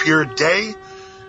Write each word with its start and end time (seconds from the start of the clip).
disappeared 0.00 0.34
day. 0.34 0.74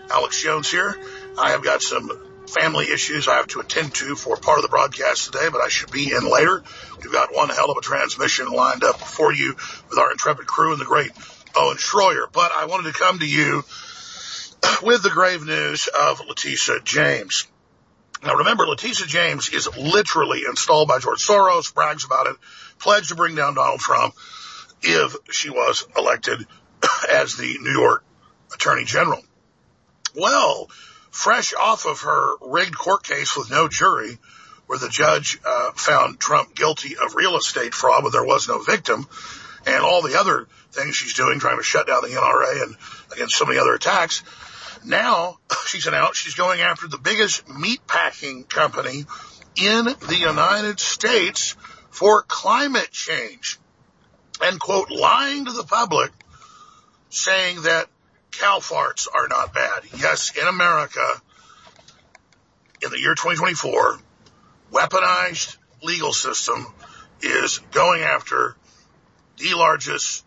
Alex 0.10 0.41
Jones 0.41 0.71
here. 0.71 0.96
I 1.38 1.52
have 1.52 1.64
got 1.64 1.82
some 1.82 2.09
family 2.48 2.86
issues 2.86 3.28
I 3.28 3.36
have 3.36 3.47
to 3.47 3.59
attend 3.59 3.93
to 3.96 4.16
for 4.16 4.38
part 4.38 4.59
of 4.59 4.64
the 4.64 4.70
broadcast 4.70 5.25
today, 5.25 5.50
but 5.52 5.61
I 5.61 5.68
should 5.68 5.91
be 5.91 6.14
in 6.14 6.29
later. 6.29 6.64
We've 7.02 7.11
got 7.11 7.36
one 7.36 7.50
hell 7.50 7.70
of 7.70 7.78
a 7.78 7.82
transmission 7.82 8.47
lined 8.50 8.84
up 8.84 9.00
for 9.00 9.34
you 9.34 9.55
with 9.89 10.00
our 10.00 10.11
intrepid 10.11 10.47
crew 10.47 10.71
and 10.71 10.79
the 10.79 10.86
great 10.86 11.11
Owen 11.55 11.78
Schroyer. 11.78 12.32
But 12.32 12.52
I 12.54 12.65
wanted 12.65 12.93
to 12.93 13.00
come 13.00 13.20
to 13.20 13.28
you 13.28 13.64
with 14.83 15.04
the 15.04 15.10
grave 15.10 15.46
news 15.46 15.88
of 15.88 16.21
Letitia 16.25 16.79
James. 16.83 17.47
Now 18.24 18.36
remember, 18.36 18.65
Letitia 18.65 19.07
James 19.07 19.50
is 19.50 19.68
literally 19.75 20.43
installed 20.47 20.88
by 20.88 21.00
George 21.00 21.25
Soros, 21.25 21.74
brags 21.74 22.06
about 22.06 22.28
it, 22.28 22.38
pledged 22.79 23.10
to 23.10 23.15
bring 23.15 23.36
down 23.36 23.56
Donald 23.56 23.82
Trump 23.82 24.15
if 24.82 25.15
she 25.32 25.50
was 25.50 25.86
elected 25.97 26.46
as 27.11 27.36
the 27.36 27.57
New 27.61 27.71
York 27.71 28.04
Attorney 28.54 28.86
General. 28.86 29.21
Well, 30.15 30.69
fresh 31.11 31.54
off 31.54 31.86
of 31.86 32.02
her 32.02 32.36
rigged 32.42 32.78
court 32.78 33.03
case 33.03 33.36
with 33.36 33.52
no 33.52 33.67
jury, 33.67 34.17
where 34.67 34.80
the 34.80 34.89
judge 34.89 35.39
uh, 35.45 35.72
found 35.73 36.19
Trump 36.19 36.56
guilty 36.56 36.95
of 36.97 37.16
real 37.16 37.38
estate 37.38 37.73
fraud 37.73 38.03
when 38.03 38.11
there 38.11 38.23
was 38.23 38.47
no 38.47 38.61
victim, 38.61 39.08
and 39.66 39.83
all 39.83 40.02
the 40.02 40.19
other 40.19 40.47
things 40.72 40.95
she's 40.95 41.14
doing, 41.14 41.39
trying 41.39 41.58
to 41.58 41.64
shut 41.64 41.88
down 41.88 42.02
the 42.02 42.09
NRA 42.09 42.64
and 42.64 42.75
against 43.14 43.38
so 43.38 43.45
many 43.45 43.59
other 43.59 43.73
attacks. 43.73 44.23
Now 44.86 45.39
she's 45.67 45.88
announced 45.88 46.22
she's 46.22 46.36
going 46.36 46.61
after 46.61 46.88
the 46.88 46.97
biggest 46.97 47.47
meat 47.50 47.86
packing 47.88 48.44
company 48.44 49.06
in 49.56 49.86
the 49.86 50.17
United 50.17 50.80
States 50.80 51.56
for 51.89 52.23
climate 52.23 52.89
change 52.92 53.59
and 54.42 54.59
quote, 54.59 54.89
lying 54.89 55.45
to 55.45 55.52
the 55.52 55.64
public 55.64 56.11
saying 57.09 57.61
that 57.64 57.88
cow 58.32 58.60
farts 58.60 59.08
are 59.14 59.28
not 59.28 59.54
bad. 59.54 59.84
Yes, 59.98 60.36
in 60.36 60.48
America, 60.48 61.22
in 62.82 62.90
the 62.90 63.00
year 63.00 63.16
2024, 63.16 64.00
weaponized 64.72 65.58
legal 65.84 66.14
system 66.14 66.66
is 67.22 67.60
going 67.72 68.02
after 68.02 68.56
the 69.38 69.54
largest, 69.54 70.26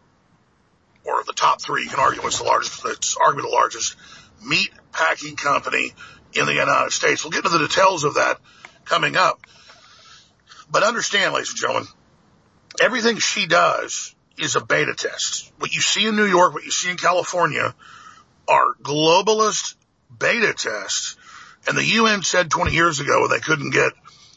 or 1.04 1.22
the 1.24 1.32
top 1.32 1.62
three, 1.62 1.84
you 1.84 1.88
can 1.88 2.00
argue 2.00 2.22
what's 2.22 2.38
the 2.38 2.44
largest, 2.44 2.84
it's 2.86 3.16
arguably 3.16 3.42
the 3.42 3.48
largest 3.48 3.96
meat 4.44 4.70
packing 4.92 5.36
company 5.36 5.92
in 6.34 6.46
the 6.46 6.54
United 6.54 6.92
States. 6.92 7.24
We'll 7.24 7.30
get 7.30 7.44
into 7.44 7.58
the 7.58 7.66
details 7.66 8.04
of 8.04 8.14
that 8.14 8.38
coming 8.84 9.16
up. 9.16 9.40
But 10.70 10.82
understand, 10.82 11.34
ladies 11.34 11.50
and 11.50 11.58
gentlemen, 11.58 11.88
everything 12.80 13.18
she 13.18 13.46
does 13.46 14.13
is 14.38 14.56
a 14.56 14.64
beta 14.64 14.94
test. 14.94 15.52
What 15.58 15.74
you 15.74 15.80
see 15.80 16.06
in 16.06 16.16
New 16.16 16.26
York, 16.26 16.54
what 16.54 16.64
you 16.64 16.70
see 16.70 16.90
in 16.90 16.96
California 16.96 17.74
are 18.48 18.74
globalist 18.82 19.76
beta 20.16 20.52
tests. 20.54 21.16
And 21.66 21.76
the 21.76 21.84
UN 21.84 22.22
said 22.22 22.50
20 22.50 22.72
years 22.72 23.00
ago 23.00 23.22
when 23.22 23.30
they 23.30 23.40
couldn't 23.40 23.70
get 23.70 23.92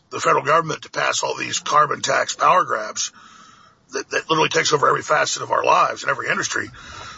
the 0.09 0.19
federal 0.19 0.43
government 0.43 0.83
to 0.83 0.89
pass 0.89 1.23
all 1.23 1.35
these 1.35 1.59
carbon 1.59 2.01
tax 2.01 2.35
power 2.35 2.63
grabs 2.63 3.11
that, 3.91 4.09
that 4.09 4.29
literally 4.29 4.49
takes 4.49 4.71
over 4.71 4.87
every 4.87 5.01
facet 5.01 5.41
of 5.41 5.51
our 5.51 5.63
lives 5.63 6.03
and 6.03 6.09
every 6.09 6.29
industry, 6.29 6.69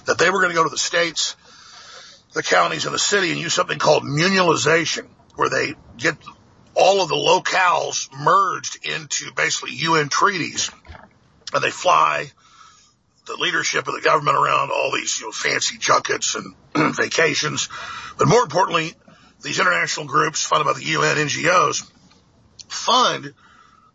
that 0.06 0.18
they 0.18 0.30
were 0.30 0.40
going 0.40 0.50
to 0.50 0.56
go 0.56 0.64
to 0.64 0.70
the 0.70 0.78
states, 0.78 1.36
the 2.34 2.44
counties, 2.44 2.86
and 2.86 2.94
the 2.94 3.00
city 3.00 3.32
and 3.32 3.40
use 3.40 3.54
something 3.54 3.80
called 3.80 4.04
munalization, 4.04 5.08
where 5.36 5.50
they 5.50 5.76
get 5.98 6.18
all 6.76 7.02
of 7.02 7.10
the 7.10 7.16
locales 7.16 8.10
merged 8.18 8.86
into 8.86 9.32
basically 9.34 9.74
UN 9.74 10.10
treaties 10.10 10.72
and 11.54 11.64
they 11.64 11.72
fly 11.72 12.32
the 13.30 13.42
leadership 13.42 13.88
of 13.88 13.94
the 13.94 14.02
government 14.02 14.36
around 14.36 14.72
all 14.72 14.92
these 14.92 15.20
you 15.20 15.28
know, 15.28 15.32
fancy 15.32 15.78
junkets 15.78 16.36
and 16.36 16.56
vacations. 16.96 17.70
But 18.18 18.28
more 18.28 18.44
importantly, 18.44 18.94
these 19.42 19.60
international 19.60 20.08
groups 20.08 20.44
funded 20.44 20.66
by 20.66 20.74
the 20.74 20.86
UN 20.86 21.16
NGOs 21.16 21.90
fund 22.68 23.34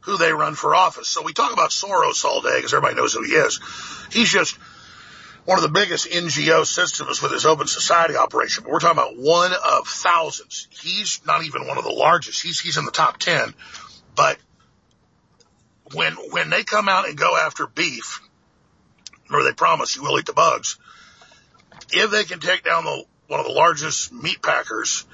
who 0.00 0.16
they 0.16 0.32
run 0.32 0.54
for 0.54 0.74
office. 0.74 1.08
So 1.08 1.22
we 1.22 1.32
talk 1.32 1.52
about 1.52 1.70
Soros 1.70 2.24
all 2.24 2.40
day 2.42 2.56
because 2.56 2.72
everybody 2.72 2.96
knows 2.96 3.14
who 3.14 3.24
he 3.24 3.32
is. 3.32 3.60
He's 4.12 4.30
just 4.30 4.56
one 5.44 5.58
of 5.58 5.62
the 5.62 5.70
biggest 5.70 6.08
NGO 6.08 6.64
systems 6.64 7.20
with 7.20 7.32
his 7.32 7.44
open 7.44 7.66
society 7.66 8.16
operation. 8.16 8.64
But 8.64 8.72
we're 8.72 8.80
talking 8.80 8.98
about 8.98 9.16
one 9.16 9.52
of 9.52 9.86
thousands. 9.88 10.68
He's 10.70 11.20
not 11.26 11.44
even 11.44 11.66
one 11.66 11.76
of 11.78 11.84
the 11.84 11.90
largest. 11.90 12.42
He's, 12.42 12.60
he's 12.60 12.76
in 12.76 12.84
the 12.84 12.90
top 12.90 13.18
10. 13.18 13.54
But 14.14 14.38
when, 15.92 16.14
when 16.14 16.50
they 16.50 16.64
come 16.64 16.88
out 16.88 17.08
and 17.08 17.16
go 17.16 17.36
after 17.36 17.66
beef, 17.66 18.20
or 19.30 19.42
they 19.42 19.52
promise 19.52 19.96
you 19.96 20.02
will 20.02 20.18
eat 20.18 20.26
the 20.26 20.32
bugs. 20.32 20.78
If 21.92 22.10
they 22.10 22.24
can 22.24 22.40
take 22.40 22.64
down 22.64 22.84
the, 22.84 23.04
one 23.28 23.40
of 23.40 23.46
the 23.46 23.52
largest 23.52 24.12
meat 24.12 24.42
packers 24.42 25.06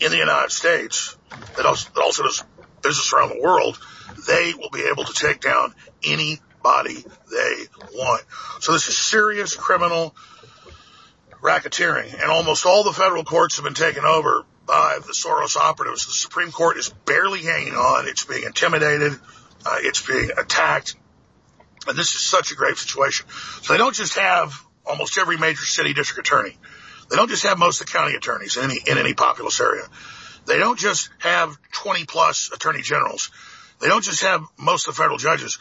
in 0.00 0.10
the 0.10 0.16
United 0.16 0.50
States 0.50 1.16
that 1.56 1.66
also, 1.66 1.90
that 1.94 2.00
also 2.00 2.22
does 2.24 2.42
business 2.82 3.12
around 3.12 3.30
the 3.30 3.40
world, 3.40 3.78
they 4.26 4.54
will 4.54 4.70
be 4.70 4.86
able 4.90 5.04
to 5.04 5.12
take 5.12 5.40
down 5.40 5.74
anybody 6.04 7.04
they 7.30 7.64
want. 7.94 8.22
So 8.60 8.72
this 8.72 8.88
is 8.88 8.96
serious 8.96 9.54
criminal 9.54 10.14
racketeering 11.40 12.12
and 12.12 12.30
almost 12.30 12.64
all 12.64 12.84
the 12.84 12.92
federal 12.92 13.22
courts 13.22 13.56
have 13.56 13.64
been 13.64 13.74
taken 13.74 14.04
over 14.04 14.44
by 14.66 14.98
the 15.06 15.12
Soros 15.12 15.56
operatives. 15.56 16.06
The 16.06 16.12
Supreme 16.12 16.50
Court 16.50 16.78
is 16.78 16.88
barely 16.88 17.42
hanging 17.42 17.74
on. 17.74 18.06
It's 18.06 18.24
being 18.24 18.44
intimidated. 18.44 19.12
Uh, 19.66 19.76
it's 19.80 20.04
being 20.06 20.30
attacked. 20.36 20.96
And 21.86 21.96
this 21.96 22.14
is 22.14 22.20
such 22.20 22.52
a 22.52 22.54
grave 22.54 22.78
situation. 22.78 23.26
So 23.62 23.72
they 23.72 23.78
don't 23.78 23.94
just 23.94 24.16
have 24.16 24.54
almost 24.86 25.18
every 25.18 25.36
major 25.36 25.64
city 25.64 25.92
district 25.92 26.28
attorney. 26.28 26.56
They 27.10 27.16
don't 27.16 27.28
just 27.28 27.44
have 27.44 27.58
most 27.58 27.80
of 27.80 27.86
the 27.86 27.92
county 27.92 28.14
attorneys 28.14 28.56
in 28.56 28.64
any, 28.64 28.80
in 28.86 28.98
any 28.98 29.14
populous 29.14 29.60
area. 29.60 29.84
They 30.46 30.58
don't 30.58 30.78
just 30.78 31.10
have 31.18 31.56
20 31.72 32.04
plus 32.04 32.50
attorney 32.52 32.82
generals. 32.82 33.30
They 33.80 33.88
don't 33.88 34.04
just 34.04 34.22
have 34.22 34.42
most 34.58 34.88
of 34.88 34.94
the 34.94 35.02
federal 35.02 35.18
judges. 35.18 35.58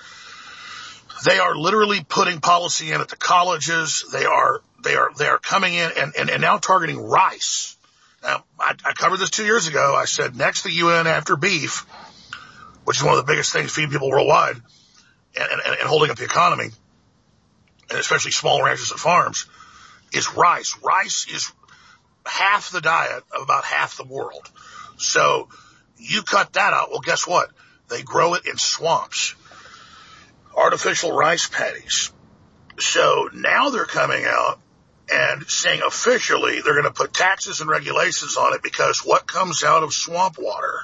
They 1.26 1.40
are 1.40 1.56
literally 1.56 2.04
putting 2.08 2.40
policy 2.42 2.92
in 2.92 3.02
at 3.02 3.08
the 3.08 3.16
colleges. 3.16 4.06
They 4.12 4.26
are, 4.26 4.62
they 4.84 4.96
are, 4.96 5.12
they 5.18 5.28
are 5.28 5.38
coming 5.38 5.74
in 5.74 5.92
and, 5.98 6.14
and, 6.18 6.30
and 6.30 6.42
now 6.42 6.58
targeting 6.58 7.00
rice. 7.02 7.78
Now, 8.22 8.44
I, 8.60 8.76
I 8.86 8.94
covered 8.94 9.18
this 9.18 9.30
two 9.30 9.46
years 9.46 9.68
ago. 9.68 9.96
I 9.96 10.06
said 10.06 10.36
next 10.36 10.64
to 10.64 10.70
UN 10.70 11.08
after 11.08 11.36
beef, 11.36 11.86
which 12.84 12.98
is 12.98 13.04
one 13.04 13.18
of 13.18 13.26
the 13.26 13.32
biggest 13.32 13.54
things 13.54 13.72
feeding 13.72 13.92
people 13.92 14.10
worldwide, 14.10 14.62
and, 15.40 15.52
and, 15.52 15.62
and 15.80 15.88
holding 15.88 16.10
up 16.10 16.18
the 16.18 16.26
economy, 16.26 16.70
and 17.90 18.00
especially 18.00 18.32
small 18.32 18.64
ranches 18.64 18.92
and 18.92 19.00
farms, 19.00 19.46
is 20.14 20.34
rice. 20.34 20.78
Rice 20.84 21.28
is 21.34 21.52
half 22.26 22.72
the 22.72 22.82
diet 22.82 23.24
of 23.36 23.42
about 23.42 23.64
half 23.64 23.98
the 23.98 24.06
world. 24.06 24.50
So 24.98 25.50
you 25.98 26.24
cut 26.24 26.54
that 26.54 26.74
out. 26.74 26.92
Well, 26.92 27.00
guess 27.00 27.28
what? 27.28 27.52
They 27.90 28.02
grow 28.02 28.36
it 28.36 28.46
in 28.46 28.58
swamps. 28.58 29.36
Artificial 30.56 31.12
rice 31.12 31.48
paddies. 31.48 32.12
So 32.80 33.30
now 33.34 33.70
they're 33.70 33.86
coming 33.86 34.24
out 34.26 34.60
and 35.12 35.46
saying 35.48 35.82
officially 35.86 36.62
they're 36.62 36.74
going 36.74 36.86
to 36.86 36.92
put 36.92 37.14
taxes 37.14 37.62
and 37.62 37.70
regulations 37.70 38.38
on 38.38 38.54
it 38.54 38.64
because 38.64 39.00
what 39.00 39.28
comes 39.28 39.64
out 39.64 39.84
of 39.84 39.94
swamp 39.94 40.38
water 40.40 40.80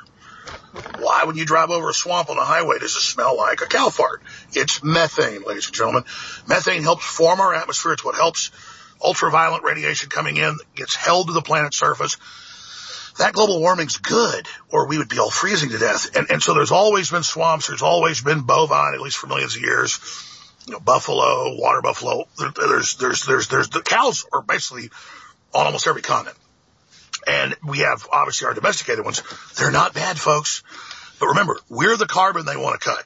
why, 0.99 1.23
when 1.25 1.35
you 1.35 1.45
drive 1.45 1.69
over 1.69 1.89
a 1.89 1.93
swamp 1.93 2.29
on 2.29 2.37
a 2.37 2.43
highway, 2.43 2.77
does 2.79 2.95
it 2.95 3.01
smell 3.01 3.37
like 3.37 3.61
a 3.61 3.65
cow 3.65 3.89
fart? 3.89 4.21
It's 4.53 4.83
methane, 4.83 5.43
ladies 5.43 5.67
and 5.67 5.75
gentlemen. 5.75 6.03
Methane 6.47 6.83
helps 6.83 7.05
form 7.05 7.39
our 7.39 7.53
atmosphere. 7.53 7.93
It's 7.93 8.03
what 8.03 8.15
helps 8.15 8.51
ultraviolet 9.01 9.63
radiation 9.63 10.09
coming 10.09 10.37
in 10.37 10.57
gets 10.75 10.95
held 10.95 11.27
to 11.27 11.33
the 11.33 11.41
planet's 11.41 11.77
surface. 11.77 12.17
That 13.17 13.33
global 13.33 13.59
warming's 13.59 13.97
good, 13.97 14.47
or 14.71 14.87
we 14.87 14.97
would 14.97 15.09
be 15.09 15.19
all 15.19 15.29
freezing 15.29 15.71
to 15.71 15.77
death. 15.77 16.15
And, 16.15 16.29
and 16.29 16.41
so 16.41 16.53
there's 16.53 16.71
always 16.71 17.09
been 17.09 17.23
swamps. 17.23 17.67
There's 17.67 17.81
always 17.81 18.21
been 18.21 18.41
bovine, 18.41 18.93
at 18.93 19.01
least 19.01 19.17
for 19.17 19.27
millions 19.27 19.55
of 19.55 19.61
years. 19.61 19.99
You 20.67 20.73
know, 20.73 20.79
buffalo, 20.79 21.59
water 21.59 21.81
buffalo. 21.81 22.27
There's, 22.37 22.95
there's, 22.95 23.25
there's, 23.25 23.47
there's, 23.47 23.69
the 23.69 23.81
cows 23.81 24.25
are 24.31 24.41
basically 24.41 24.89
on 25.53 25.65
almost 25.65 25.87
every 25.87 26.01
continent. 26.01 26.37
And 27.29 27.55
we 27.63 27.79
have 27.79 28.07
obviously 28.11 28.47
our 28.47 28.55
domesticated 28.55 29.05
ones. 29.05 29.21
They're 29.55 29.71
not 29.71 29.93
bad, 29.93 30.19
folks. 30.19 30.63
But 31.19 31.27
remember, 31.27 31.57
we're 31.69 31.95
the 31.95 32.07
carbon 32.07 32.45
they 32.45 32.57
want 32.57 32.81
to 32.81 32.89
cut. 32.89 33.05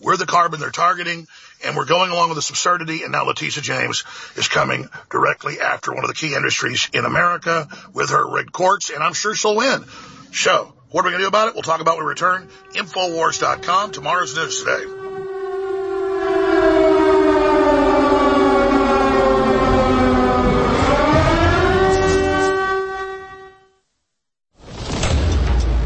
We're 0.00 0.16
the 0.16 0.26
carbon 0.26 0.60
they're 0.60 0.70
targeting, 0.70 1.26
and 1.64 1.76
we're 1.76 1.86
going 1.86 2.10
along 2.10 2.28
with 2.28 2.36
this 2.36 2.50
absurdity. 2.50 3.02
And 3.02 3.12
now 3.12 3.24
Letitia 3.24 3.62
James 3.62 4.04
is 4.36 4.48
coming 4.48 4.88
directly 5.10 5.60
after 5.60 5.92
one 5.92 6.04
of 6.04 6.08
the 6.08 6.14
key 6.14 6.34
industries 6.34 6.88
in 6.92 7.04
America 7.04 7.68
with 7.92 8.10
her 8.10 8.30
rigged 8.30 8.52
courts, 8.52 8.90
and 8.90 9.02
I'm 9.02 9.14
sure 9.14 9.34
she'll 9.34 9.56
win. 9.56 9.84
So, 10.32 10.74
what 10.90 11.02
are 11.02 11.08
we 11.08 11.10
going 11.10 11.20
to 11.20 11.24
do 11.24 11.28
about 11.28 11.48
it? 11.48 11.54
We'll 11.54 11.62
talk 11.62 11.80
about 11.80 11.96
when 11.96 12.06
we 12.06 12.10
return. 12.10 12.48
Infowars.com. 12.74 13.92
Tomorrow's 13.92 14.36
news 14.36 14.62
today. 14.62 15.13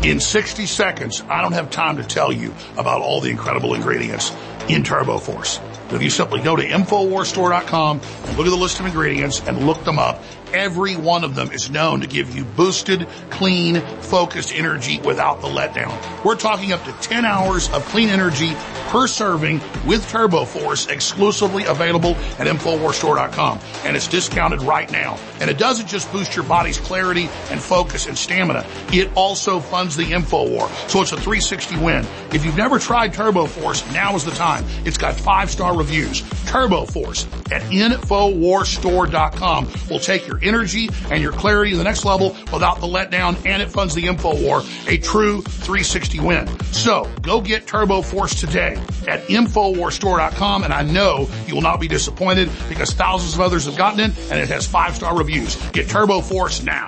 In 0.09 0.21
60 0.21 0.65
seconds, 0.65 1.23
I 1.29 1.43
don't 1.43 1.53
have 1.53 1.71
time 1.71 1.99
to 1.99 2.03
tell 2.03 2.33
you 2.33 2.55
about 2.79 3.03
all 3.03 3.21
the 3.21 3.29
incredible 3.29 3.75
ingredients 3.75 4.31
in 4.67 4.83
TurboForce. 4.83 5.93
If 5.93 6.03
you 6.03 6.09
simply 6.09 6.41
go 6.41 6.57
to 6.57 6.67
InfoWarsStore.com 6.67 8.01
and 8.25 8.37
look 8.39 8.47
at 8.47 8.51
the 8.51 8.57
list 8.57 8.81
of 8.81 8.87
ingredients 8.87 9.47
and 9.47 9.67
look 9.67 9.85
them 9.85 9.99
up, 9.99 10.23
Every 10.53 10.97
one 10.97 11.25
of 11.25 11.35
them 11.35 11.53
is 11.53 11.71
known 11.71 12.01
to 12.01 12.07
give 12.07 12.35
you 12.35 12.45
boosted, 12.45 13.07
clean, 13.31 13.81
focused 14.01 14.55
energy 14.55 15.01
without 15.01 15.41
the 15.41 15.49
letdown. 15.49 16.25
We're 16.25 16.37
talking 16.37 16.73
up 16.73 16.85
to 16.85 16.93
10 16.93 17.25
hours 17.25 17.69
of 17.71 17.85
clean 17.87 18.09
energy 18.09 18.55
per 18.89 19.07
serving 19.07 19.61
with 19.87 20.09
Turbo 20.09 20.45
Force 20.45 20.87
exclusively 20.87 21.65
available 21.65 22.15
at 22.39 22.47
InfoWarsStore.com. 22.47 23.61
And 23.85 23.97
it's 23.97 24.09
discounted 24.09 24.63
right 24.63 24.91
now. 24.91 25.19
And 25.41 25.51
it 25.51 25.59
doesn't 25.59 25.87
just 25.87 26.11
boost 26.13 26.35
your 26.35 26.47
body's 26.47 26.79
clarity 26.79 27.29
and 27.51 27.61
focus 27.61 28.07
and 28.07 28.17
stamina. 28.17 28.65
It 28.93 29.11
also 29.15 29.61
funds 29.61 29.97
the 29.97 30.05
InfoWar. 30.05 30.69
So 30.89 31.03
it's 31.03 31.13
a 31.13 31.17
360 31.17 31.77
win. 31.77 32.07
If 32.33 32.45
you've 32.45 32.57
never 32.57 32.79
tried 32.79 33.13
Turbo 33.13 33.47
Force, 33.47 33.85
now 33.93 34.15
is 34.15 34.25
the 34.25 34.31
time. 34.33 34.65
It's 34.85 34.99
got 34.99 35.15
five 35.15 35.51
star 35.51 35.77
reviews. 35.77 36.23
Turbo 36.47 36.87
Force 36.87 37.27
at 37.51 37.63
InfoWarsStore.com 37.63 39.69
will 39.91 39.99
take 39.99 40.27
your 40.27 40.38
energy 40.43 40.89
and 41.11 41.23
your 41.23 41.33
clarity 41.33 41.73
to 41.73 41.77
the 41.77 41.85
next 41.85 42.05
level 42.05 42.37
without 42.53 42.81
the 42.81 42.87
letdown 42.87 43.37
and 43.47 43.63
it 43.63 43.71
funds 43.71 43.95
the 43.95 44.07
info 44.07 44.41
war, 44.43 44.63
a 44.87 44.99
true 44.99 45.43
360 45.43 46.21
win. 46.21 46.61
So 46.73 47.11
go 47.23 47.41
get 47.41 47.67
Turbo 47.67 48.03
Force 48.03 48.39
today 48.41 48.75
at 49.07 49.27
InfoWarStore.com 49.29 50.65
and 50.65 50.73
I 50.73 50.83
know 50.83 51.29
you 51.47 51.55
will 51.55 51.63
not 51.63 51.81
be 51.81 51.89
disappointed 51.89 52.51
because 52.69 52.93
thousands 52.93 53.35
of 53.35 53.41
others 53.41 53.67
have 53.67 53.77
gotten 53.77 54.01
it 54.01 54.19
and 54.31 54.41
it 54.41 54.49
has 54.49 54.67
five 54.67 54.95
star 54.95 55.17
reviews. 55.17 55.57
Get 55.71 55.89
Turbo 55.89 56.21
Force 56.21 56.63
now. 56.63 56.87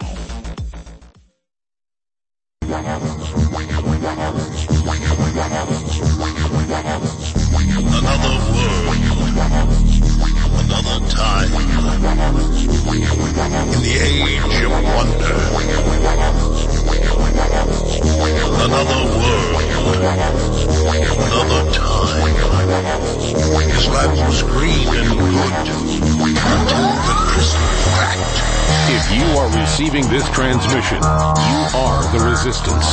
Another 7.93 8.29
world. 8.52 10.00
Another 10.70 11.02
time. 11.11 11.50
In 11.50 11.58
the 13.82 13.96
age 14.00 14.62
of 14.62 14.70
wonder. 14.94 15.34
Another 18.55 19.02
world. 19.19 19.67
Another 21.26 21.62
time. 21.72 22.31
His 23.69 23.88
life 23.88 24.14
was 24.28 24.43
green 24.44 24.87
and 24.94 25.11
good 25.19 25.55
until 25.58 26.87
the 27.02 27.16
crystal 27.26 27.70
cracked. 27.90 28.38
If 28.93 29.05
you 29.11 29.26
are 29.38 29.50
receiving 29.61 30.06
this 30.08 30.28
transmission, 30.31 30.99
you 30.99 31.58
are 31.75 32.02
the 32.12 32.20
resistance. 32.31 32.87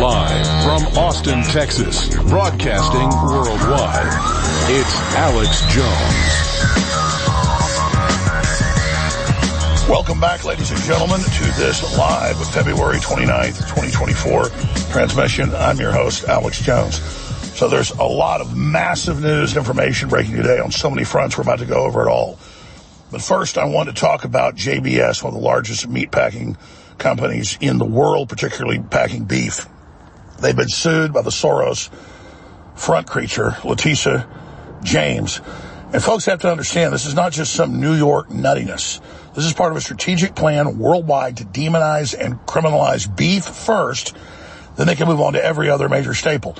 Live 0.00 0.46
from 0.64 0.80
Austin, 0.96 1.42
Texas, 1.42 2.08
broadcasting 2.30 3.10
worldwide. 3.28 4.08
It's 4.70 4.96
Alex 5.14 5.60
Jones. 5.74 6.91
Welcome 9.92 10.20
back, 10.20 10.42
ladies 10.46 10.70
and 10.70 10.80
gentlemen, 10.80 11.20
to 11.20 11.44
this 11.60 11.98
live 11.98 12.38
February 12.48 12.96
29th, 12.96 13.58
2024 13.74 14.46
transmission. 14.90 15.54
I'm 15.54 15.78
your 15.78 15.92
host, 15.92 16.24
Alex 16.24 16.62
Jones. 16.62 16.98
So 17.58 17.68
there's 17.68 17.90
a 17.90 18.02
lot 18.02 18.40
of 18.40 18.56
massive 18.56 19.20
news 19.20 19.50
and 19.50 19.58
information 19.58 20.08
breaking 20.08 20.36
today 20.36 20.58
on 20.60 20.70
so 20.70 20.88
many 20.88 21.04
fronts. 21.04 21.36
We're 21.36 21.42
about 21.42 21.58
to 21.58 21.66
go 21.66 21.84
over 21.84 22.08
it 22.08 22.10
all. 22.10 22.38
But 23.10 23.20
first, 23.20 23.58
I 23.58 23.66
want 23.66 23.90
to 23.90 23.94
talk 23.94 24.24
about 24.24 24.56
JBS, 24.56 25.22
one 25.22 25.34
of 25.34 25.38
the 25.38 25.46
largest 25.46 25.86
meat 25.86 26.10
packing 26.10 26.56
companies 26.96 27.58
in 27.60 27.76
the 27.76 27.84
world, 27.84 28.30
particularly 28.30 28.78
packing 28.78 29.24
beef. 29.24 29.68
They've 30.40 30.56
been 30.56 30.70
sued 30.70 31.12
by 31.12 31.20
the 31.20 31.28
Soros 31.28 31.90
front 32.74 33.06
creature, 33.06 33.58
Letitia 33.62 34.26
James. 34.82 35.42
And 35.92 36.02
folks 36.02 36.24
have 36.24 36.40
to 36.40 36.50
understand 36.50 36.94
this 36.94 37.04
is 37.04 37.14
not 37.14 37.32
just 37.32 37.52
some 37.52 37.78
New 37.78 37.92
York 37.92 38.30
nuttiness. 38.30 39.02
This 39.34 39.44
is 39.46 39.52
part 39.54 39.72
of 39.72 39.78
a 39.78 39.80
strategic 39.80 40.34
plan 40.34 40.78
worldwide 40.78 41.38
to 41.38 41.44
demonize 41.44 42.14
and 42.18 42.34
criminalize 42.46 43.14
beef 43.14 43.44
first, 43.44 44.14
then 44.76 44.86
they 44.86 44.94
can 44.94 45.08
move 45.08 45.20
on 45.20 45.32
to 45.34 45.44
every 45.44 45.70
other 45.70 45.88
major 45.88 46.14
staple. 46.14 46.56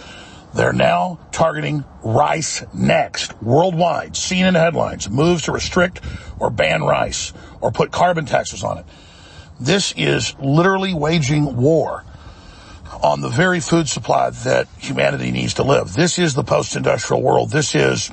They're 0.54 0.72
now 0.72 1.19
targeting 1.32 1.84
rice 2.02 2.62
next, 2.74 3.40
worldwide, 3.42 4.16
seen 4.16 4.44
in 4.44 4.54
headlines, 4.54 5.08
moves 5.08 5.44
to 5.44 5.52
restrict 5.52 6.00
or 6.38 6.50
ban 6.50 6.82
rice 6.82 7.32
or 7.60 7.72
put 7.72 7.90
carbon 7.90 8.26
taxes 8.26 8.62
on 8.62 8.78
it. 8.78 8.84
This 9.60 9.94
is 9.96 10.34
literally 10.38 10.92
waging 10.92 11.56
war 11.56 12.04
on 13.02 13.20
the 13.20 13.28
very 13.28 13.60
food 13.60 13.88
supply 13.88 14.30
that 14.30 14.69
humanity 14.78 15.30
needs 15.30 15.54
to 15.54 15.62
live. 15.62 15.94
This 15.94 16.19
is 16.19 16.34
the 16.34 16.44
post-industrial 16.44 17.22
world. 17.22 17.50
This 17.50 17.74
is 17.74 18.10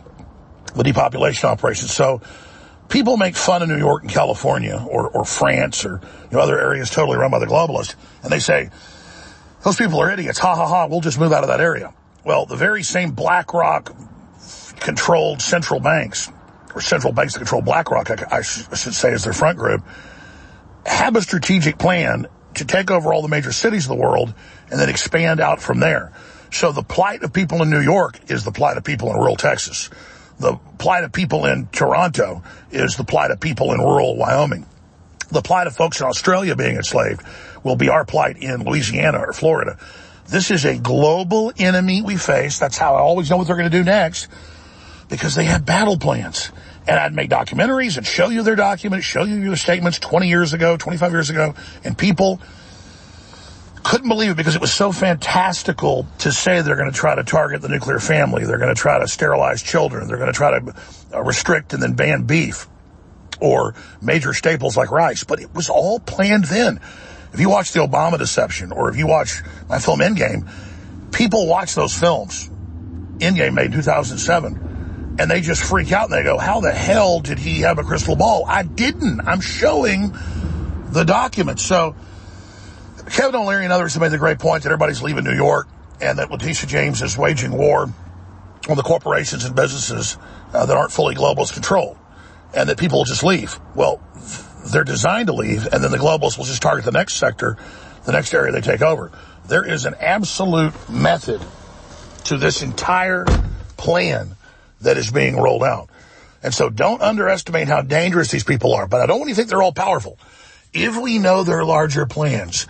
the 0.75 0.83
depopulation 0.83 1.49
operation. 1.49 1.87
So 1.87 2.21
people 2.89 3.17
make 3.17 3.35
fun 3.35 3.61
of 3.61 3.69
New 3.69 3.77
York 3.77 4.03
and 4.03 4.11
California 4.11 4.85
or, 4.89 5.09
or 5.09 5.23
France 5.25 5.85
or 5.85 6.01
you 6.03 6.37
know, 6.37 6.39
other 6.39 6.59
areas 6.59 6.89
totally 6.89 7.17
run 7.17 7.31
by 7.31 7.39
the 7.39 7.45
globalists. 7.45 7.95
And 8.23 8.31
they 8.31 8.39
say, 8.39 8.69
those 9.63 9.75
people 9.75 10.01
are 10.01 10.11
idiots. 10.11 10.39
Ha 10.39 10.55
ha 10.55 10.67
ha. 10.67 10.87
We'll 10.87 11.01
just 11.01 11.19
move 11.19 11.31
out 11.31 11.43
of 11.43 11.49
that 11.49 11.61
area. 11.61 11.93
Well, 12.23 12.45
the 12.45 12.55
very 12.55 12.83
same 12.83 13.11
BlackRock 13.11 13.95
controlled 14.79 15.41
central 15.41 15.79
banks, 15.79 16.31
or 16.73 16.81
central 16.81 17.13
banks 17.13 17.33
that 17.33 17.39
control 17.39 17.61
BlackRock, 17.61 18.11
I, 18.11 18.37
I, 18.37 18.41
sh- 18.41 18.67
I 18.71 18.75
should 18.75 18.93
say, 18.93 19.11
as 19.11 19.23
their 19.23 19.33
front 19.33 19.57
group, 19.57 19.83
have 20.85 21.15
a 21.15 21.21
strategic 21.21 21.77
plan 21.77 22.27
to 22.55 22.65
take 22.65 22.91
over 22.91 23.13
all 23.13 23.21
the 23.21 23.27
major 23.27 23.51
cities 23.51 23.85
of 23.85 23.89
the 23.89 24.01
world 24.01 24.33
and 24.71 24.79
then 24.79 24.89
expand 24.89 25.39
out 25.39 25.61
from 25.61 25.79
there. 25.79 26.11
So 26.51 26.71
the 26.71 26.83
plight 26.83 27.23
of 27.23 27.31
people 27.31 27.61
in 27.61 27.69
New 27.69 27.81
York 27.81 28.19
is 28.29 28.43
the 28.43 28.51
plight 28.51 28.77
of 28.77 28.83
people 28.83 29.09
in 29.11 29.17
rural 29.17 29.35
Texas. 29.35 29.89
The 30.39 30.57
plight 30.77 31.03
of 31.03 31.11
people 31.11 31.45
in 31.45 31.67
Toronto 31.67 32.43
is 32.71 32.95
the 32.95 33.03
plight 33.03 33.31
of 33.31 33.39
people 33.39 33.73
in 33.73 33.79
rural 33.79 34.15
Wyoming. 34.15 34.65
The 35.31 35.41
plight 35.41 35.67
of 35.67 35.75
folks 35.75 35.99
in 35.99 36.07
Australia 36.07 36.55
being 36.55 36.75
enslaved 36.75 37.21
will 37.63 37.75
be 37.75 37.89
our 37.89 38.05
plight 38.05 38.37
in 38.37 38.63
Louisiana 38.63 39.19
or 39.19 39.33
Florida. 39.33 39.77
This 40.27 40.49
is 40.49 40.65
a 40.65 40.77
global 40.77 41.51
enemy 41.57 42.01
we 42.01 42.15
face. 42.15 42.57
That's 42.57 42.77
how 42.77 42.95
I 42.95 42.99
always 42.99 43.29
know 43.29 43.37
what 43.37 43.47
they're 43.47 43.57
going 43.57 43.69
to 43.69 43.77
do 43.77 43.83
next 43.83 44.27
because 45.09 45.35
they 45.35 45.45
have 45.45 45.65
battle 45.65 45.97
plans. 45.97 46.51
And 46.87 46.97
I'd 46.99 47.13
make 47.13 47.29
documentaries 47.29 47.97
and 47.97 48.05
show 48.05 48.29
you 48.29 48.41
their 48.41 48.55
documents, 48.55 49.05
show 49.05 49.23
you 49.23 49.43
their 49.45 49.55
statements 49.55 49.99
20 49.99 50.27
years 50.27 50.53
ago, 50.53 50.77
25 50.77 51.11
years 51.11 51.29
ago, 51.29 51.53
and 51.83 51.97
people 51.97 52.41
couldn't 53.83 54.09
believe 54.09 54.31
it 54.31 54.37
because 54.37 54.55
it 54.55 54.61
was 54.61 54.73
so 54.73 54.91
fantastical 54.91 56.07
to 56.19 56.31
say 56.31 56.61
they're 56.61 56.75
going 56.75 56.91
to 56.91 56.97
try 56.97 57.15
to 57.15 57.23
target 57.23 57.61
the 57.61 57.69
nuclear 57.69 57.99
family. 57.99 58.45
They're 58.45 58.57
going 58.57 58.73
to 58.73 58.79
try 58.79 58.99
to 58.99 59.07
sterilize 59.07 59.61
children. 59.61 60.07
They're 60.07 60.17
going 60.17 60.31
to 60.31 60.37
try 60.37 60.59
to 60.59 60.75
uh, 61.13 61.21
restrict 61.21 61.73
and 61.73 61.81
then 61.81 61.93
ban 61.93 62.23
beef 62.23 62.67
or 63.39 63.75
major 64.01 64.33
staples 64.33 64.75
like 64.75 64.91
rice. 64.91 65.23
But 65.23 65.41
it 65.41 65.53
was 65.53 65.69
all 65.69 65.99
planned 65.99 66.45
then. 66.45 66.79
If 67.33 67.39
you 67.39 67.49
watch 67.49 67.73
the 67.73 67.79
Obama 67.79 68.17
deception 68.17 68.71
or 68.71 68.89
if 68.89 68.97
you 68.97 69.07
watch 69.07 69.41
my 69.67 69.79
film 69.79 69.99
Endgame, 69.99 70.49
people 71.11 71.47
watch 71.47 71.75
those 71.75 71.97
films. 71.97 72.49
Endgame 73.19 73.53
made 73.53 73.67
in 73.67 73.71
2007 73.73 75.15
and 75.19 75.29
they 75.29 75.41
just 75.41 75.63
freak 75.63 75.91
out 75.91 76.05
and 76.05 76.13
they 76.13 76.23
go, 76.23 76.37
how 76.37 76.61
the 76.61 76.71
hell 76.71 77.19
did 77.19 77.37
he 77.37 77.61
have 77.61 77.77
a 77.77 77.83
crystal 77.83 78.15
ball? 78.15 78.45
I 78.47 78.63
didn't. 78.63 79.21
I'm 79.21 79.41
showing 79.41 80.13
the 80.91 81.03
documents. 81.03 81.63
So 81.63 81.95
Kevin 83.09 83.35
O'Leary 83.35 83.63
and 83.63 83.73
others 83.73 83.93
have 83.93 84.01
made 84.01 84.11
the 84.11 84.17
great 84.17 84.39
point 84.39 84.63
that 84.63 84.69
everybody's 84.69 85.01
leaving 85.01 85.23
New 85.23 85.35
York 85.35 85.67
and 86.01 86.19
that 86.19 86.31
Letitia 86.31 86.67
James 86.67 87.01
is 87.01 87.17
waging 87.17 87.51
war 87.51 87.91
on 88.69 88.77
the 88.77 88.83
corporations 88.83 89.45
and 89.45 89.55
businesses 89.55 90.17
uh, 90.53 90.65
that 90.65 90.77
aren't 90.77 90.91
fully 90.91 91.15
globalist 91.15 91.53
controlled 91.53 91.97
and 92.53 92.69
that 92.69 92.77
people 92.77 92.99
will 92.99 93.05
just 93.05 93.23
leave. 93.23 93.59
Well, 93.75 94.01
they're 94.71 94.83
designed 94.83 95.27
to 95.27 95.33
leave 95.33 95.67
and 95.71 95.83
then 95.83 95.91
the 95.91 95.97
globalists 95.97 96.37
will 96.37 96.45
just 96.45 96.61
target 96.61 96.85
the 96.85 96.91
next 96.91 97.15
sector, 97.15 97.57
the 98.05 98.11
next 98.11 98.33
area 98.33 98.51
they 98.51 98.61
take 98.61 98.81
over. 98.81 99.11
There 99.47 99.65
is 99.65 99.85
an 99.85 99.95
absolute 99.99 100.73
method 100.89 101.41
to 102.25 102.37
this 102.37 102.61
entire 102.61 103.25
plan 103.77 104.35
that 104.81 104.97
is 104.97 105.11
being 105.11 105.35
rolled 105.35 105.63
out. 105.63 105.89
And 106.43 106.53
so 106.53 106.69
don't 106.69 107.01
underestimate 107.01 107.67
how 107.67 107.81
dangerous 107.81 108.29
these 108.31 108.43
people 108.43 108.73
are. 108.73 108.87
But 108.87 109.01
I 109.01 109.07
don't 109.07 109.19
want 109.19 109.29
you 109.29 109.35
to 109.35 109.37
think 109.37 109.49
they're 109.49 109.63
all 109.63 109.73
powerful. 109.73 110.17
If 110.71 110.95
we 110.95 111.17
know 111.17 111.43
their 111.43 111.65
larger 111.65 112.05
plans, 112.05 112.67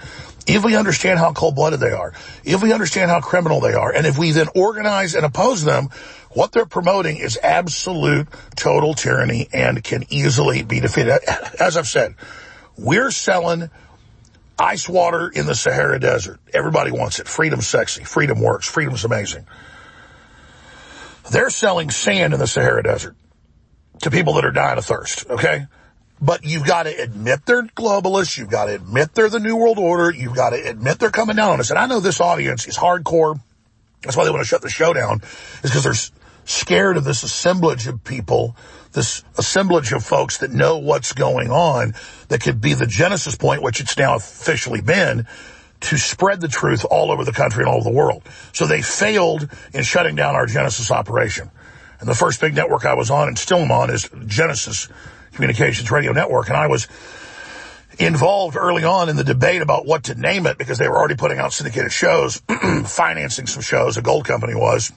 if 0.56 0.64
we 0.64 0.76
understand 0.76 1.20
how 1.20 1.34
cold-blooded 1.34 1.80
they 1.80 1.92
are, 1.92 2.14
if 2.44 2.62
we 2.62 2.74
understand 2.74 3.12
how 3.12 3.22
criminal 3.22 3.60
they 3.60 3.74
are, 3.74 3.94
and 3.94 4.08
if 4.08 4.18
we 4.18 4.32
then 4.32 4.48
organize 4.56 5.16
and 5.16 5.26
oppose 5.26 5.64
them, 5.64 5.90
what 6.32 6.52
they're 6.52 6.66
promoting 6.66 7.18
is 7.18 7.38
absolute 7.42 8.28
total 8.56 8.94
tyranny 8.94 9.48
and 9.54 9.84
can 9.84 10.06
easily 10.10 10.64
be 10.64 10.80
defeated. 10.80 11.20
As 11.60 11.78
I've 11.78 11.88
said, 11.88 12.16
we're 12.78 13.12
selling 13.12 13.70
ice 14.58 14.90
water 14.90 15.30
in 15.30 15.46
the 15.46 15.56
Sahara 15.56 16.00
Desert. 16.00 16.40
Everybody 16.54 16.92
wants 16.92 17.20
it. 17.20 17.28
Freedom's 17.28 17.68
sexy. 17.68 18.04
Freedom 18.04 18.42
works. 18.42 18.68
Freedom's 18.68 19.06
amazing. 19.06 19.48
They're 21.32 21.50
selling 21.50 21.92
sand 21.92 22.34
in 22.34 22.40
the 22.40 22.48
Sahara 22.48 22.84
Desert 22.84 23.16
to 24.02 24.12
people 24.12 24.34
that 24.34 24.46
are 24.46 24.52
dying 24.52 24.78
of 24.78 24.86
thirst, 24.86 25.30
okay? 25.30 25.68
But 26.22 26.44
you've 26.44 26.66
got 26.66 26.84
to 26.84 27.02
admit 27.02 27.46
they're 27.46 27.64
globalists. 27.64 28.38
You've 28.38 28.50
got 28.50 28.66
to 28.66 28.76
admit 28.76 29.14
they're 29.14 29.30
the 29.30 29.40
New 29.40 29.56
World 29.56 29.80
Order. 29.80 30.12
You've 30.12 30.36
got 30.36 30.50
to 30.50 30.58
admit 30.58 31.00
they're 31.00 31.12
coming 31.12 31.38
down 31.38 31.52
on 31.52 31.60
us. 31.60 31.70
And 31.70 31.80
I 31.80 31.86
know 31.86 32.00
this 32.00 32.20
audience 32.20 32.68
is 32.68 32.78
hardcore. 32.78 33.40
That's 34.02 34.18
why 34.18 34.26
they 34.26 34.30
want 34.30 34.42
to 34.42 34.48
shut 34.48 34.62
the 34.62 34.70
show 34.70 34.94
down, 34.94 35.22
is 35.64 35.72
because 35.72 35.84
they're 35.84 36.12
scared 36.46 36.98
of 36.98 37.04
this 37.04 37.24
assemblage 37.24 37.88
of 37.88 38.04
people, 38.04 38.56
this 38.94 39.24
assemblage 39.38 39.92
of 39.94 40.04
folks 40.04 40.38
that 40.40 40.52
know 40.52 40.78
what's 40.78 41.14
going 41.14 41.52
on, 41.52 41.94
that 42.30 42.42
could 42.42 42.60
be 42.60 42.74
the 42.74 42.88
genesis 42.88 43.36
point, 43.36 43.62
which 43.62 43.80
it's 43.80 43.98
now 43.98 44.16
officially 44.16 44.82
been, 44.82 45.28
to 45.82 45.98
spread 45.98 46.42
the 46.42 46.48
truth 46.48 46.86
all 46.90 47.12
over 47.12 47.24
the 47.24 47.32
country 47.32 47.64
and 47.64 47.70
all 47.70 47.78
over 47.78 47.90
the 47.90 47.96
world. 47.96 48.24
So 48.54 48.66
they 48.66 48.82
failed 48.82 49.48
in 49.74 49.84
shutting 49.84 50.16
down 50.16 50.36
our 50.36 50.46
Genesis 50.46 50.92
operation. 50.92 51.52
And 52.00 52.08
the 52.08 52.16
first 52.16 52.42
big 52.42 52.56
network 52.56 52.86
I 52.86 52.94
was 52.94 53.12
on 53.12 53.28
and 53.28 53.38
still 53.38 53.60
am 53.60 53.72
on 53.72 53.90
is 53.90 54.10
Genesis 54.26 54.88
Communications 55.34 55.90
Radio 55.92 56.12
Network. 56.12 56.48
And 56.48 56.58
I 56.58 56.68
was 56.68 56.88
involved 57.98 58.56
early 58.56 58.84
on 58.84 59.10
in 59.10 59.16
the 59.16 59.24
debate 59.24 59.62
about 59.62 59.86
what 59.86 60.06
to 60.06 60.16
name 60.16 60.46
it 60.48 60.58
because 60.58 60.78
they 60.78 60.88
were 60.88 60.98
already 60.98 61.16
putting 61.16 61.40
out 61.40 61.52
syndicated 61.54 61.92
shows, 61.92 62.42
financing 62.86 63.46
some 63.46 63.62
shows, 63.62 63.98
a 63.98 64.02
gold 64.02 64.26
company 64.26 64.56
was. 64.56 64.92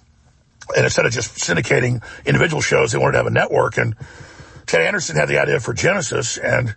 And 0.77 0.85
instead 0.85 1.07
of 1.07 1.13
just 1.13 1.37
syndicating 1.37 2.03
individual 2.25 2.63
shows, 2.63 2.93
they 2.93 2.99
wanted 2.99 3.13
to 3.13 3.19
have 3.19 3.27
a 3.27 3.31
network. 3.31 3.77
And 3.77 3.97
Ted 4.67 4.83
Anderson 4.83 5.17
had 5.17 5.29
the 5.29 5.39
idea 5.39 5.59
for 5.59 5.75
Genesis 5.75 6.39
and 6.39 6.75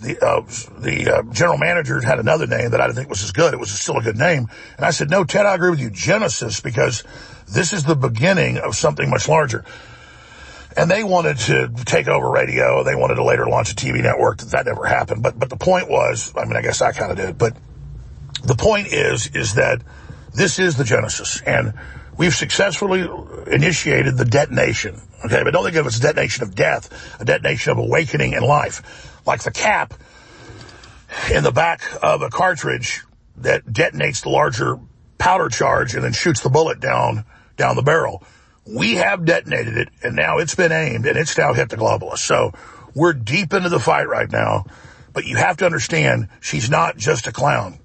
the 0.00 0.18
uh, 0.24 0.42
the 0.78 1.10
uh, 1.10 1.22
general 1.32 1.58
manager 1.58 2.00
had 2.00 2.18
another 2.20 2.46
name 2.46 2.70
that 2.70 2.80
I 2.80 2.86
didn't 2.86 2.96
think 2.96 3.08
was 3.08 3.22
as 3.24 3.32
good. 3.32 3.52
It 3.52 3.60
was 3.60 3.70
still 3.70 3.98
a 3.98 4.02
good 4.02 4.16
name. 4.16 4.46
And 4.76 4.86
I 4.86 4.90
said, 4.90 5.10
no, 5.10 5.24
Ted, 5.24 5.44
I 5.44 5.54
agree 5.54 5.70
with 5.70 5.80
you. 5.80 5.90
Genesis, 5.90 6.60
because 6.60 7.02
this 7.48 7.72
is 7.72 7.84
the 7.84 7.96
beginning 7.96 8.58
of 8.58 8.76
something 8.76 9.10
much 9.10 9.28
larger. 9.28 9.64
And 10.78 10.88
they 10.88 11.02
wanted 11.02 11.38
to 11.38 11.72
take 11.84 12.06
over 12.06 12.30
radio. 12.30 12.84
They 12.84 12.94
wanted 12.94 13.16
to 13.16 13.24
later 13.24 13.46
launch 13.48 13.72
a 13.72 13.74
TV 13.74 14.00
network. 14.00 14.38
That 14.38 14.66
never 14.66 14.84
happened. 14.84 15.24
But, 15.24 15.36
but 15.36 15.50
the 15.50 15.56
point 15.56 15.90
was, 15.90 16.32
I 16.36 16.44
mean, 16.44 16.56
I 16.56 16.62
guess 16.62 16.80
I 16.80 16.92
kind 16.92 17.10
of 17.10 17.16
did, 17.16 17.36
but 17.36 17.56
the 18.44 18.54
point 18.54 18.92
is, 18.92 19.26
is 19.34 19.54
that 19.54 19.82
this 20.34 20.60
is 20.60 20.76
the 20.76 20.84
Genesis 20.84 21.40
and 21.40 21.74
we've 22.16 22.34
successfully 22.34 23.08
initiated 23.48 24.16
the 24.16 24.24
detonation. 24.24 25.00
Okay. 25.24 25.42
But 25.42 25.52
don't 25.52 25.64
think 25.64 25.76
of 25.76 25.86
it 25.86 25.88
as 25.88 25.98
a 25.98 26.02
detonation 26.02 26.44
of 26.44 26.54
death, 26.54 27.20
a 27.20 27.24
detonation 27.24 27.72
of 27.72 27.78
awakening 27.78 28.34
in 28.34 28.44
life 28.44 29.18
like 29.26 29.42
the 29.42 29.50
cap 29.50 29.94
in 31.32 31.42
the 31.42 31.52
back 31.52 31.82
of 32.02 32.22
a 32.22 32.30
cartridge 32.30 33.02
that 33.36 33.66
detonates 33.66 34.22
the 34.22 34.28
larger 34.28 34.78
powder 35.18 35.48
charge 35.48 35.94
and 35.94 36.04
then 36.04 36.12
shoots 36.12 36.40
the 36.40 36.50
bullet 36.50 36.78
down 36.78 37.24
down 37.56 37.74
the 37.74 37.82
barrel. 37.82 38.22
We 38.68 38.96
have 38.96 39.24
detonated 39.24 39.78
it, 39.78 39.88
and 40.02 40.14
now 40.14 40.38
it's 40.38 40.54
been 40.54 40.72
aimed, 40.72 41.06
and 41.06 41.16
it's 41.16 41.36
now 41.38 41.54
hit 41.54 41.70
the 41.70 41.76
globalists. 41.76 42.18
So 42.18 42.52
we're 42.94 43.14
deep 43.14 43.54
into 43.54 43.68
the 43.68 43.80
fight 43.80 44.08
right 44.08 44.30
now, 44.30 44.66
but 45.12 45.24
you 45.24 45.36
have 45.36 45.56
to 45.58 45.64
understand 45.64 46.28
she's 46.40 46.68
not 46.68 46.96
just 46.96 47.26
a 47.26 47.32
clown. 47.32 47.78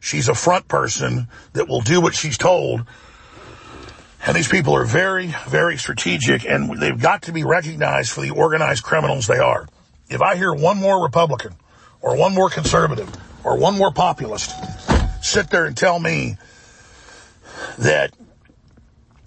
She's 0.00 0.28
a 0.28 0.34
front 0.34 0.68
person 0.68 1.28
that 1.52 1.68
will 1.68 1.80
do 1.82 2.00
what 2.00 2.14
she's 2.14 2.38
told. 2.38 2.86
And 4.26 4.36
these 4.36 4.48
people 4.48 4.74
are 4.74 4.84
very, 4.84 5.34
very 5.48 5.76
strategic, 5.76 6.46
and 6.46 6.80
they've 6.80 7.00
got 7.00 7.22
to 7.22 7.32
be 7.32 7.44
recognized 7.44 8.12
for 8.12 8.22
the 8.22 8.30
organized 8.30 8.82
criminals 8.82 9.26
they 9.26 9.38
are. 9.38 9.68
If 10.08 10.22
I 10.22 10.36
hear 10.36 10.54
one 10.54 10.78
more 10.78 11.02
Republican 11.02 11.54
or 12.00 12.16
one 12.16 12.34
more 12.34 12.48
conservative 12.48 13.10
or 13.44 13.58
one 13.58 13.76
more 13.76 13.92
populist 13.92 14.52
sit 15.22 15.50
there 15.50 15.66
and 15.66 15.76
tell 15.76 15.98
me 15.98 16.36
that, 17.78 18.12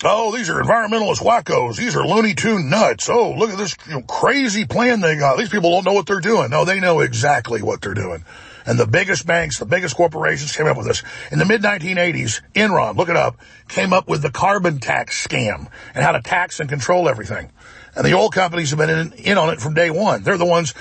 oh, 0.03 0.35
these 0.35 0.49
are 0.49 0.61
environmentalist 0.61 1.21
wackos. 1.21 1.77
These 1.77 1.95
are 1.95 2.05
Looney 2.05 2.33
Tune 2.33 2.69
nuts. 2.69 3.09
Oh, 3.09 3.31
look 3.31 3.49
at 3.49 3.57
this 3.57 3.75
you 3.87 3.93
know, 3.93 4.01
crazy 4.01 4.65
plan 4.65 5.01
they 5.01 5.17
got. 5.17 5.37
These 5.37 5.49
people 5.49 5.71
don't 5.71 5.85
know 5.85 5.93
what 5.93 6.05
they're 6.05 6.19
doing. 6.19 6.49
No, 6.49 6.65
they 6.65 6.79
know 6.79 6.99
exactly 6.99 7.61
what 7.61 7.81
they're 7.81 7.93
doing. 7.93 8.23
And 8.65 8.77
the 8.79 8.85
biggest 8.85 9.25
banks, 9.25 9.57
the 9.57 9.65
biggest 9.65 9.95
corporations 9.95 10.55
came 10.55 10.67
up 10.67 10.77
with 10.77 10.85
this. 10.85 11.01
In 11.31 11.39
the 11.39 11.45
mid-1980s, 11.45 12.41
Enron, 12.53 12.97
look 12.97 13.09
it 13.09 13.15
up, 13.15 13.37
came 13.67 13.93
up 13.93 14.07
with 14.07 14.21
the 14.21 14.29
carbon 14.29 14.79
tax 14.79 15.25
scam 15.25 15.67
and 15.95 16.03
how 16.03 16.11
to 16.11 16.21
tax 16.21 16.59
and 16.59 16.69
control 16.69 17.09
everything. 17.09 17.51
And 17.95 18.05
the 18.05 18.13
oil 18.13 18.29
companies 18.29 18.69
have 18.69 18.79
been 18.79 18.89
in, 18.89 19.13
in 19.13 19.37
on 19.37 19.49
it 19.49 19.59
from 19.59 19.73
day 19.73 19.89
one. 19.89 20.23
They're 20.23 20.37
the 20.37 20.45
ones 20.45 20.73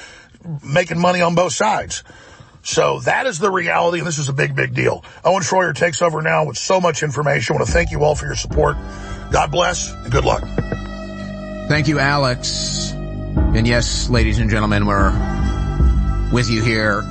making 0.63 0.99
money 0.99 1.21
on 1.23 1.35
both 1.35 1.53
sides. 1.53 2.05
So 2.69 3.01
that 3.01 3.27
is 3.27 3.39
the 3.39 3.51
reality, 3.51 3.97
and 3.97 4.07
this 4.07 4.19
is 4.19 4.29
a 4.29 4.33
big, 4.35 4.55
big 4.55 4.75
deal. 4.75 5.03
Owen 5.25 5.43
Schroyer 5.43 5.75
takes 5.75 6.03
over 6.03 6.21
now 6.21 6.45
with 6.45 6.59
so 6.59 6.83
much 6.83 7.03
information. 7.03 7.55
I 7.55 7.57
want 7.57 7.67
to 7.67 7.73
thank 7.73 7.93
you 7.93 8.05
all 8.05 8.15
for 8.15 8.27
your 8.27 8.35
support. 8.35 8.77
God 9.31 9.51
bless, 9.51 9.91
and 9.91 10.13
good 10.13 10.27
luck. 10.27 10.43
Thank 11.69 11.89
you, 11.89 11.99
Alex. 11.99 12.93
And 12.93 13.67
yes, 13.67 14.11
ladies 14.11 14.39
and 14.39 14.51
gentlemen, 14.51 14.85
we're 14.85 15.11
with 16.31 16.51
you 16.51 16.63
here 16.63 17.03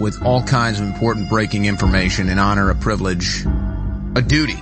with 0.00 0.20
all 0.24 0.42
kinds 0.42 0.80
of 0.80 0.86
important 0.88 1.30
breaking 1.30 1.66
information, 1.66 2.28
in 2.28 2.40
honor, 2.40 2.68
a 2.68 2.74
privilege, 2.74 3.46
a 4.16 4.20
duty, 4.20 4.58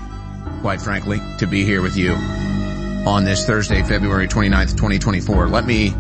quite 0.61 0.83
frankly, 0.83 1.19
to 1.39 1.47
be 1.47 1.65
here 1.65 1.81
with 1.81 1.97
you 1.97 2.13
on 2.13 3.25
this 3.25 3.47
Thursday, 3.47 3.83
February 3.83 4.29
29th, 4.29 4.73
2024. 4.73 5.49
Let 5.49 5.65
me 5.65 5.95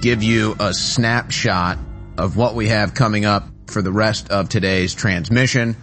give 0.00 0.22
you 0.22 0.54
a 0.60 0.72
snapshot 0.72 1.78
of 2.16 2.36
what 2.36 2.54
we 2.54 2.68
have 2.68 2.94
coming 2.94 3.24
up 3.24 3.44
for 3.66 3.82
the 3.82 3.90
rest 3.90 4.30
of 4.30 4.48
today's 4.48 4.94
transmission. 4.94 5.76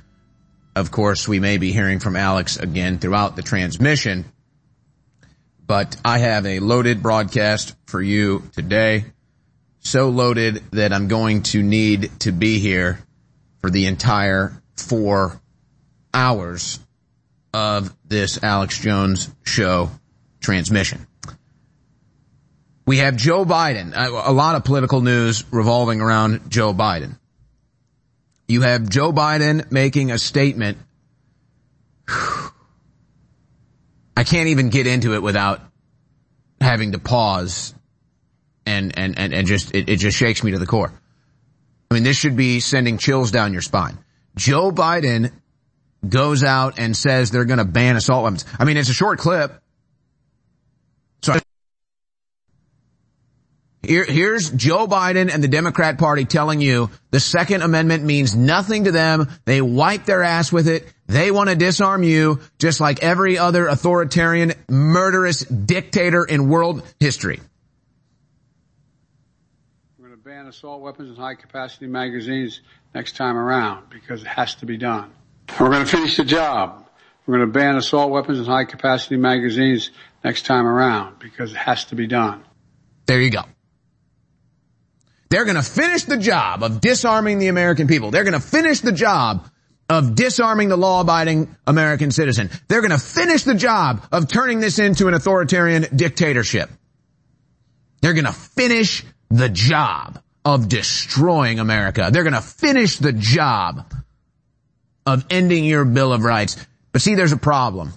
Of 0.75 0.91
course, 0.91 1.27
we 1.27 1.39
may 1.39 1.57
be 1.57 1.71
hearing 1.71 1.99
from 1.99 2.15
Alex 2.15 2.57
again 2.57 2.99
throughout 2.99 3.35
the 3.35 3.41
transmission, 3.41 4.25
but 5.65 5.97
I 6.05 6.19
have 6.19 6.45
a 6.45 6.59
loaded 6.59 7.03
broadcast 7.03 7.75
for 7.87 8.01
you 8.01 8.43
today. 8.53 9.05
So 9.79 10.09
loaded 10.09 10.63
that 10.71 10.93
I'm 10.93 11.07
going 11.07 11.43
to 11.43 11.61
need 11.61 12.09
to 12.21 12.31
be 12.31 12.59
here 12.59 12.99
for 13.61 13.69
the 13.69 13.85
entire 13.85 14.61
four 14.77 15.39
hours 16.13 16.79
of 17.53 17.95
this 18.05 18.41
Alex 18.43 18.79
Jones 18.79 19.29
show 19.43 19.91
transmission. 20.39 21.05
We 22.85 22.99
have 22.99 23.15
Joe 23.15 23.45
Biden, 23.45 23.95
uh, 23.95 24.21
a 24.25 24.31
lot 24.31 24.55
of 24.55 24.63
political 24.63 25.01
news 25.01 25.43
revolving 25.51 26.01
around 26.01 26.49
Joe 26.49 26.73
Biden. 26.73 27.17
You 28.47 28.61
have 28.61 28.87
Joe 28.87 29.11
Biden 29.11 29.71
making 29.71 30.11
a 30.11 30.19
statement. 30.19 30.77
I 32.07 32.51
can't 34.23 34.49
even 34.49 34.69
get 34.69 34.87
into 34.87 35.15
it 35.15 35.23
without 35.23 35.61
having 36.61 36.91
to 36.91 36.99
pause 36.99 37.73
and, 38.65 38.97
and, 38.97 39.17
and, 39.17 39.33
and 39.33 39.47
just, 39.47 39.73
it, 39.73 39.89
it 39.89 39.97
just 39.97 40.17
shakes 40.17 40.43
me 40.43 40.51
to 40.51 40.59
the 40.59 40.67
core. 40.67 40.93
I 41.89 41.93
mean, 41.93 42.03
this 42.03 42.17
should 42.17 42.37
be 42.37 42.59
sending 42.59 42.97
chills 42.97 43.31
down 43.31 43.51
your 43.51 43.61
spine. 43.61 43.97
Joe 44.35 44.71
Biden 44.71 45.31
goes 46.07 46.43
out 46.43 46.77
and 46.77 46.95
says 46.95 47.31
they're 47.31 47.45
going 47.45 47.59
to 47.59 47.65
ban 47.65 47.95
assault 47.95 48.23
weapons. 48.23 48.45
I 48.59 48.65
mean, 48.65 48.77
it's 48.77 48.89
a 48.89 48.93
short 48.93 49.19
clip. 49.19 49.61
So 51.21 51.35
here, 53.85 54.03
here's 54.05 54.49
Joe 54.49 54.87
Biden 54.87 55.33
and 55.33 55.43
the 55.43 55.47
Democrat 55.47 55.97
Party 55.97 56.25
telling 56.25 56.61
you 56.61 56.89
the 57.11 57.19
Second 57.19 57.61
Amendment 57.61 58.03
means 58.03 58.35
nothing 58.35 58.85
to 58.85 58.91
them. 58.91 59.29
They 59.45 59.61
wipe 59.61 60.05
their 60.05 60.23
ass 60.23 60.51
with 60.51 60.67
it. 60.67 60.91
They 61.07 61.31
want 61.31 61.49
to 61.49 61.55
disarm 61.55 62.03
you 62.03 62.41
just 62.59 62.79
like 62.79 63.03
every 63.03 63.37
other 63.37 63.67
authoritarian, 63.67 64.53
murderous 64.67 65.39
dictator 65.45 66.23
in 66.23 66.49
world 66.49 66.83
history. 66.99 67.39
We're 69.97 70.07
going 70.07 70.19
to 70.19 70.23
ban 70.23 70.47
assault 70.47 70.81
weapons 70.81 71.09
and 71.09 71.17
high 71.17 71.35
capacity 71.35 71.87
magazines 71.87 72.61
next 72.93 73.15
time 73.15 73.37
around 73.37 73.89
because 73.89 74.21
it 74.21 74.27
has 74.27 74.55
to 74.55 74.65
be 74.65 74.77
done. 74.77 75.11
We're 75.59 75.69
going 75.69 75.85
to 75.85 75.91
finish 75.91 76.17
the 76.17 76.25
job. 76.25 76.87
We're 77.25 77.37
going 77.37 77.47
to 77.47 77.53
ban 77.53 77.75
assault 77.75 78.11
weapons 78.11 78.39
and 78.39 78.47
high 78.47 78.65
capacity 78.65 79.17
magazines 79.17 79.91
next 80.23 80.45
time 80.45 80.65
around 80.65 81.19
because 81.19 81.51
it 81.51 81.57
has 81.57 81.85
to 81.85 81.95
be 81.95 82.07
done. 82.07 82.43
There 83.05 83.21
you 83.21 83.29
go. 83.29 83.43
They're 85.29 85.45
going 85.45 85.55
to 85.55 85.63
finish 85.63 86.03
the 86.03 86.17
job 86.17 86.63
of 86.63 86.81
disarming 86.81 87.39
the 87.39 87.47
American 87.47 87.87
people. 87.87 88.11
They're 88.11 88.23
going 88.23 88.33
to 88.33 88.39
finish 88.39 88.81
the 88.81 88.91
job 88.91 89.49
of 89.89 90.15
disarming 90.15 90.69
the 90.69 90.77
law-abiding 90.77 91.55
American 91.67 92.11
citizen. 92.11 92.49
They're 92.67 92.81
going 92.81 92.91
to 92.91 92.97
finish 92.97 93.43
the 93.43 93.55
job 93.55 94.05
of 94.11 94.27
turning 94.27 94.59
this 94.59 94.79
into 94.79 95.07
an 95.07 95.13
authoritarian 95.13 95.85
dictatorship. 95.95 96.69
They're 98.01 98.13
going 98.13 98.25
to 98.25 98.33
finish 98.33 99.03
the 99.29 99.49
job 99.49 100.21
of 100.43 100.69
destroying 100.69 101.59
America. 101.59 102.09
They're 102.11 102.23
going 102.23 102.33
to 102.33 102.41
finish 102.41 102.97
the 102.97 103.13
job 103.13 103.91
of 105.05 105.25
ending 105.29 105.65
your 105.65 105.85
Bill 105.85 106.13
of 106.13 106.23
Rights. 106.23 106.57
But 106.91 107.01
see, 107.01 107.15
there's 107.15 107.31
a 107.31 107.37
problem. 107.37 107.93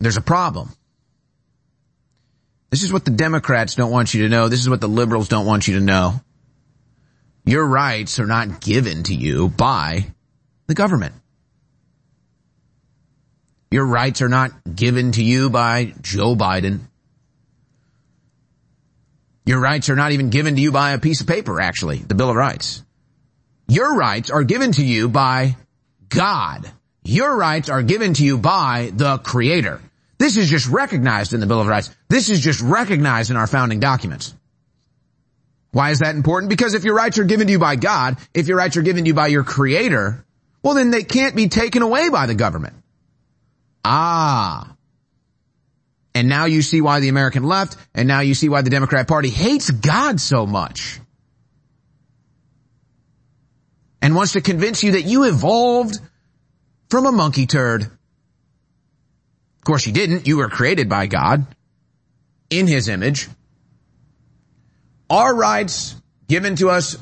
There's 0.00 0.16
a 0.16 0.22
problem. 0.22 0.70
This 2.72 2.82
is 2.82 2.90
what 2.90 3.04
the 3.04 3.10
Democrats 3.10 3.74
don't 3.74 3.90
want 3.90 4.14
you 4.14 4.22
to 4.22 4.30
know. 4.30 4.48
This 4.48 4.60
is 4.60 4.68
what 4.70 4.80
the 4.80 4.88
liberals 4.88 5.28
don't 5.28 5.44
want 5.44 5.68
you 5.68 5.74
to 5.78 5.84
know. 5.84 6.18
Your 7.44 7.66
rights 7.66 8.18
are 8.18 8.26
not 8.26 8.62
given 8.62 9.02
to 9.02 9.14
you 9.14 9.50
by 9.50 10.06
the 10.68 10.74
government. 10.74 11.14
Your 13.70 13.84
rights 13.84 14.22
are 14.22 14.30
not 14.30 14.52
given 14.74 15.12
to 15.12 15.22
you 15.22 15.50
by 15.50 15.92
Joe 16.00 16.34
Biden. 16.34 16.80
Your 19.44 19.60
rights 19.60 19.90
are 19.90 19.96
not 19.96 20.12
even 20.12 20.30
given 20.30 20.54
to 20.54 20.62
you 20.62 20.72
by 20.72 20.92
a 20.92 20.98
piece 20.98 21.20
of 21.20 21.26
paper, 21.26 21.60
actually, 21.60 21.98
the 21.98 22.14
Bill 22.14 22.30
of 22.30 22.36
Rights. 22.36 22.82
Your 23.68 23.94
rights 23.96 24.30
are 24.30 24.44
given 24.44 24.72
to 24.72 24.82
you 24.82 25.10
by 25.10 25.56
God. 26.08 26.72
Your 27.04 27.36
rights 27.36 27.68
are 27.68 27.82
given 27.82 28.14
to 28.14 28.24
you 28.24 28.38
by 28.38 28.92
the 28.94 29.18
creator. 29.18 29.82
This 30.22 30.36
is 30.36 30.48
just 30.48 30.68
recognized 30.68 31.32
in 31.32 31.40
the 31.40 31.48
Bill 31.48 31.60
of 31.60 31.66
Rights. 31.66 31.90
This 32.08 32.30
is 32.30 32.38
just 32.38 32.60
recognized 32.60 33.32
in 33.32 33.36
our 33.36 33.48
founding 33.48 33.80
documents. 33.80 34.32
Why 35.72 35.90
is 35.90 35.98
that 35.98 36.14
important? 36.14 36.48
Because 36.48 36.74
if 36.74 36.84
your 36.84 36.94
rights 36.94 37.18
are 37.18 37.24
given 37.24 37.48
to 37.48 37.52
you 37.52 37.58
by 37.58 37.74
God, 37.74 38.18
if 38.32 38.46
your 38.46 38.56
rights 38.56 38.76
are 38.76 38.82
given 38.82 39.02
to 39.02 39.08
you 39.08 39.14
by 39.14 39.26
your 39.26 39.42
creator, 39.42 40.24
well 40.62 40.74
then 40.74 40.92
they 40.92 41.02
can't 41.02 41.34
be 41.34 41.48
taken 41.48 41.82
away 41.82 42.08
by 42.08 42.26
the 42.26 42.36
government. 42.36 42.76
Ah. 43.84 44.76
And 46.14 46.28
now 46.28 46.44
you 46.44 46.62
see 46.62 46.80
why 46.80 47.00
the 47.00 47.08
American 47.08 47.42
left, 47.42 47.76
and 47.92 48.06
now 48.06 48.20
you 48.20 48.34
see 48.34 48.48
why 48.48 48.62
the 48.62 48.70
Democrat 48.70 49.08
Party 49.08 49.28
hates 49.28 49.72
God 49.72 50.20
so 50.20 50.46
much. 50.46 51.00
And 54.00 54.14
wants 54.14 54.34
to 54.34 54.40
convince 54.40 54.84
you 54.84 54.92
that 54.92 55.02
you 55.02 55.24
evolved 55.24 55.98
from 56.90 57.06
a 57.06 57.12
monkey 57.12 57.46
turd. 57.46 57.90
Of 59.62 59.66
course 59.66 59.86
you 59.86 59.92
didn't. 59.92 60.26
You 60.26 60.38
were 60.38 60.48
created 60.48 60.88
by 60.88 61.06
God 61.06 61.46
in 62.50 62.66
His 62.66 62.88
image. 62.88 63.28
Our 65.08 65.34
rights 65.34 65.94
given 66.26 66.56
to 66.56 66.70
us 66.70 66.96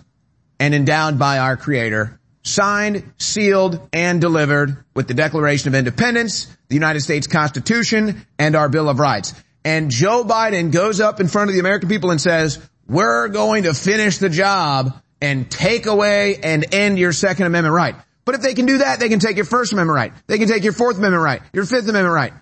and 0.58 0.74
endowed 0.74 1.18
by 1.18 1.38
our 1.38 1.56
Creator 1.56 2.20
signed, 2.42 3.12
sealed, 3.18 3.88
and 3.92 4.20
delivered 4.20 4.84
with 4.94 5.08
the 5.08 5.14
Declaration 5.14 5.68
of 5.68 5.74
Independence, 5.74 6.54
the 6.68 6.74
United 6.74 7.00
States 7.00 7.26
Constitution, 7.26 8.26
and 8.38 8.54
our 8.56 8.68
Bill 8.68 8.88
of 8.88 8.98
Rights. 8.98 9.34
And 9.64 9.90
Joe 9.90 10.24
Biden 10.24 10.72
goes 10.72 11.00
up 11.00 11.20
in 11.20 11.28
front 11.28 11.50
of 11.50 11.54
the 11.54 11.60
American 11.60 11.88
people 11.88 12.10
and 12.10 12.20
says, 12.20 12.58
we're 12.88 13.28
going 13.28 13.64
to 13.64 13.74
finish 13.74 14.18
the 14.18 14.28
job 14.28 15.00
and 15.20 15.50
take 15.50 15.86
away 15.86 16.36
and 16.42 16.74
end 16.74 16.98
your 16.98 17.12
Second 17.12 17.46
Amendment 17.46 17.74
right. 17.74 17.94
But 18.24 18.34
if 18.34 18.42
they 18.42 18.54
can 18.54 18.66
do 18.66 18.78
that, 18.78 19.00
they 19.00 19.08
can 19.08 19.18
take 19.18 19.36
your 19.36 19.44
First 19.44 19.72
Amendment 19.72 19.96
right. 19.96 20.12
They 20.26 20.38
can 20.38 20.48
take 20.48 20.64
your 20.64 20.72
Fourth 20.72 20.98
Amendment 20.98 21.22
right, 21.22 21.42
your 21.52 21.64
Fifth 21.64 21.88
Amendment 21.88 22.14
right, 22.14 22.32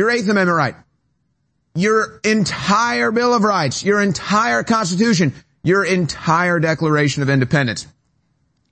your 0.00 0.10
Eighth 0.10 0.28
Amendment 0.28 0.56
right, 0.56 0.74
your 1.74 2.20
entire 2.24 3.12
Bill 3.12 3.32
of 3.32 3.44
Rights, 3.44 3.84
your 3.84 4.00
entire 4.00 4.64
Constitution, 4.64 5.32
your 5.62 5.84
entire 5.84 6.58
Declaration 6.58 7.22
of 7.22 7.30
Independence 7.30 7.86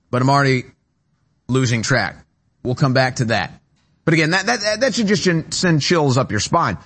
but 0.09 0.21
I'm 0.21 0.29
already 0.29 0.65
losing 1.47 1.81
track. 1.81 2.25
We'll 2.63 2.75
come 2.75 2.93
back 2.93 3.17
to 3.17 3.25
that. 3.25 3.53
But 4.05 4.13
again, 4.13 4.31
that, 4.31 4.45
that, 4.47 4.79
that 4.81 4.95
should 4.95 5.07
just 5.07 5.53
send 5.53 5.81
chills 5.81 6.17
up 6.17 6.31
your 6.31 6.39
spine. 6.39 6.77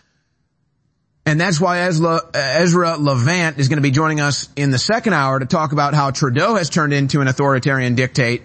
And 1.25 1.39
that's 1.39 1.59
why 1.59 1.79
Ezra, 1.79 2.19
Ezra 2.33 2.97
Levant 2.97 3.57
is 3.57 3.69
going 3.69 3.77
to 3.77 3.83
be 3.83 3.91
joining 3.91 4.19
us 4.19 4.49
in 4.57 4.71
the 4.71 4.77
second 4.77 5.13
hour 5.13 5.39
to 5.39 5.45
talk 5.45 5.71
about 5.71 5.93
how 5.93 6.11
Trudeau 6.11 6.55
has 6.55 6.69
turned 6.69 6.91
into 6.91 7.21
an 7.21 7.27
authoritarian 7.27 7.95
dictate 7.95 8.43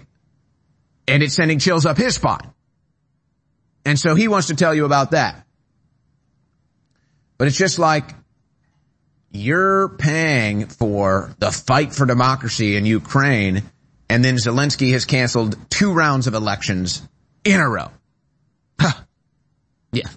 and 1.09 1.23
it's 1.23 1.35
sending 1.35 1.59
chills 1.59 1.87
up 1.87 1.97
his 1.97 2.15
spine. 2.15 2.53
And 3.85 3.99
so 3.99 4.15
he 4.15 4.29
wants 4.29 4.49
to 4.49 4.55
tell 4.55 4.75
you 4.75 4.85
about 4.85 5.11
that. 5.11 5.45
But 7.39 7.47
it's 7.49 7.57
just 7.57 7.79
like 7.79 8.15
you're 9.31 9.89
paying 9.89 10.67
for 10.67 11.35
the 11.39 11.51
fight 11.51 11.95
for 11.95 12.07
democracy 12.07 12.77
in 12.77 12.85
Ukraine 12.85 13.63
and 14.09 14.25
then 14.25 14.37
Zelensky 14.37 14.93
has 14.93 15.05
canceled 15.05 15.57
two 15.71 15.93
rounds 15.93 16.27
of 16.27 16.35
elections 16.35 17.07
in 17.45 17.61
a 17.61 17.69
row. 17.69 17.91
Huh. 18.81 19.03
Yeah. 19.93 20.09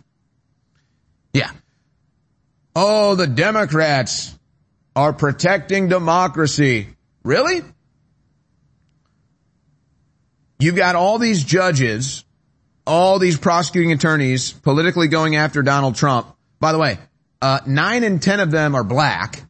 Yeah. 1.33 1.51
Oh, 2.75 3.15
the 3.15 3.27
Democrats 3.27 4.37
are 4.95 5.13
protecting 5.13 5.89
democracy. 5.89 6.89
Really? 7.23 7.61
You've 10.59 10.75
got 10.75 10.95
all 10.95 11.17
these 11.17 11.43
judges, 11.43 12.23
all 12.85 13.19
these 13.19 13.37
prosecuting 13.37 13.91
attorneys 13.91 14.51
politically 14.51 15.07
going 15.07 15.35
after 15.35 15.63
Donald 15.63 15.95
Trump. 15.95 16.27
By 16.59 16.71
the 16.71 16.77
way, 16.77 16.99
uh, 17.41 17.59
nine 17.65 18.03
and 18.03 18.21
ten 18.21 18.39
of 18.39 18.51
them 18.51 18.75
are 18.75 18.83
black. 18.83 19.43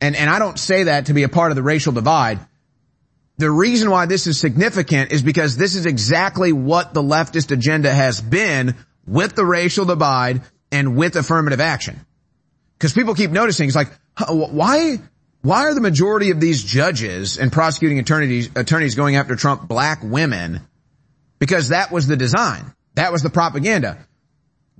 And, 0.00 0.16
and 0.16 0.28
I 0.28 0.38
don't 0.38 0.58
say 0.58 0.84
that 0.84 1.06
to 1.06 1.14
be 1.14 1.22
a 1.22 1.28
part 1.28 1.52
of 1.52 1.56
the 1.56 1.62
racial 1.62 1.92
divide. 1.92 2.40
The 3.38 3.50
reason 3.50 3.90
why 3.90 4.06
this 4.06 4.26
is 4.26 4.38
significant 4.38 5.12
is 5.12 5.22
because 5.22 5.56
this 5.56 5.74
is 5.74 5.86
exactly 5.86 6.52
what 6.52 6.94
the 6.94 7.02
leftist 7.02 7.50
agenda 7.50 7.92
has 7.92 8.20
been 8.20 8.74
with 9.06 9.34
the 9.34 9.44
racial 9.44 9.84
divide 9.84 10.42
and 10.70 10.96
with 10.96 11.16
affirmative 11.16 11.60
action. 11.60 12.04
Cause 12.78 12.92
people 12.92 13.14
keep 13.14 13.30
noticing, 13.30 13.66
it's 13.66 13.76
like, 13.76 13.90
why, 14.28 14.98
why 15.42 15.66
are 15.66 15.74
the 15.74 15.80
majority 15.80 16.30
of 16.30 16.40
these 16.40 16.62
judges 16.62 17.38
and 17.38 17.50
prosecuting 17.50 17.98
attorneys, 17.98 18.50
attorneys 18.54 18.94
going 18.94 19.16
after 19.16 19.36
Trump 19.36 19.66
black 19.66 20.00
women? 20.02 20.60
Because 21.38 21.70
that 21.70 21.90
was 21.90 22.06
the 22.06 22.16
design. 22.16 22.72
That 22.94 23.10
was 23.10 23.22
the 23.22 23.30
propaganda. 23.30 24.06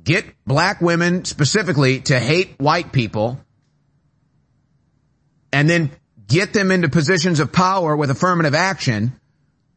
Get 0.05 0.27
black 0.47 0.81
women 0.81 1.25
specifically 1.25 2.01
to 2.03 2.21
hate 2.21 2.55
white 2.59 2.93
people 2.93 3.41
and 5.53 5.69
then 5.69 5.91
get 6.27 6.53
them 6.53 6.71
into 6.71 6.89
positions 6.89 7.41
of 7.41 7.53
power 7.53 7.97
with 7.97 8.11
affirmative 8.11 8.55
action, 8.55 9.19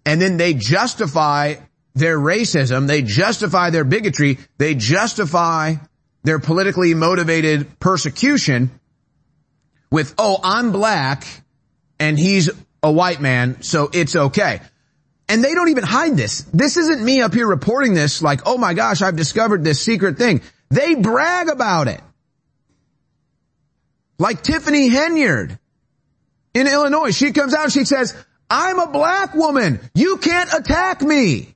and 0.06 0.22
then 0.22 0.38
they 0.38 0.54
justify 0.54 1.56
their 1.94 2.18
racism, 2.18 2.88
they 2.88 3.02
justify 3.02 3.70
their 3.70 3.84
bigotry, 3.84 4.38
they 4.58 4.76
justify 4.76 5.76
their 6.24 6.40
politically 6.40 6.94
motivated 6.94 7.80
persecution 7.80 8.72
with, 9.92 10.13
oh, 10.18 10.40
I'm 10.44 10.72
black 10.72 11.26
and 12.00 12.18
he's 12.18 12.50
a 12.84 12.92
white 12.92 13.22
man, 13.22 13.62
so 13.62 13.90
it's 13.94 14.16
okay. 14.16 14.62
And 15.30 15.44
they 15.44 15.54
don't 15.54 15.70
even 15.70 15.84
hide 15.84 16.16
this. 16.16 16.42
This 16.54 16.78
isn't 16.78 17.04
me 17.04 17.22
up 17.22 17.34
here 17.34 17.48
reporting 17.48 17.94
this 17.94 18.22
like, 18.22 18.42
oh 18.46 18.58
my 18.58 18.74
gosh, 18.74 19.02
I've 19.02 19.16
discovered 19.16 19.63
this 19.63 19.82
secret 19.82 20.18
thing. 20.18 20.42
They 20.70 20.96
brag 20.96 21.50
about 21.50 21.88
it. 21.88 22.02
Like 24.20 24.42
Tiffany 24.42 24.90
Henyard 24.90 25.60
in 26.54 26.68
Illinois. 26.68 27.12
She 27.12 27.32
comes 27.32 27.54
out 27.54 27.72
she 27.72 27.86
says, 27.86 28.16
I'm 28.50 28.80
a 28.80 28.88
black 28.88 29.36
woman. 29.36 29.80
You 29.94 30.18
can't 30.18 30.52
attack 30.54 31.02
me. 31.02 31.56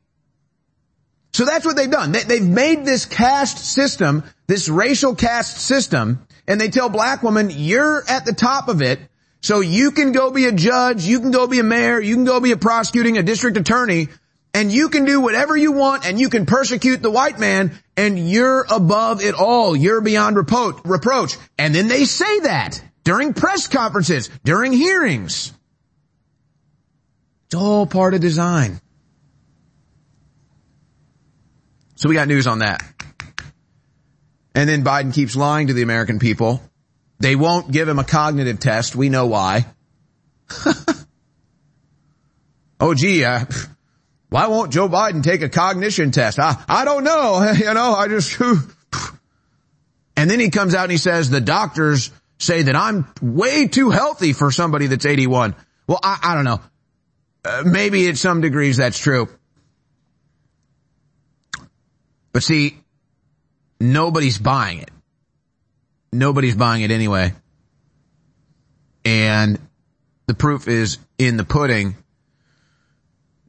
So 1.34 1.46
that's 1.46 1.66
what 1.66 1.78
they've 1.78 1.90
done. 1.90 2.12
They, 2.12 2.40
have 2.40 2.48
made 2.48 2.86
this 2.86 3.06
caste 3.06 3.58
system, 3.58 4.24
this 4.48 4.68
racial 4.68 5.16
caste 5.16 5.58
system, 5.58 6.28
and 6.48 6.60
they 6.60 6.70
tell 6.70 6.90
black 6.90 7.24
women, 7.24 7.50
you're 7.52 8.04
at 8.08 8.26
the 8.26 8.34
top 8.34 8.68
of 8.68 8.82
it, 8.82 9.00
so 9.41 9.60
you 9.60 9.91
can 9.91 10.12
go 10.12 10.32
be 10.32 10.45
a 10.45 10.51
judge, 10.51 11.04
you 11.04 11.19
can 11.19 11.32
go 11.32 11.47
be 11.47 11.60
a 11.60 11.63
mayor, 11.63 11.99
you 11.99 12.15
can 12.15 12.25
go 12.25 12.39
be 12.39 12.51
a 12.51 12.58
prosecuting, 12.58 13.17
a 13.17 13.23
district 13.23 13.58
attorney, 13.58 14.08
and 14.54 14.71
you 14.71 14.89
can 14.89 15.06
do 15.06 15.19
whatever 15.19 15.58
you 15.58 15.71
want, 15.71 16.06
and 16.06 16.19
you 16.19 16.30
can 16.30 16.45
persecute 16.45 17.01
the 17.01 17.10
white 17.10 17.39
man, 17.39 17.71
and 17.97 18.19
you're 18.19 18.65
above 18.69 19.23
it 19.23 19.34
all. 19.34 19.75
You're 19.75 20.01
beyond 20.01 20.36
reproach. 20.38 21.38
And 21.58 21.73
then 21.73 21.88
they 21.88 22.06
say 22.06 22.41
that 22.41 22.84
during 23.04 23.34
press 23.34 23.67
conferences, 23.67 24.30
during 24.43 24.73
hearings. 24.73 25.54
It's 27.47 27.56
all 27.56 27.86
part 27.86 28.13
of 28.13 28.21
design. 28.21 28.80
So 31.95 32.10
we 32.10 32.15
got 32.15 32.27
news 32.27 32.47
on 32.47 32.60
that. 32.60 32.84
And 34.54 34.69
then 34.69 34.84
Biden 34.84 35.13
keeps 35.13 35.36
lying 35.36 35.67
to 35.67 35.73
the 35.73 35.82
American 35.82 36.19
people. 36.19 36.62
They 37.22 37.36
won't 37.36 37.72
give 37.72 37.88
him 37.88 38.00
a 38.00 38.04
cognitive 38.04 38.60
test. 38.60 38.96
We 38.96 39.10
know 39.10 39.28
why. 39.28 39.68
oh 42.80 42.96
gee, 42.96 43.24
uh, 43.24 43.46
why 44.30 44.48
won't 44.48 44.72
Joe 44.72 44.90
Biden 44.90 45.22
take 45.24 45.44
a 45.44 45.50
cognition 45.50 46.10
test? 46.12 46.40
I, 46.40 46.56
I 46.68 46.84
don't 46.84 47.04
know. 47.04 47.54
You 47.58 47.74
know, 47.76 47.94
I 47.94 48.08
just, 48.08 48.42
and 50.18 50.30
then 50.32 50.40
he 50.40 50.50
comes 50.50 50.74
out 50.74 50.84
and 50.84 50.92
he 50.92 50.98
says 50.98 51.30
the 51.30 51.42
doctors 51.42 52.10
say 52.40 52.64
that 52.64 52.76
I'm 52.76 53.08
way 53.22 53.68
too 53.68 53.92
healthy 53.92 54.34
for 54.34 54.50
somebody 54.50 54.88
that's 54.88 55.06
81. 55.06 55.56
Well, 55.86 56.00
I, 56.02 56.20
I 56.24 56.34
don't 56.34 56.46
know. 56.46 56.60
Uh, 57.46 57.64
maybe 57.66 58.08
at 58.08 58.18
some 58.18 58.42
degrees 58.42 58.78
that's 58.78 58.98
true. 58.98 59.30
But 62.34 62.42
see, 62.42 62.80
nobody's 63.80 64.40
buying 64.40 64.80
it. 64.80 64.90
Nobody's 66.13 66.56
buying 66.56 66.82
it 66.82 66.91
anyway. 66.91 67.34
And 69.06 69.60
the 70.28 70.34
proof 70.34 70.67
is 70.67 70.97
in 71.17 71.38
the 71.38 71.45
pudding. 71.45 71.95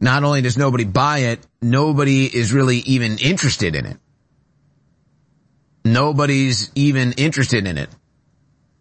Not 0.01 0.25
only 0.25 0.43
does 0.43 0.57
nobody 0.57 0.85
buy 0.85 1.19
it, 1.19 1.41
nobody 1.61 2.25
is 2.25 2.53
really 2.53 2.79
even 2.79 3.19
interested 3.19 3.75
in 3.75 3.87
it. 3.87 3.97
Nobody's 5.85 6.71
even 6.75 7.13
interested 7.13 7.67
in 7.67 7.79
it. 7.79 7.89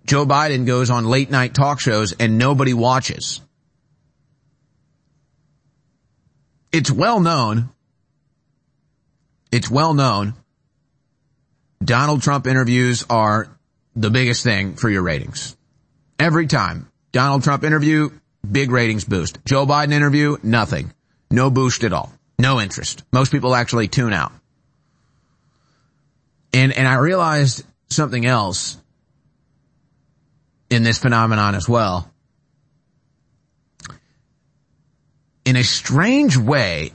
Joe 0.05 0.25
Biden 0.25 0.65
goes 0.65 0.89
on 0.89 1.05
late 1.05 1.29
night 1.29 1.53
talk 1.53 1.79
shows 1.79 2.13
and 2.13 2.37
nobody 2.37 2.73
watches. 2.73 3.41
It's 6.71 6.89
well 6.89 7.19
known. 7.19 7.69
It's 9.51 9.69
well 9.69 9.93
known. 9.93 10.33
Donald 11.83 12.21
Trump 12.21 12.47
interviews 12.47 13.05
are 13.09 13.47
the 13.95 14.09
biggest 14.09 14.43
thing 14.43 14.75
for 14.75 14.89
your 14.89 15.03
ratings. 15.03 15.55
Every 16.19 16.47
time. 16.47 16.87
Donald 17.11 17.43
Trump 17.43 17.63
interview, 17.63 18.09
big 18.49 18.71
ratings 18.71 19.03
boost. 19.03 19.43
Joe 19.43 19.65
Biden 19.65 19.91
interview, 19.91 20.37
nothing. 20.43 20.93
No 21.29 21.49
boost 21.49 21.83
at 21.83 21.93
all. 21.93 22.11
No 22.39 22.61
interest. 22.61 23.03
Most 23.11 23.31
people 23.31 23.53
actually 23.53 23.87
tune 23.87 24.13
out. 24.13 24.31
And, 26.53 26.71
and 26.71 26.87
I 26.87 26.95
realized 26.95 27.65
something 27.89 28.25
else 28.25 28.77
in 30.69 30.83
this 30.83 30.97
phenomenon 30.97 31.55
as 31.55 31.67
well. 31.67 32.09
In 35.43 35.55
a 35.55 35.63
strange 35.63 36.37
way, 36.37 36.93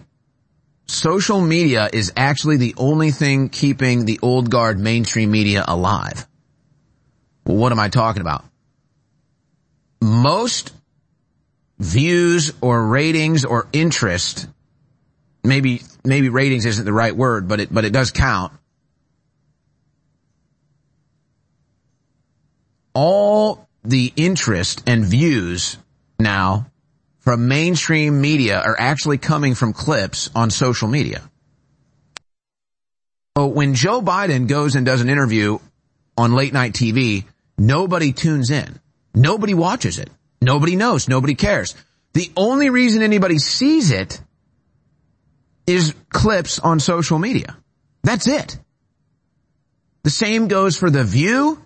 social 0.87 1.41
media 1.41 1.89
is 1.93 2.13
actually 2.17 2.57
the 2.57 2.75
only 2.79 3.11
thing 3.11 3.49
keeping 3.49 4.05
the 4.05 4.19
old 4.23 4.51
guard 4.51 4.79
mainstream 4.79 5.31
media 5.31 5.65
alive. 5.67 6.27
What 7.47 7.71
am 7.71 7.79
I 7.79 7.89
talking 7.89 8.23
about? 8.23 8.45
Most 10.03 10.73
views 11.79 12.53
or 12.61 12.85
ratings 12.85 13.45
or 13.45 13.69
interest, 13.73 14.49
maybe, 15.45 15.83
maybe 16.05 16.29
ratings 16.29 16.67
isn't 16.67 16.85
the 16.85 16.93
right 16.93 17.17
word, 17.17 17.47
but 17.47 17.61
it, 17.61 17.73
but 17.73 17.85
it 17.85 17.93
does 17.93 18.11
count. 18.11 18.53
All 22.95 23.69
the 23.85 24.13
interest 24.17 24.83
and 24.89 25.05
views 25.05 25.79
now 26.19 26.67
from 27.21 27.47
mainstream 27.47 28.21
media 28.21 28.61
are 28.61 28.75
actually 28.77 29.19
coming 29.19 29.55
from 29.55 29.73
clips 29.73 30.31
on 30.35 30.51
social 30.51 30.89
media. 30.89 31.23
So 33.37 33.47
when 33.47 33.75
Joe 33.75 34.03
Biden 34.03 34.49
goes 34.49 34.75
and 34.75 34.85
does 34.85 35.01
an 35.01 35.09
interview 35.09 35.61
on 36.19 36.33
late 36.33 36.53
night 36.53 36.73
TV, 36.73 37.25
nobody 37.59 38.13
tunes 38.13 38.51
in. 38.51 38.79
Nobody 39.15 39.55
watches 39.55 39.99
it. 39.99 40.11
Nobody 40.41 40.77
knows. 40.77 41.09
Nobody 41.09 41.35
cares. 41.35 41.75
The 42.13 42.31
only 42.37 42.71
reason 42.71 43.03
anybody 43.03 43.39
sees 43.39 43.91
it 43.91 44.21
is 45.67 45.95
clips 46.11 46.59
on 46.59 46.81
social 46.81 47.19
media. 47.19 47.57
That's 48.03 48.29
it. 48.29 48.59
The 50.03 50.11
same 50.11 50.49
goes 50.49 50.77
for 50.77 50.89
The 50.89 51.03
View. 51.03 51.61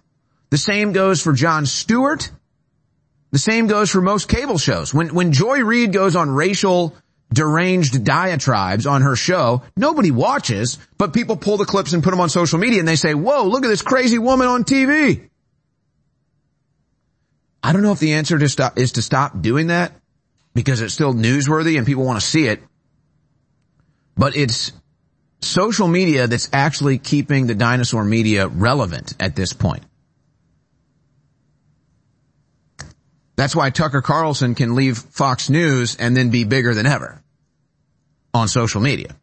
The 0.51 0.59
same 0.59 0.93
goes 0.93 1.23
for 1.23 1.33
Jon 1.33 1.67
Stewart. 1.67 2.31
The 3.33 3.39
same 3.39 3.67
goes 3.67 3.91
for 3.91 4.01
most 4.01 4.29
cable 4.29 4.59
shows. 4.59 4.93
When, 4.93 5.15
when 5.15 5.33
Joy 5.33 5.63
Reid 5.63 5.93
goes 5.93 6.17
on 6.17 6.31
racial 6.31 6.97
deranged 7.33 8.03
diatribes 8.03 8.87
on 8.87 9.03
her 9.03 9.15
show, 9.15 9.63
nobody 9.77 10.11
watches, 10.11 10.79
but 10.99 11.13
people 11.13 11.37
pull 11.37 11.57
the 11.59 11.65
clips 11.65 11.93
and 11.93 12.03
put 12.03 12.11
them 12.11 12.21
on 12.21 12.29
social 12.29 12.59
media 12.59 12.81
and 12.81 12.89
they 12.89 12.97
say, 12.97 13.15
whoa, 13.15 13.45
look 13.45 13.65
at 13.65 13.69
this 13.69 13.83
crazy 13.83 14.19
woman 14.19 14.49
on 14.49 14.65
TV. 14.65 15.29
I 17.63 17.73
don't 17.73 17.83
know 17.83 17.93
if 17.93 17.99
the 17.99 18.15
answer 18.15 18.39
to 18.39 18.49
stop, 18.49 18.79
is 18.79 18.93
to 18.93 19.03
stop 19.03 19.41
doing 19.41 19.69
that 19.69 19.93
because 20.55 20.81
it's 20.81 20.95
still 20.95 21.15
newsworthy 21.15 21.77
and 21.77 21.87
people 21.87 22.05
want 22.05 22.21
to 22.21 22.27
see 22.27 22.47
it. 22.47 22.63
But 24.17 24.37
it's 24.37 24.73
social 25.41 25.89
media 25.89 26.27
that's 26.27 26.49
actually 26.53 26.99
keeping 26.99 27.47
the 27.47 27.55
dinosaur 27.55 28.05
media 28.05 28.49
relevant 28.49 29.15
at 29.21 29.37
this 29.37 29.53
point. 29.53 29.83
That's 33.37 33.57
why 33.57 33.71
Tucker 33.71 34.03
Carlson 34.03 34.55
can 34.55 34.75
leave 34.75 34.99
Fox 34.99 35.49
News 35.49 35.97
and 35.97 36.15
then 36.15 36.29
be 36.29 36.45
bigger 36.45 36.75
than 36.75 36.87
ever 36.87 37.23
on 38.35 38.49
social 38.49 38.83
media. 38.83 39.17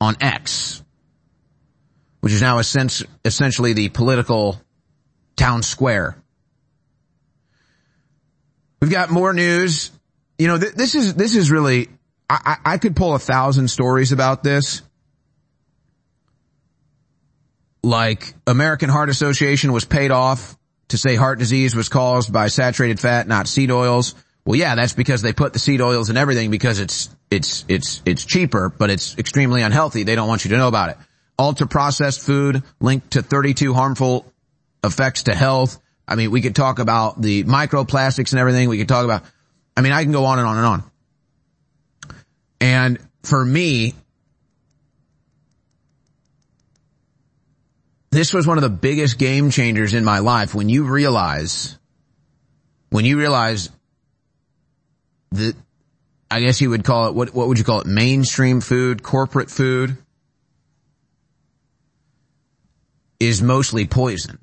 On 0.00 0.16
X, 0.22 0.82
which 2.20 2.32
is 2.32 2.40
now 2.40 2.60
essentially 2.60 3.74
the 3.74 3.90
political 3.90 4.58
town 5.40 5.62
square. 5.62 6.16
We've 8.80 8.90
got 8.90 9.10
more 9.10 9.32
news. 9.32 9.90
You 10.38 10.48
know, 10.48 10.58
th- 10.58 10.74
this 10.74 10.94
is, 10.94 11.14
this 11.14 11.34
is 11.34 11.50
really, 11.50 11.88
I, 12.28 12.56
I, 12.64 12.72
I 12.74 12.78
could 12.78 12.94
pull 12.94 13.14
a 13.14 13.18
thousand 13.18 13.68
stories 13.68 14.12
about 14.12 14.42
this. 14.42 14.82
Like 17.82 18.34
American 18.46 18.90
Heart 18.90 19.08
Association 19.08 19.72
was 19.72 19.86
paid 19.86 20.10
off 20.10 20.58
to 20.88 20.98
say 20.98 21.16
heart 21.16 21.38
disease 21.38 21.74
was 21.74 21.88
caused 21.88 22.30
by 22.30 22.48
saturated 22.48 23.00
fat, 23.00 23.26
not 23.26 23.48
seed 23.48 23.70
oils. 23.70 24.14
Well, 24.44 24.56
yeah, 24.56 24.74
that's 24.74 24.92
because 24.92 25.22
they 25.22 25.32
put 25.32 25.54
the 25.54 25.58
seed 25.58 25.80
oils 25.80 26.10
in 26.10 26.18
everything 26.18 26.50
because 26.50 26.80
it's, 26.80 27.08
it's, 27.30 27.64
it's, 27.68 28.02
it's 28.04 28.24
cheaper, 28.24 28.68
but 28.68 28.90
it's 28.90 29.16
extremely 29.16 29.62
unhealthy. 29.62 30.02
They 30.02 30.16
don't 30.16 30.28
want 30.28 30.44
you 30.44 30.50
to 30.50 30.58
know 30.58 30.68
about 30.68 30.90
it. 30.90 30.98
Ultra 31.38 31.66
processed 31.66 32.20
food 32.20 32.62
linked 32.80 33.12
to 33.12 33.22
32 33.22 33.72
harmful 33.72 34.30
effects 34.82 35.24
to 35.24 35.34
health. 35.34 35.78
I 36.06 36.16
mean, 36.16 36.30
we 36.30 36.40
could 36.40 36.56
talk 36.56 36.78
about 36.78 37.20
the 37.20 37.44
microplastics 37.44 38.32
and 38.32 38.40
everything. 38.40 38.68
We 38.68 38.78
could 38.78 38.88
talk 38.88 39.04
about, 39.04 39.24
I 39.76 39.80
mean, 39.80 39.92
I 39.92 40.02
can 40.02 40.12
go 40.12 40.24
on 40.24 40.38
and 40.38 40.48
on 40.48 40.56
and 40.56 40.66
on. 40.66 40.84
And 42.60 42.98
for 43.22 43.44
me, 43.44 43.94
this 48.10 48.34
was 48.34 48.46
one 48.46 48.58
of 48.58 48.62
the 48.62 48.70
biggest 48.70 49.18
game 49.18 49.50
changers 49.50 49.94
in 49.94 50.04
my 50.04 50.18
life 50.18 50.54
when 50.54 50.68
you 50.68 50.84
realize, 50.84 51.78
when 52.90 53.04
you 53.04 53.18
realize 53.18 53.70
that, 55.32 55.54
I 56.30 56.40
guess 56.40 56.60
you 56.60 56.70
would 56.70 56.84
call 56.84 57.08
it, 57.08 57.14
what, 57.14 57.34
what 57.34 57.48
would 57.48 57.58
you 57.58 57.64
call 57.64 57.80
it? 57.80 57.86
Mainstream 57.86 58.60
food, 58.60 59.02
corporate 59.02 59.50
food 59.50 59.96
is 63.18 63.42
mostly 63.42 63.86
poison 63.86 64.38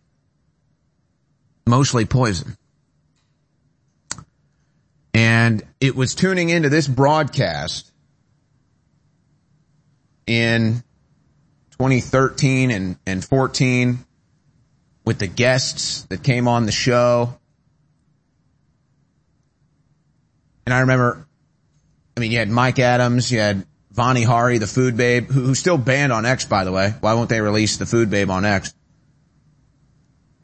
mostly 1.67 2.05
poison. 2.05 2.57
And 5.13 5.63
it 5.79 5.95
was 5.95 6.15
tuning 6.15 6.49
into 6.49 6.69
this 6.69 6.87
broadcast 6.87 7.91
in 10.27 10.83
2013 11.71 12.71
and, 12.71 12.97
and 13.05 13.23
14 13.23 13.99
with 15.05 15.19
the 15.19 15.27
guests 15.27 16.03
that 16.09 16.21
came 16.21 16.47
on 16.47 16.65
the 16.65 16.71
show. 16.71 17.39
And 20.65 20.73
I 20.73 20.81
remember, 20.81 21.25
I 22.15 22.19
mean, 22.19 22.31
you 22.31 22.39
had 22.39 22.49
Mike 22.49 22.77
Adams, 22.77 23.31
you 23.31 23.39
had 23.39 23.65
Vani 23.95 24.25
Hari, 24.25 24.59
the 24.59 24.67
food 24.67 24.97
babe, 24.97 25.27
who, 25.27 25.41
who's 25.41 25.59
still 25.59 25.77
banned 25.77 26.11
on 26.11 26.25
X, 26.25 26.45
by 26.45 26.63
the 26.63 26.71
way. 26.71 26.93
Why 26.99 27.13
won't 27.13 27.29
they 27.29 27.41
release 27.41 27.77
the 27.77 27.85
food 27.85 28.09
babe 28.09 28.29
on 28.29 28.45
X? 28.45 28.73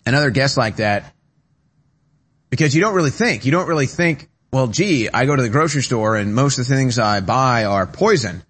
And 0.05 0.15
other 0.15 0.31
guests 0.31 0.57
like 0.57 0.77
that 0.77 1.12
because 2.53 2.75
you 2.75 2.81
don't 2.81 2.93
really 2.93 3.09
think, 3.09 3.45
you 3.45 3.51
don't 3.51 3.67
really 3.67 3.87
think, 3.87 4.29
well, 4.51 4.67
gee, 4.67 5.09
I 5.11 5.25
go 5.25 5.35
to 5.35 5.41
the 5.41 5.49
grocery 5.49 5.81
store 5.81 6.15
and 6.15 6.35
most 6.35 6.59
of 6.59 6.67
the 6.67 6.75
things 6.75 6.99
I 6.99 7.19
buy 7.19 7.65
are 7.65 7.87
poison 7.87 8.43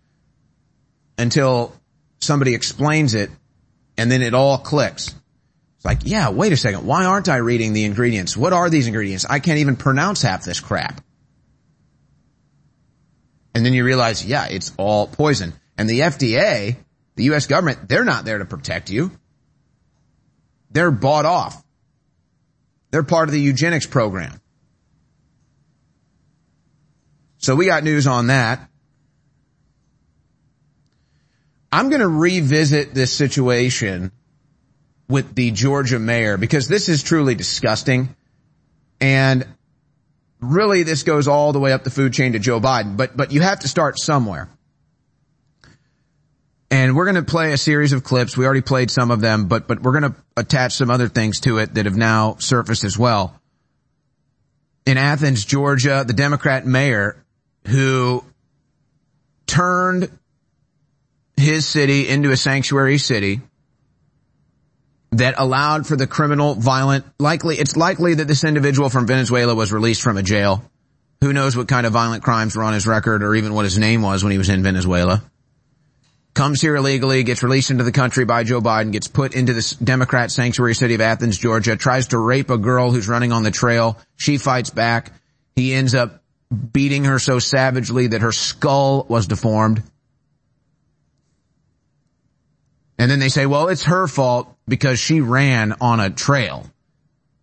until 1.18 1.74
somebody 2.20 2.54
explains 2.54 3.14
it 3.14 3.30
and 3.98 4.12
then 4.12 4.22
it 4.22 4.34
all 4.34 4.58
clicks. 4.58 5.08
It's 5.78 5.86
like, 5.86 6.00
yeah, 6.04 6.32
wait 6.32 6.52
a 6.52 6.58
second. 6.58 6.86
Why 6.86 7.06
aren't 7.06 7.30
I 7.30 7.38
reading 7.38 7.72
the 7.72 7.86
ingredients? 7.86 8.36
What 8.36 8.52
are 8.52 8.70
these 8.70 8.88
ingredients? 8.88 9.26
I 9.30 9.40
can't 9.40 9.60
even 9.60 9.78
pronounce 9.78 10.22
half 10.22 10.44
this 10.44 10.60
crap. 10.60 11.00
And 13.56 13.66
then 13.66 13.72
you 13.72 13.86
realize, 13.86 14.26
yeah, 14.26 14.48
it's 14.50 14.74
all 14.76 15.08
poison. 15.08 15.54
And 15.78 15.90
the 15.90 16.02
FDA, 16.02 16.76
the 17.16 17.24
US 17.32 17.48
government, 17.48 17.88
they're 17.88 18.04
not 18.04 18.26
there 18.26 18.40
to 18.40 18.46
protect 18.46 18.90
you. 18.90 19.12
They're 20.72 20.92
bought 20.92 21.24
off. 21.24 21.63
They're 22.94 23.02
part 23.02 23.28
of 23.28 23.34
the 23.34 23.42
eugenics 23.42 23.88
program. 23.88 24.40
So 27.40 27.56
we 27.56 27.66
got 27.66 27.84
news 27.84 28.06
on 28.06 28.28
that. 28.28 28.70
I'm 31.72 31.90
going 31.90 32.02
to 32.02 32.08
revisit 32.08 32.94
this 32.94 33.12
situation 33.12 34.12
with 35.10 35.34
the 35.34 35.50
Georgia 35.50 35.98
mayor 35.98 36.38
because 36.38 36.68
this 36.68 36.88
is 36.88 37.02
truly 37.02 37.34
disgusting. 37.34 38.16
And 39.02 39.48
really 40.40 40.84
this 40.84 41.02
goes 41.02 41.28
all 41.28 41.52
the 41.52 41.60
way 41.60 41.74
up 41.74 41.84
the 41.84 41.90
food 41.90 42.14
chain 42.14 42.34
to 42.34 42.40
Joe 42.40 42.60
Biden, 42.60 42.96
but, 42.96 43.18
but 43.18 43.32
you 43.32 43.42
have 43.42 43.62
to 43.62 43.68
start 43.68 43.98
somewhere. 43.98 44.50
And 46.74 46.96
we're 46.96 47.06
going 47.06 47.24
to 47.24 47.32
play 47.32 47.54
a 47.54 47.58
series 47.60 47.94
of 47.94 48.04
clips. 48.04 48.36
We 48.36 48.46
already 48.46 48.62
played 48.62 48.90
some 48.90 49.12
of 49.12 49.22
them, 49.22 49.46
but, 49.46 49.68
but 49.68 49.84
we're 49.84 49.92
going 49.92 50.12
to 50.12 50.16
attach 50.36 50.74
some 50.74 50.90
other 50.90 51.08
things 51.08 51.42
to 51.42 51.60
it 51.60 51.76
that 51.76 51.86
have 51.86 51.96
now 51.96 52.38
surfaced 52.40 52.84
as 52.84 52.98
well. 52.98 53.40
In 54.88 54.98
Athens, 54.98 55.46
Georgia, 55.46 56.04
the 56.04 56.14
Democrat 56.14 56.66
mayor 56.66 57.24
who 57.68 58.24
turned 59.46 60.18
his 61.38 61.68
city 61.68 62.10
into 62.10 62.32
a 62.32 62.38
sanctuary 62.38 62.98
city 62.98 63.42
that 65.12 65.36
allowed 65.38 65.86
for 65.86 65.96
the 65.96 66.08
criminal 66.08 66.56
violent, 66.56 67.06
likely, 67.20 67.60
it's 67.60 67.78
likely 67.78 68.16
that 68.16 68.28
this 68.28 68.44
individual 68.44 68.90
from 68.90 69.06
Venezuela 69.06 69.54
was 69.54 69.72
released 69.72 70.02
from 70.02 70.18
a 70.18 70.24
jail. 70.24 70.68
Who 71.22 71.34
knows 71.34 71.56
what 71.56 71.68
kind 71.68 71.86
of 71.86 71.94
violent 71.94 72.24
crimes 72.24 72.56
were 72.56 72.64
on 72.64 72.74
his 72.74 72.88
record 72.88 73.22
or 73.22 73.36
even 73.36 73.54
what 73.54 73.64
his 73.64 73.78
name 73.78 74.02
was 74.02 74.24
when 74.24 74.32
he 74.32 74.40
was 74.40 74.50
in 74.50 74.64
Venezuela 74.64 75.22
comes 76.34 76.62
here 76.62 76.76
illegally, 76.76 77.24
gets 77.24 77.44
released 77.44 77.72
into 77.72 77.84
the 77.84 77.92
country 77.92 78.26
by 78.26 78.44
Joe 78.44 78.62
Biden, 78.62 78.92
gets 78.92 79.08
put 79.08 79.34
into 79.34 79.54
this 79.54 79.72
Democrat 79.72 80.32
sanctuary 80.32 80.76
city 80.76 80.96
of 80.96 81.02
Athens, 81.02 81.38
Georgia, 81.38 81.76
tries 81.76 82.08
to 82.08 82.18
rape 82.18 82.50
a 82.50 82.58
girl 82.58 82.92
who's 82.92 83.08
running 83.08 83.32
on 83.32 83.44
the 83.44 83.52
trail. 83.52 83.98
She 84.16 84.38
fights 84.38 84.70
back. 84.70 85.12
He 85.56 85.74
ends 85.74 85.94
up 85.94 86.24
beating 86.72 87.06
her 87.06 87.20
so 87.20 87.40
savagely 87.40 88.08
that 88.08 88.22
her 88.22 88.32
skull 88.32 89.06
was 89.08 89.28
deformed. 89.28 89.84
And 92.98 93.10
then 93.10 93.20
they 93.20 93.30
say, 93.30 93.46
well, 93.46 93.70
it's 93.70 93.84
her 93.84 94.08
fault 94.08 94.56
because 94.68 95.00
she 95.00 95.20
ran 95.22 95.74
on 95.82 96.00
a 96.00 96.10
trail. 96.10 96.66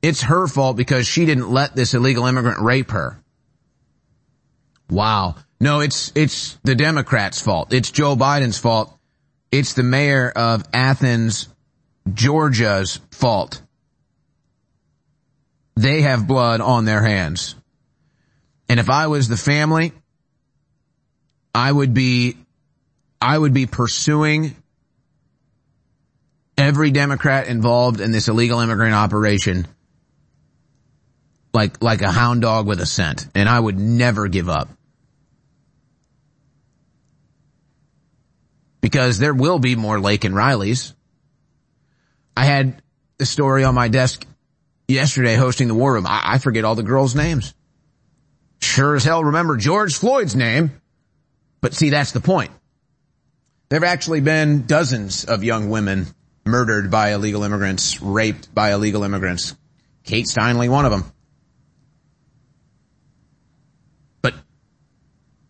It's 0.02 0.22
her 0.22 0.46
fault 0.46 0.76
because 0.76 1.06
she 1.06 1.26
didn't 1.26 1.50
let 1.50 1.76
this 1.76 1.92
illegal 1.92 2.26
immigrant 2.26 2.60
rape 2.60 2.92
her. 2.92 3.22
Wow. 4.88 5.36
No, 5.60 5.80
it's, 5.80 6.10
it's 6.14 6.58
the 6.64 6.74
Democrats' 6.74 7.40
fault. 7.40 7.72
It's 7.72 7.90
Joe 7.90 8.16
Biden's 8.16 8.58
fault. 8.58 8.96
It's 9.52 9.74
the 9.74 9.82
mayor 9.82 10.30
of 10.30 10.64
Athens, 10.72 11.48
Georgia's 12.12 13.00
fault. 13.10 13.60
They 15.76 16.02
have 16.02 16.26
blood 16.26 16.60
on 16.60 16.86
their 16.86 17.02
hands. 17.02 17.56
And 18.68 18.80
if 18.80 18.88
I 18.88 19.08
was 19.08 19.28
the 19.28 19.36
family, 19.36 19.92
I 21.54 21.70
would 21.70 21.92
be, 21.92 22.36
I 23.20 23.36
would 23.36 23.52
be 23.52 23.66
pursuing 23.66 24.56
every 26.56 26.90
Democrat 26.90 27.48
involved 27.48 28.00
in 28.00 28.12
this 28.12 28.28
illegal 28.28 28.60
immigrant 28.60 28.94
operation 28.94 29.66
like, 31.52 31.82
like 31.82 32.02
a 32.02 32.10
hound 32.10 32.42
dog 32.42 32.66
with 32.66 32.80
a 32.80 32.86
scent. 32.86 33.26
And 33.34 33.48
I 33.48 33.58
would 33.58 33.78
never 33.78 34.28
give 34.28 34.48
up. 34.48 34.68
Because 38.80 39.18
there 39.18 39.34
will 39.34 39.58
be 39.58 39.76
more 39.76 39.98
Laken 39.98 40.32
Rileys. 40.32 40.94
I 42.36 42.44
had 42.44 42.82
the 43.18 43.26
story 43.26 43.64
on 43.64 43.74
my 43.74 43.88
desk 43.88 44.26
yesterday 44.88 45.34
hosting 45.36 45.68
the 45.68 45.74
war 45.74 45.92
room. 45.92 46.06
I, 46.06 46.22
I 46.24 46.38
forget 46.38 46.64
all 46.64 46.74
the 46.74 46.82
girls' 46.82 47.14
names. 47.14 47.54
Sure 48.60 48.94
as 48.94 49.04
hell 49.04 49.24
remember 49.24 49.56
George 49.56 49.96
Floyd's 49.96 50.36
name. 50.36 50.72
But 51.60 51.74
see, 51.74 51.90
that's 51.90 52.12
the 52.12 52.20
point. 52.20 52.50
There 53.68 53.78
have 53.78 53.88
actually 53.88 54.20
been 54.20 54.66
dozens 54.66 55.24
of 55.24 55.44
young 55.44 55.70
women 55.70 56.06
murdered 56.44 56.90
by 56.90 57.12
illegal 57.12 57.44
immigrants, 57.44 58.02
raped 58.02 58.52
by 58.54 58.72
illegal 58.72 59.04
immigrants. 59.04 59.54
Kate 60.04 60.26
Steinle, 60.26 60.68
one 60.68 60.84
of 60.84 60.90
them. 60.90 61.04
But 64.22 64.34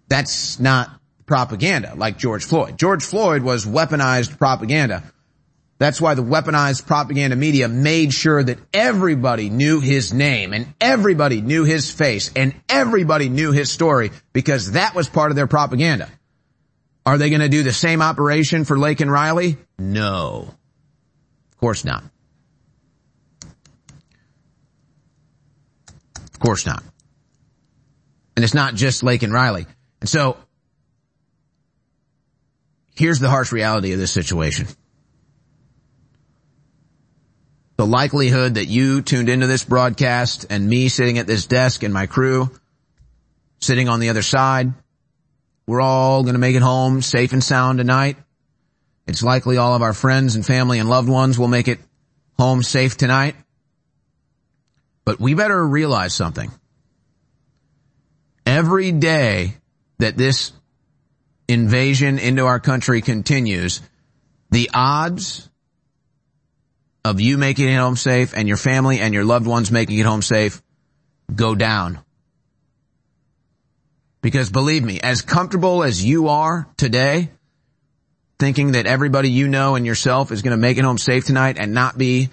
that's 0.09 0.59
not 0.61 1.00
propaganda 1.31 1.95
like 1.97 2.19
George 2.19 2.45
Floyd. 2.45 2.77
George 2.77 3.05
Floyd 3.05 3.43
was 3.43 3.64
weaponized 3.64 4.37
propaganda. 4.37 5.05
That's 5.79 6.01
why 6.01 6.14
the 6.14 6.25
weaponized 6.25 6.88
propaganda 6.88 7.37
media 7.37 7.69
made 7.69 8.12
sure 8.12 8.43
that 8.43 8.59
everybody 8.75 9.49
knew 9.49 9.79
his 9.79 10.12
name 10.12 10.53
and 10.53 10.75
everybody 10.81 11.40
knew 11.40 11.62
his 11.62 11.88
face 11.88 12.33
and 12.35 12.53
everybody 12.69 13.29
knew 13.29 13.53
his 13.53 13.71
story 13.71 14.11
because 14.33 14.73
that 14.73 14.97
was 14.97 15.09
part 15.09 15.31
of 15.31 15.37
their 15.37 15.47
propaganda. 15.47 16.09
Are 17.07 17.16
they 17.16 17.31
going 17.31 17.43
to 17.43 17.49
do 17.49 17.62
the 17.62 17.73
same 17.73 18.03
operation 18.03 18.64
for 18.64 18.77
Laken 18.77 19.09
Riley? 19.09 19.57
No 19.79 20.53
Of 21.53 21.59
course 21.59 21.85
not. 21.85 22.03
Of 26.16 26.40
course 26.40 26.66
not. 26.66 26.83
And 28.35 28.45
it's 28.45 28.55
not 28.55 28.75
just 28.75 29.03
Laken 29.03 29.33
Riley. 29.33 29.66
And 30.01 30.09
so, 30.11 30.37
here's 33.01 33.19
the 33.19 33.31
harsh 33.31 33.51
reality 33.51 33.93
of 33.93 33.99
this 33.99 34.13
situation. 34.13 34.67
The 37.79 37.87
likelihood 37.87 38.55
that 38.55 38.67
you 38.67 39.01
tuned 39.01 39.31
into 39.31 39.47
this 39.47 39.65
broadcast 39.65 40.45
and 40.51 40.69
me 40.69 40.91
sitting 40.91 41.17
at 41.17 41.27
this 41.27 41.47
desk 41.47 41.83
and 41.83 41.95
my 41.95 42.05
crew 42.05 42.51
sitting 43.59 43.89
on 43.89 44.01
the 44.01 44.11
other 44.11 44.21
side, 44.21 44.75
we're 45.67 45.81
all 45.81 46.25
going 46.25 46.35
to 46.35 46.39
make 46.39 46.57
it 46.57 46.63
home 46.63 47.01
safe 47.01 47.33
and 47.33 47.43
sound 47.43 47.79
tonight. 47.79 48.19
It's 49.07 49.23
likely 49.23 49.57
all 49.57 49.75
of 49.75 49.81
our 49.81 49.95
friends 49.95 50.35
and 50.35 50.45
family 50.45 50.79
and 50.79 50.91
loved 50.91 51.09
ones 51.09 51.39
will 51.39 51.49
make 51.49 51.69
it 51.69 51.79
home 52.39 52.63
safe 52.63 52.99
tonight. 52.99 53.35
But 55.07 55.19
we 55.19 55.33
better 55.33 55.67
realize 55.67 56.13
something. 56.13 56.51
Every 58.45 58.93
day 58.93 59.55
that 59.99 60.19
this 60.19 60.53
invasion 61.51 62.19
into 62.19 62.47
our 62.47 62.61
country 62.61 63.03
continues, 63.03 63.81
the 64.51 64.71
odds 64.73 65.49
of 67.05 67.21
you 67.21 67.39
making 67.39 67.69
it 67.69 67.77
home 67.77 67.97
safe 67.97 68.33
and 68.37 68.47
your 68.47 68.57
family 68.57 69.01
and 69.01 69.13
your 69.13 69.25
loved 69.25 69.47
ones 69.47 69.71
making 69.71 69.99
it 69.99 70.07
home 70.07 70.23
safe 70.23 70.63
go 71.35 71.55
down. 71.55 71.99
Because 74.23 74.51
believe 74.51 74.85
me, 74.85 75.01
as 75.01 75.23
comfortable 75.23 75.83
as 75.83 76.05
you 76.05 76.29
are 76.29 76.69
today, 76.77 77.31
thinking 78.39 78.73
that 78.73 78.87
everybody 78.87 79.31
you 79.31 79.49
know 79.49 79.75
and 79.77 79.87
yourself 79.87 80.31
is 80.31 80.43
going 80.43 80.53
to 80.53 80.61
make 80.61 80.79
it 80.79 80.85
home 80.85 80.99
safe 80.99 81.25
tonight 81.25 81.57
and 81.59 81.73
not 81.73 81.97
be 81.97 82.29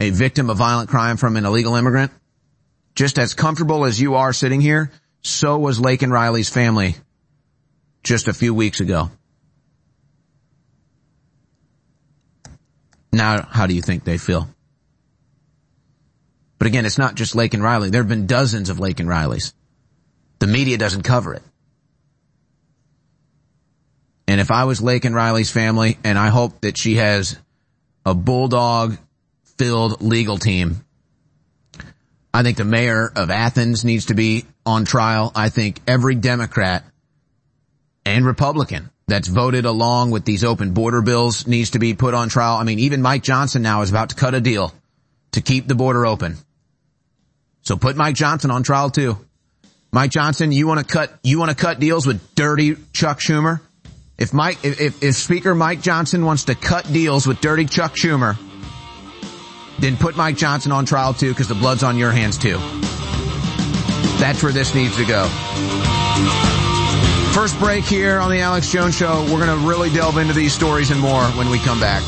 a 0.00 0.10
victim 0.10 0.50
of 0.50 0.56
violent 0.56 0.90
crime 0.90 1.16
from 1.16 1.36
an 1.36 1.44
illegal 1.44 1.76
immigrant, 1.76 2.10
just 2.94 3.18
as 3.18 3.34
comfortable 3.34 3.84
as 3.84 4.00
you 4.00 4.16
are 4.16 4.32
sitting 4.32 4.60
here, 4.60 4.90
so 5.22 5.58
was 5.58 5.78
Laken 5.78 6.10
Riley's 6.10 6.48
family 6.48 6.96
just 8.02 8.28
a 8.28 8.32
few 8.32 8.54
weeks 8.54 8.80
ago. 8.80 9.10
Now, 13.12 13.42
how 13.42 13.66
do 13.66 13.74
you 13.74 13.82
think 13.82 14.04
they 14.04 14.18
feel? 14.18 14.48
But 16.58 16.66
again, 16.66 16.86
it's 16.86 16.98
not 16.98 17.14
just 17.14 17.34
Laken 17.34 17.62
Riley. 17.62 17.90
There 17.90 18.02
have 18.02 18.08
been 18.08 18.26
dozens 18.26 18.68
of 18.68 18.76
Laken 18.76 19.06
Rileys. 19.06 19.52
The 20.38 20.46
media 20.46 20.78
doesn't 20.78 21.02
cover 21.02 21.34
it. 21.34 21.42
And 24.28 24.40
if 24.40 24.50
I 24.50 24.64
was 24.64 24.80
Laken 24.80 25.14
Riley's 25.14 25.50
family, 25.50 25.98
and 26.04 26.18
I 26.18 26.28
hope 26.28 26.60
that 26.60 26.76
she 26.76 26.96
has 26.96 27.36
a 28.06 28.14
bulldog 28.14 28.96
filled 29.58 30.02
legal 30.02 30.38
team, 30.38 30.84
I 32.32 32.42
think 32.42 32.56
the 32.56 32.64
mayor 32.64 33.10
of 33.16 33.30
Athens 33.30 33.84
needs 33.84 34.06
to 34.06 34.14
be 34.14 34.44
on 34.64 34.84
trial. 34.84 35.32
I 35.34 35.48
think 35.48 35.80
every 35.86 36.14
Democrat 36.14 36.84
and 38.10 38.26
Republican 38.26 38.90
that's 39.06 39.28
voted 39.28 39.64
along 39.64 40.10
with 40.10 40.24
these 40.24 40.42
open 40.42 40.72
border 40.72 41.00
bills 41.00 41.46
needs 41.46 41.70
to 41.70 41.78
be 41.78 41.94
put 41.94 42.12
on 42.12 42.28
trial. 42.28 42.56
I 42.56 42.64
mean, 42.64 42.80
even 42.80 43.02
Mike 43.02 43.22
Johnson 43.22 43.62
now 43.62 43.82
is 43.82 43.90
about 43.90 44.10
to 44.10 44.16
cut 44.16 44.34
a 44.34 44.40
deal 44.40 44.74
to 45.32 45.40
keep 45.40 45.68
the 45.68 45.76
border 45.76 46.04
open. 46.04 46.36
So 47.62 47.76
put 47.76 47.96
Mike 47.96 48.16
Johnson 48.16 48.50
on 48.50 48.64
trial 48.64 48.90
too. 48.90 49.16
Mike 49.92 50.10
Johnson, 50.10 50.50
you 50.50 50.66
want 50.66 50.80
to 50.80 50.86
cut, 50.86 51.12
you 51.22 51.38
want 51.38 51.50
to 51.50 51.56
cut 51.56 51.78
deals 51.78 52.04
with 52.04 52.34
dirty 52.34 52.76
Chuck 52.92 53.20
Schumer? 53.20 53.60
If 54.18 54.32
Mike, 54.32 54.64
if, 54.64 55.02
if 55.02 55.14
Speaker 55.14 55.54
Mike 55.54 55.80
Johnson 55.80 56.24
wants 56.24 56.44
to 56.44 56.56
cut 56.56 56.92
deals 56.92 57.28
with 57.28 57.40
dirty 57.40 57.66
Chuck 57.66 57.94
Schumer, 57.94 58.36
then 59.78 59.96
put 59.96 60.16
Mike 60.16 60.36
Johnson 60.36 60.72
on 60.72 60.84
trial 60.84 61.14
too, 61.14 61.28
because 61.28 61.48
the 61.48 61.54
blood's 61.54 61.84
on 61.84 61.96
your 61.96 62.10
hands 62.10 62.38
too. 62.38 62.58
That's 64.18 64.42
where 64.42 64.52
this 64.52 64.74
needs 64.74 64.96
to 64.96 65.04
go. 65.04 66.69
First 67.32 67.58
break 67.60 67.84
here 67.84 68.18
on 68.18 68.30
the 68.30 68.40
Alex 68.40 68.72
Jones 68.72 68.96
Show. 68.96 69.22
We're 69.32 69.44
going 69.44 69.56
to 69.56 69.66
really 69.66 69.88
delve 69.88 70.18
into 70.18 70.34
these 70.34 70.52
stories 70.52 70.90
and 70.90 71.00
more 71.00 71.22
when 71.38 71.48
we 71.48 71.58
come 71.60 71.78
back. 71.78 72.02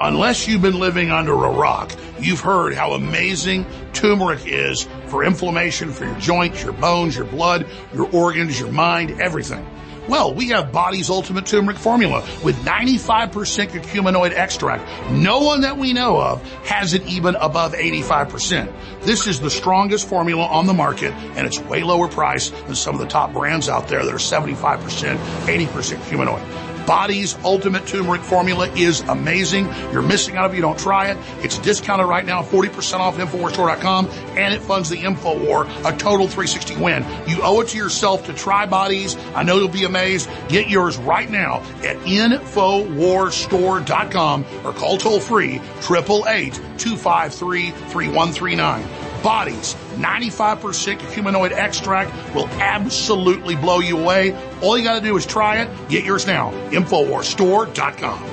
Unless 0.00 0.48
you've 0.48 0.62
been 0.62 0.80
living 0.80 1.12
under 1.12 1.32
a 1.32 1.50
rock, 1.50 1.92
you've 2.18 2.40
heard 2.40 2.74
how 2.74 2.94
amazing 2.94 3.66
turmeric 3.92 4.40
is 4.46 4.88
for 5.06 5.22
inflammation 5.22 5.92
for 5.92 6.06
your 6.06 6.18
joints, 6.18 6.62
your 6.64 6.72
bones, 6.72 7.14
your 7.14 7.26
blood, 7.26 7.66
your 7.94 8.10
organs, 8.12 8.58
your 8.58 8.72
mind, 8.72 9.20
everything. 9.20 9.64
Well, 10.08 10.34
we 10.34 10.48
have 10.48 10.72
Body's 10.72 11.10
Ultimate 11.10 11.46
Turmeric 11.46 11.78
Formula 11.78 12.26
with 12.42 12.56
95% 12.64 13.68
curcuminoid 13.68 14.32
extract. 14.32 15.12
No 15.12 15.40
one 15.40 15.60
that 15.60 15.78
we 15.78 15.92
know 15.92 16.20
of 16.20 16.42
has 16.64 16.92
it 16.92 17.06
even 17.06 17.36
above 17.36 17.72
85%. 17.74 18.72
This 19.02 19.28
is 19.28 19.38
the 19.40 19.50
strongest 19.50 20.08
formula 20.08 20.44
on 20.44 20.66
the 20.66 20.74
market 20.74 21.12
and 21.36 21.46
it's 21.46 21.60
way 21.60 21.84
lower 21.84 22.08
price 22.08 22.50
than 22.50 22.74
some 22.74 22.96
of 22.96 23.00
the 23.00 23.06
top 23.06 23.32
brands 23.32 23.68
out 23.68 23.86
there 23.86 24.04
that 24.04 24.12
are 24.12 24.16
75%, 24.16 25.16
80% 25.46 25.66
curcuminoid. 25.66 26.71
Body's 26.86 27.36
Ultimate 27.44 27.86
Turmeric 27.86 28.22
Formula 28.22 28.68
is 28.74 29.00
amazing. 29.00 29.66
You're 29.92 30.00
missing 30.02 30.36
out 30.36 30.50
if 30.50 30.56
you 30.56 30.62
don't 30.62 30.78
try 30.78 31.10
it. 31.10 31.18
It's 31.44 31.58
discounted 31.58 32.06
right 32.06 32.24
now, 32.24 32.42
40% 32.42 33.00
off 33.00 33.16
InfoWarsStore.com, 33.16 34.08
and 34.36 34.54
it 34.54 34.62
funds 34.62 34.88
the 34.88 34.96
InfoWar, 34.96 35.66
a 35.84 35.94
total 35.96 36.26
360 36.26 36.76
win. 36.76 37.04
You 37.26 37.40
owe 37.42 37.60
it 37.60 37.68
to 37.68 37.76
yourself 37.76 38.24
to 38.26 38.32
try 38.32 38.64
Bodies. 38.66 39.16
I 39.34 39.42
know 39.42 39.58
you'll 39.58 39.68
be 39.68 39.84
amazed. 39.84 40.30
Get 40.48 40.68
yours 40.68 40.96
right 40.96 41.28
now 41.30 41.60
at 41.82 41.96
InfoWarsStore.com 41.98 44.46
or 44.64 44.72
call 44.72 44.96
toll 44.98 45.20
free 45.20 45.60
888 45.80 46.54
253 46.78 47.70
3139 47.70 49.11
bodies. 49.22 49.74
95% 49.96 50.98
curcuminoid 50.98 51.52
extract 51.52 52.34
will 52.34 52.48
absolutely 52.48 53.56
blow 53.56 53.80
you 53.80 53.98
away. 53.98 54.36
All 54.62 54.76
you 54.76 54.84
got 54.84 55.00
to 55.00 55.04
do 55.04 55.16
is 55.16 55.26
try 55.26 55.62
it. 55.62 55.88
Get 55.88 56.04
yours 56.04 56.26
now. 56.26 56.50
Infowarsstore.com. 56.70 58.31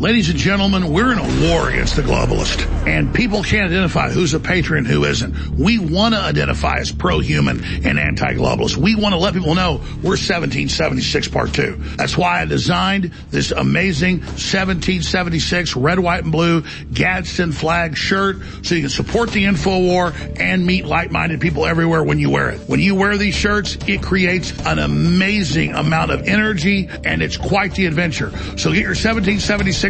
Ladies 0.00 0.30
and 0.30 0.38
gentlemen, 0.38 0.94
we're 0.94 1.12
in 1.12 1.18
a 1.18 1.50
war 1.50 1.68
against 1.68 1.94
the 1.94 2.00
globalist, 2.00 2.66
and 2.86 3.14
people 3.14 3.42
can't 3.42 3.70
identify 3.70 4.08
who's 4.08 4.32
a 4.32 4.40
patriot 4.40 4.78
and 4.78 4.86
who 4.86 5.04
isn't. 5.04 5.50
We 5.50 5.78
want 5.78 6.14
to 6.14 6.20
identify 6.22 6.78
as 6.78 6.90
pro-human 6.90 7.62
and 7.84 7.98
anti-globalist. 7.98 8.78
We 8.78 8.94
want 8.94 9.12
to 9.12 9.18
let 9.18 9.34
people 9.34 9.54
know 9.54 9.72
we're 10.02 10.16
1776 10.16 11.28
Part 11.28 11.52
2. 11.52 11.76
That's 11.96 12.16
why 12.16 12.40
I 12.40 12.46
designed 12.46 13.12
this 13.28 13.50
amazing 13.50 14.20
1776 14.20 15.76
red, 15.76 15.98
white, 15.98 16.22
and 16.22 16.32
blue 16.32 16.64
Gadsden 16.94 17.52
flag 17.52 17.94
shirt 17.94 18.38
so 18.62 18.76
you 18.76 18.80
can 18.80 18.88
support 18.88 19.32
the 19.32 19.44
info 19.44 19.80
war 19.80 20.14
and 20.36 20.64
meet 20.64 20.86
like-minded 20.86 21.42
people 21.42 21.66
everywhere 21.66 22.02
when 22.02 22.18
you 22.18 22.30
wear 22.30 22.48
it. 22.48 22.60
When 22.70 22.80
you 22.80 22.94
wear 22.94 23.18
these 23.18 23.34
shirts, 23.34 23.76
it 23.86 24.02
creates 24.02 24.58
an 24.64 24.78
amazing 24.78 25.74
amount 25.74 26.10
of 26.10 26.26
energy 26.26 26.88
and 27.04 27.20
it's 27.20 27.36
quite 27.36 27.74
the 27.74 27.84
adventure. 27.84 28.30
So 28.56 28.72
get 28.72 28.80
your 28.80 28.96
1776 28.96 29.89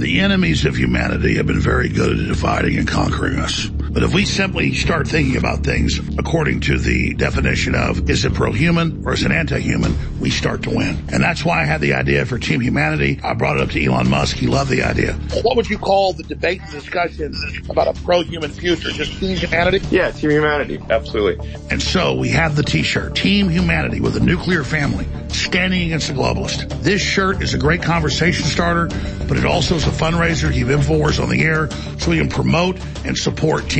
The 0.00 0.20
enemies 0.20 0.64
of 0.64 0.76
humanity 0.76 1.34
have 1.36 1.46
been 1.46 1.60
very 1.60 1.90
good 1.90 2.18
at 2.18 2.28
dividing 2.28 2.78
and 2.78 2.88
conquering 2.88 3.38
us. 3.38 3.70
But 3.92 4.04
if 4.04 4.14
we 4.14 4.24
simply 4.24 4.72
start 4.74 5.08
thinking 5.08 5.36
about 5.36 5.64
things 5.64 5.98
according 6.16 6.60
to 6.60 6.78
the 6.78 7.14
definition 7.14 7.74
of 7.74 8.08
is 8.08 8.24
it 8.24 8.34
pro-human 8.34 9.02
or 9.04 9.14
is 9.14 9.24
it 9.24 9.32
anti-human, 9.32 10.20
we 10.20 10.30
start 10.30 10.62
to 10.62 10.70
win. 10.70 10.96
And 11.12 11.20
that's 11.20 11.44
why 11.44 11.62
I 11.62 11.64
had 11.64 11.80
the 11.80 11.94
idea 11.94 12.24
for 12.24 12.38
Team 12.38 12.60
Humanity. 12.60 13.18
I 13.24 13.34
brought 13.34 13.56
it 13.56 13.62
up 13.62 13.70
to 13.70 13.84
Elon 13.84 14.08
Musk. 14.08 14.36
He 14.36 14.46
loved 14.46 14.70
the 14.70 14.84
idea. 14.84 15.14
What 15.42 15.56
would 15.56 15.68
you 15.68 15.76
call 15.76 16.12
the 16.12 16.22
debate 16.22 16.60
and 16.60 16.70
discussion 16.70 17.34
about 17.68 17.88
a 17.88 18.00
pro-human 18.02 18.50
future? 18.50 18.90
Just 18.90 19.18
Team 19.18 19.36
Humanity? 19.36 19.84
Yeah, 19.90 20.12
Team 20.12 20.30
Humanity. 20.30 20.78
Absolutely. 20.88 21.44
And 21.70 21.82
so 21.82 22.14
we 22.14 22.28
have 22.28 22.54
the 22.54 22.62
t-shirt, 22.62 23.16
Team 23.16 23.48
Humanity 23.48 24.00
with 24.00 24.16
a 24.16 24.20
nuclear 24.20 24.62
family 24.62 25.06
standing 25.30 25.82
against 25.86 26.08
the 26.08 26.14
globalist. 26.14 26.68
This 26.82 27.02
shirt 27.02 27.42
is 27.42 27.54
a 27.54 27.58
great 27.58 27.82
conversation 27.82 28.46
starter, 28.46 28.86
but 29.26 29.36
it 29.36 29.44
also 29.44 29.74
is 29.74 29.86
a 29.86 29.90
fundraiser 29.90 30.48
to 30.48 30.52
keep 30.52 30.66
InfoWars 30.68 31.20
on 31.22 31.28
the 31.28 31.42
air 31.42 31.68
so 31.98 32.10
we 32.10 32.18
can 32.18 32.28
promote 32.28 32.78
and 33.04 33.16
support 33.16 33.68
Team 33.68 33.79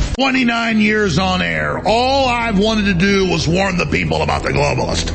29 0.21 0.79
years 0.79 1.17
on 1.17 1.41
air. 1.41 1.81
All 1.83 2.27
I've 2.27 2.59
wanted 2.59 2.85
to 2.85 2.93
do 2.93 3.27
was 3.27 3.47
warn 3.47 3.77
the 3.77 3.87
people 3.87 4.21
about 4.21 4.43
the 4.43 4.49
globalist. 4.49 5.11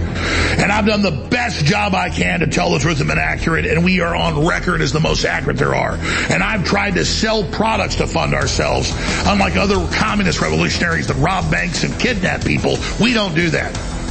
And 0.61 0.73
I've 0.73 0.85
done 0.85 1.03
the 1.03 1.13
best 1.13 1.65
job 1.65 1.95
I 1.95 2.11
can 2.11 2.41
to 2.41 2.49
tell 2.49 2.73
the 2.73 2.81
truth 2.81 2.99
and 2.99 3.07
been 3.09 3.17
accurate, 3.17 3.67
and 3.67 3.85
we 3.85 4.01
are 4.01 4.17
on 4.17 4.45
record 4.45 4.81
as 4.81 4.91
the 4.91 4.99
most 4.99 5.25
accurate 5.25 5.59
there 5.59 5.77
are. 5.77 5.93
And 5.93 6.43
I've 6.43 6.65
tried 6.65 6.95
to 6.95 7.05
sell 7.05 7.45
products 7.45 7.95
to 7.97 8.09
fund 8.09 8.35
ourselves. 8.35 8.93
Unlike 9.27 9.55
other 9.55 9.89
communist 9.97 10.41
revolutionaries 10.41 11.07
that 11.07 11.15
rob 11.19 11.53
banks 11.53 11.85
and 11.85 11.97
kidnap 12.01 12.45
people, 12.45 12.77
we 13.01 13.15
don't 13.15 13.37
do 13.37 13.51
that. 13.51 13.96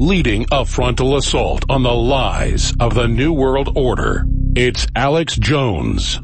Leading 0.00 0.46
a 0.50 0.64
frontal 0.64 1.18
assault 1.18 1.62
on 1.68 1.82
the 1.82 1.94
lies 1.94 2.72
of 2.80 2.94
the 2.94 3.06
New 3.06 3.34
World 3.34 3.76
Order. 3.76 4.24
It's 4.56 4.86
Alex 4.96 5.36
Jones. 5.36 6.18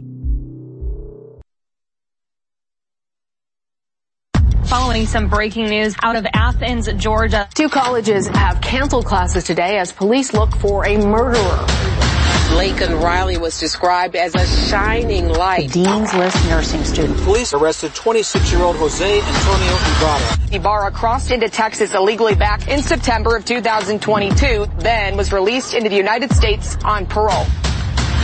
Following 4.64 5.04
some 5.04 5.28
breaking 5.28 5.66
news 5.66 5.94
out 6.02 6.16
of 6.16 6.26
Athens, 6.32 6.90
Georgia. 6.94 7.46
Two 7.54 7.68
colleges 7.68 8.26
have 8.28 8.62
canceled 8.62 9.04
classes 9.04 9.44
today 9.44 9.78
as 9.78 9.92
police 9.92 10.32
look 10.32 10.56
for 10.56 10.86
a 10.86 10.96
murderer. 10.96 12.05
Laken 12.50 13.02
Riley 13.02 13.36
was 13.36 13.58
described 13.58 14.16
as 14.16 14.34
a 14.34 14.46
shining 14.68 15.28
light. 15.28 15.72
Dean's 15.72 16.14
List 16.14 16.48
nursing 16.48 16.84
student. 16.84 17.18
Police 17.22 17.52
arrested 17.52 17.92
26-year-old 17.92 18.76
Jose 18.76 19.20
Antonio 19.20 19.76
Ibarra. 19.96 20.38
Ibarra 20.52 20.90
crossed 20.90 21.30
into 21.30 21.48
Texas 21.48 21.94
illegally 21.94 22.34
back 22.34 22.68
in 22.68 22.82
September 22.82 23.36
of 23.36 23.44
2022, 23.44 24.66
then 24.78 25.16
was 25.16 25.32
released 25.32 25.74
into 25.74 25.88
the 25.88 25.96
United 25.96 26.32
States 26.32 26.76
on 26.84 27.06
parole. 27.06 27.46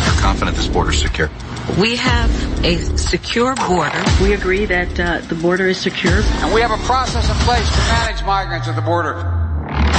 You're 0.05 0.21
confident 0.21 0.57
this 0.57 0.69
border 0.69 0.91
is 0.91 1.01
secure? 1.01 1.31
We 1.79 1.97
have 1.97 2.65
a 2.65 2.77
secure 2.97 3.55
border. 3.55 4.03
We 4.21 4.35
agree 4.35 4.67
that 4.67 4.99
uh, 4.99 5.19
the 5.29 5.35
border 5.37 5.69
is 5.69 5.79
secure. 5.81 6.21
And 6.23 6.55
we 6.55 6.61
have 6.61 6.71
a 6.71 6.83
process 6.85 7.29
in 7.29 7.37
place 7.45 7.69
to 7.71 7.79
manage 7.79 8.25
migrants 8.25 8.69
at 8.69 8.77
the 8.77 8.83
border. 8.83 9.42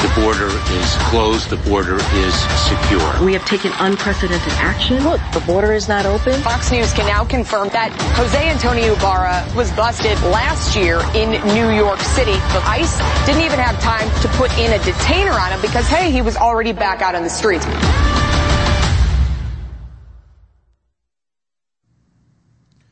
The 0.04 0.20
border 0.20 0.48
is 0.48 0.96
closed. 1.10 1.50
The 1.50 1.56
border 1.56 1.96
is 1.96 2.36
secure. 2.68 3.24
We 3.24 3.32
have 3.32 3.46
taken 3.46 3.72
unprecedented 3.80 4.52
action. 4.58 5.02
Look, 5.02 5.22
the 5.32 5.40
border 5.40 5.72
is 5.72 5.88
not 5.88 6.06
open. 6.06 6.42
Fox 6.42 6.70
News 6.74 6.92
can 6.92 7.06
now 7.06 7.24
confirm 7.24 7.70
that 7.70 7.90
Jose 8.18 8.50
Antonio 8.50 8.96
Ibarra 8.96 9.48
was 9.56 9.72
busted 9.72 10.20
last 10.24 10.76
year 10.76 11.00
in 11.16 11.32
New 11.56 11.70
York 11.70 12.00
City. 12.02 12.34
But 12.52 12.66
ICE 12.66 12.98
didn't 13.26 13.44
even 13.44 13.60
have 13.60 13.80
time 13.80 14.10
to 14.22 14.28
put 14.38 14.52
in 14.60 14.74
a 14.74 14.84
detainer 14.84 15.32
on 15.32 15.54
him 15.54 15.62
because, 15.62 15.88
hey, 15.88 16.12
he 16.12 16.22
was 16.22 16.36
already 16.36 16.74
back 16.74 17.02
out 17.02 17.16
on 17.16 17.24
the 17.24 17.30
streets. 17.30 17.64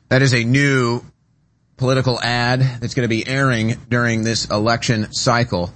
That 0.08 0.22
is 0.22 0.34
a 0.34 0.46
new 0.46 1.02
political 1.76 2.18
ad 2.22 2.62
that's 2.80 2.94
going 2.94 3.04
to 3.04 3.14
be 3.14 3.28
airing 3.28 3.76
during 3.90 4.24
this 4.24 4.46
election 4.50 5.12
cycle. 5.12 5.74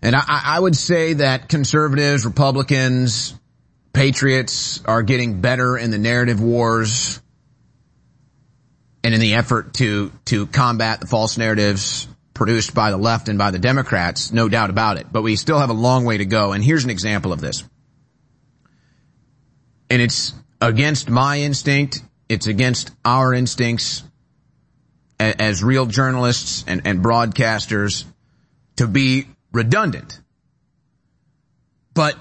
And 0.00 0.14
I, 0.14 0.22
I, 0.26 0.60
would 0.60 0.76
say 0.76 1.14
that 1.14 1.48
conservatives, 1.48 2.24
Republicans, 2.24 3.34
patriots 3.92 4.82
are 4.84 5.02
getting 5.02 5.40
better 5.40 5.76
in 5.76 5.90
the 5.90 5.98
narrative 5.98 6.40
wars 6.40 7.20
and 9.02 9.12
in 9.12 9.20
the 9.20 9.34
effort 9.34 9.74
to, 9.74 10.12
to 10.26 10.46
combat 10.46 11.00
the 11.00 11.06
false 11.06 11.36
narratives 11.36 12.06
produced 12.32 12.74
by 12.74 12.92
the 12.92 12.96
left 12.96 13.28
and 13.28 13.38
by 13.38 13.50
the 13.50 13.58
Democrats, 13.58 14.32
no 14.32 14.48
doubt 14.48 14.70
about 14.70 14.96
it. 14.96 15.06
But 15.10 15.22
we 15.22 15.34
still 15.34 15.58
have 15.58 15.70
a 15.70 15.74
long 15.74 16.04
way 16.04 16.18
to 16.18 16.24
go. 16.24 16.52
And 16.52 16.62
here's 16.62 16.84
an 16.84 16.90
example 16.90 17.32
of 17.32 17.40
this. 17.40 17.64
And 19.90 20.00
it's 20.00 20.32
against 20.60 21.10
my 21.10 21.40
instinct. 21.40 22.00
It's 22.28 22.46
against 22.46 22.92
our 23.04 23.34
instincts 23.34 24.04
as, 25.18 25.64
real 25.64 25.86
journalists 25.86 26.64
and, 26.68 26.82
and 26.84 27.02
broadcasters 27.02 28.04
to 28.76 28.86
be 28.86 29.26
redundant. 29.52 30.20
But 31.94 32.16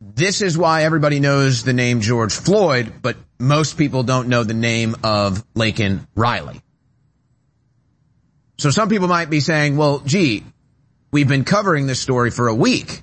this 0.00 0.42
is 0.42 0.58
why 0.58 0.84
everybody 0.84 1.20
knows 1.20 1.64
the 1.64 1.72
name 1.72 2.00
George 2.00 2.34
Floyd, 2.34 2.92
but 3.00 3.16
most 3.38 3.78
people 3.78 4.02
don't 4.02 4.28
know 4.28 4.44
the 4.44 4.54
name 4.54 4.96
of 5.02 5.44
Laken 5.54 6.06
Riley. 6.14 6.60
So 8.58 8.70
some 8.70 8.88
people 8.88 9.08
might 9.08 9.30
be 9.30 9.40
saying, 9.40 9.76
well, 9.76 10.00
gee, 10.00 10.44
we've 11.10 11.28
been 11.28 11.44
covering 11.44 11.86
this 11.86 12.00
story 12.00 12.30
for 12.30 12.48
a 12.48 12.54
week. 12.54 13.02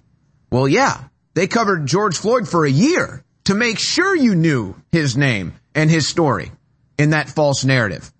Well, 0.52 0.68
yeah, 0.68 1.04
they 1.34 1.48
covered 1.48 1.86
George 1.88 2.18
Floyd 2.18 2.48
for 2.48 2.66
a 2.66 2.72
year 2.72 3.24
to 3.46 3.56
make 3.56 3.80
sure 3.80 4.16
you 4.16 4.36
knew 4.36 4.76
his 4.92 5.18
name 5.18 5.54
and 5.74 5.90
his 5.90 6.08
story 6.08 6.52
in 6.98 7.12
that 7.12 7.30
false 7.30 7.66
narrative. 7.66 8.12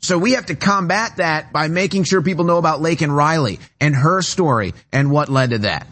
So 0.00 0.16
we 0.18 0.32
have 0.32 0.46
to 0.46 0.54
combat 0.54 1.16
that 1.16 1.52
by 1.52 1.68
making 1.68 2.04
sure 2.04 2.22
people 2.22 2.44
know 2.44 2.56
about 2.56 2.80
Laken 2.80 3.14
Riley 3.14 3.60
and 3.80 3.94
her 3.94 4.22
story 4.22 4.72
and 4.92 5.10
what 5.10 5.28
led 5.28 5.50
to 5.50 5.58
that. 5.58 5.86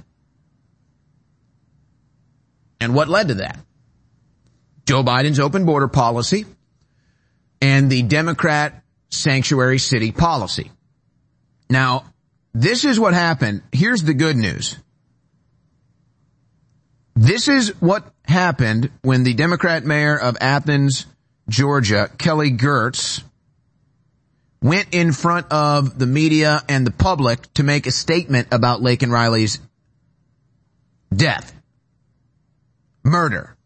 And 2.81 2.95
what 2.95 3.09
led 3.09 3.29
to 3.29 3.35
that? 3.35 3.59
Joe 4.87 5.03
Biden's 5.03 5.39
open 5.39 5.67
border 5.67 5.89
policy 5.89 6.47
and 7.61 7.91
the 7.91 8.03
Democrat 8.03 8.83
sanctuary 9.11 9.79
city 9.79 10.13
policy. 10.13 10.71
Now, 11.69 12.05
this 12.55 12.87
is 12.87 12.99
what 12.99 13.13
happened. 13.13 13.63
Here's 13.73 14.03
the 14.03 14.15
good 14.15 14.37
news. 14.37 14.77
This 17.15 17.49
is 17.49 17.71
what 17.81 18.11
happened 18.25 18.91
when 19.03 19.25
the 19.25 19.35
Democrat 19.35 19.85
mayor 19.85 20.17
of 20.17 20.37
Athens, 20.41 21.05
Georgia, 21.49 22.09
Kelly 22.17 22.53
Girtz, 22.53 23.23
went 24.61 24.89
in 24.93 25.13
front 25.13 25.47
of 25.53 25.99
the 25.99 26.07
media 26.07 26.63
and 26.69 26.87
the 26.87 26.91
public 26.91 27.53
to 27.55 27.63
make 27.63 27.87
a 27.87 27.93
statement 27.93 28.49
about 28.51 28.81
Laken 28.81 29.11
Riley's 29.11 29.61
death. 31.15 31.55
Murder. 33.05 33.57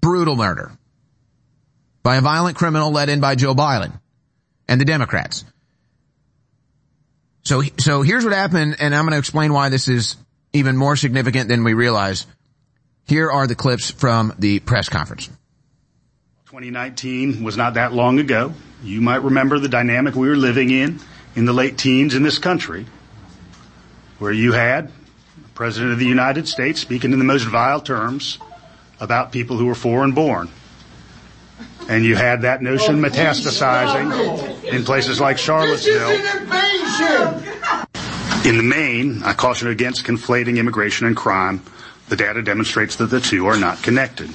Brutal 0.00 0.36
murder. 0.36 0.72
By 2.02 2.16
a 2.16 2.20
violent 2.20 2.56
criminal 2.56 2.90
led 2.90 3.08
in 3.08 3.20
by 3.20 3.34
Joe 3.34 3.54
Biden 3.54 3.98
and 4.68 4.80
the 4.80 4.84
Democrats. 4.84 5.44
So, 7.44 7.62
so 7.78 8.02
here's 8.02 8.24
what 8.24 8.32
happened, 8.32 8.76
and 8.78 8.94
I'm 8.94 9.04
going 9.04 9.12
to 9.12 9.18
explain 9.18 9.52
why 9.52 9.68
this 9.68 9.88
is 9.88 10.16
even 10.52 10.76
more 10.76 10.96
significant 10.96 11.48
than 11.48 11.64
we 11.64 11.74
realize. 11.74 12.26
Here 13.06 13.30
are 13.30 13.46
the 13.46 13.54
clips 13.54 13.90
from 13.90 14.32
the 14.38 14.60
press 14.60 14.88
conference. 14.88 15.26
2019 16.46 17.42
was 17.42 17.56
not 17.56 17.74
that 17.74 17.92
long 17.92 18.18
ago. 18.18 18.52
You 18.82 19.00
might 19.00 19.22
remember 19.22 19.58
the 19.58 19.68
dynamic 19.68 20.16
we 20.16 20.28
were 20.28 20.36
living 20.36 20.70
in 20.70 20.98
in 21.36 21.44
the 21.44 21.52
late 21.52 21.78
teens 21.78 22.14
in 22.14 22.24
this 22.24 22.38
country, 22.38 22.86
where 24.18 24.32
you 24.32 24.52
had 24.52 24.88
the 24.88 25.48
President 25.54 25.92
of 25.92 25.98
the 25.98 26.06
United 26.06 26.48
States 26.48 26.80
speaking 26.80 27.12
in 27.12 27.18
the 27.18 27.24
most 27.24 27.44
vile 27.44 27.80
terms 27.80 28.38
about 28.98 29.30
people 29.30 29.56
who 29.56 29.66
were 29.66 29.74
foreign 29.74 30.12
born. 30.12 30.48
And 31.88 32.04
you 32.04 32.16
had 32.16 32.42
that 32.42 32.62
notion 32.62 33.00
metastasizing 33.00 34.64
in 34.64 34.84
places 34.84 35.20
like 35.20 35.38
Charlottesville. 35.38 36.10
In 38.44 38.56
the 38.56 38.64
main, 38.64 39.22
I 39.22 39.32
caution 39.32 39.68
against 39.68 40.04
conflating 40.04 40.58
immigration 40.58 41.06
and 41.06 41.16
crime. 41.16 41.62
The 42.08 42.16
data 42.16 42.42
demonstrates 42.42 42.96
that 42.96 43.06
the 43.06 43.20
two 43.20 43.46
are 43.46 43.56
not 43.56 43.82
connected. 43.82 44.30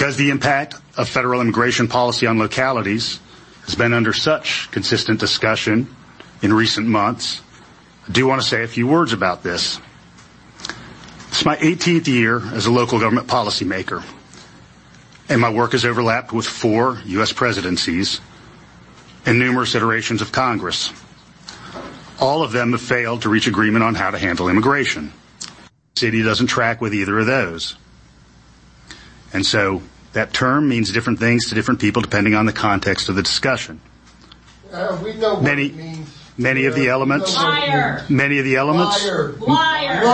Because 0.00 0.16
the 0.16 0.30
impact 0.30 0.76
of 0.96 1.10
federal 1.10 1.42
immigration 1.42 1.86
policy 1.86 2.26
on 2.26 2.38
localities 2.38 3.20
has 3.66 3.74
been 3.74 3.92
under 3.92 4.14
such 4.14 4.70
consistent 4.70 5.20
discussion 5.20 5.94
in 6.40 6.54
recent 6.54 6.86
months, 6.86 7.42
I 8.08 8.12
do 8.12 8.26
want 8.26 8.40
to 8.40 8.48
say 8.48 8.62
a 8.62 8.66
few 8.66 8.86
words 8.86 9.12
about 9.12 9.42
this. 9.42 9.78
It's 11.28 11.44
my 11.44 11.56
18th 11.58 12.06
year 12.06 12.40
as 12.54 12.64
a 12.64 12.70
local 12.70 12.98
government 12.98 13.26
policymaker 13.26 14.02
and 15.28 15.38
my 15.38 15.50
work 15.52 15.72
has 15.72 15.84
overlapped 15.84 16.32
with 16.32 16.46
four 16.46 16.98
U.S. 17.04 17.34
presidencies 17.34 18.22
and 19.26 19.38
numerous 19.38 19.74
iterations 19.74 20.22
of 20.22 20.32
Congress. 20.32 20.94
All 22.18 22.42
of 22.42 22.52
them 22.52 22.72
have 22.72 22.80
failed 22.80 23.20
to 23.20 23.28
reach 23.28 23.46
agreement 23.46 23.84
on 23.84 23.94
how 23.96 24.10
to 24.12 24.18
handle 24.18 24.48
immigration. 24.48 25.12
The 25.96 26.00
city 26.00 26.22
doesn't 26.22 26.46
track 26.46 26.80
with 26.80 26.94
either 26.94 27.18
of 27.18 27.26
those. 27.26 27.76
And 29.32 29.44
so 29.46 29.82
that 30.12 30.32
term 30.32 30.68
means 30.68 30.92
different 30.92 31.18
things 31.18 31.48
to 31.48 31.54
different 31.54 31.80
people 31.80 32.02
depending 32.02 32.34
on 32.34 32.46
the 32.46 32.52
context 32.52 33.08
of 33.08 33.14
the 33.14 33.22
discussion. 33.22 33.80
Uh, 34.72 35.00
we 35.02 35.14
know 35.14 35.34
what 35.34 35.42
many, 35.42 35.66
it 35.66 35.76
means. 35.76 36.16
Many 36.38 36.64
of 36.66 36.74
the 36.74 36.88
elements, 36.88 37.34
Liar. 37.36 38.04
many 38.08 38.38
of 38.38 38.44
the 38.44 38.56
elements, 38.56 39.04
Liar. 39.04 39.32
Liar. 39.32 40.04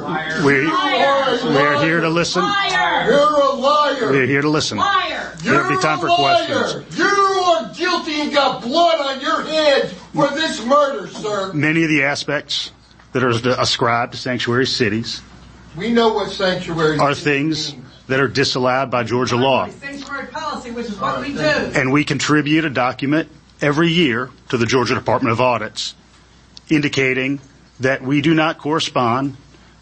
Liar. 0.00 0.44
we, 0.44 0.62
Liar. 0.66 1.38
we're 1.44 1.82
here 1.82 2.00
to 2.00 2.08
listen. 2.08 2.42
Liar. 2.42 3.06
You're 3.06 3.40
a 3.40 3.52
liar. 3.52 4.10
We're 4.10 4.26
here 4.26 4.42
to 4.42 4.48
listen. 4.48 4.78
Liar. 4.78 5.32
There'll 5.38 5.68
be 5.68 5.80
time 5.80 5.98
for 6.00 6.08
You're 6.08 6.18
a 6.18 6.22
liar. 6.22 6.46
questions. 6.46 6.98
You 6.98 7.04
are 7.06 7.72
guilty 7.74 8.20
and 8.20 8.32
got 8.32 8.62
blood 8.62 9.00
on 9.00 9.20
your 9.20 9.42
hands 9.42 9.92
for 9.92 10.28
this 10.28 10.64
murder, 10.66 11.06
sir. 11.08 11.52
Many 11.52 11.84
of 11.84 11.88
the 11.88 12.02
aspects 12.02 12.72
that 13.12 13.22
are 13.22 13.60
ascribed 13.60 14.12
to 14.12 14.18
sanctuary 14.18 14.66
cities 14.66 15.22
We 15.76 15.90
know 15.90 16.12
what 16.12 16.30
sanctuary 16.30 16.98
are 16.98 17.14
things 17.14 17.74
that 18.08 18.20
are 18.20 18.28
disallowed 18.28 18.90
by 18.90 19.02
Georgia 19.04 19.36
law. 19.36 19.68
Sanctuary 19.68 20.26
policy, 20.28 20.70
which 20.70 20.86
is 20.86 20.98
what 20.98 21.20
we 21.20 21.32
do. 21.32 21.40
And 21.40 21.92
we 21.92 22.04
contribute 22.04 22.64
a 22.64 22.70
document 22.70 23.28
every 23.60 23.88
year 23.88 24.30
to 24.50 24.56
the 24.56 24.66
Georgia 24.66 24.94
Department 24.94 25.32
of 25.32 25.40
Audits 25.40 25.94
indicating 26.68 27.40
that 27.80 28.02
we 28.02 28.20
do 28.20 28.34
not 28.34 28.58
correspond 28.58 29.36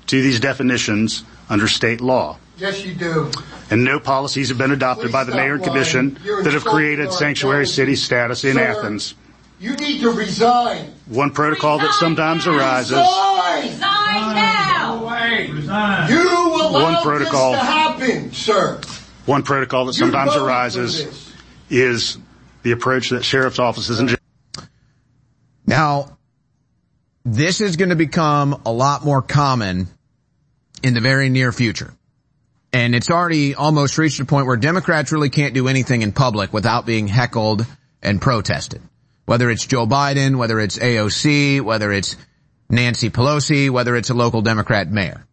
to 0.06 0.20
these 0.20 0.40
definitions 0.40 1.24
under 1.48 1.68
state 1.68 2.00
law. 2.00 2.38
Yes, 2.56 2.84
you 2.84 2.94
do. 2.94 3.30
And 3.70 3.84
no 3.84 3.98
policies 3.98 4.48
have 4.50 4.58
been 4.58 4.70
adopted 4.70 5.06
Please 5.06 5.12
by 5.12 5.24
the 5.24 5.34
mayor 5.34 5.54
and 5.54 5.62
lying. 5.62 5.72
commission 5.72 6.18
You're 6.24 6.42
that 6.42 6.52
have 6.52 6.64
created 6.64 7.12
sanctuary 7.12 7.66
city 7.66 7.96
status 7.96 8.44
in 8.44 8.54
Sir, 8.54 8.62
Athens. 8.62 9.14
You 9.58 9.74
need 9.76 10.00
to 10.02 10.10
resign. 10.10 10.92
One 11.06 11.30
protocol 11.30 11.78
that 11.78 11.92
sometimes 11.94 12.46
arises. 12.46 12.92
Resign. 12.92 13.64
Resign 13.64 14.34
now. 14.34 14.94
You 16.08 16.22
allowed 16.28 16.43
One 16.82 17.02
protocol. 17.02 17.52
this 17.52 17.60
to 17.60 17.66
happen, 17.66 18.32
sir. 18.32 18.80
One 19.26 19.42
protocol 19.42 19.86
that 19.86 19.94
sometimes 19.94 20.36
arises 20.36 21.32
is 21.70 22.18
the 22.62 22.72
approach 22.72 23.10
that 23.10 23.24
sheriff's 23.24 23.58
offices 23.58 24.00
and 24.00 24.16
Now, 25.66 26.18
this 27.24 27.60
is 27.60 27.76
going 27.76 27.88
to 27.88 27.96
become 27.96 28.60
a 28.66 28.72
lot 28.72 29.04
more 29.04 29.22
common 29.22 29.88
in 30.82 30.94
the 30.94 31.00
very 31.00 31.30
near 31.30 31.52
future. 31.52 31.94
And 32.72 32.94
it's 32.94 33.08
already 33.08 33.54
almost 33.54 33.96
reached 33.98 34.20
a 34.20 34.24
point 34.24 34.46
where 34.46 34.56
Democrats 34.56 35.12
really 35.12 35.30
can't 35.30 35.54
do 35.54 35.68
anything 35.68 36.02
in 36.02 36.12
public 36.12 36.52
without 36.52 36.84
being 36.84 37.06
heckled 37.06 37.64
and 38.02 38.20
protested. 38.20 38.82
Whether 39.26 39.48
it's 39.48 39.64
Joe 39.64 39.86
Biden, 39.86 40.36
whether 40.36 40.60
it's 40.60 40.76
AOC, 40.78 41.62
whether 41.62 41.92
it's 41.92 42.16
Nancy 42.68 43.10
Pelosi, 43.10 43.70
whether 43.70 43.96
it's 43.96 44.10
a 44.10 44.14
local 44.14 44.42
Democrat 44.42 44.90
mayor. 44.90 45.24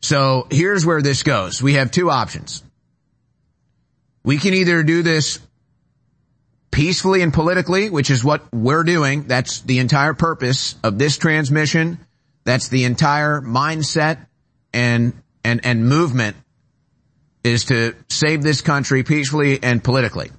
So 0.00 0.46
here's 0.50 0.84
where 0.86 1.02
this 1.02 1.22
goes. 1.22 1.62
We 1.62 1.74
have 1.74 1.90
two 1.90 2.10
options. 2.10 2.62
We 4.24 4.38
can 4.38 4.54
either 4.54 4.82
do 4.82 5.02
this 5.02 5.38
peacefully 6.70 7.22
and 7.22 7.32
politically, 7.32 7.90
which 7.90 8.10
is 8.10 8.24
what 8.24 8.42
we're 8.52 8.84
doing. 8.84 9.24
That's 9.24 9.60
the 9.60 9.78
entire 9.78 10.14
purpose 10.14 10.74
of 10.82 10.98
this 10.98 11.18
transmission. 11.18 11.98
That's 12.44 12.68
the 12.68 12.84
entire 12.84 13.40
mindset 13.40 14.26
and, 14.72 15.14
and, 15.44 15.60
and 15.64 15.86
movement 15.86 16.36
is 17.42 17.66
to 17.66 17.94
save 18.08 18.42
this 18.42 18.60
country 18.60 19.02
peacefully 19.02 19.62
and 19.62 19.82
politically. 19.82 20.30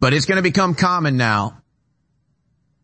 But 0.00 0.12
it's 0.12 0.26
going 0.26 0.36
to 0.36 0.42
become 0.42 0.74
common 0.74 1.16
now 1.16 1.61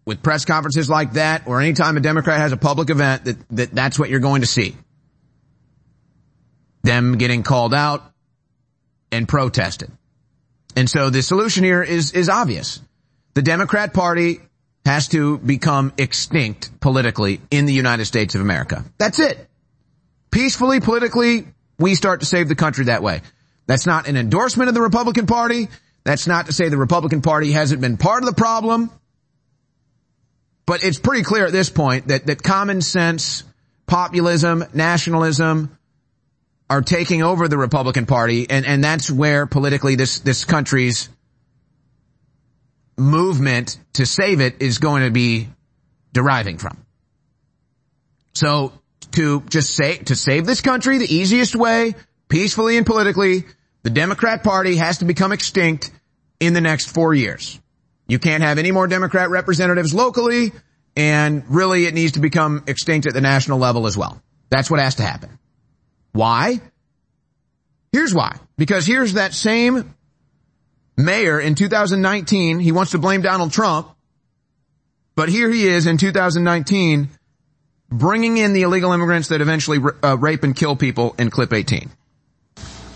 with 0.09 0.23
press 0.23 0.47
conferences 0.47 0.89
like 0.89 1.13
that 1.13 1.47
or 1.47 1.61
anytime 1.61 1.99
a 1.99 2.01
Democrat 2.01 2.39
has 2.41 2.51
a 2.51 2.57
public 2.57 2.89
event 2.89 3.27
that, 3.27 3.37
that 3.51 3.71
that's 3.73 3.99
what 3.99 4.09
you're 4.09 4.21
going 4.21 4.41
to 4.41 4.47
see. 4.47 4.75
Them 6.83 7.19
getting 7.19 7.43
called 7.43 7.75
out 7.75 8.11
and 9.13 9.29
protested. 9.29 9.93
And 10.75 10.89
so 10.89 11.11
the 11.11 11.21
solution 11.21 11.63
here 11.63 11.83
is, 11.83 12.13
is 12.13 12.31
obvious. 12.31 12.81
The 13.35 13.43
Democrat 13.43 13.93
party 13.93 14.41
has 14.87 15.09
to 15.09 15.37
become 15.37 15.93
extinct 15.99 16.81
politically 16.81 17.43
in 17.51 17.67
the 17.67 17.75
United 17.75 18.07
States 18.07 18.35
of 18.35 18.41
America. 18.41 18.87
That's 18.97 19.19
it. 19.19 19.47
Peacefully, 20.31 20.81
politically, 20.81 21.47
we 21.79 21.95
start 21.95 22.21
to 22.21 22.27
save 22.27 22.49
the 22.49 22.55
country 22.55 22.87
that 22.87 23.03
way. 23.03 23.21
That's 23.67 23.85
not 23.85 24.09
an 24.09 24.17
endorsement 24.17 24.69
of 24.69 24.75
the 24.75 24.81
Republican 24.81 25.27
Party. 25.27 25.69
That's 26.05 26.27
not 26.27 26.47
to 26.47 26.55
say 26.55 26.71
the 26.71 26.79
Republican 26.79 27.21
Party 27.21 27.53
hasn't 27.53 27.83
been 27.83 27.99
part 27.99 28.23
of 28.23 28.27
the 28.27 28.35
problem. 28.35 28.91
But 30.69 30.85
it's 30.85 30.99
pretty 30.99 31.23
clear 31.23 31.47
at 31.47 31.53
this 31.53 31.71
point 31.71 32.09
that, 32.09 32.27
that 32.27 32.43
common 32.43 32.83
sense, 32.83 33.43
populism, 33.87 34.63
nationalism 34.75 35.79
are 36.69 36.83
taking 36.83 37.23
over 37.23 37.49
the 37.49 37.57
Republican 37.57 38.05
Party 38.05 38.51
and, 38.51 38.67
and 38.67 38.85
that's 38.85 39.11
where 39.11 39.47
politically 39.47 39.95
this, 39.95 40.19
this 40.19 40.45
country's 40.45 41.09
movement 42.99 43.79
to 43.95 44.05
save 44.05 44.43
it 44.43 44.61
is 44.61 44.77
going 44.77 45.05
to 45.05 45.11
be 45.11 45.49
deriving 46.13 46.59
from. 46.59 46.85
So 48.35 48.75
to 49.13 49.41
just 49.49 49.75
say, 49.75 49.97
to 49.97 50.15
save 50.15 50.45
this 50.45 50.61
country, 50.61 50.99
the 50.99 51.15
easiest 51.15 51.57
way 51.57 51.95
peacefully 52.29 52.77
and 52.77 52.85
politically, 52.85 53.47
the 53.85 53.91
Democrat 53.91 54.45
Party 54.45 54.77
has 54.77 54.99
to 54.99 55.07
become 55.07 55.33
extinct 55.33 55.91
in 56.41 56.53
the 56.53 56.61
next 56.61 56.91
four 56.91 57.15
years. 57.15 57.59
You 58.09 58.19
can't 58.19 58.43
have 58.43 58.59
any 58.59 58.73
more 58.73 58.87
Democrat 58.87 59.31
representatives 59.31 59.95
locally, 59.95 60.53
and 60.97 61.45
really 61.49 61.85
it 61.85 61.95
needs 61.95 62.13
to 62.13 62.21
become 62.21 62.65
extinct 62.67 63.07
at 63.07 63.13
the 63.13 63.21
national 63.21 63.59
level 63.59 63.87
as 63.87 63.97
well. 63.97 64.21
That's 64.51 64.71
what 64.71 64.81
has 64.81 64.97
to 64.97 65.03
happen. 65.03 65.39
Why? 66.13 66.61
Here's 67.93 68.15
why. 68.15 68.37
Because 68.57 68.87
here's 68.87 69.13
that 69.13 69.35
same 69.35 69.95
mayor 70.97 71.39
in 71.39 71.55
2019. 71.55 72.59
He 72.59 72.73
wants 72.73 72.93
to 72.93 72.99
blame 72.99 73.23
Donald 73.23 73.53
Trump. 73.53 73.89
But 75.15 75.29
here 75.29 75.51
he 75.51 75.67
is 75.67 75.87
in 75.87 75.99
2019 75.99 77.09
bringing 77.91 78.37
in 78.37 78.53
the 78.53 78.63
illegal 78.63 78.93
immigrants 78.93 79.29
that 79.29 79.41
eventually 79.41 79.79
uh, 80.03 80.17
rape 80.19 80.43
and 80.43 80.55
kill 80.55 80.77
people 80.77 81.15
in 81.19 81.31
clip 81.31 81.53
18. 81.53 81.91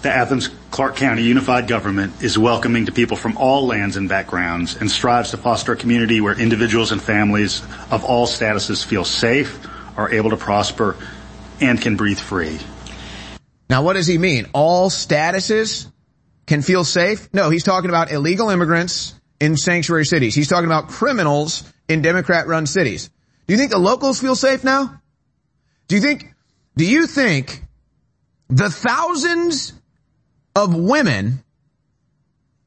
The 0.03 0.11
Athens 0.11 0.51
Clarke 0.73 0.97
County 0.97 1.23
Unified 1.23 1.69
Government 1.69 2.25
is 2.25 2.37
welcoming 2.37 2.87
to 2.87 2.93
people 2.93 3.17
from 3.17 3.37
all 3.37 3.69
lands 3.69 3.97
and 3.97 4.09
backgrounds 4.09 4.75
and 4.75 4.91
strives 4.91 5.31
to 5.31 5.37
foster 5.37 5.75
a 5.75 5.77
community 5.77 6.21
where 6.21 6.37
individuals 6.37 6.91
and 6.91 7.01
families 7.01 7.63
of 7.89 8.05
all 8.05 8.27
statuses 8.27 8.85
feel 8.85 9.05
safe, 9.05 9.65
are 9.97 10.11
able 10.11 10.31
to 10.31 10.37
prosper, 10.37 10.97
and 11.61 11.81
can 11.81 11.95
breathe 11.95 12.19
free. 12.19 12.59
Now 13.71 13.85
what 13.85 13.93
does 13.93 14.09
he 14.09 14.19
mean? 14.19 14.47
All 14.53 14.91
statuses 14.91 15.87
can 16.47 16.63
feel 16.63 16.83
safe? 16.83 17.33
No, 17.33 17.51
he's 17.51 17.63
talking 17.63 17.89
about 17.89 18.11
illegal 18.11 18.51
immigrants 18.51 19.15
in 19.39 19.57
sanctuary 19.57 20.05
cities. 20.05 20.35
He's 20.35 20.49
talking 20.49 20.67
about 20.67 20.89
criminals 20.89 21.63
in 21.89 22.03
Democrat 22.03 22.49
run 22.49 22.67
cities. 22.67 23.09
Do 23.47 23.55
you 23.55 23.59
think 23.59 23.71
the 23.71 23.79
locals 23.79 24.21
feel 24.21 24.35
safe 24.35 24.65
now? 24.65 25.01
Do 25.87 25.95
you 25.95 26.01
think, 26.01 26.35
do 26.77 26.85
you 26.85 27.07
think 27.07 27.63
the 28.49 28.69
thousands 28.69 29.75
of 30.55 30.75
women, 30.75 31.43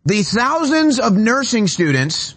the 0.05 0.23
thousands 0.23 0.99
of 0.99 1.15
nursing 1.15 1.67
students 1.67 2.35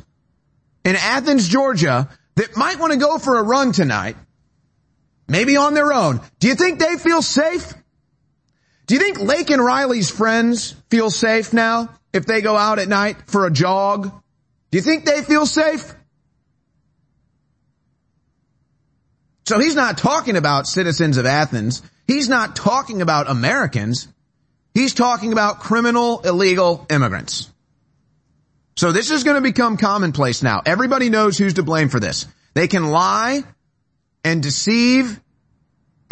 in 0.84 0.96
Athens, 0.96 1.48
Georgia 1.48 2.08
that 2.36 2.56
might 2.56 2.78
want 2.78 2.92
to 2.92 2.98
go 2.98 3.18
for 3.18 3.38
a 3.38 3.42
run 3.42 3.72
tonight, 3.72 4.16
maybe 5.26 5.56
on 5.56 5.74
their 5.74 5.92
own, 5.92 6.20
do 6.38 6.48
you 6.48 6.54
think 6.54 6.78
they 6.78 6.96
feel 6.96 7.22
safe? 7.22 7.74
Do 8.86 8.94
you 8.94 9.00
think 9.00 9.18
Laken 9.18 9.58
Riley's 9.58 10.10
friends 10.10 10.74
feel 10.90 11.10
safe 11.10 11.52
now 11.52 11.90
if 12.12 12.24
they 12.24 12.40
go 12.40 12.56
out 12.56 12.78
at 12.78 12.88
night 12.88 13.16
for 13.26 13.46
a 13.46 13.50
jog? 13.50 14.10
Do 14.70 14.78
you 14.78 14.82
think 14.82 15.04
they 15.04 15.22
feel 15.22 15.44
safe? 15.44 15.94
So 19.44 19.58
he's 19.58 19.74
not 19.74 19.96
talking 19.96 20.36
about 20.36 20.66
citizens 20.66 21.16
of 21.16 21.24
Athens. 21.24 21.82
He's 22.06 22.28
not 22.28 22.54
talking 22.54 23.02
about 23.02 23.30
Americans. 23.30 24.08
He's 24.78 24.94
talking 24.94 25.32
about 25.32 25.58
criminal 25.58 26.20
illegal 26.20 26.86
immigrants. 26.88 27.52
So 28.76 28.92
this 28.92 29.10
is 29.10 29.24
going 29.24 29.34
to 29.34 29.40
become 29.40 29.76
commonplace 29.76 30.40
now. 30.40 30.62
Everybody 30.64 31.10
knows 31.10 31.36
who's 31.36 31.54
to 31.54 31.64
blame 31.64 31.88
for 31.88 31.98
this. 31.98 32.26
They 32.54 32.68
can 32.68 32.90
lie 32.90 33.42
and 34.22 34.40
deceive 34.40 35.20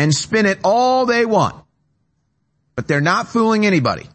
and 0.00 0.12
spin 0.12 0.46
it 0.46 0.58
all 0.64 1.06
they 1.06 1.24
want. 1.24 1.64
But 2.74 2.88
they're 2.88 3.00
not 3.00 3.28
fooling 3.28 3.64
anybody. 3.64 4.08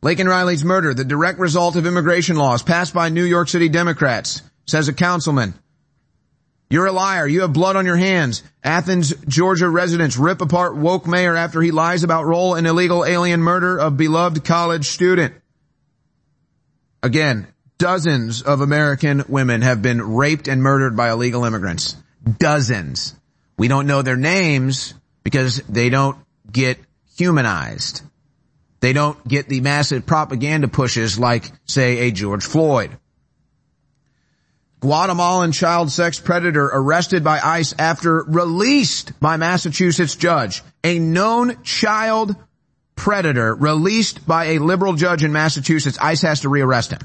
Laken 0.00 0.28
Riley's 0.28 0.64
murder, 0.64 0.94
the 0.94 1.04
direct 1.04 1.40
result 1.40 1.74
of 1.74 1.84
immigration 1.84 2.36
laws 2.36 2.62
passed 2.62 2.94
by 2.94 3.08
New 3.08 3.24
York 3.24 3.48
City 3.48 3.70
Democrats, 3.70 4.40
says 4.68 4.86
a 4.86 4.92
councilman. 4.92 5.54
You're 6.72 6.86
a 6.86 6.92
liar. 6.92 7.28
You 7.28 7.42
have 7.42 7.52
blood 7.52 7.76
on 7.76 7.84
your 7.84 7.98
hands. 7.98 8.42
Athens, 8.64 9.12
Georgia 9.28 9.68
residents 9.68 10.16
rip 10.16 10.40
apart 10.40 10.74
woke 10.74 11.06
mayor 11.06 11.36
after 11.36 11.60
he 11.60 11.70
lies 11.70 12.02
about 12.02 12.24
role 12.24 12.54
in 12.54 12.64
illegal 12.64 13.04
alien 13.04 13.42
murder 13.42 13.78
of 13.78 13.98
beloved 13.98 14.42
college 14.42 14.86
student. 14.86 15.34
Again, 17.02 17.46
dozens 17.76 18.40
of 18.40 18.62
American 18.62 19.22
women 19.28 19.60
have 19.60 19.82
been 19.82 20.00
raped 20.00 20.48
and 20.48 20.62
murdered 20.62 20.96
by 20.96 21.10
illegal 21.10 21.44
immigrants. 21.44 21.94
Dozens. 22.38 23.14
We 23.58 23.68
don't 23.68 23.86
know 23.86 24.00
their 24.00 24.16
names 24.16 24.94
because 25.24 25.58
they 25.68 25.90
don't 25.90 26.16
get 26.50 26.78
humanized. 27.18 28.00
They 28.80 28.94
don't 28.94 29.28
get 29.28 29.46
the 29.46 29.60
massive 29.60 30.06
propaganda 30.06 30.68
pushes 30.68 31.18
like, 31.18 31.44
say, 31.66 31.98
a 32.08 32.12
George 32.12 32.46
Floyd. 32.46 32.96
Guatemalan 34.82 35.52
child 35.52 35.92
sex 35.92 36.18
predator 36.18 36.64
arrested 36.64 37.22
by 37.22 37.38
ICE 37.38 37.72
after 37.78 38.24
released 38.24 39.18
by 39.20 39.36
Massachusetts 39.36 40.16
judge. 40.16 40.60
A 40.82 40.98
known 40.98 41.62
child 41.62 42.34
predator 42.96 43.54
released 43.54 44.26
by 44.26 44.44
a 44.46 44.58
liberal 44.58 44.94
judge 44.94 45.22
in 45.22 45.30
Massachusetts. 45.30 45.98
ICE 46.00 46.20
has 46.22 46.40
to 46.40 46.48
rearrest 46.48 46.90
him. 46.90 46.98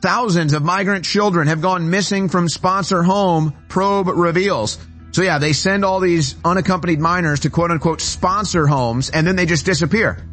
Thousands 0.00 0.52
of 0.52 0.62
migrant 0.62 1.04
children 1.04 1.48
have 1.48 1.60
gone 1.60 1.90
missing 1.90 2.28
from 2.28 2.48
sponsor 2.48 3.02
home, 3.02 3.52
probe 3.68 4.06
reveals. 4.06 4.78
So 5.10 5.22
yeah, 5.22 5.38
they 5.38 5.52
send 5.52 5.84
all 5.84 5.98
these 5.98 6.36
unaccompanied 6.44 7.00
minors 7.00 7.40
to 7.40 7.50
quote 7.50 7.72
unquote 7.72 8.00
sponsor 8.00 8.68
homes 8.68 9.10
and 9.10 9.26
then 9.26 9.34
they 9.34 9.46
just 9.46 9.66
disappear. 9.66 10.24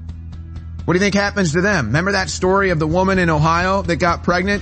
What 0.85 0.93
do 0.93 0.99
you 0.99 1.03
think 1.03 1.15
happens 1.15 1.53
to 1.53 1.61
them? 1.61 1.87
Remember 1.87 2.11
that 2.11 2.29
story 2.29 2.69
of 2.69 2.77
the 2.77 2.87
woman 2.87 3.17
in 3.17 3.31
Ohio 3.31 3.81
that 3.81 3.95
got 3.95 4.21
pregnant? 4.21 4.61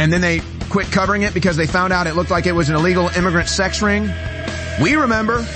And 0.00 0.10
then 0.10 0.22
they 0.22 0.40
quit 0.70 0.86
covering 0.86 1.22
it 1.22 1.34
because 1.34 1.58
they 1.58 1.66
found 1.66 1.92
out 1.92 2.06
it 2.06 2.16
looked 2.16 2.30
like 2.30 2.46
it 2.46 2.52
was 2.52 2.70
an 2.70 2.74
illegal 2.74 3.08
immigrant 3.08 3.50
sex 3.50 3.82
ring? 3.82 4.10
We 4.80 4.94
remember. 4.94 5.46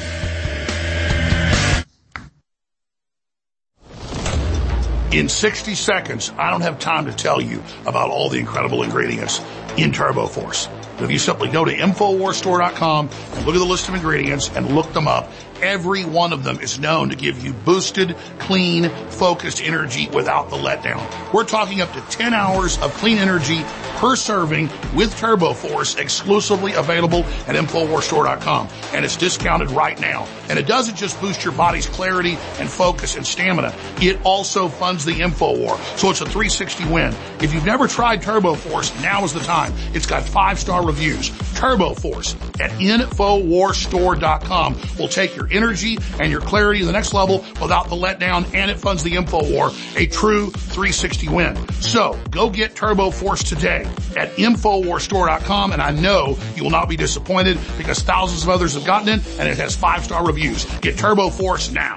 In 5.12 5.30
60 5.30 5.74
seconds, 5.74 6.30
I 6.36 6.50
don't 6.50 6.60
have 6.60 6.78
time 6.78 7.06
to 7.06 7.12
tell 7.12 7.40
you 7.40 7.62
about 7.86 8.10
all 8.10 8.28
the 8.28 8.38
incredible 8.38 8.82
ingredients 8.82 9.40
in 9.78 9.92
Turbo 9.92 10.26
Force. 10.26 10.68
If 10.98 11.10
you 11.10 11.18
simply 11.18 11.48
go 11.48 11.64
to 11.64 11.74
InfoWarsStore.com 11.74 13.08
and 13.08 13.46
look 13.46 13.54
at 13.54 13.58
the 13.58 13.64
list 13.64 13.88
of 13.88 13.94
ingredients 13.94 14.50
and 14.54 14.74
look 14.74 14.92
them 14.92 15.08
up, 15.08 15.30
every 15.62 16.04
one 16.04 16.32
of 16.32 16.44
them 16.44 16.60
is 16.60 16.78
known 16.78 17.08
to 17.10 17.16
give 17.16 17.44
you 17.44 17.52
boosted, 17.52 18.16
clean, 18.38 18.88
focused 19.08 19.62
energy 19.62 20.08
without 20.08 20.48
the 20.50 20.56
letdown. 20.56 21.04
We're 21.32 21.44
talking 21.44 21.80
up 21.80 21.92
to 21.92 22.00
10 22.00 22.34
hours 22.34 22.78
of 22.78 22.92
clean 22.94 23.18
energy 23.18 23.62
per 23.96 24.16
serving 24.16 24.68
with 24.94 25.16
Turbo 25.18 25.52
Force 25.54 25.96
exclusively 25.96 26.74
available 26.74 27.20
at 27.46 27.56
InfoWarsStore.com. 27.56 28.68
And 28.92 29.04
it's 29.04 29.16
discounted 29.16 29.70
right 29.70 30.00
now. 30.00 30.26
And 30.48 30.58
it 30.58 30.66
doesn't 30.66 30.96
just 30.96 31.20
boost 31.20 31.44
your 31.44 31.54
body's 31.54 31.86
clarity 31.86 32.36
and 32.58 32.68
focus 32.68 33.14
and 33.16 33.24
stamina. 33.26 33.74
It 34.00 34.18
also 34.24 34.68
funds 34.68 35.04
the 35.04 35.12
InfoWar. 35.12 35.78
So 35.98 36.10
it's 36.10 36.20
a 36.20 36.26
360 36.26 36.86
win. 36.86 37.14
If 37.40 37.54
you've 37.54 37.64
never 37.64 37.86
tried 37.88 38.22
Turbo 38.22 38.54
Force, 38.54 38.92
now 39.00 39.24
is 39.24 39.32
the 39.32 39.40
time. 39.40 39.72
It's 39.92 40.06
got 40.06 40.22
five 40.22 40.58
star 40.58 40.84
reviews. 40.84 41.30
Turbo 41.54 41.94
Force 41.94 42.34
at 42.60 42.70
InfoWarsStore.com 42.72 44.76
will 44.98 45.08
take 45.08 45.34
your 45.36 45.43
energy 45.50 45.98
and 46.18 46.30
your 46.30 46.40
clarity 46.40 46.80
to 46.80 46.86
the 46.86 46.92
next 46.92 47.14
level 47.14 47.44
without 47.60 47.88
the 47.88 47.96
letdown 47.96 48.52
and 48.54 48.70
it 48.70 48.78
funds 48.78 49.02
the 49.02 49.16
info 49.16 49.50
war, 49.50 49.70
a 49.96 50.06
true 50.06 50.50
360 50.50 51.28
win. 51.28 51.68
So 51.80 52.18
go 52.30 52.50
get 52.50 52.74
Turbo 52.74 53.10
Force 53.10 53.42
today 53.42 53.84
at 54.16 54.30
InfoWarStore.com 54.36 55.72
and 55.72 55.82
I 55.82 55.90
know 55.90 56.38
you 56.54 56.62
will 56.62 56.70
not 56.70 56.88
be 56.88 56.96
disappointed 56.96 57.58
because 57.76 58.00
thousands 58.00 58.42
of 58.42 58.48
others 58.48 58.74
have 58.74 58.84
gotten 58.84 59.08
it 59.08 59.26
and 59.38 59.48
it 59.48 59.58
has 59.58 59.76
five 59.76 60.04
star 60.04 60.26
reviews. 60.26 60.64
Get 60.80 60.98
Turbo 60.98 61.30
Force 61.30 61.70
now. 61.70 61.96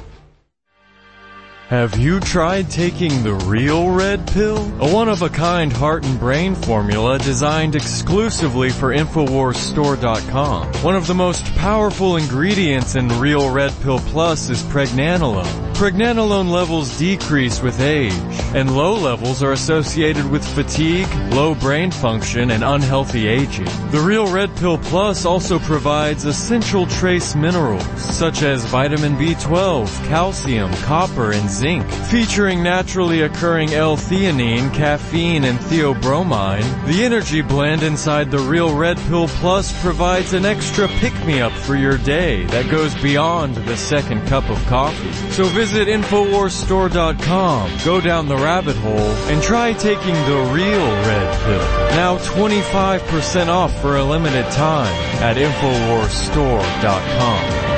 Have 1.71 1.97
you 1.97 2.19
tried 2.19 2.69
taking 2.69 3.23
the 3.23 3.33
real 3.33 3.91
red 3.91 4.27
pill? 4.27 4.57
A 4.81 4.93
one-of-a-kind 4.93 5.71
heart 5.71 6.05
and 6.05 6.19
brain 6.19 6.53
formula 6.53 7.17
designed 7.17 7.77
exclusively 7.77 8.71
for 8.71 8.93
InfoWarsStore.com. 8.93 10.67
One 10.83 10.97
of 10.97 11.07
the 11.07 11.13
most 11.13 11.45
powerful 11.55 12.17
ingredients 12.17 12.95
in 12.95 13.07
Real 13.21 13.49
Red 13.49 13.71
Pill 13.83 13.99
Plus 13.99 14.49
is 14.49 14.61
pregnenolone. 14.63 15.70
Pregnenolone 15.81 16.51
levels 16.51 16.95
decrease 16.99 17.59
with 17.59 17.81
age, 17.81 18.13
and 18.53 18.77
low 18.77 18.93
levels 18.93 19.41
are 19.41 19.53
associated 19.53 20.29
with 20.29 20.47
fatigue, 20.53 21.11
low 21.33 21.55
brain 21.55 21.89
function, 21.89 22.51
and 22.51 22.63
unhealthy 22.63 23.27
aging. 23.27 23.65
The 23.89 23.99
Real 23.99 24.31
Red 24.31 24.55
Pill 24.57 24.77
Plus 24.77 25.25
also 25.25 25.57
provides 25.57 26.25
essential 26.25 26.85
trace 26.85 27.33
minerals 27.33 27.83
such 27.99 28.43
as 28.43 28.63
vitamin 28.65 29.15
B12, 29.15 29.87
calcium, 30.05 30.71
copper, 30.83 31.31
and 31.31 31.49
zinc, 31.49 31.89
featuring 32.11 32.61
naturally 32.61 33.23
occurring 33.23 33.73
L-theanine, 33.73 34.71
caffeine, 34.75 35.45
and 35.45 35.57
theobromine. 35.57 36.85
The 36.85 37.03
energy 37.03 37.41
blend 37.41 37.81
inside 37.81 38.29
the 38.29 38.37
Real 38.37 38.75
Red 38.75 38.99
Pill 39.07 39.27
Plus 39.27 39.81
provides 39.81 40.33
an 40.33 40.45
extra 40.45 40.87
pick-me-up 40.87 41.53
for 41.53 41.75
your 41.75 41.97
day 41.97 42.45
that 42.45 42.69
goes 42.69 42.93
beyond 43.01 43.55
the 43.55 43.77
second 43.77 44.27
cup 44.27 44.47
of 44.47 44.63
coffee. 44.67 45.11
So 45.31 45.45
visit 45.45 45.70
InfoWarsStore.com, 45.87 47.71
go 47.85 48.01
down 48.01 48.27
the 48.27 48.35
rabbit 48.35 48.75
hole, 48.77 48.97
and 48.97 49.41
try 49.41 49.73
taking 49.73 50.13
the 50.13 50.51
real 50.53 50.79
red 50.79 51.43
pill. 51.43 51.61
Now 51.95 52.17
25% 52.17 53.47
off 53.47 53.81
for 53.81 53.97
a 53.97 54.03
limited 54.03 54.45
time 54.51 54.93
at 55.21 55.37
InfoWarsStore.com. 55.37 57.71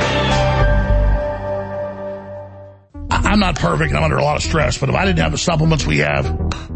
I'm 3.34 3.40
not 3.40 3.56
perfect. 3.56 3.94
I'm 3.94 4.04
under 4.04 4.18
a 4.18 4.24
lot 4.24 4.36
of 4.36 4.44
stress, 4.44 4.78
but 4.78 4.90
if 4.90 4.96
I 4.96 5.06
didn't 5.06 5.20
have 5.20 5.32
the 5.32 5.38
supplements 5.38 5.88
we 5.88 6.00
have, 6.00 6.30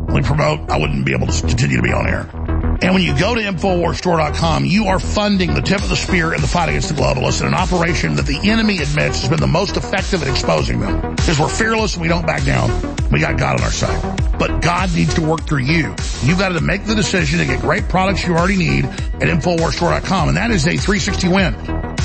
we 0.09 0.21
promote, 0.21 0.71
I 0.71 0.77
wouldn't 0.77 1.05
be 1.05 1.13
able 1.13 1.27
to 1.27 1.41
continue 1.41 1.77
to 1.77 1.83
be 1.83 1.91
on 1.91 2.07
air. 2.07 2.46
And 2.81 2.93
when 2.93 3.01
you 3.01 3.17
go 3.17 3.33
to 3.33 3.41
InfoWarsStore.com, 3.41 4.65
you 4.65 4.87
are 4.87 4.99
funding 4.99 5.53
the 5.53 5.61
tip 5.61 5.81
of 5.81 5.89
the 5.89 5.95
spear 5.95 6.33
in 6.33 6.41
the 6.41 6.47
fight 6.47 6.69
against 6.69 6.89
the 6.89 6.95
globalists 6.95 7.41
in 7.41 7.47
an 7.47 7.53
operation 7.53 8.15
that 8.15 8.25
the 8.25 8.37
enemy 8.49 8.79
admits 8.79 9.21
has 9.21 9.29
been 9.29 9.39
the 9.39 9.47
most 9.47 9.77
effective 9.77 10.21
at 10.21 10.27
exposing 10.27 10.79
them. 10.79 11.15
Because 11.15 11.39
we're 11.39 11.49
fearless 11.49 11.93
and 11.93 12.01
we 12.01 12.07
don't 12.07 12.25
back 12.25 12.43
down. 12.43 12.69
We 13.11 13.19
got 13.19 13.37
God 13.37 13.59
on 13.59 13.63
our 13.63 13.71
side. 13.71 14.21
But 14.37 14.61
God 14.61 14.93
needs 14.93 15.15
to 15.15 15.21
work 15.21 15.47
through 15.47 15.63
you. 15.63 15.95
You've 16.21 16.39
got 16.39 16.49
to 16.49 16.61
make 16.61 16.85
the 16.85 16.95
decision 16.95 17.39
to 17.39 17.45
get 17.45 17.61
great 17.61 17.87
products 17.89 18.25
you 18.25 18.35
already 18.35 18.57
need 18.57 18.85
at 18.85 19.21
InfoWarsStore.com. 19.21 20.29
And 20.29 20.37
that 20.37 20.51
is 20.51 20.67
a 20.67 20.77
360 20.77 21.27
win. 21.29 21.53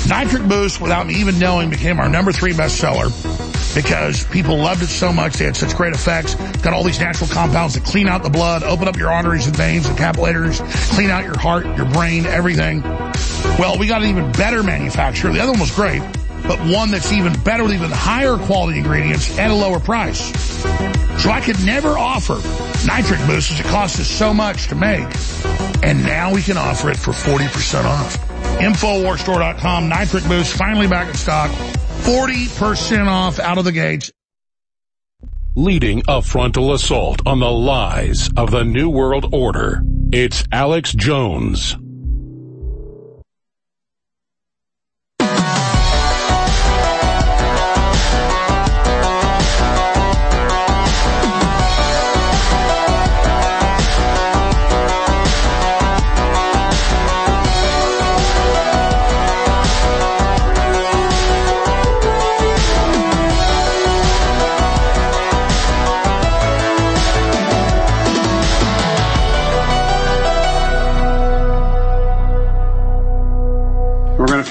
Nitric 0.07 0.47
Boost, 0.47 0.81
without 0.81 1.05
me 1.05 1.15
even 1.15 1.37
knowing, 1.39 1.69
became 1.69 1.99
our 1.99 2.09
number 2.09 2.31
three 2.31 2.53
bestseller 2.53 3.11
because 3.73 4.23
people 4.25 4.57
loved 4.57 4.83
it 4.83 4.87
so 4.87 5.11
much. 5.11 5.33
They 5.35 5.45
had 5.45 5.55
such 5.55 5.75
great 5.75 5.93
effects. 5.93 6.35
Got 6.61 6.73
all 6.73 6.83
these 6.83 6.99
natural 6.99 7.29
compounds 7.29 7.73
that 7.75 7.83
clean 7.83 8.07
out 8.07 8.23
the 8.23 8.29
blood, 8.29 8.63
open 8.63 8.87
up 8.87 8.97
your 8.97 9.11
arteries 9.11 9.47
and 9.47 9.55
veins 9.55 9.87
and 9.87 9.97
capillaries, 9.97 10.61
clean 10.91 11.09
out 11.09 11.23
your 11.23 11.37
heart, 11.37 11.65
your 11.77 11.85
brain, 11.85 12.25
everything. 12.25 12.81
Well, 13.59 13.77
we 13.77 13.87
got 13.87 14.03
an 14.03 14.09
even 14.09 14.31
better 14.33 14.63
manufacturer. 14.63 15.31
The 15.31 15.39
other 15.39 15.51
one 15.51 15.61
was 15.61 15.71
great, 15.75 16.01
but 16.47 16.59
one 16.59 16.91
that's 16.91 17.11
even 17.11 17.33
better 17.41 17.63
with 17.63 17.73
even 17.73 17.91
higher 17.91 18.37
quality 18.37 18.79
ingredients 18.79 19.37
at 19.37 19.51
a 19.51 19.55
lower 19.55 19.79
price. 19.79 20.19
So 21.21 21.29
I 21.29 21.41
could 21.41 21.63
never 21.65 21.89
offer 21.97 22.35
Nitric 22.87 23.25
Boost 23.27 23.51
as 23.51 23.59
it 23.59 23.65
costs 23.67 23.99
us 23.99 24.07
so 24.07 24.33
much 24.33 24.67
to 24.67 24.75
make. 24.75 25.07
And 25.83 26.03
now 26.03 26.33
we 26.33 26.41
can 26.41 26.57
offer 26.57 26.89
it 26.89 26.97
for 26.97 27.11
40% 27.11 27.85
off. 27.85 28.17
Infowarstore.com, 28.59 29.89
Nitric 29.89 30.27
Boost, 30.27 30.55
finally 30.55 30.87
back 30.87 31.09
in 31.09 31.15
stock. 31.15 31.51
40% 32.03 33.07
off 33.07 33.39
out 33.39 33.57
of 33.57 33.63
the 33.63 33.71
gates. 33.71 34.11
Leading 35.55 36.03
a 36.07 36.21
frontal 36.21 36.73
assault 36.73 37.21
on 37.25 37.39
the 37.39 37.49
lies 37.49 38.29
of 38.35 38.51
the 38.51 38.65
New 38.65 38.89
World 38.89 39.33
Order. 39.33 39.81
It's 40.11 40.43
Alex 40.51 40.91
Jones. 40.91 41.77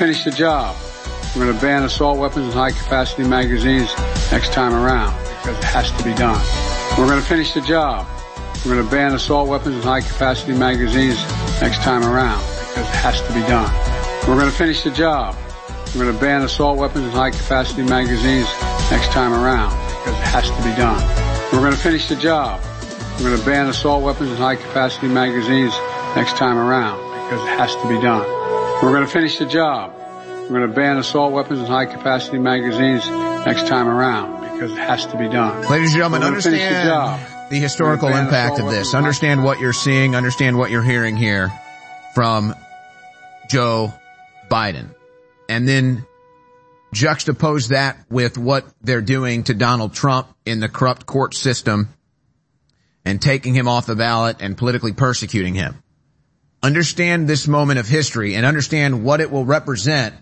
Finish 0.03 0.25
the 0.25 0.33
job. 0.33 0.75
We're 1.37 1.45
going 1.45 1.55
to 1.55 1.63
ban 1.63 1.85
assault 1.85 2.19
weapons 2.19 2.47
and 2.47 2.55
high 2.55 2.73
capacity 2.73 3.23
magazines 3.23 3.95
next 4.33 4.53
time 4.53 4.75
around 4.75 5.17
because 5.39 5.57
it 5.57 5.63
has 5.63 5.93
to 5.93 6.03
be 6.03 6.13
done. 6.15 6.43
We're 6.99 7.07
going 7.07 7.21
to 7.21 7.25
finish 7.25 7.55
the 7.55 7.61
job. 7.61 8.09
We're 8.67 8.75
going 8.75 8.85
to 8.85 8.91
ban 8.91 9.15
assault 9.15 9.49
weapons 9.49 9.77
and 9.77 9.85
high 9.85 10.01
capacity 10.01 10.55
magazines 10.55 11.23
next 11.61 11.83
time 11.83 12.03
around 12.03 12.41
because 12.41 12.83
it 12.83 12.97
has 12.97 13.21
to 13.21 13.33
be 13.33 13.43
done. 13.43 13.71
We're 14.27 14.35
going 14.35 14.51
to 14.51 14.57
finish 14.57 14.83
the 14.83 14.91
job. 14.91 15.37
We're 15.95 16.03
going 16.03 16.17
to 16.17 16.21
ban 16.21 16.43
assault 16.43 16.79
weapons 16.79 17.05
and 17.05 17.15
high 17.15 17.31
capacity 17.31 17.85
magazines 17.85 18.49
next 18.91 19.13
time 19.13 19.33
around 19.33 19.71
because 20.01 20.19
it 20.19 20.27
has 20.35 20.51
to 20.51 20.63
be 20.65 20.75
done. 20.75 20.99
We're 21.53 21.61
going 21.61 21.75
to 21.75 21.79
finish 21.79 22.09
the 22.09 22.17
job. 22.17 22.61
We're 23.21 23.31
going 23.31 23.39
to 23.39 23.47
ban 23.47 23.69
assault 23.69 24.03
weapons 24.03 24.31
and 24.31 24.39
high 24.41 24.57
capacity 24.57 25.07
magazines 25.07 25.79
next 26.17 26.37
time 26.39 26.59
around 26.59 26.99
because 27.23 27.41
it 27.47 27.57
has 27.57 27.77
to 27.77 27.89
be 27.89 28.01
done. 28.01 28.42
We're 28.83 28.91
going 28.91 29.07
to 29.07 29.13
finish 29.13 29.39
the 29.39 29.47
job. 29.47 29.95
We're 29.97 30.49
going 30.49 30.69
to 30.69 30.75
ban 30.75 30.99
assault 30.99 31.33
weapons 31.33 31.61
and 31.61 31.69
high 31.69 31.87
capacity 31.87 32.39
magazines 32.39 33.09
next 33.47 33.69
time 33.69 33.87
around 33.87 34.41
because 34.41 34.73
it 34.73 34.79
has 34.79 35.07
to 35.07 35.17
be 35.17 35.29
done. 35.29 35.63
Ladies 35.71 35.93
and 35.93 35.99
gentlemen, 35.99 36.25
understand 36.25 36.89
the 36.89 36.91
job. 36.91 37.21
the 37.51 37.59
historical 37.59 38.09
We're 38.09 38.15
gonna 38.15 38.31
ban 38.31 38.47
impact 38.51 38.61
of 38.61 38.71
this. 38.73 38.93
Understand 38.93 39.45
what 39.45 39.61
you're 39.61 39.73
seeing. 39.73 40.17
Understand 40.17 40.59
what 40.59 40.73
you're 40.73 40.83
hearing 40.83 41.17
here 41.17 41.53
from 42.13 42.57
Joe 43.49 43.95
Biden. 44.51 44.93
And 45.49 45.69
then 45.69 46.05
juxtapose 46.93 47.69
that 47.69 47.99
with 48.11 48.37
what 48.37 48.67
they're 48.83 49.01
doing 49.01 49.45
to 49.45 49.55
Donald 49.55 49.95
Trump 49.95 50.27
in 50.45 50.59
the 50.59 50.69
corrupt 50.69 51.07
court 51.07 51.35
system 51.35 51.89
and 53.05 53.23
taking 53.23 53.55
him 53.55 53.69
off 53.69 53.87
the 53.87 53.95
ballot 53.95 54.39
and 54.41 54.59
politically 54.59 54.93
persecuting 54.93 55.55
him. 55.55 55.83
Understand 56.63 57.29
this 57.29 57.49
moment 57.49 57.79
of 57.79 57.89
history 57.89 58.35
and 58.35 58.47
understand 58.47 59.05
what 59.05 59.21
it 59.21 59.31
will 59.31 59.45
represent 59.45 60.15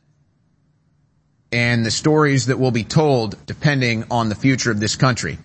and 1.53 1.85
the 1.85 1.91
stories 1.91 2.47
that 2.47 2.59
will 2.59 2.71
be 2.71 2.85
told 2.85 3.37
depending 3.47 4.05
on 4.11 4.29
the 4.29 4.35
future 4.35 4.71
of 4.71 4.81
this 4.81 4.97
country. 4.97 5.39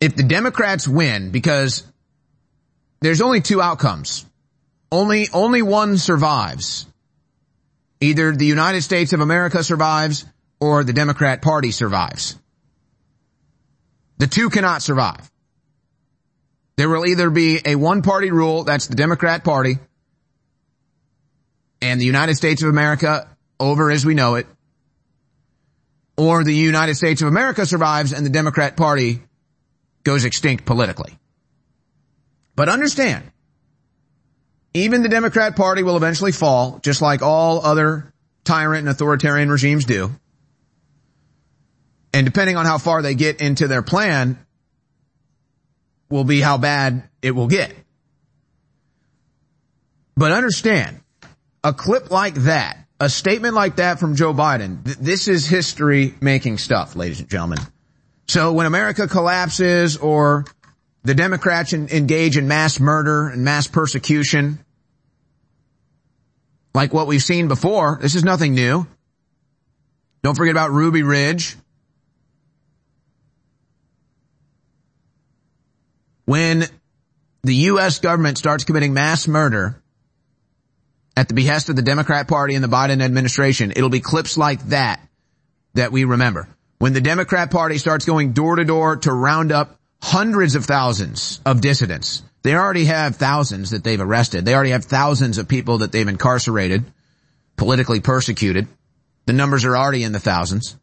If 0.00 0.16
the 0.16 0.22
Democrats 0.22 0.88
win, 0.88 1.30
because 1.30 1.84
there's 3.00 3.20
only 3.20 3.40
two 3.40 3.60
outcomes. 3.60 4.24
Only, 4.90 5.28
only 5.32 5.62
one 5.62 5.98
survives. 5.98 6.86
Either 8.00 8.32
the 8.32 8.46
United 8.46 8.82
States 8.82 9.12
of 9.12 9.20
America 9.20 9.62
survives 9.62 10.24
or 10.60 10.84
the 10.84 10.92
Democrat 10.92 11.42
party 11.42 11.70
survives. 11.70 12.38
The 14.18 14.26
two 14.26 14.48
cannot 14.48 14.82
survive. 14.82 15.30
There 16.76 16.88
will 16.88 17.06
either 17.06 17.30
be 17.30 17.60
a 17.64 17.74
one 17.74 18.02
party 18.02 18.30
rule, 18.30 18.64
that's 18.64 18.86
the 18.86 18.96
Democrat 18.96 19.44
party, 19.44 19.78
and 21.80 22.00
the 22.00 22.04
United 22.04 22.34
States 22.36 22.62
of 22.62 22.68
America 22.68 23.28
over 23.58 23.90
as 23.90 24.04
we 24.04 24.14
know 24.14 24.34
it, 24.34 24.46
or 26.16 26.44
the 26.44 26.54
United 26.54 26.94
States 26.94 27.22
of 27.22 27.28
America 27.28 27.64
survives 27.64 28.12
and 28.12 28.24
the 28.26 28.30
Democrat 28.30 28.76
party 28.76 29.22
goes 30.04 30.24
extinct 30.24 30.64
politically. 30.64 31.18
But 32.54 32.68
understand, 32.68 33.30
even 34.74 35.02
the 35.02 35.08
Democrat 35.08 35.56
party 35.56 35.82
will 35.82 35.96
eventually 35.96 36.32
fall, 36.32 36.78
just 36.82 37.00
like 37.00 37.22
all 37.22 37.64
other 37.64 38.12
tyrant 38.44 38.80
and 38.80 38.88
authoritarian 38.88 39.50
regimes 39.50 39.84
do. 39.84 40.10
And 42.12 42.24
depending 42.26 42.56
on 42.56 42.64
how 42.64 42.78
far 42.78 43.02
they 43.02 43.14
get 43.14 43.40
into 43.40 43.68
their 43.68 43.82
plan, 43.82 44.45
will 46.08 46.24
be 46.24 46.40
how 46.40 46.58
bad 46.58 47.08
it 47.22 47.32
will 47.32 47.48
get. 47.48 47.74
But 50.16 50.32
understand, 50.32 51.00
a 51.62 51.72
clip 51.72 52.10
like 52.10 52.34
that, 52.34 52.78
a 52.98 53.10
statement 53.10 53.54
like 53.54 53.76
that 53.76 53.98
from 53.98 54.16
Joe 54.16 54.32
Biden, 54.32 54.84
th- 54.84 54.96
this 54.96 55.28
is 55.28 55.46
history 55.46 56.14
making 56.20 56.58
stuff, 56.58 56.96
ladies 56.96 57.20
and 57.20 57.28
gentlemen. 57.28 57.58
So 58.28 58.52
when 58.52 58.66
America 58.66 59.06
collapses 59.06 59.96
or 59.96 60.44
the 61.04 61.14
Democrats 61.14 61.72
en- 61.72 61.88
engage 61.90 62.36
in 62.36 62.48
mass 62.48 62.80
murder 62.80 63.28
and 63.28 63.44
mass 63.44 63.66
persecution, 63.66 64.58
like 66.74 66.94
what 66.94 67.06
we've 67.06 67.22
seen 67.22 67.48
before, 67.48 67.98
this 68.00 68.14
is 68.14 68.24
nothing 68.24 68.54
new. 68.54 68.86
Don't 70.22 70.34
forget 70.34 70.52
about 70.52 70.70
Ruby 70.72 71.02
Ridge. 71.02 71.56
When 76.26 76.64
the 77.44 77.54
U.S. 77.54 78.00
government 78.00 78.36
starts 78.36 78.64
committing 78.64 78.92
mass 78.92 79.26
murder 79.28 79.80
at 81.16 81.28
the 81.28 81.34
behest 81.34 81.68
of 81.68 81.76
the 81.76 81.82
Democrat 81.82 82.28
Party 82.28 82.54
and 82.54 82.62
the 82.62 82.68
Biden 82.68 83.00
administration, 83.00 83.72
it'll 83.74 83.88
be 83.88 84.00
clips 84.00 84.36
like 84.36 84.60
that 84.68 85.00
that 85.74 85.92
we 85.92 86.04
remember. 86.04 86.48
When 86.78 86.92
the 86.92 87.00
Democrat 87.00 87.50
Party 87.50 87.78
starts 87.78 88.04
going 88.04 88.32
door 88.32 88.56
to 88.56 88.64
door 88.64 88.96
to 88.96 89.12
round 89.12 89.52
up 89.52 89.78
hundreds 90.02 90.56
of 90.56 90.64
thousands 90.64 91.40
of 91.46 91.60
dissidents, 91.60 92.22
they 92.42 92.54
already 92.54 92.86
have 92.86 93.16
thousands 93.16 93.70
that 93.70 93.84
they've 93.84 94.00
arrested. 94.00 94.44
They 94.44 94.54
already 94.54 94.70
have 94.70 94.84
thousands 94.84 95.38
of 95.38 95.48
people 95.48 95.78
that 95.78 95.92
they've 95.92 96.06
incarcerated, 96.06 96.84
politically 97.56 98.00
persecuted. 98.00 98.66
The 99.26 99.32
numbers 99.32 99.64
are 99.64 99.76
already 99.76 100.02
in 100.02 100.12
the 100.12 100.20
thousands. 100.20 100.76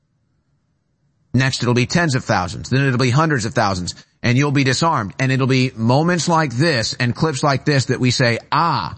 Next 1.33 1.61
it'll 1.61 1.73
be 1.73 1.85
tens 1.85 2.15
of 2.15 2.23
thousands. 2.23 2.69
Then 2.69 2.85
it'll 2.85 2.97
be 2.97 3.09
hundreds 3.09 3.45
of 3.45 3.53
thousands 3.53 3.93
and 4.23 4.37
you'll 4.37 4.51
be 4.51 4.63
disarmed. 4.63 5.13
And 5.19 5.31
it'll 5.31 5.47
be 5.47 5.71
moments 5.75 6.27
like 6.27 6.53
this 6.53 6.93
and 6.93 7.13
clips 7.13 7.43
like 7.43 7.65
this 7.65 7.85
that 7.85 7.99
we 7.99 8.09
say, 8.09 8.39
ah, 8.51 8.97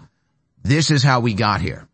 this 0.62 0.90
is 0.90 1.02
how 1.02 1.20
we 1.20 1.34
got 1.34 1.60
here. 1.60 1.86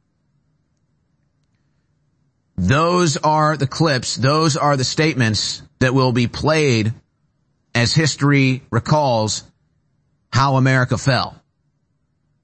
Those 2.57 3.16
are 3.16 3.57
the 3.57 3.66
clips. 3.66 4.14
Those 4.14 4.57
are 4.57 4.76
the 4.76 4.85
statements 4.85 5.62
that 5.80 5.95
will 5.95 6.12
be 6.12 6.28
played 6.28 6.93
as 7.74 7.95
history 7.95 8.62
recalls 8.70 9.43
how 10.30 10.57
America 10.57 10.99
fell, 10.99 11.35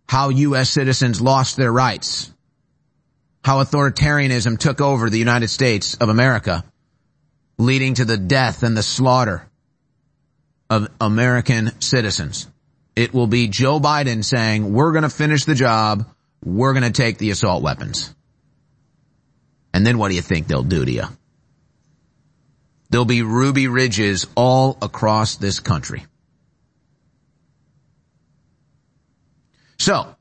how 0.09 0.31
U.S. 0.31 0.71
citizens 0.71 1.21
lost 1.21 1.57
their 1.57 1.71
rights, 1.71 2.33
how 3.45 3.63
authoritarianism 3.63 4.59
took 4.59 4.81
over 4.81 5.11
the 5.11 5.19
United 5.19 5.49
States 5.49 5.97
of 5.97 6.09
America, 6.09 6.65
leading 7.59 7.95
to 7.95 8.07
the 8.07 8.17
death 8.17 8.63
and 8.63 8.77
the 8.77 8.83
slaughter 8.83 9.48
of 10.71 10.89
American 11.01 11.81
citizens. 11.81 12.47
It 12.95 13.15
will 13.15 13.27
be 13.27 13.49
Joe 13.49 13.81
Biden 13.81 14.25
saying, 14.25 14.73
we're 14.73 14.93
going 14.93 15.03
to 15.03 15.11
finish 15.11 15.45
the 15.45 15.55
job. 15.55 16.07
We're 16.45 16.73
going 16.73 16.85
to 16.85 16.91
take 16.91 17.19
the 17.19 17.31
assault 17.31 17.63
weapons. 17.63 18.15
And 19.73 19.87
then 19.87 19.99
what 19.99 20.09
do 20.09 20.17
you 20.17 20.23
think 20.23 20.47
they'll 20.47 20.63
do 20.63 20.85
to 20.85 20.91
you? 20.91 21.05
There'll 22.91 23.05
be 23.05 23.23
ruby 23.23 23.69
ridges 23.69 24.27
all 24.35 24.79
across 24.81 25.37
this 25.37 25.61
country. 25.61 26.05
So, 29.79 30.15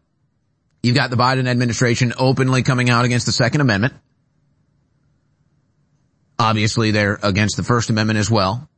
you've 0.83 0.95
got 0.95 1.09
the 1.09 1.15
Biden 1.15 1.47
administration 1.47 2.13
openly 2.17 2.61
coming 2.61 2.89
out 2.89 3.05
against 3.05 3.25
the 3.25 3.31
Second 3.31 3.61
Amendment. 3.61 3.93
Obviously, 6.37 6.91
they're 6.91 7.17
against 7.23 7.57
the 7.57 7.63
First 7.63 7.89
Amendment 7.89 8.19
as 8.19 8.29
well. 8.29 8.69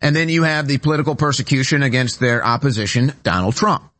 And 0.00 0.14
then 0.14 0.28
you 0.28 0.42
have 0.42 0.66
the 0.66 0.78
political 0.78 1.14
persecution 1.14 1.82
against 1.82 2.20
their 2.20 2.44
opposition, 2.44 3.12
Donald 3.22 3.56
Trump. 3.56 3.90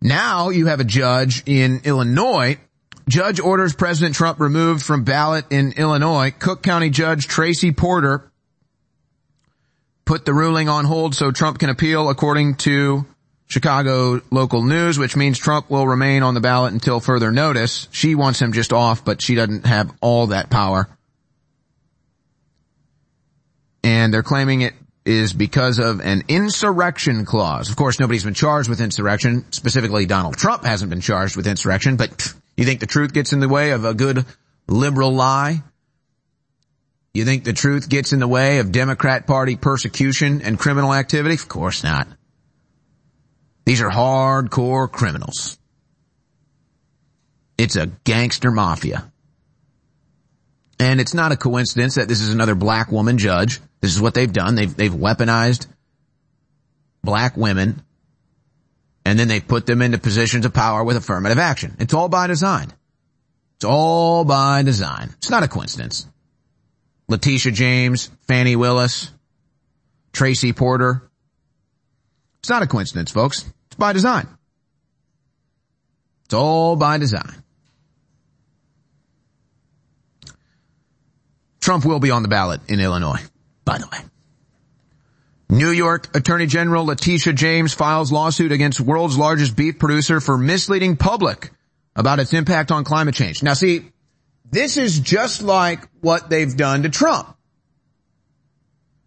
Now 0.00 0.50
you 0.50 0.66
have 0.66 0.80
a 0.80 0.84
judge 0.84 1.42
in 1.46 1.82
Illinois. 1.84 2.58
Judge 3.08 3.40
orders 3.40 3.74
President 3.74 4.14
Trump 4.14 4.40
removed 4.40 4.82
from 4.82 5.04
ballot 5.04 5.46
in 5.50 5.72
Illinois. 5.72 6.32
Cook 6.36 6.62
County 6.62 6.90
Judge 6.90 7.26
Tracie 7.26 7.72
Porter 7.72 8.30
put 10.04 10.24
the 10.24 10.34
ruling 10.34 10.68
on 10.68 10.84
hold 10.84 11.14
so 11.14 11.30
Trump 11.30 11.58
can 11.58 11.70
appeal 11.70 12.10
according 12.10 12.56
to 12.56 13.06
Chicago 13.46 14.20
local 14.30 14.62
news, 14.62 14.98
which 14.98 15.14
means 15.14 15.38
Trump 15.38 15.70
will 15.70 15.86
remain 15.86 16.22
on 16.22 16.34
the 16.34 16.40
ballot 16.40 16.72
until 16.72 17.00
further 17.00 17.30
notice. 17.30 17.86
She 17.92 18.14
wants 18.14 18.40
him 18.40 18.52
just 18.52 18.72
off, 18.72 19.04
but 19.04 19.20
she 19.20 19.34
doesn't 19.34 19.66
have 19.66 19.92
all 20.00 20.28
that 20.28 20.50
power. 20.50 20.88
And 23.84 24.12
they're 24.14 24.22
claiming 24.22 24.60
it 24.60 24.74
is 25.04 25.32
because 25.32 25.78
of 25.78 26.00
an 26.00 26.22
insurrection 26.28 27.24
clause. 27.24 27.68
Of 27.68 27.76
course, 27.76 27.98
nobody's 27.98 28.24
been 28.24 28.34
charged 28.34 28.68
with 28.68 28.80
insurrection. 28.80 29.44
Specifically, 29.50 30.06
Donald 30.06 30.36
Trump 30.36 30.64
hasn't 30.64 30.90
been 30.90 31.00
charged 31.00 31.36
with 31.36 31.46
insurrection, 31.46 31.96
but 31.96 32.32
you 32.56 32.64
think 32.64 32.80
the 32.80 32.86
truth 32.86 33.12
gets 33.12 33.32
in 33.32 33.40
the 33.40 33.48
way 33.48 33.70
of 33.70 33.84
a 33.84 33.94
good 33.94 34.24
liberal 34.68 35.12
lie? 35.12 35.62
You 37.14 37.24
think 37.24 37.44
the 37.44 37.52
truth 37.52 37.88
gets 37.88 38.12
in 38.12 38.20
the 38.20 38.28
way 38.28 38.58
of 38.58 38.72
Democrat 38.72 39.26
Party 39.26 39.56
persecution 39.56 40.40
and 40.42 40.58
criminal 40.58 40.94
activity? 40.94 41.34
Of 41.34 41.48
course 41.48 41.84
not. 41.84 42.08
These 43.64 43.82
are 43.82 43.90
hardcore 43.90 44.90
criminals. 44.90 45.58
It's 47.58 47.76
a 47.76 47.86
gangster 48.04 48.50
mafia. 48.50 49.11
And 50.82 51.00
it's 51.00 51.14
not 51.14 51.30
a 51.30 51.36
coincidence 51.36 51.94
that 51.94 52.08
this 52.08 52.20
is 52.20 52.30
another 52.30 52.56
black 52.56 52.90
woman 52.90 53.16
judge. 53.16 53.60
This 53.80 53.94
is 53.94 54.00
what 54.00 54.14
they've 54.14 54.32
done. 54.32 54.56
They've, 54.56 54.76
they've 54.76 54.92
weaponized 54.92 55.68
black 57.04 57.36
women 57.36 57.84
and 59.04 59.16
then 59.16 59.28
they 59.28 59.38
put 59.38 59.64
them 59.64 59.80
into 59.80 59.98
positions 59.98 60.44
of 60.44 60.52
power 60.52 60.82
with 60.82 60.96
affirmative 60.96 61.38
action. 61.38 61.76
It's 61.78 61.94
all 61.94 62.08
by 62.08 62.26
design. 62.26 62.72
It's 63.54 63.64
all 63.64 64.24
by 64.24 64.64
design. 64.64 65.10
It's 65.18 65.30
not 65.30 65.44
a 65.44 65.48
coincidence. 65.48 66.04
Letitia 67.06 67.52
James, 67.52 68.10
Fani 68.26 68.56
Willis, 68.56 69.08
Tracie 70.12 70.52
Porter, 70.52 71.08
it's 72.40 72.50
not 72.50 72.62
a 72.62 72.66
coincidence, 72.66 73.12
folks. 73.12 73.44
It's 73.68 73.76
by 73.76 73.92
design. 73.92 74.26
It's 76.24 76.34
all 76.34 76.74
by 76.74 76.98
design. 76.98 77.41
Trump 81.72 81.86
will 81.86 82.00
be 82.00 82.10
on 82.10 82.20
the 82.20 82.28
ballot 82.28 82.60
in 82.68 82.80
Illinois, 82.80 83.22
by 83.64 83.78
the 83.78 83.88
way. 83.90 83.98
New 85.48 85.70
York 85.70 86.14
Attorney 86.14 86.44
General 86.44 86.84
Letitia 86.84 87.32
James 87.32 87.72
files 87.72 88.12
lawsuit 88.12 88.52
against 88.52 88.78
world's 88.78 89.16
largest 89.16 89.56
beef 89.56 89.78
producer 89.78 90.20
for 90.20 90.36
misleading 90.36 90.98
public 90.98 91.50
about 91.96 92.18
its 92.20 92.34
impact 92.34 92.70
on 92.70 92.84
climate 92.84 93.14
change. 93.14 93.42
Now 93.42 93.54
see, 93.54 93.90
this 94.50 94.76
is 94.76 95.00
just 95.00 95.40
like 95.40 95.88
what 96.02 96.28
they've 96.28 96.54
done 96.54 96.82
to 96.82 96.90
Trump. 96.90 97.34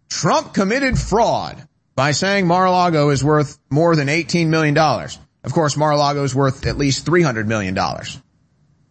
Trump 0.08 0.52
committed 0.52 0.98
fraud 0.98 1.68
by 1.94 2.10
saying 2.10 2.48
Mar-a-Lago 2.48 3.10
is 3.10 3.22
worth 3.22 3.60
more 3.70 3.94
than 3.94 4.08
$18 4.08 4.48
million. 4.48 4.76
Of 4.76 5.52
course, 5.52 5.76
Mar-a-Lago 5.76 6.24
is 6.24 6.34
worth 6.34 6.66
at 6.66 6.76
least 6.76 7.06
$300 7.06 7.46
million. 7.46 7.78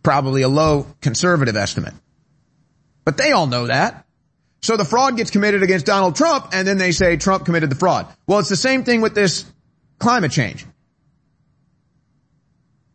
Probably 0.01 0.43
a 0.43 0.47
low 0.47 0.87
conservative 1.01 1.57
estimate. 1.57 1.93
But 3.05 3.17
they 3.17 3.31
all 3.31 3.47
know 3.47 3.67
that. 3.67 4.05
So 4.61 4.77
the 4.77 4.85
fraud 4.85 5.15
gets 5.15 5.29
committed 5.29 5.61
against 5.61 5.85
Donald 5.85 6.15
Trump 6.15 6.49
and 6.51 6.67
then 6.67 6.79
they 6.79 6.91
say 6.91 7.17
Trump 7.17 7.45
committed 7.45 7.69
the 7.69 7.75
fraud. 7.75 8.07
Well, 8.25 8.39
it's 8.39 8.49
the 8.49 8.55
same 8.55 8.83
thing 8.83 9.01
with 9.01 9.13
this 9.13 9.45
climate 9.99 10.31
change. 10.31 10.65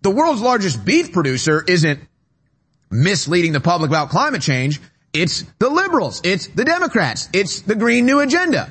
The 0.03 0.11
world's 0.11 0.41
largest 0.41 0.85
beef 0.85 1.13
producer 1.13 1.63
isn't 1.67 2.01
misleading 2.91 3.53
the 3.53 3.61
public 3.61 3.89
about 3.89 4.11
climate 4.11 4.43
change. 4.43 4.81
It's 5.13 5.45
the 5.59 5.69
liberals. 5.69 6.21
It's 6.25 6.49
the 6.49 6.65
Democrats. 6.65 7.29
It's 7.33 7.63
the 7.63 7.77
Green 7.77 8.05
New 8.05 8.21
Agenda. 8.21 8.69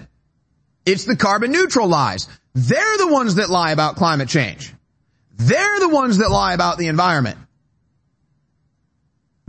It's 0.86 1.06
the 1.06 1.16
carbon 1.16 1.52
neutral 1.52 1.88
lies. 1.88 2.28
They're 2.54 2.98
the 2.98 3.08
ones 3.08 3.36
that 3.36 3.50
lie 3.50 3.72
about 3.72 3.96
climate 3.96 4.28
change. 4.28 4.74
They're 5.38 5.80
the 5.80 5.90
ones 5.90 6.18
that 6.18 6.32
lie 6.32 6.54
about 6.54 6.78
the 6.78 6.88
environment. 6.88 7.38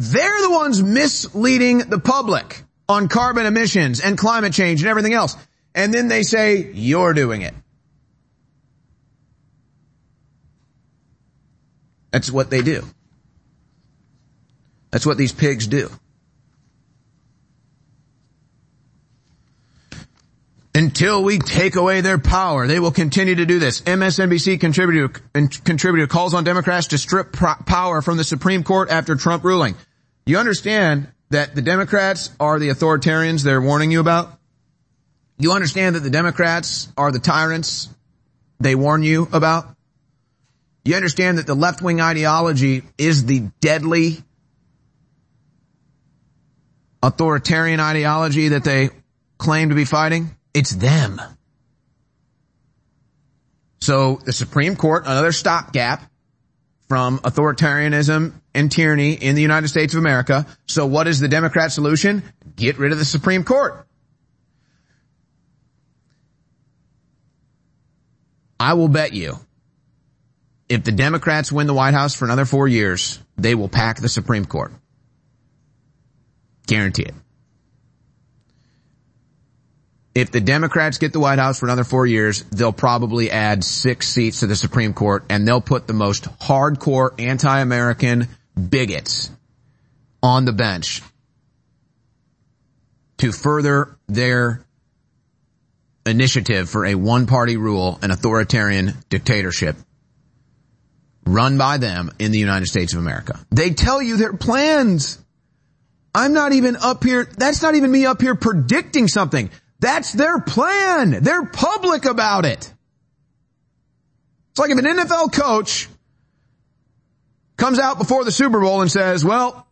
They're 0.00 0.40
the 0.40 0.50
ones 0.50 0.82
misleading 0.82 1.90
the 1.90 1.98
public 1.98 2.62
on 2.88 3.08
carbon 3.08 3.44
emissions 3.44 4.00
and 4.00 4.16
climate 4.16 4.54
change 4.54 4.80
and 4.80 4.88
everything 4.88 5.12
else. 5.12 5.36
And 5.74 5.92
then 5.92 6.08
they 6.08 6.22
say, 6.22 6.72
you're 6.72 7.12
doing 7.12 7.42
it. 7.42 7.52
That's 12.12 12.30
what 12.30 12.48
they 12.48 12.62
do. 12.62 12.82
That's 14.90 15.04
what 15.04 15.18
these 15.18 15.32
pigs 15.32 15.66
do. 15.66 15.90
Until 20.74 21.22
we 21.22 21.40
take 21.40 21.76
away 21.76 22.00
their 22.00 22.16
power, 22.16 22.66
they 22.66 22.80
will 22.80 22.90
continue 22.90 23.34
to 23.34 23.44
do 23.44 23.58
this. 23.58 23.82
MSNBC 23.82 24.60
contributor, 24.60 25.08
contributor 25.64 26.06
calls 26.06 26.32
on 26.32 26.44
Democrats 26.44 26.86
to 26.86 26.96
strip 26.96 27.34
power 27.34 28.00
from 28.00 28.16
the 28.16 28.24
Supreme 28.24 28.64
Court 28.64 28.88
after 28.88 29.14
Trump 29.14 29.44
ruling. 29.44 29.76
You 30.30 30.38
understand 30.38 31.08
that 31.30 31.56
the 31.56 31.60
Democrats 31.60 32.30
are 32.38 32.60
the 32.60 32.68
authoritarians 32.68 33.42
they're 33.42 33.60
warning 33.60 33.90
you 33.90 33.98
about? 33.98 34.38
You 35.38 35.50
understand 35.50 35.96
that 35.96 36.04
the 36.04 36.10
Democrats 36.10 36.86
are 36.96 37.10
the 37.10 37.18
tyrants 37.18 37.88
they 38.60 38.76
warn 38.76 39.02
you 39.02 39.26
about? 39.32 39.74
You 40.84 40.94
understand 40.94 41.38
that 41.38 41.48
the 41.48 41.56
left 41.56 41.82
wing 41.82 42.00
ideology 42.00 42.84
is 42.96 43.24
the 43.24 43.50
deadly 43.60 44.22
authoritarian 47.02 47.80
ideology 47.80 48.50
that 48.50 48.62
they 48.62 48.90
claim 49.36 49.70
to 49.70 49.74
be 49.74 49.84
fighting? 49.84 50.30
It's 50.54 50.70
them. 50.70 51.20
So 53.80 54.20
the 54.24 54.32
Supreme 54.32 54.76
Court, 54.76 55.06
another 55.06 55.32
stopgap 55.32 56.08
from 56.90 57.20
authoritarianism 57.20 58.32
and 58.52 58.72
tyranny 58.72 59.12
in 59.12 59.36
the 59.36 59.42
United 59.42 59.68
States 59.68 59.94
of 59.94 60.00
America. 60.00 60.44
So 60.66 60.86
what 60.86 61.06
is 61.06 61.20
the 61.20 61.28
Democrat 61.28 61.70
solution? 61.70 62.24
Get 62.56 62.78
rid 62.78 62.90
of 62.90 62.98
the 62.98 63.04
Supreme 63.04 63.44
Court. 63.44 63.86
I 68.58 68.74
will 68.74 68.88
bet 68.88 69.12
you 69.12 69.38
if 70.68 70.82
the 70.82 70.90
Democrats 70.90 71.52
win 71.52 71.68
the 71.68 71.74
White 71.74 71.94
House 71.94 72.16
for 72.16 72.24
another 72.24 72.44
four 72.44 72.66
years, 72.66 73.20
they 73.38 73.54
will 73.54 73.68
pack 73.68 74.00
the 74.00 74.08
Supreme 74.08 74.44
Court. 74.44 74.72
Guarantee 76.66 77.04
it. 77.04 77.14
If 80.14 80.32
the 80.32 80.40
Democrats 80.40 80.98
get 80.98 81.12
the 81.12 81.20
White 81.20 81.38
House 81.38 81.60
for 81.60 81.66
another 81.66 81.84
four 81.84 82.04
years, 82.04 82.42
they'll 82.44 82.72
probably 82.72 83.30
add 83.30 83.62
six 83.62 84.08
seats 84.08 84.40
to 84.40 84.46
the 84.46 84.56
Supreme 84.56 84.92
Court 84.92 85.24
and 85.30 85.46
they'll 85.46 85.60
put 85.60 85.86
the 85.86 85.92
most 85.92 86.24
hardcore 86.40 87.18
anti-American 87.20 88.28
bigots 88.68 89.30
on 90.22 90.44
the 90.44 90.52
bench 90.52 91.02
to 93.18 93.30
further 93.30 93.96
their 94.08 94.64
initiative 96.06 96.68
for 96.68 96.86
a 96.86 96.94
one-party 96.94 97.56
rule 97.56 97.98
and 98.02 98.10
authoritarian 98.10 98.94
dictatorship 99.10 99.76
run 101.24 101.58
by 101.58 101.76
them 101.76 102.10
in 102.18 102.32
the 102.32 102.38
United 102.38 102.66
States 102.66 102.94
of 102.94 102.98
America. 102.98 103.38
They 103.50 103.70
tell 103.70 104.02
you 104.02 104.16
their 104.16 104.32
plans. 104.32 105.18
I'm 106.14 106.32
not 106.32 106.52
even 106.52 106.76
up 106.76 107.04
here. 107.04 107.24
That's 107.24 107.62
not 107.62 107.76
even 107.76 107.92
me 107.92 108.06
up 108.06 108.20
here 108.20 108.34
predicting 108.34 109.06
something. 109.06 109.50
That's 109.80 110.12
their 110.12 110.40
plan. 110.40 111.22
They're 111.22 111.46
public 111.46 112.04
about 112.04 112.44
it. 112.44 112.72
It's 114.50 114.58
like 114.58 114.70
if 114.70 114.78
an 114.78 114.84
NFL 114.84 115.32
coach 115.32 115.88
comes 117.56 117.78
out 117.78 117.98
before 117.98 118.24
the 118.24 118.32
Super 118.32 118.60
Bowl 118.60 118.82
and 118.82 118.90
says, 118.90 119.24
well, 119.24 119.66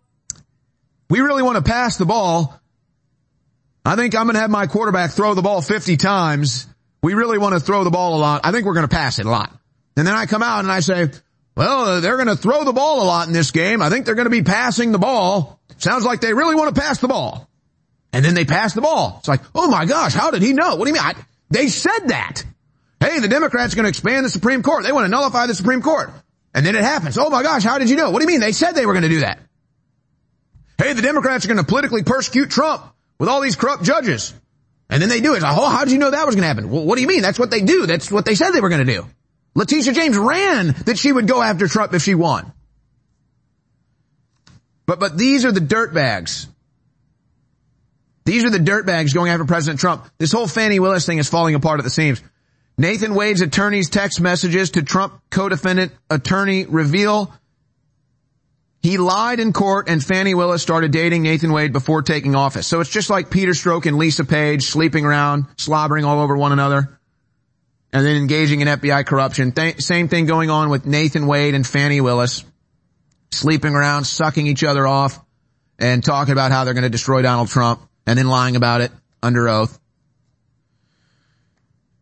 we 1.10 1.20
really 1.20 1.42
want 1.42 1.56
to 1.56 1.62
pass 1.62 1.96
the 1.96 2.06
ball. 2.06 2.58
I 3.84 3.96
think 3.96 4.14
I'm 4.14 4.24
going 4.24 4.34
to 4.34 4.40
have 4.40 4.50
my 4.50 4.66
quarterback 4.66 5.10
throw 5.12 5.34
the 5.34 5.42
ball 5.42 5.62
50 5.62 5.96
times. 5.96 6.66
We 7.02 7.14
really 7.14 7.38
want 7.38 7.54
to 7.54 7.60
throw 7.60 7.84
the 7.84 7.90
ball 7.90 8.16
a 8.16 8.20
lot. 8.20 8.42
I 8.44 8.52
think 8.52 8.66
we're 8.66 8.74
going 8.74 8.88
to 8.88 8.94
pass 8.94 9.18
it 9.18 9.26
a 9.26 9.30
lot. 9.30 9.52
And 9.96 10.06
then 10.06 10.14
I 10.14 10.26
come 10.26 10.42
out 10.42 10.60
and 10.60 10.70
I 10.70 10.80
say, 10.80 11.10
well, 11.56 12.00
they're 12.00 12.16
going 12.16 12.28
to 12.28 12.36
throw 12.36 12.64
the 12.64 12.72
ball 12.72 13.02
a 13.02 13.06
lot 13.06 13.26
in 13.26 13.32
this 13.32 13.50
game. 13.50 13.82
I 13.82 13.90
think 13.90 14.06
they're 14.06 14.14
going 14.14 14.26
to 14.26 14.30
be 14.30 14.42
passing 14.42 14.92
the 14.92 14.98
ball. 14.98 15.60
Sounds 15.78 16.04
like 16.04 16.20
they 16.20 16.32
really 16.32 16.54
want 16.54 16.74
to 16.74 16.80
pass 16.80 16.98
the 16.98 17.08
ball. 17.08 17.48
And 18.12 18.24
then 18.24 18.34
they 18.34 18.44
pass 18.44 18.74
the 18.74 18.80
ball. 18.80 19.16
It's 19.18 19.28
like, 19.28 19.42
oh 19.54 19.68
my 19.70 19.84
gosh, 19.84 20.14
how 20.14 20.30
did 20.30 20.42
he 20.42 20.52
know? 20.52 20.76
What 20.76 20.84
do 20.84 20.88
you 20.88 20.94
mean? 20.94 21.02
I, 21.02 21.14
they 21.50 21.68
said 21.68 22.08
that. 22.08 22.44
Hey, 23.00 23.20
the 23.20 23.28
Democrats 23.28 23.72
are 23.72 23.76
going 23.76 23.84
to 23.84 23.90
expand 23.90 24.24
the 24.24 24.30
Supreme 24.30 24.62
Court. 24.62 24.84
They 24.84 24.92
want 24.92 25.04
to 25.04 25.10
nullify 25.10 25.46
the 25.46 25.54
Supreme 25.54 25.82
Court. 25.82 26.10
And 26.54 26.64
then 26.64 26.74
it 26.74 26.82
happens. 26.82 27.18
Oh 27.18 27.30
my 27.30 27.42
gosh, 27.42 27.62
how 27.62 27.78
did 27.78 27.90
you 27.90 27.96
know? 27.96 28.10
What 28.10 28.20
do 28.20 28.24
you 28.24 28.28
mean? 28.28 28.40
They 28.40 28.52
said 28.52 28.72
they 28.72 28.86
were 28.86 28.94
going 28.94 29.02
to 29.02 29.08
do 29.08 29.20
that. 29.20 29.38
Hey, 30.78 30.92
the 30.94 31.02
Democrats 31.02 31.44
are 31.44 31.48
going 31.48 31.58
to 31.58 31.64
politically 31.64 32.02
persecute 32.02 32.50
Trump 32.50 32.82
with 33.18 33.28
all 33.28 33.40
these 33.40 33.56
corrupt 33.56 33.82
judges. 33.84 34.32
And 34.90 35.02
then 35.02 35.08
they 35.08 35.20
do 35.20 35.34
it. 35.34 35.42
Like, 35.42 35.56
oh, 35.56 35.68
how 35.68 35.84
did 35.84 35.92
you 35.92 35.98
know 35.98 36.10
that 36.10 36.24
was 36.24 36.34
going 36.34 36.42
to 36.42 36.48
happen? 36.48 36.70
Well, 36.70 36.84
what 36.84 36.96
do 36.96 37.02
you 37.02 37.08
mean? 37.08 37.22
That's 37.22 37.38
what 37.38 37.50
they 37.50 37.60
do. 37.60 37.86
That's 37.86 38.10
what 38.10 38.24
they 38.24 38.34
said 38.34 38.52
they 38.52 38.60
were 38.60 38.70
going 38.70 38.86
to 38.86 38.92
do. 38.92 39.06
Letitia 39.54 39.92
James 39.92 40.16
ran 40.16 40.68
that 40.86 40.98
she 40.98 41.12
would 41.12 41.26
go 41.26 41.42
after 41.42 41.68
Trump 41.68 41.92
if 41.94 42.02
she 42.02 42.14
won. 42.14 42.52
But, 44.86 45.00
but 45.00 45.18
these 45.18 45.44
are 45.44 45.52
the 45.52 45.60
dirtbags. 45.60 46.46
These 48.28 48.44
are 48.44 48.50
the 48.50 48.58
dirtbags 48.58 49.14
going 49.14 49.30
after 49.30 49.46
President 49.46 49.80
Trump. 49.80 50.06
This 50.18 50.32
whole 50.32 50.46
Fani 50.46 50.78
Willis 50.80 51.06
thing 51.06 51.16
is 51.16 51.30
falling 51.30 51.54
apart 51.54 51.80
at 51.80 51.84
the 51.84 51.88
seams. 51.88 52.22
Nathan 52.76 53.14
Wade's 53.14 53.40
attorney's 53.40 53.88
text 53.88 54.20
messages 54.20 54.72
to 54.72 54.82
Trump 54.82 55.22
co-defendant 55.30 55.92
attorney 56.10 56.66
reveal 56.66 57.32
he 58.82 58.98
lied 58.98 59.40
in 59.40 59.54
court 59.54 59.88
and 59.88 60.04
Fani 60.04 60.34
Willis 60.34 60.60
started 60.60 60.92
dating 60.92 61.22
Nathan 61.22 61.52
Wade 61.52 61.72
before 61.72 62.02
taking 62.02 62.34
office. 62.34 62.66
So 62.66 62.80
it's 62.80 62.90
just 62.90 63.08
like 63.08 63.30
Peter 63.30 63.52
Strzok 63.52 63.86
and 63.86 63.96
Lisa 63.96 64.26
Page 64.26 64.64
sleeping 64.64 65.06
around, 65.06 65.46
slobbering 65.56 66.04
all 66.04 66.20
over 66.20 66.36
one 66.36 66.52
another, 66.52 67.00
and 67.94 68.04
then 68.04 68.16
engaging 68.16 68.60
in 68.60 68.68
FBI 68.68 69.06
corruption. 69.06 69.52
Th- 69.52 69.80
same 69.80 70.08
thing 70.08 70.26
going 70.26 70.50
on 70.50 70.68
with 70.68 70.84
Nathan 70.84 71.26
Wade 71.26 71.54
and 71.54 71.66
Fani 71.66 72.02
Willis, 72.02 72.44
sleeping 73.30 73.74
around, 73.74 74.04
sucking 74.04 74.46
each 74.46 74.64
other 74.64 74.86
off, 74.86 75.18
and 75.78 76.04
talking 76.04 76.32
about 76.32 76.52
how 76.52 76.64
they're 76.64 76.74
going 76.74 76.82
to 76.82 76.90
destroy 76.90 77.22
Donald 77.22 77.48
Trump, 77.48 77.80
and 78.08 78.18
then 78.18 78.26
lying 78.26 78.56
about 78.56 78.80
it 78.80 78.90
under 79.22 79.48
oath. 79.48 79.78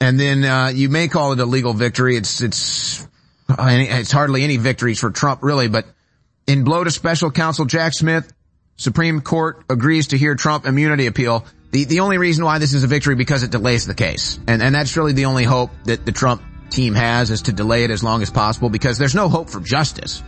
And 0.01 0.21
then 0.21 0.45
uh, 0.45 0.69
you 0.69 0.89
may 0.89 1.09
call 1.09 1.33
it 1.33 1.41
a 1.41 1.45
legal 1.45 1.73
victory. 1.73 2.17
It's 2.17 2.41
it's 2.41 3.07
it's 3.49 4.13
hardly 4.13 4.45
any 4.45 4.57
victories 4.57 5.01
for 5.01 5.11
Trump 5.11 5.43
really, 5.43 5.69
but 5.69 5.85
in 6.47 6.63
blow 6.63 6.85
to 6.85 6.93
special 6.93 7.33
counsel 7.33 7.65
Jack 7.65 7.93
Smith, 7.93 8.33
Supreme 8.77 9.21
Court 9.21 9.65
agrees 9.69 10.09
to 10.09 10.19
hear 10.19 10.37
Trump 10.37 10.65
immunity 10.65 11.07
appeal. 11.07 11.45
The, 11.73 11.85
the 11.85 12.01
only 12.01 12.19
reason 12.19 12.45
why 12.45 12.59
this 12.59 12.73
is 12.73 12.85
a 12.85 12.87
victory 12.87 13.17
because 13.17 13.43
it 13.43 13.51
delays 13.51 13.87
the 13.87 13.95
case. 13.95 14.39
And, 14.47 14.63
and 14.63 14.73
that's 14.75 14.97
really 14.97 15.13
the 15.13 15.25
only 15.25 15.45
hope 15.45 15.71
that 15.85 16.07
the 16.07 16.13
Trump 16.13 16.43
team 16.71 16.95
has 16.95 17.31
is 17.33 17.43
to 17.43 17.53
delay 17.53 17.83
it 17.83 17.91
as 17.91 18.05
long 18.05 18.23
as 18.23 18.31
possible 18.31 18.69
because 18.69 18.97
there's 18.99 19.15
no 19.15 19.29
hope 19.29 19.51
for 19.51 19.61
justice. 19.61 20.23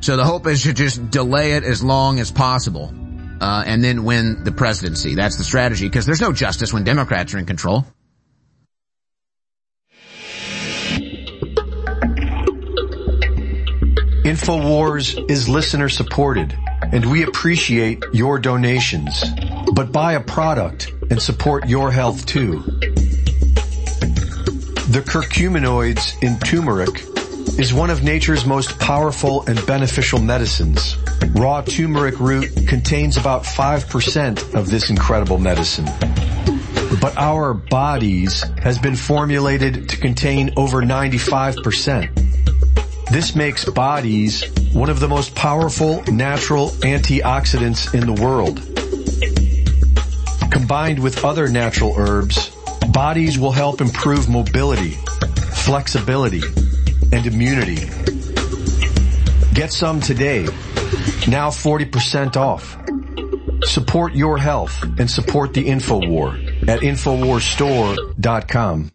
So 0.00 0.16
the 0.16 0.24
hope 0.24 0.46
is 0.46 0.62
to 0.62 0.72
just 0.72 1.10
delay 1.10 1.52
it 1.52 1.64
as 1.64 1.82
long 1.82 2.18
as 2.18 2.30
possible. 2.30 2.94
Uh, 3.42 3.64
and 3.66 3.82
then 3.82 4.04
win 4.04 4.44
the 4.44 4.52
presidency. 4.52 5.16
That's 5.16 5.36
the 5.36 5.42
strategy 5.42 5.88
because 5.88 6.06
there's 6.06 6.20
no 6.20 6.32
justice 6.32 6.72
when 6.72 6.84
Democrats 6.84 7.34
are 7.34 7.38
in 7.38 7.44
control. 7.44 7.84
InfoWars 14.22 15.28
is 15.28 15.48
listener 15.48 15.88
supported 15.88 16.56
and 16.92 17.10
we 17.10 17.24
appreciate 17.24 18.04
your 18.12 18.38
donations. 18.38 19.24
But 19.74 19.90
buy 19.90 20.12
a 20.12 20.20
product 20.20 20.92
and 21.10 21.20
support 21.20 21.68
your 21.68 21.90
health 21.90 22.24
too. 22.24 22.60
The 24.88 25.02
curcuminoids 25.04 26.22
in 26.22 26.38
turmeric 26.38 27.11
is 27.58 27.74
one 27.74 27.90
of 27.90 28.02
nature's 28.02 28.44
most 28.44 28.78
powerful 28.78 29.44
and 29.46 29.64
beneficial 29.66 30.20
medicines. 30.20 30.96
Raw 31.34 31.62
turmeric 31.62 32.18
root 32.18 32.50
contains 32.66 33.16
about 33.16 33.44
5% 33.44 34.54
of 34.54 34.70
this 34.70 34.90
incredible 34.90 35.38
medicine. 35.38 35.84
But 37.00 37.16
our 37.16 37.54
bodies 37.54 38.42
has 38.62 38.78
been 38.78 38.96
formulated 38.96 39.88
to 39.90 39.96
contain 39.96 40.52
over 40.56 40.82
95%. 40.82 43.10
This 43.10 43.34
makes 43.34 43.64
bodies 43.64 44.44
one 44.72 44.88
of 44.88 45.00
the 45.00 45.08
most 45.08 45.34
powerful 45.34 46.02
natural 46.04 46.70
antioxidants 46.80 47.92
in 47.94 48.06
the 48.06 48.22
world. 48.22 48.60
Combined 50.50 50.98
with 50.98 51.24
other 51.24 51.48
natural 51.48 51.94
herbs, 51.96 52.50
bodies 52.92 53.38
will 53.38 53.52
help 53.52 53.80
improve 53.80 54.28
mobility, 54.28 54.92
flexibility, 55.64 56.42
and 57.12 57.26
immunity. 57.26 57.76
Get 59.54 59.70
some 59.70 60.00
today. 60.00 60.44
Now 61.28 61.50
40% 61.50 62.36
off. 62.36 62.78
Support 63.64 64.14
your 64.14 64.38
health 64.38 64.82
and 64.98 65.10
support 65.10 65.54
the 65.54 65.64
InfoWar 65.64 66.68
at 66.68 66.80
InfoWarsStore.com. 66.80 68.90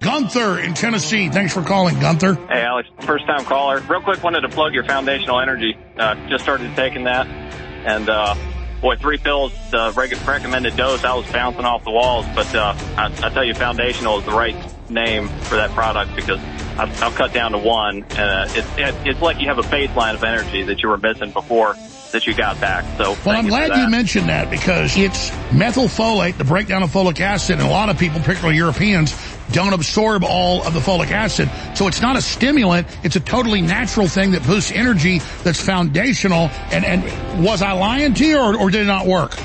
Gunther 0.00 0.60
in 0.60 0.74
Tennessee. 0.74 1.28
Thanks 1.30 1.54
for 1.54 1.62
calling, 1.62 1.98
Gunther. 1.98 2.34
Hey, 2.34 2.62
Alex, 2.62 2.88
first 3.00 3.26
time 3.26 3.44
caller. 3.44 3.80
Real 3.80 4.02
quick, 4.02 4.22
wanted 4.22 4.42
to 4.42 4.50
plug 4.50 4.74
your 4.74 4.84
foundational 4.84 5.40
energy. 5.40 5.76
Uh, 5.96 6.14
just 6.28 6.44
started 6.44 6.76
taking 6.76 7.04
that, 7.04 7.26
and 7.26 8.10
uh, 8.10 8.34
boy, 8.82 8.96
three 8.96 9.16
pills, 9.16 9.54
uh, 9.72 9.94
recommended 9.96 10.76
dose. 10.76 11.04
I 11.04 11.14
was 11.14 11.24
bouncing 11.32 11.64
off 11.64 11.84
the 11.84 11.90
walls, 11.90 12.26
but 12.34 12.54
uh, 12.54 12.74
I, 12.98 13.06
I 13.06 13.30
tell 13.30 13.44
you, 13.44 13.54
foundational 13.54 14.18
is 14.18 14.26
the 14.26 14.32
right 14.32 14.54
name 14.94 15.28
for 15.28 15.56
that 15.56 15.70
product 15.72 16.16
because 16.16 16.40
I've, 16.78 17.02
I've 17.02 17.14
cut 17.14 17.32
down 17.32 17.52
to 17.52 17.58
one, 17.58 18.04
and 18.10 18.18
uh, 18.18 18.46
it, 18.54 18.64
it, 18.78 18.94
it's 19.06 19.20
like 19.20 19.40
you 19.40 19.48
have 19.48 19.58
a 19.58 19.62
baseline 19.62 20.14
of 20.14 20.24
energy 20.24 20.62
that 20.64 20.82
you 20.82 20.88
were 20.88 20.98
missing 20.98 21.30
before 21.30 21.76
that 22.12 22.26
you 22.26 22.34
got 22.34 22.60
back. 22.60 22.84
So 22.96 23.16
well, 23.26 23.36
I'm 23.36 23.48
glad 23.48 23.76
you 23.76 23.90
mentioned 23.90 24.28
that 24.28 24.48
because 24.48 24.96
it's 24.96 25.30
methylfolate, 25.50 26.38
the 26.38 26.44
breakdown 26.44 26.82
of 26.82 26.90
folic 26.90 27.20
acid, 27.20 27.58
and 27.58 27.66
a 27.66 27.70
lot 27.70 27.90
of 27.90 27.98
people, 27.98 28.20
particularly 28.20 28.56
Europeans, 28.56 29.14
don't 29.50 29.72
absorb 29.72 30.24
all 30.24 30.66
of 30.66 30.72
the 30.74 30.80
folic 30.80 31.10
acid. 31.10 31.50
So 31.76 31.86
it's 31.86 32.00
not 32.00 32.16
a 32.16 32.22
stimulant. 32.22 32.86
It's 33.02 33.16
a 33.16 33.20
totally 33.20 33.60
natural 33.60 34.08
thing 34.08 34.30
that 34.30 34.44
boosts 34.44 34.72
energy 34.72 35.18
that's 35.42 35.60
foundational. 35.60 36.50
And, 36.70 36.84
and 36.84 37.44
was 37.44 37.62
I 37.62 37.72
lying 37.72 38.14
to 38.14 38.24
you 38.24 38.38
or, 38.38 38.56
or 38.56 38.70
did 38.70 38.82
it 38.82 38.86
not 38.86 39.06
work? 39.06 39.36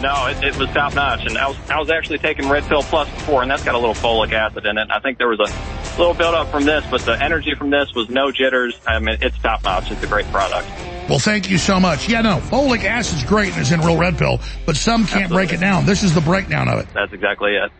No, 0.00 0.26
it, 0.26 0.42
it 0.44 0.56
was 0.58 0.68
top 0.70 0.94
notch. 0.94 1.26
And 1.26 1.38
I 1.38 1.48
was, 1.48 1.70
I 1.70 1.78
was 1.78 1.90
actually 1.90 2.18
taking 2.18 2.48
Red 2.48 2.64
Pill 2.64 2.82
Plus 2.82 3.08
before 3.10 3.42
and 3.42 3.50
that's 3.50 3.64
got 3.64 3.74
a 3.74 3.78
little 3.78 3.94
folic 3.94 4.32
acid 4.32 4.66
in 4.66 4.76
it. 4.78 4.88
I 4.90 5.00
think 5.00 5.18
there 5.18 5.28
was 5.28 5.40
a 5.40 5.98
little 5.98 6.14
build 6.14 6.34
up 6.34 6.48
from 6.48 6.64
this, 6.64 6.84
but 6.90 7.00
the 7.02 7.22
energy 7.22 7.54
from 7.54 7.70
this 7.70 7.94
was 7.94 8.10
no 8.10 8.30
jitters. 8.30 8.78
I 8.86 8.98
mean, 8.98 9.18
it's 9.20 9.38
top 9.38 9.64
notch. 9.64 9.90
It's 9.90 10.02
a 10.02 10.06
great 10.06 10.26
product. 10.26 10.68
Well, 11.08 11.18
thank 11.18 11.50
you 11.50 11.56
so 11.56 11.80
much. 11.80 12.08
Yeah, 12.08 12.20
no, 12.22 12.38
folic 12.38 12.84
acid's 12.84 13.24
great 13.24 13.52
and 13.52 13.60
it's 13.60 13.70
in 13.70 13.80
real 13.80 13.96
red 13.96 14.18
pill, 14.18 14.40
but 14.66 14.76
some 14.76 15.06
can't 15.06 15.24
Absolutely. 15.24 15.46
break 15.46 15.52
it 15.52 15.60
down. 15.60 15.86
This 15.86 16.02
is 16.02 16.14
the 16.14 16.20
breakdown 16.20 16.68
of 16.68 16.80
it. 16.80 16.88
That's 16.92 17.12
exactly 17.12 17.56
it. 17.56 17.70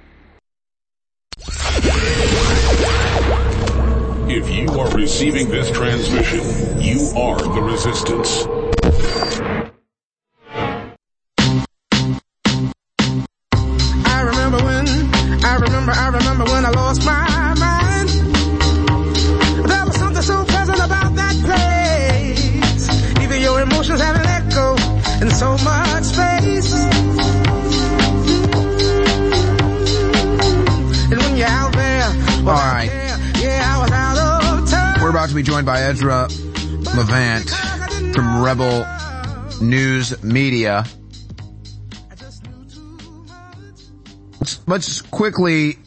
If 4.28 4.50
you 4.50 4.68
are 4.80 4.90
receiving 4.90 5.48
this 5.50 5.70
transmission, 5.70 6.80
you 6.80 7.12
are 7.16 7.38
the 7.38 7.62
resistance. 7.62 8.46
Remember, 15.86 16.00
I 16.00 16.08
remember 16.18 16.44
when 16.52 16.64
I 16.64 16.70
lost 16.70 17.04
my 17.04 17.54
mind. 17.54 18.08
There 19.68 19.86
was 19.86 19.96
something 19.96 20.22
so 20.22 20.44
pleasant 20.44 20.78
about 20.78 21.14
that 21.14 21.36
place. 21.46 23.22
Even 23.22 23.40
your 23.40 23.60
emotions 23.60 24.00
have 24.00 24.16
an 24.16 24.26
echo 24.26 24.76
in 25.22 25.30
so 25.30 25.52
much 25.64 26.04
space. 26.04 26.74
And 31.08 31.18
when 31.22 31.36
you're 31.36 31.46
out 31.46 31.72
there, 31.72 32.04
All 32.40 32.44
right. 32.54 32.90
yeah, 33.40 33.74
I 33.74 33.78
was 33.82 33.92
out 33.92 34.18
of 34.18 34.68
touch. 34.70 35.00
We're 35.00 35.10
about 35.10 35.28
to 35.28 35.34
be 35.34 35.42
joined 35.42 35.66
by 35.66 35.82
Ezra 35.82 36.28
Levant 36.96 37.50
from 38.14 38.42
Rebel 38.42 38.84
News 39.60 40.22
Media. 40.24 40.84
Let's, 44.66 45.02
quickly, 45.02 45.78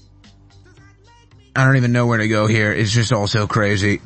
I 1.55 1.66
don't 1.66 1.78
even 1.78 1.91
know 1.91 2.07
where 2.07 2.18
to 2.18 2.28
go 2.28 2.47
here. 2.47 2.72
It's 2.72 2.91
just 2.91 3.14
all 3.14 3.28
so 3.28 3.47
crazy. 3.47 4.01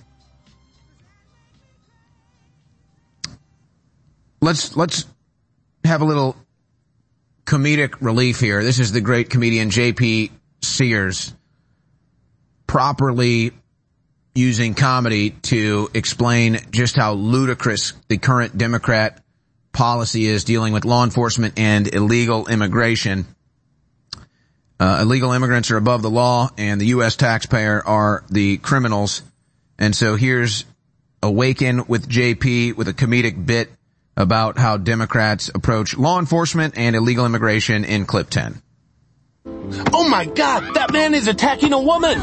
Let's, 4.41 4.75
let's 4.75 5.05
have 5.85 6.01
a 6.01 6.05
little 6.05 6.35
comedic 7.45 7.95
relief 8.01 8.39
here. 8.39 8.63
This 8.63 8.79
is 8.79 8.91
the 8.91 9.01
great 9.01 9.29
comedian 9.29 9.69
JP 9.69 10.31
Sears 10.61 11.33
properly 12.67 13.51
using 14.35 14.73
comedy 14.73 15.29
to 15.29 15.89
explain 15.93 16.57
just 16.71 16.95
how 16.95 17.13
ludicrous 17.13 17.93
the 18.07 18.17
current 18.17 18.57
Democrat 18.57 19.23
policy 19.71 20.25
is 20.25 20.43
dealing 20.43 20.73
with 20.73 20.85
law 20.85 21.03
enforcement 21.03 21.59
and 21.59 21.93
illegal 21.93 22.47
immigration. 22.47 23.27
Uh, 24.83 24.99
illegal 24.99 25.31
immigrants 25.31 25.71
are 25.71 25.77
above 25.77 26.01
the 26.01 26.09
law 26.09 26.49
and 26.57 26.81
the 26.81 26.87
U.S. 26.87 27.15
taxpayer 27.15 27.81
are 27.87 28.21
the 28.29 28.57
criminals. 28.57 29.21
And 29.79 29.95
so 29.95 30.17
here's 30.17 30.65
Awaken 31.21 31.85
with 31.87 32.09
JP 32.09 32.75
with 32.75 32.89
a 32.89 32.93
comedic 32.93 33.45
bit 33.45 33.71
about 34.17 34.57
how 34.57 34.75
Democrats 34.75 35.49
approach 35.55 35.95
law 35.95 36.19
enforcement 36.19 36.73
and 36.75 36.97
illegal 36.97 37.25
immigration 37.25 37.85
in 37.85 38.05
clip 38.05 38.29
10. 38.29 38.61
Oh 39.93 40.09
my 40.09 40.25
god, 40.25 40.75
that 40.75 40.91
man 40.91 41.13
is 41.13 41.27
attacking 41.27 41.71
a 41.71 41.79
woman! 41.79 42.19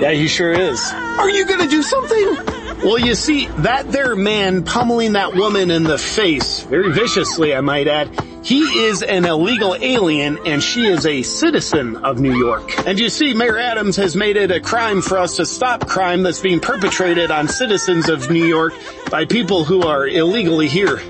Yeah, 0.00 0.12
he 0.12 0.28
sure 0.28 0.52
is. 0.52 0.80
Are 0.94 1.28
you 1.28 1.44
gonna 1.44 1.68
do 1.68 1.82
something? 1.82 2.55
Well, 2.84 2.98
you 2.98 3.14
see, 3.14 3.46
that 3.46 3.90
there 3.90 4.14
man 4.14 4.62
pummeling 4.62 5.14
that 5.14 5.34
woman 5.34 5.70
in 5.70 5.82
the 5.82 5.98
face, 5.98 6.60
very 6.62 6.92
viciously 6.92 7.54
I 7.54 7.60
might 7.60 7.88
add, 7.88 8.10
he 8.44 8.60
is 8.60 9.02
an 9.02 9.24
illegal 9.24 9.74
alien 9.74 10.38
and 10.46 10.62
she 10.62 10.86
is 10.86 11.04
a 11.04 11.22
citizen 11.22 11.96
of 11.96 12.20
New 12.20 12.36
York. 12.36 12.86
And 12.86 12.98
you 12.98 13.08
see, 13.08 13.34
Mayor 13.34 13.58
Adams 13.58 13.96
has 13.96 14.14
made 14.14 14.36
it 14.36 14.52
a 14.52 14.60
crime 14.60 15.02
for 15.02 15.18
us 15.18 15.36
to 15.36 15.46
stop 15.46 15.88
crime 15.88 16.22
that's 16.22 16.40
being 16.40 16.60
perpetrated 16.60 17.32
on 17.32 17.48
citizens 17.48 18.08
of 18.08 18.30
New 18.30 18.44
York 18.44 18.74
by 19.10 19.24
people 19.24 19.64
who 19.64 19.82
are 19.82 20.06
illegally 20.06 20.68
here. 20.68 21.00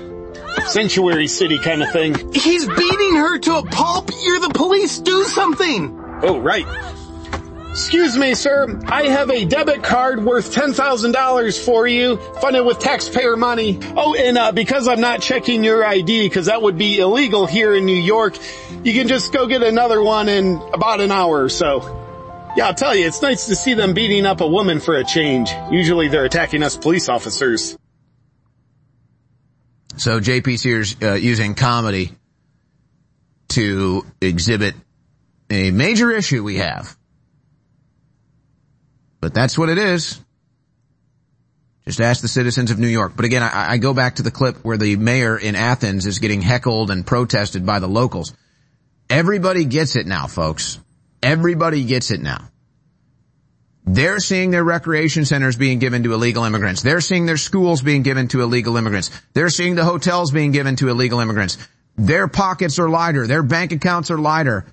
Sanctuary 0.65 1.27
city 1.27 1.59
kind 1.59 1.83
of 1.83 1.91
thing. 1.91 2.33
He's 2.33 2.65
beating 2.65 3.15
her 3.17 3.37
to 3.37 3.57
a 3.57 3.63
pulp! 3.63 4.09
You're 4.23 4.39
the 4.39 4.49
police, 4.49 4.97
do 4.97 5.23
something! 5.25 6.19
Oh, 6.23 6.39
right. 6.39 6.65
Excuse 7.77 8.17
me, 8.17 8.33
sir. 8.33 8.81
I 8.87 9.03
have 9.03 9.29
a 9.29 9.45
debit 9.45 9.83
card 9.83 10.25
worth 10.25 10.51
$10,000 10.51 11.63
for 11.63 11.87
you, 11.87 12.17
funded 12.41 12.65
with 12.65 12.79
taxpayer 12.79 13.37
money. 13.37 13.77
Oh, 13.95 14.15
and 14.15 14.35
uh, 14.35 14.51
because 14.51 14.87
I'm 14.87 14.99
not 14.99 15.21
checking 15.21 15.63
your 15.63 15.85
ID, 15.85 16.27
because 16.27 16.47
that 16.47 16.59
would 16.59 16.79
be 16.79 16.97
illegal 16.97 17.45
here 17.45 17.75
in 17.75 17.85
New 17.85 17.95
York, 17.95 18.35
you 18.83 18.93
can 18.93 19.07
just 19.07 19.31
go 19.31 19.45
get 19.45 19.61
another 19.61 20.01
one 20.01 20.27
in 20.27 20.55
about 20.73 21.01
an 21.01 21.11
hour 21.11 21.43
or 21.43 21.49
so. 21.49 21.81
Yeah, 22.57 22.65
I'll 22.69 22.73
tell 22.73 22.95
you, 22.95 23.05
it's 23.05 23.21
nice 23.21 23.45
to 23.45 23.55
see 23.55 23.75
them 23.75 23.93
beating 23.93 24.25
up 24.25 24.41
a 24.41 24.47
woman 24.47 24.79
for 24.79 24.95
a 24.95 25.03
change. 25.03 25.51
Usually 25.69 26.07
they're 26.07 26.25
attacking 26.25 26.63
us 26.63 26.75
police 26.75 27.09
officers. 27.09 27.77
So 29.97 30.19
JP 30.19 30.57
Sears 30.57 30.95
uh, 31.03 31.13
using 31.13 31.53
comedy 31.53 32.11
to 33.49 34.03
exhibit 34.19 34.73
a 35.51 35.69
major 35.69 36.09
issue 36.09 36.43
we 36.43 36.55
have. 36.55 36.97
But 39.19 39.33
that's 39.33 39.57
what 39.57 39.69
it 39.69 39.77
is. 39.77 40.19
Just 41.85 42.01
ask 42.01 42.21
the 42.21 42.27
citizens 42.27 42.69
of 42.69 42.79
New 42.79 42.87
York. 42.87 43.13
But 43.15 43.25
again, 43.25 43.43
I, 43.43 43.71
I 43.71 43.77
go 43.77 43.93
back 43.93 44.15
to 44.15 44.23
the 44.23 44.31
clip 44.31 44.57
where 44.57 44.77
the 44.77 44.97
mayor 44.97 45.37
in 45.37 45.55
Athens 45.55 46.05
is 46.05 46.19
getting 46.19 46.41
heckled 46.41 46.91
and 46.91 47.07
protested 47.07 47.65
by 47.65 47.79
the 47.79 47.87
locals. 47.87 48.33
Everybody 49.09 49.63
gets 49.63 49.95
it 49.95 50.05
now, 50.05 50.27
folks. 50.27 50.79
Everybody 51.23 51.85
gets 51.85 52.11
it 52.11 52.19
now. 52.19 52.49
They're 53.85 54.19
seeing 54.19 54.51
their 54.51 54.65
recreation 54.65 55.23
centers 55.23 55.55
being 55.55 55.79
given 55.79 56.03
to 56.03 56.13
illegal 56.13 56.43
immigrants. 56.43 56.81
They're 56.81 56.99
seeing 56.99 57.25
their 57.25 57.37
schools 57.37 57.81
being 57.81 58.03
given 58.03 58.27
to 58.29 58.41
illegal 58.41 58.75
immigrants. 58.75 59.09
They're 59.31 59.49
seeing 59.49 59.75
the 59.75 59.85
hotels 59.85 60.31
being 60.31 60.51
given 60.51 60.75
to 60.77 60.89
illegal 60.89 61.21
immigrants. 61.21 61.57
Their 61.95 62.27
pockets 62.27 62.79
are 62.79 62.89
lighter. 62.89 63.27
Their 63.27 63.43
bank 63.43 63.71
accounts 63.71 64.11
are 64.11 64.17
lighter. 64.17 64.65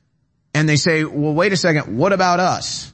And 0.52 0.68
they 0.68 0.74
say, 0.74 1.04
well, 1.04 1.32
wait 1.32 1.52
a 1.52 1.56
second. 1.56 1.96
What 1.96 2.12
about 2.12 2.40
us? 2.40 2.92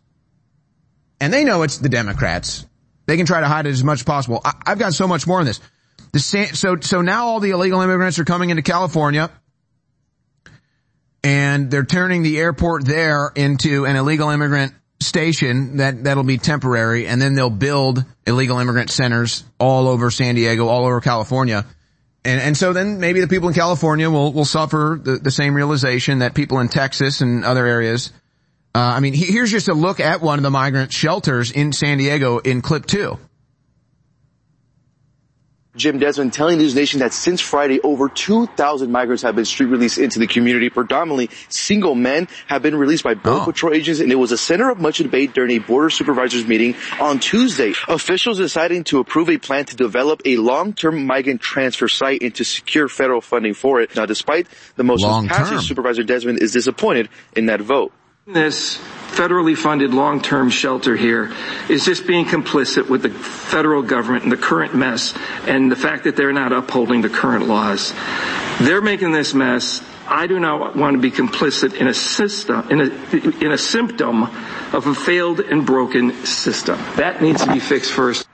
And 1.20 1.32
they 1.32 1.44
know 1.44 1.62
it's 1.62 1.78
the 1.78 1.88
Democrats. 1.88 2.66
They 3.06 3.16
can 3.16 3.26
try 3.26 3.40
to 3.40 3.48
hide 3.48 3.66
it 3.66 3.70
as 3.70 3.84
much 3.84 4.00
as 4.00 4.04
possible. 4.04 4.40
I, 4.44 4.54
have 4.66 4.78
got 4.78 4.94
so 4.94 5.06
much 5.06 5.26
more 5.26 5.40
on 5.40 5.44
this. 5.44 5.60
The 6.12 6.18
so, 6.18 6.76
so 6.80 7.02
now 7.02 7.26
all 7.26 7.40
the 7.40 7.50
illegal 7.50 7.80
immigrants 7.80 8.18
are 8.18 8.24
coming 8.24 8.50
into 8.50 8.62
California 8.62 9.30
and 11.22 11.70
they're 11.70 11.84
turning 11.84 12.22
the 12.22 12.38
airport 12.38 12.84
there 12.84 13.30
into 13.34 13.84
an 13.84 13.96
illegal 13.96 14.30
immigrant 14.30 14.74
station 15.00 15.78
that, 15.78 16.04
that'll 16.04 16.24
be 16.24 16.38
temporary 16.38 17.06
and 17.06 17.20
then 17.20 17.34
they'll 17.34 17.50
build 17.50 18.04
illegal 18.26 18.58
immigrant 18.58 18.90
centers 18.90 19.44
all 19.58 19.88
over 19.88 20.10
San 20.10 20.34
Diego, 20.34 20.66
all 20.68 20.84
over 20.84 21.00
California. 21.00 21.64
And, 22.24 22.40
and 22.40 22.56
so 22.56 22.72
then 22.72 23.00
maybe 23.00 23.20
the 23.20 23.28
people 23.28 23.48
in 23.48 23.54
California 23.54 24.10
will, 24.10 24.32
will 24.32 24.44
suffer 24.44 25.00
the, 25.02 25.16
the 25.16 25.30
same 25.30 25.54
realization 25.54 26.18
that 26.18 26.34
people 26.34 26.58
in 26.60 26.68
Texas 26.68 27.20
and 27.20 27.44
other 27.44 27.66
areas 27.66 28.12
uh, 28.74 28.78
I 28.78 29.00
mean, 29.00 29.14
here's 29.14 29.50
just 29.50 29.68
a 29.68 29.74
look 29.74 29.98
at 30.00 30.20
one 30.20 30.38
of 30.38 30.42
the 30.42 30.50
migrant 30.50 30.92
shelters 30.92 31.50
in 31.50 31.72
San 31.72 31.98
Diego 31.98 32.38
in 32.38 32.62
clip 32.62 32.86
two. 32.86 33.18
Jim 35.76 35.98
Desmond 35.98 36.32
telling 36.32 36.58
News 36.58 36.74
Nation 36.74 36.98
that 36.98 37.12
since 37.12 37.40
Friday, 37.40 37.80
over 37.80 38.08
2,000 38.08 38.90
migrants 38.90 39.22
have 39.22 39.36
been 39.36 39.44
street 39.44 39.68
released 39.68 39.98
into 39.98 40.18
the 40.18 40.26
community. 40.26 40.68
Predominantly 40.68 41.30
single 41.48 41.94
men 41.94 42.26
have 42.48 42.60
been 42.60 42.74
released 42.74 43.04
by 43.04 43.14
Border 43.14 43.40
oh. 43.42 43.44
Patrol 43.44 43.72
agents, 43.72 44.00
and 44.00 44.10
it 44.10 44.16
was 44.16 44.32
a 44.32 44.38
center 44.38 44.68
of 44.68 44.80
much 44.80 44.98
debate 44.98 45.32
during 45.32 45.52
a 45.52 45.58
border 45.58 45.88
supervisors 45.88 46.46
meeting 46.46 46.74
on 47.00 47.20
Tuesday. 47.20 47.72
Officials 47.88 48.38
deciding 48.38 48.82
to 48.84 48.98
approve 48.98 49.30
a 49.30 49.38
plan 49.38 49.64
to 49.66 49.76
develop 49.76 50.22
a 50.24 50.36
long-term 50.36 51.06
migrant 51.06 51.40
transfer 51.40 51.86
site 51.86 52.22
and 52.22 52.34
to 52.34 52.44
secure 52.44 52.88
federal 52.88 53.20
funding 53.20 53.54
for 53.54 53.80
it. 53.80 53.94
Now, 53.94 54.06
despite 54.06 54.48
the 54.74 54.84
motion's 54.84 55.28
passage, 55.28 55.66
Supervisor 55.66 56.02
Desmond 56.02 56.42
is 56.42 56.52
disappointed 56.52 57.08
in 57.36 57.46
that 57.46 57.60
vote. 57.60 57.92
This 58.32 58.78
federally 59.08 59.56
funded 59.56 59.92
long-term 59.92 60.50
shelter 60.50 60.96
here 60.96 61.32
is 61.68 61.84
just 61.84 62.06
being 62.06 62.24
complicit 62.24 62.88
with 62.88 63.02
the 63.02 63.10
federal 63.10 63.82
government 63.82 64.22
and 64.22 64.30
the 64.30 64.36
current 64.36 64.72
mess 64.72 65.14
and 65.48 65.70
the 65.70 65.74
fact 65.74 66.04
that 66.04 66.14
they're 66.14 66.32
not 66.32 66.52
upholding 66.52 67.02
the 67.02 67.08
current 67.08 67.48
laws. 67.48 67.92
They're 68.60 68.80
making 68.80 69.10
this 69.10 69.34
mess. 69.34 69.82
I 70.06 70.28
do 70.28 70.38
not 70.38 70.76
want 70.76 70.94
to 70.94 71.00
be 71.00 71.10
complicit 71.10 71.74
in 71.74 71.88
a 71.88 71.94
system, 71.94 72.70
in 72.70 72.80
a, 72.80 73.44
in 73.44 73.50
a 73.50 73.58
symptom 73.58 74.22
of 74.22 74.86
a 74.86 74.94
failed 74.94 75.40
and 75.40 75.66
broken 75.66 76.24
system. 76.24 76.78
That 76.96 77.20
needs 77.20 77.44
to 77.44 77.52
be 77.52 77.58
fixed 77.58 77.90
first. 77.90 78.28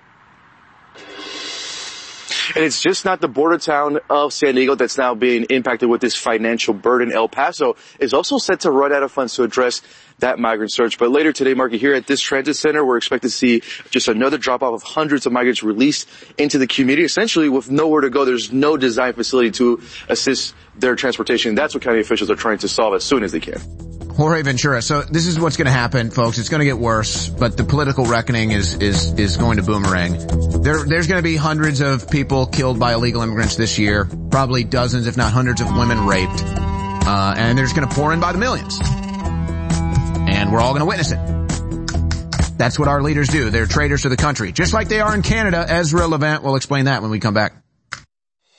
And 2.55 2.65
it's 2.65 2.81
just 2.81 3.05
not 3.05 3.21
the 3.21 3.29
border 3.29 3.59
town 3.59 3.99
of 4.09 4.33
San 4.33 4.55
Diego 4.55 4.75
that's 4.75 4.99
now 4.99 5.15
being 5.15 5.45
impacted 5.45 5.89
with 5.89 6.01
this 6.01 6.15
financial 6.15 6.75
burden. 6.75 7.13
El 7.13 7.29
Paso 7.29 7.77
is 7.99 8.15
also 8.15 8.39
set 8.39 8.61
to 8.61 8.71
run 8.71 8.93
out 8.93 9.03
of 9.03 9.13
funds 9.13 9.35
to 9.35 9.43
address 9.43 9.83
that 10.19 10.39
migrant 10.39 10.73
surge. 10.73 10.99
But 10.99 11.11
later 11.11 11.33
today, 11.33 11.55
Marky, 11.55 11.79
here 11.79 11.95
at 11.95 12.07
this 12.07 12.21
transit 12.21 12.57
center, 12.57 12.85
we're 12.85 12.97
expected 12.97 13.29
to 13.29 13.35
see 13.35 13.63
just 13.91 14.09
another 14.09 14.39
drop 14.39 14.63
off 14.63 14.75
of 14.75 14.83
hundreds 14.83 15.27
of 15.27 15.33
migrants 15.33 15.63
released 15.63 16.09
into 16.39 16.59
the 16.59 16.67
community, 16.67 17.05
essentially 17.05 17.49
with 17.49 17.71
nowhere 17.71 18.03
to 18.03 18.11
go. 18.11 18.25
There's 18.25 18.53
no 18.53 18.77
design 18.77 19.13
facility 19.15 19.51
to 19.53 19.83
assist 20.09 20.55
their 20.77 20.95
transportation. 20.95 21.55
That's 21.55 21.75
what 21.75 21.83
county 21.83 22.01
officials 22.01 22.31
are 22.31 22.37
trying 22.37 22.59
to 22.59 22.69
solve 22.69 22.95
as 22.95 23.05
soon 23.05 23.25
as 23.25 23.33
they 23.33 23.41
can. 23.41 23.61
Jorge 24.17 24.43
Ventura. 24.43 24.81
So 24.81 25.03
this 25.03 25.27
is 25.27 25.39
what's 25.39 25.59
going 25.59 25.67
to 25.67 25.73
happen, 25.73 26.11
folks. 26.11 26.39
It's 26.39 26.49
going 26.49 26.61
to 26.61 26.65
get 26.65 26.79
worse, 26.79 27.29
but 27.29 27.57
the 27.57 27.65
political 27.65 28.07
reckoning 28.07 28.51
is 28.51 28.75
is 28.75 29.13
is 29.19 29.37
going 29.37 29.59
to 29.59 29.63
boomerang. 29.63 30.13
There 30.63 30.85
there's 30.85 31.07
going 31.07 31.19
to 31.19 31.23
be 31.23 31.37
hundreds 31.37 31.81
of 31.83 32.11
people 32.11 32.47
killed 32.47 32.79
by 32.79 32.95
illegal 32.95 33.21
immigrants 33.21 33.57
this 33.57 33.79
year. 33.79 34.09
Probably 34.31 34.65
dozens, 34.65 35.07
if 35.07 35.19
not 35.19 35.33
hundreds, 35.33 35.61
of 35.61 35.69
women 35.77 36.07
raped, 36.07 36.43
uh, 36.43 37.35
and 37.37 37.59
they're 37.59 37.67
just 37.67 37.77
going 37.77 37.89
to 37.89 37.95
pour 37.95 38.13
in 38.15 38.21
by 38.21 38.33
the 38.33 38.39
millions, 38.39 38.81
and 38.81 40.51
we're 40.51 40.61
all 40.61 40.73
going 40.73 40.81
to 40.81 40.87
witness 40.87 41.13
it. 41.13 42.57
That's 42.57 42.79
what 42.79 42.89
our 42.89 43.03
leaders 43.03 43.29
do. 43.29 43.51
They're 43.51 43.67
traitors 43.67 44.03
to 44.03 44.09
the 44.09 44.17
country, 44.17 44.51
just 44.51 44.73
like 44.73 44.89
they 44.89 45.01
are 45.01 45.15
in 45.15 45.21
Canada. 45.21 45.67
Ezra 45.69 46.07
Levant 46.07 46.43
will 46.43 46.57
explain 46.57 46.87
that 46.87 47.03
when 47.03 47.11
we 47.11 47.21
come 47.21 47.35
back. 47.35 47.66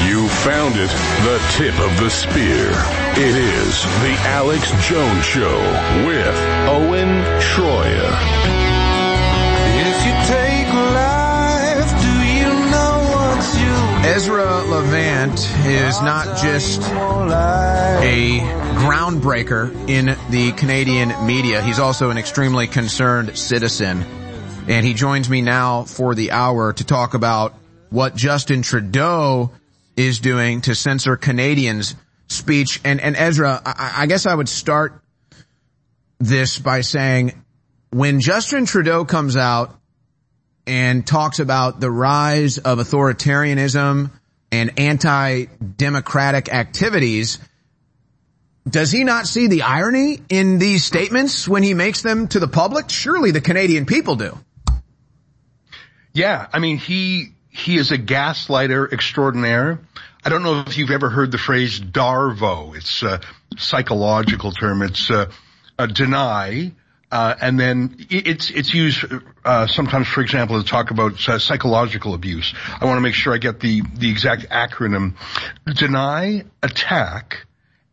You 0.09 0.27
found 0.29 0.75
it, 0.77 0.91
the 1.25 1.39
tip 1.57 1.79
of 1.81 1.99
the 2.01 2.09
spear. 2.11 2.73
It 3.21 3.35
is 3.35 3.83
the 3.83 4.15
Alex 4.29 4.71
Jones 4.89 5.25
Show 5.25 5.59
with 6.07 6.37
Owen 6.69 7.23
Schroyer. 7.41 8.09
If 9.81 10.07
you 10.07 10.13
take 10.35 10.48
Ezra 14.19 14.65
Levant 14.65 15.39
is 15.65 16.03
not 16.03 16.43
just 16.43 16.83
a 16.83 18.41
groundbreaker 18.81 19.89
in 19.89 20.07
the 20.29 20.51
Canadian 20.57 21.25
media. 21.25 21.63
He's 21.63 21.79
also 21.79 22.11
an 22.11 22.19
extremely 22.19 22.67
concerned 22.67 23.39
citizen. 23.39 24.03
And 24.67 24.85
he 24.85 24.95
joins 24.95 25.31
me 25.31 25.41
now 25.41 25.85
for 25.85 26.17
the 26.17 26.33
hour 26.33 26.73
to 26.73 26.85
talk 26.85 27.15
about 27.15 27.55
what 27.91 28.17
Justin 28.17 28.63
Trudeau 28.63 29.53
is 29.97 30.19
doing 30.19 30.63
to 30.63 30.75
censor 30.75 31.17
Canadians' 31.17 31.95
speech. 32.27 32.81
And, 32.85 33.01
and 33.01 33.15
Ezra, 33.15 33.63
I, 33.65 33.93
I 33.99 34.07
guess 34.07 34.27
I 34.27 34.35
would 34.35 34.49
start 34.49 35.01
this 36.19 36.59
by 36.59 36.81
saying 36.81 37.41
when 37.91 38.19
Justin 38.19 38.67
Trudeau 38.67 39.05
comes 39.05 39.37
out 39.37 39.79
and 40.69 41.07
talks 41.07 41.39
about 41.39 41.81
the 41.81 41.91
rise 41.91 42.59
of 42.59 42.79
authoritarianism 42.79 44.11
and 44.53 44.79
anti-democratic 44.79 46.53
activities, 46.53 47.39
does 48.69 48.93
he 48.93 49.05
not 49.05 49.27
see 49.27 49.47
the 49.47 49.63
irony 49.63 50.21
in 50.29 50.59
these 50.59 50.85
statements 50.85 51.49
when 51.49 51.63
he 51.63 51.75
makes 51.75 52.03
them 52.03 52.29
to 52.29 52.39
the 52.39 52.49
public? 52.49 52.91
Surely 52.91 53.31
the 53.31 53.41
Canadian 53.41 53.87
people 53.87 54.17
do. 54.17 54.39
Yeah, 56.13 56.47
I 56.53 56.59
mean, 56.59 56.79
he, 56.79 57.29
he 57.49 57.77
is 57.77 57.93
a 57.93 57.99
gaslighter 57.99 58.93
extraordinaire. 58.93 59.81
I 60.25 60.29
don't 60.29 60.43
know 60.43 60.65
if 60.67 60.77
you've 60.77 60.91
ever 60.91 61.09
heard 61.09 61.31
the 61.31 61.39
phrase 61.39 61.81
DARVO. 61.81 62.77
It's 62.77 63.03
a 63.03 63.21
psychological 63.57 64.53
term. 64.53 64.83
It's, 64.83 65.11
uh, 65.11 65.31
uh 65.79 65.87
deny, 65.87 66.73
uh, 67.11 67.35
and 67.41 67.59
then 67.59 67.97
it's 68.11 68.51
it's 68.51 68.75
used 68.75 69.05
uh, 69.45 69.67
sometimes, 69.67 70.09
for 70.09 70.21
example, 70.21 70.63
to 70.63 70.69
talk 70.69 70.91
about 70.91 71.29
uh, 71.29 71.39
psychological 71.39 72.15
abuse. 72.15 72.55
I 72.81 72.85
want 72.85 72.99
to 72.99 73.01
make 73.01 73.15
sure 73.15 73.35
I 73.35 73.39
get 73.39 73.61
the 73.61 73.83
the 73.95 74.11
exact 74.11 74.49
acronym: 74.51 75.15
deny, 75.65 76.45
attack, 76.63 77.47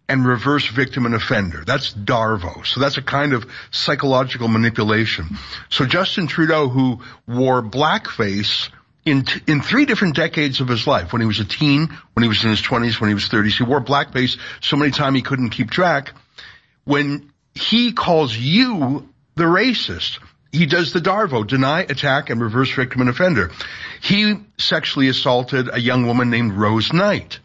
and 0.09 0.25
reverse 0.25 0.67
victim 0.67 1.05
and 1.05 1.15
offender. 1.15 1.63
That's 1.65 1.93
DARVO. 1.93 2.65
So 2.65 2.81
that's 2.81 2.97
a 2.97 3.01
kind 3.01 3.33
of 3.33 3.45
psychological 3.71 4.49
manipulation. 4.49 5.37
So 5.69 5.85
Justin 5.85 6.27
Trudeau, 6.27 6.67
who 6.67 6.99
wore 7.25 7.61
blackface 7.63 8.69
in 9.05 9.23
t- 9.23 9.41
in 9.47 9.61
three 9.61 9.85
different 9.85 10.15
decades 10.15 10.59
of 10.59 10.67
his 10.67 10.87
life, 10.87 11.13
when 11.13 11.21
he 11.21 11.27
was 11.27 11.39
a 11.39 11.45
teen, 11.45 11.87
when 12.13 12.23
he 12.23 12.27
was 12.27 12.43
in 12.43 12.49
his 12.49 12.61
twenties, 12.61 12.99
when 12.99 13.07
he 13.09 13.13
was 13.13 13.29
thirties, 13.29 13.57
he 13.57 13.63
wore 13.63 13.79
blackface 13.79 14.37
so 14.61 14.75
many 14.75 14.91
times 14.91 15.15
he 15.15 15.21
couldn't 15.21 15.51
keep 15.51 15.71
track. 15.71 16.11
When 16.83 17.31
he 17.55 17.93
calls 17.93 18.35
you 18.35 19.09
the 19.35 19.45
racist. 19.45 20.19
He 20.51 20.65
does 20.65 20.93
the 20.93 20.99
Darvo, 20.99 21.45
deny, 21.45 21.81
attack, 21.81 22.29
and 22.29 22.39
reverse 22.39 22.71
victim 22.71 23.01
and 23.01 23.09
offender. 23.09 23.51
He 24.01 24.35
sexually 24.57 25.07
assaulted 25.07 25.69
a 25.71 25.79
young 25.79 26.05
woman 26.07 26.29
named 26.29 26.53
Rose 26.53 26.93
Knight. 26.93 27.39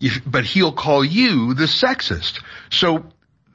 If, 0.00 0.20
but 0.26 0.44
he'll 0.44 0.72
call 0.72 1.04
you 1.04 1.54
the 1.54 1.64
sexist. 1.64 2.40
So 2.70 3.06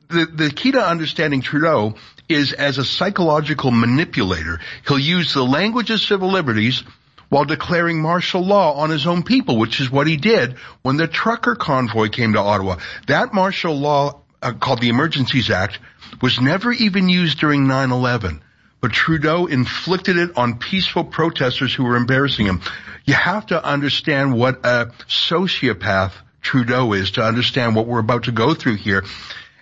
the, 0.10 0.26
the 0.26 0.50
key 0.50 0.72
to 0.72 0.82
understanding 0.82 1.42
Trudeau 1.42 1.96
is 2.28 2.52
as 2.54 2.78
a 2.78 2.86
psychological 2.86 3.72
manipulator. 3.72 4.60
He'll 4.88 5.00
use 5.00 5.34
the 5.34 5.44
language 5.44 5.90
of 5.92 6.00
civil 6.00 6.30
liberties 6.30 6.84
while 7.30 7.46
declaring 7.46 8.02
martial 8.02 8.46
law 8.46 8.74
on 8.74 8.90
his 8.90 9.08
own 9.08 9.24
people, 9.24 9.58
which 9.58 9.80
is 9.80 9.90
what 9.90 10.08
he 10.08 10.18
did 10.18 10.56
when 10.82 10.98
the 10.98 11.08
trucker 11.08 11.56
convoy 11.56 12.10
came 12.10 12.34
to 12.34 12.40
Ottawa. 12.40 12.78
That 13.08 13.34
martial 13.34 13.78
law 13.78 14.22
uh, 14.42 14.54
called 14.54 14.82
the 14.82 14.90
Emergencies 14.90 15.50
Act 15.50 15.80
was 16.22 16.40
never 16.40 16.72
even 16.72 17.10
used 17.10 17.40
during 17.40 17.66
9-11, 17.66 18.42
but 18.80 18.92
Trudeau 18.92 19.46
inflicted 19.46 20.18
it 20.18 20.38
on 20.38 20.60
peaceful 20.60 21.04
protesters 21.04 21.74
who 21.74 21.84
were 21.84 21.96
embarrassing 21.96 22.48
him. 22.48 22.62
You 23.06 23.14
have 23.14 23.48
to 23.48 23.64
understand 23.64 24.34
what 24.34 24.66
a 24.66 24.88
sociopath 25.08 26.14
Trudeau 26.42 26.94
is 26.94 27.12
to 27.12 27.24
understand 27.24 27.76
what 27.76 27.88
we're 27.88 28.00
about 28.00 28.24
to 28.24 28.32
go 28.32 28.54
through 28.54 28.78
here. 28.78 29.04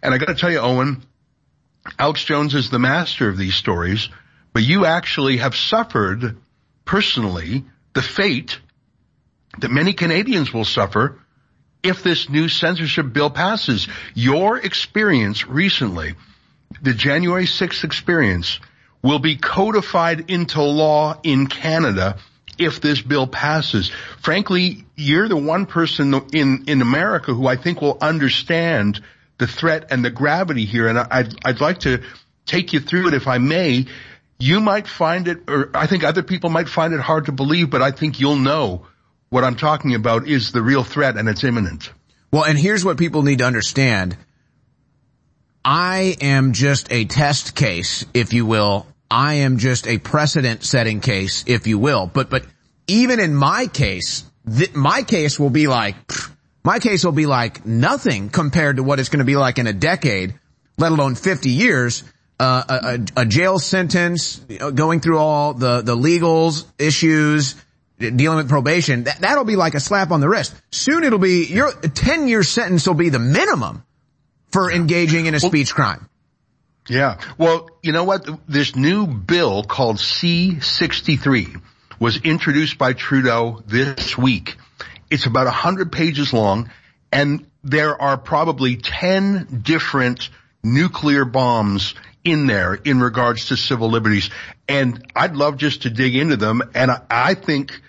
And 0.02 0.14
I 0.14 0.18
gotta 0.18 0.36
tell 0.36 0.52
you, 0.52 0.60
Owen, 0.60 1.04
Alex 1.98 2.24
Jones 2.24 2.56
is 2.56 2.70
the 2.70 2.80
master 2.80 3.28
of 3.28 3.38
these 3.38 3.56
stories, 3.56 4.10
but 4.54 4.64
you 4.64 4.86
actually 4.86 5.38
have 5.38 5.56
suffered 5.56 6.38
personally 6.86 7.66
the 7.94 8.02
fate 8.02 8.60
that 9.60 9.72
many 9.72 9.94
Canadians 9.94 10.54
will 10.54 10.66
suffer 10.66 11.19
if 11.84 12.04
this 12.04 12.30
new 12.30 12.50
censorship 12.50 13.12
bill 13.14 13.30
passes. 13.30 13.88
Your 14.14 14.58
experience 14.58 15.48
recently, 15.48 16.16
the 16.82 16.94
January 16.94 17.46
6th 17.46 17.84
experience, 17.84 18.60
will 19.02 19.20
be 19.20 19.38
codified 19.38 20.30
into 20.30 20.62
law 20.62 21.20
in 21.24 21.48
Canada 21.48 22.18
if 22.58 22.82
this 22.82 23.02
bill 23.02 23.28
passes. 23.28 23.92
Frankly, 24.22 24.86
you're 24.96 25.30
the 25.30 25.38
one 25.38 25.66
person 25.66 26.14
in, 26.34 26.66
in 26.68 26.82
America 26.82 27.34
who 27.34 27.48
I 27.48 27.56
think 27.56 27.82
will 27.82 27.98
understand 28.02 29.02
the 29.38 29.48
threat 29.48 29.88
and 29.92 30.04
the 30.04 30.10
gravity 30.10 30.66
here. 30.66 30.88
And 30.88 31.00
I'd, 31.00 31.34
I'd 31.46 31.62
like 31.62 31.80
to 31.82 32.04
take 32.46 32.74
you 32.74 32.82
through 32.82 33.08
it 33.08 33.14
if 33.14 33.28
I 33.28 33.38
may. 33.38 33.86
You 34.38 34.60
might 34.60 34.88
find 34.88 35.28
it, 35.30 35.50
or 35.50 35.72
I 35.74 35.88
think 35.88 36.04
other 36.04 36.24
people 36.24 36.50
might 36.50 36.68
find 36.68 36.94
it 36.94 37.00
hard 37.00 37.26
to 37.26 37.32
believe, 37.32 37.70
but 37.70 37.82
I 37.82 37.92
think 37.92 38.20
you'll 38.20 38.36
know 38.36 38.86
what 39.30 39.44
I'm 39.44 39.56
talking 39.56 39.96
about 39.96 40.28
is 40.28 40.52
the 40.52 40.62
real 40.62 40.84
threat 40.84 41.18
and 41.18 41.30
it's 41.30 41.44
imminent. 41.44 41.92
Well, 42.32 42.44
and 42.44 42.58
here's 42.58 42.86
what 42.86 42.98
people 42.98 43.24
need 43.24 43.40
to 43.40 43.46
understand. 43.46 44.18
I 45.64 46.16
am 46.22 46.54
just 46.54 46.92
a 46.92 47.06
test 47.06 47.56
case, 47.56 48.06
if 48.14 48.34
you 48.34 48.46
will. 48.46 48.88
I 49.10 49.36
am 49.36 49.58
just 49.58 49.88
a 49.88 49.98
precedent 49.98 50.64
setting 50.64 51.00
case, 51.00 51.44
if 51.48 51.68
you 51.68 51.80
will. 51.80 52.08
But, 52.08 52.30
but 52.30 52.46
even 52.88 53.20
in 53.20 53.36
my 53.36 53.68
case, 53.68 54.24
th- 54.48 54.74
my 54.76 55.04
case 55.04 55.40
will 55.40 55.50
be 55.50 55.68
like, 55.68 55.96
my 56.64 56.80
case 56.80 57.04
will 57.04 57.12
be 57.12 57.26
like 57.26 57.66
nothing 57.66 58.30
compared 58.30 58.78
to 58.78 58.84
what 58.84 59.00
it's 59.00 59.10
going 59.10 59.20
to 59.20 59.26
be 59.26 59.36
like 59.36 59.58
in 59.58 59.68
a 59.68 59.74
decade, 59.74 60.36
let 60.78 60.92
alone 60.92 61.16
50 61.16 61.50
years. 61.50 62.04
Uh, 62.40 62.98
a, 63.16 63.22
a, 63.24 63.26
jail 63.26 63.60
sentence, 63.60 64.38
going 64.74 65.02
through 65.02 65.18
all 65.18 65.54
the, 65.54 65.82
the 65.82 65.94
legals 65.94 66.64
issues, 66.80 67.56
dealing 68.00 68.38
with 68.38 68.50
probation, 68.50 69.04
that, 69.04 69.20
that'll 69.20 69.46
be 69.46 69.56
like 69.56 69.76
a 69.76 69.80
slap 69.80 70.12
on 70.12 70.22
the 70.22 70.30
wrist. 70.30 70.56
Soon 70.72 71.04
it'll 71.04 71.20
be, 71.20 71.46
your 71.46 71.72
10 71.72 72.28
year 72.28 72.44
sentence 72.44 72.88
will 72.88 72.96
be 72.96 73.10
the 73.10 73.20
minimum 73.20 73.84
for 74.52 74.72
engaging 74.72 75.26
in 75.26 75.36
a 75.36 75.40
speech 75.40 75.74
crime. 75.74 76.10
Yeah. 76.88 77.20
Well, 77.38 77.70
you 77.84 77.92
know 77.92 78.04
what? 78.04 78.28
This 78.48 78.76
new 78.76 79.06
bill 79.06 79.64
called 79.64 79.98
C63 79.98 81.62
was 82.00 82.18
introduced 82.18 82.78
by 82.78 82.94
Trudeau 82.94 83.62
this 83.68 84.18
week. 84.18 84.58
It's 85.12 85.26
about 85.26 85.48
a 85.48 85.52
hundred 85.52 85.92
pages 85.92 86.34
long 86.34 86.72
and 87.12 87.46
there 87.64 88.02
are 88.02 88.18
probably 88.18 88.78
10 88.78 89.62
different 89.64 90.30
nuclear 90.64 91.26
bombs 91.26 91.96
in 92.24 92.48
there 92.48 92.74
in 92.74 93.00
regards 93.00 93.48
to 93.48 93.58
civil 93.58 93.90
liberties. 93.90 94.30
And 94.68 95.12
I'd 95.16 95.36
love 95.36 95.58
just 95.58 95.84
to 95.84 95.90
dig 95.90 96.16
into 96.16 96.38
them. 96.38 96.62
And 96.74 96.92
I, 96.92 97.02
I 97.10 97.34
think, 97.34 97.82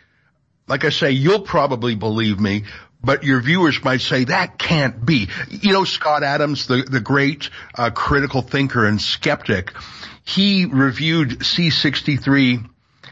like 0.71 0.85
I 0.85 0.91
say, 0.91 1.11
you'll 1.11 1.41
probably 1.41 1.97
believe 1.97 2.39
me, 2.39 2.65
but 3.03 3.25
your 3.25 3.41
viewers 3.41 3.83
might 3.83 4.01
say 4.01 4.25
that 4.25 4.57
can't 4.57 5.05
be. 5.05 5.29
You 5.49 5.73
know, 5.73 5.85
Scott 5.85 6.23
Adams, 6.23 6.69
the, 6.69 6.83
the 6.89 7.01
great 7.01 7.51
uh, 7.75 7.91
critical 7.91 8.41
thinker 8.41 8.87
and 8.87 9.03
skeptic, 9.03 9.73
he 10.25 10.67
reviewed 10.67 11.41
C63 11.41 12.71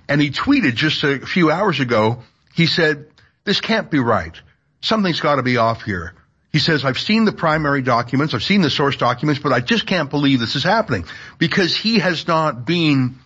and 0.09 0.21
he 0.21 0.31
tweeted 0.31 0.77
just 0.77 1.03
a 1.03 1.19
few 1.19 1.51
hours 1.51 1.81
ago, 1.81 2.23
he 2.55 2.67
said, 2.67 3.11
this 3.45 3.61
can't 3.61 3.91
be 3.91 3.99
right. 3.99 4.41
Something's 4.81 5.21
got 5.21 5.37
to 5.37 5.43
be 5.43 5.57
off 5.57 5.83
here. 5.83 6.15
He 6.53 6.61
says, 6.61 6.85
I've 6.85 6.99
seen 6.99 7.25
the 7.25 7.33
primary 7.33 7.83
documents, 7.83 8.35
I've 8.35 8.45
seen 8.45 8.63
the 8.63 8.71
source 8.71 8.97
documents, 8.97 9.43
but 9.43 9.53
I 9.53 9.61
just 9.61 9.85
can't 9.85 10.11
believe 10.11 10.39
this 10.39 10.55
is 10.55 10.63
happening 10.63 11.05
because 11.39 11.77
he 11.77 11.99
has 11.99 12.27
not 12.29 12.65
been 12.65 13.17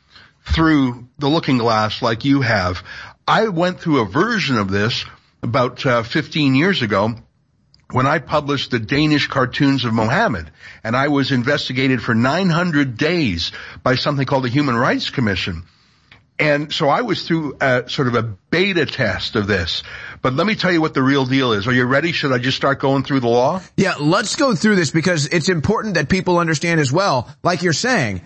through 0.44 1.06
the 1.18 1.28
looking 1.28 1.58
glass 1.58 2.02
like 2.02 2.24
you 2.24 2.40
have. 2.40 2.82
I 3.26 3.48
went 3.48 3.80
through 3.80 4.00
a 4.00 4.06
version 4.06 4.56
of 4.56 4.70
this 4.70 5.04
about 5.42 5.84
uh, 5.86 6.02
15 6.02 6.54
years 6.54 6.82
ago 6.82 7.14
when 7.90 8.06
I 8.06 8.18
published 8.18 8.70
the 8.70 8.78
Danish 8.78 9.26
cartoons 9.28 9.84
of 9.84 9.92
Mohammed 9.92 10.50
and 10.82 10.96
I 10.96 11.08
was 11.08 11.30
investigated 11.30 12.02
for 12.02 12.14
900 12.14 12.96
days 12.96 13.52
by 13.82 13.94
something 13.94 14.26
called 14.26 14.44
the 14.44 14.48
Human 14.48 14.76
Rights 14.76 15.10
Commission. 15.10 15.64
And 16.38 16.72
so 16.72 16.88
I 16.88 17.02
was 17.02 17.28
through 17.28 17.56
a, 17.60 17.88
sort 17.88 18.08
of 18.08 18.14
a 18.14 18.22
beta 18.22 18.86
test 18.86 19.36
of 19.36 19.46
this. 19.46 19.84
But 20.22 20.34
let 20.34 20.46
me 20.46 20.56
tell 20.56 20.72
you 20.72 20.80
what 20.80 20.94
the 20.94 21.02
real 21.02 21.26
deal 21.26 21.52
is. 21.52 21.68
Are 21.68 21.72
you 21.72 21.84
ready? 21.84 22.10
Should 22.10 22.32
I 22.32 22.38
just 22.38 22.56
start 22.56 22.80
going 22.80 23.04
through 23.04 23.20
the 23.20 23.28
law? 23.28 23.60
Yeah, 23.76 23.94
let's 24.00 24.34
go 24.34 24.54
through 24.54 24.76
this 24.76 24.90
because 24.90 25.26
it's 25.26 25.48
important 25.48 25.94
that 25.94 26.08
people 26.08 26.38
understand 26.38 26.80
as 26.80 26.90
well. 26.90 27.28
Like 27.44 27.62
you're 27.62 27.72
saying, 27.72 28.22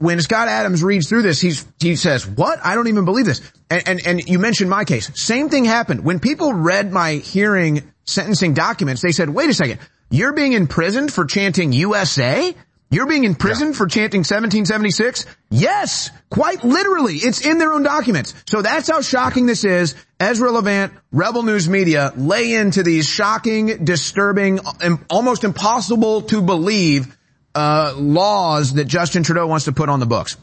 when 0.00 0.18
Scott 0.22 0.48
Adams 0.48 0.82
reads 0.82 1.10
through 1.10 1.22
this, 1.22 1.42
he's, 1.42 1.66
he 1.78 1.94
says, 1.94 2.26
what? 2.26 2.58
I 2.64 2.74
don't 2.74 2.88
even 2.88 3.04
believe 3.04 3.26
this. 3.26 3.42
And, 3.68 3.86
and, 3.86 4.06
and 4.06 4.28
you 4.28 4.38
mentioned 4.38 4.70
my 4.70 4.84
case. 4.84 5.10
Same 5.14 5.50
thing 5.50 5.66
happened. 5.66 6.04
When 6.04 6.20
people 6.20 6.54
read 6.54 6.90
my 6.90 7.16
hearing 7.16 7.92
sentencing 8.06 8.54
documents, 8.54 9.02
they 9.02 9.12
said, 9.12 9.28
wait 9.28 9.50
a 9.50 9.54
second, 9.54 9.78
you're 10.08 10.32
being 10.32 10.54
imprisoned 10.54 11.12
for 11.12 11.26
chanting 11.26 11.74
USA? 11.74 12.54
You're 12.90 13.06
being 13.06 13.24
imprisoned 13.24 13.74
yeah. 13.74 13.78
for 13.78 13.86
chanting 13.88 14.20
1776? 14.20 15.26
Yes! 15.50 16.10
Quite 16.30 16.64
literally. 16.64 17.16
It's 17.16 17.44
in 17.44 17.58
their 17.58 17.72
own 17.72 17.82
documents. 17.82 18.32
So 18.46 18.62
that's 18.62 18.88
how 18.88 19.02
shocking 19.02 19.44
this 19.44 19.64
is. 19.64 19.94
Ezra 20.18 20.50
Levant, 20.50 20.94
Rebel 21.12 21.42
News 21.42 21.68
Media 21.68 22.14
lay 22.16 22.54
into 22.54 22.82
these 22.82 23.06
shocking, 23.06 23.84
disturbing, 23.84 24.60
um, 24.82 25.04
almost 25.10 25.44
impossible 25.44 26.22
to 26.22 26.40
believe, 26.40 27.16
uh, 27.54 27.94
laws 27.96 28.74
that 28.74 28.86
Justin 28.86 29.22
Trudeau 29.22 29.46
wants 29.46 29.64
to 29.66 29.72
put 29.72 29.88
on 29.88 30.00
the 30.00 30.06
books. 30.06 30.36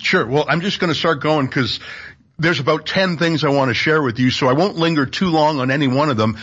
Sure. 0.00 0.26
Well, 0.26 0.44
I'm 0.48 0.60
just 0.60 0.80
going 0.80 0.92
to 0.92 0.98
start 0.98 1.20
going 1.20 1.46
because 1.46 1.80
there's 2.38 2.60
about 2.60 2.86
10 2.86 3.18
things 3.18 3.44
I 3.44 3.50
want 3.50 3.68
to 3.70 3.74
share 3.74 4.02
with 4.02 4.18
you, 4.18 4.30
so 4.30 4.48
I 4.48 4.52
won't 4.52 4.76
linger 4.76 5.06
too 5.06 5.28
long 5.28 5.60
on 5.60 5.70
any 5.70 5.88
one 5.88 6.10
of 6.10 6.16
them. 6.16 6.38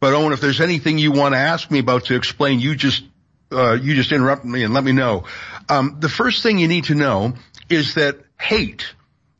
But 0.00 0.14
Owen, 0.14 0.32
if 0.32 0.40
there's 0.40 0.60
anything 0.60 0.98
you 0.98 1.12
want 1.12 1.34
to 1.34 1.38
ask 1.38 1.70
me 1.70 1.78
about 1.78 2.06
to 2.06 2.16
explain, 2.16 2.58
you 2.58 2.74
just 2.74 3.04
uh, 3.52 3.74
you 3.74 3.94
just 3.94 4.12
interrupt 4.12 4.44
me 4.44 4.64
and 4.64 4.72
let 4.72 4.82
me 4.82 4.92
know. 4.92 5.24
Um, 5.68 5.98
the 6.00 6.08
first 6.08 6.42
thing 6.42 6.58
you 6.58 6.68
need 6.68 6.84
to 6.84 6.94
know 6.94 7.34
is 7.68 7.94
that 7.94 8.18
hate 8.40 8.94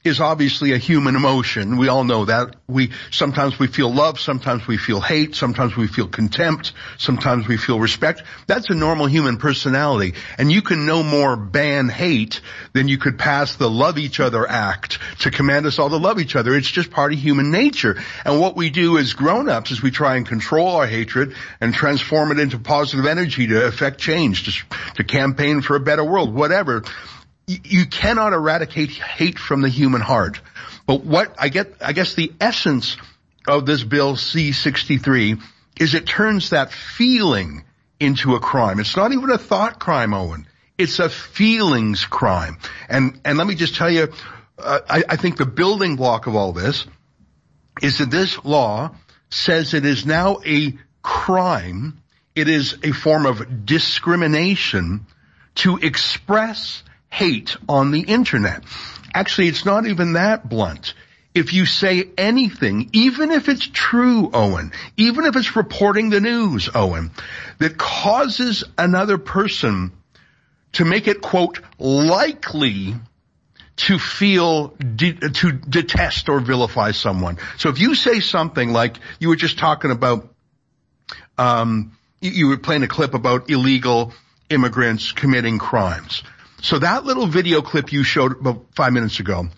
is 0.04 0.20
obviously 0.20 0.72
a 0.72 0.78
human 0.78 1.14
emotion. 1.14 1.76
We 1.76 1.88
all 1.88 2.02
know 2.02 2.24
that. 2.24 2.56
We, 2.66 2.90
sometimes 3.12 3.58
we 3.58 3.68
feel 3.68 3.92
love, 3.92 4.18
sometimes 4.18 4.66
we 4.66 4.76
feel 4.76 5.00
hate, 5.00 5.36
sometimes 5.36 5.76
we 5.76 5.86
feel 5.86 6.08
contempt, 6.08 6.72
sometimes 6.98 7.46
we 7.46 7.56
feel 7.56 7.78
respect. 7.78 8.22
That's 8.48 8.68
a 8.70 8.74
normal 8.74 9.06
human 9.06 9.36
personality. 9.36 10.14
And 10.38 10.50
you 10.50 10.62
can 10.62 10.86
no 10.86 11.04
more 11.04 11.36
ban 11.36 11.88
hate 11.88 12.40
than 12.72 12.88
you 12.88 12.98
could 12.98 13.16
pass 13.16 13.54
the 13.54 13.70
love 13.70 13.96
each 13.96 14.18
other 14.18 14.48
act 14.48 14.98
to 15.20 15.30
command 15.30 15.66
us 15.66 15.78
all 15.78 15.90
to 15.90 15.98
love 15.98 16.18
each 16.18 16.34
other. 16.34 16.56
It's 16.56 16.70
just 16.70 16.90
part 16.90 17.12
of 17.12 17.18
human 17.20 17.52
nature. 17.52 18.02
And 18.24 18.40
what 18.40 18.56
we 18.56 18.70
do 18.70 18.98
as 18.98 19.12
grown-ups 19.12 19.70
is 19.70 19.82
we 19.82 19.92
try 19.92 20.16
and 20.16 20.26
control 20.26 20.76
our 20.76 20.86
hatred 20.86 21.36
and 21.60 21.72
transform 21.72 22.32
it 22.32 22.40
into 22.40 22.58
positive 22.58 23.06
energy 23.06 23.46
to 23.48 23.66
affect 23.66 24.00
change, 24.00 24.44
to, 24.44 24.94
to 24.94 25.04
campaign 25.04 25.60
for 25.60 25.76
a 25.76 25.80
better 25.80 26.04
world, 26.04 26.34
whatever 26.34 26.82
you 27.64 27.86
cannot 27.86 28.32
eradicate 28.32 28.90
hate 28.90 29.38
from 29.38 29.62
the 29.62 29.68
human 29.68 30.00
heart. 30.00 30.40
But 30.86 31.04
what 31.04 31.34
I 31.38 31.48
get, 31.48 31.74
I 31.80 31.92
guess 31.92 32.14
the 32.14 32.32
essence 32.40 32.96
of 33.46 33.66
this 33.66 33.82
bill 33.82 34.14
C63 34.14 35.40
is 35.78 35.94
it 35.94 36.06
turns 36.06 36.50
that 36.50 36.72
feeling 36.72 37.64
into 37.98 38.34
a 38.34 38.40
crime. 38.40 38.80
It's 38.80 38.96
not 38.96 39.12
even 39.12 39.30
a 39.30 39.38
thought 39.38 39.78
crime, 39.78 40.14
Owen. 40.14 40.46
It's 40.78 40.98
a 40.98 41.08
feelings 41.08 42.04
crime. 42.04 42.58
And, 42.88 43.20
and 43.24 43.38
let 43.38 43.46
me 43.46 43.54
just 43.54 43.76
tell 43.76 43.90
you, 43.90 44.12
uh, 44.58 44.80
I, 44.88 45.04
I 45.10 45.16
think 45.16 45.36
the 45.36 45.46
building 45.46 45.96
block 45.96 46.26
of 46.26 46.34
all 46.34 46.52
this 46.52 46.86
is 47.80 47.98
that 47.98 48.10
this 48.10 48.44
law 48.44 48.94
says 49.30 49.74
it 49.74 49.84
is 49.84 50.04
now 50.04 50.40
a 50.44 50.76
crime. 51.02 52.02
It 52.34 52.48
is 52.48 52.76
a 52.82 52.92
form 52.92 53.26
of 53.26 53.64
discrimination 53.64 55.06
to 55.56 55.78
express 55.78 56.82
hate 57.12 57.56
on 57.68 57.90
the 57.90 58.00
internet. 58.00 58.64
Actually, 59.12 59.48
it's 59.48 59.66
not 59.66 59.86
even 59.86 60.14
that 60.14 60.48
blunt. 60.48 60.94
If 61.34 61.52
you 61.52 61.66
say 61.66 62.08
anything, 62.16 62.88
even 62.94 63.30
if 63.30 63.50
it's 63.50 63.68
true, 63.70 64.30
Owen, 64.32 64.72
even 64.96 65.26
if 65.26 65.36
it's 65.36 65.54
reporting 65.54 66.08
the 66.08 66.20
news, 66.20 66.70
Owen, 66.74 67.10
that 67.58 67.76
causes 67.76 68.64
another 68.78 69.18
person 69.18 69.92
to 70.72 70.86
make 70.86 71.06
it, 71.06 71.20
quote, 71.20 71.60
likely 71.78 72.94
to 73.76 73.98
feel, 73.98 74.68
de- 74.78 75.12
to 75.12 75.52
detest 75.52 76.30
or 76.30 76.40
vilify 76.40 76.92
someone. 76.92 77.36
So 77.58 77.68
if 77.68 77.78
you 77.78 77.94
say 77.94 78.20
something 78.20 78.72
like 78.72 78.96
you 79.18 79.28
were 79.28 79.36
just 79.36 79.58
talking 79.58 79.90
about, 79.90 80.28
um, 81.36 81.96
you 82.22 82.48
were 82.48 82.56
playing 82.56 82.84
a 82.84 82.88
clip 82.88 83.12
about 83.12 83.50
illegal 83.50 84.14
immigrants 84.48 85.12
committing 85.12 85.58
crimes. 85.58 86.22
So 86.62 86.78
that 86.78 87.04
little 87.04 87.26
video 87.26 87.60
clip 87.60 87.92
you 87.92 88.04
showed 88.04 88.40
about 88.40 88.66
five 88.76 88.92
minutes 88.92 89.18
ago, 89.18 89.48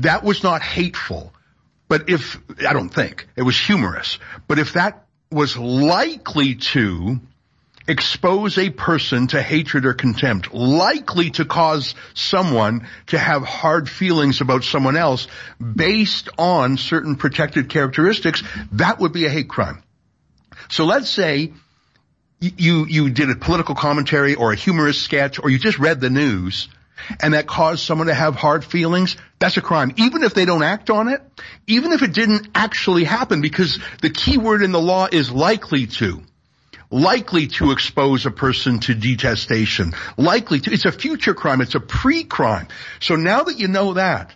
that 0.00 0.24
was 0.24 0.42
not 0.42 0.60
hateful. 0.60 1.32
But 1.86 2.10
if, 2.10 2.36
I 2.66 2.72
don't 2.72 2.88
think, 2.88 3.28
it 3.36 3.42
was 3.42 3.58
humorous. 3.58 4.18
But 4.48 4.58
if 4.58 4.72
that 4.72 5.06
was 5.30 5.56
likely 5.56 6.56
to 6.56 7.20
expose 7.86 8.58
a 8.58 8.70
person 8.70 9.28
to 9.28 9.40
hatred 9.40 9.86
or 9.86 9.94
contempt, 9.94 10.52
likely 10.52 11.30
to 11.30 11.44
cause 11.44 11.94
someone 12.14 12.88
to 13.08 13.18
have 13.18 13.42
hard 13.42 13.88
feelings 13.88 14.40
about 14.40 14.64
someone 14.64 14.96
else 14.96 15.28
based 15.60 16.28
on 16.38 16.76
certain 16.76 17.14
protected 17.14 17.68
characteristics, 17.68 18.42
that 18.72 18.98
would 18.98 19.12
be 19.12 19.26
a 19.26 19.30
hate 19.30 19.48
crime. 19.48 19.82
So 20.70 20.86
let's 20.86 21.10
say 21.10 21.52
you, 22.40 22.86
you 22.86 23.10
did 23.10 23.30
a 23.30 23.36
political 23.36 23.74
commentary 23.74 24.34
or 24.34 24.52
a 24.52 24.56
humorous 24.56 25.00
sketch 25.00 25.38
or 25.42 25.50
you 25.50 25.58
just 25.58 25.78
read 25.78 26.00
the 26.00 26.10
news 26.10 26.68
and 27.20 27.34
that 27.34 27.46
caused 27.46 27.84
someone 27.84 28.06
to 28.06 28.14
have 28.14 28.34
hard 28.34 28.64
feelings, 28.64 29.16
that's 29.38 29.56
a 29.56 29.60
crime. 29.60 29.92
Even 29.96 30.22
if 30.22 30.34
they 30.34 30.44
don't 30.44 30.62
act 30.62 30.90
on 30.90 31.08
it, 31.08 31.20
even 31.66 31.92
if 31.92 32.02
it 32.02 32.12
didn't 32.12 32.48
actually 32.54 33.04
happen 33.04 33.40
because 33.40 33.78
the 34.00 34.10
key 34.10 34.38
word 34.38 34.62
in 34.62 34.72
the 34.72 34.80
law 34.80 35.08
is 35.10 35.30
likely 35.30 35.86
to. 35.86 36.22
Likely 36.90 37.48
to 37.48 37.72
expose 37.72 38.24
a 38.24 38.30
person 38.30 38.78
to 38.80 38.94
detestation. 38.94 39.94
Likely 40.16 40.60
to. 40.60 40.72
It's 40.72 40.84
a 40.84 40.92
future 40.92 41.34
crime. 41.34 41.60
It's 41.60 41.74
a 41.74 41.80
pre-crime. 41.80 42.68
So 43.00 43.16
now 43.16 43.44
that 43.44 43.58
you 43.58 43.68
know 43.68 43.94
that, 43.94 44.34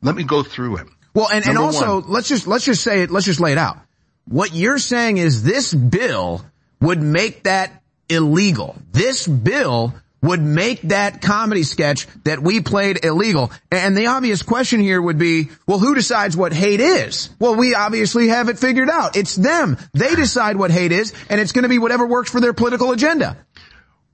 let 0.00 0.14
me 0.14 0.24
go 0.24 0.42
through 0.42 0.78
it. 0.78 0.86
Well, 1.12 1.28
and, 1.30 1.46
and 1.46 1.58
also, 1.58 2.00
one. 2.00 2.10
let's 2.10 2.28
just, 2.28 2.46
let's 2.46 2.64
just 2.64 2.82
say 2.82 3.02
it, 3.02 3.10
let's 3.10 3.26
just 3.26 3.40
lay 3.40 3.52
it 3.52 3.58
out. 3.58 3.78
What 4.26 4.54
you're 4.54 4.78
saying 4.78 5.18
is 5.18 5.42
this 5.42 5.74
bill 5.74 6.44
would 6.80 7.02
make 7.02 7.44
that 7.44 7.82
illegal. 8.08 8.76
This 8.92 9.26
bill 9.26 9.94
would 10.20 10.40
make 10.40 10.82
that 10.82 11.22
comedy 11.22 11.62
sketch 11.62 12.06
that 12.24 12.42
we 12.42 12.60
played 12.60 13.04
illegal. 13.04 13.52
And 13.70 13.96
the 13.96 14.06
obvious 14.06 14.42
question 14.42 14.80
here 14.80 15.00
would 15.00 15.18
be, 15.18 15.50
well, 15.66 15.78
who 15.78 15.94
decides 15.94 16.36
what 16.36 16.52
hate 16.52 16.80
is? 16.80 17.30
Well, 17.38 17.54
we 17.54 17.74
obviously 17.74 18.28
have 18.28 18.48
it 18.48 18.58
figured 18.58 18.90
out. 18.90 19.16
It's 19.16 19.36
them. 19.36 19.76
They 19.94 20.14
decide 20.14 20.56
what 20.56 20.70
hate 20.70 20.92
is, 20.92 21.12
and 21.30 21.40
it's 21.40 21.52
going 21.52 21.62
to 21.62 21.68
be 21.68 21.78
whatever 21.78 22.06
works 22.06 22.30
for 22.30 22.40
their 22.40 22.52
political 22.52 22.90
agenda. 22.90 23.36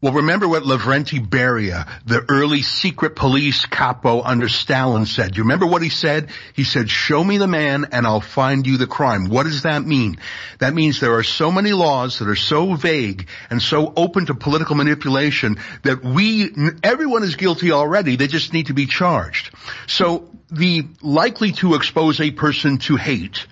Well, 0.04 0.12
remember 0.12 0.46
what 0.46 0.64
Lavrenti 0.64 1.18
Beria, 1.18 1.88
the 2.04 2.22
early 2.28 2.60
secret 2.60 3.16
police 3.16 3.64
capo 3.64 4.20
under 4.20 4.50
Stalin 4.50 5.06
said. 5.06 5.34
You 5.34 5.44
remember 5.44 5.64
what 5.64 5.80
he 5.80 5.88
said? 5.88 6.28
He 6.52 6.64
said, 6.64 6.90
show 6.90 7.24
me 7.24 7.38
the 7.38 7.46
man 7.46 7.86
and 7.90 8.06
I'll 8.06 8.20
find 8.20 8.66
you 8.66 8.76
the 8.76 8.86
crime. 8.86 9.30
What 9.30 9.44
does 9.44 9.62
that 9.62 9.82
mean? 9.82 10.18
That 10.58 10.74
means 10.74 11.00
there 11.00 11.14
are 11.14 11.22
so 11.22 11.50
many 11.50 11.72
laws 11.72 12.18
that 12.18 12.28
are 12.28 12.36
so 12.36 12.74
vague 12.74 13.30
and 13.48 13.62
so 13.62 13.94
open 13.96 14.26
to 14.26 14.34
political 14.34 14.76
manipulation 14.76 15.56
that 15.84 16.04
we, 16.04 16.50
everyone 16.82 17.22
is 17.22 17.36
guilty 17.36 17.72
already. 17.72 18.16
They 18.16 18.26
just 18.26 18.52
need 18.52 18.66
to 18.66 18.74
be 18.74 18.84
charged. 18.84 19.54
So 19.86 20.28
the 20.50 20.86
likely 21.00 21.52
to 21.52 21.76
expose 21.76 22.20
a 22.20 22.30
person 22.30 22.76
to 22.76 22.96
hate 22.96 23.46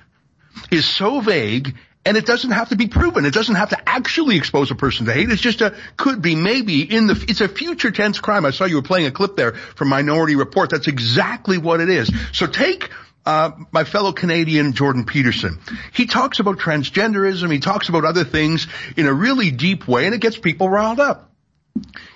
is 0.71 0.85
so 0.85 1.21
vague 1.23 1.77
and 2.05 2.17
it 2.17 2.27
doesn't 2.27 2.51
have 2.51 2.71
to 2.71 2.77
be 2.77 2.89
proven. 2.89 3.25
It 3.25 3.35
doesn't 3.35 3.55
have 3.55 3.71
to 3.71 3.89
actually 3.89 4.37
expose 4.37 4.71
a 4.71 4.75
person 4.75 5.07
to 5.07 5.13
hate. 5.13 5.31
It's 5.31 5.41
just 5.41 5.61
a, 5.61 5.77
could 5.97 6.21
be, 6.21 6.35
maybe 6.35 6.83
in 6.83 7.07
the, 7.07 7.25
it's 7.29 7.41
a 7.41 7.49
future 7.49 7.91
tense 7.91 8.19
crime. 8.19 8.45
I 8.45 8.51
saw 8.51 8.65
you 8.65 8.77
were 8.77 8.83
playing 8.83 9.07
a 9.07 9.13
clip 9.13 9.37
there 9.37 9.53
from 9.53 9.89
Minority 9.89 10.35
Report. 10.35 10.71
That's 10.71 10.89
exactly 10.89 11.59
what 11.59 11.81
it 11.81 11.89
is. 11.89 12.11
So 12.33 12.47
take, 12.47 12.91
uh, 13.25 13.53
my 13.71 13.85
fellow 13.85 14.13
Canadian 14.13 14.73
Jordan 14.73 15.05
Peterson. 15.05 15.61
He 15.93 16.07
talks 16.07 16.41
about 16.41 16.59
transgenderism. 16.59 17.53
He 17.53 17.61
talks 17.61 17.89
about 17.89 18.05
other 18.05 18.25
things 18.25 18.67
in 18.97 19.07
a 19.07 19.13
really 19.13 19.53
deep 19.53 19.87
way 19.87 20.07
and 20.07 20.15
it 20.15 20.21
gets 20.21 20.37
people 20.37 20.69
riled 20.69 20.99
up. 20.99 21.32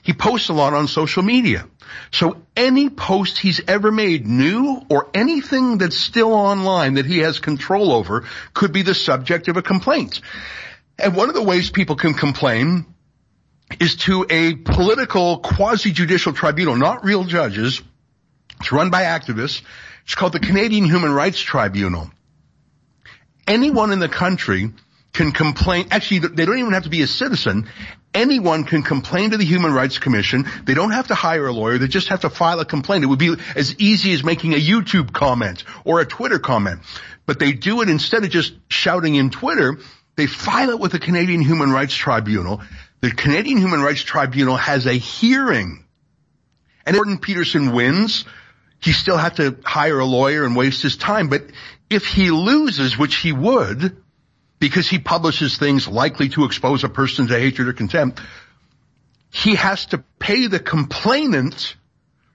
He 0.03 0.13
posts 0.13 0.49
a 0.49 0.53
lot 0.53 0.75
on 0.75 0.89
social 0.89 1.23
media. 1.23 1.67
So 2.13 2.43
any 2.57 2.89
post 2.89 3.39
he's 3.39 3.61
ever 3.67 3.91
made 3.91 4.27
new 4.27 4.83
or 4.89 5.09
anything 5.15 5.79
that's 5.79 5.97
still 5.97 6.33
online 6.33 6.95
that 6.95 7.07
he 7.07 7.19
has 7.19 7.39
control 7.39 7.93
over 7.93 8.25
could 8.55 8.73
be 8.73 8.83
the 8.83 8.95
subject 8.95 9.49
of 9.49 9.57
a 9.57 9.63
complaint. 9.63 10.21
And 10.99 11.15
one 11.15 11.29
of 11.29 11.35
the 11.35 11.43
ways 11.43 11.71
people 11.71 11.97
can 11.97 12.15
complain 12.15 12.87
is 13.81 13.97
to 13.97 14.27
a 14.29 14.55
political 14.55 15.39
quasi-judicial 15.39 16.33
tribunal, 16.33 16.77
not 16.77 17.05
real 17.05 17.25
judges. 17.25 17.83
It's 18.61 18.73
run 18.73 18.91
by 18.91 19.03
activists. 19.03 19.63
It's 20.05 20.15
called 20.15 20.33
the 20.33 20.41
Canadian 20.41 20.85
Human 20.85 21.13
Rights 21.13 21.41
Tribunal. 21.41 22.11
Anyone 23.47 23.93
in 23.93 23.99
the 23.99 24.09
country 24.09 24.73
can 25.13 25.33
complain. 25.33 25.89
Actually, 25.91 26.21
they 26.21 26.45
don't 26.45 26.59
even 26.59 26.73
have 26.73 26.85
to 26.85 26.91
be 26.91 27.03
a 27.03 27.07
citizen. 27.07 27.69
Anyone 28.17 28.65
can 28.65 28.83
complain 28.83 29.33
to 29.33 29.37
the 29.37 29.45
Human 29.45 29.75
Rights 29.75 29.99
Commission. 29.99 30.47
They 30.65 30.73
don't 30.73 30.93
have 30.93 31.09
to 31.09 31.15
hire 31.15 31.47
a 31.49 31.53
lawyer. 31.53 31.77
They 31.77 31.87
just 31.87 32.09
have 32.09 32.21
to 32.21 32.31
file 32.31 32.59
a 32.61 32.65
complaint. 32.65 33.05
It 33.05 33.09
would 33.09 33.19
be 33.19 33.35
as 33.55 33.79
easy 33.79 34.15
as 34.15 34.25
making 34.25 34.55
a 34.55 34.57
YouTube 34.57 35.13
comment 35.13 35.65
or 35.85 36.01
a 36.01 36.07
Twitter 36.07 36.39
comment. 36.39 36.81
But 37.27 37.39
they 37.39 37.53
do 37.53 37.83
it 37.83 37.91
instead 37.91 38.25
of 38.25 38.31
just 38.31 38.55
shouting 38.69 39.17
in 39.17 39.29
Twitter. 39.29 39.77
They 40.17 40.27
file 40.27 40.71
it 40.71 40.81
with 40.81 40.93
the 40.93 40.99
Canadian 40.99 41.43
Human 41.43 41.71
Rights 41.71 41.95
Tribunal. 41.95 42.63
The 43.03 43.11
Canadian 43.11 43.59
Human 43.59 43.83
Rights 43.83 44.03
Tribunal 44.03 44.57
has 44.57 44.87
a 44.87 44.95
hearing. 44.95 45.85
And 46.87 46.97
Jordan 46.97 47.19
Peterson 47.19 47.73
wins. 47.73 48.25
He 48.81 48.93
still 48.93 49.19
had 49.19 49.37
to 49.37 49.59
hire 49.63 49.99
a 49.99 50.07
lawyer 50.07 50.47
and 50.47 50.57
waste 50.57 50.81
his 50.81 50.97
time. 50.97 51.29
But 51.29 51.43
if 51.91 52.07
he 52.07 52.31
loses, 52.31 52.97
which 52.97 53.17
he 53.17 53.33
would, 53.33 53.95
because 54.59 54.89
he 54.89 54.99
publishes 54.99 55.59
things 55.59 55.87
likely 55.87 56.29
to 56.31 56.45
expose 56.45 56.85
a 56.85 56.89
person 56.89 57.27
to 57.29 57.39
hatred 57.39 57.69
or 57.69 57.73
contempt, 57.73 58.21
he 59.31 59.55
has 59.55 59.87
to 59.87 59.99
pay 60.19 60.47
the 60.47 60.61
complainant 60.61 61.77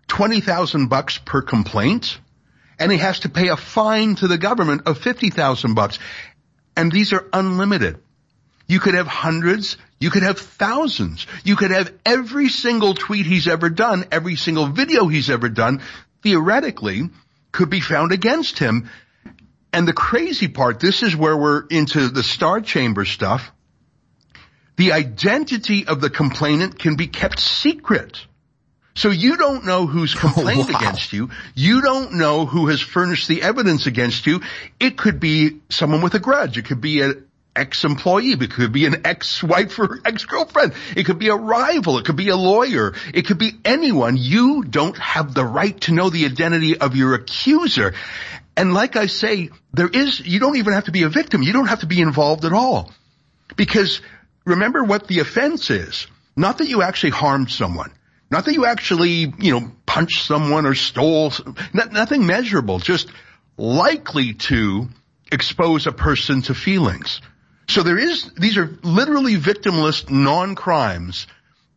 20,000 0.08 0.88
bucks 0.88 1.18
per 1.18 1.42
complaint 1.42 2.20
and 2.78 2.92
he 2.92 2.98
has 2.98 3.22
to 3.22 3.30
pay 3.30 3.50
a 3.50 3.58
fine 3.58 4.16
to 4.16 4.28
the 4.28 4.38
government 4.38 4.84
of 4.88 4.98
50,000 4.98 5.76
bucks. 5.76 6.00
And 6.76 6.92
these 6.92 7.14
are 7.14 7.28
unlimited. 7.32 8.00
You 8.68 8.80
could 8.80 8.96
have 8.96 9.08
hundreds, 9.08 9.78
you 10.00 10.10
could 10.10 10.24
have 10.24 10.40
thousands, 10.40 11.28
you 11.44 11.56
could 11.56 11.72
have 11.72 11.94
every 12.06 12.50
single 12.50 12.94
tweet 12.94 13.26
he's 13.26 13.48
ever 13.48 13.70
done, 13.70 14.06
every 14.12 14.36
single 14.36 14.68
video 14.68 15.08
he's 15.08 15.30
ever 15.30 15.50
done, 15.50 15.82
theoretically 16.24 17.10
could 17.52 17.70
be 17.70 17.82
found 17.82 18.12
against 18.12 18.58
him 18.58 18.90
and 19.74 19.88
the 19.88 19.94
crazy 19.94 20.48
part, 20.48 20.80
this 20.80 21.04
is 21.04 21.16
where 21.16 21.36
we're 21.36 21.66
into 21.68 22.10
the 22.10 22.24
star 22.24 22.62
chamber 22.62 23.06
stuff. 23.06 23.52
The 24.78 24.94
identity 24.94 25.88
of 25.88 26.02
the 26.02 26.10
complainant 26.10 26.80
can 26.80 26.96
be 26.96 27.08
kept 27.08 27.40
secret. 27.40 28.26
So 28.96 29.10
you 29.10 29.38
don't 29.38 29.66
know 29.66 29.86
who's 29.86 30.16
oh, 30.18 30.20
complained 30.20 30.70
oh, 30.70 30.74
wow. 30.74 30.80
against 30.80 31.14
you. 31.14 31.30
You 31.56 31.82
don't 31.82 32.14
know 32.14 32.46
who 32.46 32.68
has 32.68 32.82
furnished 32.82 33.28
the 33.28 33.42
evidence 33.42 33.88
against 33.88 34.26
you. 34.28 34.42
It 34.80 34.98
could 34.98 35.20
be 35.20 35.60
someone 35.70 36.02
with 36.02 36.16
a 36.16 36.20
grudge. 36.20 36.58
It 36.58 36.66
could 36.66 36.82
be 36.82 37.02
an 37.02 37.28
ex-employee. 37.56 38.32
It 38.32 38.52
could 38.52 38.72
be 38.72 38.86
an 38.86 39.06
ex-wife 39.06 39.78
or 39.80 40.00
ex-girlfriend. 40.06 40.74
It 40.96 41.06
could 41.06 41.20
be 41.20 41.30
a 41.30 41.36
rival. 41.36 41.98
It 41.98 42.06
could 42.06 42.16
be 42.16 42.30
a 42.30 42.36
lawyer. 42.36 42.94
It 43.14 43.26
could 43.26 43.38
be 43.38 43.54
anyone. 43.64 44.18
You 44.18 44.64
don't 44.64 44.98
have 44.98 45.34
the 45.34 45.46
right 45.46 45.80
to 45.82 45.94
know 45.94 46.10
the 46.10 46.26
identity 46.26 46.78
of 46.78 46.96
your 46.96 47.14
accuser. 47.14 47.94
And 48.58 48.74
like 48.74 48.96
I 48.96 49.08
say, 49.08 49.50
there 49.74 49.88
is, 49.88 50.20
you 50.20 50.40
don't 50.40 50.58
even 50.58 50.74
have 50.74 50.86
to 50.86 50.92
be 50.92 51.04
a 51.04 51.10
victim. 51.10 51.42
You 51.42 51.54
don't 51.54 51.68
have 51.68 51.80
to 51.82 51.88
be 51.88 52.02
involved 52.02 52.46
at 52.46 52.54
all. 52.54 52.92
Because 53.56 54.02
remember 54.46 54.84
what 54.84 55.08
the 55.08 55.20
offense 55.20 55.70
is. 55.70 56.08
Not 56.36 56.58
that 56.58 56.68
you 56.68 56.82
actually 56.82 57.12
harmed 57.12 57.52
someone. 57.52 57.92
Not 58.30 58.46
that 58.46 58.54
you 58.54 58.66
actually, 58.66 59.34
you 59.40 59.60
know, 59.60 59.72
punched 59.86 60.26
someone 60.26 60.66
or 60.66 60.74
stole, 60.76 61.34
nothing 61.74 62.26
measurable, 62.26 62.80
just 62.80 63.10
likely 63.58 64.34
to 64.34 64.88
expose 65.32 65.86
a 65.86 65.92
person 65.92 66.42
to 66.44 66.54
feelings. 66.54 67.22
So 67.68 67.84
there 67.84 67.98
is, 67.98 68.32
these 68.38 68.58
are 68.58 68.78
literally 68.84 69.36
victimless 69.36 70.10
non-crimes, 70.10 71.28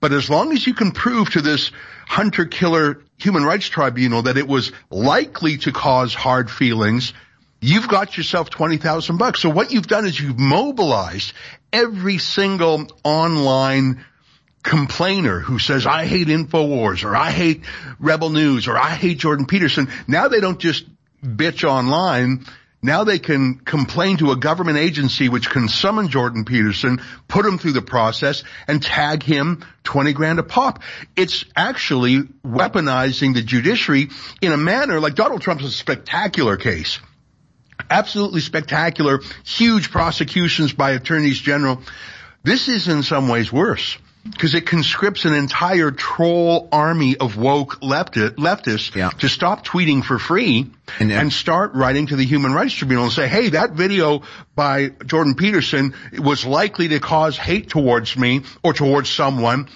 but 0.01 0.13
as 0.13 0.31
long 0.31 0.53
as 0.53 0.67
you 0.67 0.75
can 0.75 0.93
prove 0.93 1.31
to 1.31 1.41
this 1.41 1.73
hunter 2.07 2.45
killer 2.45 3.03
human 3.25 3.43
rights 3.43 3.69
tribunal 3.69 4.23
that 4.23 4.37
it 4.37 4.47
was 4.47 4.71
likely 4.91 5.57
to 5.57 5.73
cause 5.73 6.13
hard 6.13 6.51
feelings, 6.51 7.15
you've 7.59 7.89
got 7.89 8.19
yourself 8.19 8.51
20,000 8.51 9.17
bucks. 9.17 9.41
So 9.41 9.49
what 9.49 9.73
you've 9.73 9.87
done 9.87 10.05
is 10.05 10.21
you've 10.21 10.39
mobilized 10.39 11.33
every 11.73 12.19
single 12.19 12.87
online 13.03 14.05
complainer 14.63 15.41
who 15.41 15.59
says, 15.59 15.87
I 15.87 16.05
hate 16.05 16.29
InfoWars 16.29 17.03
or 17.05 17.17
I 17.17 17.31
hate 17.31 17.65
Rebel 17.99 18.29
News 18.29 18.69
or 18.69 18.77
I 18.77 18.91
hate 18.91 19.19
Jordan 19.19 19.47
Peterson. 19.47 19.89
Now 20.07 20.29
they 20.29 20.41
don't 20.41 20.61
just 20.61 20.85
bitch 21.23 21.67
online. 21.67 22.45
Now 22.85 23.05
they 23.05 23.19
can 23.19 23.55
complain 23.55 24.19
to 24.19 24.31
a 24.33 24.37
government 24.37 24.77
agency 24.77 25.31
which 25.31 25.49
can 25.49 25.69
summon 25.69 26.09
Jordan 26.09 26.45
Peterson, 26.45 27.01
put 27.29 27.47
him 27.47 27.57
through 27.57 27.73
the 27.73 27.81
process, 27.81 28.45
and 28.69 28.83
tag 28.83 29.23
him 29.23 29.65
20 29.85 30.13
grand 30.13 30.39
a 30.39 30.43
pop. 30.43 30.83
It's 31.17 31.47
actually 31.57 32.25
weaponizing 32.45 33.33
the 33.33 33.41
judiciary 33.41 34.11
in 34.43 34.53
a 34.53 34.59
manner 34.59 35.01
like 35.01 35.15
Donald 35.15 35.41
Trump's 35.41 35.65
a 35.65 35.71
spectacular 35.71 36.59
case. 36.59 37.01
Absolutely 37.89 38.43
spectacular, 38.43 39.21
huge 39.45 39.91
prosecutions 39.91 40.75
by 40.75 40.91
attorneys 40.91 41.39
general. 41.39 41.81
This 42.43 42.69
is 42.69 42.87
in 42.87 43.03
some 43.03 43.29
ways 43.29 43.51
worse 43.51 43.97
because 44.25 44.55
it 44.55 44.67
conscripts 44.67 45.27
an 45.27 45.35
entire 45.35 45.91
troll 45.91 46.69
army 46.73 47.17
of 47.17 47.37
woke 47.37 47.81
leftists 47.81 48.95
yeah. 48.95 49.11
to 49.11 49.29
stop 49.29 49.67
tweeting 49.67 50.03
for 50.03 50.19
free 50.19 50.71
and, 50.99 51.13
and, 51.13 51.33
start 51.33 51.75
writing 51.75 52.07
to 52.07 52.17
the 52.17 52.25
Human 52.25 52.55
Rights 52.55 52.75
Tribunal 52.75 53.05
and 53.05 53.13
say, 53.13 53.29
hey, 53.29 53.51
that 53.51 53.73
video 53.73 54.23
by 54.55 54.89
Jordan 55.05 55.35
Peterson 55.35 55.95
was 56.19 56.47
likely 56.47 56.89
to 56.89 57.01
cause 57.01 57.37
hate 57.37 57.69
towards 57.69 58.17
me 58.17 58.43
or 58.63 58.73
towards 58.73 59.11
someone. 59.11 59.69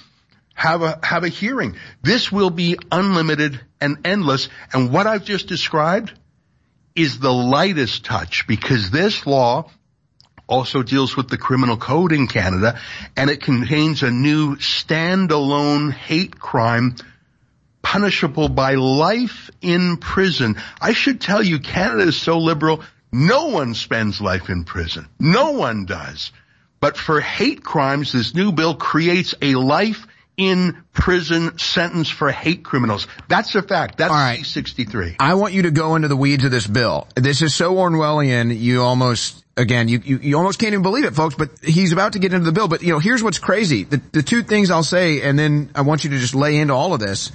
Have 0.55 0.83
a, 0.83 0.99
have 1.03 1.25
a 1.25 1.29
hearing. 1.29 1.77
This 2.03 2.33
will 2.33 2.51
be 2.51 2.77
unlimited 2.91 3.61
and 3.81 3.99
endless. 4.05 4.49
And 4.73 4.93
what 4.93 5.07
I've 5.07 5.25
just 5.25 5.47
described 5.47 6.13
is 6.97 7.21
the 7.21 7.33
lightest 7.33 8.05
touch 8.05 8.47
because 8.49 8.91
this 8.91 9.25
law 9.25 9.71
also 10.49 10.83
deals 10.83 11.17
with 11.17 11.29
the 11.29 11.39
criminal 11.39 11.77
code 11.77 12.13
in 12.13 12.27
Canada 12.27 12.81
and 13.17 13.31
it 13.31 13.43
contains 13.43 14.03
a 14.03 14.11
new 14.11 14.57
standalone 14.57 15.93
hate 15.93 16.41
crime 16.41 16.97
punishable 17.83 18.49
by 18.49 18.75
life 18.75 19.51
in 19.63 19.99
prison. 19.99 20.57
I 20.81 20.93
should 20.93 21.21
tell 21.21 21.43
you 21.43 21.61
Canada 21.61 22.03
is 22.03 22.17
so 22.17 22.39
liberal, 22.39 22.83
no 23.13 23.47
one 23.47 23.75
spends 23.75 24.21
life 24.21 24.51
in 24.51 24.65
prison. 24.65 25.07
No 25.21 25.53
one 25.53 25.87
does. 25.87 26.33
But 26.81 26.97
for 26.97 27.21
hate 27.21 27.65
crimes, 27.65 28.13
this 28.13 28.35
new 28.35 28.53
bill 28.53 28.75
creates 28.75 29.35
a 29.41 29.55
life 29.55 30.07
in 30.37 30.77
prison 30.93 31.59
sentence 31.59 32.09
for 32.09 32.31
hate 32.31 32.63
criminals. 32.63 33.09
That's 33.27 33.55
a 33.55 33.63
fact. 33.63 33.99
That's 33.99 34.13
All 34.13 34.17
right. 34.17 34.45
63. 34.47 35.17
I 35.19 35.35
want 35.35 35.53
you 35.53 35.63
to 35.63 35.71
go 35.73 35.97
into 35.97 36.09
the 36.09 36.17
weeds 36.17 36.45
of 36.45 36.53
this 36.53 36.67
bill. 36.67 37.09
This 37.17 37.43
is 37.43 37.55
so 37.55 37.75
Orwellian, 37.75 38.57
you 38.57 38.83
almost 38.83 39.38
again, 39.59 39.89
you, 39.89 40.01
you, 40.05 40.19
you 40.19 40.37
almost 40.37 40.59
can't 40.59 40.73
even 40.73 40.83
believe 40.83 41.05
it, 41.05 41.15
folks, 41.15 41.35
but 41.35 41.51
he's 41.63 41.93
about 41.93 42.15
to 42.15 42.19
get 42.19 42.33
into 42.33 42.47
the 42.47 42.53
bill. 42.53 42.69
But, 42.69 42.83
you 42.83 42.93
know, 42.93 42.99
here's 42.99 43.23
what's 43.23 43.39
crazy. 43.39 43.85
The, 43.85 44.01
the 44.13 44.23
two 44.23 44.43
things 44.43 44.71
I'll 44.71 44.83
say, 44.83 45.23
and 45.23 45.39
then 45.39 45.71
I 45.75 45.83
want 45.83 46.05
you 46.05 46.11
to 46.11 46.19
just 46.19 46.35
lay 46.35 46.57
into 46.57 46.75
all 46.75 46.95
of 46.95 47.01
this. 47.01 47.33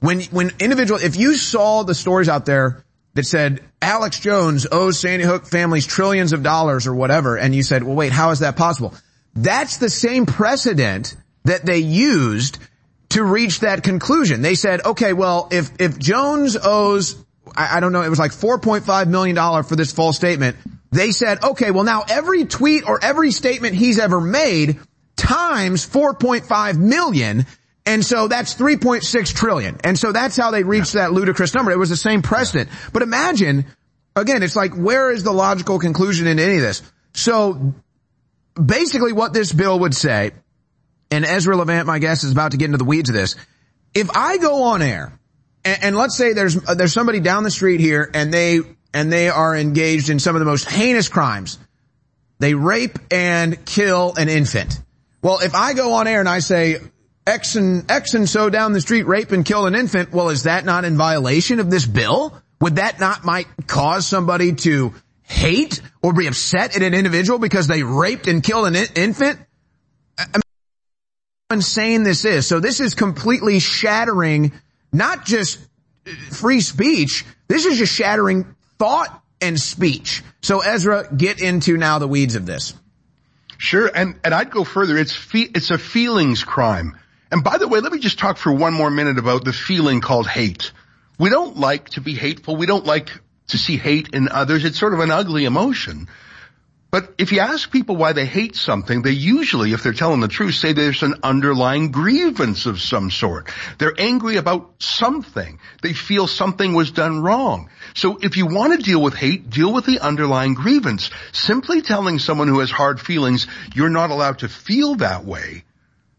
When, 0.00 0.20
when 0.24 0.50
individual, 0.58 1.00
if 1.00 1.16
you 1.16 1.36
saw 1.36 1.84
the 1.84 1.94
stories 1.94 2.28
out 2.28 2.44
there 2.44 2.84
that 3.14 3.24
said 3.24 3.62
Alex 3.80 4.18
Jones 4.20 4.66
owes 4.70 4.98
Sandy 4.98 5.24
Hook 5.24 5.46
families 5.46 5.86
trillions 5.86 6.32
of 6.32 6.42
dollars 6.42 6.86
or 6.86 6.94
whatever, 6.94 7.38
and 7.38 7.54
you 7.54 7.62
said, 7.62 7.84
well, 7.84 7.94
wait, 7.94 8.12
how 8.12 8.30
is 8.30 8.40
that 8.40 8.56
possible? 8.56 8.94
That's 9.34 9.78
the 9.78 9.88
same 9.88 10.26
precedent 10.26 11.16
that 11.44 11.64
they 11.64 11.78
used 11.78 12.58
to 13.10 13.22
reach 13.22 13.60
that 13.60 13.82
conclusion. 13.82 14.42
They 14.42 14.54
said, 14.54 14.84
okay, 14.84 15.12
well, 15.12 15.48
if, 15.50 15.70
if 15.78 15.98
Jones 15.98 16.56
owes, 16.56 17.16
I, 17.54 17.76
I 17.76 17.80
don't 17.80 17.92
know, 17.92 18.02
it 18.02 18.08
was 18.08 18.18
like 18.18 18.32
$4.5 18.32 19.08
million 19.08 19.64
for 19.64 19.76
this 19.76 19.92
false 19.92 20.16
statement. 20.16 20.56
They 20.92 21.10
said, 21.10 21.42
okay, 21.42 21.70
well 21.70 21.84
now 21.84 22.04
every 22.08 22.44
tweet 22.44 22.86
or 22.86 23.02
every 23.02 23.32
statement 23.32 23.74
he's 23.74 23.98
ever 23.98 24.20
made 24.20 24.78
times 25.16 25.86
4.5 25.86 26.78
million. 26.78 27.46
And 27.84 28.04
so 28.04 28.28
that's 28.28 28.54
3.6 28.54 29.34
trillion. 29.34 29.78
And 29.82 29.98
so 29.98 30.12
that's 30.12 30.36
how 30.36 30.50
they 30.50 30.62
reached 30.62 30.92
that 30.92 31.12
ludicrous 31.12 31.54
number. 31.54 31.72
It 31.72 31.78
was 31.78 31.90
the 31.90 31.96
same 31.96 32.22
precedent. 32.22 32.68
But 32.92 33.02
imagine, 33.02 33.66
again, 34.14 34.42
it's 34.42 34.54
like, 34.54 34.74
where 34.74 35.10
is 35.10 35.24
the 35.24 35.32
logical 35.32 35.78
conclusion 35.78 36.26
in 36.26 36.38
any 36.38 36.56
of 36.56 36.62
this? 36.62 36.82
So 37.14 37.74
basically 38.54 39.12
what 39.12 39.32
this 39.32 39.52
bill 39.52 39.80
would 39.80 39.94
say, 39.94 40.32
and 41.10 41.24
Ezra 41.24 41.56
Levant, 41.56 41.86
my 41.86 41.98
guess, 41.98 42.22
is 42.22 42.32
about 42.32 42.52
to 42.52 42.56
get 42.56 42.66
into 42.66 42.78
the 42.78 42.84
weeds 42.84 43.08
of 43.08 43.14
this. 43.14 43.36
If 43.94 44.10
I 44.14 44.38
go 44.38 44.64
on 44.64 44.82
air, 44.82 45.18
and, 45.64 45.84
and 45.84 45.96
let's 45.96 46.16
say 46.16 46.34
there's, 46.34 46.56
uh, 46.68 46.74
there's 46.74 46.92
somebody 46.92 47.20
down 47.20 47.42
the 47.42 47.50
street 47.50 47.80
here 47.80 48.10
and 48.14 48.32
they, 48.32 48.60
and 48.94 49.12
they 49.12 49.28
are 49.28 49.56
engaged 49.56 50.10
in 50.10 50.18
some 50.18 50.36
of 50.36 50.40
the 50.40 50.46
most 50.46 50.68
heinous 50.68 51.08
crimes. 51.08 51.58
They 52.38 52.54
rape 52.54 52.98
and 53.10 53.64
kill 53.64 54.14
an 54.16 54.28
infant. 54.28 54.80
Well, 55.22 55.38
if 55.38 55.54
I 55.54 55.74
go 55.74 55.94
on 55.94 56.06
air 56.06 56.20
and 56.20 56.28
I 56.28 56.40
say, 56.40 56.78
X 57.26 57.54
and, 57.54 57.88
X 57.90 58.14
and 58.14 58.28
so 58.28 58.50
down 58.50 58.72
the 58.72 58.80
street 58.80 59.04
rape 59.04 59.30
and 59.30 59.44
kill 59.44 59.66
an 59.66 59.74
infant, 59.74 60.12
well, 60.12 60.30
is 60.30 60.42
that 60.42 60.64
not 60.64 60.84
in 60.84 60.96
violation 60.96 61.60
of 61.60 61.70
this 61.70 61.86
bill? 61.86 62.36
Would 62.60 62.76
that 62.76 62.98
not 62.98 63.24
might 63.24 63.46
cause 63.66 64.06
somebody 64.06 64.54
to 64.54 64.92
hate 65.22 65.80
or 66.02 66.12
be 66.12 66.26
upset 66.26 66.76
at 66.76 66.82
an 66.82 66.94
individual 66.94 67.38
because 67.38 67.66
they 67.68 67.82
raped 67.82 68.26
and 68.26 68.42
killed 68.42 68.66
an 68.66 68.74
infant? 68.74 69.38
I 70.18 70.24
mean, 70.24 70.42
how 71.48 71.54
insane 71.56 72.02
this 72.02 72.24
is. 72.24 72.46
So 72.46 72.60
this 72.60 72.80
is 72.80 72.94
completely 72.94 73.60
shattering 73.60 74.52
not 74.92 75.24
just 75.24 75.58
free 76.30 76.60
speech. 76.60 77.24
This 77.48 77.66
is 77.66 77.78
just 77.78 77.94
shattering 77.94 78.54
thought 78.82 79.22
and 79.40 79.60
speech. 79.60 80.24
So 80.40 80.58
Ezra, 80.58 81.06
get 81.16 81.40
into 81.40 81.76
now 81.76 82.00
the 82.00 82.08
weeds 82.08 82.34
of 82.34 82.46
this. 82.46 82.74
Sure, 83.56 83.88
and 83.94 84.18
and 84.24 84.34
I'd 84.34 84.50
go 84.50 84.64
further. 84.64 84.98
It's 84.98 85.14
fe- 85.14 85.52
it's 85.54 85.70
a 85.70 85.78
feelings 85.78 86.42
crime. 86.42 86.98
And 87.30 87.44
by 87.44 87.58
the 87.58 87.68
way, 87.68 87.78
let 87.78 87.92
me 87.92 88.00
just 88.00 88.18
talk 88.18 88.38
for 88.38 88.52
one 88.52 88.74
more 88.74 88.90
minute 88.90 89.18
about 89.18 89.44
the 89.44 89.52
feeling 89.52 90.00
called 90.00 90.26
hate. 90.26 90.72
We 91.16 91.30
don't 91.30 91.56
like 91.56 91.90
to 91.90 92.00
be 92.00 92.14
hateful. 92.14 92.56
We 92.56 92.66
don't 92.66 92.84
like 92.84 93.10
to 93.48 93.58
see 93.58 93.76
hate 93.76 94.08
in 94.14 94.28
others. 94.28 94.64
It's 94.64 94.80
sort 94.80 94.94
of 94.94 94.98
an 94.98 95.12
ugly 95.12 95.44
emotion. 95.44 96.08
But 96.92 97.14
if 97.16 97.32
you 97.32 97.40
ask 97.40 97.70
people 97.72 97.96
why 97.96 98.12
they 98.12 98.26
hate 98.26 98.54
something, 98.54 99.00
they 99.00 99.12
usually, 99.12 99.72
if 99.72 99.82
they're 99.82 99.94
telling 99.94 100.20
the 100.20 100.28
truth, 100.28 100.56
say 100.56 100.74
there's 100.74 101.02
an 101.02 101.14
underlying 101.22 101.90
grievance 101.90 102.66
of 102.66 102.82
some 102.82 103.10
sort. 103.10 103.48
They're 103.78 103.98
angry 103.98 104.36
about 104.36 104.74
something. 104.78 105.58
They 105.82 105.94
feel 105.94 106.26
something 106.26 106.74
was 106.74 106.90
done 106.90 107.22
wrong. 107.22 107.70
So 107.94 108.18
if 108.20 108.36
you 108.36 108.44
want 108.46 108.78
to 108.78 108.84
deal 108.84 109.00
with 109.00 109.14
hate, 109.14 109.48
deal 109.48 109.72
with 109.72 109.86
the 109.86 110.00
underlying 110.00 110.52
grievance. 110.52 111.08
Simply 111.32 111.80
telling 111.80 112.18
someone 112.18 112.48
who 112.48 112.60
has 112.60 112.70
hard 112.70 113.00
feelings, 113.00 113.46
you're 113.74 113.88
not 113.88 114.10
allowed 114.10 114.40
to 114.40 114.50
feel 114.50 114.96
that 114.96 115.24
way, 115.24 115.64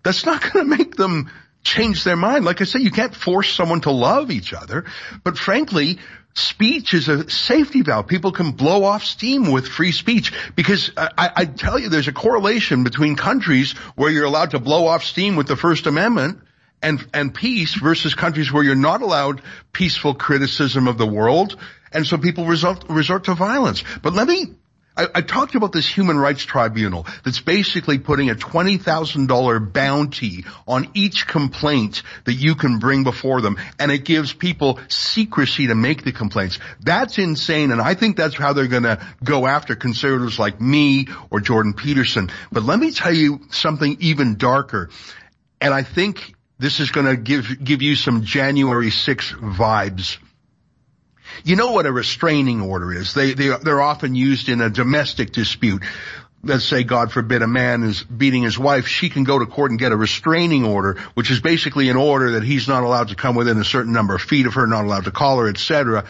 that's 0.04 0.26
not 0.26 0.42
going 0.54 0.68
to 0.68 0.78
make 0.78 0.96
them 0.96 1.30
change 1.64 2.04
their 2.04 2.16
mind. 2.16 2.46
Like 2.46 2.62
I 2.62 2.64
say, 2.64 2.80
you 2.80 2.90
can't 2.90 3.16
force 3.16 3.54
someone 3.54 3.82
to 3.82 3.92
love 3.92 4.32
each 4.32 4.54
other. 4.54 4.86
But 5.24 5.38
frankly, 5.38 6.00
speech 6.36 6.94
is 6.94 7.10
a 7.10 7.30
safety 7.30 7.82
valve. 7.82 8.08
People 8.08 8.32
can 8.32 8.52
blow 8.52 8.84
off 8.84 9.04
steam 9.04 9.52
with 9.52 9.68
free 9.68 9.92
speech 9.92 10.34
because 10.56 10.92
I, 10.98 11.32
I, 11.36 11.46
tell 11.46 11.78
you 11.78 11.90
there's 11.90 12.08
a 12.08 12.14
correlation 12.14 12.84
between 12.84 13.16
countries 13.16 13.74
where 13.96 14.10
you're 14.10 14.26
allowed 14.26 14.52
to 14.52 14.60
blow 14.60 14.88
off 14.88 15.04
steam 15.04 15.36
with 15.36 15.48
the 15.48 15.56
First 15.56 15.86
Amendment 15.86 16.40
and, 16.82 17.06
and 17.14 17.34
peace 17.34 17.76
versus 17.76 18.16
countries 18.16 18.52
where 18.52 18.64
you're 18.64 18.76
not 18.76 19.02
allowed 19.02 19.42
peaceful 19.72 20.14
criticism 20.16 20.88
of 20.88 20.98
the 20.98 21.08
world. 21.08 21.58
And 21.92 22.06
so 22.06 22.18
people 22.18 22.46
resort, 22.46 22.84
resort 22.90 23.26
to 23.26 23.36
violence. 23.36 23.84
But 24.02 24.14
let 24.14 24.28
me 24.28 24.56
I, 24.96 25.08
I, 25.16 25.22
talked 25.22 25.56
about 25.56 25.72
this 25.72 25.88
human 25.88 26.18
rights 26.20 26.44
tribunal 26.44 27.08
that's 27.24 27.40
basically 27.40 27.98
putting 27.98 28.30
a 28.30 28.36
$20,000 28.36 29.74
bounty 29.74 30.46
on 30.68 30.90
each 30.94 31.28
complaint 31.28 32.04
that 32.26 32.34
you 32.34 32.56
can 32.56 32.78
bring 32.78 33.04
before 33.04 33.42
them 33.42 33.58
and 33.80 33.92
it 33.92 34.06
gives 34.06 34.34
people 34.34 34.80
secrecy 34.90 35.68
to 35.68 35.76
make 35.76 36.04
the 36.04 36.12
complaints. 36.12 36.60
That's 36.80 37.18
insane 37.18 37.72
and 37.72 37.82
I 37.82 37.96
think 37.96 38.18
that's 38.18 38.36
how 38.36 38.54
they're 38.54 38.68
gonna 38.68 39.06
go 39.24 39.48
after 39.48 39.76
conservatives 39.76 40.38
like 40.38 40.62
me 40.62 41.08
or 41.32 41.40
Jordan 41.40 41.74
Peterson. 41.74 42.30
But 42.52 42.64
let 42.64 42.80
me 42.80 42.92
tell 42.92 43.14
you 43.14 43.42
something 43.50 43.98
even 44.00 44.36
darker 44.36 44.90
and 45.60 45.74
I 45.74 45.82
think 45.82 46.36
this 46.60 46.80
is 46.80 46.92
gonna 46.92 47.16
give, 47.16 47.64
give 47.64 47.82
you 47.82 47.96
some 47.96 48.24
January 48.24 48.92
6 48.92 49.32
vibes. 49.32 50.18
You 51.44 51.56
know 51.56 51.72
what 51.72 51.86
a 51.86 51.92
restraining 51.92 52.62
order 52.62 52.94
is. 52.94 53.14
They, 53.14 53.34
they, 53.34 53.50
they're 53.62 53.82
often 53.82 54.16
used 54.16 54.50
in 54.50 54.62
a 54.62 54.70
domestic 54.70 55.32
dispute. 55.32 55.84
Let's 56.44 56.66
say, 56.66 56.84
God 56.84 57.12
forbid, 57.12 57.42
a 57.42 57.48
man 57.48 57.84
is 57.84 58.04
beating 58.04 58.44
his 58.44 58.60
wife. 58.60 58.86
She 58.88 59.10
can 59.10 59.24
go 59.24 59.40
to 59.40 59.46
court 59.46 59.72
and 59.72 59.80
get 59.80 59.94
a 59.94 59.98
restraining 59.98 60.66
order, 60.66 60.96
which 61.14 61.32
is 61.32 61.40
basically 61.40 61.90
an 61.90 61.96
order 61.96 62.32
that 62.32 62.44
he's 62.44 62.68
not 62.68 62.84
allowed 62.84 63.10
to 63.10 63.16
come 63.16 63.36
within 63.36 63.58
a 63.58 63.64
certain 63.64 63.94
number 63.94 64.14
of 64.14 64.22
feet 64.22 64.46
of 64.46 64.56
her, 64.56 64.68
not 64.68 64.84
allowed 64.84 65.06
to 65.06 65.12
call 65.12 65.40
her, 65.40 65.48
etc. 65.48 66.06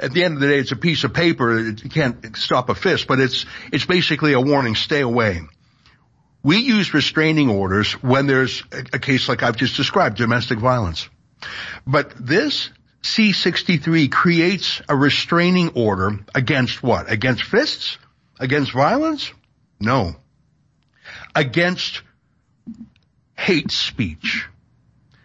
At 0.00 0.12
the 0.12 0.24
end 0.24 0.34
of 0.34 0.40
the 0.40 0.48
day, 0.48 0.58
it's 0.58 0.72
a 0.72 0.76
piece 0.76 1.04
of 1.04 1.12
paper. 1.12 1.58
It 1.58 1.90
can't 1.92 2.36
stop 2.36 2.70
a 2.70 2.74
fist, 2.74 3.06
but 3.06 3.20
it's, 3.20 3.44
it's 3.70 3.84
basically 3.84 4.32
a 4.32 4.40
warning, 4.40 4.74
stay 4.74 5.00
away. 5.00 5.42
We 6.42 6.58
use 6.58 6.94
restraining 6.94 7.50
orders 7.50 7.92
when 8.02 8.26
there's 8.26 8.62
a, 8.72 8.78
a 8.94 8.98
case 8.98 9.28
like 9.28 9.42
I've 9.42 9.56
just 9.56 9.76
described, 9.76 10.16
domestic 10.16 10.58
violence. 10.58 11.08
But 11.86 12.14
this 12.18 12.70
C63 13.06 14.10
creates 14.10 14.82
a 14.88 14.96
restraining 14.96 15.70
order 15.70 16.18
against 16.34 16.82
what? 16.82 17.10
Against 17.10 17.44
fists? 17.44 17.98
Against 18.38 18.72
violence? 18.72 19.32
No. 19.80 20.16
Against 21.34 22.02
hate 23.36 23.70
speech. 23.70 24.46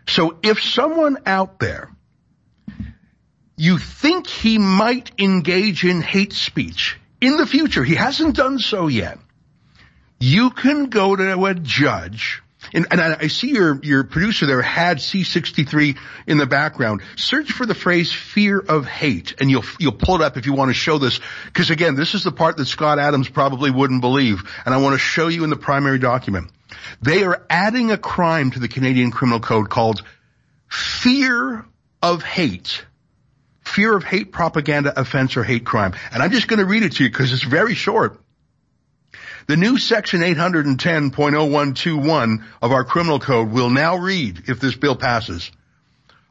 So 0.07 0.37
if 0.43 0.61
someone 0.61 1.17
out 1.25 1.59
there, 1.59 1.89
you 3.57 3.77
think 3.77 4.27
he 4.27 4.57
might 4.57 5.11
engage 5.19 5.83
in 5.83 6.01
hate 6.01 6.33
speech 6.33 6.97
in 7.21 7.37
the 7.37 7.45
future, 7.45 7.83
he 7.83 7.95
hasn't 7.95 8.35
done 8.35 8.57
so 8.57 8.87
yet, 8.87 9.19
you 10.19 10.49
can 10.49 10.87
go 10.87 11.15
to 11.15 11.45
a 11.45 11.53
judge 11.53 12.41
and, 12.73 12.87
and 12.91 13.01
I, 13.01 13.17
I, 13.21 13.27
see 13.27 13.49
your, 13.49 13.79
your 13.83 14.03
producer 14.03 14.45
there 14.45 14.61
had 14.61 14.97
C63 14.97 15.97
in 16.27 16.37
the 16.37 16.45
background. 16.45 17.01
Search 17.15 17.51
for 17.51 17.65
the 17.65 17.75
phrase 17.75 18.11
fear 18.11 18.59
of 18.59 18.85
hate 18.85 19.35
and 19.39 19.49
you'll, 19.49 19.63
you'll 19.79 19.91
pull 19.91 20.15
it 20.15 20.21
up 20.21 20.37
if 20.37 20.45
you 20.45 20.53
want 20.53 20.69
to 20.69 20.73
show 20.73 20.97
this. 20.97 21.19
Cause 21.53 21.69
again, 21.69 21.95
this 21.95 22.13
is 22.15 22.23
the 22.23 22.31
part 22.31 22.57
that 22.57 22.65
Scott 22.65 22.99
Adams 22.99 23.29
probably 23.29 23.71
wouldn't 23.71 24.01
believe. 24.01 24.43
And 24.65 24.73
I 24.73 24.77
want 24.77 24.93
to 24.93 24.99
show 24.99 25.27
you 25.27 25.43
in 25.43 25.49
the 25.49 25.55
primary 25.55 25.99
document. 25.99 26.49
They 27.01 27.23
are 27.23 27.45
adding 27.49 27.91
a 27.91 27.97
crime 27.97 28.51
to 28.51 28.59
the 28.59 28.67
Canadian 28.67 29.11
Criminal 29.11 29.39
Code 29.39 29.69
called 29.69 30.03
fear 30.69 31.65
of 32.01 32.23
hate. 32.23 32.85
Fear 33.63 33.95
of 33.95 34.03
hate 34.03 34.31
propaganda 34.31 34.99
offense 34.99 35.37
or 35.37 35.43
hate 35.43 35.65
crime. 35.65 35.93
And 36.11 36.23
I'm 36.23 36.31
just 36.31 36.47
going 36.47 36.59
to 36.59 36.65
read 36.65 36.83
it 36.83 36.93
to 36.93 37.03
you 37.03 37.09
because 37.09 37.31
it's 37.31 37.43
very 37.43 37.75
short. 37.75 38.19
The 39.47 39.57
new 39.57 39.77
section 39.77 40.21
810.0121 40.21 42.43
of 42.61 42.71
our 42.71 42.83
criminal 42.83 43.19
code 43.19 43.51
will 43.51 43.69
now 43.69 43.97
read, 43.97 44.43
if 44.47 44.59
this 44.59 44.75
bill 44.75 44.95
passes, 44.95 45.51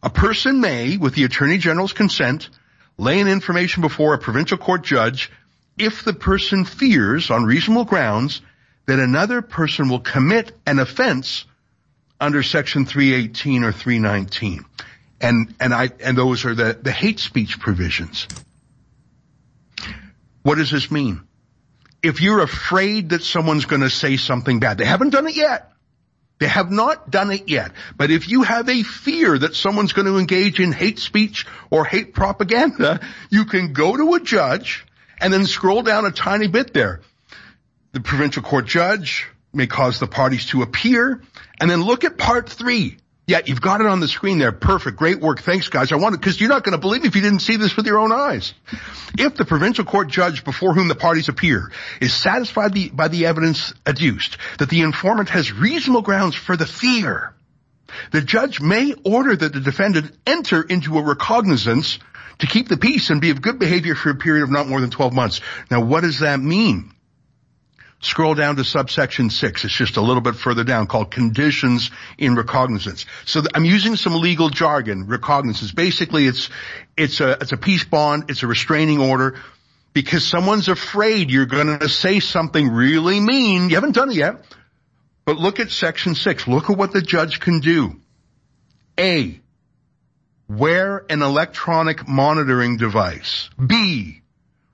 a 0.02 0.10
person 0.10 0.60
may, 0.60 0.96
with 0.96 1.14
the 1.14 1.24
Attorney 1.24 1.58
General's 1.58 1.92
consent, 1.92 2.48
lay 2.96 3.20
an 3.20 3.28
information 3.28 3.82
before 3.82 4.14
a 4.14 4.18
provincial 4.18 4.58
court 4.58 4.84
judge 4.84 5.30
if 5.76 6.04
the 6.04 6.12
person 6.12 6.64
fears, 6.64 7.30
on 7.30 7.44
reasonable 7.44 7.84
grounds, 7.84 8.40
that 8.86 8.98
another 8.98 9.42
person 9.42 9.88
will 9.88 10.00
commit 10.00 10.52
an 10.66 10.78
offense 10.78 11.44
under 12.20 12.42
section 12.42 12.86
318 12.86 13.64
or 13.64 13.72
319. 13.72 14.64
And, 15.20 15.54
and 15.60 15.74
I, 15.74 15.90
and 16.00 16.16
those 16.16 16.44
are 16.44 16.54
the, 16.54 16.78
the 16.80 16.92
hate 16.92 17.20
speech 17.20 17.60
provisions. 17.60 18.26
What 20.42 20.56
does 20.56 20.70
this 20.70 20.90
mean? 20.90 21.20
If 22.02 22.20
you're 22.20 22.40
afraid 22.40 23.10
that 23.10 23.22
someone's 23.22 23.66
going 23.66 23.82
to 23.82 23.90
say 23.90 24.16
something 24.16 24.60
bad, 24.60 24.78
they 24.78 24.84
haven't 24.84 25.10
done 25.10 25.26
it 25.26 25.36
yet. 25.36 25.72
They 26.38 26.48
have 26.48 26.70
not 26.70 27.10
done 27.10 27.30
it 27.30 27.50
yet. 27.50 27.72
But 27.96 28.10
if 28.10 28.28
you 28.28 28.42
have 28.42 28.68
a 28.68 28.82
fear 28.82 29.38
that 29.38 29.54
someone's 29.54 29.92
going 29.92 30.06
to 30.06 30.16
engage 30.16 30.58
in 30.58 30.72
hate 30.72 30.98
speech 30.98 31.46
or 31.70 31.84
hate 31.84 32.14
propaganda, 32.14 33.00
you 33.28 33.44
can 33.44 33.74
go 33.74 33.94
to 33.94 34.14
a 34.14 34.20
judge 34.20 34.86
and 35.20 35.32
then 35.32 35.44
scroll 35.44 35.82
down 35.82 36.06
a 36.06 36.10
tiny 36.10 36.48
bit 36.48 36.72
there. 36.72 37.02
The 37.92 38.00
provincial 38.00 38.42
court 38.42 38.66
judge 38.66 39.28
may 39.52 39.66
cause 39.66 40.00
the 40.00 40.06
parties 40.06 40.46
to 40.46 40.62
appear 40.62 41.22
and 41.60 41.70
then 41.70 41.82
look 41.82 42.04
at 42.04 42.16
part 42.16 42.48
three. 42.48 42.96
Yeah, 43.30 43.42
you've 43.46 43.60
got 43.60 43.80
it 43.80 43.86
on 43.86 44.00
the 44.00 44.08
screen 44.08 44.40
there. 44.40 44.50
Perfect. 44.50 44.96
Great 44.96 45.20
work. 45.20 45.40
Thanks 45.42 45.68
guys. 45.68 45.92
I 45.92 45.96
wanted, 45.96 46.20
cause 46.20 46.40
you're 46.40 46.48
not 46.48 46.64
going 46.64 46.72
to 46.72 46.78
believe 46.78 47.02
me 47.02 47.06
if 47.06 47.14
you 47.14 47.22
didn't 47.22 47.38
see 47.38 47.54
this 47.54 47.76
with 47.76 47.86
your 47.86 48.00
own 48.00 48.10
eyes. 48.10 48.54
If 49.16 49.36
the 49.36 49.44
provincial 49.44 49.84
court 49.84 50.08
judge 50.08 50.42
before 50.42 50.74
whom 50.74 50.88
the 50.88 50.96
parties 50.96 51.28
appear 51.28 51.70
is 52.00 52.12
satisfied 52.12 52.74
the, 52.74 52.88
by 52.88 53.06
the 53.06 53.26
evidence 53.26 53.72
adduced 53.86 54.36
that 54.58 54.68
the 54.68 54.80
informant 54.80 55.28
has 55.28 55.52
reasonable 55.52 56.02
grounds 56.02 56.34
for 56.34 56.56
the 56.56 56.66
fear, 56.66 57.32
the 58.10 58.20
judge 58.20 58.60
may 58.60 58.94
order 59.04 59.36
that 59.36 59.52
the 59.52 59.60
defendant 59.60 60.10
enter 60.26 60.60
into 60.62 60.98
a 60.98 61.02
recognizance 61.02 62.00
to 62.40 62.48
keep 62.48 62.66
the 62.66 62.78
peace 62.78 63.10
and 63.10 63.20
be 63.20 63.30
of 63.30 63.40
good 63.40 63.60
behavior 63.60 63.94
for 63.94 64.10
a 64.10 64.16
period 64.16 64.42
of 64.42 64.50
not 64.50 64.66
more 64.66 64.80
than 64.80 64.90
12 64.90 65.12
months. 65.12 65.40
Now 65.70 65.82
what 65.82 66.00
does 66.00 66.18
that 66.18 66.40
mean? 66.40 66.90
Scroll 68.02 68.34
down 68.34 68.56
to 68.56 68.64
subsection 68.64 69.28
six. 69.28 69.62
It's 69.64 69.74
just 69.74 69.98
a 69.98 70.00
little 70.00 70.22
bit 70.22 70.34
further 70.34 70.64
down 70.64 70.86
called 70.86 71.10
conditions 71.10 71.90
in 72.16 72.34
recognizance. 72.34 73.04
So 73.26 73.42
I'm 73.54 73.66
using 73.66 73.94
some 73.96 74.14
legal 74.14 74.48
jargon, 74.48 75.06
recognizance. 75.06 75.70
Basically 75.70 76.26
it's, 76.26 76.48
it's 76.96 77.20
a, 77.20 77.32
it's 77.32 77.52
a 77.52 77.58
peace 77.58 77.84
bond. 77.84 78.30
It's 78.30 78.42
a 78.42 78.46
restraining 78.46 79.00
order 79.00 79.38
because 79.92 80.26
someone's 80.26 80.68
afraid 80.68 81.30
you're 81.30 81.44
going 81.44 81.78
to 81.78 81.88
say 81.90 82.20
something 82.20 82.68
really 82.68 83.20
mean. 83.20 83.68
You 83.68 83.74
haven't 83.74 83.92
done 83.92 84.10
it 84.10 84.16
yet, 84.16 84.46
but 85.26 85.36
look 85.36 85.60
at 85.60 85.70
section 85.70 86.14
six. 86.14 86.48
Look 86.48 86.70
at 86.70 86.78
what 86.78 86.92
the 86.92 87.02
judge 87.02 87.38
can 87.38 87.60
do. 87.60 88.00
A, 88.98 89.38
wear 90.48 91.04
an 91.10 91.20
electronic 91.20 92.08
monitoring 92.08 92.78
device. 92.78 93.50
B, 93.64 94.19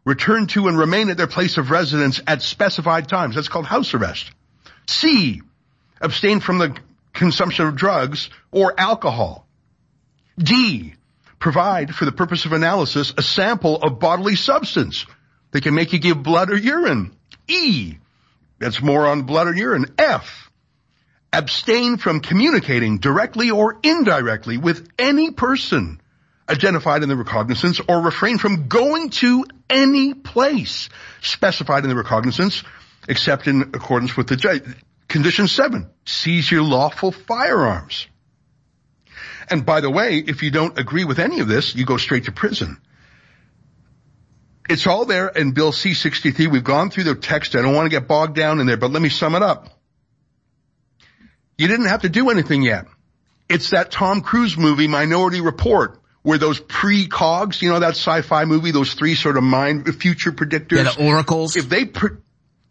return 0.07 0.47
to 0.47 0.69
and 0.69 0.79
remain 0.79 1.11
at 1.11 1.19
their 1.19 1.27
place 1.27 1.59
of 1.59 1.71
residence 1.71 2.23
at 2.27 2.41
specified 2.41 3.09
times. 3.09 3.35
That's 3.35 3.49
called 3.49 3.67
house 3.67 3.93
arrest. 3.93 4.31
C, 4.87 5.43
abstain 6.01 6.41
from 6.41 6.59
the 6.59 6.79
consumption 7.13 7.67
of 7.67 7.77
drugs 7.77 8.31
or 8.53 8.73
alcohol. 8.79 9.47
D, 10.39 10.95
provide 11.41 11.95
for 11.95 12.05
the 12.05 12.13
purpose 12.13 12.45
of 12.45 12.53
analysis 12.53 13.13
a 13.19 13.23
sample 13.23 13.77
of 13.83 13.99
bodily 13.99 14.37
substance. 14.37 15.07
They 15.51 15.61
can 15.61 15.75
make 15.75 15.93
you 15.93 15.99
give 15.99 16.23
blood 16.23 16.51
or 16.51 16.57
urine. 16.57 17.17
E, 17.49 17.97
that's 18.61 18.81
more 18.81 19.07
on 19.07 19.23
blood 19.23 19.49
or 19.49 19.55
urine. 19.55 19.93
F, 19.99 20.51
abstain 21.33 21.97
from 21.97 22.21
communicating 22.21 22.99
directly 22.99 23.51
or 23.51 23.79
indirectly 23.83 24.57
with 24.57 24.89
any 24.99 25.33
person 25.33 26.01
identified 26.49 27.03
in 27.03 27.09
the 27.09 27.17
recognizance 27.17 27.81
or 27.89 28.01
refrain 28.01 28.39
from 28.39 28.69
going 28.69 29.11
to 29.11 29.45
any 29.69 30.15
place 30.15 30.89
specified 31.21 31.85
in 31.85 31.91
the 31.91 31.97
recognizance 31.97 32.63
except 33.09 33.47
in 33.47 33.63
accordance 33.75 34.17
with 34.17 34.29
the 34.29 34.37
judge. 34.37 34.63
Condition 35.09 35.49
seven, 35.49 35.89
seize 36.05 36.51
your 36.51 36.63
lawful 36.63 37.13
firearms. 37.13 38.07
And 39.49 39.65
by 39.65 39.81
the 39.81 39.91
way, 39.91 40.19
if 40.19 40.43
you 40.43 40.51
don't 40.51 40.79
agree 40.79 41.05
with 41.05 41.19
any 41.19 41.41
of 41.41 41.49
this, 41.49 41.75
you 41.75 41.85
go 41.85 41.97
straight 41.97 42.25
to 42.25 42.33
prison. 42.33 42.79
It's 44.69 44.89
all 44.89 45.05
there 45.05 45.29
in 45.29 45.53
Bill 45.53 45.71
C-63. 45.71 46.51
We've 46.51 46.65
gone 46.65 46.91
through 46.91 47.05
the 47.05 47.15
text. 47.15 47.55
I 47.55 47.63
don't 47.63 47.75
want 47.75 47.87
to 47.87 47.97
get 47.97 48.09
bogged 48.09 48.35
down 48.35 48.59
in 48.59 48.67
there, 48.67 48.77
but 48.77 48.91
let 48.91 49.01
me 49.01 49.09
sum 49.09 49.37
it 49.37 49.43
up. 49.43 49.69
You 51.57 51.69
didn't 51.69 51.87
have 51.87 52.03
to 52.03 52.09
do 52.09 52.31
anything 52.31 52.63
yet. 52.63 52.87
It's 53.49 53.71
that 53.71 53.93
Tom 53.93 54.23
Cruise 54.23 54.59
movie, 54.59 54.89
Minority 54.89 55.41
Report, 55.41 56.01
where 56.27 56.39
those 56.39 56.59
pre-cogs, 56.59 57.63
you 57.63 57.69
know, 57.69 57.79
that 57.79 57.91
sci-fi 57.91 58.47
movie, 58.47 58.73
those 58.73 58.95
three 58.95 59.15
sort 59.15 59.37
of 59.37 59.45
mind 59.45 59.87
future 59.95 60.33
predictors. 60.33 60.79
Yeah, 60.79 60.91
the 60.91 61.07
oracles. 61.07 61.55
If 61.55 61.69
they, 61.69 61.85
pre- 61.85 62.17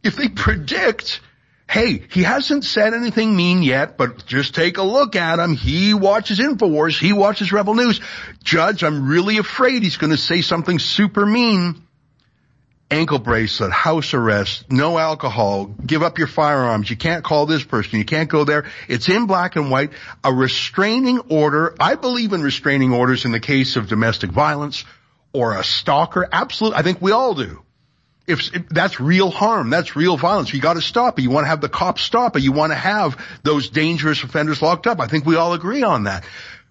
if 0.04 0.18
they 0.18 0.28
predict, 0.28 1.22
hey, 1.70 2.04
he 2.12 2.24
hasn't 2.24 2.66
said 2.66 2.94
anything 2.94 3.34
mean 3.34 3.64
yet, 3.64 3.98
but 3.98 4.26
just 4.26 4.56
take 4.56 4.78
a 4.78 4.84
look 4.84 5.16
at 5.16 5.40
him. 5.40 5.56
He 5.56 5.94
watches 5.94 6.40
InfoWars. 6.40 7.00
He 7.00 7.14
watches 7.14 7.54
Rebel 7.54 7.76
News. 7.76 8.02
Judge, 8.44 8.84
I'm 8.84 9.08
really 9.08 9.38
afraid 9.38 9.84
he's 9.84 9.96
going 9.96 10.12
to 10.12 10.18
say 10.18 10.42
something 10.42 10.78
super 10.78 11.26
mean 11.26 11.85
ankle 12.92 13.20
bracelet, 13.20 13.72
house 13.72 14.14
arrest, 14.14 14.72
no 14.72 14.98
alcohol, 14.98 15.66
give 15.66 16.04
up 16.04 16.18
your 16.18 16.28
firearms. 16.28 16.90
You 16.90 16.96
can't 16.96 17.24
call 17.24 17.46
this 17.46 17.64
person. 17.64 18.00
You 18.00 18.06
can't 18.06 18.30
go 18.30 18.44
there. 18.44 18.66
It's 18.88 19.10
in 19.10 19.26
black 19.26 19.56
and 19.56 19.72
white. 19.72 19.92
A 20.24 20.34
restraining 20.34 21.20
order. 21.30 21.76
I 21.80 21.96
believe 21.96 22.34
in 22.34 22.42
restraining 22.42 22.94
orders 22.94 23.26
in 23.26 23.32
the 23.32 23.40
case 23.40 23.76
of 23.76 23.88
domestic 23.88 24.32
violence 24.32 24.86
or 25.34 25.58
a 25.58 25.64
stalker. 25.64 26.28
Absolutely. 26.32 26.80
I 26.80 26.84
think 26.84 27.02
we 27.02 27.12
all 27.12 27.34
do. 27.34 27.62
If, 28.28 28.56
if, 28.56 28.70
that's 28.70 29.00
real 29.00 29.30
harm, 29.30 29.70
that's 29.70 29.96
real 29.96 30.18
violence. 30.18 30.52
You 30.52 30.60
got 30.60 30.74
to 30.74 30.82
stop 30.82 31.20
it. 31.20 31.22
You 31.22 31.30
want 31.30 31.46
to 31.46 31.50
have 31.50 31.62
the 31.62 31.70
cops 31.70 32.02
stop 32.02 32.36
it. 32.36 32.42
You 32.42 32.52
want 32.52 32.72
to 32.72 32.78
have 32.78 33.24
those 33.44 33.70
dangerous 33.70 34.24
offenders 34.24 34.62
locked 34.62 34.88
up. 34.88 35.00
I 35.00 35.08
think 35.08 35.26
we 35.26 35.36
all 35.36 35.54
agree 35.54 35.84
on 35.84 36.06
that. 36.06 36.26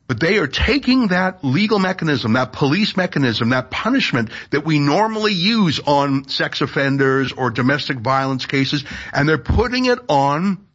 But 0.06 0.20
they 0.20 0.36
are 0.36 0.46
taking 0.46 1.08
that 1.08 1.42
legal 1.42 1.78
mechanism, 1.78 2.34
that 2.34 2.52
police 2.52 2.96
mechanism, 2.96 3.50
that 3.50 3.70
punishment 3.70 4.30
that 4.50 4.64
we 4.64 4.78
normally 4.78 5.32
use 5.32 5.80
on 5.80 6.28
sex 6.28 6.60
offenders 6.60 7.32
or 7.32 7.50
domestic 7.50 7.98
violence 7.98 8.44
cases, 8.44 8.84
and 9.14 9.26
they're 9.26 9.38
putting 9.38 9.86
it 9.86 9.98
on 10.08 10.66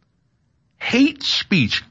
hate 0.79 1.21
speech. 1.21 1.83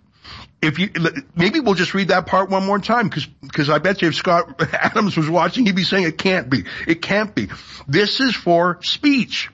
If 0.61 0.81
you, 0.81 0.91
maybe 1.37 1.61
we'll 1.61 1.75
just 1.75 1.95
read 1.95 2.09
that 2.09 2.27
part 2.27 2.51
one 2.51 2.67
more 2.67 2.81
time 2.81 3.09
because, 3.09 3.27
because 3.27 3.71
I 3.71 3.79
bet 3.79 4.03
you 4.03 4.09
if 4.09 4.17
Scott 4.17 4.61
Adams 4.73 5.17
was 5.17 5.29
watching, 5.29 5.65
he'd 5.67 5.77
be 5.77 5.85
saying 5.85 6.05
it 6.05 6.19
can't 6.19 6.51
be. 6.51 6.65
It 6.89 7.01
can't 7.03 7.33
be. 7.33 7.49
This 7.87 8.19
is 8.19 8.35
for 8.35 8.83
speech. 8.83 9.51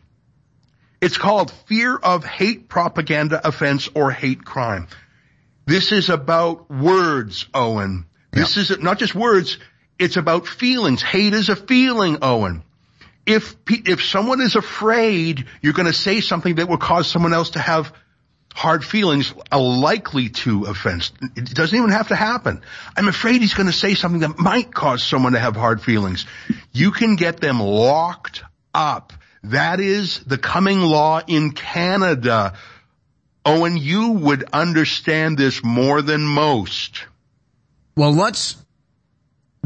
It's 1.03 1.19
called 1.19 1.51
fear 1.67 1.95
of 1.95 2.25
hate 2.25 2.71
propaganda 2.71 3.47
offense 3.47 3.91
or 3.95 4.11
hate 4.11 4.43
crime. 4.47 4.89
This 5.67 5.93
is 5.93 6.11
about 6.11 6.71
words, 6.71 7.47
Owen. 7.55 8.07
This 8.33 8.57
yeah. 8.57 8.63
is 8.63 8.79
not 8.81 8.99
just 8.99 9.15
words. 9.15 9.59
It's 9.99 10.17
about 10.17 10.47
feelings. 10.47 11.03
Hate 11.03 11.33
is 11.33 11.49
a 11.49 11.57
feeling, 11.57 12.19
Owen. 12.23 12.63
If, 13.27 13.57
if 13.69 14.03
someone 14.03 14.41
is 14.41 14.55
afraid 14.55 15.47
you're 15.63 15.73
going 15.73 15.87
to 15.87 15.95
say 15.95 16.21
something 16.21 16.57
that 16.57 16.69
will 16.69 16.79
cause 16.79 17.11
someone 17.11 17.33
else 17.33 17.51
to 17.51 17.59
have 17.59 17.93
hard 18.55 18.85
feelings, 18.85 19.35
a 19.51 19.59
likely 19.59 20.29
to 20.29 20.65
offense. 20.65 21.13
It 21.35 21.55
doesn't 21.55 21.77
even 21.77 21.91
have 21.91 22.09
to 22.09 22.17
happen. 22.17 22.63
I'm 22.97 23.09
afraid 23.09 23.41
he's 23.41 23.55
going 23.55 23.67
to 23.67 23.73
say 23.73 23.95
something 23.95 24.21
that 24.21 24.39
might 24.39 24.73
cause 24.73 25.03
someone 25.03 25.33
to 25.33 25.41
have 25.41 25.57
hard 25.57 25.83
feelings. 25.83 26.25
You 26.73 26.93
can 26.93 27.17
get 27.17 27.41
them 27.41 27.61
locked 27.61 28.45
up. 28.73 29.13
That 29.45 29.81
is 29.81 30.21
the 30.21 30.39
coming 30.39 30.81
law 30.81 31.21
in 31.27 31.51
Canada 31.51 32.55
Owen, 33.47 33.77
you 33.77 34.13
would 34.13 34.45
understand 34.53 35.37
this 35.37 35.63
more 35.63 36.03
than 36.03 36.23
most. 36.23 37.05
Well, 37.97 38.13
let's 38.13 38.57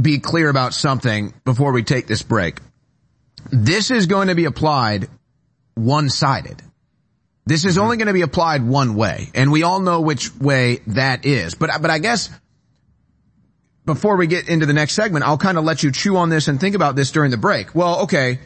be 0.01 0.19
clear 0.19 0.49
about 0.49 0.75
something 0.75 1.35
before 1.45 1.73
we 1.73 1.83
take 1.83 2.07
this 2.07 2.23
break. 2.23 2.59
This 3.51 3.91
is 3.91 4.07
going 4.07 4.29
to 4.29 4.35
be 4.35 4.45
applied 4.45 5.09
one-sided. 5.75 6.63
This 7.47 7.65
is 7.65 7.79
only 7.79 7.97
going 7.97 8.09
to 8.09 8.13
be 8.13 8.23
applied 8.23 8.63
one 8.63 8.95
way, 8.95 9.31
and 9.35 9.51
we 9.51 9.63
all 9.63 9.81
know 9.81 10.03
which 10.03 10.35
way 10.37 10.81
that 10.89 11.25
is. 11.25 11.55
But, 11.55 11.71
but 11.81 11.91
I 11.91 11.99
guess 11.99 12.29
before 13.87 14.17
we 14.17 14.27
get 14.27 14.51
into 14.51 14.67
the 14.67 14.75
next 14.75 14.93
segment, 14.93 15.25
I'll 15.25 15.39
kind 15.39 15.57
of 15.57 15.65
let 15.65 15.83
you 15.83 15.91
chew 15.91 16.19
on 16.19 16.29
this 16.29 16.49
and 16.49 16.61
think 16.61 16.75
about 16.75 16.95
this 16.95 17.11
during 17.11 17.31
the 17.31 17.39
break. 17.39 17.75
Well, 17.75 18.03
okay. 18.03 18.41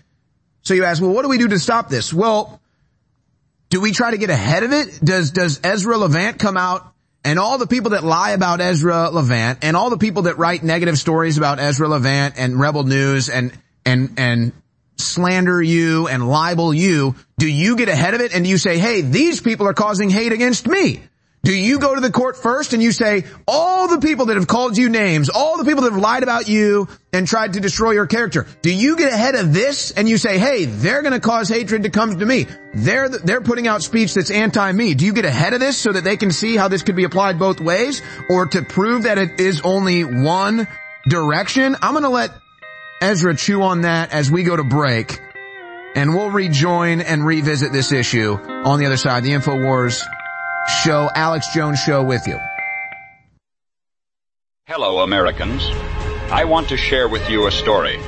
So 0.63 0.75
you 0.75 0.85
ask, 0.85 1.03
well, 1.03 1.13
what 1.13 1.23
do 1.23 1.29
we 1.29 1.39
do 1.39 1.49
to 1.49 1.59
stop 1.59 1.89
this? 1.89 2.15
Well, 2.15 2.62
do 3.73 3.81
we 3.81 3.93
try 3.93 4.11
to 4.11 4.19
get 4.19 4.29
ahead 4.29 4.65
of 4.65 4.73
it? 4.73 5.01
Does, 5.03 5.31
does 5.31 5.59
Ezra 5.65 5.97
Levant 5.97 6.39
come 6.39 6.59
out 6.59 6.93
and 7.25 7.39
all 7.39 7.57
the 7.57 7.67
people 7.67 7.93
that 7.93 8.05
lie 8.05 8.33
about 8.33 8.61
Ezra 8.61 9.09
Levant 9.09 9.61
and 9.63 9.79
all 9.79 9.89
the 9.89 9.97
people 9.97 10.25
that 10.25 10.37
write 10.37 10.63
negative 10.63 10.99
stories 10.99 11.39
about 11.39 11.59
Ezra 11.59 11.89
Levant 11.89 12.35
and 12.37 12.61
Rebel 12.61 12.85
News 12.85 13.31
and, 13.31 13.51
and, 13.87 14.13
and 14.19 14.53
slander 14.97 15.63
you 15.63 16.07
and 16.07 16.29
libel 16.29 16.75
you, 16.75 17.15
do 17.39 17.49
you 17.49 17.79
get 17.79 17.89
ahead 17.89 18.13
of 18.13 18.21
it 18.21 18.35
and 18.35 18.47
you 18.47 18.59
say, 18.59 18.77
hey, 18.77 19.01
these 19.01 19.41
people 19.41 19.67
are 19.67 19.73
causing 19.73 20.11
hate 20.11 20.33
against 20.33 20.67
me? 20.67 21.01
Do 21.45 21.53
you 21.53 21.81
go 21.81 21.97
to 21.97 22.01
the 22.01 22.13
court 22.13 22.37
first 22.37 22.73
and 22.73 22.81
you 22.81 22.93
say, 22.93 23.25
all 23.49 23.89
the 23.89 23.99
people 23.99 24.27
that 24.27 24.37
have 24.37 24.47
called 24.47 24.79
you 24.79 24.89
names, 24.89 25.29
all 25.29 25.59
the 25.59 25.65
people 25.65 25.83
that 25.83 25.93
have 25.93 26.01
lied 26.01 26.23
about 26.23 26.49
you 26.49 26.87
and 27.13 27.27
tried 27.27 27.55
to 27.55 27.61
destroy 27.61 27.91
your 27.91 28.07
character, 28.07 28.47
do 28.63 28.73
you 28.73 28.97
get 28.97 29.13
ahead 29.13 29.35
of 29.35 29.53
this 29.53 29.91
and 29.91 30.09
you 30.09 30.19
say, 30.19 30.39
hey, 30.39 30.67
they're 30.67 31.03
gonna 31.03 31.19
cause 31.19 31.49
hatred 31.49 31.83
to 31.83 31.91
come 31.91 32.17
to 32.17 32.25
me. 32.25 32.47
They're, 32.75 33.09
they're 33.09 33.41
putting 33.41 33.67
out 33.67 33.83
speech 33.83 34.15
that's 34.15 34.31
anti-me. 34.31 34.95
Do 34.95 35.05
you 35.05 35.13
get 35.13 35.25
ahead 35.25 35.53
of 35.53 35.59
this 35.59 35.77
so 35.77 35.91
that 35.91 36.05
they 36.05 36.17
can 36.17 36.31
see 36.31 36.57
how 36.57 36.69
this 36.69 36.85
could 36.85 36.95
be 36.95 37.03
applied 37.03 37.41
both 37.41 37.61
ways 37.61 38.03
or 38.31 38.47
to 38.47 38.63
prove 38.63 39.03
that 39.03 39.19
it 39.19 39.41
is 39.41 39.63
only 39.63 40.05
one 40.05 40.69
direction? 41.09 41.75
I'm 41.83 41.95
gonna 41.95 42.09
let 42.09 42.31
Ezra 43.01 43.35
chew 43.35 43.63
on 43.63 43.81
that 43.81 44.13
as 44.13 44.31
we 44.31 44.45
go 44.45 44.55
to 44.55 44.63
break 44.63 45.21
and 45.97 46.15
we'll 46.15 46.31
rejoin 46.31 47.01
and 47.01 47.27
revisit 47.27 47.73
this 47.73 47.91
issue 47.91 48.35
on 48.35 48.79
the 48.79 48.87
other 48.87 48.97
side. 48.97 49.25
The 49.25 49.33
InfoWars 49.33 50.05
show, 50.69 51.11
Alex 51.15 51.53
Jones 51.55 51.79
show 51.79 52.03
with 52.03 52.27
you. 52.27 52.39
Hello, 54.67 55.01
Americans. 55.01 55.67
I 56.31 56.45
want 56.45 56.69
to 56.69 56.77
share 56.77 57.09
with 57.09 57.29
you 57.29 57.47
a 57.47 57.51
story. 57.51 57.99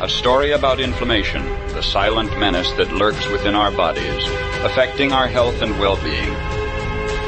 A 0.00 0.08
story 0.08 0.52
about 0.52 0.80
inflammation, 0.80 1.44
the 1.68 1.82
silent 1.82 2.38
menace 2.38 2.70
that 2.72 2.92
lurks 2.92 3.26
within 3.28 3.54
our 3.54 3.70
bodies, 3.70 4.24
affecting 4.64 5.12
our 5.12 5.26
health 5.26 5.62
and 5.62 5.78
well-being. 5.78 6.32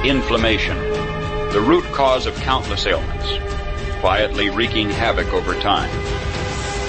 Inflammation 0.05 0.77
the 1.57 1.63
root 1.63 1.85
cause 1.85 2.27
of 2.27 2.35
countless 2.41 2.87
ailments, 2.87 3.39
quietly 4.01 4.51
wreaking 4.51 4.91
havoc 4.91 5.33
over 5.33 5.55
time. 5.55 5.89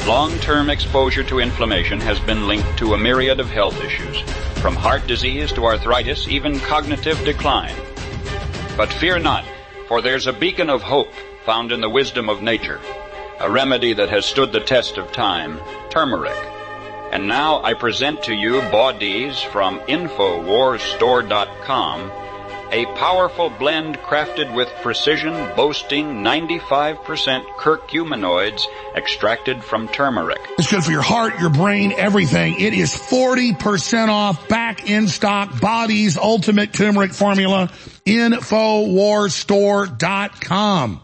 Long-term 0.07 0.69
exposure 0.69 1.23
to 1.25 1.41
inflammation 1.41 1.99
has 1.99 2.17
been 2.17 2.47
linked 2.47 2.77
to 2.77 2.93
a 2.93 2.97
myriad 2.97 3.41
of 3.41 3.49
health 3.49 3.83
issues, 3.83 4.21
from 4.61 4.73
heart 4.73 5.05
disease 5.05 5.51
to 5.51 5.65
arthritis, 5.65 6.29
even 6.29 6.61
cognitive 6.61 7.21
decline. 7.25 7.75
But 8.77 8.93
fear 8.93 9.19
not, 9.19 9.43
for 9.89 10.01
there's 10.01 10.25
a 10.25 10.31
beacon 10.31 10.69
of 10.69 10.81
hope 10.81 11.11
found 11.43 11.73
in 11.73 11.81
the 11.81 11.89
wisdom 11.89 12.29
of 12.29 12.41
nature, 12.41 12.79
a 13.41 13.51
remedy 13.51 13.91
that 13.91 14.07
has 14.07 14.25
stood 14.25 14.53
the 14.53 14.61
test 14.61 14.97
of 14.97 15.11
time, 15.11 15.59
turmeric. 15.89 16.37
And 17.11 17.27
now 17.27 17.61
I 17.61 17.73
present 17.73 18.23
to 18.23 18.33
you 18.33 18.61
bodies 18.71 19.41
from 19.41 19.81
InfoWarsStore.com 19.81 22.11
a 22.71 22.85
powerful 22.95 23.49
blend 23.49 23.97
crafted 23.99 24.55
with 24.55 24.69
precision 24.81 25.33
boasting 25.55 26.23
95% 26.23 27.45
curcuminoids 27.57 28.61
extracted 28.95 29.63
from 29.63 29.87
turmeric. 29.87 30.39
It's 30.57 30.71
good 30.71 30.83
for 30.83 30.91
your 30.91 31.01
heart, 31.01 31.39
your 31.39 31.49
brain, 31.49 31.93
everything. 31.93 32.59
It 32.59 32.73
is 32.73 32.93
40% 32.93 34.09
off 34.09 34.49
back 34.49 34.89
in 34.89 35.07
stock 35.07 35.59
Body's 35.59 36.17
Ultimate 36.17 36.73
Turmeric 36.73 37.13
Formula. 37.13 37.71
InfoWarsStore.com. 38.05 41.01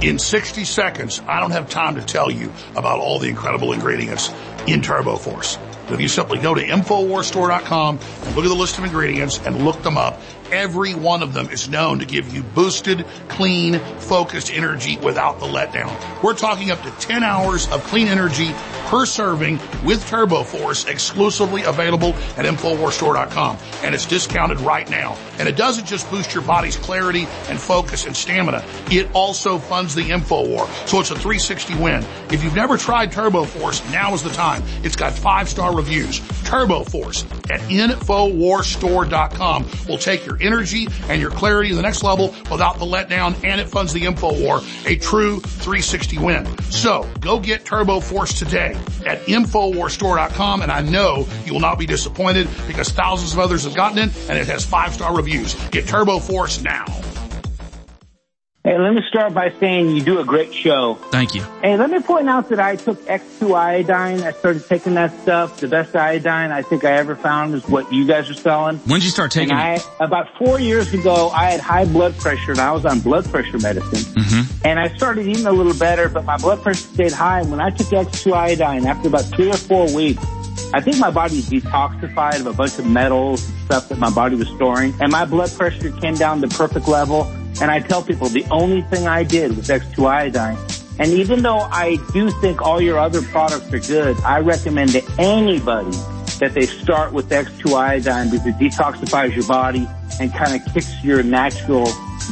In 0.00 0.18
60 0.18 0.64
seconds, 0.64 1.20
I 1.26 1.38
don't 1.40 1.52
have 1.52 1.70
time 1.70 1.94
to 1.94 2.02
tell 2.02 2.30
you 2.30 2.52
about 2.76 2.98
all 2.98 3.18
the 3.18 3.28
incredible 3.28 3.72
ingredients 3.72 4.30
in 4.66 4.82
Turbo 4.82 5.16
Force. 5.16 5.56
If 5.90 6.00
you 6.00 6.08
simply 6.08 6.38
go 6.38 6.54
to 6.54 6.62
InfoWarsStore.com 6.62 7.98
and 7.98 8.36
look 8.36 8.44
at 8.44 8.48
the 8.48 8.54
list 8.54 8.78
of 8.78 8.84
ingredients 8.84 9.38
and 9.44 9.64
look 9.64 9.82
them 9.82 9.98
up, 9.98 10.20
every 10.54 10.94
one 10.94 11.22
of 11.22 11.34
them 11.34 11.50
is 11.50 11.68
known 11.68 11.98
to 11.98 12.06
give 12.06 12.32
you 12.32 12.42
boosted, 12.42 13.04
clean, 13.28 13.78
focused 13.98 14.52
energy 14.52 14.96
without 14.98 15.40
the 15.40 15.46
letdown. 15.46 15.92
We're 16.22 16.34
talking 16.34 16.70
up 16.70 16.80
to 16.82 16.90
10 16.92 17.22
hours 17.24 17.68
of 17.70 17.82
clean 17.84 18.06
energy 18.06 18.52
per 18.86 19.04
serving 19.04 19.58
with 19.84 20.06
Turbo 20.06 20.44
Force 20.44 20.84
exclusively 20.86 21.64
available 21.64 22.10
at 22.36 22.44
InfoWarsStore.com. 22.44 23.58
And 23.82 23.94
it's 23.94 24.06
discounted 24.06 24.60
right 24.60 24.88
now. 24.88 25.16
And 25.38 25.48
it 25.48 25.56
doesn't 25.56 25.86
just 25.86 26.08
boost 26.10 26.32
your 26.32 26.44
body's 26.44 26.76
clarity 26.76 27.26
and 27.48 27.58
focus 27.58 28.06
and 28.06 28.16
stamina. 28.16 28.64
It 28.90 29.10
also 29.14 29.58
funds 29.58 29.94
the 29.94 30.10
InfoWar. 30.10 30.68
So 30.86 31.00
it's 31.00 31.10
a 31.10 31.14
360 31.14 31.74
win. 31.76 32.04
If 32.30 32.44
you've 32.44 32.54
never 32.54 32.76
tried 32.76 33.10
Turbo 33.10 33.44
Force, 33.44 33.82
now 33.90 34.14
is 34.14 34.22
the 34.22 34.30
time. 34.30 34.62
It's 34.84 34.96
got 34.96 35.12
five 35.12 35.48
star 35.48 35.74
reviews. 35.74 36.20
Turbo 36.44 36.84
Force 36.84 37.24
at 37.50 37.60
InfoWarsStore.com 37.60 39.66
will 39.88 39.98
take 39.98 40.26
your 40.26 40.38
energy 40.40 40.88
and 41.08 41.20
your 41.20 41.30
clarity 41.30 41.70
to 41.70 41.74
the 41.74 41.82
next 41.82 42.02
level 42.02 42.34
without 42.50 42.78
the 42.78 42.86
letdown 42.86 43.34
and 43.44 43.60
it 43.60 43.68
funds 43.68 43.92
the 43.92 44.02
InfoWar. 44.02 44.86
A 44.86 44.96
true 44.96 45.40
360 45.40 46.18
win. 46.18 46.46
So 46.70 47.08
go 47.20 47.38
get 47.38 47.64
Turbo 47.64 48.00
Force 48.00 48.38
today 48.38 48.76
at 49.06 49.24
InfoWarsStore.com 49.26 50.62
and 50.62 50.72
I 50.72 50.82
know 50.82 51.26
you 51.44 51.52
will 51.52 51.60
not 51.60 51.78
be 51.78 51.86
disappointed 51.86 52.48
because 52.66 52.90
thousands 52.90 53.32
of 53.32 53.38
others 53.38 53.64
have 53.64 53.74
gotten 53.74 53.98
it 53.98 54.10
and 54.28 54.38
it 54.38 54.46
has 54.48 54.64
five 54.64 54.94
star 54.94 55.14
reviews. 55.14 55.54
Get 55.70 55.86
Turbo 55.86 56.18
Force 56.18 56.62
now. 56.62 56.84
Hey, 58.66 58.78
let 58.78 58.94
me 58.94 59.02
start 59.10 59.34
by 59.34 59.52
saying 59.60 59.90
you 59.90 60.02
do 60.02 60.20
a 60.20 60.24
great 60.24 60.54
show. 60.54 60.94
Thank 61.10 61.34
you. 61.34 61.42
Hey, 61.60 61.76
let 61.76 61.90
me 61.90 62.00
point 62.00 62.30
out 62.30 62.48
that 62.48 62.58
I 62.58 62.76
took 62.76 62.98
X2 63.04 63.54
iodine. 63.54 64.22
I 64.22 64.32
started 64.32 64.66
taking 64.66 64.94
that 64.94 65.12
stuff. 65.20 65.60
The 65.60 65.68
best 65.68 65.94
iodine 65.94 66.50
I 66.50 66.62
think 66.62 66.82
I 66.82 66.92
ever 66.92 67.14
found 67.14 67.52
is 67.52 67.68
what 67.68 67.92
you 67.92 68.06
guys 68.06 68.30
are 68.30 68.34
selling. 68.34 68.78
When 68.78 69.00
did 69.00 69.04
you 69.04 69.10
start 69.10 69.32
taking 69.32 69.54
it? 69.54 69.60
I, 69.60 69.82
about 70.00 70.34
four 70.38 70.58
years 70.58 70.94
ago, 70.94 71.28
I 71.28 71.50
had 71.50 71.60
high 71.60 71.84
blood 71.84 72.16
pressure 72.16 72.52
and 72.52 72.60
I 72.60 72.72
was 72.72 72.86
on 72.86 73.00
blood 73.00 73.26
pressure 73.26 73.58
medicine. 73.58 73.98
Mm-hmm. 74.14 74.66
And 74.66 74.80
I 74.80 74.88
started 74.96 75.26
eating 75.26 75.44
a 75.44 75.52
little 75.52 75.74
better, 75.74 76.08
but 76.08 76.24
my 76.24 76.38
blood 76.38 76.62
pressure 76.62 76.86
stayed 76.86 77.12
high. 77.12 77.40
And 77.40 77.50
when 77.50 77.60
I 77.60 77.68
took 77.68 77.88
X2 77.88 78.32
iodine, 78.32 78.86
after 78.86 79.08
about 79.08 79.26
three 79.26 79.50
or 79.50 79.58
four 79.58 79.94
weeks, 79.94 80.24
I 80.72 80.80
think 80.80 80.96
my 80.96 81.10
body 81.10 81.42
detoxified 81.42 82.40
of 82.40 82.46
a 82.46 82.54
bunch 82.54 82.78
of 82.78 82.86
metals 82.86 83.46
and 83.46 83.58
stuff 83.66 83.90
that 83.90 83.98
my 83.98 84.08
body 84.08 84.36
was 84.36 84.48
storing. 84.48 84.94
And 85.02 85.12
my 85.12 85.26
blood 85.26 85.52
pressure 85.52 85.90
came 85.90 86.14
down 86.14 86.40
to 86.40 86.48
perfect 86.48 86.88
level. 86.88 87.30
And 87.60 87.70
I 87.70 87.80
tell 87.80 88.02
people 88.02 88.28
the 88.28 88.44
only 88.50 88.82
thing 88.82 89.06
I 89.06 89.22
did 89.22 89.56
was 89.56 89.68
X2 89.68 90.06
iodine. 90.06 90.58
And 90.98 91.10
even 91.10 91.42
though 91.42 91.58
I 91.58 91.98
do 92.12 92.30
think 92.30 92.62
all 92.62 92.80
your 92.80 92.98
other 92.98 93.22
products 93.22 93.72
are 93.72 93.80
good, 93.80 94.16
I 94.22 94.40
recommend 94.40 94.90
to 94.90 95.02
anybody 95.18 95.96
that 96.38 96.52
they 96.54 96.66
start 96.66 97.12
with 97.12 97.28
X2 97.30 97.74
iodine 97.74 98.30
because 98.30 98.46
it 98.46 98.56
detoxifies 98.56 99.34
your 99.34 99.46
body 99.46 99.88
and 100.20 100.32
kind 100.32 100.54
of 100.54 100.72
kicks 100.72 100.92
your 101.02 101.22
natural 101.22 101.86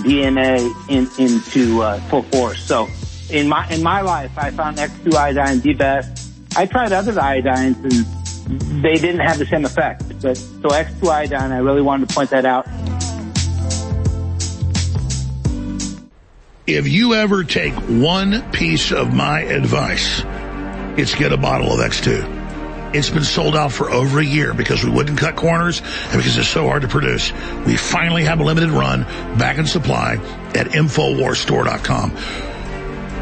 DNA 0.04 0.70
in, 0.88 1.08
into 1.18 1.82
uh, 1.82 1.98
full 2.08 2.22
force. 2.22 2.62
So 2.62 2.88
in 3.30 3.48
my 3.48 3.68
in 3.68 3.82
my 3.82 4.00
life, 4.00 4.30
I 4.36 4.50
found 4.50 4.76
X2 4.76 5.14
iodine 5.14 5.60
the 5.60 5.74
best. 5.74 6.30
I 6.56 6.66
tried 6.66 6.92
other 6.92 7.12
iodines 7.12 7.82
and 7.82 8.82
they 8.82 8.96
didn't 8.96 9.20
have 9.20 9.38
the 9.38 9.46
same 9.46 9.64
effect. 9.64 10.04
But 10.20 10.36
so 10.36 10.68
X2 10.68 11.08
iodine, 11.08 11.52
I 11.52 11.58
really 11.58 11.82
wanted 11.82 12.08
to 12.08 12.14
point 12.14 12.30
that 12.30 12.44
out. 12.44 12.66
If 16.66 16.86
you 16.86 17.14
ever 17.14 17.42
take 17.42 17.74
one 17.74 18.52
piece 18.52 18.92
of 18.92 19.12
my 19.12 19.40
advice, 19.40 20.22
it's 20.96 21.12
get 21.12 21.32
a 21.32 21.36
bottle 21.36 21.72
of 21.72 21.80
X2. 21.80 22.94
It's 22.94 23.10
been 23.10 23.24
sold 23.24 23.56
out 23.56 23.72
for 23.72 23.90
over 23.90 24.20
a 24.20 24.24
year 24.24 24.54
because 24.54 24.84
we 24.84 24.90
wouldn't 24.90 25.18
cut 25.18 25.34
corners 25.34 25.80
and 25.80 26.12
because 26.12 26.36
it's 26.36 26.46
so 26.46 26.68
hard 26.68 26.82
to 26.82 26.88
produce. 26.88 27.32
We 27.66 27.76
finally 27.76 28.22
have 28.22 28.38
a 28.38 28.44
limited 28.44 28.70
run 28.70 29.02
back 29.38 29.58
in 29.58 29.66
supply 29.66 30.18
at 30.54 30.68
InfoWarsStore.com. 30.68 32.51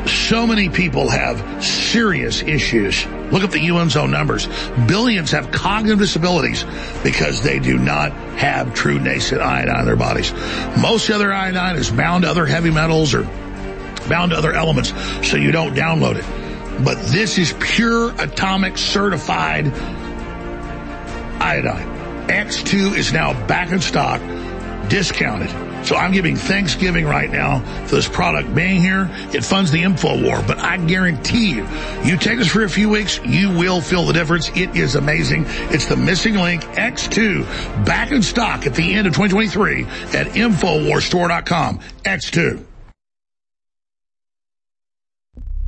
So 0.06 0.46
many 0.46 0.68
people 0.68 1.08
have 1.08 1.64
serious 1.64 2.42
issues. 2.42 3.06
Look 3.32 3.42
at 3.44 3.50
the 3.50 3.68
UN's 3.68 3.96
own 3.96 4.10
numbers. 4.10 4.48
Billions 4.86 5.30
have 5.32 5.50
cognitive 5.50 5.98
disabilities 5.98 6.64
because 7.02 7.42
they 7.42 7.58
do 7.58 7.78
not 7.78 8.12
have 8.36 8.74
true 8.74 8.98
nascent 8.98 9.40
iodine 9.40 9.80
in 9.80 9.86
their 9.86 9.96
bodies. 9.96 10.32
Most 10.80 11.10
other 11.10 11.32
iodine 11.32 11.76
is 11.76 11.90
bound 11.90 12.24
to 12.24 12.30
other 12.30 12.46
heavy 12.46 12.70
metals 12.70 13.14
or 13.14 13.22
bound 14.08 14.32
to 14.32 14.36
other 14.36 14.52
elements, 14.52 14.92
so 15.28 15.36
you 15.36 15.52
don't 15.52 15.74
download 15.74 16.16
it. 16.16 16.84
But 16.84 17.00
this 17.06 17.38
is 17.38 17.54
pure 17.60 18.10
atomic 18.20 18.78
certified 18.78 19.66
iodine. 21.40 21.86
X2 22.28 22.96
is 22.96 23.12
now 23.12 23.32
back 23.46 23.70
in 23.70 23.80
stock, 23.80 24.20
discounted. 24.88 25.69
So 25.82 25.96
I'm 25.96 26.12
giving 26.12 26.36
Thanksgiving 26.36 27.06
right 27.06 27.30
now 27.30 27.60
for 27.86 27.96
this 27.96 28.08
product 28.08 28.54
being 28.54 28.80
here. 28.80 29.08
It 29.32 29.44
funds 29.44 29.70
the 29.70 29.82
info 29.82 30.22
war, 30.22 30.42
but 30.46 30.58
I 30.58 30.76
guarantee 30.76 31.54
you, 31.54 31.66
you 32.04 32.16
take 32.16 32.38
this 32.38 32.48
for 32.48 32.62
a 32.62 32.68
few 32.68 32.88
weeks, 32.88 33.20
you 33.24 33.50
will 33.50 33.80
feel 33.80 34.06
the 34.06 34.12
difference. 34.12 34.50
It 34.50 34.76
is 34.76 34.94
amazing. 34.94 35.44
It's 35.70 35.86
the 35.86 35.96
missing 35.96 36.34
link 36.34 36.62
X2 36.62 37.84
back 37.84 38.12
in 38.12 38.22
stock 38.22 38.66
at 38.66 38.74
the 38.74 38.94
end 38.94 39.06
of 39.06 39.14
2023 39.14 39.84
at 40.18 40.26
InfoWarStore.com. 40.28 41.80
X2. 42.04 42.66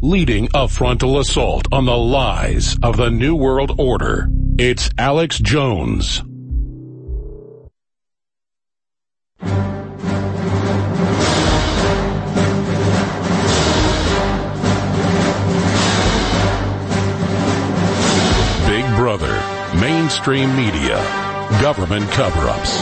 Leading 0.04 0.48
a 0.52 0.66
frontal 0.66 1.20
assault 1.20 1.68
on 1.72 1.84
the 1.84 1.96
lies 1.96 2.76
of 2.82 2.96
the 2.96 3.08
New 3.08 3.36
World 3.36 3.78
Order. 3.78 4.28
It's 4.58 4.90
Alex 4.98 5.38
Jones. 5.38 6.22
Brother, 19.02 19.34
mainstream 19.80 20.54
media, 20.54 20.94
government 21.60 22.08
cover-ups. 22.12 22.78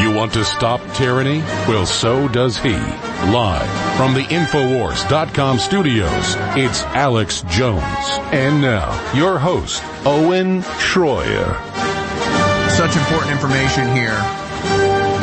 You 0.00 0.12
want 0.12 0.32
to 0.34 0.44
stop 0.44 0.80
tyranny? 0.94 1.40
Well, 1.66 1.86
so 1.86 2.28
does 2.28 2.56
he. 2.56 2.70
Live 2.70 3.68
from 3.96 4.14
the 4.14 4.22
Infowars.com 4.30 5.58
studios, 5.58 6.36
it's 6.56 6.84
Alex 6.84 7.42
Jones. 7.48 7.82
And 8.30 8.62
now, 8.62 9.12
your 9.12 9.40
host, 9.40 9.82
Owen 10.06 10.62
Schroyer. 10.78 11.58
Such 12.70 12.94
important 12.94 13.32
information 13.32 13.88
here 13.92 14.14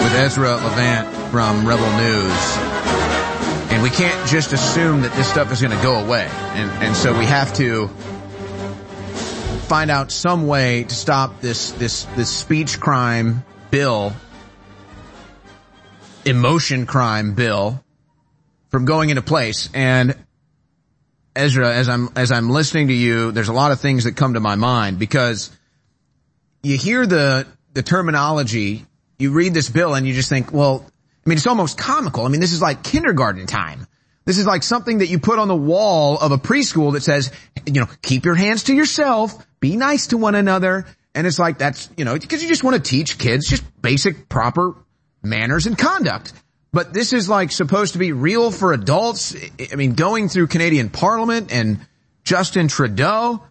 with 0.04 0.14
Ezra 0.14 0.58
Levant 0.58 1.08
from 1.32 1.66
Rebel 1.66 1.90
News. 2.00 2.58
And 3.72 3.82
we 3.82 3.90
can't 3.90 4.28
just 4.30 4.52
assume 4.52 5.04
that 5.04 5.14
this 5.14 5.30
stuff 5.30 5.54
is 5.54 5.62
going 5.62 5.76
to 5.76 5.82
go 5.82 6.04
away. 6.04 6.28
And, 6.56 6.70
and 6.84 6.96
so 6.98 7.18
we 7.18 7.24
have 7.28 7.54
to 7.54 7.90
find 9.68 9.92
out 9.92 10.14
some 10.14 10.48
way 10.48 10.86
to 10.86 10.96
stop 10.96 11.42
this, 11.42 11.72
this, 11.74 12.04
this 12.16 12.30
speech 12.30 12.80
crime 12.80 13.44
bill, 13.70 14.14
emotion 16.24 16.86
crime 16.86 17.34
bill 17.34 17.84
from 18.70 18.86
going 18.86 19.10
into 19.10 19.22
place. 19.22 19.70
And 19.74 20.16
Ezra, 21.36 21.74
as 21.74 21.90
I'm, 21.90 22.10
as 22.16 22.32
I'm 22.32 22.50
listening 22.50 22.88
to 22.88 22.94
you, 22.94 23.34
there's 23.34 23.50
a 23.50 23.54
lot 23.54 23.74
of 23.74 23.82
things 23.82 24.06
that 24.06 24.16
come 24.16 24.36
to 24.36 24.40
my 24.40 24.56
mind 24.56 25.00
because 25.00 25.52
you 26.64 26.78
hear 26.78 27.06
the, 27.06 27.46
the 27.74 27.84
terminology, 27.84 28.86
you 29.20 29.32
read 29.32 29.54
this 29.54 29.70
bill 29.70 29.96
and 29.96 30.08
you 30.08 30.14
just 30.14 30.30
think, 30.30 30.54
well, 30.54 30.86
I 31.26 31.30
mean, 31.30 31.38
it's 31.38 31.48
almost 31.48 31.78
comical. 31.78 32.26
I 32.26 32.30
mean, 32.30 32.40
this 32.40 32.54
is 32.54 32.62
like 32.62 32.84
kindergarten 32.84 33.48
time. 33.48 33.86
This 34.24 34.38
is 34.38 34.46
like 34.46 34.64
something 34.64 35.00
that 35.00 35.08
you 35.08 35.20
put 35.20 35.40
on 35.40 35.50
the 35.50 35.56
wall 35.56 36.18
of 36.18 36.32
a 36.32 36.38
preschool 36.38 36.94
that 36.94 37.04
says, 37.04 37.32
you 37.66 37.82
know, 37.82 37.88
keep 38.02 38.24
your 38.24 38.36
hands 38.36 38.64
to 38.64 38.74
yourself, 38.74 39.46
be 39.60 39.76
nice 39.76 40.08
to 40.08 40.18
one 40.18 40.36
another. 40.36 40.86
And 41.16 41.26
it's 41.26 41.40
like, 41.40 41.58
that's, 41.58 41.90
you 41.98 42.06
know, 42.06 42.18
because 42.18 42.44
you 42.44 42.50
just 42.50 42.64
want 42.64 42.76
to 42.76 42.90
teach 42.90 43.18
kids 43.18 43.48
just 43.48 43.64
basic 43.82 44.30
proper 44.30 44.76
manners 45.24 45.66
and 45.66 45.78
conduct. 45.78 46.34
But 46.72 46.94
this 46.94 47.14
is 47.14 47.28
like 47.28 47.52
supposed 47.52 47.94
to 47.94 48.00
be 48.00 48.12
real 48.12 48.52
for 48.52 48.74
adults. 48.74 49.36
I 49.72 49.76
mean, 49.76 49.94
going 49.94 50.30
through 50.30 50.48
Canadian 50.48 50.90
Parliament 50.90 51.52
and 51.52 51.80
Justin 52.24 52.68
Trudeau. 52.68 53.42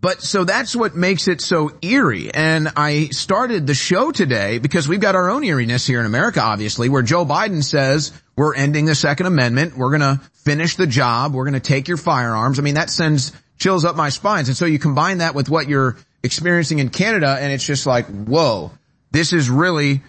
But 0.00 0.20
so 0.20 0.42
that's 0.44 0.74
what 0.74 0.96
makes 0.96 1.28
it 1.28 1.40
so 1.40 1.70
eerie. 1.80 2.32
And 2.34 2.72
I 2.76 3.06
started 3.12 3.68
the 3.68 3.74
show 3.74 4.10
today 4.10 4.58
because 4.58 4.88
we've 4.88 5.00
got 5.00 5.14
our 5.14 5.30
own 5.30 5.44
eeriness 5.44 5.86
here 5.86 6.00
in 6.00 6.06
America, 6.06 6.40
obviously, 6.42 6.88
where 6.88 7.02
Joe 7.02 7.24
Biden 7.24 7.62
says 7.62 8.12
we're 8.36 8.54
ending 8.54 8.84
the 8.84 8.96
second 8.96 9.26
amendment. 9.26 9.76
We're 9.76 9.96
going 9.96 10.18
to 10.18 10.20
finish 10.44 10.74
the 10.74 10.88
job. 10.88 11.34
We're 11.34 11.44
going 11.44 11.54
to 11.54 11.60
take 11.60 11.86
your 11.86 11.96
firearms. 11.96 12.58
I 12.58 12.62
mean, 12.62 12.74
that 12.74 12.90
sends 12.90 13.32
chills 13.62 13.84
up 13.84 13.94
my 13.94 14.08
spines. 14.08 14.48
And 14.48 14.56
so 14.56 14.66
you 14.66 14.80
combine 14.80 15.18
that 15.18 15.36
with 15.36 15.48
what 15.48 15.68
you're 15.68 15.96
experiencing 16.22 16.80
in 16.80 16.88
Canada 16.88 17.38
and 17.40 17.52
it's 17.52 17.64
just 17.64 17.86
like, 17.86 18.06
whoa, 18.06 18.72
this 19.12 19.32
is 19.32 19.48
really 19.48 20.02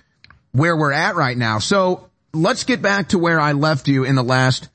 where 0.52 0.76
we're 0.76 0.92
at 0.92 1.16
right 1.16 1.38
now. 1.38 1.60
So 1.60 2.10
let's 2.34 2.64
get 2.64 2.82
back 2.82 3.10
to 3.10 3.20
where 3.20 3.40
I 3.40 3.52
left 3.52 3.88
you 3.88 4.06
in 4.06 4.16
the 4.16 4.24
last 4.24 4.70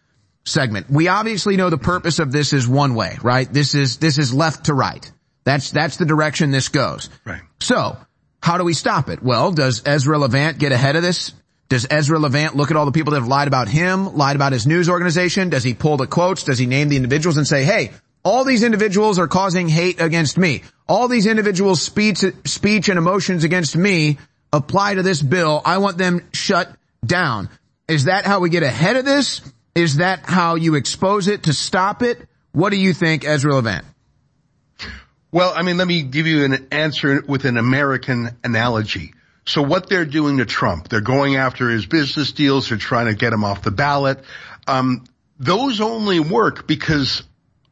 segment. 0.45 0.89
We 0.89 1.09
obviously 1.09 1.57
know 1.57 1.71
the 1.71 1.79
purpose 1.79 2.21
of 2.21 2.31
this 2.31 2.53
is 2.53 2.69
one 2.69 2.95
way, 2.95 3.19
right? 3.21 3.53
This 3.53 3.75
is, 3.75 3.99
this 3.99 4.17
is 4.17 4.33
left 4.33 4.67
to 4.67 4.75
right. 4.75 5.11
That's, 5.43 5.73
that's 5.73 5.97
the 5.97 6.07
direction 6.07 6.53
this 6.53 6.69
goes. 6.69 7.11
Right. 7.25 7.43
So, 7.61 7.97
how 8.41 8.59
do 8.59 8.65
we 8.65 8.75
stop 8.75 9.09
it? 9.09 9.23
Well, 9.23 9.51
does 9.51 9.83
Ezra 9.85 10.19
Levant 10.19 10.59
get 10.59 10.71
ahead 10.71 10.95
of 10.95 11.03
this? 11.03 11.33
Does 11.69 11.87
Ezra 11.91 12.19
Levant 12.19 12.55
look 12.55 12.71
at 12.71 12.77
all 12.77 12.87
the 12.87 12.93
people 12.93 13.13
that 13.13 13.21
have 13.21 13.29
lied 13.29 13.49
about 13.49 13.69
him, 13.69 14.17
lied 14.17 14.37
about 14.37 14.53
his 14.53 14.67
news 14.67 14.89
organization? 14.89 15.51
Does 15.51 15.65
he 15.65 15.75
pull 15.75 15.97
the 15.97 16.07
quotes? 16.07 16.45
Does 16.45 16.59
he 16.59 16.67
name 16.67 16.89
the 16.89 16.97
individuals 16.97 17.37
and 17.37 17.47
say, 17.47 17.65
hey, 17.65 17.91
all 18.29 18.45
these 18.45 18.63
individuals 18.63 19.19
are 19.19 19.27
causing 19.27 19.71
hate 19.71 20.03
against 20.03 20.37
me. 20.37 20.63
All 20.87 21.09
these 21.09 21.25
individuals' 21.25 21.81
speech, 21.81 22.23
speech 22.45 22.91
and 22.91 22.99
emotions 22.99 23.43
against 23.43 23.75
me 23.75 24.19
apply 24.53 24.97
to 24.97 25.03
this 25.03 25.23
bill. 25.23 25.63
I 25.65 25.79
want 25.79 25.97
them 25.97 26.21
shut 26.35 26.71
down. 27.03 27.49
Is 27.89 28.05
that 28.05 28.27
how 28.27 28.41
we 28.41 28.51
get 28.51 28.63
ahead 28.63 28.97
of 28.97 29.07
this? 29.07 29.41
Is 29.75 29.97
that 29.97 30.27
how 30.27 30.57
you 30.57 30.75
expose 30.75 31.27
it 31.27 31.45
to 31.45 31.55
stop 31.55 32.03
it? 32.03 32.21
What 32.53 32.69
do 32.69 32.77
you 32.77 32.93
think, 32.93 33.25
Ezra 33.25 33.55
Levant? 33.55 33.87
Well, 35.33 35.55
I 35.57 35.63
mean, 35.63 35.79
let 35.79 35.89
me 35.89 36.03
give 36.03 36.27
you 36.27 36.45
an 36.45 36.69
answer 36.71 37.23
with 37.27 37.47
an 37.47 37.57
American 37.57 38.37
analogy. 38.45 39.15
So 39.47 39.63
what 39.63 39.89
they're 39.89 40.05
doing 40.05 40.37
to 40.37 40.45
Trump, 40.45 40.89
they're 40.89 41.01
going 41.01 41.37
after 41.37 41.71
his 41.71 41.87
business 41.87 42.33
deals, 42.33 42.69
they're 42.69 42.77
trying 42.77 43.07
to 43.07 43.15
get 43.15 43.33
him 43.33 43.43
off 43.43 43.63
the 43.63 43.71
ballot. 43.71 44.21
Um, 44.67 45.05
those 45.39 45.81
only 45.81 46.21
work 46.21 46.67
because 46.67 47.23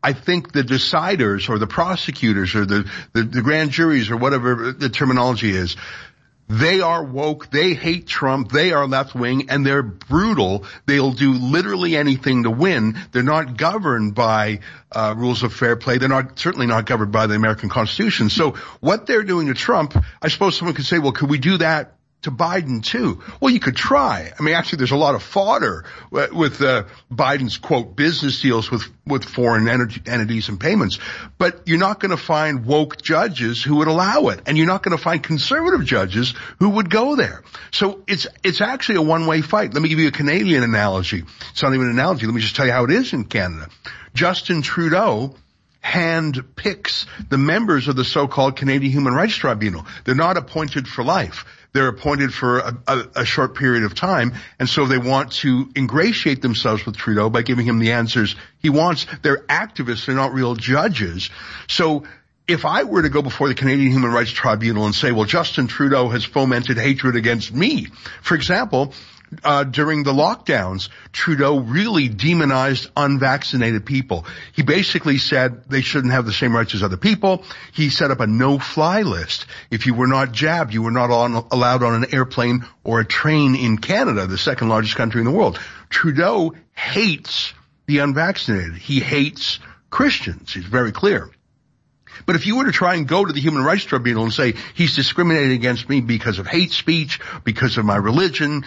I 0.07 0.13
think 0.13 0.53
the 0.53 0.63
deciders 0.63 1.49
or 1.49 1.59
the 1.59 1.67
prosecutors 1.67 2.55
or 2.55 2.65
the, 2.65 2.89
the, 3.13 3.25
the 3.25 3.43
grand 3.43 3.73
juries 3.73 4.09
or 4.09 4.17
whatever 4.17 4.71
the 4.71 4.89
terminology 4.89 5.51
is, 5.51 5.75
they 6.49 6.81
are 6.81 7.03
woke. 7.03 7.51
They 7.51 7.75
hate 7.75 8.07
Trump. 8.07 8.53
They 8.53 8.71
are 8.73 8.87
left 8.87 9.17
wing 9.17 9.51
and 9.51 9.67
they're 9.67 9.83
brutal. 9.83 10.65
They'll 10.87 11.11
do 11.11 11.33
literally 11.33 11.97
anything 11.97 12.45
to 12.45 12.53
win. 12.53 12.97
They're 13.11 13.25
not 13.25 13.57
governed 13.57 14.15
by 14.15 14.61
uh, 14.93 15.17
rules 15.17 15.43
of 15.43 15.53
fair 15.53 15.75
play. 15.75 15.99
They're 15.99 16.09
not 16.09 16.39
certainly 16.39 16.69
not 16.69 16.87
governed 16.87 17.11
by 17.11 17.27
the 17.27 17.35
American 17.35 17.69
Constitution. 17.69 18.31
So 18.31 18.53
what 18.79 19.09
they're 19.09 19.25
doing 19.25 19.49
to 19.49 19.55
Trump, 19.55 19.97
I 20.23 20.29
suppose 20.29 20.57
someone 20.57 20.77
could 20.77 20.87
say, 20.87 21.01
well, 21.01 21.11
could 21.11 21.31
we 21.31 21.39
do 21.39 21.59
that 21.59 21.96
to 22.23 22.31
Biden 22.31 22.83
too. 22.83 23.23
Well, 23.41 23.53
you 23.53 23.61
could 23.61 23.77
try. 23.77 24.33
I 24.37 24.43
mean, 24.43 24.55
actually, 24.55 24.79
there's 24.79 24.91
a 24.91 24.97
lot 24.97 25.15
of 25.15 25.23
fodder 25.23 25.85
with 26.11 26.61
uh, 26.61 26.85
Biden's 27.13 27.57
quote 27.57 27.95
business 27.95 28.41
deals 28.41 28.71
with 28.71 28.85
with 29.07 29.25
foreign 29.25 29.69
entities 29.69 30.49
and 30.49 30.59
payments, 30.59 30.99
but 31.39 31.63
you're 31.67 31.79
not 31.79 32.01
going 32.01 32.11
to 32.11 32.17
find 32.17 32.67
woke 32.67 33.01
judges 33.01 33.63
who 33.63 33.77
would 33.77 33.87
allow 33.89 34.29
it, 34.29 34.41
and 34.47 34.59
you're 34.59 34.67
not 34.67 34.83
going 34.83 34.97
to 34.97 35.03
find 35.03 35.23
conservative 35.23 35.87
judges 35.87 36.35
who 36.59 36.71
would 36.71 36.91
go 36.91 37.15
there. 37.15 37.43
So 37.71 38.03
it's 38.09 38.27
it's 38.43 38.61
actually 38.61 38.97
a 38.97 39.03
one 39.03 39.27
way 39.27 39.43
fight. 39.43 39.73
Let 39.73 39.83
me 39.83 39.89
give 39.89 40.01
you 40.01 40.09
a 40.09 40.13
Canadian 40.13 40.65
analogy. 40.65 41.23
It's 41.53 41.63
not 41.63 41.75
even 41.75 41.87
an 41.87 41.93
analogy. 41.93 42.27
Let 42.27 42.35
me 42.35 42.41
just 42.41 42.57
tell 42.57 42.67
you 42.67 42.73
how 42.73 42.85
it 42.85 42.91
is 42.91 43.13
in 43.13 43.25
Canada. 43.25 43.69
Justin 44.15 44.63
Trudeau 44.63 45.37
hand 45.81 46.57
picks 46.57 47.07
the 47.29 47.39
members 47.39 47.87
of 47.87 47.95
the 47.95 48.05
so-called 48.05 48.57
Canadian 48.57 48.91
Human 48.91 49.15
Rights 49.15 49.37
Tribunal. 49.37 49.87
They're 50.05 50.17
not 50.17 50.37
appointed 50.37 50.89
for 50.89 51.05
life. 51.05 51.45
They're 51.77 51.89
appointed 51.89 52.33
for 52.33 52.61
a, 52.61 52.79
a, 52.87 53.09
a, 53.17 53.25
short 53.27 53.55
period 53.55 53.85
of 53.85 53.95
time, 53.95 54.33
and 54.59 54.67
so 54.67 54.87
they 54.87 54.97
want 54.97 55.33
to 55.33 55.71
ingratiate 55.77 56.41
themselves 56.41 56.87
with 56.87 56.97
Trudeau 56.97 57.29
by 57.29 57.43
giving 57.43 57.67
him 57.67 57.81
the 57.81 57.93
answers 57.93 58.35
he 58.61 58.71
wants. 58.71 59.07
They're 59.21 59.45
activists, 59.45 60.07
they're 60.07 60.15
not 60.15 60.33
real 60.33 60.55
judges. 60.55 61.29
So 61.69 62.05
if 62.49 62.65
I 62.65 62.85
were 62.85 63.03
to 63.03 63.11
go 63.11 63.21
before 63.21 63.49
the 63.49 63.55
Canadian 63.55 63.93
Human 63.93 64.11
Rights 64.11 64.31
Tribunal 64.31 64.87
and 64.87 64.95
say, 64.95 65.13
well, 65.13 65.27
Justin 65.27 65.67
Trudeau 65.67 66.09
has 66.09 66.25
fomented 66.25 66.79
hatred 66.79 67.15
against 67.15 67.53
me, 67.53 67.89
for 68.23 68.37
example, 68.37 68.95
uh, 69.43 69.65
during 69.65 70.03
the 70.03 70.13
lockdowns, 70.13 70.89
Trudeau 71.13 71.59
really 71.59 72.09
demonized 72.09 72.91
unvaccinated 72.97 73.85
people. 73.85 74.25
He 74.53 74.63
basically 74.63 75.19
said 75.19 75.69
they 75.69 75.83
shouldn't 75.83 76.13
have 76.13 76.27
the 76.27 76.33
same 76.33 76.55
rights 76.55 76.75
as 76.75 76.83
other 76.83 76.97
people. 76.97 77.45
He 77.73 77.91
set 77.91 78.11
up 78.11 78.21
a 78.21 78.27
no-fly 78.27 79.03
list. 79.03 79.47
If 79.71 79.87
you 79.87 79.95
were 79.95 80.07
not 80.07 80.33
jabbed, 80.33 80.73
you 80.73 80.83
were 80.83 80.91
not 80.91 81.11
on, 81.11 81.47
allowed 81.51 81.83
on 81.83 82.03
an 82.03 82.15
airplane 82.15 82.65
or 82.85 83.01
a 83.01 83.05
train 83.05 83.57
in 83.57 83.79
Canada, 83.79 84.27
the 84.27 84.39
second 84.39 84.69
largest 84.69 84.97
country 84.97 85.21
in 85.21 85.27
the 85.27 85.33
world. 85.33 85.59
Trudeau 85.91 86.55
hates 86.75 87.53
the 87.87 87.99
unvaccinated. 87.99 88.75
He 88.75 89.01
hates 89.01 89.59
Christians. 89.91 90.53
He's 90.53 90.65
very 90.65 90.93
clear. 90.93 91.31
But 92.25 92.37
if 92.37 92.47
you 92.47 92.57
were 92.57 92.65
to 92.65 92.73
try 92.73 92.95
and 92.95 93.07
go 93.07 93.25
to 93.25 93.33
the 93.33 93.41
Human 93.41 93.63
Rights 93.63 93.85
Tribunal 93.85 94.25
and 94.25 94.33
say 94.33 94.55
he's 94.75 94.97
discriminating 94.97 95.53
against 95.53 95.89
me 95.89 96.01
because 96.01 96.39
of 96.39 96.47
hate 96.47 96.73
speech, 96.73 97.21
because 97.45 97.77
of 97.77 97.85
my 97.85 97.97
religion, 97.97 98.65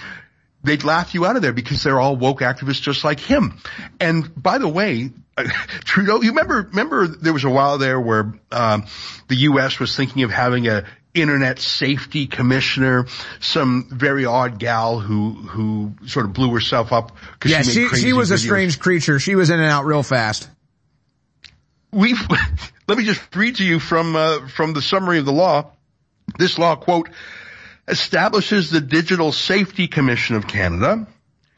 they'd 0.63 0.83
laugh 0.83 1.13
you 1.13 1.25
out 1.25 1.35
of 1.35 1.41
there 1.41 1.53
because 1.53 1.83
they're 1.83 1.99
all 1.99 2.15
woke 2.15 2.41
activists 2.41 2.81
just 2.81 3.03
like 3.03 3.19
him. 3.19 3.59
And 3.99 4.31
by 4.41 4.57
the 4.57 4.67
way, 4.67 5.11
Trudeau, 5.85 6.21
you 6.21 6.29
remember, 6.29 6.67
remember 6.69 7.07
there 7.07 7.33
was 7.33 7.43
a 7.43 7.49
while 7.49 7.77
there 7.77 7.99
where, 7.99 8.33
um, 8.51 8.85
the 9.27 9.35
U.S. 9.35 9.79
was 9.79 9.95
thinking 9.95 10.23
of 10.23 10.31
having 10.31 10.67
a 10.67 10.85
internet 11.13 11.59
safety 11.59 12.27
commissioner, 12.27 13.07
some 13.39 13.87
very 13.89 14.25
odd 14.25 14.59
gal 14.59 14.99
who, 14.99 15.31
who 15.31 15.93
sort 16.05 16.25
of 16.25 16.33
blew 16.33 16.53
herself 16.53 16.91
up. 16.91 17.15
Yeah, 17.43 17.61
she, 17.61 17.87
she, 17.87 17.95
she 17.95 18.13
was 18.13 18.29
videos. 18.29 18.33
a 18.33 18.37
strange 18.37 18.79
creature. 18.79 19.19
She 19.19 19.35
was 19.35 19.49
in 19.49 19.59
and 19.59 19.71
out 19.71 19.85
real 19.85 20.03
fast. 20.03 20.49
We've, 21.91 22.19
let 22.87 22.97
me 22.97 23.05
just 23.05 23.35
read 23.35 23.55
to 23.57 23.63
you 23.63 23.79
from, 23.79 24.15
uh, 24.15 24.47
from 24.49 24.73
the 24.73 24.81
summary 24.81 25.19
of 25.19 25.25
the 25.25 25.33
law. 25.33 25.71
This 26.37 26.59
law, 26.59 26.75
quote, 26.75 27.09
establishes 27.89 28.69
the 28.69 28.81
Digital 28.81 29.31
Safety 29.31 29.87
Commission 29.87 30.35
of 30.35 30.47
Canada, 30.47 31.07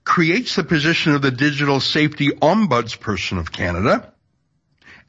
creates 0.03 0.55
the 0.55 0.63
position 0.63 1.13
of 1.13 1.21
the 1.21 1.31
Digital 1.31 1.79
Safety 1.79 2.29
Ombudsperson 2.29 3.39
of 3.39 3.51
Canada, 3.51 4.13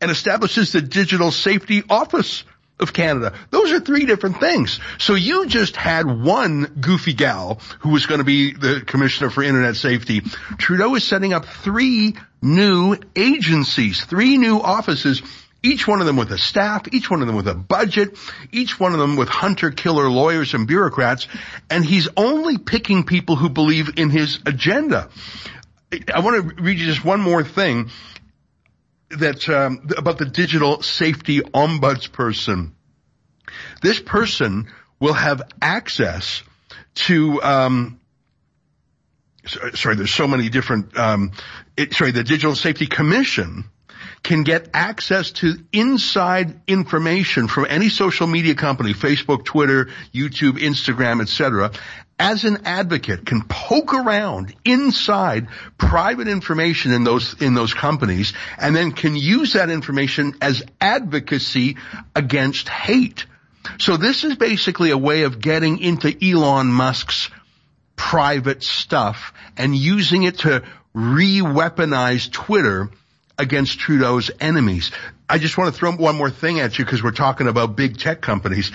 and 0.01 0.11
establishes 0.11 0.73
the 0.73 0.83
Digital 0.83 1.31
Safety 1.31 1.83
Office 1.89 2.45
of 2.81 2.93
Canada. 2.93 3.33
Those 3.51 3.73
are 3.73 3.81
three 3.81 4.07
different 4.07 4.41
things. 4.41 4.81
So 4.99 5.15
you 5.15 5.47
just 5.47 5.77
had 5.77 6.07
one 6.07 6.65
goofy 6.81 7.15
gal 7.15 7.61
who 7.81 7.91
was 7.91 8.07
going 8.07 8.19
to 8.19 8.25
be 8.25 8.53
the 8.53 8.83
commissioner 8.85 9.31
for 9.31 9.43
internet 9.43 9.77
safety. 9.77 10.21
Trudeau 10.59 10.95
is 10.97 11.05
setting 11.05 11.33
up 11.33 11.47
three 11.47 12.17
new 12.43 12.97
agencies, 13.15 14.05
three 14.05 14.37
new 14.37 14.61
offices 14.61 15.23
each 15.63 15.87
one 15.87 16.01
of 16.01 16.07
them 16.07 16.17
with 16.17 16.33
a 16.33 16.39
staff, 16.39 16.83
each 16.93 17.11
one 17.11 17.21
of 17.21 17.27
them 17.27 17.37
with 17.37 17.49
a 17.49 17.55
budget, 17.55 18.19
each 18.51 18.81
one 18.81 18.93
of 18.93 18.99
them 18.99 19.17
with 19.17 19.29
hunter-killer 19.29 20.09
lawyers 20.09 20.55
and 20.55 20.67
bureaucrats, 20.67 21.29
and 21.71 21.85
he's 21.85 22.09
only 22.17 22.59
picking 22.59 23.05
people 23.05 23.37
who 23.37 23.49
believe 23.49 23.99
in 23.99 24.11
his 24.11 24.41
agenda. 24.45 25.09
I 26.13 26.21
want 26.21 26.57
to 26.57 26.63
read 26.63 26.79
you 26.79 26.87
just 26.87 27.05
one 27.05 27.21
more 27.21 27.45
thing 27.45 27.91
that 29.11 29.49
um, 29.49 29.89
about 29.97 30.19
the 30.19 30.25
digital 30.25 30.83
safety 30.83 31.41
ombudsperson. 31.41 32.73
This 33.83 34.01
person 34.01 34.69
will 34.99 35.13
have 35.13 35.43
access 35.61 36.43
to 36.95 37.43
um, 37.43 38.01
sorry, 39.47 39.97
there's 39.97 40.15
so 40.15 40.27
many 40.27 40.49
different. 40.49 40.97
Um, 40.97 41.33
it, 41.77 41.93
sorry, 41.93 42.13
the 42.13 42.25
Digital 42.25 42.55
Safety 42.55 42.87
Commission 42.87 43.65
can 44.23 44.45
get 44.45 44.69
access 44.73 45.33
to 45.33 45.55
inside 45.73 46.61
information 46.69 47.49
from 47.49 47.67
any 47.69 47.89
social 47.89 48.27
media 48.27 48.55
company, 48.55 48.95
Facebook, 48.95 49.45
Twitter, 49.45 49.89
YouTube, 50.15 50.59
Instagram, 50.59 51.21
etc., 51.21 51.73
as 52.19 52.45
an 52.45 52.59
advocate 52.67 53.27
can 53.27 53.43
poke 53.43 53.95
around 53.95 54.55
inside 54.65 55.49
private 55.77 56.29
information 56.29 56.93
in 56.93 57.03
those 57.03 57.43
in 57.43 57.55
those 57.55 57.75
companies 57.75 58.33
and 58.59 58.77
then 58.77 58.93
can 58.93 59.17
use 59.17 59.55
that 59.55 59.71
information 59.71 60.35
as 60.41 60.63
advocacy 60.81 61.79
against 62.15 62.69
hate. 62.69 63.27
So 63.79 63.97
this 63.97 64.23
is 64.23 64.37
basically 64.37 64.93
a 64.93 64.99
way 64.99 65.23
of 65.23 65.41
getting 65.41 65.79
into 65.79 66.17
Elon 66.23 66.69
Musk's 66.69 67.29
private 67.97 68.63
stuff 68.63 69.33
and 69.57 69.75
using 69.75 70.23
it 70.23 70.41
to 70.41 70.63
re-weaponize 70.95 72.31
Twitter 72.31 72.91
against 73.39 73.79
Trudeau's 73.79 74.31
enemies. 74.41 74.91
I 75.29 75.39
just 75.39 75.57
want 75.57 75.73
to 75.73 75.79
throw 75.79 75.93
one 75.93 76.17
more 76.17 76.31
thing 76.31 76.61
at 76.61 76.79
you 76.79 76.85
because 76.85 77.03
we're 77.03 77.13
talking 77.13 77.49
about 77.49 77.77
big 77.77 77.99
tech 77.99 78.21
companies. 78.21 78.71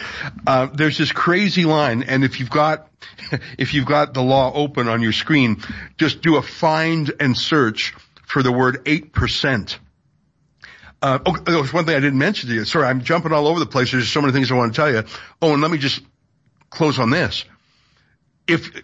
Uh, 0.46 0.68
there's 0.74 0.98
this 0.98 1.12
crazy 1.12 1.66
line, 1.66 2.04
and 2.04 2.24
if 2.24 2.40
you've 2.40 2.50
got 2.50 2.88
if 3.58 3.74
you've 3.74 3.86
got 3.86 4.14
the 4.14 4.24
law 4.24 4.52
open 4.54 4.88
on 4.88 5.02
your 5.02 5.12
screen, 5.12 5.62
just 5.98 6.22
do 6.22 6.38
a 6.38 6.42
find 6.42 7.12
and 7.20 7.38
search 7.38 7.94
for 8.26 8.42
the 8.42 8.52
word 8.52 8.82
eight 8.86 9.14
percent. 9.14 9.80
Uh, 11.00 11.20
oh, 11.26 11.38
there 11.38 11.62
was 11.62 11.72
one 11.72 11.86
thing 11.86 11.96
I 11.96 12.00
didn't 12.00 12.18
mention 12.18 12.50
to 12.50 12.56
you. 12.56 12.66
Sorry, 12.66 12.88
I'm 12.88 13.04
jumping 13.04 13.32
all 13.32 13.48
over 13.48 13.60
the 13.60 13.68
place. 13.68 13.92
There's 13.92 14.10
so 14.10 14.22
many 14.22 14.34
things 14.34 14.52
I 14.52 14.56
want 14.56 14.74
to 14.74 14.76
tell 14.76 14.92
you. 14.92 15.04
Oh, 15.42 15.54
and 15.54 15.62
let 15.62 15.70
me 15.70 15.78
just 15.78 16.02
close 16.72 16.98
on 16.98 17.12
this. 17.12 17.46
If 18.48 18.82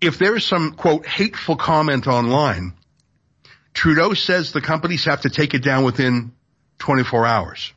if 0.00 0.18
there 0.18 0.36
is 0.36 0.44
some 0.44 0.72
quote 0.72 1.04
hateful 1.04 1.56
comment 1.56 2.06
online, 2.06 2.74
Trudeau 3.74 4.14
says 4.14 4.52
the 4.52 4.60
companies 4.60 5.04
have 5.04 5.22
to 5.22 5.30
take 5.30 5.54
it 5.54 5.62
down 5.62 5.84
within 5.84 6.32
24 6.78 7.26
hours. 7.26 7.72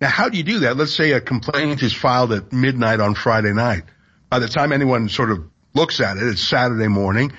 Now, 0.00 0.08
how 0.08 0.28
do 0.28 0.36
you 0.36 0.44
do 0.44 0.58
that? 0.60 0.76
Let's 0.76 0.92
say 0.92 1.12
a 1.12 1.20
complaint 1.20 1.82
is 1.82 1.92
filed 1.92 2.32
at 2.32 2.52
midnight 2.52 3.00
on 3.00 3.14
Friday 3.14 3.52
night. 3.52 3.84
By 4.28 4.40
the 4.40 4.48
time 4.48 4.72
anyone 4.72 5.08
sort 5.08 5.30
of 5.30 5.48
looks 5.72 6.00
at 6.00 6.16
it, 6.16 6.24
it's 6.24 6.42
Saturday 6.42 6.88
morning. 6.88 7.32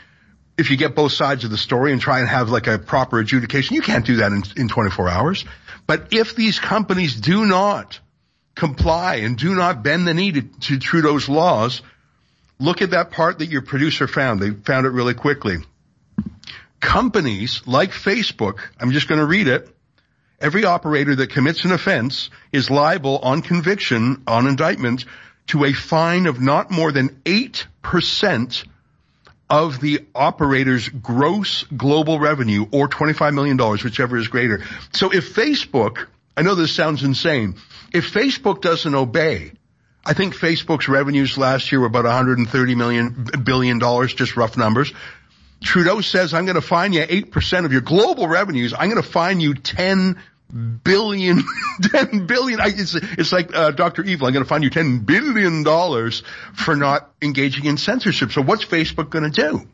If 0.58 0.72
you 0.72 0.78
get 0.78 0.96
both 0.96 1.12
sides 1.12 1.44
of 1.44 1.52
the 1.52 1.58
story 1.58 1.92
and 1.92 2.02
try 2.02 2.20
and 2.20 2.28
have 2.28 2.50
like 2.50 2.66
a 2.66 2.80
proper 2.80 3.20
adjudication, 3.20 3.76
you 3.76 3.82
can't 3.82 4.06
do 4.06 4.18
that 4.18 4.32
in, 4.32 4.44
in 4.56 4.68
24 4.70 5.10
hours. 5.10 5.46
But 5.86 6.08
if 6.12 6.36
these 6.36 6.60
companies 6.60 7.16
do 7.16 7.46
not 7.46 8.00
comply 8.56 9.16
and 9.16 9.38
do 9.38 9.54
not 9.54 9.84
bend 9.84 10.08
the 10.08 10.16
knee 10.16 10.32
to, 10.32 10.42
to 10.42 10.80
Trudeau's 10.80 11.30
laws, 11.30 11.84
look 12.58 12.82
at 12.82 12.90
that 12.92 13.12
part 13.12 13.40
that 13.40 13.48
your 13.48 13.62
producer 13.62 14.08
found. 14.08 14.40
They 14.40 14.50
found 14.50 14.88
it 14.88 14.90
really 14.90 15.14
quickly 15.14 15.58
companies 16.80 17.62
like 17.66 17.92
Facebook, 17.92 18.60
I'm 18.80 18.92
just 18.92 19.08
going 19.08 19.20
to 19.20 19.26
read 19.26 19.48
it. 19.48 19.70
Every 20.40 20.66
operator 20.66 21.16
that 21.16 21.32
commits 21.32 21.66
an 21.66 21.72
offense 21.72 22.30
is 22.52 22.70
liable 22.70 23.18
on 23.20 23.42
conviction, 23.42 24.24
on 24.28 24.48
indictment, 24.48 25.06
to 25.48 25.66
a 25.66 25.74
fine 25.74 26.28
of 26.28 26.40
not 26.40 26.70
more 26.70 26.92
than 26.92 27.22
8% 27.26 28.66
of 29.50 29.80
the 29.80 30.06
operator's 30.14 30.90
gross 30.90 31.64
global 31.64 32.20
revenue 32.20 32.66
or 32.72 32.88
$25 32.88 33.34
million, 33.34 33.58
whichever 33.58 34.18
is 34.18 34.28
greater. 34.28 34.62
So 34.94 35.12
if 35.12 35.34
Facebook, 35.34 36.08
I 36.36 36.42
know 36.42 36.56
this 36.56 36.76
sounds 36.76 37.04
insane, 37.04 37.56
if 37.94 38.14
Facebook 38.14 38.62
doesn't 38.62 38.94
obey, 38.94 39.54
I 40.06 40.14
think 40.14 40.36
Facebook's 40.36 40.88
revenues 40.88 41.38
last 41.38 41.72
year 41.72 41.82
were 41.82 41.88
about 41.88 42.06
130 42.06 42.76
million 42.76 43.28
billion 43.44 43.80
dollars, 43.80 44.14
just 44.14 44.38
rough 44.38 44.56
numbers. 44.56 44.94
Trudeau 45.64 46.02
says, 46.02 46.34
I'm 46.34 46.46
going 46.46 46.56
to 46.56 46.62
fine 46.62 46.94
you 46.94 47.02
8% 47.02 47.66
of 47.66 47.72
your 47.72 47.82
global 47.82 48.28
revenues. 48.28 48.74
I'm 48.74 48.90
going 48.90 49.02
to 49.02 49.08
fine 49.08 49.40
you 49.40 49.56
10 49.56 50.20
billion, 50.84 51.44
10 51.82 52.28
billion. 52.28 52.60
It's, 52.64 52.96
it's 52.96 53.32
like 53.32 53.56
uh, 53.56 53.72
Dr. 53.72 54.04
Evil. 54.04 54.28
I'm 54.28 54.34
going 54.34 54.46
to 54.46 54.50
fine 54.50 54.64
you 54.64 54.70
10 54.70 55.00
billion 55.00 55.64
dollars 55.64 56.24
for 56.54 56.76
not 56.76 57.12
engaging 57.22 57.66
in 57.66 57.78
censorship. 57.78 58.32
So 58.32 58.42
what's 58.42 58.66
Facebook 58.66 59.10
going 59.10 59.30
to 59.32 59.42
do? 59.42 59.68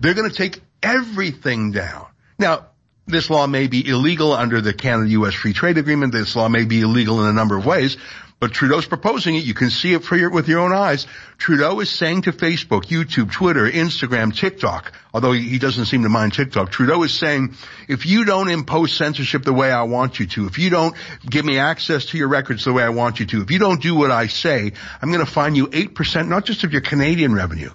They're 0.00 0.14
going 0.14 0.30
to 0.30 0.36
take 0.36 0.60
everything 0.82 1.72
down. 1.72 2.06
Now, 2.38 2.66
this 3.06 3.28
law 3.28 3.46
may 3.46 3.66
be 3.66 3.86
illegal 3.86 4.32
under 4.32 4.60
the 4.60 4.72
Canada-U.S. 4.72 5.34
Free 5.34 5.52
Trade 5.52 5.78
Agreement. 5.78 6.12
This 6.12 6.34
law 6.34 6.48
may 6.48 6.64
be 6.64 6.80
illegal 6.80 7.22
in 7.22 7.26
a 7.28 7.32
number 7.32 7.56
of 7.56 7.66
ways, 7.66 7.96
but 8.44 8.52
Trudeau's 8.52 8.84
proposing 8.84 9.36
it. 9.36 9.44
You 9.44 9.54
can 9.54 9.70
see 9.70 9.94
it 9.94 10.04
for 10.04 10.16
your, 10.16 10.28
with 10.28 10.48
your 10.48 10.60
own 10.60 10.74
eyes. 10.74 11.06
Trudeau 11.38 11.80
is 11.80 11.88
saying 11.88 12.20
to 12.22 12.32
Facebook, 12.32 12.84
YouTube, 12.84 13.32
Twitter, 13.32 13.66
Instagram, 13.70 14.36
TikTok, 14.36 14.92
although 15.14 15.32
he 15.32 15.58
doesn't 15.58 15.86
seem 15.86 16.02
to 16.02 16.10
mind 16.10 16.34
TikTok, 16.34 16.70
Trudeau 16.70 17.02
is 17.04 17.14
saying, 17.14 17.54
if 17.88 18.04
you 18.04 18.26
don't 18.26 18.50
impose 18.50 18.92
censorship 18.92 19.44
the 19.44 19.54
way 19.54 19.72
I 19.72 19.84
want 19.84 20.20
you 20.20 20.26
to, 20.26 20.44
if 20.44 20.58
you 20.58 20.68
don't 20.68 20.94
give 21.26 21.46
me 21.46 21.58
access 21.58 22.04
to 22.08 22.18
your 22.18 22.28
records 22.28 22.66
the 22.66 22.74
way 22.74 22.82
I 22.82 22.90
want 22.90 23.18
you 23.18 23.24
to, 23.24 23.40
if 23.40 23.50
you 23.50 23.58
don't 23.58 23.80
do 23.80 23.94
what 23.94 24.10
I 24.10 24.26
say, 24.26 24.72
I'm 25.00 25.10
going 25.10 25.24
to 25.24 25.32
fine 25.32 25.54
you 25.54 25.68
8%, 25.68 26.28
not 26.28 26.44
just 26.44 26.64
of 26.64 26.72
your 26.72 26.82
Canadian 26.82 27.34
revenue, 27.34 27.70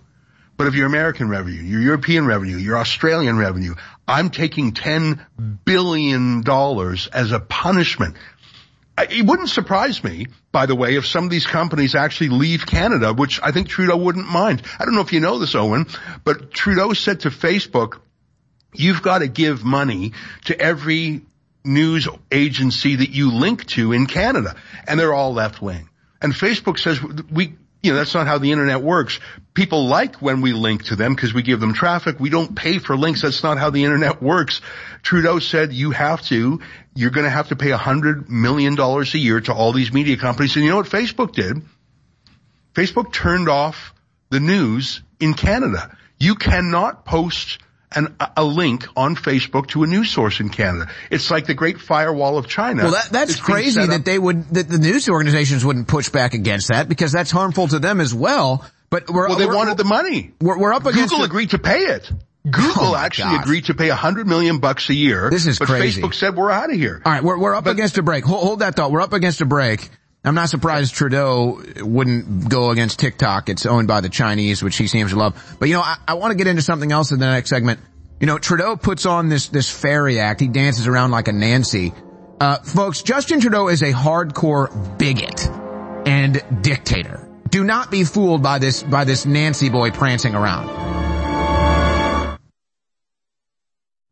but 0.55 0.67
of 0.67 0.75
your 0.75 0.85
American 0.85 1.29
revenue, 1.29 1.63
your 1.63 1.81
European 1.81 2.27
revenue, 2.27 2.57
your 2.57 2.77
Australian 2.77 3.39
revenue. 3.39 3.73
I'm 4.07 4.29
taking 4.29 4.73
$10 4.73 5.65
billion 5.65 6.43
as 7.11 7.31
a 7.31 7.39
punishment 7.39 8.17
it 9.03 9.25
wouldn't 9.25 9.49
surprise 9.49 10.03
me, 10.03 10.27
by 10.51 10.65
the 10.65 10.75
way, 10.75 10.95
if 10.95 11.05
some 11.05 11.25
of 11.25 11.29
these 11.29 11.45
companies 11.45 11.95
actually 11.95 12.29
leave 12.29 12.65
Canada, 12.65 13.13
which 13.13 13.39
I 13.41 13.51
think 13.51 13.67
Trudeau 13.67 13.97
wouldn't 13.97 14.27
mind. 14.27 14.63
I 14.79 14.85
don't 14.85 14.95
know 14.95 15.01
if 15.01 15.13
you 15.13 15.19
know 15.19 15.39
this, 15.39 15.55
Owen, 15.55 15.85
but 16.23 16.51
Trudeau 16.51 16.93
said 16.93 17.21
to 17.21 17.29
Facebook, 17.29 17.99
you've 18.73 19.01
got 19.01 19.19
to 19.19 19.27
give 19.27 19.63
money 19.63 20.13
to 20.45 20.59
every 20.59 21.21
news 21.63 22.07
agency 22.31 22.95
that 22.95 23.09
you 23.09 23.31
link 23.31 23.65
to 23.67 23.91
in 23.93 24.05
Canada. 24.05 24.55
And 24.87 24.99
they're 24.99 25.13
all 25.13 25.33
left 25.33 25.61
wing. 25.61 25.89
And 26.21 26.33
Facebook 26.33 26.79
says 26.79 27.01
we, 27.29 27.55
you 27.81 27.91
know, 27.91 27.97
that's 27.97 28.13
not 28.13 28.27
how 28.27 28.37
the 28.37 28.51
internet 28.51 28.81
works. 28.81 29.19
People 29.53 29.87
like 29.87 30.17
when 30.17 30.41
we 30.41 30.51
link 30.51 30.85
to 30.85 30.95
them 30.95 31.15
because 31.15 31.33
we 31.33 31.41
give 31.41 31.59
them 31.59 31.73
traffic. 31.73 32.19
We 32.19 32.29
don't 32.29 32.55
pay 32.55 32.77
for 32.77 32.97
links. 32.97 33.21
That's 33.21 33.41
not 33.41 33.57
how 33.57 33.69
the 33.69 33.85
internet 33.85 34.21
works. 34.21 34.61
Trudeau 35.01 35.39
said 35.39 35.71
you 35.71 35.91
have 35.91 36.21
to, 36.23 36.59
you're 36.93 37.11
going 37.11 37.23
to 37.23 37.29
have 37.29 37.49
to 37.49 37.55
pay 37.55 37.71
a 37.71 37.77
hundred 37.77 38.29
million 38.29 38.75
dollars 38.75 39.13
a 39.15 39.17
year 39.17 39.39
to 39.41 39.53
all 39.53 39.71
these 39.71 39.93
media 39.93 40.17
companies. 40.17 40.55
And 40.55 40.65
you 40.65 40.71
know 40.71 40.77
what 40.77 40.87
Facebook 40.87 41.31
did? 41.31 41.61
Facebook 42.73 43.13
turned 43.13 43.47
off 43.47 43.93
the 44.29 44.39
news 44.39 45.01
in 45.19 45.33
Canada. 45.33 45.95
You 46.19 46.35
cannot 46.35 47.05
post 47.05 47.59
an, 47.91 48.15
a 48.37 48.43
link 48.43 48.85
on 48.95 49.15
Facebook 49.15 49.67
to 49.69 49.83
a 49.83 49.87
news 49.87 50.11
source 50.11 50.39
in 50.39 50.49
Canada. 50.49 50.91
It's 51.09 51.31
like 51.31 51.47
the 51.47 51.53
Great 51.53 51.79
Firewall 51.79 52.37
of 52.37 52.47
China. 52.47 52.83
Well, 52.83 52.91
that, 52.91 53.09
that's 53.11 53.39
crazy 53.39 53.85
that 53.85 54.05
they 54.05 54.19
would, 54.19 54.49
that 54.49 54.69
the 54.69 54.77
news 54.77 55.09
organizations 55.09 55.65
wouldn't 55.65 55.87
push 55.87 56.09
back 56.09 56.33
against 56.33 56.69
that 56.69 56.87
because 56.87 57.11
that's 57.11 57.31
harmful 57.31 57.67
to 57.69 57.79
them 57.79 57.99
as 57.99 58.13
well. 58.13 58.65
But 58.89 59.09
we're, 59.09 59.27
well, 59.27 59.37
they 59.37 59.45
we're, 59.45 59.55
wanted 59.55 59.77
the 59.77 59.83
money. 59.83 60.31
We're, 60.41 60.57
we're 60.57 60.73
up 60.73 60.85
against 60.85 61.11
Google 61.11 61.25
agreed 61.25 61.51
to 61.51 61.59
pay 61.59 61.85
it. 61.85 62.11
Google 62.45 62.87
oh 62.91 62.95
actually 62.95 63.35
agreed 63.35 63.65
to 63.65 63.73
pay 63.73 63.89
a 63.89 63.95
hundred 63.95 64.25
million 64.25 64.59
bucks 64.59 64.89
a 64.89 64.93
year. 64.93 65.29
This 65.29 65.45
is 65.45 65.59
but 65.59 65.67
crazy. 65.67 66.01
Facebook 66.01 66.13
said 66.13 66.35
we're 66.35 66.49
out 66.49 66.71
of 66.71 66.75
here. 66.77 67.01
All 67.05 67.11
right, 67.11 67.23
we're 67.23 67.37
we're 67.37 67.53
up 67.53 67.65
but, 67.65 67.71
against 67.71 67.97
a 67.97 68.01
break. 68.01 68.23
Hold, 68.23 68.43
hold 68.43 68.59
that 68.59 68.75
thought. 68.75 68.91
We're 68.91 69.01
up 69.01 69.11
against 69.11 69.41
a 69.41 69.45
break. 69.45 69.89
I'm 70.23 70.35
not 70.35 70.49
surprised 70.49 70.93
Trudeau 70.93 71.61
wouldn't 71.77 72.49
go 72.49 72.71
against 72.71 72.99
TikTok. 72.99 73.47
It's 73.47 73.65
owned 73.65 73.87
by 73.87 74.01
the 74.01 74.09
Chinese, 74.09 74.61
which 74.61 74.75
he 74.77 74.87
seems 74.87 75.11
to 75.11 75.17
love. 75.17 75.55
But 75.59 75.69
you 75.69 75.75
know, 75.75 75.81
I, 75.81 75.97
I 76.07 76.13
want 76.15 76.31
to 76.31 76.37
get 76.37 76.47
into 76.47 76.61
something 76.61 76.91
else 76.91 77.11
in 77.11 77.19
the 77.19 77.25
next 77.25 77.49
segment. 77.49 77.79
You 78.19 78.27
know, 78.27 78.37
Trudeau 78.37 78.75
puts 78.75 79.05
on 79.05 79.29
this, 79.29 79.47
this 79.47 79.69
fairy 79.69 80.19
act. 80.19 80.41
He 80.41 80.49
dances 80.49 80.87
around 80.87 81.11
like 81.11 81.29
a 81.29 81.31
Nancy. 81.31 81.93
Uh, 82.41 82.57
folks, 82.57 83.01
Justin 83.01 83.39
Trudeau 83.39 83.69
is 83.69 83.81
a 83.81 83.93
hardcore 83.93 84.97
bigot 84.97 85.47
and 86.05 86.43
dictator. 86.61 87.29
Do 87.49 87.63
not 87.63 87.89
be 87.89 88.03
fooled 88.03 88.43
by 88.43 88.59
this, 88.59 88.83
by 88.83 89.05
this 89.05 89.25
Nancy 89.25 89.69
boy 89.69 89.91
prancing 89.91 90.35
around. 90.35 91.08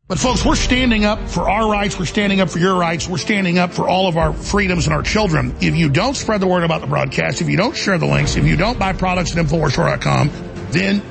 But 0.08 0.18
folks, 0.18 0.42
we're 0.42 0.56
standing 0.56 1.04
up 1.04 1.28
for 1.28 1.50
our 1.50 1.70
rights. 1.70 1.98
We're 1.98 2.06
standing 2.06 2.40
up 2.40 2.48
for 2.48 2.58
your 2.58 2.74
rights. 2.74 3.06
We're 3.06 3.18
standing 3.18 3.58
up 3.58 3.74
for 3.74 3.86
all 3.86 4.08
of 4.08 4.16
our 4.16 4.32
freedoms 4.32 4.86
and 4.86 4.94
our 4.94 5.02
children. 5.02 5.54
If 5.60 5.76
you 5.76 5.90
don't 5.90 6.14
spread 6.14 6.40
the 6.40 6.46
word 6.46 6.62
about 6.62 6.80
the 6.80 6.86
broadcast, 6.86 7.42
if 7.42 7.48
you 7.50 7.58
don't 7.58 7.76
share 7.76 7.98
the 7.98 8.06
links, 8.06 8.34
if 8.34 8.46
you 8.46 8.56
don't 8.56 8.78
buy 8.78 8.94
products 8.94 9.36
at 9.36 9.44
InfoWarsStore.com, 9.44 10.30
then 10.70 11.02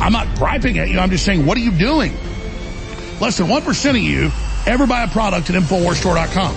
I'm 0.00 0.10
not 0.10 0.38
griping 0.38 0.78
at 0.78 0.88
you. 0.88 0.98
I'm 0.98 1.10
just 1.10 1.26
saying, 1.26 1.44
what 1.44 1.58
are 1.58 1.60
you 1.60 1.70
doing? 1.70 2.14
Less 3.20 3.36
than 3.36 3.46
1% 3.46 3.90
of 3.90 3.96
you 3.96 4.30
ever 4.64 4.86
buy 4.86 5.02
a 5.02 5.08
product 5.08 5.50
at 5.50 5.62
InfoWarsStore.com. 5.62 6.56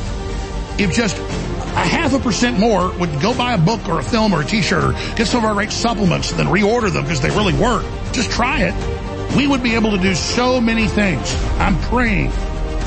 If 0.79 0.93
just 0.93 1.17
a 1.17 1.83
half 1.83 2.13
a 2.13 2.19
percent 2.19 2.57
more 2.57 2.97
would 2.97 3.11
go 3.21 3.37
buy 3.37 3.55
a 3.55 3.57
book 3.57 3.89
or 3.89 3.99
a 3.99 4.03
film 4.03 4.31
or 4.31 4.41
a 4.41 4.45
t-shirt 4.45 4.83
or 4.85 4.93
get 5.17 5.27
some 5.27 5.43
of 5.43 5.49
our 5.49 5.53
great 5.53 5.73
supplements 5.73 6.31
and 6.31 6.39
then 6.39 6.47
reorder 6.47 6.89
them 6.89 7.03
because 7.03 7.19
they 7.19 7.29
really 7.31 7.53
work, 7.55 7.83
just 8.13 8.31
try 8.31 8.61
it. 8.61 9.08
We 9.35 9.47
would 9.47 9.63
be 9.63 9.75
able 9.75 9.91
to 9.91 9.97
do 9.97 10.15
so 10.15 10.59
many 10.59 10.87
things. 10.87 11.33
I'm 11.59 11.79
praying 11.81 12.31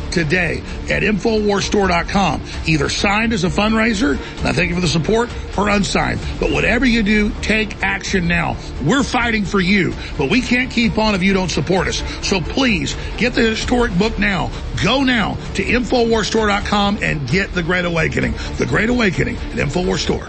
today 0.11 0.61
at 0.89 1.03
InfoWarsStore.com. 1.03 2.41
Either 2.65 2.89
signed 2.89 3.33
as 3.33 3.43
a 3.43 3.49
fundraiser, 3.49 4.11
and 4.11 4.47
I 4.47 4.53
thank 4.53 4.69
you 4.69 4.75
for 4.75 4.81
the 4.81 4.87
support, 4.87 5.29
or 5.57 5.69
unsigned. 5.69 6.19
But 6.39 6.51
whatever 6.51 6.85
you 6.85 7.03
do, 7.03 7.31
take 7.41 7.81
action 7.83 8.27
now. 8.27 8.57
We're 8.83 9.03
fighting 9.03 9.45
for 9.45 9.59
you, 9.59 9.93
but 10.17 10.29
we 10.29 10.41
can't 10.41 10.71
keep 10.71 10.97
on 10.97 11.15
if 11.15 11.23
you 11.23 11.33
don't 11.33 11.49
support 11.49 11.87
us. 11.87 12.03
So 12.27 12.41
please, 12.41 12.95
get 13.17 13.33
the 13.33 13.41
historic 13.41 13.97
book 13.97 14.17
now. 14.19 14.51
Go 14.83 15.03
now 15.03 15.35
to 15.55 15.63
InfoWarsStore.com 15.63 16.99
and 17.01 17.27
get 17.27 17.53
The 17.53 17.63
Great 17.63 17.85
Awakening. 17.85 18.33
The 18.57 18.65
Great 18.65 18.89
Awakening 18.89 19.37
at 19.37 19.57
InfoWars 19.57 19.99
Store. 19.99 20.27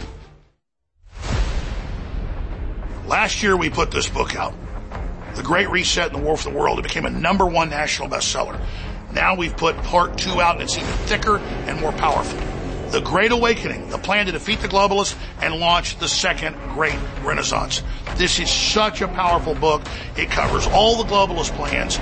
Last 3.07 3.43
year 3.43 3.57
we 3.57 3.69
put 3.69 3.91
this 3.91 4.09
book 4.09 4.37
out. 4.37 4.55
The 5.35 5.43
Great 5.43 5.71
Reset 5.71 6.13
and 6.13 6.23
the 6.23 6.25
War 6.25 6.37
for 6.37 6.51
the 6.51 6.57
World. 6.57 6.79
It 6.79 6.83
became 6.83 7.07
a 7.07 7.11
number 7.11 7.47
one 7.47 7.71
national 7.71 8.09
bestseller. 8.09 8.61
Now 9.13 9.35
we've 9.35 9.57
put 9.57 9.77
part 9.85 10.17
two 10.17 10.41
out 10.41 10.55
and 10.55 10.63
it's 10.63 10.77
even 10.77 10.91
thicker 11.07 11.39
and 11.39 11.81
more 11.81 11.93
powerful. 11.93 12.39
The 12.91 13.01
Great 13.01 13.33
Awakening, 13.33 13.89
the 13.89 13.99
plan 13.99 14.27
to 14.27 14.33
defeat 14.33 14.61
the 14.61 14.69
globalists 14.69 15.17
and 15.41 15.55
launch 15.57 15.99
the 15.99 16.09
second 16.09 16.57
great 16.75 16.99
renaissance. 17.23 17.83
This 18.17 18.39
is 18.39 18.51
such 18.51 19.01
a 19.01 19.09
powerful 19.09 19.55
book. 19.55 19.83
It 20.17 20.31
covers 20.31 20.67
all 20.67 21.03
the 21.03 21.09
globalist 21.09 21.55
plans, 21.57 21.99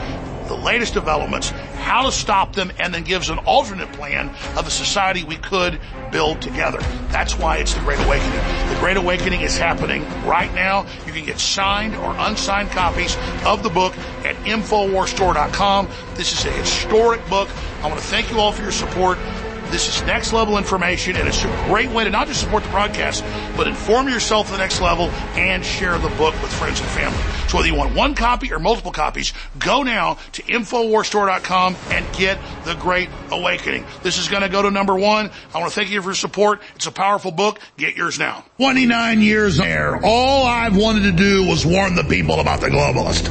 the 0.49 0.57
latest 0.57 0.95
developments, 0.95 1.53
how 1.81 2.05
to 2.05 2.13
stop 2.13 2.55
them, 2.55 2.71
and 2.79 2.95
then 2.95 3.03
gives 3.03 3.31
an 3.31 3.39
alternate 3.39 3.93
plan 3.93 4.29
of 4.57 4.67
a 4.67 4.71
society 4.71 5.25
we 5.25 5.37
could 5.37 5.81
build 6.13 6.41
together. 6.41 6.79
That's 7.09 7.39
why 7.39 7.57
it's 7.57 7.75
the 7.75 7.81
Great 7.81 7.99
Awakening. 8.01 8.39
The 8.73 8.77
Great 8.79 8.97
Awakening 8.97 9.41
is 9.41 9.57
happening 9.57 10.05
right 10.25 10.53
now. 10.55 10.87
You 11.07 11.13
can 11.13 11.25
get 11.25 11.39
signed 11.39 11.97
or 11.97 12.15
unsigned 12.19 12.71
copies 12.71 13.17
of 13.45 13.63
the 13.63 13.71
book 13.71 13.97
at 14.25 14.37
InfoWarsStore.com. 14.45 15.89
This 16.15 16.33
is 16.33 16.45
a 16.45 16.53
historic 16.53 17.27
book. 17.29 17.49
I 17.83 17.89
want 17.89 18.01
to 18.01 18.07
thank 18.07 18.31
you 18.31 18.39
all 18.39 18.53
for 18.53 18.63
your 18.63 18.73
support. 18.73 19.19
This 19.71 19.89
is 19.89 20.03
next 20.07 20.33
level 20.33 20.59
information, 20.59 21.17
and 21.17 21.29
it's 21.29 21.45
a 21.45 21.65
great 21.67 21.91
way 21.91 22.05
to 22.05 22.11
not 22.11 22.27
just 22.27 22.41
support 22.41 22.65
the 22.65 22.71
broadcast, 22.71 23.25
but 23.57 23.69
inform 23.69 24.09
yourself 24.09 24.47
to 24.47 24.53
the 24.53 24.59
next 24.59 24.81
level 24.81 25.11
and 25.37 25.65
share 25.65 25.97
the 25.99 26.09
book 26.11 26.35
with 26.43 26.53
friends 26.53 26.81
and 26.81 26.89
family. 26.91 27.19
So 27.49 27.57
whether 27.57 27.69
you 27.69 27.75
want 27.75 27.95
one 27.95 28.15
copy 28.15 28.53
or 28.53 28.59
multiple 28.59 28.93
copies, 28.93 29.33
go 29.59 29.83
now 29.83 30.19
to 30.33 30.43
InfoWarsStore.com 30.43 31.77
and 31.91 32.17
get 32.17 32.39
The 32.65 32.75
Great 32.75 33.11
Awakening. 33.31 33.85
This 34.03 34.19
is 34.19 34.29
going 34.29 34.43
to 34.43 34.49
go 34.49 34.63
to 34.63 34.71
number 34.71 34.95
one. 34.95 35.31
I 35.55 35.59
want 35.59 35.73
to 35.73 35.75
thank 35.75 35.91
you 35.91 36.03
for 36.03 36.09
your 36.09 36.15
support. 36.15 36.61
It's 36.77 36.87
a 36.87 36.93
powerful 36.93 37.31
book. 37.31 37.59
Get 37.77 37.97
yours 37.97 38.19
now. 38.19 38.45
29 38.59 39.21
years 39.21 39.57
there. 39.57 40.01
All 40.05 40.47
I've 40.47 40.77
wanted 40.77 41.03
to 41.03 41.13
do 41.13 41.47
was 41.47 41.65
warn 41.65 41.95
the 41.95 42.05
people 42.05 42.41
about 42.41 42.61
the 42.61 42.69
globalist. 42.69 43.29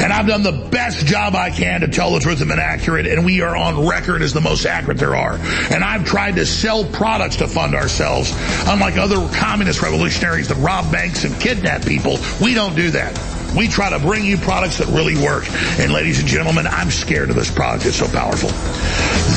And 0.00 0.12
I've 0.12 0.26
done 0.26 0.42
the 0.42 0.68
best 0.70 1.06
job 1.06 1.34
I 1.34 1.50
can 1.50 1.80
to 1.80 1.88
tell 1.88 2.12
the 2.12 2.20
truth 2.20 2.40
and 2.40 2.48
been 2.48 2.58
accurate, 2.58 3.06
and 3.06 3.24
we 3.24 3.42
are 3.42 3.56
on 3.56 3.86
record 3.88 4.22
as 4.22 4.32
the 4.32 4.40
most 4.40 4.66
accurate 4.66 4.98
there 4.98 5.16
are. 5.16 5.38
And 5.70 5.84
I've 5.84 6.04
tried 6.04 6.36
to 6.36 6.46
sell 6.46 6.84
products 6.84 7.36
to 7.36 7.48
fund 7.48 7.74
ourselves. 7.74 8.32
Unlike 8.66 8.96
other 8.96 9.16
communist 9.34 9.82
revolutionaries 9.82 10.48
that 10.48 10.56
rob 10.56 10.90
banks 10.90 11.24
and 11.24 11.38
kidnap 11.40 11.84
people, 11.84 12.18
we 12.40 12.54
don't 12.54 12.74
do 12.74 12.90
that. 12.92 13.16
We 13.56 13.66
try 13.66 13.90
to 13.90 13.98
bring 13.98 14.24
you 14.24 14.36
products 14.36 14.78
that 14.78 14.88
really 14.88 15.16
work. 15.16 15.44
And 15.78 15.92
ladies 15.92 16.20
and 16.20 16.28
gentlemen, 16.28 16.66
I'm 16.66 16.90
scared 16.90 17.30
of 17.30 17.36
this 17.36 17.50
product. 17.50 17.86
It's 17.86 17.96
so 17.96 18.08
powerful. 18.08 18.50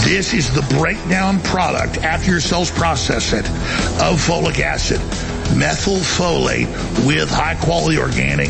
This 0.04 0.34
is 0.34 0.54
the 0.54 0.62
breakdown 0.78 1.40
product 1.42 1.98
after 2.00 2.32
your 2.32 2.42
cells 2.42 2.70
process 2.72 3.34
it 3.34 3.46
of 4.02 4.20
folic 4.20 4.60
acid, 4.60 5.00
methylfolate 5.58 6.68
with 7.06 7.30
high 7.30 7.56
quality 7.56 7.98
organic 7.98 8.50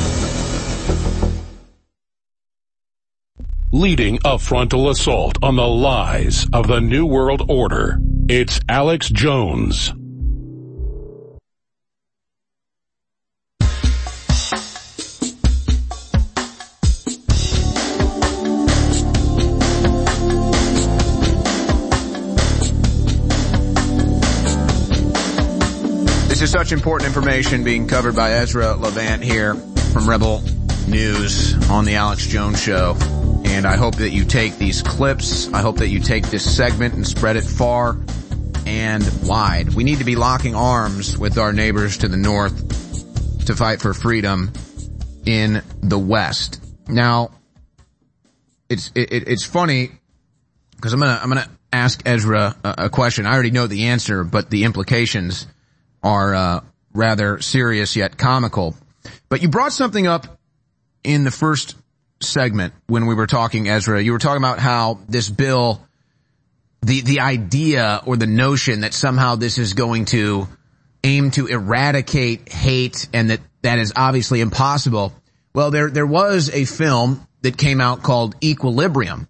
Leading 3.73 4.19
a 4.25 4.37
frontal 4.37 4.89
assault 4.89 5.37
on 5.41 5.55
the 5.55 5.65
lies 5.67 6.45
of 6.51 6.67
the 6.67 6.81
New 6.81 7.05
World 7.05 7.49
Order. 7.49 7.99
It's 8.27 8.59
Alex 8.67 9.09
Jones. 9.09 9.93
This 26.27 26.41
is 26.41 26.51
such 26.51 26.73
important 26.73 27.07
information 27.07 27.63
being 27.63 27.87
covered 27.87 28.17
by 28.17 28.33
Ezra 28.33 28.75
Levant 28.75 29.23
here 29.23 29.55
from 29.93 30.09
Rebel 30.09 30.43
News 30.89 31.53
on 31.69 31.85
the 31.85 31.95
Alex 31.95 32.27
Jones 32.27 32.61
Show. 32.61 32.97
And 33.51 33.67
I 33.67 33.75
hope 33.75 33.97
that 33.97 34.11
you 34.11 34.23
take 34.23 34.57
these 34.57 34.81
clips. 34.81 35.51
I 35.51 35.59
hope 35.61 35.77
that 35.77 35.89
you 35.89 35.99
take 35.99 36.25
this 36.27 36.55
segment 36.55 36.93
and 36.93 37.05
spread 37.05 37.35
it 37.35 37.43
far 37.43 37.97
and 38.65 39.03
wide. 39.23 39.73
We 39.73 39.83
need 39.83 39.99
to 39.99 40.05
be 40.05 40.15
locking 40.15 40.55
arms 40.55 41.17
with 41.17 41.37
our 41.37 41.51
neighbors 41.51 41.97
to 41.97 42.07
the 42.07 42.15
north 42.15 43.45
to 43.45 43.55
fight 43.55 43.81
for 43.81 43.93
freedom 43.93 44.53
in 45.25 45.61
the 45.81 45.99
west. 45.99 46.63
Now, 46.87 47.31
it's 48.69 48.89
it, 48.95 49.27
it's 49.27 49.45
funny 49.45 49.91
because 50.77 50.93
I'm 50.93 51.01
gonna 51.01 51.19
I'm 51.21 51.27
gonna 51.27 51.49
ask 51.73 52.01
Ezra 52.05 52.55
a, 52.63 52.85
a, 52.85 52.89
question. 52.89 53.25
I 53.25 53.33
already 53.33 53.51
know 53.51 53.67
the 53.67 53.87
answer, 53.87 54.23
but 54.23 54.49
the 54.49 54.63
implications 54.63 55.45
are 56.01 56.33
uh, 56.33 56.61
rather 56.93 57.41
serious 57.41 57.97
yet 57.97 58.17
comical. 58.17 58.75
But 59.27 59.41
you 59.41 59.49
brought 59.49 59.73
something 59.73 60.07
up 60.07 60.39
in 61.03 61.25
the 61.25 61.31
first 61.31 61.75
segment 62.23 62.73
when 62.87 63.05
we 63.05 63.15
were 63.15 63.27
talking, 63.27 63.67
Ezra, 63.67 64.01
you 64.01 64.11
were 64.11 64.19
talking 64.19 64.41
about 64.41 64.59
how 64.59 64.99
this 65.07 65.29
bill, 65.29 65.85
the, 66.81 67.01
the 67.01 67.19
idea 67.19 68.01
or 68.05 68.17
the 68.17 68.27
notion 68.27 68.81
that 68.81 68.93
somehow 68.93 69.35
this 69.35 69.57
is 69.57 69.73
going 69.73 70.05
to 70.05 70.47
aim 71.03 71.31
to 71.31 71.47
eradicate 71.47 72.51
hate 72.51 73.07
and 73.13 73.29
that 73.29 73.39
that 73.61 73.79
is 73.79 73.93
obviously 73.95 74.41
impossible. 74.41 75.13
Well, 75.53 75.71
there, 75.71 75.89
there 75.89 76.05
was 76.05 76.49
a 76.49 76.65
film 76.65 77.27
that 77.41 77.57
came 77.57 77.81
out 77.81 78.03
called 78.03 78.35
Equilibrium. 78.43 79.27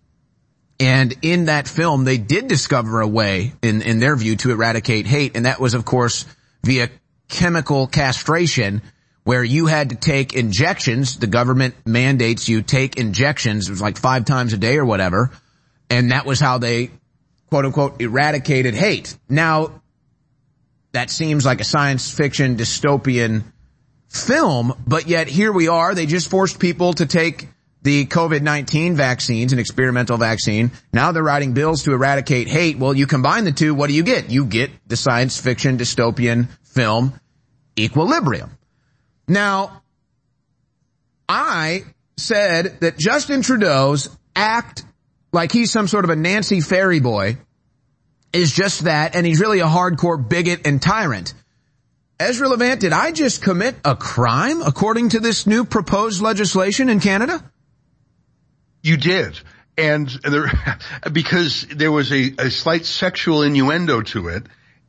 And 0.79 1.13
in 1.21 1.45
that 1.45 1.67
film, 1.67 2.05
they 2.05 2.17
did 2.17 2.47
discover 2.47 3.01
a 3.01 3.07
way, 3.07 3.53
in, 3.61 3.81
in 3.81 3.99
their 3.99 4.15
view, 4.15 4.35
to 4.37 4.51
eradicate 4.51 5.05
hate. 5.05 5.35
And 5.35 5.45
that 5.45 5.59
was, 5.59 5.75
of 5.75 5.85
course, 5.85 6.25
via 6.63 6.89
chemical 7.29 7.87
castration 7.87 8.81
where 9.23 9.43
you 9.43 9.67
had 9.67 9.89
to 9.89 9.95
take 9.95 10.33
injections. 10.33 11.17
The 11.17 11.27
government 11.27 11.75
mandates 11.85 12.49
you 12.49 12.61
take 12.61 12.97
injections. 12.97 13.67
It 13.67 13.71
was 13.71 13.81
like 13.81 13.97
five 13.97 14.25
times 14.25 14.53
a 14.53 14.57
day 14.57 14.77
or 14.77 14.85
whatever. 14.85 15.31
And 15.89 16.11
that 16.11 16.25
was 16.25 16.39
how 16.39 16.57
they 16.57 16.91
quote 17.49 17.65
unquote 17.65 18.01
eradicated 18.01 18.73
hate. 18.73 19.17
Now 19.29 19.81
that 20.93 21.09
seems 21.09 21.45
like 21.45 21.61
a 21.61 21.65
science 21.65 22.11
fiction 22.11 22.57
dystopian 22.57 23.43
film, 24.09 24.73
but 24.85 25.07
yet 25.07 25.27
here 25.27 25.51
we 25.51 25.67
are. 25.67 25.95
They 25.95 26.05
just 26.05 26.29
forced 26.29 26.59
people 26.59 26.93
to 26.93 27.05
take 27.05 27.47
the 27.83 28.05
COVID-19 28.05 28.93
vaccines, 28.95 29.53
an 29.53 29.59
experimental 29.59 30.17
vaccine. 30.17 30.71
Now 30.93 31.11
they're 31.11 31.23
writing 31.23 31.53
bills 31.53 31.83
to 31.83 31.93
eradicate 31.93 32.47
hate. 32.47 32.77
Well, 32.77 32.93
you 32.93 33.07
combine 33.07 33.43
the 33.43 33.51
two, 33.51 33.73
what 33.73 33.87
do 33.87 33.93
you 33.93 34.03
get? 34.03 34.29
You 34.29 34.45
get 34.45 34.71
the 34.87 34.95
science 34.95 35.39
fiction 35.39 35.77
dystopian 35.77 36.47
film 36.63 37.19
Equilibrium. 37.79 38.51
Now, 39.31 39.81
I 41.29 41.85
said 42.17 42.81
that 42.81 42.97
Justin 42.97 43.41
Trudeau's 43.41 44.09
act 44.35 44.83
like 45.31 45.53
he's 45.53 45.71
some 45.71 45.87
sort 45.87 46.03
of 46.03 46.09
a 46.09 46.17
Nancy 46.17 46.59
Fairy 46.59 46.99
boy 46.99 47.37
is 48.33 48.51
just 48.51 48.81
that, 48.81 49.15
and 49.15 49.25
he's 49.25 49.39
really 49.39 49.61
a 49.61 49.67
hardcore 49.67 50.17
bigot 50.17 50.67
and 50.67 50.81
tyrant. 50.81 51.33
Ezra 52.19 52.49
Levant, 52.49 52.81
did 52.81 52.91
I 52.91 53.13
just 53.13 53.41
commit 53.41 53.75
a 53.85 53.95
crime 53.95 54.61
according 54.61 55.09
to 55.09 55.21
this 55.21 55.47
new 55.47 55.63
proposed 55.63 56.21
legislation 56.21 56.89
in 56.89 56.99
Canada? 56.99 57.41
You 58.83 58.97
did. 58.97 59.39
And 59.77 60.09
there, 60.09 60.51
because 61.13 61.65
there 61.73 61.91
was 61.91 62.11
a, 62.11 62.33
a 62.37 62.51
slight 62.51 62.83
sexual 62.83 63.43
innuendo 63.43 64.01
to 64.01 64.27
it, 64.27 64.43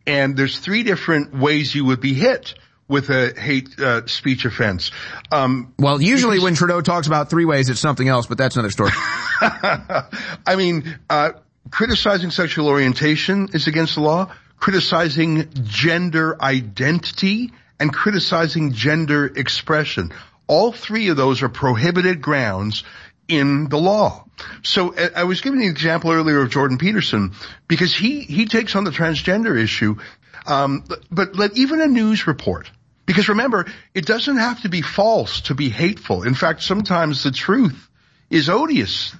and 0.05 0.37
there's 0.37 0.59
three 0.59 0.83
different 0.83 1.33
ways 1.33 1.73
you 1.73 1.85
would 1.85 2.01
be 2.01 2.13
hit 2.13 2.55
with 2.93 3.09
a 3.09 3.33
hate 3.39 3.81
uh, 3.81 4.07
speech 4.07 4.45
offense. 4.45 4.93
Um, 5.33 5.75
well, 5.79 6.01
usually 6.01 6.39
when 6.39 6.55
Trudeau 6.55 6.83
talks 6.83 7.07
about 7.07 7.31
three 7.31 7.47
ways, 7.47 7.71
it's 7.71 7.81
something 7.81 8.07
else, 8.07 8.27
but 8.27 8.39
that's 8.39 8.55
another 8.55 8.71
story. 8.71 8.91
I 9.41 10.55
mean, 10.57 10.99
uh, 11.09 11.33
criticizing 11.71 12.31
sexual 12.31 12.69
orientation 12.69 13.49
is 13.55 13.67
against 13.67 13.95
the 13.95 14.03
law. 14.03 14.33
Criticizing 14.59 15.49
gender 15.65 16.41
identity 16.41 17.51
and 17.81 17.93
criticizing 17.93 18.73
gender 18.73 19.27
expression. 19.27 20.13
All 20.47 20.71
three 20.71 21.09
of 21.09 21.17
those 21.17 21.43
are 21.43 21.49
prohibited 21.49 22.21
grounds 22.21 22.85
in 23.27 23.69
the 23.69 23.79
law. 23.79 24.27
So 24.63 24.95
uh, 24.95 25.09
I 25.17 25.25
was 25.25 25.41
giving 25.41 25.61
the 25.61 25.67
example 25.67 26.11
earlier 26.11 26.43
of 26.43 26.51
Jordan 26.51 26.79
Peterson 26.79 27.33
because 27.69 27.95
he, 27.95 28.21
he 28.21 28.47
takes 28.47 28.77
on 28.77 28.85
the 28.85 28.91
transgender 28.91 29.59
issue. 29.59 29.97
Um, 30.47 30.85
but 31.11 31.37
let 31.37 31.57
even 31.57 31.81
a 31.81 31.87
news 31.87 32.27
report, 32.27 32.71
because 33.07 33.29
remember, 33.29 33.67
it 33.95 34.07
doesn't 34.07 34.37
have 34.37 34.63
to 34.63 34.69
be 34.69 34.83
false 34.83 35.43
to 35.43 35.55
be 35.55 35.69
hateful. 35.69 36.23
In 36.23 36.35
fact, 36.35 36.63
sometimes 36.63 37.23
the 37.23 37.31
truth 37.31 37.89
is 38.31 38.49
odious. 38.49 39.15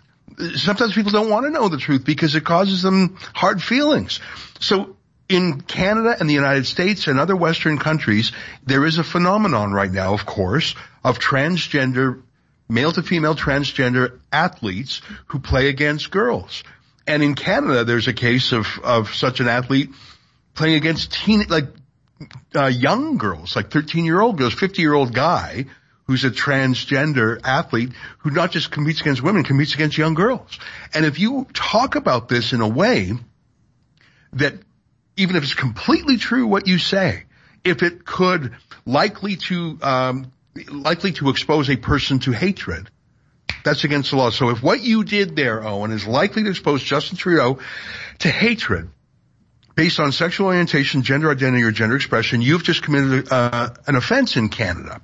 Sometimes 0.57 0.95
people 0.95 1.13
don't 1.13 1.31
want 1.31 1.47
to 1.47 1.51
know 1.51 1.69
the 1.69 1.79
truth 1.79 2.05
because 2.05 2.35
it 2.35 2.45
causes 2.45 2.83
them 2.83 3.19
hard 3.35 3.63
feelings. 3.63 4.21
So 4.61 4.97
in 5.29 5.61
Canada 5.61 6.17
and 6.19 6.29
the 6.29 6.35
United 6.35 6.67
States 6.67 7.07
and 7.07 7.19
other 7.19 7.37
Western 7.37 7.79
countries, 7.79 8.33
there 8.65 8.85
is 8.85 8.99
a 8.99 9.05
phenomenon 9.05 9.73
right 9.73 9.91
now, 9.91 10.15
of 10.15 10.27
course, 10.27 10.75
of 11.05 11.19
transgender 11.19 12.23
male 12.69 12.93
to 12.93 13.03
female 13.03 13.35
transgender 13.35 14.21
athletes 14.33 15.03
who 15.27 15.39
play 15.39 15.69
against 15.69 16.11
girls. 16.11 16.65
And 17.07 17.23
in 17.23 17.35
Canada, 17.35 17.85
there's 17.85 18.09
a 18.09 18.13
case 18.13 18.53
of, 18.53 18.67
of 18.83 19.15
such 19.15 19.41
an 19.41 19.49
athlete 19.49 19.91
playing 20.55 20.77
against 20.77 21.13
teen, 21.13 21.45
like, 21.49 21.67
uh, 22.55 22.67
young 22.67 23.19
girls, 23.19 23.57
like 23.57 23.71
13 23.71 24.05
year 24.05 24.21
old 24.21 24.39
girls, 24.39 24.55
50 24.55 24.83
year 24.83 24.95
old 24.95 25.15
guy 25.15 25.67
who's 26.05 26.25
a 26.25 26.31
transgender 26.31 27.41
athlete 27.45 27.91
who 28.19 28.31
not 28.31 28.51
just 28.51 28.71
competes 28.71 29.01
against 29.01 29.23
women, 29.23 29.45
competes 29.45 29.75
against 29.75 29.97
young 29.97 30.15
girls. 30.15 30.59
And 30.95 31.07
if 31.07 31.19
you 31.19 31.47
talk 31.55 31.95
about 31.95 32.29
this 32.29 32.53
in 32.53 32.61
a 32.61 32.69
way 32.69 33.13
that 34.35 34.55
even 35.17 35.37
if 35.37 35.43
it's 35.43 35.55
completely 35.55 36.17
true 36.17 36.47
what 36.47 36.67
you 36.67 36.79
say, 36.79 37.25
if 37.65 37.83
it 37.83 38.05
could 38.05 38.55
likely 38.85 39.37
to 39.37 39.79
um, 39.83 40.33
likely 40.69 41.13
to 41.13 41.31
expose 41.31 41.71
a 41.71 41.77
person 41.77 42.19
to 42.21 42.33
hatred. 42.33 42.91
That's 43.65 43.85
against 43.85 44.11
the 44.11 44.17
law. 44.17 44.31
So 44.31 44.51
if 44.51 44.63
what 44.63 44.83
you 44.83 45.05
did 45.05 45.37
there, 45.37 45.63
Owen, 45.63 45.93
is 45.93 46.07
likely 46.07 46.43
to 46.45 46.51
expose 46.51 46.83
Justin 46.83 47.17
Trudeau 47.17 47.61
to 48.21 48.29
hatred 48.29 48.91
based 49.75 50.01
on 50.01 50.13
sexual 50.13 50.49
orientation, 50.49 51.03
gender 51.03 51.31
identity, 51.31 51.63
or 51.63 51.71
gender 51.71 51.97
expression, 51.97 52.43
you've 52.43 52.65
just 52.65 52.83
committed 52.83 53.31
uh, 53.31 53.71
an 53.87 53.97
offense 53.97 54.37
in 54.37 54.49
Canada. 54.49 55.01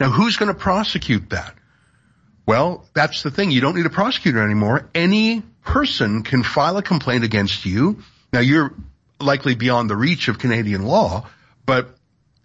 Now, 0.00 0.10
who's 0.10 0.36
going 0.36 0.52
to 0.52 0.58
prosecute 0.58 1.30
that? 1.30 1.54
Well, 2.46 2.86
that's 2.94 3.22
the 3.22 3.30
thing. 3.30 3.50
You 3.50 3.60
don't 3.60 3.76
need 3.76 3.86
a 3.86 3.90
prosecutor 3.90 4.42
anymore. 4.42 4.88
Any 4.94 5.42
person 5.62 6.22
can 6.22 6.42
file 6.42 6.76
a 6.76 6.82
complaint 6.82 7.24
against 7.24 7.66
you. 7.66 8.02
Now, 8.32 8.40
you're 8.40 8.72
likely 9.20 9.54
beyond 9.54 9.90
the 9.90 9.96
reach 9.96 10.28
of 10.28 10.38
Canadian 10.38 10.84
law, 10.84 11.28
but 11.66 11.90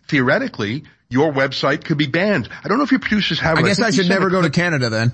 theoretically, 0.08 0.84
your 1.10 1.32
website 1.32 1.86
could 1.86 1.98
be 1.98 2.08
banned. 2.08 2.50
I 2.64 2.68
don't 2.68 2.80
know 2.80 2.84
if 2.84 2.92
your 2.92 3.00
producers 3.00 3.40
have. 3.40 3.58
I 3.58 3.62
guess 3.62 3.80
I, 3.80 3.88
I 3.88 3.92
should 3.92 4.10
never 4.10 4.30
go 4.30 4.42
to 4.42 4.50
Canada 4.50 4.90
then. 4.90 5.14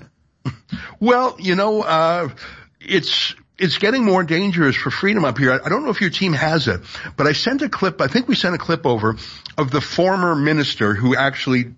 well, 1.00 1.36
you 1.38 1.54
know, 1.54 1.82
uh, 1.82 2.28
it's 2.80 3.34
it's 3.60 3.78
getting 3.78 4.04
more 4.04 4.24
dangerous 4.24 4.74
for 4.74 4.90
freedom 4.90 5.24
up 5.24 5.38
here. 5.38 5.60
I 5.64 5.68
don't 5.68 5.84
know 5.84 5.90
if 5.90 6.00
your 6.00 6.10
team 6.10 6.32
has 6.32 6.66
it, 6.66 6.80
but 7.16 7.26
I 7.26 7.32
sent 7.32 7.62
a 7.62 7.68
clip. 7.68 8.00
I 8.00 8.08
think 8.08 8.26
we 8.26 8.34
sent 8.34 8.54
a 8.54 8.58
clip 8.58 8.86
over 8.86 9.16
of 9.58 9.70
the 9.70 9.80
former 9.80 10.34
minister 10.34 10.94
who 10.94 11.14
actually 11.14 11.74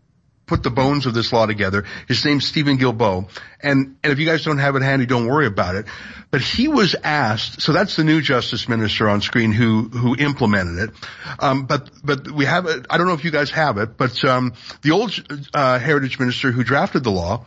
put 0.46 0.62
the 0.62 0.70
bones 0.70 1.06
of 1.06 1.14
this 1.14 1.32
law 1.32 1.46
together. 1.46 1.84
His 2.08 2.24
name's 2.24 2.46
Steven 2.46 2.76
Guilbeault. 2.76 3.30
And, 3.60 3.96
and 4.02 4.12
if 4.12 4.18
you 4.18 4.26
guys 4.26 4.44
don't 4.44 4.58
have 4.58 4.76
it 4.76 4.82
handy, 4.82 5.06
don't 5.06 5.26
worry 5.26 5.46
about 5.46 5.76
it. 5.76 5.86
But 6.30 6.40
he 6.40 6.68
was 6.68 6.94
asked, 7.02 7.62
so 7.62 7.72
that's 7.72 7.96
the 7.96 8.04
new 8.04 8.20
justice 8.20 8.68
minister 8.68 9.08
on 9.08 9.20
screen 9.20 9.52
who, 9.52 9.88
who 9.88 10.16
implemented 10.16 10.88
it. 10.88 10.90
Um, 11.38 11.66
but, 11.66 11.90
but 12.04 12.30
we 12.30 12.44
have 12.44 12.66
it, 12.66 12.86
I 12.90 12.98
don't 12.98 13.06
know 13.06 13.14
if 13.14 13.24
you 13.24 13.30
guys 13.30 13.50
have 13.50 13.78
it, 13.78 13.96
but, 13.96 14.24
um, 14.24 14.52
the 14.82 14.90
old, 14.90 15.14
uh, 15.54 15.78
heritage 15.78 16.18
minister 16.18 16.50
who 16.50 16.64
drafted 16.64 17.04
the 17.04 17.10
law 17.10 17.46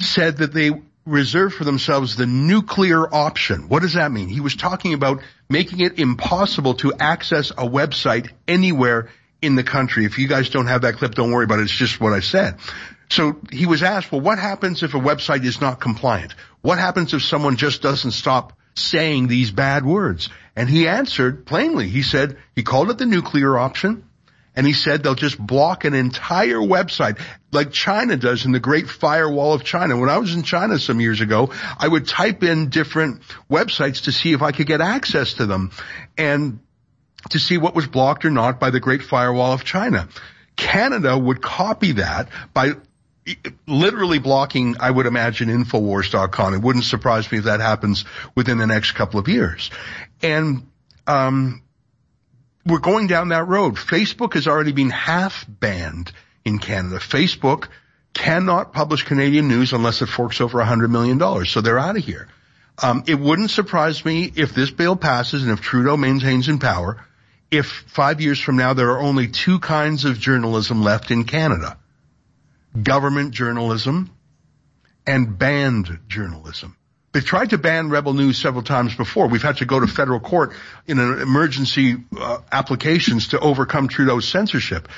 said 0.00 0.38
that 0.38 0.52
they 0.52 0.70
reserved 1.06 1.54
for 1.54 1.64
themselves 1.64 2.16
the 2.16 2.26
nuclear 2.26 3.12
option. 3.12 3.68
What 3.68 3.82
does 3.82 3.94
that 3.94 4.10
mean? 4.10 4.28
He 4.28 4.40
was 4.40 4.56
talking 4.56 4.94
about 4.94 5.22
making 5.48 5.80
it 5.80 5.98
impossible 5.98 6.74
to 6.74 6.94
access 6.98 7.50
a 7.50 7.68
website 7.68 8.30
anywhere 8.48 9.10
in 9.42 9.54
the 9.54 9.62
country. 9.62 10.06
If 10.06 10.18
you 10.18 10.28
guys 10.28 10.48
don't 10.48 10.66
have 10.66 10.82
that 10.82 10.94
clip, 10.94 11.14
don't 11.14 11.30
worry 11.30 11.44
about 11.44 11.58
it. 11.58 11.64
It's 11.64 11.72
just 11.72 12.00
what 12.00 12.12
I 12.12 12.20
said. 12.20 12.56
So 13.10 13.36
he 13.52 13.66
was 13.66 13.82
asked, 13.82 14.10
well, 14.10 14.22
what 14.22 14.38
happens 14.38 14.82
if 14.82 14.94
a 14.94 14.98
website 14.98 15.44
is 15.44 15.60
not 15.60 15.80
compliant? 15.80 16.34
What 16.62 16.78
happens 16.78 17.12
if 17.12 17.22
someone 17.22 17.56
just 17.56 17.82
doesn't 17.82 18.12
stop 18.12 18.54
saying 18.74 19.28
these 19.28 19.50
bad 19.50 19.84
words? 19.84 20.30
And 20.56 20.68
he 20.68 20.88
answered 20.88 21.44
plainly. 21.44 21.88
He 21.88 22.02
said, 22.02 22.38
he 22.56 22.62
called 22.62 22.90
it 22.90 22.98
the 22.98 23.06
nuclear 23.06 23.58
option. 23.58 24.08
And 24.56 24.66
he 24.66 24.72
said 24.72 25.02
they'll 25.02 25.14
just 25.14 25.38
block 25.38 25.84
an 25.84 25.94
entire 25.94 26.58
website 26.58 27.20
like 27.50 27.72
China 27.72 28.16
does 28.16 28.44
in 28.44 28.52
the 28.52 28.60
Great 28.60 28.88
Firewall 28.88 29.52
of 29.52 29.64
China. 29.64 29.96
When 29.96 30.08
I 30.08 30.18
was 30.18 30.34
in 30.34 30.42
China 30.44 30.78
some 30.78 31.00
years 31.00 31.20
ago, 31.20 31.52
I 31.78 31.88
would 31.88 32.06
type 32.06 32.42
in 32.42 32.68
different 32.68 33.22
websites 33.50 34.04
to 34.04 34.12
see 34.12 34.32
if 34.32 34.42
I 34.42 34.52
could 34.52 34.66
get 34.66 34.80
access 34.80 35.34
to 35.34 35.46
them. 35.46 35.72
And 36.16 36.60
to 37.30 37.38
see 37.38 37.58
what 37.58 37.74
was 37.74 37.86
blocked 37.86 38.24
or 38.24 38.30
not 38.30 38.60
by 38.60 38.70
the 38.70 38.80
Great 38.80 39.02
Firewall 39.02 39.52
of 39.52 39.64
China. 39.64 40.08
Canada 40.56 41.16
would 41.18 41.42
copy 41.42 41.92
that 41.92 42.28
by 42.52 42.72
literally 43.66 44.18
blocking, 44.18 44.76
I 44.80 44.90
would 44.90 45.06
imagine, 45.06 45.48
Infowars.com. 45.48 46.54
It 46.54 46.60
wouldn't 46.60 46.84
surprise 46.84 47.30
me 47.32 47.38
if 47.38 47.44
that 47.44 47.60
happens 47.60 48.04
within 48.34 48.58
the 48.58 48.66
next 48.66 48.92
couple 48.92 49.18
of 49.18 49.28
years. 49.28 49.70
And, 50.22 50.68
um, 51.06 51.62
we're 52.66 52.78
going 52.78 53.06
down 53.06 53.28
that 53.28 53.46
road. 53.48 53.74
Facebook 53.74 54.34
has 54.34 54.46
already 54.46 54.72
been 54.72 54.90
half 54.90 55.44
banned 55.48 56.12
in 56.44 56.58
Canada. 56.58 56.96
Facebook 56.96 57.68
cannot 58.12 58.72
publish 58.72 59.02
Canadian 59.02 59.48
news 59.48 59.72
unless 59.72 60.00
it 60.02 60.06
forks 60.06 60.40
over 60.40 60.60
a 60.60 60.64
hundred 60.64 60.90
million 60.90 61.18
dollars. 61.18 61.50
So 61.50 61.60
they're 61.60 61.78
out 61.78 61.96
of 61.96 62.04
here. 62.04 62.28
Um, 62.82 63.04
it 63.06 63.18
wouldn't 63.18 63.50
surprise 63.50 64.04
me 64.04 64.32
if 64.34 64.54
this 64.54 64.70
bill 64.70 64.96
passes 64.96 65.42
and 65.42 65.52
if 65.52 65.60
Trudeau 65.60 65.96
maintains 65.96 66.48
in 66.48 66.58
power 66.58 67.04
if 67.50 67.66
five 67.66 68.20
years 68.20 68.40
from 68.40 68.56
now 68.56 68.74
there 68.74 68.90
are 68.90 69.00
only 69.00 69.28
two 69.28 69.58
kinds 69.58 70.04
of 70.04 70.18
journalism 70.18 70.82
left 70.82 71.10
in 71.10 71.24
Canada. 71.24 71.78
Government 72.80 73.32
journalism 73.32 74.10
and 75.06 75.38
banned 75.38 76.00
journalism. 76.08 76.76
They've 77.14 77.24
tried 77.24 77.50
to 77.50 77.58
ban 77.58 77.90
Rebel 77.90 78.12
News 78.12 78.38
several 78.38 78.64
times 78.64 78.94
before. 78.94 79.28
We've 79.28 79.40
had 79.40 79.58
to 79.58 79.64
go 79.64 79.78
to 79.78 79.86
federal 79.86 80.20
court 80.20 80.52
in 80.86 80.98
an 80.98 81.20
emergency 81.20 81.96
uh, 82.18 82.38
applications 82.50 83.28
to 83.28 83.38
overcome 83.38 83.86
Trudeau's 83.86 84.28
censorship 84.28 84.88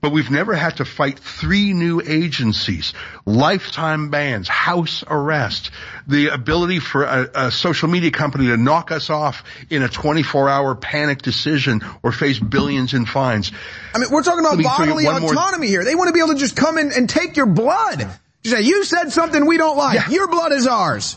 but 0.00 0.12
we've 0.12 0.30
never 0.30 0.54
had 0.54 0.76
to 0.76 0.84
fight 0.84 1.18
three 1.18 1.72
new 1.72 2.00
agencies, 2.00 2.94
lifetime 3.26 4.10
bans, 4.10 4.48
house 4.48 5.02
arrest, 5.08 5.70
the 6.06 6.28
ability 6.28 6.78
for 6.78 7.02
a, 7.04 7.30
a, 7.34 7.50
social 7.50 7.88
media 7.88 8.10
company 8.10 8.46
to 8.46 8.56
knock 8.56 8.92
us 8.92 9.10
off 9.10 9.42
in 9.70 9.82
a 9.82 9.88
24 9.88 10.48
hour 10.48 10.74
panic 10.76 11.22
decision 11.22 11.82
or 12.02 12.12
face 12.12 12.38
billions 12.38 12.94
in 12.94 13.06
fines. 13.06 13.50
I 13.92 13.98
mean, 13.98 14.10
we're 14.10 14.22
talking 14.22 14.44
about 14.44 14.62
bodily 14.62 15.06
autonomy 15.06 15.66
more. 15.66 15.66
here. 15.66 15.84
They 15.84 15.96
want 15.96 16.08
to 16.08 16.14
be 16.14 16.20
able 16.20 16.34
to 16.34 16.38
just 16.38 16.56
come 16.56 16.78
in 16.78 16.92
and 16.92 17.08
take 17.08 17.36
your 17.36 17.46
blood. 17.46 18.08
You 18.44 18.50
say, 18.52 18.62
you 18.62 18.84
said 18.84 19.10
something 19.10 19.46
we 19.46 19.56
don't 19.56 19.76
like. 19.76 19.96
Yeah. 19.96 20.10
Your 20.10 20.28
blood 20.28 20.52
is 20.52 20.68
ours. 20.68 21.16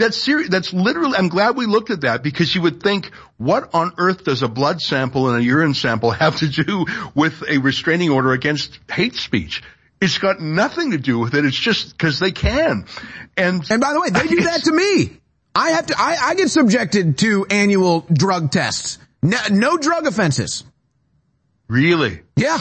That's 0.00 0.16
serious. 0.16 0.48
That's 0.48 0.72
literally, 0.72 1.18
I'm 1.18 1.28
glad 1.28 1.58
we 1.58 1.66
looked 1.66 1.90
at 1.90 2.00
that 2.00 2.22
because 2.22 2.54
you 2.54 2.62
would 2.62 2.82
think, 2.82 3.10
what 3.36 3.74
on 3.74 3.92
earth 3.98 4.24
does 4.24 4.42
a 4.42 4.48
blood 4.48 4.80
sample 4.80 5.28
and 5.28 5.38
a 5.38 5.44
urine 5.44 5.74
sample 5.74 6.10
have 6.10 6.36
to 6.36 6.48
do 6.48 6.86
with 7.14 7.44
a 7.46 7.58
restraining 7.58 8.08
order 8.08 8.32
against 8.32 8.80
hate 8.90 9.14
speech? 9.14 9.62
It's 10.00 10.16
got 10.16 10.40
nothing 10.40 10.92
to 10.92 10.98
do 10.98 11.18
with 11.18 11.34
it. 11.34 11.44
It's 11.44 11.54
just 11.54 11.90
because 11.90 12.18
they 12.18 12.30
can. 12.30 12.86
And, 13.36 13.70
and 13.70 13.80
by 13.82 13.92
the 13.92 14.00
way, 14.00 14.08
they 14.08 14.26
do 14.26 14.40
that 14.44 14.62
to 14.62 14.72
me. 14.72 15.20
I 15.54 15.72
have 15.72 15.86
to, 15.86 15.94
I, 15.98 16.16
I 16.28 16.34
get 16.34 16.48
subjected 16.48 17.18
to 17.18 17.44
annual 17.50 18.06
drug 18.10 18.50
tests. 18.50 18.96
No, 19.22 19.36
no 19.50 19.76
drug 19.76 20.06
offenses. 20.06 20.64
Really? 21.68 22.22
Yeah. 22.36 22.58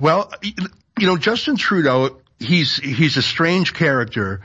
Well, 0.00 0.32
you 0.42 1.06
know, 1.06 1.18
Justin 1.18 1.56
Trudeau 1.56 2.22
he's, 2.42 2.76
he's 2.76 3.16
a 3.16 3.22
strange 3.22 3.74
character, 3.74 4.42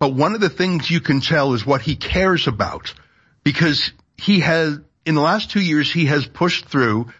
but 0.00 0.14
one 0.14 0.34
of 0.34 0.40
the 0.40 0.48
things 0.48 0.90
you 0.90 1.00
can 1.00 1.20
tell 1.20 1.52
is 1.52 1.64
what 1.64 1.82
he 1.82 1.94
cares 1.94 2.48
about 2.48 2.94
because 3.44 3.92
he 4.16 4.40
has, 4.40 4.80
in 5.04 5.14
the 5.14 5.20
last 5.20 5.50
two 5.50 5.60
years, 5.60 5.92
he 5.92 6.06
has 6.06 6.26
pushed 6.26 6.64
through 6.64 7.12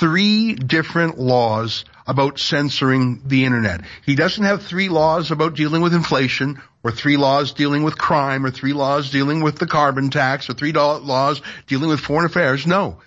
three 0.00 0.54
different 0.54 1.18
laws 1.18 1.84
about 2.06 2.38
censoring 2.38 3.22
the 3.26 3.44
internet. 3.44 3.82
He 4.06 4.14
doesn't 4.14 4.44
have 4.44 4.62
three 4.62 4.88
laws 4.88 5.30
about 5.30 5.54
dealing 5.54 5.82
with 5.82 5.92
inflation 5.92 6.60
or 6.82 6.90
three 6.90 7.18
laws 7.18 7.52
dealing 7.52 7.82
with 7.82 7.98
crime 7.98 8.46
or 8.46 8.50
three 8.50 8.72
laws 8.72 9.10
dealing 9.10 9.42
with 9.42 9.58
the 9.58 9.66
carbon 9.66 10.08
tax 10.08 10.48
or 10.48 10.54
three 10.54 10.72
laws 10.72 11.42
dealing 11.66 11.90
with 11.90 12.00
foreign 12.00 12.26
affairs. 12.26 12.66
No. 12.66 13.00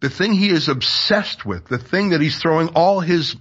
The 0.00 0.10
thing 0.10 0.32
he 0.32 0.48
is 0.48 0.70
obsessed 0.70 1.44
with, 1.44 1.66
the 1.68 1.78
thing 1.78 2.10
that 2.10 2.22
he's 2.22 2.38
throwing 2.38 2.68
all 2.68 3.00
his 3.00 3.36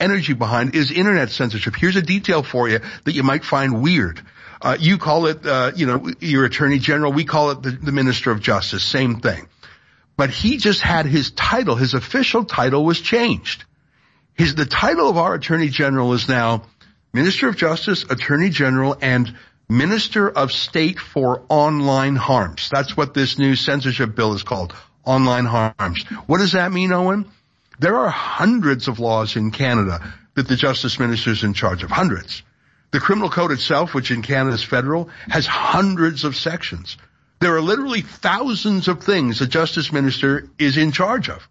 energy 0.00 0.32
behind 0.32 0.74
is 0.74 0.90
internet 0.90 1.30
censorship. 1.30 1.74
Here's 1.76 1.96
a 1.96 2.02
detail 2.02 2.42
for 2.42 2.68
you 2.68 2.80
that 3.04 3.12
you 3.12 3.22
might 3.22 3.44
find 3.44 3.82
weird. 3.82 4.20
Uh, 4.62 4.76
you 4.78 4.96
call 4.96 5.26
it, 5.26 5.44
uh, 5.44 5.72
you 5.74 5.86
know, 5.86 6.12
your 6.20 6.44
attorney 6.44 6.78
general. 6.78 7.12
We 7.12 7.24
call 7.24 7.50
it 7.50 7.62
the, 7.62 7.70
the 7.70 7.90
minister 7.90 8.30
of 8.30 8.40
justice. 8.40 8.84
Same 8.84 9.20
thing. 9.20 9.48
But 10.16 10.30
he 10.30 10.56
just 10.56 10.80
had 10.80 11.06
his 11.06 11.32
title, 11.32 11.74
his 11.74 11.94
official 11.94 12.44
title 12.44 12.84
was 12.84 13.00
changed. 13.00 13.64
His, 14.34 14.54
the 14.54 14.66
title 14.66 15.10
of 15.10 15.16
our 15.16 15.34
attorney 15.34 15.68
general 15.68 16.12
is 16.12 16.28
now 16.28 16.62
Minister 17.12 17.48
of 17.48 17.56
Justice, 17.56 18.04
Attorney 18.08 18.50
General, 18.50 18.96
and 19.00 19.34
Minister 19.68 20.30
of 20.30 20.52
State 20.52 20.98
for 20.98 21.44
Online 21.48 22.14
Harms. 22.14 22.70
That's 22.70 22.96
what 22.96 23.14
this 23.14 23.38
new 23.38 23.56
censorship 23.56 24.14
bill 24.14 24.34
is 24.34 24.42
called. 24.42 24.74
Online 25.04 25.44
harms. 25.44 26.04
What 26.26 26.38
does 26.38 26.52
that 26.52 26.70
mean, 26.70 26.92
Owen? 26.92 27.26
There 27.80 27.96
are 27.96 28.10
hundreds 28.10 28.86
of 28.86 29.00
laws 29.00 29.34
in 29.34 29.50
Canada 29.50 30.14
that 30.36 30.46
the 30.46 30.56
Justice 30.56 31.00
Minister 31.00 31.30
is 31.30 31.42
in 31.42 31.54
charge 31.54 31.82
of. 31.82 31.90
Hundreds. 31.90 32.42
The 32.92 33.00
criminal 33.00 33.30
code 33.30 33.52
itself, 33.52 33.94
which 33.94 34.10
in 34.10 34.22
Canada 34.22 34.54
is 34.54 34.62
federal, 34.62 35.08
has 35.28 35.46
hundreds 35.46 36.24
of 36.24 36.36
sections. 36.36 36.96
There 37.40 37.56
are 37.56 37.60
literally 37.60 38.02
thousands 38.02 38.86
of 38.86 39.02
things 39.02 39.40
the 39.40 39.46
Justice 39.46 39.92
Minister 39.92 40.48
is 40.58 40.76
in 40.76 40.92
charge 40.92 41.28
of 41.28 41.48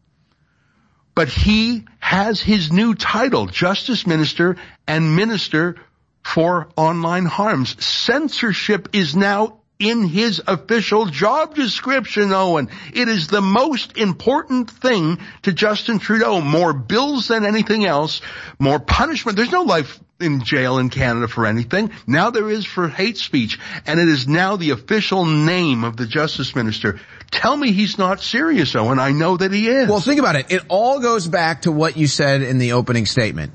but 1.15 1.29
he 1.29 1.85
has 1.99 2.41
his 2.41 2.71
new 2.71 2.95
title, 2.95 3.45
Justice 3.45 4.07
Minister 4.07 4.57
and 4.87 5.15
Minister 5.15 5.75
for 6.23 6.69
Online 6.77 7.25
Harms. 7.25 7.83
Censorship 7.83 8.89
is 8.93 9.15
now 9.15 9.59
in 9.79 10.07
his 10.07 10.41
official 10.47 11.07
job 11.07 11.55
description, 11.55 12.31
Owen. 12.31 12.69
It 12.93 13.07
is 13.07 13.27
the 13.27 13.41
most 13.41 13.97
important 13.97 14.69
thing 14.69 15.17
to 15.41 15.51
Justin 15.51 15.97
Trudeau. 15.97 16.39
More 16.39 16.71
bills 16.71 17.27
than 17.27 17.45
anything 17.45 17.85
else, 17.85 18.21
more 18.59 18.79
punishment. 18.79 19.35
There's 19.37 19.51
no 19.51 19.63
life 19.63 19.99
in 20.21 20.43
jail 20.43 20.77
in 20.77 20.89
Canada 20.89 21.27
for 21.27 21.45
anything. 21.45 21.91
Now 22.07 22.29
there 22.29 22.49
is 22.49 22.65
for 22.65 22.87
hate 22.87 23.17
speech, 23.17 23.59
and 23.85 23.99
it 23.99 24.07
is 24.07 24.27
now 24.27 24.55
the 24.55 24.71
official 24.71 25.25
name 25.25 25.83
of 25.83 25.97
the 25.97 26.05
Justice 26.05 26.55
Minister. 26.55 26.99
Tell 27.31 27.55
me 27.55 27.71
he's 27.71 27.97
not 27.97 28.21
serious, 28.21 28.75
Owen. 28.75 28.99
I 28.99 29.11
know 29.11 29.37
that 29.37 29.51
he 29.51 29.67
is. 29.67 29.89
Well, 29.89 30.01
think 30.01 30.19
about 30.19 30.35
it. 30.35 30.51
It 30.51 30.63
all 30.67 30.99
goes 30.99 31.27
back 31.27 31.63
to 31.63 31.71
what 31.71 31.97
you 31.97 32.07
said 32.07 32.41
in 32.41 32.57
the 32.57 32.73
opening 32.73 33.05
statement. 33.05 33.53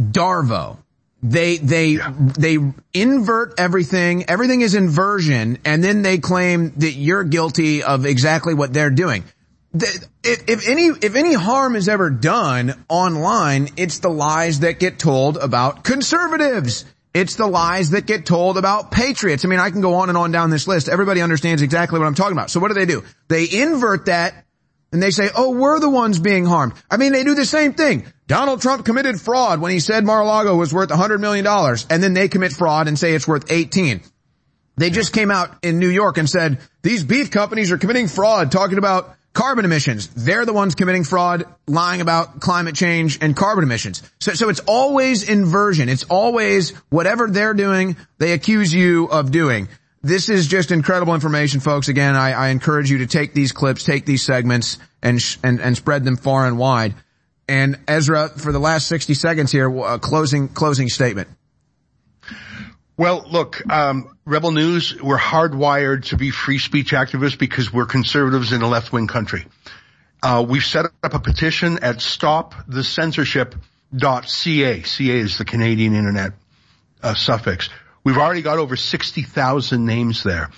Darvo. 0.00 0.78
They, 1.22 1.56
they, 1.56 1.86
yeah. 1.88 2.14
they 2.16 2.58
invert 2.94 3.54
everything. 3.58 4.30
Everything 4.30 4.60
is 4.60 4.74
inversion. 4.74 5.58
And 5.64 5.82
then 5.82 6.02
they 6.02 6.18
claim 6.18 6.72
that 6.76 6.92
you're 6.92 7.24
guilty 7.24 7.82
of 7.82 8.06
exactly 8.06 8.54
what 8.54 8.72
they're 8.72 8.90
doing. 8.90 9.24
If, 9.74 10.08
if 10.24 10.68
any, 10.68 10.86
if 10.86 11.14
any 11.14 11.34
harm 11.34 11.76
is 11.76 11.88
ever 11.88 12.10
done 12.10 12.84
online, 12.88 13.68
it's 13.76 13.98
the 13.98 14.08
lies 14.08 14.60
that 14.60 14.78
get 14.78 14.98
told 14.98 15.36
about 15.36 15.84
conservatives. 15.84 16.84
It's 17.14 17.36
the 17.36 17.46
lies 17.46 17.90
that 17.90 18.06
get 18.06 18.26
told 18.26 18.58
about 18.58 18.90
patriots. 18.90 19.44
I 19.44 19.48
mean, 19.48 19.58
I 19.58 19.70
can 19.70 19.80
go 19.80 19.94
on 19.94 20.08
and 20.08 20.16
on 20.16 20.30
down 20.30 20.50
this 20.50 20.66
list. 20.68 20.88
Everybody 20.88 21.20
understands 21.20 21.62
exactly 21.62 21.98
what 21.98 22.06
I'm 22.06 22.14
talking 22.14 22.32
about. 22.32 22.50
So 22.50 22.60
what 22.60 22.68
do 22.68 22.74
they 22.74 22.86
do? 22.86 23.02
They 23.28 23.44
invert 23.50 24.06
that 24.06 24.44
and 24.92 25.02
they 25.02 25.10
say, 25.10 25.28
oh, 25.36 25.50
we're 25.50 25.80
the 25.80 25.90
ones 25.90 26.18
being 26.18 26.46
harmed. 26.46 26.72
I 26.90 26.96
mean, 26.96 27.12
they 27.12 27.24
do 27.24 27.34
the 27.34 27.44
same 27.44 27.74
thing. 27.74 28.06
Donald 28.26 28.62
Trump 28.62 28.84
committed 28.84 29.20
fraud 29.20 29.60
when 29.60 29.72
he 29.72 29.80
said 29.80 30.04
Mar-a-Lago 30.04 30.56
was 30.56 30.72
worth 30.72 30.88
$100 30.88 31.20
million 31.20 31.46
and 31.46 32.02
then 32.02 32.14
they 32.14 32.28
commit 32.28 32.52
fraud 32.52 32.88
and 32.88 32.98
say 32.98 33.14
it's 33.14 33.28
worth 33.28 33.50
18. 33.50 34.00
They 34.76 34.90
just 34.90 35.12
came 35.12 35.30
out 35.30 35.58
in 35.62 35.78
New 35.78 35.88
York 35.88 36.18
and 36.18 36.28
said, 36.28 36.58
these 36.82 37.04
beef 37.04 37.30
companies 37.30 37.72
are 37.72 37.78
committing 37.78 38.06
fraud 38.06 38.52
talking 38.52 38.78
about 38.78 39.16
carbon 39.32 39.64
emissions. 39.64 40.08
They're 40.08 40.44
the 40.44 40.52
ones 40.52 40.74
committing 40.74 41.04
fraud, 41.04 41.44
lying 41.66 42.00
about 42.00 42.40
climate 42.40 42.74
change 42.74 43.18
and 43.20 43.36
carbon 43.36 43.64
emissions. 43.64 44.02
So, 44.20 44.34
so 44.34 44.48
it's 44.48 44.60
always 44.60 45.28
inversion. 45.28 45.88
It's 45.88 46.04
always 46.04 46.70
whatever 46.90 47.28
they're 47.28 47.54
doing, 47.54 47.96
they 48.18 48.32
accuse 48.32 48.74
you 48.74 49.06
of 49.06 49.30
doing. 49.30 49.68
This 50.02 50.28
is 50.28 50.46
just 50.46 50.70
incredible 50.70 51.14
information, 51.14 51.60
folks. 51.60 51.88
Again, 51.88 52.14
I, 52.14 52.32
I 52.32 52.48
encourage 52.48 52.90
you 52.90 52.98
to 52.98 53.06
take 53.06 53.34
these 53.34 53.52
clips, 53.52 53.82
take 53.84 54.06
these 54.06 54.22
segments, 54.22 54.78
and, 55.02 55.20
sh- 55.20 55.38
and 55.42 55.60
and 55.60 55.76
spread 55.76 56.04
them 56.04 56.16
far 56.16 56.46
and 56.46 56.58
wide. 56.58 56.94
And 57.48 57.78
Ezra, 57.88 58.28
for 58.28 58.52
the 58.52 58.58
last 58.58 58.86
sixty 58.88 59.14
seconds 59.14 59.50
here, 59.50 59.70
uh, 59.80 59.98
closing 59.98 60.48
closing 60.48 60.88
statement. 60.88 61.28
Well, 62.98 63.24
look, 63.30 63.62
um, 63.70 64.18
Rebel 64.24 64.50
News, 64.50 65.00
we're 65.00 65.16
hardwired 65.16 66.06
to 66.06 66.16
be 66.16 66.32
free 66.32 66.58
speech 66.58 66.90
activists 66.90 67.38
because 67.38 67.72
we're 67.72 67.86
conservatives 67.86 68.52
in 68.52 68.60
a 68.60 68.66
left-wing 68.66 69.06
country. 69.06 69.46
Uh, 70.20 70.44
we've 70.46 70.64
set 70.64 70.86
up 71.04 71.14
a 71.14 71.20
petition 71.20 71.78
at 71.80 71.98
stopthecensorship.ca. 71.98 74.82
CA 74.82 75.16
is 75.16 75.38
the 75.38 75.44
Canadian 75.44 75.94
Internet 75.94 76.32
uh, 77.00 77.14
suffix. 77.14 77.70
We've 78.02 78.18
already 78.18 78.42
got 78.42 78.58
over 78.58 78.74
60,000 78.74 79.86
names 79.86 80.24
there. 80.24 80.50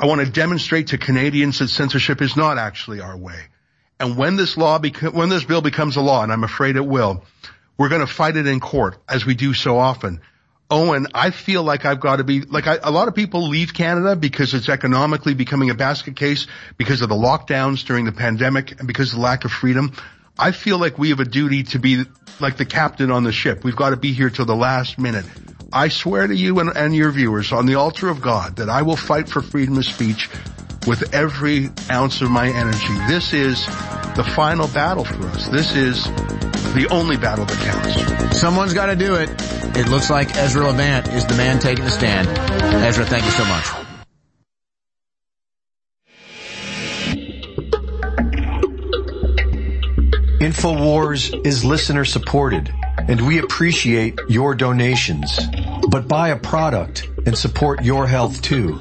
I 0.00 0.06
want 0.06 0.22
to 0.22 0.26
demonstrate 0.28 0.88
to 0.88 0.98
Canadians 0.98 1.60
that 1.60 1.68
censorship 1.68 2.20
is 2.20 2.36
not 2.36 2.58
actually 2.58 3.00
our 3.00 3.16
way. 3.16 3.38
And 4.00 4.16
when 4.16 4.34
this 4.34 4.56
law, 4.56 4.80
when 4.80 5.28
this 5.28 5.44
bill 5.44 5.62
becomes 5.62 5.94
a 5.94 6.00
law, 6.00 6.24
and 6.24 6.32
I'm 6.32 6.42
afraid 6.42 6.74
it 6.74 6.84
will, 6.84 7.22
we're 7.78 7.90
going 7.90 8.04
to 8.04 8.12
fight 8.12 8.36
it 8.36 8.48
in 8.48 8.58
court, 8.58 8.96
as 9.08 9.24
we 9.24 9.36
do 9.36 9.54
so 9.54 9.78
often. 9.78 10.20
Owen, 10.68 11.06
I 11.14 11.30
feel 11.30 11.62
like 11.62 11.84
I've 11.84 12.00
got 12.00 12.16
to 12.16 12.24
be, 12.24 12.40
like 12.40 12.66
I, 12.66 12.78
a 12.82 12.90
lot 12.90 13.06
of 13.06 13.14
people 13.14 13.48
leave 13.48 13.72
Canada 13.72 14.16
because 14.16 14.52
it's 14.52 14.68
economically 14.68 15.34
becoming 15.34 15.70
a 15.70 15.74
basket 15.74 16.16
case 16.16 16.48
because 16.76 17.02
of 17.02 17.08
the 17.08 17.14
lockdowns 17.14 17.84
during 17.84 18.04
the 18.04 18.12
pandemic 18.12 18.78
and 18.78 18.88
because 18.88 19.12
of 19.12 19.18
the 19.18 19.22
lack 19.22 19.44
of 19.44 19.52
freedom. 19.52 19.92
I 20.36 20.50
feel 20.50 20.78
like 20.78 20.98
we 20.98 21.10
have 21.10 21.20
a 21.20 21.24
duty 21.24 21.62
to 21.64 21.78
be 21.78 22.04
like 22.40 22.56
the 22.56 22.66
captain 22.66 23.10
on 23.10 23.22
the 23.22 23.32
ship. 23.32 23.62
We've 23.62 23.76
got 23.76 23.90
to 23.90 23.96
be 23.96 24.12
here 24.12 24.28
till 24.28 24.44
the 24.44 24.56
last 24.56 24.98
minute. 24.98 25.24
I 25.72 25.88
swear 25.88 26.26
to 26.26 26.34
you 26.34 26.58
and, 26.58 26.76
and 26.76 26.94
your 26.94 27.10
viewers 27.10 27.52
on 27.52 27.66
the 27.66 27.76
altar 27.76 28.08
of 28.08 28.20
God 28.20 28.56
that 28.56 28.68
I 28.68 28.82
will 28.82 28.96
fight 28.96 29.28
for 29.28 29.42
freedom 29.42 29.78
of 29.78 29.84
speech 29.84 30.28
with 30.86 31.14
every 31.14 31.70
ounce 31.90 32.22
of 32.22 32.30
my 32.30 32.48
energy. 32.48 32.94
This 33.08 33.32
is 33.32 33.66
the 34.16 34.24
final 34.34 34.68
battle 34.68 35.04
for 35.04 35.26
us. 35.28 35.48
This 35.48 35.74
is 35.74 36.04
the 36.74 36.88
only 36.90 37.16
battle 37.16 37.44
that 37.44 37.58
counts. 37.58 38.38
Someone's 38.38 38.74
got 38.74 38.86
to 38.86 38.96
do 38.96 39.14
it. 39.16 39.30
It 39.76 39.88
looks 39.88 40.10
like 40.10 40.36
Ezra 40.36 40.66
Levant 40.66 41.08
is 41.08 41.26
the 41.26 41.34
man 41.34 41.58
taking 41.58 41.84
the 41.84 41.90
stand. 41.90 42.28
Ezra, 42.84 43.04
thank 43.04 43.24
you 43.24 43.30
so 43.30 43.44
much. 43.44 43.64
InfoWars 50.40 51.46
is 51.46 51.64
listener 51.64 52.04
supported 52.04 52.72
and 53.08 53.26
we 53.26 53.38
appreciate 53.38 54.18
your 54.28 54.54
donations. 54.54 55.38
But 55.88 56.08
buy 56.08 56.28
a 56.28 56.36
product 56.36 57.08
and 57.26 57.36
support 57.36 57.84
your 57.84 58.06
health 58.06 58.42
too. 58.42 58.78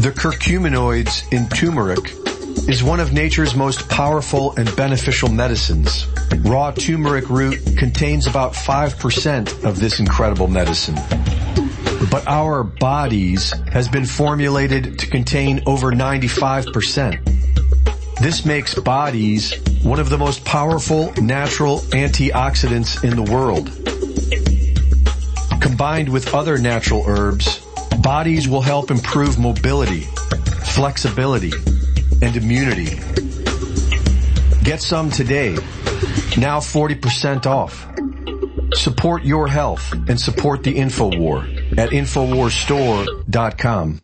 The 0.00 0.12
curcuminoids 0.12 1.30
in 1.30 1.46
turmeric 1.50 2.14
is 2.66 2.82
one 2.82 3.00
of 3.00 3.12
nature's 3.12 3.54
most 3.54 3.86
powerful 3.90 4.56
and 4.56 4.74
beneficial 4.74 5.28
medicines. 5.28 6.06
Raw 6.38 6.70
turmeric 6.70 7.28
root 7.28 7.76
contains 7.76 8.26
about 8.26 8.54
5% 8.54 9.62
of 9.62 9.78
this 9.78 10.00
incredible 10.00 10.48
medicine. 10.48 10.94
But 12.10 12.26
our 12.26 12.64
bodies 12.64 13.52
has 13.72 13.88
been 13.88 14.06
formulated 14.06 14.98
to 15.00 15.06
contain 15.06 15.62
over 15.66 15.92
95%. 15.92 17.22
This 18.22 18.46
makes 18.46 18.74
bodies 18.76 19.52
one 19.82 20.00
of 20.00 20.08
the 20.08 20.16
most 20.16 20.46
powerful 20.46 21.12
natural 21.20 21.80
antioxidants 21.90 23.04
in 23.04 23.22
the 23.22 23.30
world. 23.30 23.70
Combined 25.60 26.08
with 26.08 26.32
other 26.32 26.56
natural 26.56 27.04
herbs, 27.06 27.60
bodies 28.02 28.48
will 28.48 28.62
help 28.62 28.90
improve 28.90 29.38
mobility, 29.38 30.00
flexibility, 30.74 31.52
and 32.22 32.34
immunity. 32.36 32.98
Get 34.62 34.80
some 34.80 35.10
today. 35.10 35.54
Now 36.36 36.60
40% 36.60 37.46
off. 37.46 37.88
Support 38.74 39.24
your 39.24 39.48
health 39.48 39.92
and 40.08 40.20
support 40.20 40.62
the 40.62 40.74
InfoWar 40.74 41.78
at 41.78 41.90
InfoWarsStore.com. 41.90 44.00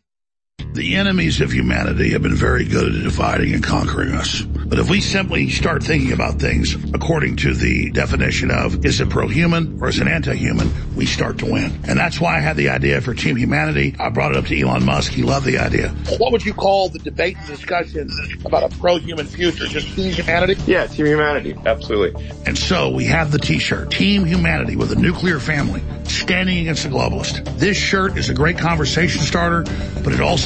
The 0.76 0.96
enemies 0.96 1.40
of 1.40 1.52
humanity 1.52 2.10
have 2.10 2.22
been 2.22 2.34
very 2.34 2.64
good 2.64 2.94
at 2.94 3.02
dividing 3.02 3.52
and 3.54 3.62
conquering 3.62 4.12
us. 4.12 4.40
But 4.42 4.78
if 4.78 4.90
we 4.90 5.00
simply 5.00 5.48
start 5.50 5.82
thinking 5.82 6.12
about 6.12 6.38
things 6.38 6.74
according 6.92 7.36
to 7.36 7.54
the 7.54 7.90
definition 7.90 8.50
of 8.50 8.84
is 8.84 9.00
it 9.00 9.08
pro-human 9.08 9.78
or 9.80 9.88
is 9.88 9.98
it 10.00 10.08
anti-human, 10.08 10.94
we 10.94 11.06
start 11.06 11.38
to 11.38 11.46
win. 11.46 11.78
And 11.86 11.98
that's 11.98 12.20
why 12.20 12.36
I 12.36 12.40
had 12.40 12.56
the 12.56 12.70
idea 12.70 13.00
for 13.00 13.14
Team 13.14 13.36
Humanity. 13.36 13.94
I 13.98 14.08
brought 14.08 14.32
it 14.32 14.38
up 14.38 14.46
to 14.46 14.58
Elon 14.58 14.84
Musk. 14.84 15.12
He 15.12 15.22
loved 15.22 15.46
the 15.46 15.58
idea. 15.58 15.90
What 16.18 16.32
would 16.32 16.44
you 16.44 16.52
call 16.52 16.88
the 16.88 16.98
debate 16.98 17.36
and 17.38 17.46
discussion 17.46 18.10
about 18.44 18.64
a 18.64 18.78
pro-human 18.78 19.26
future? 19.26 19.66
Just 19.66 19.94
Team 19.94 20.12
Humanity? 20.12 20.60
Yeah, 20.66 20.86
Team 20.86 21.06
Humanity. 21.06 21.54
Absolutely. 21.64 22.30
And 22.44 22.56
so 22.58 22.90
we 22.90 23.04
have 23.04 23.30
the 23.30 23.38
t-shirt, 23.38 23.90
Team 23.90 24.24
Humanity 24.24 24.76
with 24.76 24.92
a 24.92 24.96
nuclear 24.96 25.38
family, 25.38 25.82
standing 26.04 26.58
against 26.58 26.82
the 26.82 26.88
globalist. 26.88 27.44
This 27.58 27.76
shirt 27.76 28.16
is 28.16 28.30
a 28.30 28.34
great 28.34 28.58
conversation 28.58 29.22
starter, 29.22 29.62
but 30.02 30.12
it 30.12 30.20
also 30.20 30.45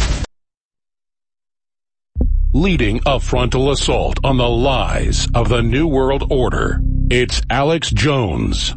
Leading 2.53 2.99
a 3.05 3.17
frontal 3.17 3.71
assault 3.71 4.19
on 4.25 4.35
the 4.35 4.49
lies 4.49 5.25
of 5.33 5.47
the 5.47 5.61
New 5.61 5.87
World 5.87 6.29
Order. 6.29 6.81
It's 7.09 7.41
Alex 7.49 7.89
Jones. 7.91 8.71
You 8.71 8.75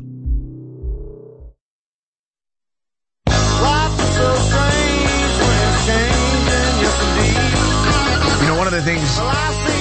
know, 8.46 8.54
one 8.56 8.68
of 8.68 8.72
the 8.72 8.80
things 8.84 9.02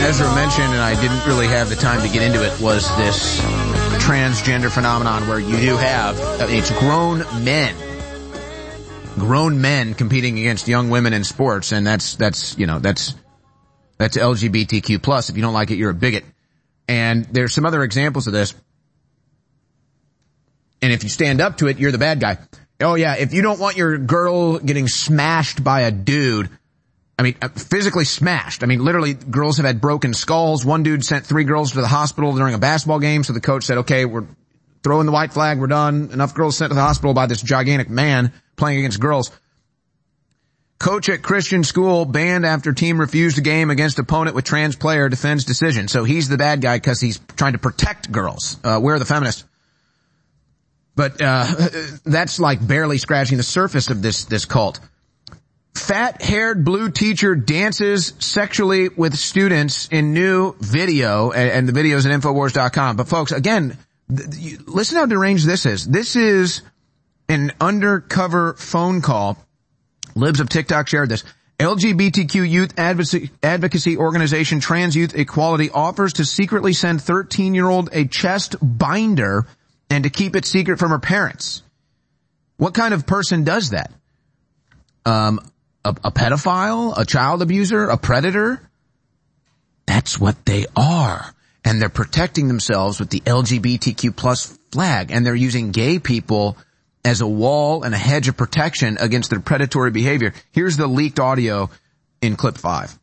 Ezra 0.02 0.34
mentioned, 0.34 0.74
and 0.74 0.82
I 0.82 1.00
didn't 1.00 1.24
really 1.28 1.46
have 1.46 1.70
the 1.70 1.76
time 1.76 2.02
to 2.02 2.12
get 2.12 2.24
into 2.24 2.44
it, 2.44 2.60
was 2.60 2.90
this 2.98 3.40
transgender 4.02 4.72
phenomenon 4.72 5.28
where 5.28 5.40
you 5.40 5.56
do 5.58 5.78
have, 5.78 6.20
uh, 6.20 6.48
it's 6.50 6.72
grown 6.80 7.20
men. 7.44 7.76
Grown 9.20 9.62
men 9.62 9.94
competing 9.94 10.40
against 10.40 10.68
young 10.68 10.90
women 10.90 11.14
in 11.14 11.24
sports, 11.24 11.72
and 11.72 11.86
that's, 11.86 12.16
that's, 12.16 12.58
you 12.58 12.66
know, 12.66 12.80
that's, 12.80 13.14
that's 13.98 14.18
LGBTQ 14.18 15.02
plus. 15.02 15.30
If 15.30 15.36
you 15.36 15.42
don't 15.42 15.54
like 15.54 15.72
it, 15.72 15.78
you're 15.78 15.92
a 15.92 15.96
bigot. 15.96 16.26
And 16.88 17.26
there's 17.26 17.54
some 17.54 17.66
other 17.66 17.84
examples 17.84 18.28
of 18.28 18.34
this. 18.34 18.54
And 20.82 20.92
if 20.92 21.04
you 21.04 21.10
stand 21.10 21.40
up 21.40 21.58
to 21.58 21.68
it, 21.68 21.80
you're 21.80 21.92
the 21.92 21.98
bad 21.98 22.20
guy. 22.20 22.38
Oh 22.82 22.96
yeah, 22.96 23.16
if 23.16 23.34
you 23.34 23.42
don't 23.42 23.60
want 23.60 23.78
your 23.78 23.98
girl 23.98 24.60
getting 24.60 24.88
smashed 24.88 25.64
by 25.64 25.82
a 25.82 25.92
dude, 25.92 26.50
I 27.18 27.24
mean, 27.24 27.36
uh, 27.42 27.48
physically 27.48 28.06
smashed. 28.06 28.64
I 28.64 28.66
mean, 28.66 28.84
literally, 28.84 29.14
girls 29.14 29.58
have 29.58 29.66
had 29.66 29.80
broken 29.80 30.14
skulls. 30.14 30.66
One 30.66 30.84
dude 30.84 31.06
sent 31.06 31.26
three 31.26 31.44
girls 31.44 31.72
to 31.72 31.82
the 31.82 31.88
hospital 31.88 32.36
during 32.36 32.54
a 32.54 32.58
basketball 32.58 33.00
game, 33.00 33.24
so 33.24 33.34
the 33.34 33.40
coach 33.40 33.64
said, 33.64 33.80
okay, 33.80 34.06
we're 34.06 34.26
throwing 34.84 35.06
the 35.06 35.12
white 35.12 35.32
flag, 35.32 35.60
we're 35.60 35.68
done. 35.68 36.10
Enough 36.12 36.34
girls 36.34 36.58
sent 36.58 36.72
to 36.72 36.76
the 36.76 36.82
hospital 36.82 37.14
by 37.14 37.28
this 37.28 37.42
gigantic 37.42 37.90
man 37.90 38.34
playing 38.56 38.80
against 38.80 39.00
girls. 39.00 39.32
Coach 40.84 41.08
at 41.08 41.22
Christian 41.22 41.64
school 41.64 42.04
banned 42.04 42.46
after 42.46 42.74
team 42.74 43.00
refused 43.00 43.38
a 43.38 43.42
game 43.42 43.70
against 43.70 43.98
opponent 44.00 44.36
with 44.36 44.44
trans 44.44 44.76
player 44.76 45.08
defends 45.08 45.46
decision. 45.46 45.88
So 45.88 46.04
he's 46.04 46.28
the 46.28 46.36
bad 46.36 46.60
guy 46.60 46.76
because 46.76 47.00
he's 47.00 47.22
trying 47.38 47.54
to 47.54 47.58
protect 47.58 48.12
girls. 48.12 48.58
Uh, 48.66 48.82
we're 48.84 49.00
the 49.00 49.06
feminists. 49.06 49.46
But, 50.94 51.22
uh, 51.22 51.46
that's 52.06 52.38
like 52.38 52.68
barely 52.68 52.98
scratching 52.98 53.38
the 53.38 53.44
surface 53.44 53.90
of 53.90 54.02
this, 54.02 54.26
this 54.26 54.44
cult. 54.44 54.82
Fat 55.74 56.22
haired 56.22 56.66
blue 56.66 56.92
teacher 56.92 57.34
dances 57.34 58.12
sexually 58.20 58.90
with 58.90 59.16
students 59.16 59.88
in 59.88 60.12
new 60.12 60.54
video 60.60 61.32
and, 61.32 61.66
the 61.66 61.72
video 61.72 61.96
is 61.96 62.06
at 62.06 62.12
infowars.com. 62.12 62.98
But 62.98 63.08
folks, 63.08 63.32
again, 63.32 63.78
th- 64.14 64.60
listen 64.68 64.98
how 64.98 65.06
deranged 65.06 65.48
this 65.48 65.66
is. 65.66 65.88
This 65.88 66.18
is 66.18 66.62
an 67.30 67.54
undercover 67.62 68.56
phone 68.56 69.00
call 69.02 69.38
Libs 70.16 70.40
of 70.40 70.50
TikTok 70.50 70.88
shared 70.88 71.10
this. 71.10 71.24
LGBTQ 71.60 72.50
youth 72.50 72.74
advocacy, 72.78 73.98
organization 73.98 74.60
Trans 74.60 74.96
Youth 74.96 75.16
Equality 75.16 75.70
offers 75.70 76.14
to 76.14 76.26
secretly 76.26 76.74
send 76.74 77.02
13 77.02 77.54
year 77.54 77.68
old 77.68 77.90
a 77.94 78.06
chest 78.06 78.56
binder 78.62 79.46
and 79.90 80.04
to 80.04 80.10
keep 80.10 80.36
it 80.36 80.46
secret 80.46 80.80
from 80.80 80.90
her 80.90 81.00
parents. 81.00 81.62
What 82.58 82.74
kind 82.74 82.94
of 82.94 83.06
person 83.06 83.44
does 83.44 83.70
that? 83.70 83.92
Um, 85.06 85.40
a, 85.86 85.90
a 86.04 86.12
pedophile, 86.12 86.98
a 86.98 87.06
child 87.06 87.42
abuser, 87.42 87.88
a 87.90 87.98
predator? 87.98 88.62
That's 89.86 90.20
what 90.20 90.46
they 90.46 90.66
are. 90.76 91.34
And 91.66 91.82
they're 91.82 91.90
protecting 91.90 92.48
themselves 92.48 93.00
with 93.00 93.10
the 93.10 93.22
LGBTQ 93.22 94.16
plus 94.16 94.58
flag 94.72 95.12
and 95.12 95.26
they're 95.26 95.36
using 95.36 95.72
gay 95.72 96.00
people 96.00 96.58
as 97.06 97.22
a 97.22 97.28
wall 97.28 97.84
and 97.84 97.94
a 97.94 97.98
hedge 97.98 98.28
of 98.28 98.38
protection 98.38 98.98
against 99.00 99.30
their 99.30 99.40
predatory 99.40 99.92
behavior. 99.92 100.34
Here's 100.52 100.78
the 100.78 100.88
leaked 100.88 101.20
audio 101.20 101.70
in 102.22 102.36
clip 102.36 102.58
five. 102.58 102.98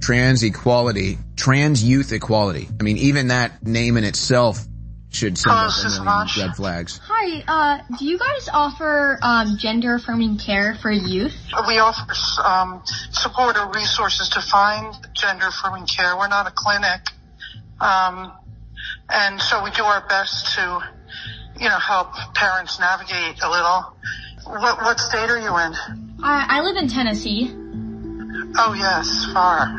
Trans 0.00 0.42
equality, 0.42 1.18
trans 1.34 1.82
youth 1.82 2.12
equality. 2.12 2.68
I 2.78 2.82
mean, 2.82 2.98
even 2.98 3.28
that 3.28 3.66
name 3.66 3.96
in 3.96 4.04
itself 4.04 4.62
should 5.08 5.38
send 5.38 5.54
Hello, 5.54 5.68
up 5.68 6.00
a 6.00 6.04
million 6.04 6.48
red 6.48 6.56
flags. 6.56 7.00
Hi, 7.04 7.44
uh, 7.46 7.96
do 7.98 8.04
you 8.04 8.18
guys 8.18 8.48
offer 8.52 9.18
um, 9.22 9.56
gender 9.58 9.94
affirming 9.94 10.36
care 10.36 10.76
for 10.82 10.90
youth? 10.90 11.34
We 11.66 11.78
offer 11.78 12.12
um, 12.44 12.82
support 13.12 13.56
or 13.56 13.70
resources 13.72 14.28
to 14.30 14.42
find 14.42 14.94
gender 15.14 15.46
affirming 15.46 15.86
care. 15.86 16.16
We're 16.18 16.28
not 16.28 16.48
a 16.48 16.52
clinic. 16.54 17.08
Um, 17.80 18.32
and 19.08 19.40
so 19.40 19.62
we 19.62 19.70
do 19.70 19.82
our 19.82 20.06
best 20.08 20.54
to, 20.54 20.80
you 21.60 21.68
know, 21.68 21.78
help 21.78 22.12
parents 22.34 22.78
navigate 22.78 23.42
a 23.42 23.50
little. 23.50 23.96
What, 24.46 24.82
what 24.82 25.00
state 25.00 25.30
are 25.30 25.38
you 25.38 25.48
in? 25.48 26.20
I, 26.22 26.46
I 26.48 26.60
live 26.62 26.76
in 26.76 26.88
Tennessee. 26.88 27.50
Oh 28.56 28.74
yes, 28.74 29.26
far. 29.32 29.60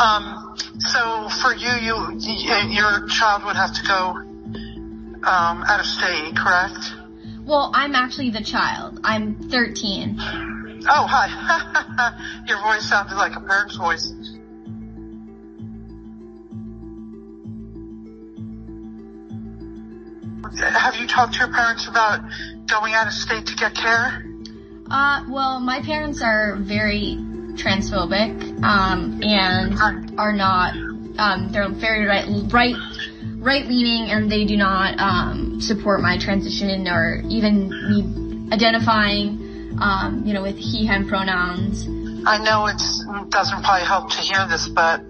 um, 0.00 0.56
so 0.78 1.28
for 1.42 1.54
you, 1.54 1.70
you, 1.80 2.18
your 2.70 3.06
child 3.08 3.44
would 3.44 3.56
have 3.56 3.74
to 3.74 3.82
go, 3.86 4.34
um, 5.24 5.64
out 5.64 5.80
of 5.80 5.86
state, 5.86 6.36
correct? 6.36 6.92
Well, 7.44 7.70
I'm 7.74 7.94
actually 7.94 8.30
the 8.30 8.42
child. 8.42 9.00
I'm 9.04 9.50
13. 9.50 10.16
Oh, 10.18 11.06
hi. 11.08 12.44
your 12.46 12.60
voice 12.62 12.88
sounded 12.88 13.16
like 13.16 13.36
a 13.36 13.40
parent's 13.40 13.76
voice. 13.76 14.12
Have 20.60 20.96
you 20.96 21.06
talked 21.06 21.34
to 21.34 21.38
your 21.40 21.52
parents 21.52 21.88
about 21.88 22.20
going 22.66 22.94
out 22.94 23.06
of 23.06 23.12
state 23.12 23.46
to 23.46 23.54
get 23.54 23.74
care? 23.74 24.24
Uh, 24.90 25.24
well, 25.28 25.60
my 25.60 25.80
parents 25.80 26.22
are 26.22 26.56
very 26.56 27.16
transphobic, 27.54 28.62
um, 28.62 29.22
and 29.22 30.18
are 30.18 30.32
not, 30.32 30.74
um, 31.18 31.50
they're 31.52 31.68
very 31.70 32.04
right, 32.04 32.26
right, 32.52 32.76
right 33.38 33.66
leaning, 33.66 34.10
and 34.10 34.30
they 34.30 34.44
do 34.44 34.56
not, 34.56 34.98
um, 34.98 35.60
support 35.60 36.00
my 36.00 36.18
transition 36.18 36.86
or 36.88 37.22
even 37.28 37.68
me 37.70 38.52
identifying, 38.52 39.78
um, 39.80 40.22
you 40.26 40.34
know, 40.34 40.42
with 40.42 40.58
he, 40.58 40.84
him 40.86 41.08
pronouns. 41.08 41.86
I 42.26 42.38
know 42.38 42.66
it 42.66 43.30
doesn't 43.30 43.62
probably 43.62 43.86
help 43.86 44.10
to 44.10 44.18
hear 44.18 44.46
this, 44.48 44.68
but 44.68 45.02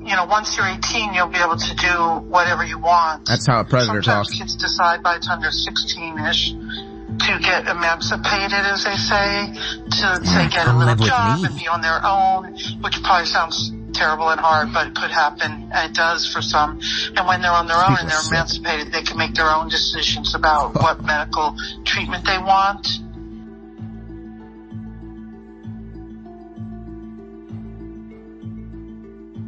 you 0.00 0.16
know, 0.16 0.24
once 0.24 0.56
you're 0.56 0.66
18, 0.66 1.14
you'll 1.14 1.28
be 1.28 1.38
able 1.38 1.56
to 1.56 1.74
do 1.76 2.28
whatever 2.28 2.64
you 2.64 2.78
want. 2.78 3.26
That's 3.26 3.46
how 3.46 3.60
a 3.60 3.64
predator 3.64 4.02
Sometimes 4.02 4.28
talks. 4.28 4.38
kids 4.38 4.56
decide 4.56 5.02
by 5.02 5.18
the 5.18 5.24
time 5.24 5.40
they're 5.40 5.50
16-ish 5.50 6.52
to 6.52 7.38
get 7.40 7.68
emancipated, 7.68 8.64
as 8.64 8.84
they 8.84 8.96
say, 8.96 9.52
to 9.52 10.26
say 10.26 10.48
get 10.48 10.66
a 10.66 10.76
little 10.76 10.96
job 10.96 11.40
me. 11.40 11.46
and 11.46 11.58
be 11.58 11.68
on 11.68 11.80
their 11.80 12.00
own, 12.04 12.56
which 12.82 13.02
probably 13.02 13.26
sounds 13.26 13.70
terrible 13.92 14.30
and 14.30 14.40
hard, 14.40 14.72
but 14.72 14.88
it 14.88 14.94
could 14.94 15.10
happen, 15.10 15.70
and 15.72 15.90
it 15.90 15.94
does 15.94 16.26
for 16.26 16.40
some. 16.40 16.80
And 17.14 17.26
when 17.26 17.42
they're 17.42 17.52
on 17.52 17.66
their 17.66 17.76
own 17.76 17.96
and 18.00 18.08
they're 18.08 18.26
emancipated, 18.28 18.92
they 18.92 19.02
can 19.02 19.18
make 19.18 19.34
their 19.34 19.48
own 19.48 19.68
decisions 19.68 20.34
about 20.34 20.72
oh. 20.74 20.82
what 20.82 21.04
medical 21.04 21.54
treatment 21.84 22.24
they 22.24 22.38
want. 22.38 22.88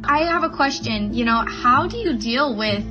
I 0.07 0.25
have 0.31 0.43
a 0.43 0.49
question, 0.49 1.13
you 1.13 1.25
know, 1.25 1.43
how 1.47 1.87
do 1.87 1.97
you 1.97 2.17
deal 2.17 2.55
with 2.55 2.83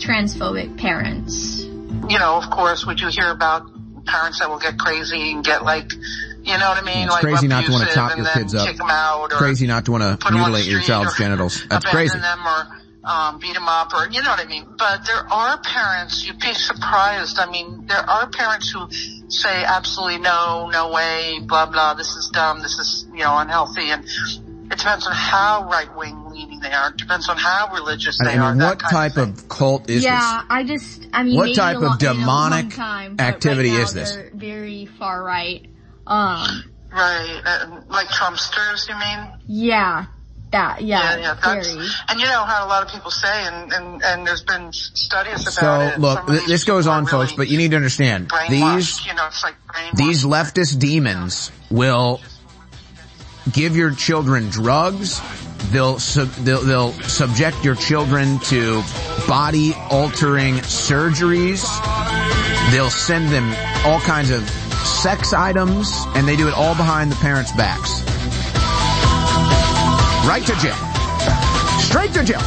transphobic 0.00 0.78
parents? 0.78 1.66
you 2.08 2.18
know, 2.18 2.36
of 2.36 2.50
course, 2.50 2.86
would 2.86 3.00
you 3.00 3.08
hear 3.08 3.30
about 3.30 3.66
parents 4.06 4.38
that 4.40 4.48
will 4.48 4.58
get 4.58 4.78
crazy 4.78 5.32
and 5.32 5.44
get 5.44 5.64
like, 5.64 5.92
you 5.92 6.58
know 6.58 6.68
what 6.68 6.78
I 6.78 6.82
mean? 6.82 7.04
It's 7.04 7.12
like 7.12 7.22
crazy 7.22 7.48
not 7.48 7.64
to 7.64 7.72
want 7.72 7.84
to 7.84 7.90
abusive 7.90 7.94
chop 7.94 8.16
your 8.16 8.26
kids 8.26 8.54
up. 8.54 8.66
Kick 8.66 8.76
them 8.78 8.88
out 8.90 9.32
or 9.32 9.36
Crazy 9.36 9.66
not 9.66 9.84
to 9.84 9.92
want 9.92 10.02
to 10.02 10.16
put 10.16 10.32
'em 10.32 10.38
on 10.38 10.52
the 10.52 10.58
mutilate 10.58 10.70
your 10.70 10.80
child's 10.80 11.16
genitals. 11.16 11.64
That's 11.68 11.84
crazy. 11.84 12.18
them 12.18 12.40
or 12.46 12.80
um, 13.04 13.38
beat 13.38 13.54
them 13.54 13.68
up 13.68 13.92
or 13.94 14.08
you 14.10 14.22
know 14.22 14.30
what 14.30 14.40
I 14.40 14.46
mean. 14.46 14.66
But 14.78 15.04
there 15.06 15.32
are 15.32 15.58
parents. 15.58 16.26
You'd 16.26 16.40
be 16.40 16.52
surprised. 16.54 17.38
I 17.38 17.50
mean, 17.50 17.86
there 17.86 17.98
are 17.98 18.28
parents 18.28 18.70
who 18.70 18.88
say 19.28 19.64
absolutely 19.64 20.18
no, 20.18 20.70
no 20.72 20.90
way, 20.90 21.38
blah 21.42 21.66
blah. 21.66 21.94
This 21.94 22.16
is 22.16 22.30
dumb. 22.32 22.62
This 22.62 22.78
is 22.78 23.06
you 23.12 23.24
know 23.24 23.36
unhealthy. 23.36 23.90
And 23.90 24.04
it 24.04 24.78
depends 24.78 25.06
on 25.06 25.12
how 25.12 25.68
right 25.70 25.94
wing 25.96 26.24
leaning 26.24 26.29
they 26.60 26.72
are. 26.72 26.90
It 26.90 26.96
depends 26.96 27.28
on 27.28 27.36
how 27.36 27.72
religious 27.74 28.18
they 28.18 28.32
And, 28.32 28.42
are. 28.42 28.50
and 28.52 28.60
that 28.60 28.82
what 28.82 28.90
type 28.90 29.16
of 29.16 29.48
cult 29.48 29.88
is 29.90 29.96
this? 30.02 30.04
yeah, 30.04 30.42
I 30.48 30.64
just, 30.64 31.06
I 31.12 31.22
mean, 31.22 31.36
What 31.36 31.44
maybe 31.44 31.56
type 31.56 31.76
a 31.76 31.78
of 31.78 31.82
lot- 31.84 32.02
in 32.02 32.08
a 32.08 32.12
long 32.12 32.20
demonic 32.50 32.74
time, 32.74 33.16
activity 33.18 33.70
right 33.70 33.80
is 33.80 33.92
this? 33.92 34.16
Very 34.34 34.86
far 34.86 35.22
right. 35.22 35.66
Um, 36.06 36.64
Right, 36.92 37.40
uh, 37.44 37.80
like 37.88 38.08
Trumpsters, 38.08 38.88
you 38.88 38.94
mean? 38.98 39.32
yeah, 39.46 40.06
that, 40.50 40.82
yeah, 40.82 41.16
yeah, 41.18 41.34
that's, 41.40 41.72
very. 41.72 41.86
and 42.08 42.18
you 42.20 42.26
know 42.26 42.44
how 42.44 42.66
a 42.66 42.68
lot 42.68 42.82
of 42.84 42.92
people 42.92 43.12
say, 43.12 43.28
and 43.46 43.72
and, 43.72 44.02
and 44.02 44.26
there's 44.26 44.42
been 44.42 44.72
studies 44.72 45.42
about 45.42 45.52
So 45.52 45.80
it. 45.94 46.00
look, 46.00 46.26
th- 46.26 46.46
this 46.46 46.64
goes 46.64 46.88
on, 46.88 47.04
are 47.04 47.06
folks, 47.06 47.32
but 47.34 47.48
you 47.48 47.58
need 47.58 47.70
to 47.70 47.76
understand 47.76 48.32
these 48.48 49.06
you 49.06 49.14
know, 49.14 49.28
it's 49.28 49.44
like 49.44 49.54
these 49.94 50.24
leftist 50.24 50.80
demons 50.80 51.52
will 51.70 52.20
give 53.52 53.76
your 53.76 53.92
children 53.94 54.50
drugs. 54.50 55.20
They'll 55.70 55.98
sub, 55.98 56.28
they'll, 56.30 56.62
they'll 56.62 56.92
subject 57.02 57.64
your 57.64 57.74
children 57.76 58.38
to 58.40 58.82
body 59.28 59.74
altering 59.90 60.54
surgeries. 60.56 61.62
They'll 62.72 62.90
send 62.90 63.28
them 63.28 63.54
all 63.84 64.00
kinds 64.00 64.30
of 64.30 64.48
sex 64.50 65.32
items, 65.32 65.92
and 66.14 66.26
they 66.26 66.36
do 66.36 66.48
it 66.48 66.54
all 66.54 66.74
behind 66.74 67.12
the 67.12 67.16
parents' 67.16 67.52
backs. 67.52 68.02
Right 70.26 70.44
to 70.46 70.54
jail. 70.56 70.76
Straight 71.80 72.12
to 72.14 72.24
jail. 72.24 72.40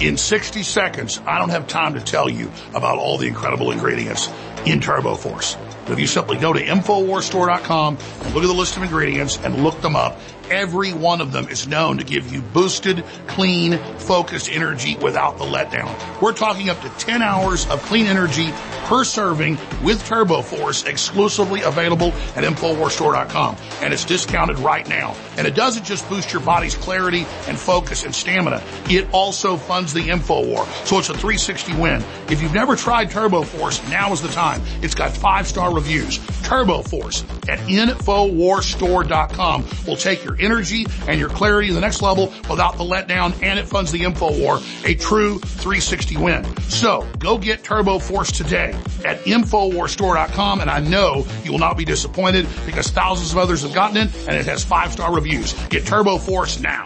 In 0.00 0.16
60 0.16 0.62
seconds, 0.62 1.20
I 1.26 1.38
don't 1.38 1.48
have 1.48 1.66
time 1.66 1.94
to 1.94 2.00
tell 2.00 2.28
you 2.28 2.52
about 2.72 2.98
all 2.98 3.18
the 3.18 3.26
incredible 3.26 3.72
ingredients 3.72 4.30
in 4.64 4.80
Turbo 4.80 5.16
Force. 5.16 5.54
But 5.54 5.67
if 5.90 5.98
you 5.98 6.06
simply 6.06 6.36
go 6.36 6.52
to 6.52 6.60
InfoWarsStore.com 6.64 7.98
and 8.24 8.34
look 8.34 8.44
at 8.44 8.46
the 8.46 8.52
list 8.54 8.76
of 8.76 8.82
ingredients 8.82 9.38
and 9.42 9.62
look 9.62 9.80
them 9.80 9.96
up, 9.96 10.20
every 10.50 10.92
one 10.92 11.20
of 11.20 11.32
them 11.32 11.48
is 11.48 11.68
known 11.68 11.98
to 11.98 12.04
give 12.04 12.32
you 12.32 12.40
boosted, 12.40 13.04
clean, 13.26 13.78
focused 13.98 14.50
energy 14.50 14.96
without 14.96 15.36
the 15.38 15.44
letdown. 15.44 15.94
We're 16.20 16.32
talking 16.32 16.68
up 16.68 16.80
to 16.82 16.88
10 16.90 17.22
hours 17.22 17.68
of 17.68 17.80
clean 17.82 18.06
energy 18.06 18.50
per 18.84 19.04
serving 19.04 19.58
with 19.82 20.04
Turbo 20.06 20.42
Force 20.42 20.84
exclusively 20.84 21.62
available 21.62 22.08
at 22.36 22.44
InfoWarsStore.com. 22.44 23.56
And 23.82 23.92
it's 23.92 24.04
discounted 24.04 24.58
right 24.58 24.88
now. 24.88 25.14
And 25.36 25.46
it 25.46 25.54
doesn't 25.54 25.84
just 25.84 26.08
boost 26.08 26.32
your 26.32 26.40
body's 26.40 26.74
clarity 26.74 27.26
and 27.46 27.58
focus 27.58 28.04
and 28.04 28.14
stamina. 28.14 28.62
It 28.88 29.12
also 29.12 29.56
funds 29.56 29.92
the 29.92 30.08
InfoWar. 30.08 30.64
So 30.86 30.98
it's 30.98 31.10
a 31.10 31.14
360 31.14 31.74
win. 31.74 32.02
If 32.28 32.42
you've 32.42 32.54
never 32.54 32.76
tried 32.76 33.10
Turbo 33.10 33.42
Force, 33.42 33.86
now 33.90 34.12
is 34.12 34.22
the 34.22 34.28
time. 34.28 34.62
It's 34.80 34.94
got 34.94 35.12
five 35.12 35.46
star 35.46 35.74
reviews. 35.74 36.18
Turbo 36.42 36.82
Force 36.82 37.24
at 37.48 37.58
InfoWarsStore.com 37.60 39.64
will 39.86 39.96
take 39.96 40.24
your 40.24 40.37
energy 40.40 40.86
and 41.06 41.18
your 41.18 41.28
clarity 41.28 41.68
to 41.68 41.74
the 41.74 41.80
next 41.80 42.02
level 42.02 42.32
without 42.48 42.76
the 42.76 42.84
letdown 42.84 43.34
and 43.42 43.58
it 43.58 43.66
funds 43.66 43.92
the 43.92 44.04
info 44.04 44.38
war, 44.38 44.60
a 44.84 44.94
true 44.94 45.38
360 45.38 46.16
win. 46.16 46.44
So 46.62 47.06
go 47.18 47.38
get 47.38 47.64
Turbo 47.64 47.98
Force 47.98 48.32
today 48.32 48.70
at 49.04 49.20
InfoWarsStore.com 49.20 50.60
and 50.60 50.70
I 50.70 50.80
know 50.80 51.26
you 51.44 51.52
will 51.52 51.58
not 51.58 51.76
be 51.76 51.84
disappointed 51.84 52.46
because 52.66 52.88
thousands 52.90 53.32
of 53.32 53.38
others 53.38 53.62
have 53.62 53.74
gotten 53.74 53.96
it 53.96 54.14
and 54.28 54.36
it 54.36 54.46
has 54.46 54.64
five 54.64 54.92
star 54.92 55.14
reviews. 55.14 55.52
Get 55.68 55.86
Turbo 55.86 56.18
Force 56.18 56.60
now. 56.60 56.84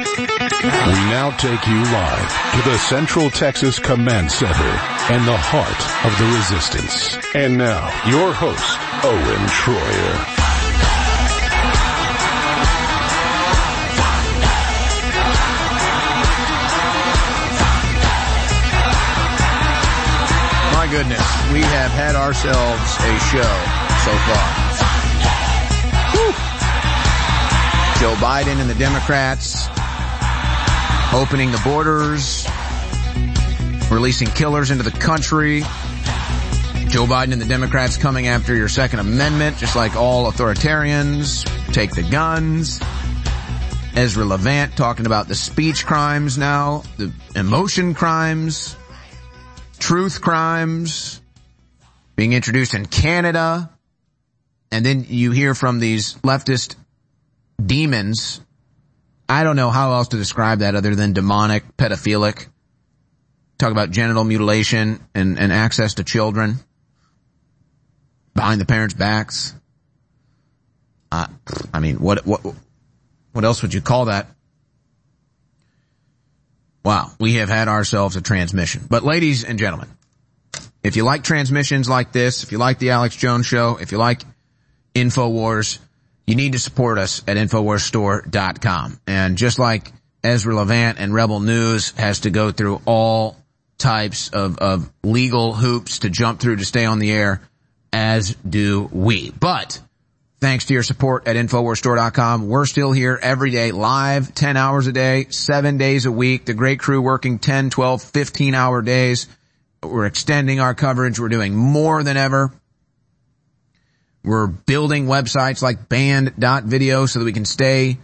We 0.00 0.06
now 0.16 1.30
take 1.36 1.66
you 1.66 1.82
live 1.82 2.52
to 2.54 2.70
the 2.70 2.78
Central 2.78 3.30
Texas 3.30 3.78
Command 3.78 4.30
Center 4.30 4.52
and 5.12 5.26
the 5.26 5.36
heart 5.36 5.68
of 6.04 6.18
the 6.18 6.26
resistance. 6.36 7.16
And 7.34 7.58
now, 7.58 7.86
your 8.06 8.32
host, 8.32 8.78
Owen 9.04 9.46
Shroyer. 9.48 10.39
Goodness, 20.90 21.52
we 21.52 21.60
have 21.60 21.92
had 21.92 22.16
ourselves 22.16 22.96
a 22.98 23.18
show 23.30 23.54
so 24.02 24.12
far. 24.26 24.46
Whew. 26.10 26.32
Joe 28.00 28.14
Biden 28.16 28.60
and 28.60 28.68
the 28.68 28.74
Democrats 28.74 29.68
opening 31.14 31.52
the 31.52 31.60
borders, 31.62 32.44
releasing 33.88 34.26
killers 34.28 34.72
into 34.72 34.82
the 34.82 34.90
country. 34.90 35.60
Joe 36.88 37.06
Biden 37.06 37.32
and 37.32 37.40
the 37.40 37.46
Democrats 37.46 37.96
coming 37.96 38.26
after 38.26 38.56
your 38.56 38.68
Second 38.68 38.98
Amendment, 38.98 39.58
just 39.58 39.76
like 39.76 39.94
all 39.94 40.30
authoritarians. 40.30 41.44
Take 41.72 41.94
the 41.94 42.02
guns. 42.02 42.80
Ezra 43.94 44.24
Levant 44.24 44.76
talking 44.76 45.06
about 45.06 45.28
the 45.28 45.36
speech 45.36 45.86
crimes 45.86 46.36
now, 46.36 46.82
the 46.96 47.12
emotion 47.36 47.94
crimes 47.94 48.74
truth 49.80 50.20
crimes 50.20 51.20
being 52.14 52.32
introduced 52.32 52.74
in 52.74 52.86
Canada. 52.86 53.70
And 54.70 54.86
then 54.86 55.04
you 55.08 55.32
hear 55.32 55.54
from 55.54 55.80
these 55.80 56.14
leftist 56.16 56.76
demons. 57.64 58.40
I 59.28 59.42
don't 59.42 59.56
know 59.56 59.70
how 59.70 59.94
else 59.94 60.08
to 60.08 60.16
describe 60.16 60.60
that 60.60 60.76
other 60.76 60.94
than 60.94 61.12
demonic, 61.12 61.76
pedophilic. 61.76 62.46
Talk 63.58 63.72
about 63.72 63.90
genital 63.90 64.22
mutilation 64.22 65.04
and, 65.14 65.38
and 65.38 65.52
access 65.52 65.94
to 65.94 66.04
children 66.04 66.56
behind 68.34 68.60
the 68.60 68.64
parents' 68.64 68.94
backs. 68.94 69.54
Uh, 71.12 71.26
I 71.74 71.80
mean, 71.80 71.96
what, 71.96 72.24
what, 72.24 72.40
what 73.32 73.44
else 73.44 73.62
would 73.62 73.74
you 73.74 73.80
call 73.80 74.06
that? 74.06 74.28
Wow, 76.84 77.10
we 77.18 77.34
have 77.34 77.48
had 77.48 77.68
ourselves 77.68 78.16
a 78.16 78.22
transmission. 78.22 78.86
But 78.88 79.02
ladies 79.02 79.44
and 79.44 79.58
gentlemen, 79.58 79.88
if 80.82 80.96
you 80.96 81.04
like 81.04 81.22
transmissions 81.24 81.88
like 81.88 82.12
this, 82.12 82.42
if 82.42 82.52
you 82.52 82.58
like 82.58 82.78
the 82.78 82.90
Alex 82.90 83.16
Jones 83.16 83.46
show, 83.46 83.76
if 83.80 83.92
you 83.92 83.98
like 83.98 84.22
InfoWars, 84.94 85.78
you 86.26 86.36
need 86.36 86.52
to 86.52 86.58
support 86.58 86.98
us 86.98 87.22
at 87.26 87.36
InfoWarsStore.com. 87.36 89.00
And 89.06 89.36
just 89.36 89.58
like 89.58 89.92
Ezra 90.24 90.54
Levant 90.54 90.98
and 90.98 91.12
Rebel 91.12 91.40
News 91.40 91.90
has 91.92 92.20
to 92.20 92.30
go 92.30 92.50
through 92.50 92.80
all 92.86 93.36
types 93.76 94.28
of, 94.30 94.58
of 94.58 94.90
legal 95.02 95.54
hoops 95.54 96.00
to 96.00 96.10
jump 96.10 96.40
through 96.40 96.56
to 96.56 96.64
stay 96.64 96.84
on 96.84 96.98
the 96.98 97.12
air, 97.12 97.42
as 97.92 98.34
do 98.36 98.88
we. 98.92 99.30
But 99.30 99.80
Thanks 100.40 100.64
to 100.66 100.74
your 100.74 100.82
support 100.82 101.28
at 101.28 101.36
InfoWarsStore.com. 101.36 102.48
We're 102.48 102.64
still 102.64 102.92
here 102.92 103.18
every 103.20 103.50
day, 103.50 103.72
live, 103.72 104.34
10 104.34 104.56
hours 104.56 104.86
a 104.86 104.92
day, 104.92 105.26
7 105.28 105.76
days 105.76 106.06
a 106.06 106.12
week. 106.12 106.46
The 106.46 106.54
great 106.54 106.80
crew 106.80 107.02
working 107.02 107.38
10, 107.38 107.68
12, 107.68 108.02
15 108.02 108.54
hour 108.54 108.80
days. 108.80 109.28
We're 109.82 110.06
extending 110.06 110.58
our 110.58 110.74
coverage. 110.74 111.20
We're 111.20 111.28
doing 111.28 111.54
more 111.54 112.02
than 112.02 112.16
ever. 112.16 112.50
We're 114.24 114.46
building 114.46 115.04
websites 115.06 115.60
like 115.60 115.90
banned.video 115.90 117.04
so 117.04 117.18
that 117.18 117.26
we 117.26 117.32
can 117.32 117.44
stay 117.44 117.98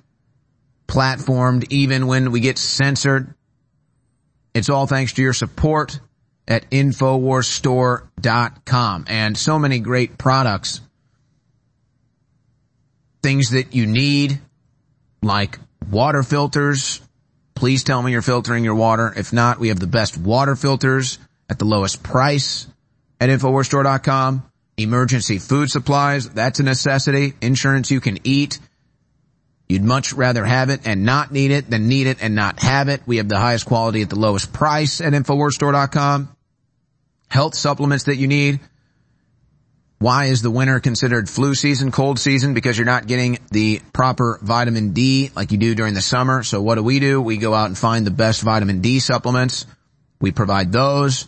platformed 0.86 1.64
even 1.70 2.06
when 2.06 2.32
we 2.32 2.40
get 2.40 2.58
censored. 2.58 3.32
It's 4.54 4.68
all 4.68 4.86
thanks 4.86 5.14
to 5.14 5.22
your 5.22 5.32
support 5.32 6.00
at 6.46 6.70
InfoWarsStore.com 6.70 9.04
and 9.08 9.38
so 9.38 9.58
many 9.58 9.80
great 9.80 10.18
products 10.18 10.82
things 13.27 13.51
that 13.51 13.74
you 13.74 13.86
need, 13.86 14.39
like 15.20 15.59
water 15.90 16.23
filters. 16.23 17.01
Please 17.57 17.82
tell 17.82 18.01
me 18.01 18.12
you're 18.12 18.23
filtering 18.23 18.62
your 18.62 18.77
water. 18.77 19.12
If 19.16 19.32
not, 19.32 19.59
we 19.59 19.70
have 19.70 19.81
the 19.81 19.89
best 19.89 20.16
water 20.16 20.55
filters 20.55 21.19
at 21.51 21.59
the 21.59 21.65
lowest 21.65 22.05
price 22.05 22.69
at 23.20 23.28
InfoWarsStore.com. 23.28 24.48
Emergency 24.77 25.40
food 25.40 25.73
supplies, 25.73 26.31
that's 26.31 26.61
a 26.61 26.62
necessity. 26.62 27.32
Insurance 27.40 27.90
you 27.90 28.01
can 28.01 28.19
eat. 28.23 28.61
You'd 29.69 29.82
much 29.82 30.12
rather 30.12 30.44
have 30.44 30.70
it 30.70 30.86
and 30.86 31.05
not 31.05 31.32
need 31.32 31.51
it 31.51 31.69
than 31.69 31.89
need 31.89 32.07
it 32.07 32.19
and 32.23 32.36
not 32.36 32.61
have 32.61 32.89
it. 32.89 33.03
We 33.07 33.16
have 33.16 33.28
the 33.28 33.40
highest 33.40 33.66
quality 33.66 34.03
at 34.03 34.09
the 34.09 34.20
lowest 34.20 34.53
price 34.53 35.01
at 35.01 35.12
InfoWarsStore.com. 35.12 36.28
Health 37.27 37.57
supplements 37.57 38.05
that 38.05 38.19
you 38.19 38.28
need 38.28 38.61
Why 39.98 40.27
is 40.27 40.43
the 40.43 40.51
winter 40.51 40.78
considered 40.78 41.28
flu 41.28 41.55
season, 41.55 41.90
cold 41.90 42.18
season? 42.18 42.52
Because 42.52 42.77
you're 42.77 42.85
not 42.85 43.06
getting 43.06 43.39
the 43.51 43.81
proper 43.94 44.39
vitamin 44.43 44.93
D 44.93 45.31
like 45.35 45.52
you 45.52 45.59
do 45.59 45.74
during 45.74 45.94
the 45.94 46.02
summer. 46.02 46.43
So 46.43 46.60
what 46.60 46.74
do 46.74 46.82
we 46.82 47.01
do? 47.01 47.20
We 47.20 47.39
go 47.39 47.55
out 47.55 47.66
and 47.66 47.78
find 47.78 48.06
the 48.06 48.10
best 48.10 48.43
vitamin 48.43 48.82
D 48.82 48.98
supplements. 48.98 49.64
We 50.20 50.32
provide 50.32 50.70
those 50.70 51.27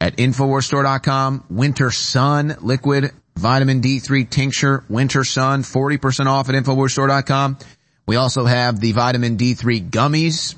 at 0.00 0.16
InfoWarsStore.com. 0.16 1.44
Winter 1.50 1.90
Sun 1.90 2.56
Liquid 2.60 3.10
Vitamin 3.36 3.80
D3 3.80 4.28
Tincture 4.28 4.84
Winter 4.88 5.24
Sun, 5.24 5.62
40% 5.62 6.26
off 6.26 6.48
at 6.48 6.54
InfoWarsStore.com. 6.54 7.58
We 8.06 8.16
also 8.16 8.44
have 8.44 8.80
the 8.80 8.92
Vitamin 8.92 9.36
D3 9.36 9.90
Gummies. 9.90 10.54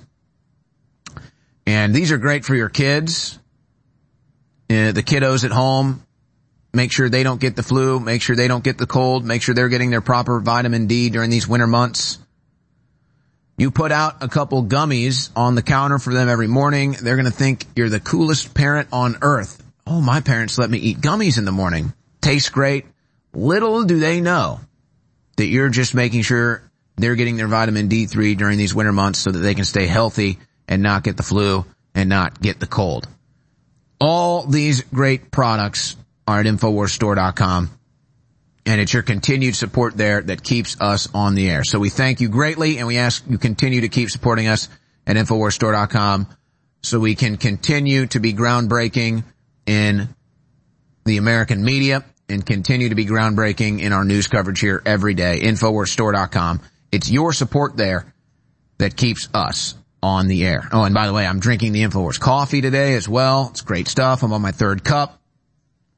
And 1.66 1.94
these 1.94 2.12
are 2.12 2.18
great 2.18 2.44
for 2.44 2.54
your 2.54 2.68
kids. 2.68 3.38
Uh, 4.70 4.92
the 4.92 5.02
kiddos 5.02 5.44
at 5.44 5.50
home, 5.50 6.04
make 6.74 6.92
sure 6.92 7.08
they 7.08 7.22
don't 7.22 7.40
get 7.40 7.56
the 7.56 7.62
flu, 7.62 8.00
make 8.00 8.22
sure 8.22 8.36
they 8.36 8.48
don't 8.48 8.64
get 8.64 8.78
the 8.78 8.86
cold, 8.86 9.24
make 9.24 9.42
sure 9.42 9.54
they're 9.54 9.68
getting 9.68 9.90
their 9.90 10.00
proper 10.00 10.40
vitamin 10.40 10.86
D 10.86 11.10
during 11.10 11.30
these 11.30 11.46
winter 11.46 11.66
months. 11.66 12.18
You 13.56 13.70
put 13.70 13.92
out 13.92 14.22
a 14.22 14.28
couple 14.28 14.64
gummies 14.64 15.30
on 15.36 15.54
the 15.54 15.62
counter 15.62 15.98
for 15.98 16.12
them 16.12 16.28
every 16.28 16.48
morning. 16.48 16.96
They're 17.00 17.16
going 17.16 17.26
to 17.26 17.30
think 17.30 17.66
you're 17.76 17.88
the 17.88 18.00
coolest 18.00 18.52
parent 18.52 18.88
on 18.92 19.18
earth. 19.22 19.62
Oh, 19.86 20.00
my 20.00 20.20
parents 20.20 20.58
let 20.58 20.70
me 20.70 20.78
eat 20.78 20.98
gummies 21.00 21.38
in 21.38 21.44
the 21.44 21.52
morning. 21.52 21.92
Tastes 22.20 22.48
great. 22.48 22.86
Little 23.32 23.84
do 23.84 24.00
they 24.00 24.20
know 24.20 24.60
that 25.36 25.46
you're 25.46 25.68
just 25.68 25.94
making 25.94 26.22
sure 26.22 26.62
they're 26.96 27.14
getting 27.14 27.36
their 27.36 27.48
vitamin 27.48 27.88
D3 27.88 28.36
during 28.36 28.58
these 28.58 28.74
winter 28.74 28.92
months 28.92 29.20
so 29.20 29.30
that 29.30 29.38
they 29.38 29.54
can 29.54 29.64
stay 29.64 29.86
healthy 29.86 30.38
and 30.66 30.82
not 30.82 31.04
get 31.04 31.16
the 31.16 31.22
flu 31.22 31.64
and 31.94 32.08
not 32.08 32.40
get 32.40 32.58
the 32.58 32.66
cold. 32.66 33.06
All 34.00 34.46
these 34.46 34.82
great 34.82 35.30
products 35.30 35.96
at 36.26 36.46
InfoWarsStore.com. 36.46 37.70
And 38.66 38.80
it's 38.80 38.94
your 38.94 39.02
continued 39.02 39.56
support 39.56 39.96
there 39.96 40.22
that 40.22 40.42
keeps 40.42 40.80
us 40.80 41.08
on 41.12 41.34
the 41.34 41.50
air. 41.50 41.64
So 41.64 41.78
we 41.78 41.90
thank 41.90 42.20
you 42.20 42.28
greatly 42.28 42.78
and 42.78 42.86
we 42.86 42.96
ask 42.96 43.22
you 43.28 43.36
continue 43.36 43.82
to 43.82 43.88
keep 43.88 44.10
supporting 44.10 44.48
us 44.48 44.68
at 45.06 45.16
InfoWarsStore.com 45.16 46.28
so 46.82 46.98
we 46.98 47.14
can 47.14 47.36
continue 47.36 48.06
to 48.06 48.20
be 48.20 48.32
groundbreaking 48.32 49.24
in 49.66 50.08
the 51.04 51.18
American 51.18 51.62
media 51.62 52.04
and 52.28 52.44
continue 52.44 52.88
to 52.88 52.94
be 52.94 53.04
groundbreaking 53.04 53.80
in 53.80 53.92
our 53.92 54.04
news 54.04 54.28
coverage 54.28 54.60
here 54.60 54.80
every 54.86 55.14
day. 55.14 55.40
InfoWarsStore.com. 55.40 56.60
It's 56.90 57.10
your 57.10 57.32
support 57.32 57.76
there 57.76 58.14
that 58.78 58.96
keeps 58.96 59.28
us 59.34 59.74
on 60.02 60.28
the 60.28 60.46
air. 60.46 60.68
Oh, 60.72 60.84
and 60.84 60.94
by 60.94 61.06
the 61.06 61.12
way, 61.12 61.26
I'm 61.26 61.40
drinking 61.40 61.72
the 61.72 61.82
InfoWars 61.82 62.20
coffee 62.20 62.60
today 62.60 62.94
as 62.94 63.08
well. 63.08 63.48
It's 63.50 63.62
great 63.62 63.88
stuff. 63.88 64.22
I'm 64.22 64.32
on 64.32 64.42
my 64.42 64.52
third 64.52 64.84
cup. 64.84 65.20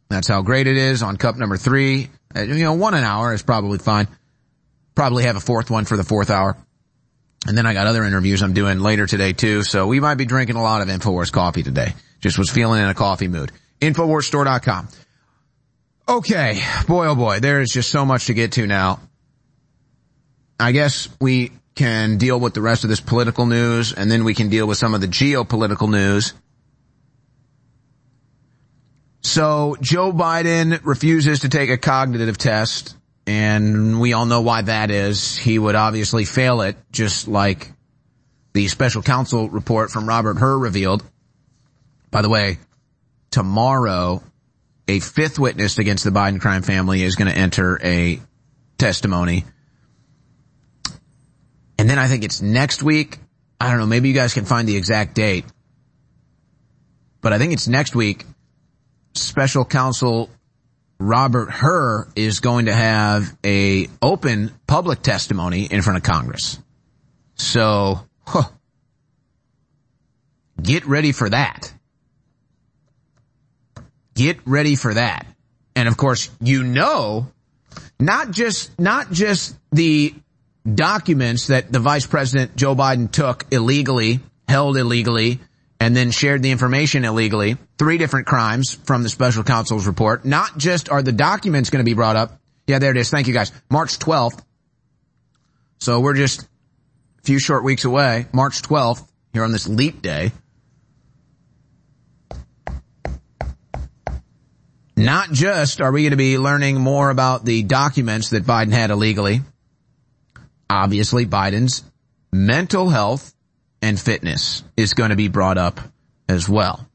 That's 0.08 0.28
how 0.28 0.42
great 0.42 0.66
it 0.66 0.76
is 0.76 1.02
on 1.02 1.16
cup 1.16 1.36
number 1.36 1.56
three. 1.56 2.08
Uh, 2.34 2.42
you 2.42 2.64
know, 2.64 2.74
one 2.74 2.94
an 2.94 3.04
hour 3.04 3.32
is 3.32 3.42
probably 3.42 3.78
fine. 3.78 4.08
Probably 4.94 5.24
have 5.24 5.36
a 5.36 5.40
fourth 5.40 5.70
one 5.70 5.84
for 5.84 5.96
the 5.96 6.04
fourth 6.04 6.30
hour. 6.30 6.56
And 7.46 7.56
then 7.56 7.66
I 7.66 7.74
got 7.74 7.86
other 7.86 8.04
interviews 8.04 8.42
I'm 8.42 8.54
doing 8.54 8.80
later 8.80 9.06
today 9.06 9.32
too. 9.32 9.62
So 9.62 9.86
we 9.86 10.00
might 10.00 10.16
be 10.16 10.24
drinking 10.24 10.56
a 10.56 10.62
lot 10.62 10.82
of 10.82 10.88
InfoWars 10.88 11.30
coffee 11.30 11.62
today. 11.62 11.94
Just 12.20 12.38
was 12.38 12.50
feeling 12.50 12.82
in 12.82 12.88
a 12.88 12.94
coffee 12.94 13.28
mood. 13.28 13.52
InfoWarsStore.com. 13.80 14.88
Okay. 16.08 16.62
Boy, 16.88 17.06
oh 17.06 17.14
boy. 17.14 17.40
There 17.40 17.60
is 17.60 17.70
just 17.70 17.90
so 17.90 18.04
much 18.04 18.26
to 18.26 18.34
get 18.34 18.52
to 18.52 18.66
now. 18.66 19.00
I 20.58 20.72
guess 20.72 21.08
we 21.20 21.52
can 21.74 22.16
deal 22.16 22.40
with 22.40 22.54
the 22.54 22.62
rest 22.62 22.84
of 22.84 22.90
this 22.90 23.00
political 23.00 23.46
news 23.46 23.92
and 23.92 24.10
then 24.10 24.24
we 24.24 24.34
can 24.34 24.48
deal 24.48 24.66
with 24.66 24.78
some 24.78 24.94
of 24.94 25.00
the 25.00 25.08
geopolitical 25.08 25.90
news. 25.90 26.32
So 29.26 29.76
Joe 29.80 30.12
Biden 30.12 30.80
refuses 30.84 31.40
to 31.40 31.48
take 31.48 31.68
a 31.68 31.76
cognitive 31.76 32.38
test 32.38 32.96
and 33.26 34.00
we 34.00 34.12
all 34.12 34.24
know 34.24 34.40
why 34.40 34.62
that 34.62 34.92
is. 34.92 35.36
He 35.36 35.58
would 35.58 35.74
obviously 35.74 36.24
fail 36.24 36.60
it 36.60 36.76
just 36.92 37.26
like 37.26 37.72
the 38.52 38.68
special 38.68 39.02
counsel 39.02 39.50
report 39.50 39.90
from 39.90 40.08
Robert 40.08 40.38
Hur 40.38 40.56
revealed. 40.56 41.02
By 42.12 42.22
the 42.22 42.28
way, 42.28 42.58
tomorrow 43.32 44.22
a 44.86 45.00
fifth 45.00 45.40
witness 45.40 45.76
against 45.78 46.04
the 46.04 46.10
Biden 46.10 46.40
crime 46.40 46.62
family 46.62 47.02
is 47.02 47.16
going 47.16 47.30
to 47.30 47.36
enter 47.36 47.80
a 47.82 48.20
testimony. 48.78 49.44
And 51.80 51.90
then 51.90 51.98
I 51.98 52.06
think 52.06 52.22
it's 52.22 52.40
next 52.40 52.80
week. 52.80 53.18
I 53.60 53.70
don't 53.70 53.80
know. 53.80 53.86
Maybe 53.86 54.08
you 54.08 54.14
guys 54.14 54.34
can 54.34 54.44
find 54.44 54.68
the 54.68 54.76
exact 54.76 55.16
date, 55.16 55.46
but 57.20 57.32
I 57.32 57.38
think 57.38 57.52
it's 57.52 57.66
next 57.66 57.96
week 57.96 58.24
special 59.16 59.64
counsel 59.64 60.30
Robert 60.98 61.50
Hur 61.50 62.08
is 62.16 62.40
going 62.40 62.66
to 62.66 62.72
have 62.72 63.36
a 63.44 63.88
open 64.00 64.52
public 64.66 65.02
testimony 65.02 65.64
in 65.64 65.82
front 65.82 65.98
of 65.98 66.02
Congress. 66.02 66.58
So, 67.34 68.00
huh, 68.26 68.48
get 70.60 70.86
ready 70.86 71.12
for 71.12 71.28
that. 71.28 71.72
Get 74.14 74.38
ready 74.46 74.76
for 74.76 74.94
that. 74.94 75.26
And 75.74 75.88
of 75.88 75.98
course, 75.98 76.30
you 76.40 76.62
know, 76.64 77.30
not 78.00 78.30
just, 78.30 78.78
not 78.78 79.12
just 79.12 79.54
the 79.72 80.14
documents 80.74 81.48
that 81.48 81.70
the 81.70 81.78
vice 81.78 82.06
president 82.06 82.56
Joe 82.56 82.74
Biden 82.74 83.10
took 83.10 83.44
illegally, 83.50 84.20
held 84.48 84.78
illegally, 84.78 85.40
and 85.80 85.96
then 85.96 86.10
shared 86.10 86.42
the 86.42 86.50
information 86.50 87.04
illegally. 87.04 87.56
Three 87.78 87.98
different 87.98 88.26
crimes 88.26 88.74
from 88.84 89.02
the 89.02 89.08
special 89.08 89.44
counsel's 89.44 89.86
report. 89.86 90.24
Not 90.24 90.56
just 90.56 90.88
are 90.88 91.02
the 91.02 91.12
documents 91.12 91.70
going 91.70 91.84
to 91.84 91.88
be 91.88 91.94
brought 91.94 92.16
up. 92.16 92.40
Yeah, 92.66 92.78
there 92.78 92.90
it 92.90 92.96
is. 92.96 93.10
Thank 93.10 93.28
you 93.28 93.34
guys. 93.34 93.52
March 93.70 93.98
12th. 93.98 94.42
So 95.78 96.00
we're 96.00 96.14
just 96.14 96.42
a 96.42 97.22
few 97.24 97.38
short 97.38 97.64
weeks 97.64 97.84
away. 97.84 98.26
March 98.32 98.62
12th 98.62 99.06
here 99.32 99.44
on 99.44 99.52
this 99.52 99.68
leap 99.68 100.02
day. 100.02 100.32
Not 104.96 105.30
just 105.30 105.82
are 105.82 105.92
we 105.92 106.02
going 106.02 106.12
to 106.12 106.16
be 106.16 106.38
learning 106.38 106.80
more 106.80 107.10
about 107.10 107.44
the 107.44 107.62
documents 107.62 108.30
that 108.30 108.44
Biden 108.44 108.72
had 108.72 108.90
illegally. 108.90 109.42
Obviously 110.70 111.26
Biden's 111.26 111.84
mental 112.32 112.88
health 112.88 113.35
and 113.82 113.98
fitness 113.98 114.62
is 114.76 114.94
going 114.94 115.10
to 115.10 115.16
be 115.16 115.28
brought 115.28 115.58
up 115.58 115.80
as 116.28 116.48
well. 116.48 116.86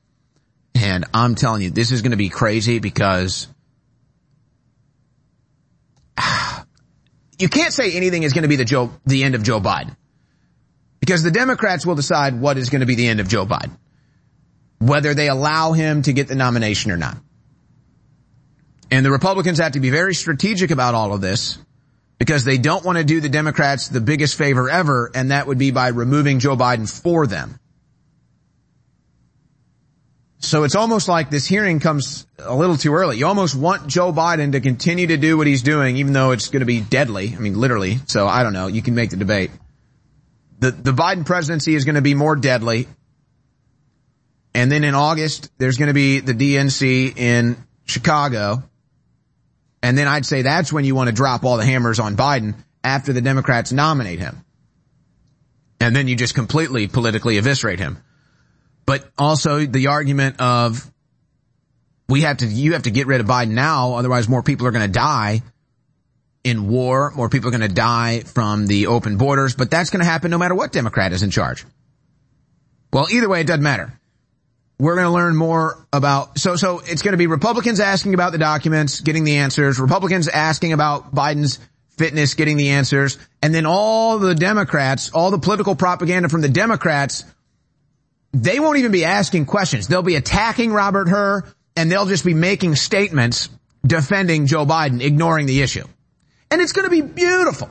And 0.76 1.06
I'm 1.14 1.36
telling 1.36 1.62
you, 1.62 1.70
this 1.70 1.92
is 1.92 2.02
going 2.02 2.12
to 2.12 2.18
be 2.18 2.30
crazy 2.30 2.80
because 2.80 3.48
you 7.40 7.50
can't 7.50 7.74
say 7.74 7.92
anything 7.94 8.24
is 8.24 8.34
going 8.34 8.44
to 8.44 8.50
be 8.50 8.56
the 8.56 8.66
Joe, 8.66 8.92
the 9.06 9.24
end 9.24 9.36
of 9.36 9.44
Joe 9.44 9.60
Biden. 9.60 9.96
Because 11.00 11.24
the 11.24 11.32
Democrats 11.32 11.86
will 11.86 11.96
decide 11.96 12.40
what 12.40 12.58
is 12.58 12.70
going 12.70 12.82
to 12.82 12.86
be 12.86 12.96
the 12.96 13.08
end 13.08 13.20
of 13.20 13.28
Joe 13.28 13.46
Biden. 13.46 13.78
Whether 14.80 15.14
they 15.14 15.30
allow 15.30 15.74
him 15.74 16.04
to 16.04 16.14
get 16.14 16.28
the 16.28 16.36
nomination 16.36 16.92
or 16.92 16.98
not. 16.98 17.18
And 18.90 19.06
the 19.06 19.12
Republicans 19.12 19.60
have 19.60 19.74
to 19.74 19.80
be 19.80 19.90
very 19.90 20.14
strategic 20.14 20.72
about 20.72 20.96
all 20.96 21.14
of 21.14 21.22
this 21.22 21.58
because 22.22 22.44
they 22.44 22.60
don't 22.60 22.86
want 22.86 23.00
to 23.00 23.04
do 23.04 23.20
the 23.20 23.30
Democrats 23.30 23.88
the 23.88 24.00
biggest 24.00 24.38
favor 24.38 24.70
ever, 24.70 25.10
and 25.16 25.32
that 25.32 25.48
would 25.48 25.58
be 25.58 25.72
by 25.72 25.88
removing 25.88 26.38
Joe 26.38 26.56
Biden 26.56 26.88
for 26.88 27.26
them. 27.26 27.60
So 30.38 30.64
it's 30.64 30.76
almost 30.76 31.08
like 31.08 31.32
this 31.32 31.48
hearing 31.48 31.80
comes 31.80 32.28
a 32.38 32.56
little 32.56 32.78
too 32.78 32.94
early. 32.94 33.18
You 33.18 33.26
almost 33.26 33.56
want 33.56 33.88
Joe 33.88 34.14
Biden 34.14 34.52
to 34.52 34.60
continue 34.60 35.08
to 35.08 35.18
do 35.18 35.36
what 35.36 35.48
he's 35.48 35.64
doing, 35.64 35.98
even 35.98 36.14
though 36.14 36.30
it's 36.30 36.50
going 36.50 36.60
to 36.60 36.68
be 36.68 36.80
deadly. 36.80 37.34
I 37.36 37.40
mean, 37.40 37.60
literally. 37.60 37.98
So 38.06 38.28
I 38.28 38.44
don't 38.44 38.54
know. 38.54 38.68
You 38.68 38.84
can 38.84 38.94
make 38.94 39.10
the 39.10 39.18
debate. 39.18 39.50
The, 40.60 40.70
the 40.70 40.92
Biden 40.92 41.26
presidency 41.26 41.74
is 41.74 41.86
going 41.86 41.96
to 41.96 42.04
be 42.04 42.14
more 42.14 42.36
deadly. 42.36 42.88
And 44.54 44.72
then 44.72 44.84
in 44.84 44.94
August, 44.94 45.50
there's 45.58 45.80
going 45.80 45.88
to 45.88 45.96
be 45.96 46.20
the 46.20 46.34
DNC 46.34 47.18
in 47.18 47.58
Chicago. 47.86 48.62
And 49.84 49.98
then 49.98 50.08
I'd 50.08 50.26
say 50.26 50.44
that's 50.44 50.72
when 50.72 50.86
you 50.86 50.96
want 50.96 51.08
to 51.08 51.14
drop 51.14 51.44
all 51.44 51.58
the 51.58 51.66
hammers 51.66 52.00
on 52.00 52.16
Biden 52.16 52.56
after 52.84 53.14
the 53.14 53.22
Democrats 53.22 53.72
nominate 53.72 54.20
him. 54.20 54.44
And 55.80 55.96
then 55.96 56.08
you 56.08 56.16
just 56.16 56.36
completely 56.36 56.88
politically 56.88 57.38
eviscerate 57.38 57.80
him. 57.80 57.98
But 58.86 59.10
also 59.18 59.66
the 59.66 59.88
argument 59.88 60.40
of 60.40 60.90
we 62.08 62.22
have 62.22 62.38
to, 62.38 62.46
you 62.46 62.74
have 62.74 62.84
to 62.84 62.92
get 62.92 63.08
rid 63.08 63.22
of 63.22 63.28
Biden 63.28 63.52
now, 63.52 63.94
otherwise 63.94 64.28
more 64.28 64.44
people 64.44 64.68
are 64.68 64.72
going 64.72 64.86
to 64.86 64.92
die 64.92 65.42
in 66.44 66.68
war, 66.68 67.12
more 67.16 67.30
people 67.30 67.48
are 67.48 67.52
going 67.52 67.68
to 67.68 67.74
die 67.74 68.22
from 68.22 68.68
the 68.68 68.88
open 68.88 69.18
borders, 69.18 69.56
but 69.56 69.72
that's 69.72 69.90
going 69.92 70.00
to 70.02 70.06
happen 70.06 70.30
no 70.30 70.38
matter 70.38 70.56
what 70.56 70.72
Democrat 70.72 71.14
is 71.14 71.24
in 71.24 71.32
charge. 71.32 71.66
Well, 72.92 73.08
either 73.12 73.30
way, 73.30 73.42
it 73.42 73.48
doesn't 73.48 73.64
matter 73.64 73.94
we're 74.82 74.96
going 74.96 75.06
to 75.06 75.14
learn 75.14 75.36
more 75.36 75.86
about, 75.94 76.40
so, 76.40 76.56
so 76.56 76.80
it's 76.80 77.04
going 77.04 77.12
to 77.12 77.18
be 77.18 77.28
Republicans 77.28 77.80
asking 77.80 78.16
about 78.16 78.32
the 78.32 78.40
documents, 78.40 79.00
getting 79.02 79.24
the 79.24 79.38
answers, 79.38 79.80
Republicans 79.80 80.28
asking 80.28 80.74
about 80.74 81.14
Biden's 81.14 81.60
fitness, 82.00 82.34
getting 82.34 82.58
the 82.58 82.70
answers, 82.70 83.20
and 83.44 83.54
then 83.54 83.68
all 83.68 84.18
the 84.18 84.34
Democrats, 84.34 85.12
all 85.12 85.30
the 85.30 85.38
political 85.38 85.76
propaganda 85.76 86.30
from 86.30 86.42
the 86.42 86.50
Democrats, 86.50 87.24
they 88.34 88.60
won't 88.60 88.80
even 88.80 88.92
be 88.92 89.06
asking 89.06 89.46
questions. 89.46 89.88
They'll 89.88 90.02
be 90.02 90.16
attacking 90.16 90.74
Robert 90.74 91.10
Hur, 91.10 91.44
and 91.78 91.92
they'll 91.92 92.08
just 92.08 92.26
be 92.26 92.34
making 92.34 92.76
statements 92.76 93.50
defending 93.86 94.48
Joe 94.48 94.66
Biden, 94.66 95.00
ignoring 95.00 95.46
the 95.46 95.62
issue. 95.62 95.86
And 96.50 96.60
it's 96.60 96.72
going 96.72 96.86
to 96.86 96.90
be 96.90 97.02
beautiful. 97.02 97.70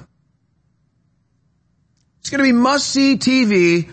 It's 2.21 2.31
going 2.31 2.39
to 2.39 2.45
be 2.45 2.53
must 2.53 2.87
see 2.87 3.17
TV 3.17 3.93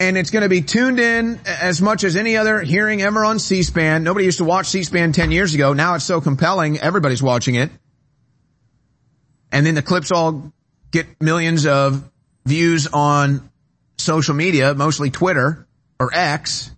and 0.00 0.16
it's 0.16 0.30
going 0.30 0.42
to 0.42 0.48
be 0.48 0.62
tuned 0.62 1.00
in 1.00 1.40
as 1.46 1.82
much 1.82 2.04
as 2.04 2.16
any 2.16 2.36
other 2.36 2.60
hearing 2.60 3.02
ever 3.02 3.24
on 3.24 3.38
C-SPAN. 3.38 4.04
Nobody 4.04 4.26
used 4.26 4.38
to 4.38 4.44
watch 4.44 4.66
C-SPAN 4.66 5.12
10 5.12 5.32
years 5.32 5.54
ago. 5.54 5.72
Now 5.72 5.94
it's 5.94 6.04
so 6.04 6.20
compelling. 6.20 6.78
Everybody's 6.78 7.22
watching 7.22 7.56
it. 7.56 7.70
And 9.50 9.66
then 9.66 9.74
the 9.74 9.82
clips 9.82 10.12
all 10.12 10.52
get 10.90 11.20
millions 11.20 11.66
of 11.66 12.08
views 12.46 12.86
on 12.86 13.50
social 13.96 14.34
media, 14.34 14.74
mostly 14.74 15.10
Twitter 15.10 15.66
or 15.98 16.10
X. 16.12 16.70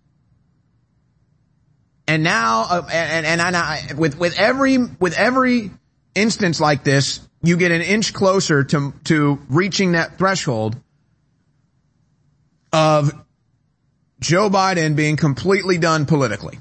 And 2.08 2.22
now, 2.22 2.66
uh, 2.68 2.88
and, 2.90 3.26
and, 3.26 3.40
and 3.40 3.56
I, 3.56 3.82
with, 3.96 4.18
with 4.18 4.38
every, 4.38 4.78
with 4.78 5.16
every 5.16 5.70
instance 6.14 6.58
like 6.58 6.84
this, 6.84 7.20
you 7.42 7.56
get 7.56 7.70
an 7.70 7.82
inch 7.82 8.14
closer 8.14 8.64
to, 8.64 8.94
to 9.04 9.38
reaching 9.48 9.92
that 9.92 10.18
threshold 10.18 10.76
of 12.72 13.12
Joe 14.20 14.50
Biden 14.50 14.96
being 14.96 15.16
completely 15.16 15.78
done 15.78 16.06
politically. 16.06 16.58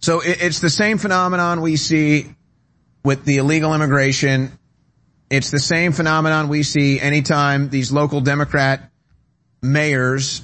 So 0.00 0.20
it's 0.24 0.60
the 0.60 0.70
same 0.70 0.98
phenomenon 0.98 1.60
we 1.60 1.76
see 1.76 2.34
with 3.04 3.24
the 3.24 3.38
illegal 3.38 3.74
immigration. 3.74 4.58
It's 5.30 5.50
the 5.50 5.58
same 5.58 5.92
phenomenon 5.92 6.48
we 6.48 6.62
see 6.62 7.00
anytime 7.00 7.70
these 7.70 7.90
local 7.90 8.20
Democrat 8.20 8.90
mayors 9.62 10.42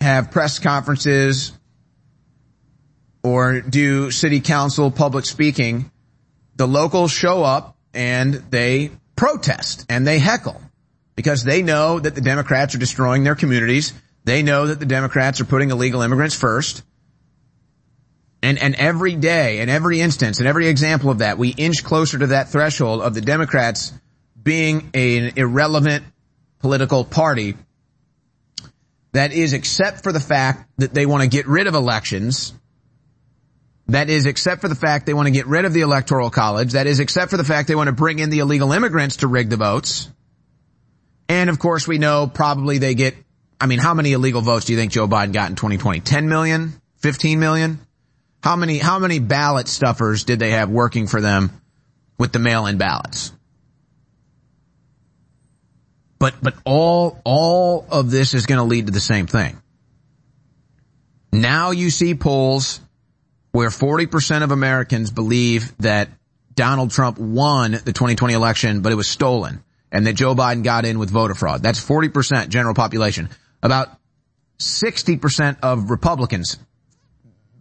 have 0.00 0.30
press 0.30 0.58
conferences 0.58 1.52
or 3.22 3.60
do 3.60 4.10
city 4.10 4.40
council 4.40 4.90
public 4.90 5.26
speaking. 5.26 5.90
The 6.56 6.66
locals 6.66 7.10
show 7.10 7.42
up 7.42 7.76
and 7.92 8.34
they 8.34 8.90
protest 9.16 9.84
and 9.88 10.06
they 10.06 10.18
heckle 10.18 10.60
because 11.16 11.42
they 11.42 11.62
know 11.62 11.98
that 11.98 12.14
the 12.14 12.20
Democrats 12.20 12.74
are 12.74 12.78
destroying 12.78 13.24
their 13.24 13.34
communities. 13.34 13.92
They 14.24 14.42
know 14.42 14.66
that 14.68 14.78
the 14.78 14.86
Democrats 14.86 15.40
are 15.40 15.44
putting 15.44 15.70
illegal 15.70 16.02
immigrants 16.02 16.34
first. 16.34 16.84
And, 18.42 18.58
and 18.58 18.74
every 18.76 19.16
day, 19.16 19.60
and 19.60 19.70
every 19.70 20.00
instance, 20.00 20.38
and 20.38 20.46
every 20.46 20.68
example 20.68 21.10
of 21.10 21.18
that, 21.18 21.38
we 21.38 21.48
inch 21.48 21.82
closer 21.82 22.18
to 22.18 22.28
that 22.28 22.50
threshold 22.50 23.00
of 23.00 23.14
the 23.14 23.22
Democrats 23.22 23.92
being 24.40 24.90
an 24.94 25.32
irrelevant 25.36 26.04
political 26.60 27.04
party 27.04 27.56
that 29.12 29.32
is, 29.32 29.54
except 29.54 30.02
for 30.02 30.12
the 30.12 30.20
fact 30.20 30.68
that 30.76 30.92
they 30.92 31.06
want 31.06 31.22
to 31.22 31.28
get 31.28 31.46
rid 31.46 31.66
of 31.66 31.74
elections, 31.74 32.52
that 33.88 34.10
is, 34.10 34.26
except 34.26 34.60
for 34.60 34.68
the 34.68 34.74
fact 34.74 35.06
they 35.06 35.14
want 35.14 35.26
to 35.26 35.32
get 35.32 35.46
rid 35.46 35.64
of 35.64 35.72
the 35.72 35.80
electoral 35.80 36.28
college, 36.28 36.72
that 36.72 36.86
is, 36.86 37.00
except 37.00 37.30
for 37.30 37.38
the 37.38 37.44
fact 37.44 37.66
they 37.66 37.74
want 37.74 37.86
to 37.86 37.94
bring 37.94 38.18
in 38.18 38.28
the 38.28 38.40
illegal 38.40 38.72
immigrants 38.72 39.16
to 39.18 39.26
rig 39.26 39.48
the 39.48 39.56
votes. 39.56 40.10
And 41.28 41.50
of 41.50 41.58
course 41.58 41.88
we 41.88 41.98
know 41.98 42.26
probably 42.26 42.78
they 42.78 42.94
get, 42.94 43.16
I 43.60 43.66
mean, 43.66 43.78
how 43.78 43.94
many 43.94 44.12
illegal 44.12 44.42
votes 44.42 44.66
do 44.66 44.72
you 44.72 44.78
think 44.78 44.92
Joe 44.92 45.08
Biden 45.08 45.32
got 45.32 45.50
in 45.50 45.56
2020? 45.56 46.00
10 46.00 46.28
million? 46.28 46.80
15 46.98 47.40
million? 47.40 47.80
How 48.42 48.56
many, 48.56 48.78
how 48.78 48.98
many 48.98 49.18
ballot 49.18 49.66
stuffers 49.68 50.24
did 50.24 50.38
they 50.38 50.50
have 50.50 50.70
working 50.70 51.06
for 51.06 51.20
them 51.20 51.50
with 52.18 52.32
the 52.32 52.38
mail-in 52.38 52.78
ballots? 52.78 53.32
But, 56.18 56.34
but 56.40 56.54
all, 56.64 57.20
all 57.24 57.86
of 57.90 58.10
this 58.10 58.34
is 58.34 58.46
going 58.46 58.58
to 58.58 58.64
lead 58.64 58.86
to 58.86 58.92
the 58.92 59.00
same 59.00 59.26
thing. 59.26 59.60
Now 61.32 61.72
you 61.72 61.90
see 61.90 62.14
polls 62.14 62.80
where 63.52 63.68
40% 63.68 64.42
of 64.42 64.50
Americans 64.50 65.10
believe 65.10 65.76
that 65.78 66.08
Donald 66.54 66.90
Trump 66.90 67.18
won 67.18 67.72
the 67.72 67.92
2020 67.92 68.32
election, 68.32 68.80
but 68.80 68.92
it 68.92 68.94
was 68.94 69.08
stolen 69.08 69.62
and 69.96 70.06
that 70.06 70.12
Joe 70.12 70.34
Biden 70.34 70.62
got 70.62 70.84
in 70.84 70.98
with 70.98 71.08
voter 71.08 71.34
fraud. 71.34 71.62
That's 71.62 71.82
40% 71.82 72.50
general 72.50 72.74
population. 72.74 73.30
About 73.62 73.88
60% 74.58 75.56
of 75.62 75.90
Republicans, 75.90 76.58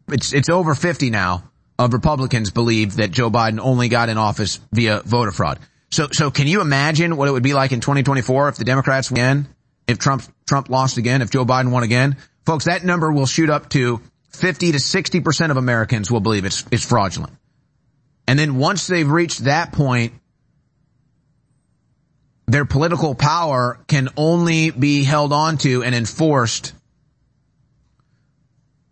it's, 0.09 0.33
it's 0.33 0.49
over 0.49 0.75
50 0.75 1.11
now, 1.11 1.49
of 1.79 1.93
Republicans 1.93 2.51
believe 2.51 2.97
that 2.97 3.11
Joe 3.11 3.31
Biden 3.31 3.59
only 3.61 3.87
got 3.87 4.09
in 4.09 4.17
office 4.17 4.59
via 4.73 4.99
voter 5.05 5.31
fraud. 5.31 5.59
So, 5.91 6.09
so 6.11 6.29
can 6.29 6.47
you 6.47 6.59
imagine 6.59 7.15
what 7.15 7.29
it 7.29 7.31
would 7.31 7.41
be 7.41 7.53
like 7.53 7.71
in 7.71 7.79
2024 7.79 8.49
if 8.49 8.57
the 8.57 8.65
Democrats 8.65 9.09
win, 9.09 9.47
if 9.87 9.97
Trump, 9.97 10.23
Trump 10.45 10.69
lost 10.69 10.97
again, 10.97 11.21
if 11.21 11.29
Joe 11.29 11.45
Biden 11.45 11.71
won 11.71 11.83
again? 11.83 12.17
Folks, 12.45 12.65
that 12.65 12.83
number 12.83 13.13
will 13.13 13.27
shoot 13.27 13.49
up 13.49 13.69
to 13.69 14.01
50 14.31 14.73
to 14.73 14.77
60% 14.77 15.51
of 15.51 15.55
Americans 15.55 16.11
will 16.11 16.19
believe 16.19 16.43
it's, 16.43 16.65
it's 16.69 16.85
fraudulent. 16.85 17.31
And 18.27 18.37
then 18.37 18.57
once 18.57 18.87
they've 18.87 19.09
reached 19.09 19.45
that 19.45 19.71
point, 19.71 20.13
their 22.47 22.65
political 22.65 23.15
power 23.15 23.79
can 23.87 24.09
only 24.15 24.69
be 24.71 25.03
held 25.03 25.33
onto 25.33 25.83
and 25.83 25.95
enforced 25.95 26.73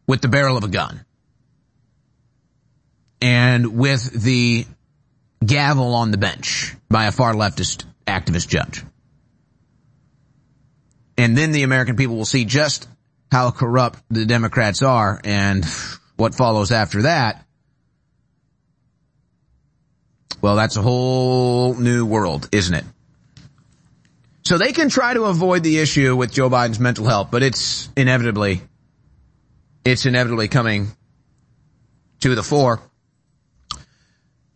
with 0.07 0.21
the 0.21 0.27
barrel 0.27 0.57
of 0.57 0.63
a 0.63 0.67
gun. 0.67 1.05
And 3.21 3.77
with 3.77 4.11
the 4.11 4.65
gavel 5.45 5.95
on 5.95 6.11
the 6.11 6.17
bench 6.17 6.75
by 6.89 7.05
a 7.05 7.11
far 7.11 7.33
leftist 7.33 7.85
activist 8.05 8.47
judge. 8.47 8.83
And 11.17 11.37
then 11.37 11.51
the 11.51 11.63
American 11.63 11.95
people 11.95 12.15
will 12.15 12.25
see 12.25 12.43
just 12.43 12.87
how 13.31 13.51
corrupt 13.51 13.99
the 14.09 14.25
Democrats 14.25 14.81
are 14.81 15.21
and 15.23 15.63
what 16.17 16.35
follows 16.35 16.71
after 16.71 17.03
that. 17.03 17.45
Well, 20.41 20.55
that's 20.55 20.75
a 20.75 20.81
whole 20.81 21.75
new 21.75 22.05
world, 22.05 22.49
isn't 22.51 22.73
it? 22.73 22.83
So 24.43 24.57
they 24.57 24.73
can 24.73 24.89
try 24.89 25.13
to 25.13 25.23
avoid 25.23 25.63
the 25.63 25.79
issue 25.79 26.15
with 26.15 26.33
Joe 26.33 26.49
Biden's 26.49 26.79
mental 26.79 27.05
health, 27.05 27.29
but 27.31 27.43
it's 27.43 27.89
inevitably, 27.95 28.61
it's 29.85 30.05
inevitably 30.05 30.49
coming 30.49 30.91
to 32.19 32.35
the 32.35 32.43
fore. 32.43 32.81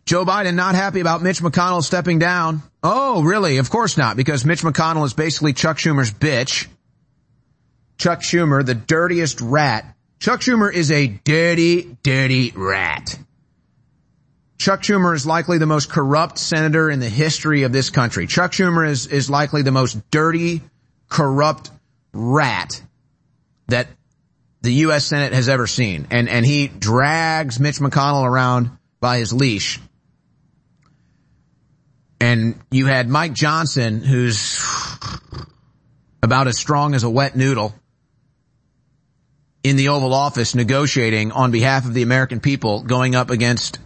Joe 0.04 0.24
Biden 0.24 0.54
not 0.54 0.74
happy 0.74 1.00
about 1.00 1.22
Mitch 1.22 1.40
McConnell 1.40 1.82
stepping 1.82 2.18
down. 2.18 2.62
Oh, 2.82 3.22
really? 3.22 3.58
Of 3.58 3.70
course 3.70 3.98
not, 3.98 4.16
because 4.16 4.44
Mitch 4.44 4.62
McConnell 4.62 5.04
is 5.04 5.14
basically 5.14 5.52
Chuck 5.52 5.76
Schumer's 5.76 6.12
bitch. 6.12 6.66
Chuck 7.98 8.20
Schumer, 8.20 8.64
the 8.64 8.74
dirtiest 8.74 9.40
rat. 9.40 9.94
Chuck 10.18 10.40
Schumer 10.40 10.72
is 10.72 10.90
a 10.90 11.08
dirty, 11.08 11.96
dirty 12.02 12.52
rat. 12.54 13.18
Chuck 14.58 14.82
Schumer 14.82 15.14
is 15.14 15.24
likely 15.24 15.58
the 15.58 15.66
most 15.66 15.88
corrupt 15.88 16.38
senator 16.38 16.90
in 16.90 16.98
the 16.98 17.08
history 17.08 17.62
of 17.62 17.72
this 17.72 17.90
country. 17.90 18.26
Chuck 18.26 18.52
Schumer 18.52 18.88
is, 18.88 19.06
is 19.06 19.30
likely 19.30 19.62
the 19.62 19.70
most 19.70 20.10
dirty, 20.10 20.62
corrupt 21.08 21.70
rat 22.12 22.82
that 23.68 23.86
the 24.62 24.72
U.S. 24.74 25.04
Senate 25.04 25.32
has 25.32 25.48
ever 25.48 25.68
seen. 25.68 26.08
And, 26.10 26.28
and 26.28 26.44
he 26.44 26.66
drags 26.66 27.60
Mitch 27.60 27.76
McConnell 27.76 28.24
around 28.24 28.70
by 29.00 29.18
his 29.18 29.32
leash. 29.32 29.80
And 32.20 32.58
you 32.72 32.86
had 32.86 33.08
Mike 33.08 33.34
Johnson, 33.34 34.02
who's 34.02 34.60
about 36.20 36.48
as 36.48 36.58
strong 36.58 36.96
as 36.96 37.04
a 37.04 37.10
wet 37.10 37.36
noodle 37.36 37.74
in 39.62 39.76
the 39.76 39.90
Oval 39.90 40.12
Office 40.12 40.56
negotiating 40.56 41.30
on 41.30 41.52
behalf 41.52 41.84
of 41.84 41.94
the 41.94 42.02
American 42.02 42.40
people 42.40 42.82
going 42.82 43.14
up 43.14 43.30
against 43.30 43.78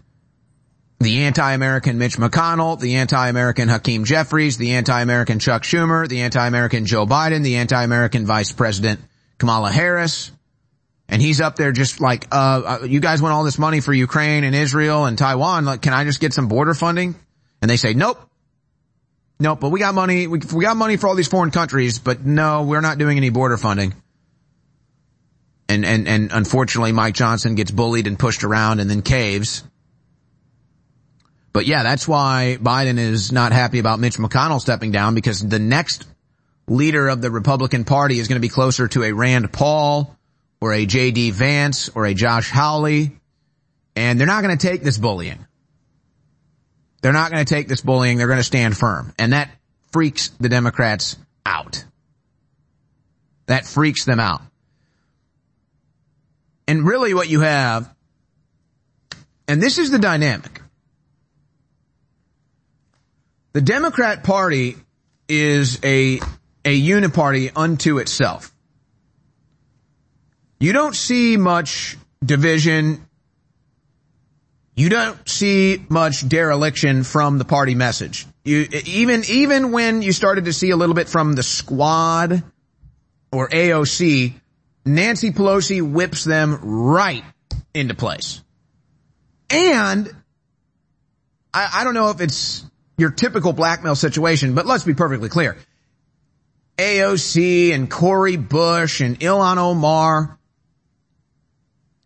the 1.02 1.24
anti-American 1.24 1.98
Mitch 1.98 2.16
McConnell, 2.16 2.78
the 2.78 2.97
anti-American 2.97 3.68
Hakeem 3.68 4.05
Jeffries, 4.05 4.56
the 4.56 4.72
anti-American 4.72 5.39
Chuck 5.39 5.62
Schumer, 5.62 6.08
the 6.08 6.22
anti-American 6.22 6.86
Joe 6.86 7.06
Biden, 7.06 7.42
the 7.42 7.56
anti-American 7.56 8.26
Vice 8.26 8.52
President 8.52 9.00
Kamala 9.39 9.70
Harris. 9.70 10.31
And 11.08 11.20
he's 11.20 11.40
up 11.40 11.56
there 11.56 11.72
just 11.72 12.00
like, 12.00 12.26
uh, 12.32 12.78
uh, 12.82 12.84
you 12.86 13.00
guys 13.00 13.20
want 13.20 13.34
all 13.34 13.44
this 13.44 13.58
money 13.58 13.81
for 13.81 13.92
Ukraine 13.92 14.44
and 14.44 14.55
Israel 14.55 15.05
and 15.05 15.18
Taiwan. 15.18 15.64
Like, 15.64 15.82
can 15.82 15.92
I 15.92 16.05
just 16.05 16.20
get 16.20 16.32
some 16.32 16.48
border 16.48 16.74
funding? 16.74 17.14
And 17.60 17.70
they 17.70 17.76
say, 17.76 17.92
nope. 17.92 18.18
Nope, 19.39 19.60
but 19.60 19.70
we 19.70 19.81
got 19.81 19.94
money, 19.94 20.28
we, 20.28 20.40
we 20.55 20.64
got 20.64 20.76
money 20.76 20.97
for 20.97 21.08
all 21.08 21.16
these 21.16 21.28
foreign 21.28 21.50
countries, 21.50 21.98
but 21.98 22.24
no, 22.24 22.62
we're 22.62 22.81
not 22.81 22.97
doing 22.98 23.16
any 23.16 23.31
border 23.31 23.56
funding. 23.56 23.92
And, 25.68 25.84
and, 25.84 26.06
and 26.06 26.31
unfortunately 26.32 26.92
Mike 26.92 27.14
Johnson 27.14 27.56
gets 27.56 27.72
bullied 27.72 28.06
and 28.06 28.18
pushed 28.18 28.44
around 28.44 28.78
and 28.78 28.89
then 28.89 29.02
caves. 29.02 29.64
But 31.52 31.66
yeah, 31.66 31.82
that's 31.82 32.08
why 32.08 32.58
Biden 32.60 32.98
is 32.98 33.31
not 33.31 33.52
happy 33.52 33.78
about 33.78 34.00
Mitch 34.00 34.16
McConnell 34.16 34.60
stepping 34.60 34.90
down 34.90 35.14
because 35.14 35.47
the 35.47 35.58
next 35.58 36.06
leader 36.66 37.08
of 37.08 37.20
the 37.20 37.31
Republican 37.31 37.84
party 37.84 38.18
is 38.18 38.28
going 38.28 38.36
to 38.36 38.40
be 38.40 38.48
closer 38.48 38.89
to 38.89 39.05
a 39.05 39.12
Rand 39.12 39.52
Paul 39.52 40.16
or 40.60 40.72
a 40.72 40.86
J.D. 40.86 41.32
Vance 41.32 41.90
or 41.90 42.06
a 42.06 42.14
Josh 42.14 42.50
Hawley. 42.50 43.12
And 43.94 44.18
they're 44.18 44.26
not 44.26 44.42
going 44.42 44.56
to 44.56 44.66
take 44.66 44.82
this 44.82 44.97
bullying. 44.97 45.44
They're 47.02 47.12
not 47.12 47.31
going 47.31 47.44
to 47.44 47.55
take 47.55 47.68
this 47.68 47.82
bullying. 47.82 48.16
They're 48.16 48.28
going 48.28 48.39
to 48.39 48.44
stand 48.44 48.76
firm. 48.76 49.12
And 49.18 49.32
that 49.32 49.50
freaks 49.90 50.28
the 50.40 50.48
Democrats 50.48 51.16
out. 51.44 51.84
That 53.47 53.66
freaks 53.66 54.05
them 54.05 54.20
out. 54.20 54.40
And 56.66 56.86
really 56.86 57.12
what 57.12 57.28
you 57.28 57.40
have 57.40 57.92
And 59.48 59.60
this 59.60 59.78
is 59.78 59.90
the 59.90 59.98
dynamic. 59.98 60.61
The 63.52 63.60
Democrat 63.60 64.24
Party 64.24 64.76
is 65.28 65.78
a, 65.84 66.20
a 66.64 66.81
uniparty 66.81 67.52
unto 67.55 67.98
itself. 67.98 68.52
You 70.58 70.72
don't 70.72 70.94
see 70.94 71.36
much 71.36 71.98
division. 72.24 73.06
You 74.74 74.89
don't 74.89 75.28
see 75.28 75.84
much 75.89 76.26
dereliction 76.26 77.05
from 77.05 77.36
the 77.39 77.44
party 77.44 77.74
message. 77.74 78.26
You, 78.44 78.68
even, 78.86 79.22
even 79.28 79.70
when 79.70 80.02
you 80.02 80.12
started 80.12 80.47
to 80.47 80.52
see 80.52 80.70
a 80.70 80.76
little 80.76 80.94
bit 80.94 81.08
from 81.08 81.34
the 81.34 81.42
squad 81.42 82.42
or 83.31 83.48
AOC, 83.48 84.32
Nancy 84.86 85.31
Pelosi 85.31 85.82
whips 85.82 86.24
them 86.24 86.58
right 86.62 87.24
into 87.74 87.94
place. 87.94 88.42
And 89.50 90.10
I, 91.52 91.70
I 91.74 91.84
don't 91.84 91.94
know 91.94 92.10
if 92.10 92.20
it's 92.20 92.64
your 93.02 93.10
typical 93.10 93.52
blackmail 93.52 93.94
situation, 93.94 94.55
but 94.55 94.64
let's 94.64 94.84
be 94.84 94.94
perfectly 94.94 95.28
clear. 95.28 95.58
AOC 96.78 97.74
and 97.74 97.90
Cori 97.90 98.36
Bush 98.36 99.02
and 99.02 99.20
Ilhan 99.20 99.58
Omar, 99.58 100.39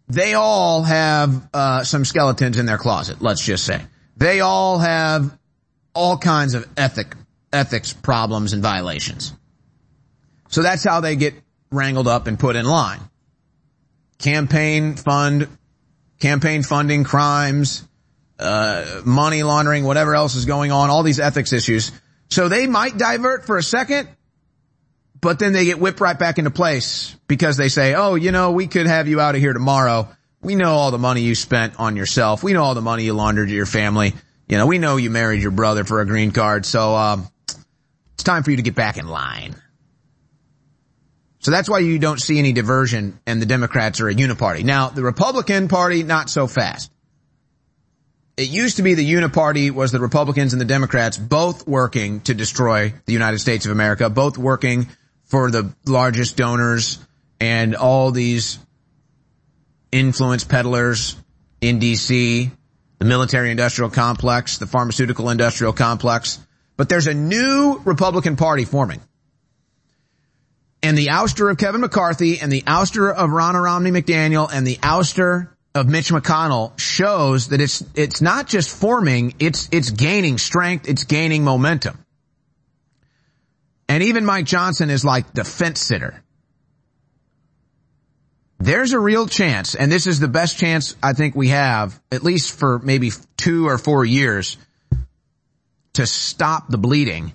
they 0.09 0.35
all 0.35 0.83
have 0.83 1.49
uh, 1.55 1.85
some 1.85 2.05
skeletons 2.05 2.59
in 2.59 2.67
their 2.67 2.79
closet. 2.79 3.21
Let's 3.21 3.45
just 3.45 3.65
say 3.65 3.83
they 4.17 4.41
all 4.41 4.79
have 4.79 5.39
all 5.95 6.19
kinds 6.19 6.55
of 6.55 6.69
ethic 6.77 7.15
ethics 7.53 7.93
problems 7.93 8.53
and 8.53 8.63
violations. 8.63 9.33
So 10.49 10.63
that's 10.63 10.83
how 10.83 11.01
they 11.01 11.17
get 11.17 11.35
wrangled 11.71 12.09
up 12.09 12.27
and 12.27 12.39
put 12.39 12.57
in 12.57 12.65
line. 12.65 13.01
Campaign 14.19 14.97
fund, 14.97 15.49
campaign 16.19 16.63
funding 16.63 17.05
crimes, 17.05 17.87
uh, 18.39 19.03
money 19.05 19.43
laundering, 19.43 19.85
whatever 19.85 20.15
else 20.15 20.35
is 20.35 20.45
going 20.45 20.73
on, 20.73 20.91
all 20.91 21.03
these 21.03 21.21
ethics 21.21 21.53
issues. 21.53 21.93
So 22.29 22.49
they 22.49 22.67
might 22.67 22.97
divert 22.99 23.47
for 23.47 23.57
a 23.57 23.63
second, 23.63 24.09
but 25.21 25.39
then 25.39 25.53
they 25.53 25.65
get 25.65 25.79
whipped 25.79 26.01
right 26.01 26.19
back 26.19 26.39
into 26.39 26.51
place 26.51 27.17
because 27.29 27.57
they 27.57 27.69
say, 27.69 27.95
oh, 27.95 28.15
you 28.15 28.33
know, 28.33 28.53
we 28.53 28.67
could 28.67 28.87
have 28.87 29.09
you 29.09 29.21
out 29.21 29.35
of 29.35 29.41
here 29.41 29.53
tomorrow. 29.53 30.09
We 30.43 30.55
know 30.55 30.75
all 30.75 30.91
the 30.91 30.99
money 30.99 31.23
you 31.23 31.35
spent 31.35 31.79
on 31.79 31.97
yourself. 31.97 32.43
We 32.43 32.53
know 32.53 32.63
all 32.63 32.75
the 32.75 32.83
money 32.83 33.05
you 33.05 33.15
laundered 33.15 33.49
to 33.49 33.55
your 33.55 33.67
family. 33.67 34.15
You 34.49 34.59
know, 34.59 34.67
we 34.67 34.79
know 34.79 34.97
you 34.97 35.11
married 35.11 35.43
your 35.43 35.51
brother 35.51 35.85
for 35.85 36.01
a 36.01 36.07
green 36.07 36.31
card. 36.31 36.67
So, 36.67 36.95
um, 36.95 37.29
it's 38.15 38.23
time 38.23 38.43
for 38.43 38.51
you 38.51 38.57
to 38.57 38.63
get 38.63 38.75
back 38.75 38.97
in 38.97 39.09
line. 39.09 39.57
So 41.41 41.51
that's 41.51 41.69
why 41.69 41.79
you 41.81 41.99
don't 41.99 42.21
see 42.21 42.39
any 42.39 42.53
diversion 42.53 43.21
and 43.27 43.41
the 43.41 43.47
Democrats 43.47 44.01
are 44.01 44.09
a 44.09 44.15
uniparty. 44.15 44.65
Now, 44.65 44.89
the 44.89 45.03
Republican 45.03 45.69
party, 45.69 46.03
not 46.03 46.29
so 46.29 46.47
fast. 46.47 46.91
It 48.37 48.51
used 48.51 48.77
to 48.77 48.83
be 48.83 48.93
the 48.93 49.15
uniparty 49.15 49.71
was 49.71 49.93
the 49.93 50.01
Republicans 50.01 50.53
and 50.53 50.61
the 50.61 50.67
Democrats 50.67 51.17
both 51.17 51.67
working 51.67 52.21
to 52.23 52.35
destroy 52.35 52.93
the 53.07 53.15
United 53.15 53.39
States 53.39 53.65
of 53.65 53.73
America, 53.73 54.11
both 54.11 54.37
working 54.37 54.89
for 55.25 55.51
the 55.51 55.75
largest 55.87 56.37
donors 56.37 56.99
and 57.41 57.75
all 57.75 58.11
these 58.11 58.59
influence 59.91 60.45
peddlers 60.45 61.17
in 61.63 61.81
DC, 61.81 62.51
the 62.99 63.05
military 63.07 63.51
industrial 63.51 63.89
complex, 63.89 64.59
the 64.59 64.67
pharmaceutical 64.67 65.31
industrial 65.31 65.73
complex. 65.73 66.39
But 66.77 66.91
there's 66.91 67.07
a 67.07 67.15
new 67.15 67.81
Republican 67.87 68.37
party 68.37 68.67
forming. 68.67 69.01
And 70.83 70.97
the 70.97 71.07
ouster 71.07 71.51
of 71.51 71.57
Kevin 71.57 71.81
McCarthy 71.81 72.39
and 72.39 72.53
the 72.53 72.63
ouster 72.63 73.13
of 73.13 73.31
Ronna 73.31 73.63
Romney 73.63 73.91
McDaniel 73.91 74.49
and 74.53 74.67
the 74.67 74.77
ouster 74.77 75.56
of 75.77 75.87
Mitch 75.87 76.09
McConnell 76.11 76.77
shows 76.79 77.49
that 77.49 77.61
it's, 77.61 77.85
it's 77.95 78.23
not 78.23 78.49
just 78.49 78.75
forming, 78.75 79.35
it's, 79.39 79.69
it's 79.71 79.91
gaining 79.91 80.39
strength, 80.39 80.89
it's 80.89 81.05
gaining 81.05 81.45
momentum. 81.45 82.03
And 83.87 84.03
even 84.03 84.25
Mike 84.25 84.47
Johnson 84.47 84.89
is 84.89 85.05
like 85.05 85.33
the 85.35 85.45
fence 85.45 85.81
sitter. 85.81 86.23
There's 88.59 88.95
a 88.95 88.99
real 88.99 89.27
chance, 89.27 89.75
and 89.75 89.93
this 89.93 90.07
is 90.07 90.19
the 90.19 90.29
best 90.29 90.57
chance 90.57 90.97
I 91.03 91.13
think 91.13 91.37
we 91.37 91.49
have, 91.49 92.01
at 92.11 92.23
least 92.23 92.59
for 92.59 92.79
maybe 92.79 93.11
two 93.37 93.69
or 93.69 93.77
four 93.77 94.03
years, 94.03 94.57
to 95.93 96.07
stop 96.07 96.69
the 96.69 96.79
bleeding. 96.79 97.35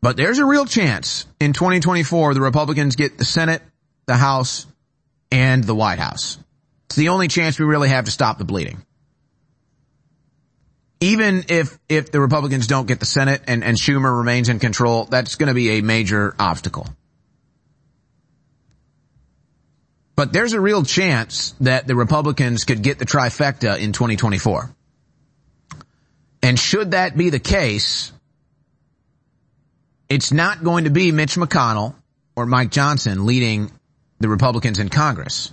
But 0.00 0.16
there's 0.16 0.38
a 0.38 0.46
real 0.46 0.64
chance 0.64 1.26
in 1.40 1.52
2024 1.52 2.32
the 2.32 2.40
Republicans 2.40 2.96
get 2.96 3.18
the 3.18 3.26
Senate, 3.26 3.60
the 4.06 4.16
House, 4.16 4.66
and 5.30 5.62
the 5.62 5.74
White 5.74 5.98
House. 5.98 6.38
It's 6.88 6.96
the 6.96 7.10
only 7.10 7.28
chance 7.28 7.58
we 7.58 7.66
really 7.66 7.90
have 7.90 8.06
to 8.06 8.10
stop 8.10 8.38
the 8.38 8.44
bleeding. 8.44 8.82
Even 11.00 11.44
if, 11.48 11.78
if 11.88 12.10
the 12.10 12.20
Republicans 12.20 12.66
don't 12.66 12.86
get 12.86 12.98
the 12.98 13.06
Senate 13.06 13.42
and, 13.46 13.62
and 13.62 13.76
Schumer 13.76 14.16
remains 14.16 14.48
in 14.48 14.58
control, 14.58 15.04
that's 15.04 15.36
going 15.36 15.48
to 15.48 15.54
be 15.54 15.78
a 15.78 15.82
major 15.82 16.34
obstacle. 16.38 16.86
But 20.16 20.32
there's 20.32 20.54
a 20.54 20.60
real 20.60 20.82
chance 20.82 21.54
that 21.60 21.86
the 21.86 21.94
Republicans 21.94 22.64
could 22.64 22.82
get 22.82 22.98
the 22.98 23.04
trifecta 23.04 23.78
in 23.78 23.92
2024. 23.92 24.74
And 26.42 26.58
should 26.58 26.92
that 26.92 27.16
be 27.16 27.30
the 27.30 27.38
case, 27.38 28.10
it's 30.08 30.32
not 30.32 30.64
going 30.64 30.84
to 30.84 30.90
be 30.90 31.12
Mitch 31.12 31.34
McConnell 31.34 31.94
or 32.34 32.46
Mike 32.46 32.70
Johnson 32.70 33.26
leading 33.26 33.70
the 34.20 34.28
Republicans 34.28 34.78
in 34.78 34.88
Congress. 34.88 35.52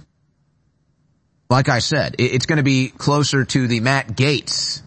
Like 1.49 1.69
I 1.69 1.79
said, 1.79 2.15
it's 2.17 2.45
going 2.45 2.57
to 2.57 2.63
be 2.63 2.89
closer 2.89 3.45
to 3.45 3.67
the 3.67 3.79
Matt 3.79 4.09
Gaetz 4.09 4.81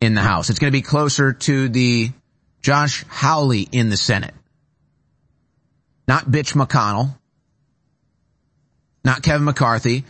in 0.00 0.14
the 0.14 0.20
House. 0.20 0.50
It's 0.50 0.58
going 0.58 0.72
to 0.72 0.76
be 0.76 0.82
closer 0.82 1.32
to 1.32 1.68
the 1.68 2.10
Josh 2.60 3.04
Hawley 3.08 3.68
in 3.70 3.88
the 3.88 3.96
Senate. 3.96 4.34
Not 6.08 6.24
Bitch 6.24 6.54
McConnell. 6.54 7.16
Not 9.04 9.22
Kevin 9.22 9.44
McCarthy. 9.44 10.04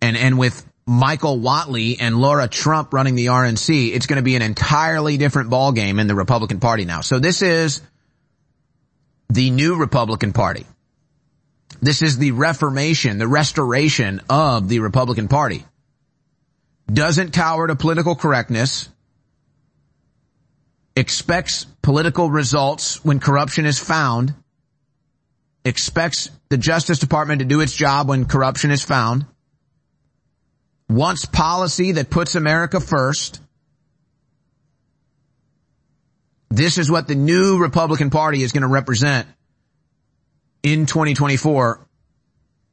And, 0.00 0.16
and 0.16 0.38
with 0.38 0.64
Michael 0.86 1.38
Whatley 1.38 1.96
and 2.00 2.16
Laura 2.16 2.48
Trump 2.48 2.92
running 2.92 3.14
the 3.14 3.26
RNC, 3.26 3.92
it's 3.94 4.06
going 4.06 4.18
to 4.18 4.22
be 4.22 4.36
an 4.36 4.42
entirely 4.42 5.16
different 5.16 5.50
ballgame 5.50 6.00
in 6.00 6.06
the 6.06 6.14
Republican 6.14 6.60
Party 6.60 6.84
now. 6.84 7.00
So 7.00 7.18
this 7.18 7.42
is 7.42 7.82
the 9.28 9.50
new 9.50 9.76
Republican 9.76 10.32
Party. 10.32 10.66
This 11.82 12.02
is 12.02 12.18
the 12.18 12.32
reformation, 12.32 13.18
the 13.18 13.28
restoration 13.28 14.20
of 14.28 14.68
the 14.68 14.80
Republican 14.80 15.28
Party. 15.28 15.64
Doesn't 16.92 17.32
cower 17.32 17.66
to 17.66 17.76
political 17.76 18.14
correctness. 18.14 18.88
Expects 20.94 21.64
political 21.82 22.30
results 22.30 23.02
when 23.04 23.20
corruption 23.20 23.64
is 23.64 23.78
found. 23.78 24.34
Expects 25.64 26.30
the 26.50 26.58
Justice 26.58 26.98
Department 26.98 27.38
to 27.38 27.46
do 27.46 27.60
its 27.60 27.74
job 27.74 28.08
when 28.08 28.26
corruption 28.26 28.70
is 28.70 28.82
found. 28.82 29.24
Wants 30.88 31.24
policy 31.24 31.92
that 31.92 32.10
puts 32.10 32.34
America 32.34 32.80
first. 32.80 33.40
This 36.50 36.76
is 36.76 36.90
what 36.90 37.06
the 37.06 37.14
new 37.14 37.58
Republican 37.58 38.10
Party 38.10 38.42
is 38.42 38.52
going 38.52 38.62
to 38.62 38.68
represent 38.68 39.28
in 40.62 40.86
2024 40.86 41.86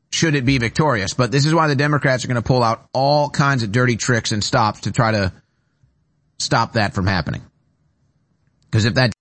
should 0.09 0.35
it 0.35 0.45
be 0.45 0.57
victorious. 0.57 1.13
But 1.13 1.31
this 1.31 1.45
is 1.45 1.53
why 1.53 1.67
the 1.67 1.75
Democrats 1.75 2.23
are 2.23 2.27
going 2.27 2.41
to 2.41 2.47
pull 2.47 2.63
out 2.63 2.87
all 2.93 3.29
kinds 3.29 3.63
of 3.63 3.71
dirty 3.71 3.97
tricks 3.97 4.31
and 4.31 4.43
stops 4.43 4.81
to 4.81 4.91
try 4.91 5.11
to 5.11 5.33
stop 6.39 6.73
that 6.73 6.93
from 6.93 7.07
happening. 7.07 7.41
Because 8.65 8.85
if 8.85 8.95
that, 8.95 9.13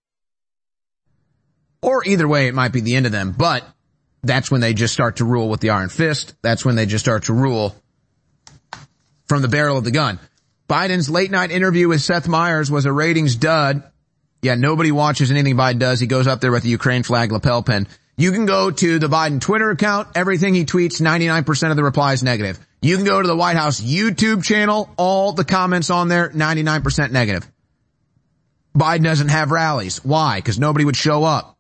or 1.83 2.05
either 2.07 2.27
way, 2.27 2.49
it 2.49 2.55
might 2.55 2.73
be 2.73 2.81
the 2.81 2.97
end 2.97 3.07
of 3.07 3.13
them, 3.13 3.35
but 3.37 3.65
that's 4.23 4.51
when 4.51 4.61
they 4.61 4.75
just 4.75 4.93
start 4.93 5.17
to 5.17 5.25
rule 5.25 5.49
with 5.49 5.61
the 5.61 5.71
iron 5.71 5.89
fist. 5.89 6.35
That's 6.43 6.65
when 6.65 6.75
they 6.75 6.87
just 6.87 7.05
start 7.05 7.25
to 7.25 7.33
rule 7.33 7.77
from 9.27 9.43
the 9.43 9.49
barrel 9.49 9.79
of 9.79 9.85
the 9.85 9.91
gun. 9.91 10.19
Biden's 10.69 11.09
late 11.09 11.31
night 11.31 11.51
interview 11.53 11.89
with 11.89 12.01
Seth 12.01 12.27
Meyers 12.27 12.71
was 12.71 12.87
a 12.87 12.93
ratings 12.93 13.37
dud. 13.37 13.85
Yeah, 14.43 14.57
nobody 14.57 14.91
watches 14.91 15.31
anything 15.31 15.57
Biden 15.57 15.79
does. 15.79 16.01
He 16.01 16.07
goes 16.07 16.27
up 16.27 16.41
there 16.41 16.51
with 16.53 16.65
the 16.65 16.69
Ukraine 16.69 17.03
flag 17.03 17.33
lapel 17.33 17.63
pin. 17.63 17.87
You 18.17 18.33
can 18.33 18.47
go 18.47 18.71
to 18.71 18.99
the 18.99 19.09
Biden 19.09 19.41
Twitter 19.41 19.71
account. 19.71 20.09
Everything 20.15 20.55
he 20.55 20.65
tweets, 20.65 21.03
99% 21.03 21.71
of 21.71 21.77
the 21.77 21.85
replies 21.85 22.23
negative. 22.23 22.59
You 22.81 22.97
can 22.97 23.05
go 23.05 23.21
to 23.21 23.29
the 23.29 23.37
White 23.37 23.57
House 23.57 23.81
YouTube 23.81 24.43
channel. 24.43 24.89
All 24.97 25.33
the 25.33 25.45
comments 25.45 25.91
on 25.91 26.09
there, 26.09 26.31
99% 26.31 27.11
negative. 27.11 27.51
Biden 28.75 29.05
doesn't 29.05 29.29
have 29.29 29.51
rallies. 29.51 30.05
Why? 30.05 30.39
Because 30.39 30.59
nobody 30.59 30.85
would 30.85 30.97
show 30.97 31.25
up. 31.25 31.57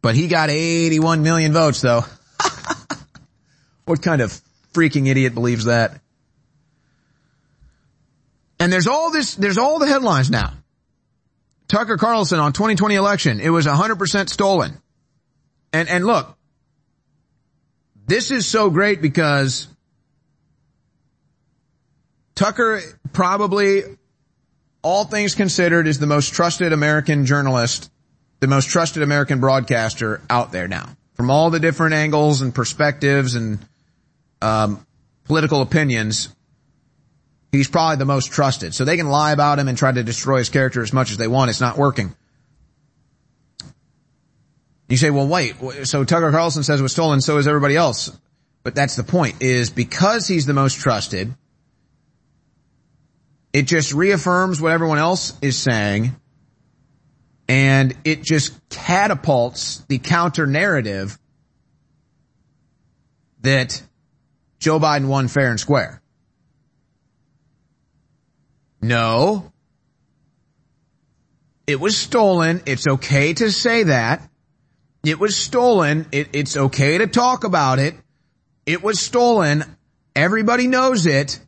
But 0.00 0.16
he 0.16 0.26
got 0.26 0.50
81 0.50 1.22
million 1.22 1.52
votes 1.52 1.80
though. 1.80 2.04
what 3.84 4.02
kind 4.02 4.20
of 4.20 4.40
freaking 4.72 5.06
idiot 5.06 5.34
believes 5.34 5.66
that? 5.66 6.00
And 8.58 8.72
there's 8.72 8.88
all 8.88 9.10
this, 9.10 9.36
there's 9.36 9.58
all 9.58 9.78
the 9.78 9.86
headlines 9.86 10.30
now. 10.30 10.52
Tucker 11.72 11.96
Carlson 11.96 12.38
on 12.38 12.52
2020 12.52 12.96
election, 12.96 13.40
it 13.40 13.48
was 13.48 13.66
100% 13.66 14.28
stolen. 14.28 14.76
And, 15.72 15.88
and 15.88 16.04
look, 16.04 16.36
this 18.06 18.30
is 18.30 18.46
so 18.46 18.68
great 18.68 19.00
because 19.00 19.68
Tucker 22.34 22.82
probably, 23.14 23.84
all 24.82 25.06
things 25.06 25.34
considered, 25.34 25.86
is 25.86 25.98
the 25.98 26.06
most 26.06 26.34
trusted 26.34 26.74
American 26.74 27.24
journalist, 27.24 27.90
the 28.40 28.48
most 28.48 28.68
trusted 28.68 29.02
American 29.02 29.40
broadcaster 29.40 30.20
out 30.28 30.52
there 30.52 30.68
now. 30.68 30.90
From 31.14 31.30
all 31.30 31.48
the 31.48 31.58
different 31.58 31.94
angles 31.94 32.42
and 32.42 32.54
perspectives 32.54 33.34
and 33.34 33.66
um, 34.42 34.86
political 35.24 35.62
opinions, 35.62 36.28
he's 37.52 37.68
probably 37.68 37.96
the 37.96 38.06
most 38.06 38.32
trusted. 38.32 38.74
So 38.74 38.84
they 38.84 38.96
can 38.96 39.08
lie 39.08 39.32
about 39.32 39.58
him 39.58 39.68
and 39.68 39.78
try 39.78 39.92
to 39.92 40.02
destroy 40.02 40.38
his 40.38 40.48
character 40.48 40.82
as 40.82 40.92
much 40.92 41.12
as 41.12 41.18
they 41.18 41.28
want. 41.28 41.50
It's 41.50 41.60
not 41.60 41.78
working. 41.78 42.14
You 44.88 44.96
say, 44.96 45.10
well, 45.10 45.28
wait, 45.28 45.54
so 45.84 46.04
Tucker 46.04 46.30
Carlson 46.32 46.64
says 46.64 46.80
it 46.80 46.82
was 46.82 46.92
stolen, 46.92 47.20
so 47.20 47.38
is 47.38 47.46
everybody 47.46 47.76
else. 47.76 48.10
But 48.62 48.74
that's 48.74 48.96
the 48.96 49.04
point, 49.04 49.36
is 49.40 49.70
because 49.70 50.26
he's 50.26 50.44
the 50.44 50.52
most 50.52 50.78
trusted, 50.80 51.34
it 53.52 53.62
just 53.62 53.92
reaffirms 53.94 54.60
what 54.60 54.72
everyone 54.72 54.98
else 54.98 55.38
is 55.40 55.56
saying, 55.56 56.14
and 57.48 57.94
it 58.04 58.22
just 58.22 58.52
catapults 58.68 59.78
the 59.88 59.98
counter 59.98 60.46
narrative 60.46 61.18
that 63.40 63.82
Joe 64.58 64.78
Biden 64.78 65.08
won 65.08 65.28
fair 65.28 65.50
and 65.50 65.58
square. 65.58 66.01
No. 68.82 69.52
It 71.66 71.80
was 71.80 71.96
stolen. 71.96 72.62
It's 72.66 72.86
okay 72.86 73.32
to 73.34 73.50
say 73.52 73.84
that. 73.84 74.28
It 75.04 75.18
was 75.18 75.36
stolen. 75.36 76.06
It, 76.12 76.30
it's 76.32 76.56
okay 76.56 76.98
to 76.98 77.06
talk 77.06 77.44
about 77.44 77.78
it. 77.78 77.94
It 78.66 78.82
was 78.82 79.00
stolen. 79.00 79.64
Everybody 80.14 80.66
knows 80.66 81.06
it. 81.06 81.40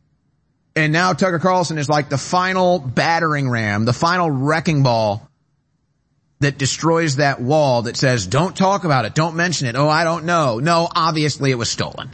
And 0.75 0.91
now 0.91 1.13
Tucker 1.13 1.39
Carlson 1.39 1.77
is 1.77 1.87
like 1.87 2.09
the 2.09 2.17
final 2.17 2.79
battering 2.79 3.49
ram, 3.49 3.85
the 3.85 3.93
final 3.93 4.29
wrecking 4.29 4.83
ball 4.83 5.29
that 6.39 6.57
destroys 6.57 7.17
that 7.17 7.41
wall 7.41 7.83
that 7.83 7.95
says, 7.95 8.27
don't 8.27 8.55
talk 8.55 8.83
about 8.83 9.05
it. 9.05 9.15
Don't 9.15 9.35
mention 9.35 9.67
it. 9.67 9.75
Oh, 9.75 9.87
I 9.87 10.03
don't 10.03 10.25
know. 10.25 10.59
No, 10.59 10.89
obviously 10.93 11.51
it 11.51 11.55
was 11.55 11.69
stolen. 11.69 12.09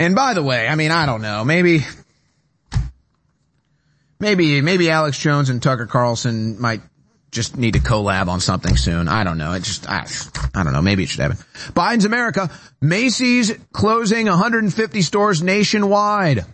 And 0.00 0.14
by 0.14 0.32
the 0.32 0.42
way, 0.42 0.66
I 0.66 0.76
mean, 0.76 0.92
I 0.92 1.04
don't 1.04 1.20
know. 1.20 1.44
Maybe, 1.44 1.84
maybe, 4.18 4.62
maybe 4.62 4.88
Alex 4.88 5.18
Jones 5.18 5.50
and 5.50 5.62
Tucker 5.62 5.84
Carlson 5.84 6.58
might 6.58 6.80
just 7.30 7.58
need 7.58 7.74
to 7.74 7.80
collab 7.80 8.28
on 8.28 8.40
something 8.40 8.78
soon. 8.78 9.08
I 9.08 9.24
don't 9.24 9.36
know. 9.36 9.52
It 9.52 9.62
just, 9.62 9.86
I, 9.86 10.06
I 10.54 10.64
don't 10.64 10.72
know. 10.72 10.80
Maybe 10.80 11.02
it 11.02 11.10
should 11.10 11.20
happen. 11.20 11.36
Biden's 11.74 12.06
America. 12.06 12.50
Macy's 12.80 13.52
closing 13.72 14.26
150 14.26 15.02
stores 15.02 15.42
nationwide. 15.42 16.46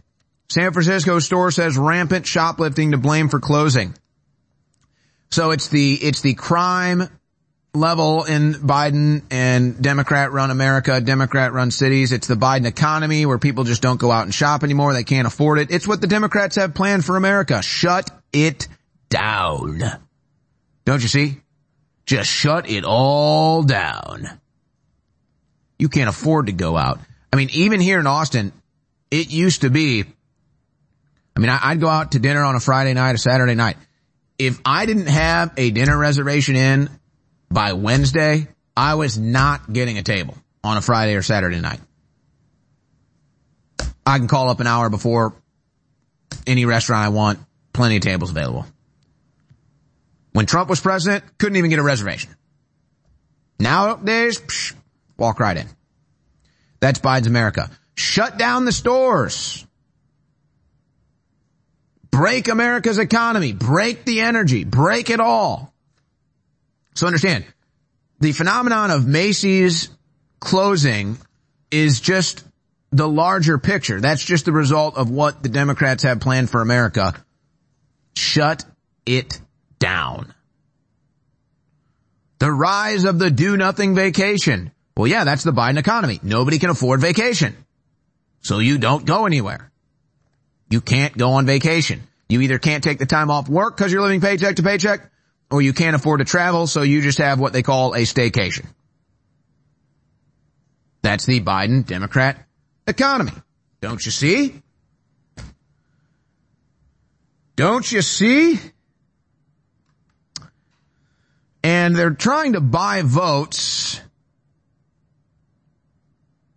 San 0.49 0.73
Francisco 0.73 1.20
store 1.20 1.52
says 1.52 1.78
rampant 1.78 2.26
shoplifting 2.26 2.91
to 2.91 2.99
blame 2.99 3.28
for 3.28 3.39
closing. 3.39 3.94
So 5.31 5.52
it's 5.52 5.68
the, 5.68 5.94
it's 5.94 6.20
the 6.20 6.34
crime 6.34 7.08
level 7.77 8.25
in 8.25 8.55
Biden 8.55 9.23
and 9.31 9.81
Democrat 9.81 10.33
run 10.33 10.51
America, 10.51 11.01
Democrat 11.01 11.53
run 11.53 11.71
cities. 11.71 12.13
It's 12.13 12.27
the 12.27 12.35
Biden 12.35 12.67
economy 12.67 13.27
where 13.27 13.39
people 13.39 13.65
just 13.65 13.83
don't 13.83 14.01
go 14.01 14.11
out 14.11 14.25
and 14.25 14.35
shop 14.35 14.65
anymore. 14.65 14.93
They 14.93 15.05
can't 15.05 15.27
afford 15.27 15.59
it. 15.59 15.71
It's 15.71 15.87
what 15.87 16.01
the 16.01 16.07
Democrats 16.07 16.57
have 16.57 16.75
planned 16.75 17.05
for 17.05 17.17
America. 17.17 17.63
Shut 17.63 18.11
it 18.33 18.69
down. 19.09 19.83
Don't 20.85 21.03
you 21.03 21.09
see? 21.09 21.41
Just 22.07 22.31
shut 22.31 22.71
it 22.71 22.85
all 22.85 23.63
down. 23.63 24.29
You 25.79 25.89
can't 25.89 26.09
afford 26.09 26.47
to 26.47 26.53
go 26.53 26.77
out. 26.77 27.01
I 27.33 27.37
mean, 27.37 27.51
even 27.53 27.81
here 27.81 28.01
in 28.01 28.07
Austin, 28.07 28.53
it 29.11 29.31
used 29.31 29.63
to 29.63 29.71
be, 29.71 30.05
I 31.37 31.41
mean, 31.41 31.51
I'd 31.51 31.81
go 31.81 31.89
out 31.89 32.13
to 32.13 32.19
dinner 32.19 32.43
on 32.43 32.55
a 32.55 32.61
Friday 32.61 32.95
night, 32.95 33.15
a 33.15 33.19
Saturday 33.19 33.55
night. 33.55 33.77
If 34.39 34.61
I 34.65 34.87
didn't 34.87 35.07
have 35.07 35.53
a 35.57 35.71
dinner 35.71 35.97
reservation 35.97 36.57
in 36.57 36.91
by 37.50 37.73
Wednesday, 37.73 38.49
I 38.76 38.94
was 38.94 39.18
not 39.18 39.73
getting 39.73 39.99
a 39.99 40.02
table 40.02 40.36
on 40.62 40.76
a 40.76 40.81
Friday 40.81 41.15
or 41.15 41.23
Saturday 41.23 41.60
night. 41.60 41.81
I 44.05 44.18
can 44.18 44.28
call 44.28 44.50
up 44.50 44.60
an 44.60 44.66
hour 44.66 44.91
before 44.91 45.34
any 46.47 46.65
restaurant 46.65 47.05
I 47.05 47.08
want, 47.08 47.41
plenty 47.73 47.97
of 47.97 48.02
tables 48.02 48.31
available. 48.31 48.66
When 50.33 50.47
Trump 50.47 50.68
was 50.68 50.81
president, 50.81 51.25
couldn't 51.39 51.57
even 51.57 51.70
get 51.70 51.78
a 51.78 51.83
reservation. 51.83 52.34
Nowadays, 53.58 54.39
psh, 54.39 54.75
walk 55.16 55.41
right 55.41 55.57
in. 55.57 55.66
That's 56.78 56.99
Biden's 56.99 57.26
America. 57.26 57.70
Shut 57.94 58.36
down 58.36 58.65
the 58.66 58.73
stores. 58.73 59.66
Break 62.10 62.49
America's 62.49 62.99
economy. 62.99 63.52
Break 63.52 64.05
the 64.05 64.20
energy. 64.20 64.65
Break 64.65 65.10
it 65.10 65.20
all. 65.20 65.73
So 66.97 67.07
understand, 67.07 67.44
the 68.20 68.33
phenomenon 68.33 68.91
of 68.91 69.07
Macy's 69.07 69.91
closing 70.41 71.18
is 71.70 72.00
just 72.00 72.42
the 72.91 73.07
larger 73.07 73.58
picture. 73.58 74.00
That's 74.00 74.25
just 74.25 74.47
the 74.47 74.52
result 74.52 74.97
of 74.97 75.10
what 75.10 75.42
the 75.42 75.50
Democrats 75.50 76.05
have 76.05 76.20
planned 76.20 76.49
for 76.49 76.62
America. 76.62 77.15
Shut 78.16 78.65
it 79.05 79.39
down. 79.78 80.33
The 82.39 82.50
rise 82.50 83.05
of 83.05 83.18
the 83.18 83.31
do 83.31 83.58
nothing 83.58 83.94
vacation. 83.94 84.73
Well, 84.97 85.07
yeah, 85.07 85.25
that's 85.25 85.44
the 85.44 85.52
Biden 85.52 85.78
economy. 85.78 86.18
Nobody 86.23 86.58
can 86.58 86.70
afford 86.70 87.02
vacation. 87.02 87.55
So 88.41 88.58
you 88.58 88.78
don't 88.78 89.05
go 89.05 89.26
anywhere. 89.26 89.70
You 90.70 90.81
can't 90.81 91.16
go 91.16 91.33
on 91.33 91.44
vacation. 91.44 92.05
You 92.31 92.41
either 92.41 92.58
can't 92.58 92.83
take 92.83 92.99
the 92.99 93.07
time 93.07 93.31
off 93.31 93.50
work 93.50 93.76
because 93.76 93.92
you're 93.92 94.02
living 94.02 94.23
paycheck 94.23 94.57
to 94.57 94.62
paycheck 94.62 95.10
or 95.50 95.62
you 95.62 95.73
can't 95.73 95.94
afford 95.94 96.20
to 96.20 96.25
travel, 96.25 96.66
so 96.66 96.83
you 96.83 97.00
just 97.02 97.18
have 97.18 97.39
what 97.39 97.52
they 97.52 97.62
call 97.62 97.94
a 97.94 98.00
staycation. 98.00 98.66
That's 101.02 101.25
the 101.25 101.41
Biden 101.41 101.86
Democrat 101.86 102.44
economy. 102.86 103.33
Don't 103.81 104.05
you 104.05 104.10
see? 104.10 104.60
Don't 107.55 107.91
you 107.91 108.02
see? 108.02 108.58
And 111.62 111.94
they're 111.94 112.10
trying 112.10 112.55
to 112.55 112.60
buy 112.60 113.02
votes. 113.02 114.00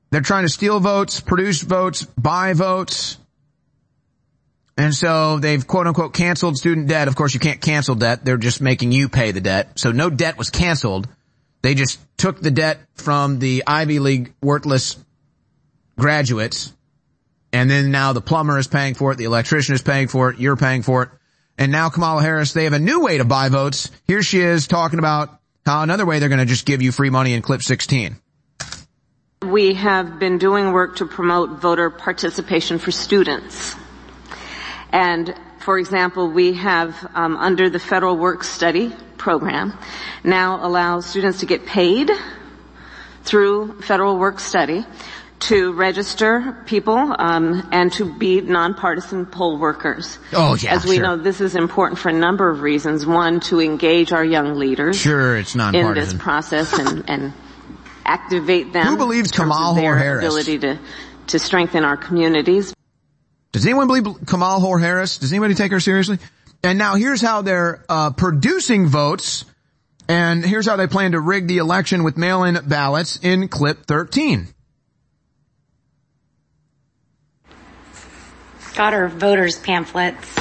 They're 0.10 0.22
trying 0.22 0.46
to 0.46 0.50
steal 0.50 0.80
votes, 0.80 1.20
produce 1.20 1.62
votes, 1.62 2.04
buy 2.04 2.54
votes. 2.54 3.19
And 4.80 4.96
so 4.96 5.40
they've 5.40 5.68
quote 5.68 5.88
unquote 5.88 6.14
canceled 6.14 6.56
student 6.56 6.88
debt. 6.88 7.10
Of 7.10 7.16
course 7.18 7.34
you 7.34 7.42
can't 7.42 7.60
cancel 7.60 7.96
debt. 7.96 8.24
They're 8.24 8.38
just 8.38 8.62
making 8.62 8.94
you 8.94 9.10
pay 9.10 9.32
the 9.32 9.42
debt. 9.42 9.78
So 9.78 9.92
no 9.92 10.10
debt 10.10 10.38
was 10.38 10.50
canceled. 10.50 11.10
They 11.62 11.76
just 11.76 12.00
took 12.16 12.40
the 12.40 12.50
debt 12.50 12.80
from 12.96 13.40
the 13.40 13.66
Ivy 13.68 14.00
League 14.00 14.34
worthless 14.42 14.96
graduates. 15.98 16.72
And 17.52 17.70
then 17.70 17.92
now 17.92 18.14
the 18.14 18.22
plumber 18.22 18.58
is 18.58 18.68
paying 18.68 18.94
for 18.94 19.12
it. 19.12 19.18
The 19.18 19.26
electrician 19.26 19.76
is 19.76 19.82
paying 19.82 20.08
for 20.08 20.30
it. 20.30 20.40
You're 20.40 20.56
paying 20.56 20.82
for 20.82 21.04
it. 21.04 21.10
And 21.58 21.74
now 21.74 21.90
Kamala 21.90 22.22
Harris, 22.22 22.54
they 22.54 22.64
have 22.64 22.72
a 22.72 22.80
new 22.80 23.02
way 23.02 23.18
to 23.18 23.26
buy 23.26 23.50
votes. 23.50 23.92
Here 24.08 24.24
she 24.24 24.40
is 24.40 24.66
talking 24.66 25.00
about 25.00 25.42
how 25.66 25.82
another 25.82 26.06
way 26.06 26.20
they're 26.20 26.30
going 26.30 26.40
to 26.40 26.46
just 26.46 26.66
give 26.66 26.82
you 26.82 26.94
free 26.94 27.10
money 27.10 27.34
in 27.34 27.42
clip 27.42 27.64
16. 27.64 28.16
We 29.42 29.74
have 29.74 30.20
been 30.20 30.38
doing 30.38 30.72
work 30.72 30.96
to 30.98 31.06
promote 31.06 31.60
voter 31.60 31.90
participation 31.90 32.80
for 32.80 32.92
students. 32.92 33.76
And 34.92 35.34
for 35.60 35.78
example, 35.78 36.30
we 36.32 36.54
have 36.54 36.96
um, 37.16 37.36
under 37.38 37.70
the 37.70 37.80
federal 37.80 38.18
work 38.18 38.44
study 38.44 38.94
program 39.18 39.78
now 40.24 40.66
allows 40.66 41.06
students 41.06 41.40
to 41.42 41.46
get 41.46 41.66
paid 41.66 42.10
through 43.24 43.82
federal 43.82 44.18
work 44.18 44.40
study 44.40 44.86
to 45.40 45.72
register 45.74 46.64
people 46.66 47.16
um, 47.18 47.68
and 47.72 47.94
to 47.94 48.14
be 48.18 48.42
nonpartisan 48.42 49.26
poll 49.26 49.58
workers. 49.58 50.18
Oh 50.34 50.56
yeah, 50.56 50.74
As 50.74 50.86
we 50.86 50.96
sure. 50.96 51.04
know, 51.04 51.18
this 51.18 51.40
is 51.40 51.56
important 51.56 52.00
for 52.00 52.10
a 52.10 52.14
number 52.14 52.50
of 52.50 52.62
reasons. 52.62 53.06
One, 53.06 53.40
to 53.42 53.62
engage 53.62 54.12
our 54.12 54.26
young 54.26 54.56
leaders. 54.60 54.98
Sure, 55.00 55.38
it's 55.38 55.56
nonpartisan 55.56 55.98
in 55.98 56.18
this 56.18 56.22
process 56.22 56.74
and, 56.74 57.10
and 57.10 57.34
activate 58.06 58.74
them. 58.74 58.88
Who 58.88 58.98
believes 58.98 59.32
in 59.32 59.36
terms 59.38 59.52
of 59.52 59.58
Kamal 59.58 59.76
their 59.76 59.98
Harris? 59.98 60.26
ability 60.26 60.60
to 60.60 60.80
to 61.28 61.40
strengthen 61.40 61.86
our 61.86 61.96
communities. 61.96 62.74
Does 63.52 63.66
anyone 63.66 63.88
believe 63.88 64.06
Kamal 64.28 64.60
Hor 64.60 64.80
Harris? 64.80 65.18
Does 65.18 65.32
anybody 65.32 65.56
take 65.56 65.72
her 65.72 65.80
seriously? 65.80 66.20
And 66.64 66.78
now 66.78 66.96
here's 66.96 67.22
how 67.22 67.42
they're 67.42 67.84
uh, 67.90 68.12
producing 68.12 68.88
votes, 68.88 69.46
and 70.08 70.46
here's 70.46 70.68
how 70.68 70.76
they 70.76 70.88
plan 70.88 71.14
to 71.14 71.22
rig 71.22 71.48
the 71.48 71.58
election 71.58 72.04
with 72.04 72.18
mail-in 72.18 72.60
ballots 72.68 73.18
in 73.22 73.48
clip 73.48 73.86
13. 73.86 74.54
got 78.80 78.94
our 78.94 79.10
voters 79.10 79.60
pamphlets. 79.60 80.38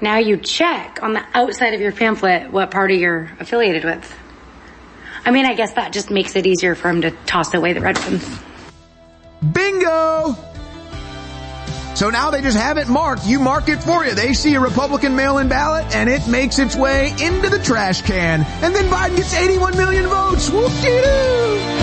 now 0.00 0.18
you 0.18 0.36
check 0.36 0.98
on 1.00 1.12
the 1.12 1.24
outside 1.32 1.74
of 1.74 1.80
your 1.80 1.92
pamphlet 1.92 2.50
what 2.50 2.72
party 2.72 2.96
you're 2.96 3.30
affiliated 3.38 3.84
with. 3.84 4.18
I 5.24 5.30
mean, 5.30 5.46
I 5.46 5.54
guess 5.54 5.74
that 5.74 5.92
just 5.92 6.10
makes 6.10 6.34
it 6.34 6.44
easier 6.44 6.74
for 6.74 6.90
him 6.90 7.02
to 7.02 7.12
toss 7.24 7.54
away 7.54 7.72
the 7.72 7.80
red 7.80 7.96
ones. 8.00 8.40
Bingo! 9.52 10.36
So 11.94 12.10
now 12.10 12.30
they 12.30 12.42
just 12.42 12.56
have 12.56 12.76
it 12.76 12.88
marked. 12.88 13.24
You 13.24 13.38
mark 13.38 13.68
it 13.68 13.82
for 13.82 14.04
you. 14.04 14.14
They 14.14 14.32
see 14.32 14.54
a 14.54 14.60
Republican 14.60 15.14
mail-in 15.14 15.48
ballot 15.48 15.94
and 15.94 16.10
it 16.10 16.26
makes 16.26 16.58
its 16.58 16.74
way 16.74 17.12
into 17.20 17.48
the 17.48 17.60
trash 17.60 18.02
can. 18.02 18.42
And 18.62 18.74
then 18.74 18.90
Biden 18.90 19.16
gets 19.16 19.32
81 19.32 19.76
million 19.76 20.06
votes. 20.08 20.50
Whoop-de-doo! 20.50 21.80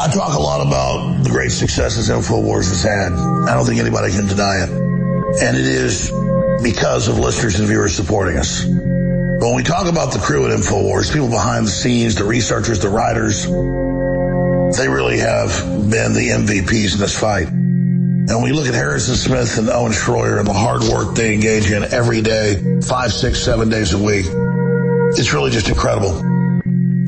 I 0.00 0.08
talk 0.08 0.34
a 0.34 0.40
lot 0.40 0.66
about 0.66 1.24
the 1.24 1.28
great 1.28 1.52
successes 1.52 2.08
InfoWars 2.08 2.70
has 2.70 2.82
had. 2.82 3.12
I 3.12 3.54
don't 3.54 3.66
think 3.66 3.80
anybody 3.80 4.10
can 4.10 4.26
deny 4.26 4.62
it. 4.62 4.70
And 5.42 5.56
it 5.58 5.66
is 5.66 6.10
because 6.62 7.08
of 7.08 7.18
listeners 7.18 7.58
and 7.58 7.68
viewers 7.68 7.94
supporting 7.94 8.38
us. 8.38 8.64
But 8.64 9.46
when 9.46 9.56
we 9.56 9.62
talk 9.62 9.88
about 9.88 10.14
the 10.14 10.18
crew 10.18 10.46
at 10.46 10.58
InfoWars, 10.58 11.12
people 11.12 11.28
behind 11.28 11.66
the 11.66 11.70
scenes, 11.70 12.14
the 12.14 12.24
researchers, 12.24 12.78
the 12.78 12.88
writers, 12.88 13.44
they 13.44 14.88
really 14.88 15.18
have 15.18 15.50
been 15.90 16.14
the 16.14 16.30
MVPs 16.30 16.94
in 16.94 17.00
this 17.00 17.18
fight. 17.18 17.48
And 18.30 18.38
when 18.40 18.52
we 18.52 18.56
look 18.56 18.68
at 18.68 18.74
Harrison 18.74 19.16
Smith 19.16 19.58
and 19.58 19.68
Owen 19.68 19.90
Shroyer 19.90 20.38
and 20.38 20.46
the 20.46 20.52
hard 20.52 20.84
work 20.84 21.16
they 21.16 21.34
engage 21.34 21.68
in 21.68 21.82
every 21.82 22.22
day, 22.22 22.80
five, 22.80 23.12
six, 23.12 23.40
seven 23.40 23.68
days 23.68 23.92
a 23.92 23.98
week. 23.98 24.24
It's 25.18 25.34
really 25.34 25.50
just 25.50 25.68
incredible. 25.68 26.12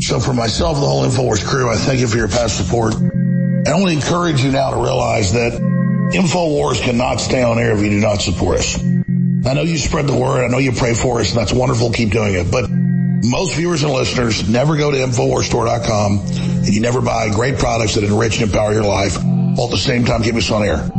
So 0.00 0.18
for 0.18 0.34
myself 0.34 0.78
and 0.78 0.82
the 0.82 0.88
whole 0.88 1.06
InfoWars 1.06 1.46
crew, 1.46 1.70
I 1.70 1.76
thank 1.76 2.00
you 2.00 2.08
for 2.08 2.16
your 2.16 2.26
past 2.26 2.56
support. 2.56 2.96
I 2.96 3.70
only 3.70 3.94
encourage 3.94 4.42
you 4.42 4.50
now 4.50 4.70
to 4.70 4.82
realize 4.82 5.32
that 5.34 5.52
InfoWars 5.52 6.82
cannot 6.82 7.20
stay 7.20 7.44
on 7.44 7.56
air 7.56 7.70
if 7.76 7.80
you 7.80 7.90
do 7.90 8.00
not 8.00 8.20
support 8.20 8.58
us. 8.58 8.82
I 8.82 9.54
know 9.54 9.62
you 9.62 9.78
spread 9.78 10.08
the 10.08 10.16
word. 10.16 10.44
I 10.44 10.48
know 10.48 10.58
you 10.58 10.72
pray 10.72 10.94
for 10.94 11.20
us 11.20 11.30
and 11.30 11.38
that's 11.38 11.52
wonderful. 11.52 11.92
Keep 11.92 12.10
doing 12.10 12.34
it. 12.34 12.50
But 12.50 12.68
most 12.68 13.54
viewers 13.54 13.84
and 13.84 13.92
listeners 13.92 14.48
never 14.48 14.76
go 14.76 14.90
to 14.90 14.96
InfoWarsStore.com 14.96 16.18
and 16.18 16.68
you 16.74 16.80
never 16.80 17.00
buy 17.00 17.30
great 17.30 17.58
products 17.60 17.94
that 17.94 18.02
enrich 18.02 18.40
and 18.40 18.50
empower 18.50 18.72
your 18.72 18.82
life 18.82 19.22
while 19.22 19.66
at 19.66 19.70
the 19.70 19.78
same 19.78 20.04
time 20.04 20.24
keep 20.24 20.34
us 20.34 20.50
on 20.50 20.64
air. 20.64 20.90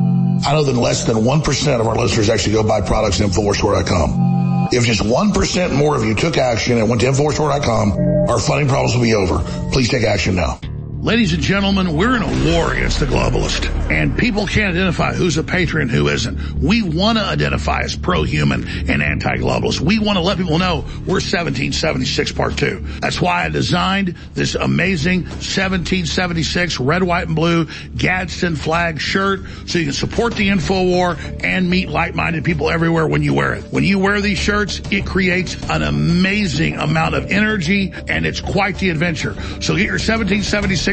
I 0.45 0.53
know 0.53 0.63
that 0.63 0.75
less 0.75 1.05
than 1.05 1.17
1% 1.17 1.79
of 1.79 1.87
our 1.87 1.95
listeners 1.95 2.29
actually 2.29 2.53
go 2.53 2.63
buy 2.63 2.81
products 2.81 3.21
at 3.21 3.29
InfoWarsStore.com. 3.29 4.69
If 4.71 4.85
just 4.85 5.01
1% 5.01 5.75
more 5.75 5.95
of 5.95 6.03
you 6.03 6.15
took 6.15 6.37
action 6.37 6.77
and 6.77 6.89
went 6.89 7.01
to 7.01 7.07
InfoWarsStore.com, 7.07 8.29
our 8.29 8.39
funding 8.39 8.67
problems 8.67 8.95
will 8.95 9.03
be 9.03 9.13
over. 9.13 9.39
Please 9.71 9.89
take 9.89 10.03
action 10.03 10.35
now. 10.35 10.59
Ladies 11.03 11.33
and 11.33 11.43
gentlemen, 11.43 11.97
we're 11.97 12.15
in 12.15 12.21
a 12.21 12.53
war 12.53 12.71
against 12.71 13.01
the 13.01 13.05
globalist, 13.05 13.69
and 13.91 14.17
people 14.17 14.47
can't 14.47 14.73
identify 14.73 15.13
who's 15.13 15.35
a 15.35 15.43
patriot 15.43 15.81
and 15.81 15.91
who 15.91 16.07
isn't. 16.07 16.53
We 16.53 16.81
want 16.81 17.17
to 17.17 17.25
identify 17.25 17.81
as 17.81 17.93
pro-human 17.93 18.65
and 18.89 19.03
anti-globalist. 19.03 19.81
We 19.81 19.99
want 19.99 20.15
to 20.15 20.21
let 20.21 20.37
people 20.37 20.59
know 20.59 20.85
we're 21.05 21.19
1776 21.19 22.31
part 22.31 22.57
two. 22.57 22.85
That's 23.01 23.19
why 23.19 23.43
I 23.43 23.49
designed 23.49 24.15
this 24.33 24.55
amazing 24.55 25.23
1776 25.23 26.79
red, 26.79 27.03
white, 27.03 27.27
and 27.27 27.35
blue 27.35 27.67
Gadsden 27.97 28.55
flag 28.55 29.01
shirt 29.01 29.41
so 29.65 29.79
you 29.79 29.83
can 29.83 29.93
support 29.93 30.35
the 30.35 30.47
info 30.47 30.85
war 30.85 31.17
and 31.43 31.69
meet 31.69 31.89
like-minded 31.89 32.45
people 32.45 32.69
everywhere 32.69 33.09
when 33.09 33.23
you 33.23 33.33
wear 33.33 33.55
it. 33.55 33.65
When 33.73 33.83
you 33.83 33.99
wear 33.99 34.21
these 34.21 34.39
shirts, 34.39 34.79
it 34.89 35.05
creates 35.05 35.61
an 35.69 35.83
amazing 35.83 36.77
amount 36.77 37.15
of 37.15 37.29
energy, 37.29 37.91
and 38.07 38.25
it's 38.25 38.39
quite 38.39 38.77
the 38.77 38.89
adventure. 38.89 39.33
So 39.59 39.75
get 39.75 39.83
your 39.87 39.99
1776 39.99 40.92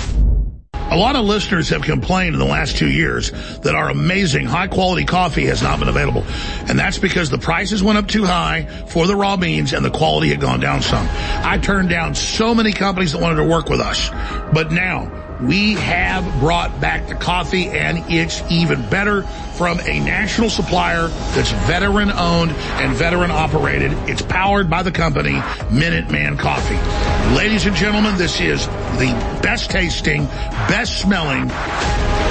A 0.91 0.97
lot 0.97 1.15
of 1.15 1.23
listeners 1.23 1.69
have 1.69 1.83
complained 1.83 2.33
in 2.33 2.39
the 2.39 2.45
last 2.45 2.75
two 2.75 2.89
years 2.91 3.31
that 3.59 3.75
our 3.75 3.89
amazing 3.89 4.45
high 4.45 4.67
quality 4.67 5.05
coffee 5.05 5.45
has 5.45 5.63
not 5.63 5.79
been 5.79 5.87
available. 5.87 6.25
And 6.67 6.77
that's 6.77 6.97
because 6.97 7.29
the 7.29 7.37
prices 7.37 7.81
went 7.81 7.97
up 7.97 8.09
too 8.09 8.25
high 8.25 8.65
for 8.87 9.07
the 9.07 9.15
raw 9.15 9.37
beans 9.37 9.71
and 9.71 9.85
the 9.85 9.89
quality 9.89 10.27
had 10.29 10.41
gone 10.41 10.59
down 10.59 10.81
some. 10.81 11.07
I 11.09 11.57
turned 11.59 11.89
down 11.89 12.13
so 12.13 12.53
many 12.53 12.73
companies 12.73 13.13
that 13.13 13.21
wanted 13.21 13.37
to 13.37 13.45
work 13.45 13.69
with 13.69 13.79
us. 13.79 14.09
But 14.53 14.73
now, 14.73 15.20
we 15.41 15.73
have 15.73 16.39
brought 16.39 16.79
back 16.79 17.07
the 17.07 17.15
coffee 17.15 17.67
and 17.67 18.03
it's 18.11 18.41
even 18.51 18.87
better 18.89 19.23
from 19.57 19.79
a 19.81 19.99
national 19.99 20.49
supplier 20.49 21.07
that's 21.07 21.51
veteran 21.67 22.11
owned 22.11 22.51
and 22.51 22.95
veteran 22.95 23.31
operated. 23.31 23.91
It's 24.09 24.21
powered 24.21 24.69
by 24.69 24.83
the 24.83 24.91
company 24.91 25.33
Minuteman 25.69 26.37
Coffee. 26.37 26.79
Ladies 27.35 27.65
and 27.65 27.75
gentlemen, 27.75 28.17
this 28.17 28.39
is 28.39 28.65
the 28.97 29.39
best 29.41 29.71
tasting, 29.71 30.25
best 30.67 30.99
smelling, 30.99 31.49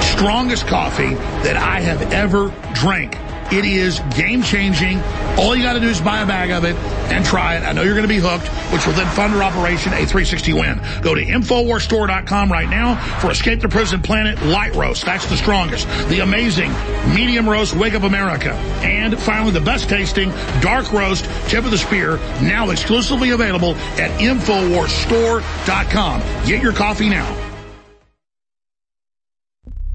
strongest 0.01 0.67
coffee 0.67 1.15
that 1.43 1.57
I 1.57 1.81
have 1.81 2.13
ever 2.13 2.53
drank. 2.73 3.17
It 3.51 3.65
is 3.65 3.99
game 4.15 4.43
changing. 4.43 5.01
All 5.37 5.53
you 5.55 5.61
got 5.61 5.73
to 5.73 5.81
do 5.81 5.89
is 5.89 5.99
buy 5.99 6.21
a 6.21 6.25
bag 6.25 6.51
of 6.51 6.63
it 6.63 6.73
and 7.11 7.25
try 7.25 7.57
it. 7.57 7.63
I 7.63 7.73
know 7.73 7.81
you're 7.81 7.95
going 7.95 8.07
to 8.07 8.07
be 8.07 8.21
hooked, 8.21 8.47
which 8.71 8.87
will 8.87 8.93
then 8.93 9.13
fund 9.13 9.35
our 9.35 9.43
operation 9.43 9.91
a 9.91 10.05
360 10.05 10.53
win. 10.53 10.79
Go 11.01 11.13
to 11.15 11.21
InfoWarsStore.com 11.21 12.49
right 12.49 12.69
now 12.69 12.95
for 13.19 13.29
Escape 13.29 13.59
the 13.59 13.67
Prison 13.67 14.01
Planet 14.01 14.41
Light 14.43 14.73
Roast. 14.73 15.03
That's 15.03 15.25
the 15.25 15.35
strongest. 15.35 15.85
The 16.07 16.21
amazing 16.21 16.71
Medium 17.13 17.49
Roast 17.49 17.75
Wake 17.75 17.93
Up 17.93 18.03
America. 18.03 18.53
And 18.83 19.19
finally, 19.19 19.51
the 19.51 19.59
best 19.59 19.89
tasting 19.89 20.29
Dark 20.61 20.93
Roast 20.93 21.25
Tip 21.49 21.65
of 21.65 21.71
the 21.71 21.77
Spear, 21.77 22.19
now 22.41 22.69
exclusively 22.69 23.31
available 23.31 23.75
at 23.99 24.17
InfoWarsStore.com. 24.21 26.21
Get 26.47 26.63
your 26.63 26.71
coffee 26.71 27.09
now 27.09 27.50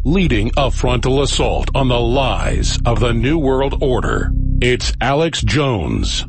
leading 0.07 0.53
a 0.57 0.71
frontal 0.71 1.21
assault 1.21 1.69
on 1.75 1.89
the 1.89 1.99
lies 1.99 2.79
of 2.87 3.01
the 3.01 3.13
New 3.13 3.37
World 3.37 3.83
Order. 3.83 4.31
It's 4.61 4.93
Alex 5.01 5.43
Jones. 5.43 6.25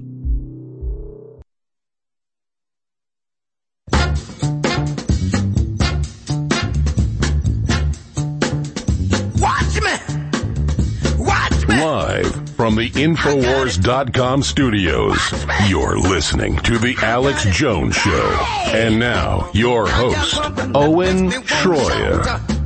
Watch 9.39 9.81
me! 9.83 9.93
Watch 11.19 11.67
me! 11.67 11.79
Live 11.79 12.49
from 12.55 12.75
the 12.75 12.89
Infowars.com 12.95 14.41
studios, 14.41 15.19
you're 15.67 15.99
listening 15.99 16.57
to 16.61 16.79
The 16.79 16.95
Alex 17.03 17.45
Jones 17.55 17.95
Show. 17.95 18.47
And 18.69 18.97
now, 18.97 19.51
your 19.53 19.87
host, 19.87 20.39
Owen 20.73 21.29
Shroyer. 21.29 22.56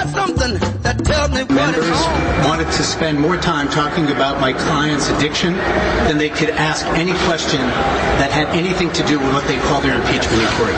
I 0.00 0.04
got 0.04 0.28
something 0.28 0.54
that 0.80 0.96
Members 1.52 2.00
wanted 2.48 2.72
to 2.72 2.82
spend 2.82 3.20
more 3.20 3.36
time 3.36 3.68
talking 3.68 4.10
about 4.10 4.40
my 4.40 4.54
client's 4.54 5.10
addiction 5.10 5.52
than 6.08 6.16
they 6.16 6.30
could 6.30 6.48
ask 6.48 6.86
any 6.96 7.12
question 7.28 7.60
that 8.16 8.32
had 8.32 8.48
anything 8.56 8.90
to 8.96 9.04
do 9.04 9.18
with 9.18 9.28
what 9.34 9.44
they 9.44 9.58
call 9.68 9.82
their 9.82 10.00
impeachment 10.00 10.40
inquiry. 10.40 10.72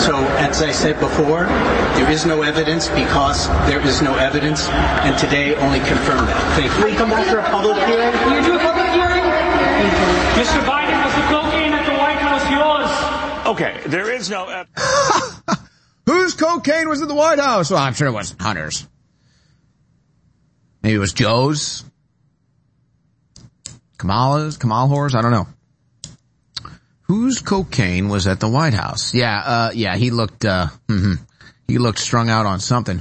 So, 0.00 0.16
as 0.40 0.62
I 0.62 0.72
said 0.72 0.98
before, 0.98 1.44
there 2.00 2.10
is 2.10 2.24
no 2.24 2.40
evidence 2.40 2.88
because 2.88 3.48
there 3.68 3.80
is 3.84 4.00
no 4.00 4.16
evidence, 4.16 4.66
and 5.04 5.12
today 5.18 5.54
only 5.56 5.80
confirmed 5.80 6.24
that. 6.28 6.40
Thank 6.56 6.72
you. 6.78 6.84
We 6.88 6.96
come 6.96 7.12
after 7.12 7.40
a 7.40 7.44
public 7.44 7.76
hearing. 7.84 8.16
You 8.32 8.40
do 8.48 8.56
a 8.56 8.64
public 8.64 8.88
hearing? 8.96 9.28
Mr. 10.40 10.64
Biden, 10.64 10.96
was 11.04 11.12
the 11.12 11.26
cocaine 11.28 11.72
at 11.76 11.84
the 11.84 11.96
White 12.00 12.16
House 12.16 12.44
yours? 12.48 12.88
Okay, 13.44 13.76
there 13.84 14.08
is 14.10 14.30
no. 14.30 14.48
ev- 14.48 15.60
Whose 16.06 16.34
cocaine 16.34 16.88
was 16.88 17.00
in 17.00 17.08
the 17.08 17.14
White 17.14 17.38
House? 17.38 17.70
Well, 17.70 17.82
I'm 17.82 17.94
sure 17.94 18.08
it 18.08 18.12
wasn't 18.12 18.42
Hunter's. 18.42 18.86
Maybe 20.82 20.96
it 20.96 20.98
was 20.98 21.14
Joe's. 21.14 21.84
Kamala's, 23.96 24.58
Kamal 24.58 24.88
Whores, 24.88 25.14
I 25.14 25.22
don't 25.22 25.30
know. 25.30 25.46
Whose 27.02 27.40
cocaine 27.40 28.08
was 28.08 28.26
at 28.26 28.40
the 28.40 28.48
White 28.48 28.74
House? 28.74 29.14
Yeah, 29.14 29.36
uh, 29.38 29.70
yeah, 29.74 29.96
he 29.96 30.10
looked, 30.10 30.44
uh, 30.44 30.66
mhm. 30.88 31.18
he 31.66 31.78
looked 31.78 31.98
strung 31.98 32.28
out 32.28 32.44
on 32.44 32.60
something. 32.60 33.00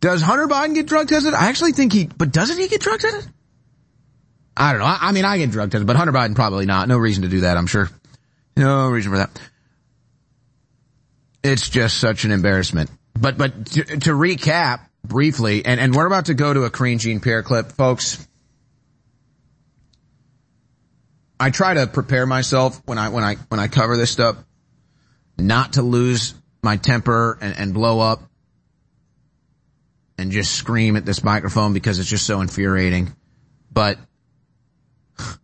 Does 0.00 0.20
Hunter 0.20 0.46
Biden 0.46 0.74
get 0.74 0.86
drug 0.86 1.08
tested? 1.08 1.32
I 1.32 1.48
actually 1.48 1.72
think 1.72 1.92
he, 1.92 2.06
but 2.06 2.30
doesn't 2.30 2.58
he 2.58 2.68
get 2.68 2.80
drug 2.82 3.00
tested? 3.00 3.30
I 4.56 4.72
don't 4.72 4.80
know. 4.80 4.86
I, 4.86 4.98
I 5.00 5.12
mean, 5.12 5.24
I 5.24 5.38
get 5.38 5.50
drug 5.50 5.70
tested, 5.70 5.86
but 5.86 5.96
Hunter 5.96 6.12
Biden 6.12 6.34
probably 6.34 6.66
not. 6.66 6.88
No 6.88 6.98
reason 6.98 7.22
to 7.22 7.28
do 7.28 7.40
that, 7.40 7.56
I'm 7.56 7.66
sure. 7.66 7.90
No 8.56 8.88
reason 8.88 9.12
for 9.12 9.18
that. 9.18 9.30
It's 11.42 11.68
just 11.68 11.98
such 11.98 12.24
an 12.24 12.32
embarrassment. 12.32 12.90
But, 13.18 13.38
but 13.38 13.66
to, 13.66 13.84
to 13.84 14.10
recap 14.10 14.80
briefly, 15.04 15.64
and, 15.64 15.80
and 15.80 15.94
we're 15.94 16.06
about 16.06 16.26
to 16.26 16.34
go 16.34 16.52
to 16.52 16.64
a 16.64 16.70
Karine 16.70 16.98
Jean-Pierre 16.98 17.42
clip, 17.42 17.72
folks. 17.72 18.26
I 21.38 21.50
try 21.50 21.74
to 21.74 21.86
prepare 21.86 22.26
myself 22.26 22.80
when 22.86 22.98
I, 22.98 23.10
when 23.10 23.24
I, 23.24 23.34
when 23.48 23.60
I 23.60 23.68
cover 23.68 23.96
this 23.96 24.10
stuff, 24.10 24.36
not 25.38 25.74
to 25.74 25.82
lose 25.82 26.34
my 26.62 26.76
temper 26.76 27.38
and, 27.40 27.56
and 27.58 27.74
blow 27.74 28.00
up 28.00 28.22
and 30.18 30.30
just 30.30 30.54
scream 30.54 30.96
at 30.96 31.04
this 31.04 31.22
microphone 31.22 31.72
because 31.72 31.98
it's 31.98 32.08
just 32.08 32.26
so 32.26 32.40
infuriating. 32.40 33.14
But, 33.70 33.98
I 35.18 35.36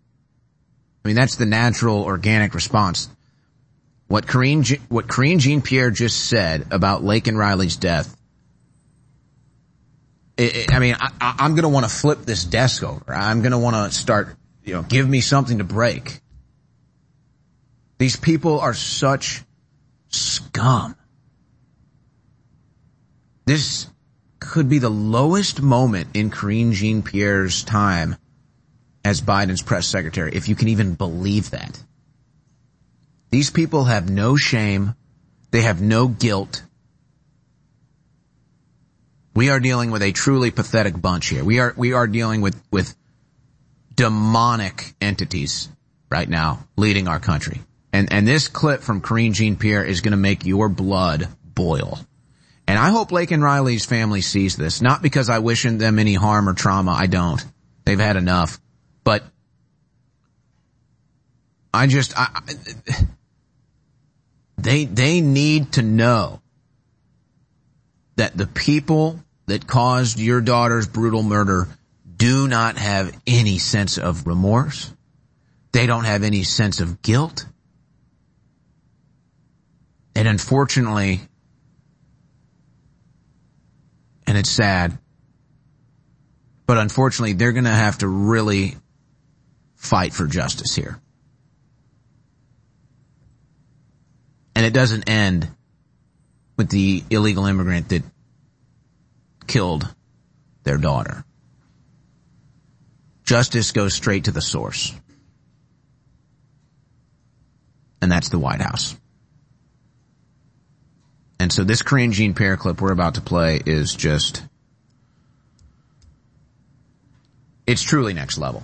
mean, 1.04 1.16
that's 1.16 1.36
the 1.36 1.46
natural 1.46 2.02
organic 2.02 2.54
response. 2.54 3.08
What 4.12 4.26
Karine, 4.26 4.62
what 4.90 5.08
Karine 5.08 5.38
Jean-Pierre 5.38 5.90
just 5.90 6.26
said 6.26 6.66
about 6.70 7.00
Laken 7.00 7.34
Riley's 7.34 7.76
death 7.76 8.14
I 10.38 10.66
I 10.68 10.78
mean, 10.80 10.96
I, 11.00 11.36
I'm 11.38 11.52
going 11.52 11.62
to 11.62 11.70
want 11.70 11.86
to 11.86 11.90
flip 11.90 12.18
this 12.26 12.44
desk 12.44 12.82
over. 12.82 13.14
I'm 13.14 13.40
going 13.40 13.52
to 13.52 13.58
want 13.58 13.74
to 13.74 13.98
start, 13.98 14.36
you 14.64 14.74
know, 14.74 14.82
give 14.82 15.08
me 15.08 15.22
something 15.22 15.56
to 15.58 15.64
break. 15.64 16.20
These 17.96 18.16
people 18.16 18.60
are 18.60 18.74
such 18.74 19.44
scum. 20.08 20.94
This 23.46 23.86
could 24.40 24.68
be 24.68 24.78
the 24.78 24.90
lowest 24.90 25.62
moment 25.62 26.08
in 26.12 26.28
Karine 26.28 26.72
Jean-Pierre's 26.72 27.64
time 27.64 28.16
as 29.06 29.22
Biden's 29.22 29.62
press 29.62 29.86
secretary, 29.86 30.32
if 30.34 30.50
you 30.50 30.54
can 30.54 30.68
even 30.68 30.96
believe 30.96 31.52
that. 31.52 31.82
These 33.32 33.50
people 33.50 33.84
have 33.84 34.10
no 34.10 34.36
shame. 34.36 34.94
They 35.50 35.62
have 35.62 35.80
no 35.80 36.06
guilt. 36.06 36.62
We 39.34 39.48
are 39.48 39.58
dealing 39.58 39.90
with 39.90 40.02
a 40.02 40.12
truly 40.12 40.50
pathetic 40.50 41.00
bunch 41.00 41.28
here. 41.28 41.42
We 41.42 41.58
are, 41.58 41.72
we 41.74 41.94
are 41.94 42.06
dealing 42.06 42.42
with, 42.42 42.62
with 42.70 42.94
demonic 43.94 44.92
entities 45.00 45.70
right 46.10 46.28
now 46.28 46.68
leading 46.76 47.08
our 47.08 47.18
country. 47.18 47.62
And, 47.90 48.12
and 48.12 48.28
this 48.28 48.48
clip 48.48 48.82
from 48.82 49.00
Karine 49.00 49.32
Jean-Pierre 49.32 49.84
is 49.84 50.02
going 50.02 50.12
to 50.12 50.18
make 50.18 50.44
your 50.44 50.68
blood 50.68 51.26
boil. 51.42 51.98
And 52.68 52.78
I 52.78 52.90
hope 52.90 53.10
Laken 53.10 53.42
Riley's 53.42 53.86
family 53.86 54.20
sees 54.20 54.56
this, 54.56 54.82
not 54.82 55.00
because 55.00 55.30
I 55.30 55.38
wish 55.38 55.62
them 55.62 55.98
any 55.98 56.14
harm 56.14 56.50
or 56.50 56.54
trauma. 56.54 56.92
I 56.92 57.06
don't. 57.06 57.42
They've 57.86 57.98
had 57.98 58.16
enough. 58.16 58.60
But 59.04 59.24
I 61.72 61.86
just, 61.86 62.18
I, 62.18 62.28
I, 62.34 63.06
they, 64.62 64.84
they 64.84 65.20
need 65.20 65.72
to 65.72 65.82
know 65.82 66.40
that 68.16 68.36
the 68.36 68.46
people 68.46 69.18
that 69.46 69.66
caused 69.66 70.18
your 70.18 70.40
daughter's 70.40 70.86
brutal 70.86 71.22
murder 71.22 71.68
do 72.16 72.46
not 72.46 72.78
have 72.78 73.16
any 73.26 73.58
sense 73.58 73.98
of 73.98 74.26
remorse. 74.26 74.92
They 75.72 75.86
don't 75.86 76.04
have 76.04 76.22
any 76.22 76.44
sense 76.44 76.80
of 76.80 77.02
guilt. 77.02 77.46
And 80.14 80.28
unfortunately, 80.28 81.20
and 84.26 84.38
it's 84.38 84.50
sad, 84.50 84.96
but 86.66 86.78
unfortunately 86.78 87.32
they're 87.32 87.52
gonna 87.52 87.70
have 87.70 87.98
to 87.98 88.08
really 88.08 88.76
fight 89.74 90.12
for 90.12 90.26
justice 90.26 90.76
here. 90.76 91.01
And 94.54 94.66
it 94.66 94.72
doesn't 94.72 95.08
end 95.08 95.48
with 96.56 96.68
the 96.68 97.02
illegal 97.10 97.46
immigrant 97.46 97.88
that 97.88 98.02
killed 99.46 99.92
their 100.64 100.78
daughter. 100.78 101.24
Justice 103.24 103.72
goes 103.72 103.94
straight 103.94 104.24
to 104.24 104.32
the 104.32 104.42
source. 104.42 104.94
And 108.00 108.10
that's 108.10 108.28
the 108.28 108.38
White 108.38 108.60
House. 108.60 108.96
And 111.38 111.52
so 111.52 111.64
this 111.64 111.82
Karine 111.82 112.12
Jean-Pierre 112.12 112.56
clip 112.56 112.80
we're 112.80 112.92
about 112.92 113.14
to 113.14 113.20
play 113.20 113.60
is 113.64 113.94
just, 113.94 114.44
it's 117.66 117.82
truly 117.82 118.12
next 118.12 118.38
level. 118.38 118.62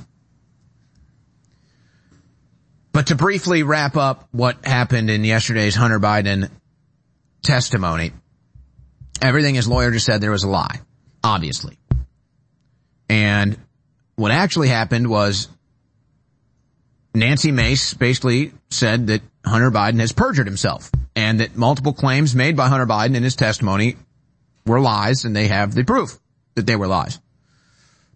But 2.92 3.08
to 3.08 3.15
briefly 3.15 3.62
wrap 3.62 3.97
up 3.97 4.28
what 4.33 4.65
happened 4.65 5.10
in 5.10 5.25
yesterday's 5.25 5.75
Hunter 5.75 6.00
Biden 6.00 6.50
testimony, 7.42 8.12
everything 9.23 9.55
his 9.55 9.68
lawyer 9.68 9.91
just 9.91 10.07
said 10.07 10.20
there 10.20 10.31
was 10.31 10.44
a 10.44 10.49
lie, 10.49 10.81
obviously. 11.23 11.78
And 13.08 13.57
what 14.17 14.33
actually 14.33 14.68
happened 14.68 15.08
was 15.08 15.49
Nancy 17.15 17.52
Mace 17.52 17.94
basically 17.94 18.52
said 18.70 19.08
that 19.08 19.23
Hunter 19.44 19.70
Biden 19.70 20.00
has 20.00 20.12
perjured 20.12 20.47
himself 20.47 20.91
and 21.17 21.41
that 21.41 21.57
multiple 21.57 21.92
claims 21.92 22.34
made 22.34 22.57
by 22.57 22.68
Hunter 22.68 22.86
Biden 22.86 23.17
in 23.17 23.23
his 23.23 23.36
testimony 23.36 23.97
were 24.67 24.81
lies 24.81 25.25
and 25.25 25.34
they 25.34 25.49
have 25.49 25.75
the 25.75 25.84
proof 25.84 26.18
that 26.55 26.67
they 26.67 26.76
were 26.76 26.86
lies. 26.86 27.18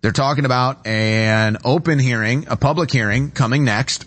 They're 0.02 0.12
talking 0.12 0.44
about 0.44 0.86
an 0.86 1.58
open 1.64 1.98
hearing, 1.98 2.46
a 2.48 2.56
public 2.56 2.90
hearing 2.90 3.30
coming 3.30 3.64
next. 3.64 4.06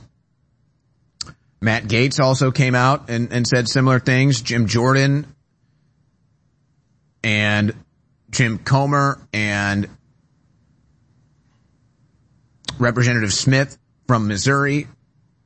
Matt 1.65 1.85
Gaetz 1.85 2.19
also 2.19 2.51
came 2.51 2.75
out 2.75 3.09
and, 3.09 3.33
and 3.33 3.47
said 3.47 3.67
similar 3.67 3.99
things. 3.99 4.41
Jim 4.41 4.67
Jordan 4.67 5.25
and 7.23 7.73
Jim 8.29 8.59
Comer 8.59 9.19
and 9.33 9.89
Representative 12.77 13.33
Smith 13.33 13.79
from 14.05 14.27
Missouri 14.27 14.87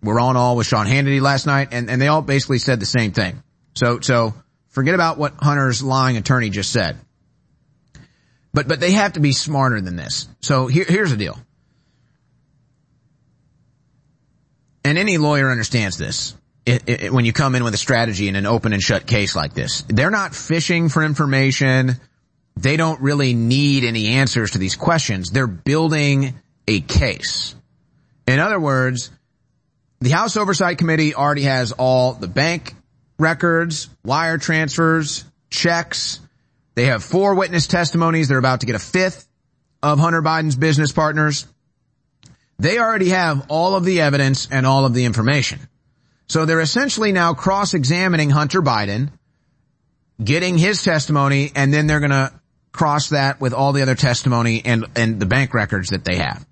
were 0.04 0.20
on 0.20 0.36
all 0.36 0.58
with 0.58 0.68
Sean 0.68 0.88
Hannity 0.88 1.22
last 1.22 1.46
night 1.46 1.70
and, 1.72 1.90
and 1.90 2.02
they 2.02 2.10
all 2.10 2.22
basically 2.22 2.60
said 2.60 2.82
the 2.82 2.86
same 2.86 3.14
thing. 3.14 3.42
So, 3.76 4.02
so 4.02 4.34
forget 4.68 4.96
about 4.96 5.18
what 5.18 5.36
Hunter's 5.40 5.82
lying 5.82 6.18
attorney 6.18 6.50
just 6.50 6.74
said. 6.74 6.98
But, 8.54 8.68
but 8.68 8.82
they 8.82 8.92
have 8.92 9.14
to 9.14 9.22
be 9.22 9.32
smarter 9.32 9.80
than 9.80 9.96
this. 9.96 10.28
So 10.42 10.68
here, 10.68 10.86
here's 10.86 11.12
the 11.12 11.18
deal. 11.18 11.40
And 14.84 14.98
any 14.98 15.18
lawyer 15.18 15.52
understands 15.52 15.98
this. 15.98 16.36
It, 16.66 16.84
it, 16.88 17.14
when 17.14 17.26
you 17.26 17.34
come 17.34 17.56
in 17.56 17.64
with 17.64 17.74
a 17.74 17.78
strategy 17.78 18.28
in 18.28 18.36
an 18.36 18.46
open 18.46 18.74
and 18.74 18.82
shut 18.82 19.08
case 19.08 19.36
like 19.36 19.54
this, 19.54 19.84
they're 19.88 20.12
not 20.12 20.36
fishing 20.36 20.90
for 20.90 21.04
information. 21.04 21.96
They 22.56 22.78
don't 22.78 23.02
really 23.02 23.34
need 23.34 23.84
any 23.84 24.10
answers 24.10 24.52
to 24.52 24.58
these 24.58 24.76
questions. 24.76 25.32
They're 25.32 25.48
building 25.48 26.36
a 26.68 26.82
case. 26.82 27.56
In 28.28 28.40
other 28.40 28.60
words, 28.60 29.10
the 30.00 30.12
House 30.12 30.38
Oversight 30.38 30.78
Committee 30.78 31.16
already 31.16 31.44
has 31.44 31.72
all 31.72 32.14
the 32.14 32.28
bank 32.28 32.74
records, 33.18 33.90
wire 34.04 34.38
transfers, 34.38 35.26
checks. 35.50 36.20
They 36.76 36.86
have 36.86 37.04
four 37.04 37.36
witness 37.36 37.68
testimonies. 37.68 38.28
They're 38.28 38.38
about 38.38 38.62
to 38.62 38.66
get 38.66 38.76
a 38.76 38.80
fifth 38.80 39.28
of 39.82 40.00
Hunter 40.00 40.22
Biden's 40.22 40.56
business 40.56 40.92
partners. 40.92 41.46
They 42.60 42.78
already 42.78 43.10
have 43.10 43.46
all 43.48 43.76
of 43.76 43.86
the 43.86 44.02
evidence 44.02 44.50
and 44.52 44.68
all 44.68 44.86
of 44.86 44.94
the 44.94 45.06
information. 45.06 45.60
So 46.28 46.46
they're 46.46 46.60
essentially 46.60 47.12
now 47.12 47.34
cross-examining 47.34 48.30
Hunter 48.30 48.62
Biden, 48.62 49.10
getting 50.22 50.58
his 50.58 50.84
testimony, 50.84 51.52
and 51.56 51.74
then 51.74 51.88
they're 51.88 52.02
gonna 52.02 52.34
cross 52.72 53.10
that 53.10 53.40
with 53.42 53.54
all 53.54 53.72
the 53.72 53.82
other 53.82 53.96
testimony 53.96 54.62
and, 54.64 54.86
and 54.96 55.20
the 55.20 55.26
bank 55.26 55.54
records 55.54 55.90
that 55.90 56.04
they 56.04 56.18
have. 56.18 56.46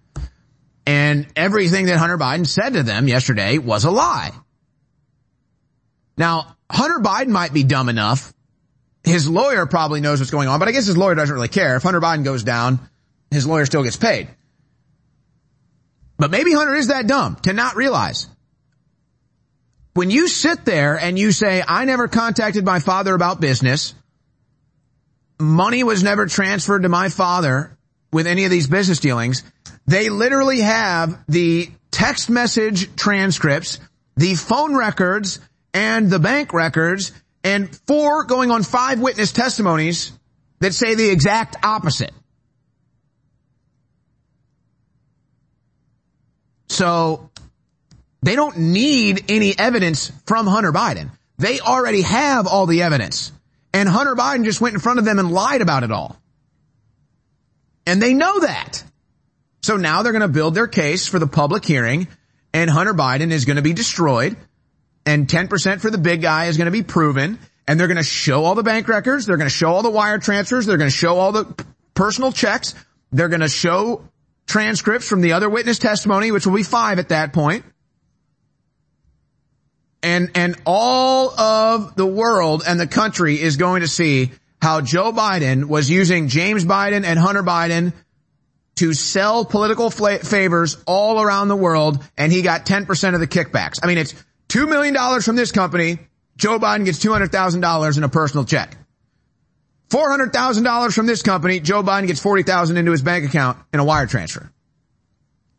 And 0.85 1.27
everything 1.35 1.87
that 1.87 1.97
Hunter 1.97 2.17
Biden 2.17 2.47
said 2.47 2.73
to 2.73 2.83
them 2.83 3.09
yesterday 3.09 3.57
was 3.57 3.83
a 3.83 3.91
lie. 3.91 4.31
Now, 6.17 6.55
Hunter 6.71 6.99
Biden 6.99 7.27
might 7.27 7.53
be 7.53 7.63
dumb 7.63 7.89
enough. 7.89 8.33
His 9.03 9.29
lawyer 9.29 9.65
probably 9.65 9.99
knows 9.99 10.19
what's 10.19 10.31
going 10.31 10.47
on, 10.47 10.59
but 10.59 10.69
I 10.69 10.71
guess 10.71 10.85
his 10.85 10.97
lawyer 10.97 11.15
doesn't 11.15 11.33
really 11.33 11.49
care. 11.49 11.75
If 11.75 11.83
Hunter 11.83 12.01
Biden 12.01 12.23
goes 12.23 12.43
down, 12.43 12.79
his 13.29 13.45
lawyer 13.45 13.65
still 13.65 13.83
gets 13.83 13.97
paid. 13.97 14.29
But 16.17 16.31
maybe 16.31 16.53
Hunter 16.53 16.75
is 16.75 16.87
that 16.87 17.07
dumb 17.07 17.35
to 17.43 17.53
not 17.53 17.75
realize. 17.75 18.27
When 19.93 20.11
you 20.11 20.27
sit 20.27 20.65
there 20.65 20.99
and 20.99 21.17
you 21.17 21.31
say, 21.31 21.63
I 21.67 21.85
never 21.85 22.07
contacted 22.07 22.65
my 22.65 22.79
father 22.79 23.15
about 23.15 23.41
business, 23.41 23.93
money 25.39 25.83
was 25.83 26.03
never 26.03 26.25
transferred 26.25 26.83
to 26.83 26.89
my 26.89 27.09
father 27.09 27.77
with 28.11 28.27
any 28.27 28.45
of 28.45 28.51
these 28.51 28.67
business 28.67 28.99
dealings, 28.99 29.43
they 29.85 30.09
literally 30.09 30.61
have 30.61 31.17
the 31.27 31.69
text 31.91 32.29
message 32.29 32.95
transcripts, 32.95 33.79
the 34.15 34.35
phone 34.35 34.75
records, 34.75 35.39
and 35.73 36.09
the 36.09 36.19
bank 36.19 36.53
records, 36.53 37.11
and 37.43 37.75
four 37.87 38.23
going 38.23 38.51
on 38.51 38.63
five 38.63 38.99
witness 38.99 39.31
testimonies 39.31 40.11
that 40.59 40.73
say 40.73 40.95
the 40.95 41.09
exact 41.09 41.55
opposite. 41.63 42.11
So 46.67 47.29
they 48.21 48.35
don't 48.35 48.57
need 48.57 49.25
any 49.29 49.57
evidence 49.57 50.11
from 50.25 50.47
Hunter 50.47 50.71
Biden. 50.71 51.11
They 51.37 51.59
already 51.59 52.01
have 52.01 52.47
all 52.47 52.65
the 52.65 52.81
evidence. 52.81 53.31
And 53.73 53.87
Hunter 53.87 54.15
Biden 54.15 54.43
just 54.43 54.59
went 54.59 54.73
in 54.73 54.79
front 54.79 54.99
of 54.99 55.05
them 55.05 55.19
and 55.19 55.31
lied 55.31 55.61
about 55.61 55.83
it 55.83 55.91
all. 55.91 56.17
And 57.85 58.01
they 58.01 58.13
know 58.13 58.39
that. 58.39 58.83
So 59.61 59.77
now 59.77 60.01
they're 60.01 60.13
going 60.13 60.21
to 60.21 60.27
build 60.27 60.55
their 60.55 60.67
case 60.67 61.07
for 61.07 61.19
the 61.19 61.27
public 61.27 61.63
hearing 61.65 62.07
and 62.53 62.69
Hunter 62.69 62.93
Biden 62.93 63.31
is 63.31 63.45
going 63.45 63.57
to 63.57 63.61
be 63.61 63.73
destroyed 63.73 64.35
and 65.05 65.27
10% 65.27 65.79
for 65.79 65.89
the 65.89 65.97
big 65.97 66.21
guy 66.21 66.45
is 66.45 66.57
going 66.57 66.65
to 66.65 66.71
be 66.71 66.83
proven 66.83 67.39
and 67.67 67.79
they're 67.79 67.87
going 67.87 67.97
to 67.97 68.03
show 68.03 68.45
all 68.45 68.55
the 68.55 68.63
bank 68.63 68.87
records. 68.87 69.25
They're 69.25 69.37
going 69.37 69.49
to 69.49 69.55
show 69.55 69.73
all 69.73 69.83
the 69.83 69.89
wire 69.89 70.19
transfers. 70.19 70.65
They're 70.65 70.77
going 70.77 70.89
to 70.89 70.95
show 70.95 71.17
all 71.17 71.31
the 71.31 71.65
personal 71.93 72.31
checks. 72.31 72.73
They're 73.11 73.29
going 73.29 73.41
to 73.41 73.49
show 73.49 74.03
transcripts 74.47 75.07
from 75.07 75.21
the 75.21 75.33
other 75.33 75.49
witness 75.49 75.77
testimony, 75.77 76.31
which 76.31 76.47
will 76.47 76.55
be 76.55 76.63
five 76.63 76.99
at 76.99 77.09
that 77.09 77.33
point. 77.33 77.63
And, 80.01 80.31
and 80.35 80.55
all 80.65 81.37
of 81.37 81.95
the 81.95 82.05
world 82.05 82.63
and 82.65 82.79
the 82.79 82.87
country 82.87 83.39
is 83.39 83.57
going 83.57 83.81
to 83.81 83.87
see 83.87 84.31
how 84.61 84.81
Joe 84.81 85.11
Biden 85.11 85.65
was 85.65 85.89
using 85.89 86.29
James 86.29 86.65
Biden 86.65 87.03
and 87.03 87.19
Hunter 87.19 87.43
Biden 87.43 87.93
to 88.75 88.93
sell 88.93 89.43
political 89.43 89.89
favors 89.89 90.77
all 90.85 91.21
around 91.21 91.47
the 91.47 91.55
world 91.55 92.03
and 92.15 92.31
he 92.31 92.41
got 92.41 92.65
10% 92.65 93.13
of 93.15 93.19
the 93.19 93.27
kickbacks. 93.27 93.79
I 93.83 93.87
mean, 93.87 93.97
it's 93.97 94.13
$2 94.49 94.69
million 94.69 95.21
from 95.21 95.35
this 95.35 95.51
company. 95.51 95.99
Joe 96.37 96.59
Biden 96.59 96.85
gets 96.85 97.03
$200,000 97.03 97.97
in 97.97 98.03
a 98.03 98.09
personal 98.09 98.45
check. 98.45 98.77
$400,000 99.89 100.93
from 100.93 101.05
this 101.05 101.21
company. 101.21 101.59
Joe 101.59 101.83
Biden 101.83 102.07
gets 102.07 102.19
40,000 102.19 102.77
into 102.77 102.91
his 102.91 103.01
bank 103.01 103.25
account 103.25 103.57
in 103.73 103.79
a 103.79 103.85
wire 103.85 104.05
transfer. 104.05 104.51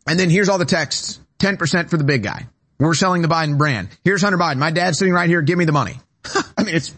And 0.07 0.19
then 0.19 0.31
here's 0.31 0.49
all 0.49 0.59
the 0.59 0.65
texts. 0.65 1.21
10% 1.39 1.89
for 1.89 1.97
the 1.97 2.05
big 2.05 2.23
guy. 2.23 2.49
We're 2.79 2.95
selling 2.95 3.23
the 3.23 3.29
Biden 3.29 3.59
brand. 3.59 3.89
Here's 4.05 4.23
Hunter 4.23 4.39
Biden. 4.39 4.59
My 4.59 4.71
dad's 4.71 4.99
sitting 4.99 5.15
right 5.15 5.29
here. 5.29 5.43
Give 5.43 5.59
me 5.59 5.65
the 5.65 5.73
money. 5.73 5.97
I 6.57 6.65
mean, 6.65 6.75
it's, 6.75 6.95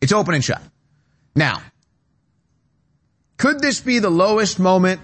it's 0.00 0.12
open 0.12 0.34
and 0.34 0.44
shut. 0.44 0.62
Now, 1.34 1.62
could 3.36 3.60
this 3.60 3.80
be 3.80 3.98
the 3.98 4.10
lowest 4.10 4.58
moment 4.58 5.00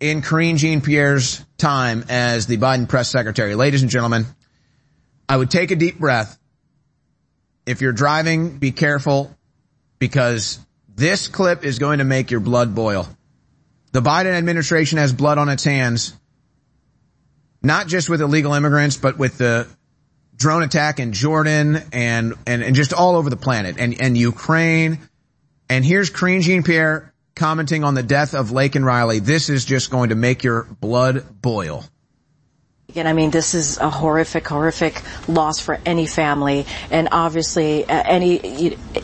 in 0.00 0.22
Karine 0.22 0.56
Jean-Pierre's 0.56 1.44
time 1.58 2.04
as 2.08 2.46
the 2.46 2.56
Biden 2.56 2.88
press 2.88 3.10
secretary? 3.10 3.54
Ladies 3.54 3.82
and 3.82 3.90
gentlemen, 3.90 4.26
I 5.28 5.36
would 5.36 5.50
take 5.50 5.70
a 5.70 5.76
deep 5.76 5.98
breath. 5.98 6.38
If 7.66 7.80
you're 7.80 7.92
driving, 7.92 8.58
be 8.58 8.72
careful 8.72 9.36
because 9.98 10.58
this 10.94 11.28
clip 11.28 11.64
is 11.64 11.78
going 11.78 11.98
to 11.98 12.04
make 12.04 12.30
your 12.30 12.40
blood 12.40 12.74
boil. 12.74 13.08
The 13.92 14.00
Biden 14.00 14.32
administration 14.32 14.98
has 14.98 15.12
blood 15.12 15.38
on 15.38 15.48
its 15.48 15.64
hands, 15.64 16.14
not 17.62 17.86
just 17.86 18.08
with 18.10 18.20
illegal 18.20 18.54
immigrants, 18.54 18.96
but 18.96 19.18
with 19.18 19.38
the 19.38 19.66
drone 20.36 20.62
attack 20.62 21.00
in 21.00 21.12
Jordan 21.12 21.82
and, 21.92 22.34
and, 22.46 22.62
and 22.62 22.76
just 22.76 22.92
all 22.92 23.16
over 23.16 23.30
the 23.30 23.36
planet 23.36 23.76
and, 23.78 24.00
and 24.00 24.16
Ukraine. 24.16 24.98
And 25.68 25.84
here's 25.84 26.10
Karine 26.10 26.42
Jean-Pierre 26.42 27.12
commenting 27.34 27.84
on 27.84 27.94
the 27.94 28.02
death 28.02 28.34
of 28.34 28.48
Laken 28.48 28.84
Riley. 28.84 29.18
This 29.18 29.48
is 29.48 29.64
just 29.64 29.90
going 29.90 30.10
to 30.10 30.14
make 30.14 30.44
your 30.44 30.64
blood 30.64 31.40
boil. 31.40 31.84
And 32.94 33.08
I 33.08 33.12
mean, 33.12 33.30
this 33.30 33.54
is 33.54 33.78
a 33.78 33.90
horrific, 33.90 34.46
horrific 34.46 35.02
loss 35.28 35.58
for 35.58 35.78
any 35.84 36.06
family. 36.06 36.66
And 36.90 37.08
obviously, 37.10 37.84
uh, 37.84 38.02
any 38.06 38.36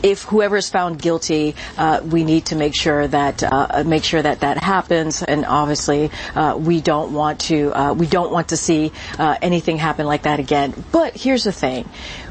if 0.01 0.23
whoever 0.23 0.55
is 0.55 0.69
found 0.69 1.01
guilty, 1.01 1.55
uh, 1.77 2.01
we 2.03 2.23
need 2.23 2.45
to 2.47 2.55
make 2.55 2.75
sure 2.75 3.07
that 3.07 3.43
uh, 3.43 3.83
make 3.85 4.05
sure 4.05 4.21
that 4.21 4.39
that 4.39 4.57
happens. 4.57 5.21
And 5.21 5.45
obviously, 5.45 6.11
uh, 6.33 6.55
we 6.57 6.79
don't 6.79 7.13
want 7.13 7.41
to 7.41 7.71
uh, 7.77 7.93
we 7.93 8.07
don't 8.07 8.31
want 8.31 8.49
to 8.49 8.57
see 8.57 8.93
uh, 9.19 9.37
anything 9.41 9.77
happen 9.77 10.05
like 10.05 10.23
that 10.23 10.39
again. 10.39 10.73
But 10.91 11.15
here's 11.15 11.43
the 11.43 11.51
thing: 11.51 11.87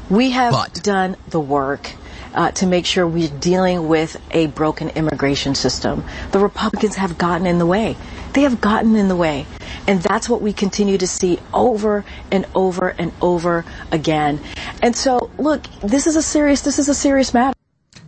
we 0.09 0.31
have 0.31 0.53
but. 0.53 0.83
done 0.83 1.15
the 1.29 1.39
work. 1.39 1.91
Uh, 2.33 2.49
to 2.49 2.65
make 2.65 2.83
sure 2.83 3.07
we're 3.07 3.27
dealing 3.27 3.87
with 3.87 4.19
a 4.31 4.47
broken 4.47 4.89
immigration 4.89 5.53
system. 5.53 6.03
The 6.31 6.39
Republicans 6.39 6.95
have 6.95 7.15
gotten 7.15 7.45
in 7.45 7.59
the 7.59 7.65
way. 7.65 7.95
They 8.33 8.41
have 8.41 8.59
gotten 8.59 8.95
in 8.95 9.07
the 9.07 9.15
way. 9.15 9.45
And 9.87 10.01
that's 10.01 10.27
what 10.27 10.41
we 10.41 10.51
continue 10.51 10.97
to 10.97 11.05
see 11.05 11.39
over 11.53 12.03
and 12.31 12.47
over 12.55 12.87
and 12.89 13.11
over 13.21 13.65
again. 13.91 14.39
And 14.81 14.95
so, 14.95 15.29
look, 15.37 15.63
this 15.81 16.07
is 16.07 16.15
a 16.15 16.23
serious, 16.23 16.61
this 16.61 16.79
is 16.79 16.89
a 16.89 16.95
serious 16.95 17.35
matter. 17.35 17.55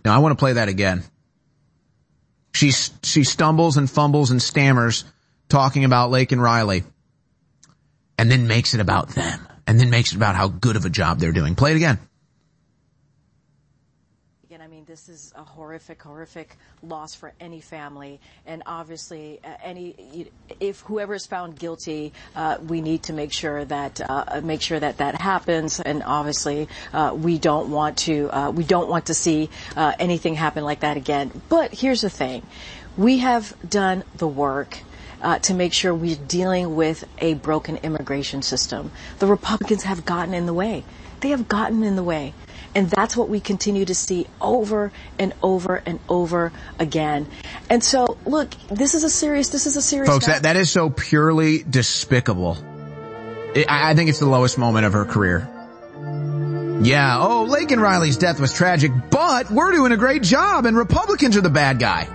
Now 0.04 0.16
I 0.16 0.18
want 0.18 0.32
to 0.32 0.36
play 0.36 0.54
that 0.54 0.68
again. 0.68 1.04
She, 2.52 2.72
she 2.72 3.22
stumbles 3.22 3.76
and 3.76 3.88
fumbles 3.88 4.32
and 4.32 4.42
stammers 4.42 5.04
talking 5.48 5.84
about 5.84 6.10
Laken 6.10 6.40
Riley 6.40 6.82
and 8.18 8.28
then 8.28 8.48
makes 8.48 8.74
it 8.74 8.80
about 8.80 9.10
them 9.10 9.46
and 9.68 9.78
then 9.78 9.90
makes 9.90 10.12
it 10.12 10.16
about 10.16 10.34
how 10.34 10.48
good 10.48 10.74
of 10.74 10.84
a 10.84 10.90
job 10.90 11.20
they're 11.20 11.32
doing. 11.32 11.54
Play 11.54 11.72
it 11.72 11.76
again 11.76 12.00
this 14.96 15.10
is 15.10 15.32
a 15.36 15.42
horrific, 15.76 16.02
horrific 16.02 16.56
loss 16.82 17.14
for 17.14 17.32
any 17.38 17.60
family. 17.60 18.18
And 18.46 18.62
obviously, 18.64 19.40
uh, 19.44 19.48
any 19.62 20.30
if 20.58 20.80
whoever 20.80 21.14
is 21.14 21.26
found 21.26 21.58
guilty, 21.58 22.14
uh, 22.34 22.56
we 22.66 22.80
need 22.80 23.02
to 23.04 23.12
make 23.12 23.32
sure 23.32 23.64
that 23.66 24.00
uh, 24.00 24.40
make 24.42 24.62
sure 24.62 24.80
that 24.80 24.96
that 24.98 25.20
happens. 25.20 25.80
And 25.80 26.02
obviously, 26.02 26.68
uh, 26.94 27.12
we 27.14 27.38
don't 27.38 27.70
want 27.70 27.98
to 28.08 28.30
uh, 28.30 28.50
we 28.50 28.64
don't 28.64 28.88
want 28.88 29.06
to 29.06 29.14
see 29.14 29.50
uh, 29.76 29.92
anything 29.98 30.34
happen 30.34 30.64
like 30.64 30.80
that 30.80 30.96
again. 30.96 31.30
But 31.50 31.74
here's 31.74 32.00
the 32.00 32.10
thing: 32.10 32.42
we 32.96 33.18
have 33.18 33.54
done 33.68 34.04
the 34.16 34.28
work. 34.28 34.78
Uh, 35.22 35.38
to 35.38 35.54
make 35.54 35.72
sure 35.72 35.94
we're 35.94 36.14
dealing 36.28 36.76
with 36.76 37.02
a 37.18 37.32
broken 37.34 37.78
immigration 37.78 38.42
system. 38.42 38.92
The 39.18 39.26
Republicans 39.26 39.82
have 39.84 40.04
gotten 40.04 40.34
in 40.34 40.44
the 40.44 40.52
way. 40.52 40.84
They 41.20 41.30
have 41.30 41.48
gotten 41.48 41.82
in 41.82 41.96
the 41.96 42.02
way. 42.02 42.34
And 42.76 42.90
that's 42.90 43.16
what 43.16 43.30
we 43.30 43.40
continue 43.40 43.86
to 43.86 43.94
see 43.94 44.26
over 44.38 44.92
and 45.18 45.32
over 45.42 45.76
and 45.86 45.98
over 46.10 46.52
again. 46.78 47.26
And 47.70 47.82
so, 47.82 48.18
look, 48.26 48.50
this 48.68 48.92
is 48.92 49.02
a 49.02 49.08
serious, 49.08 49.48
this 49.48 49.66
is 49.66 49.76
a 49.76 49.82
serious. 49.82 50.10
Folks, 50.10 50.26
that, 50.26 50.42
that 50.42 50.56
is 50.56 50.70
so 50.70 50.90
purely 50.90 51.62
despicable. 51.62 52.58
It, 53.54 53.64
I 53.66 53.94
think 53.94 54.10
it's 54.10 54.18
the 54.18 54.26
lowest 54.26 54.58
moment 54.58 54.84
of 54.84 54.92
her 54.92 55.06
career. 55.06 55.48
Yeah, 56.82 57.16
oh, 57.18 57.46
Laken 57.48 57.80
Riley's 57.80 58.18
death 58.18 58.38
was 58.38 58.52
tragic, 58.52 58.92
but 59.10 59.50
we're 59.50 59.72
doing 59.72 59.92
a 59.92 59.96
great 59.96 60.22
job 60.22 60.66
and 60.66 60.76
Republicans 60.76 61.34
are 61.38 61.40
the 61.40 61.48
bad 61.48 61.78
guy. 61.78 62.06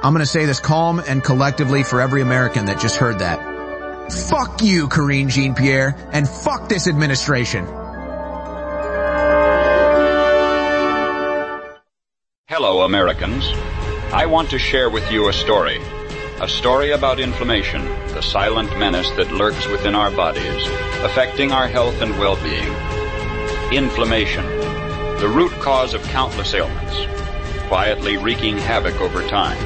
I'm 0.00 0.12
gonna 0.12 0.26
say 0.26 0.44
this 0.44 0.60
calm 0.60 1.00
and 1.00 1.24
collectively 1.24 1.82
for 1.82 2.00
every 2.00 2.22
American 2.22 2.66
that 2.66 2.78
just 2.78 2.98
heard 2.98 3.18
that. 3.18 4.12
Fuck 4.12 4.62
you, 4.62 4.86
Karine 4.86 5.28
Jean-Pierre, 5.28 5.96
and 6.12 6.28
fuck 6.28 6.68
this 6.68 6.86
administration. 6.86 7.66
Hello, 12.58 12.84
Americans. 12.84 13.52
I 14.14 14.24
want 14.24 14.48
to 14.48 14.58
share 14.58 14.88
with 14.88 15.12
you 15.12 15.28
a 15.28 15.32
story. 15.34 15.78
A 16.40 16.48
story 16.48 16.92
about 16.92 17.20
inflammation, 17.20 17.84
the 18.14 18.22
silent 18.22 18.70
menace 18.78 19.10
that 19.10 19.30
lurks 19.30 19.68
within 19.68 19.94
our 19.94 20.10
bodies, 20.10 20.66
affecting 21.04 21.52
our 21.52 21.68
health 21.68 22.00
and 22.00 22.18
well-being. 22.18 22.72
Inflammation, 23.74 24.46
the 25.20 25.30
root 25.30 25.52
cause 25.60 25.92
of 25.92 26.02
countless 26.04 26.54
ailments, 26.54 26.96
quietly 27.68 28.16
wreaking 28.16 28.56
havoc 28.56 28.98
over 29.02 29.20
time. 29.28 29.62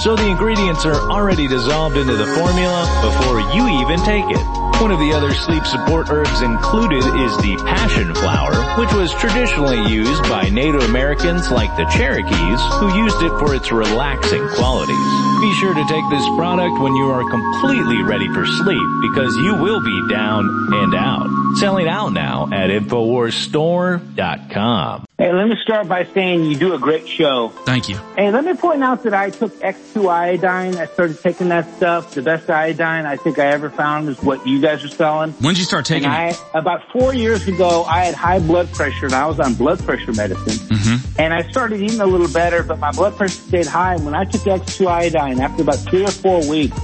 So 0.00 0.16
the 0.16 0.26
ingredients 0.26 0.84
are 0.84 1.10
already 1.10 1.46
dissolved 1.46 1.96
into 1.96 2.16
the 2.16 2.26
formula 2.26 2.84
before 3.02 3.40
you 3.54 3.68
even 3.80 4.04
take 4.04 4.24
it. 4.28 4.44
One 4.82 4.90
of 4.90 4.98
the 4.98 5.12
other 5.12 5.32
sleep 5.32 5.64
support 5.64 6.10
herbs 6.10 6.42
included 6.42 6.98
is 6.98 7.36
the 7.38 7.56
passion 7.64 8.12
flower, 8.14 8.54
which 8.78 8.92
was 8.92 9.14
traditionally 9.14 9.88
used 9.90 10.22
by 10.24 10.50
Native 10.50 10.82
Americans 10.82 11.50
like 11.50 11.74
the 11.76 11.86
Cherokees, 11.86 12.60
who 12.80 12.94
used 12.98 13.22
it 13.22 13.30
for 13.38 13.54
its 13.54 13.72
relaxing 13.72 14.46
qualities. 14.48 15.33
Be 15.44 15.52
sure 15.52 15.74
to 15.74 15.84
take 15.84 16.08
this 16.08 16.26
product 16.36 16.80
when 16.80 16.96
you 16.96 17.10
are 17.10 17.22
completely 17.28 18.02
ready 18.02 18.32
for 18.32 18.46
sleep 18.46 18.88
because 19.02 19.36
you 19.36 19.54
will 19.56 19.82
be 19.82 20.08
down 20.08 20.48
and 20.72 20.94
out. 20.94 21.28
Selling 21.58 21.86
out 21.86 22.14
now 22.14 22.48
at 22.50 22.70
InfoWarsStore.com. 22.70 25.04
Hey, 25.16 25.32
let 25.32 25.46
me 25.46 25.54
start 25.62 25.86
by 25.86 26.06
saying 26.06 26.44
you 26.44 26.56
do 26.56 26.74
a 26.74 26.78
great 26.78 27.08
show. 27.08 27.50
Thank 27.64 27.88
you. 27.88 27.94
Hey, 28.16 28.32
let 28.32 28.44
me 28.44 28.54
point 28.54 28.82
out 28.82 29.04
that 29.04 29.14
I 29.14 29.30
took 29.30 29.52
X2 29.60 30.10
iodine. 30.10 30.76
I 30.76 30.86
started 30.86 31.20
taking 31.20 31.50
that 31.50 31.72
stuff. 31.76 32.14
The 32.14 32.22
best 32.22 32.50
iodine 32.50 33.06
I 33.06 33.16
think 33.16 33.38
I 33.38 33.46
ever 33.46 33.70
found 33.70 34.08
is 34.08 34.20
what 34.20 34.44
you 34.44 34.60
guys 34.60 34.82
are 34.82 34.88
selling. 34.88 35.30
When 35.34 35.54
did 35.54 35.60
you 35.60 35.66
start 35.66 35.84
taking 35.84 36.08
and 36.08 36.34
it? 36.34 36.42
I, 36.52 36.58
about 36.58 36.90
four 36.90 37.14
years 37.14 37.46
ago, 37.46 37.84
I 37.84 38.06
had 38.06 38.16
high 38.16 38.40
blood 38.40 38.72
pressure 38.72 39.06
and 39.06 39.14
I 39.14 39.26
was 39.26 39.38
on 39.38 39.54
blood 39.54 39.78
pressure 39.84 40.12
medicine. 40.12 40.66
Mm-hmm. 40.66 41.20
And 41.20 41.32
I 41.32 41.48
started 41.48 41.80
eating 41.80 42.00
a 42.00 42.06
little 42.06 42.28
better, 42.28 42.64
but 42.64 42.80
my 42.80 42.90
blood 42.90 43.16
pressure 43.16 43.40
stayed 43.40 43.68
high. 43.68 43.94
And 43.94 44.04
when 44.04 44.16
I 44.16 44.24
took 44.24 44.40
X2 44.40 44.88
iodine, 44.88 45.33
after 45.40 45.62
about 45.62 45.78
three 45.78 46.04
or 46.04 46.10
four 46.10 46.48
weeks, 46.48 46.76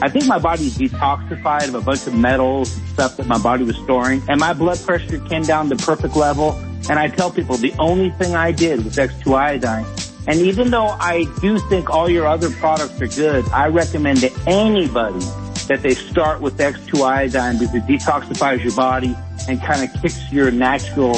I 0.00 0.08
think 0.08 0.26
my 0.26 0.38
body 0.38 0.70
detoxified 0.70 1.68
of 1.68 1.74
a 1.74 1.80
bunch 1.80 2.06
of 2.06 2.14
metals 2.14 2.76
and 2.76 2.88
stuff 2.88 3.16
that 3.16 3.26
my 3.26 3.38
body 3.38 3.64
was 3.64 3.76
storing. 3.76 4.22
And 4.28 4.38
my 4.38 4.52
blood 4.52 4.78
pressure 4.80 5.18
came 5.18 5.42
down 5.42 5.68
to 5.70 5.76
perfect 5.76 6.14
level. 6.14 6.52
And 6.88 6.98
I 6.98 7.08
tell 7.08 7.30
people 7.30 7.56
the 7.56 7.74
only 7.78 8.10
thing 8.12 8.34
I 8.34 8.52
did 8.52 8.84
was 8.84 8.96
X2 8.96 9.34
iodine. 9.34 9.84
And 10.26 10.40
even 10.40 10.70
though 10.70 10.86
I 10.86 11.24
do 11.40 11.58
think 11.58 11.90
all 11.90 12.08
your 12.08 12.26
other 12.26 12.50
products 12.50 13.00
are 13.00 13.08
good, 13.08 13.48
I 13.50 13.68
recommend 13.68 14.20
to 14.20 14.30
anybody 14.46 15.24
that 15.68 15.80
they 15.82 15.94
start 15.94 16.40
with 16.40 16.58
X2 16.58 17.02
iodine 17.02 17.58
because 17.58 17.74
it 17.74 17.84
detoxifies 17.84 18.62
your 18.62 18.74
body 18.74 19.16
and 19.48 19.60
kind 19.62 19.82
of 19.82 20.02
kicks 20.02 20.30
your 20.30 20.50
natural 20.50 21.14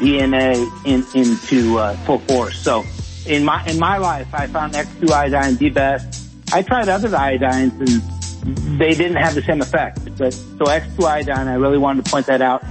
DNA 0.00 0.66
in, 0.86 1.04
into 1.14 1.78
uh, 1.78 1.94
full 1.98 2.18
force. 2.20 2.58
So 2.58 2.84
in 3.26 3.44
my 3.44 3.64
in 3.66 3.78
my 3.78 3.98
life, 3.98 4.28
I 4.34 4.46
found 4.46 4.74
X2 4.74 5.10
iodine 5.10 5.56
the 5.56 5.70
best. 5.70 6.23
I 6.54 6.62
tried 6.62 6.88
other 6.88 7.08
iodines 7.08 7.72
and 7.80 8.78
they 8.78 8.94
didn't 8.94 9.16
have 9.16 9.34
the 9.34 9.42
same 9.42 9.60
effect. 9.60 9.98
But 10.16 10.32
so 10.32 10.66
X2 10.66 11.04
iodine, 11.04 11.48
I 11.48 11.54
really 11.54 11.78
wanted 11.78 12.04
to 12.04 12.10
point 12.12 12.26
that 12.26 12.40
out. 12.40 12.62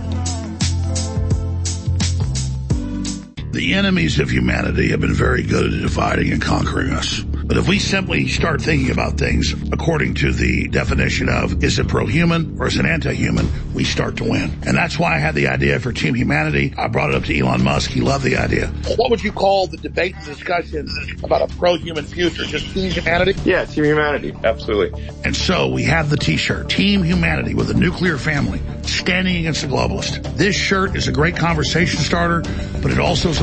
The 3.54 3.76
enemies 3.76 4.20
of 4.20 4.32
humanity 4.32 4.90
have 4.90 5.02
been 5.02 5.14
very 5.14 5.44
good 5.44 5.76
at 5.76 5.82
dividing 5.82 6.32
and 6.32 6.42
conquering 6.42 6.92
us. 6.92 7.22
But 7.22 7.56
if 7.56 7.68
we 7.68 7.78
simply 7.78 8.28
start 8.28 8.64
thinking 8.64 8.90
about 8.90 9.20
things 9.20 9.54
according 9.72 10.16
to 10.16 10.32
the 10.32 10.70
definition 10.70 11.30
of 11.30 11.64
is 11.64 11.78
it 11.78 11.88
pro-human 11.88 12.58
or 12.60 12.66
is 12.66 12.78
it 12.78 12.86
anti-human, 12.86 13.48
we 13.76 13.84
start 13.84 14.18
to 14.18 14.24
win. 14.24 14.58
And 14.66 14.76
that's 14.76 14.98
why 14.98 15.14
I 15.14 15.20
had 15.20 15.36
the 15.36 15.50
idea 15.50 15.80
for 15.80 15.92
Team 15.92 16.16
Humanity. 16.16 16.74
I 16.76 16.88
brought 16.88 17.12
it 17.12 17.16
up 17.16 17.26
to 17.26 17.38
Elon 17.38 17.64
Musk. 17.64 17.92
He 17.92 18.02
loved 18.02 18.24
the 18.24 18.38
idea. 18.38 18.70
What 18.96 19.12
would 19.12 19.24
you 19.24 19.32
call 19.32 19.68
the 19.68 19.78
debate 19.78 20.16
and 20.16 20.26
discussion 20.26 20.88
about 21.24 21.44
a 21.44 21.56
pro-human 21.58 22.06
future? 22.06 22.46
Just 22.46 22.74
Team 22.74 22.90
Humanity? 22.90 23.40
Yeah, 23.44 23.66
Team 23.66 23.84
Humanity. 23.84 24.34
Absolutely. 24.44 25.08
And 25.24 25.36
so 25.36 25.70
we 25.70 25.84
have 25.84 26.10
the 26.10 26.18
t-shirt, 26.18 26.70
Team 26.70 27.04
Humanity 27.04 27.54
with 27.54 27.70
a 27.70 27.76
nuclear 27.76 28.18
family, 28.18 28.62
standing 28.82 29.36
against 29.36 29.62
the 29.62 29.68
globalist. 29.68 30.38
This 30.38 30.56
shirt 30.56 30.96
is 30.96 31.08
a 31.08 31.12
great 31.12 31.36
conversation 31.36 32.00
starter, 32.00 32.42
but 32.82 32.90
it 32.90 33.00
also 33.00 33.30
is 33.30 33.43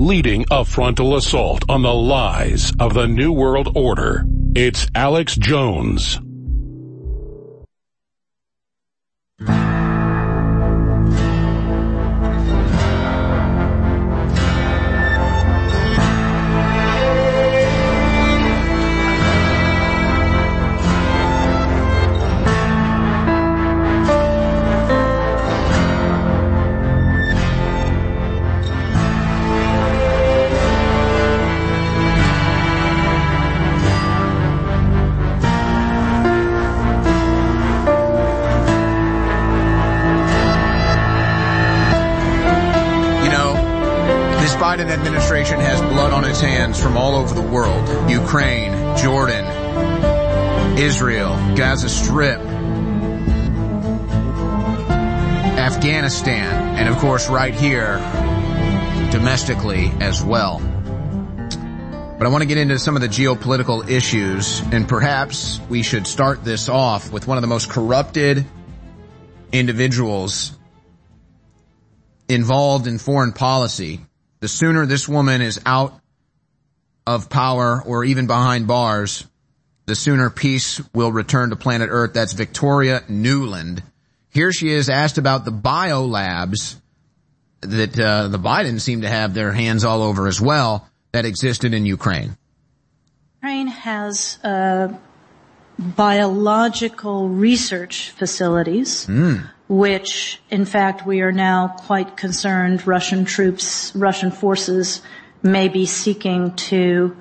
Leading 0.00 0.44
a 0.48 0.64
frontal 0.64 1.16
assault 1.16 1.64
on 1.68 1.82
the 1.82 1.92
lies 1.92 2.72
of 2.78 2.94
the 2.94 3.08
New 3.08 3.32
World 3.32 3.72
Order. 3.74 4.24
It's 4.54 4.86
Alex 4.94 5.34
Jones. 5.34 6.20
Administration 45.50 45.60
has 45.60 45.92
blood 45.94 46.12
on 46.12 46.24
its 46.24 46.40
hands 46.40 46.80
from 46.80 46.96
all 46.96 47.14
over 47.14 47.34
the 47.34 47.42
world. 47.42 48.10
Ukraine, 48.10 48.96
Jordan, 48.96 49.44
Israel, 50.78 51.34
Gaza 51.56 51.88
Strip, 51.88 52.40
Afghanistan, 55.58 56.76
and 56.76 56.88
of 56.88 56.96
course 56.98 57.28
right 57.28 57.54
here, 57.54 57.96
domestically 59.10 59.90
as 60.00 60.22
well. 60.22 60.60
But 62.18 62.26
I 62.26 62.28
want 62.28 62.42
to 62.42 62.46
get 62.46 62.58
into 62.58 62.78
some 62.78 62.96
of 62.96 63.02
the 63.02 63.08
geopolitical 63.08 63.88
issues, 63.88 64.60
and 64.72 64.88
perhaps 64.88 65.60
we 65.68 65.82
should 65.82 66.06
start 66.06 66.44
this 66.44 66.68
off 66.68 67.10
with 67.12 67.26
one 67.26 67.38
of 67.38 67.42
the 67.42 67.48
most 67.48 67.70
corrupted 67.70 68.44
individuals 69.52 70.52
involved 72.28 72.86
in 72.86 72.98
foreign 72.98 73.32
policy, 73.32 74.00
the 74.40 74.48
sooner 74.48 74.86
this 74.86 75.08
woman 75.08 75.40
is 75.42 75.60
out 75.66 76.00
of 77.06 77.30
power 77.30 77.82
or 77.84 78.04
even 78.04 78.26
behind 78.26 78.66
bars, 78.66 79.26
the 79.86 79.94
sooner 79.94 80.30
peace 80.30 80.80
will 80.94 81.10
return 81.10 81.50
to 81.50 81.56
planet 81.56 81.88
Earth. 81.90 82.12
That's 82.12 82.34
Victoria 82.34 83.00
Nuland. 83.08 83.82
Here 84.30 84.52
she 84.52 84.68
is 84.68 84.90
asked 84.90 85.18
about 85.18 85.44
the 85.44 85.50
biolabs 85.50 86.76
that 87.62 87.98
uh, 87.98 88.28
the 88.28 88.38
Bidens 88.38 88.82
seem 88.82 89.00
to 89.00 89.08
have 89.08 89.34
their 89.34 89.52
hands 89.52 89.84
all 89.84 90.02
over 90.02 90.28
as 90.28 90.40
well 90.40 90.88
that 91.12 91.24
existed 91.24 91.74
in 91.74 91.86
Ukraine. 91.86 92.36
Ukraine 93.40 93.68
has 93.68 94.38
uh, 94.44 94.92
biological 95.78 97.28
research 97.28 98.10
facilities, 98.10 99.06
mm. 99.06 99.48
Which, 99.68 100.40
in 100.50 100.64
fact, 100.64 101.06
we 101.06 101.20
are 101.20 101.32
now 101.32 101.68
quite 101.68 102.16
concerned 102.16 102.86
Russian 102.86 103.24
troops, 103.24 103.92
Russian 103.94 104.30
forces 104.30 105.02
may 105.42 105.68
be 105.68 105.84
seeking 105.86 106.54
to 106.56 107.16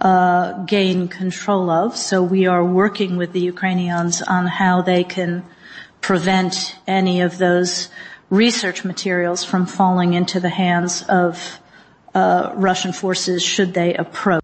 uh, 0.00 0.64
gain 0.64 1.06
control 1.08 1.70
of. 1.70 1.96
So 1.96 2.22
we 2.22 2.46
are 2.46 2.64
working 2.64 3.16
with 3.16 3.32
the 3.32 3.40
Ukrainians 3.40 4.20
on 4.20 4.46
how 4.46 4.82
they 4.82 5.04
can 5.04 5.44
prevent 6.00 6.76
any 6.88 7.20
of 7.20 7.38
those 7.38 7.88
research 8.28 8.84
materials 8.84 9.44
from 9.44 9.66
falling 9.66 10.14
into 10.14 10.40
the 10.40 10.48
hands 10.48 11.02
of 11.08 11.60
uh, 12.14 12.52
Russian 12.54 12.92
forces 12.92 13.42
should 13.42 13.74
they 13.74 13.94
approach. 13.94 14.42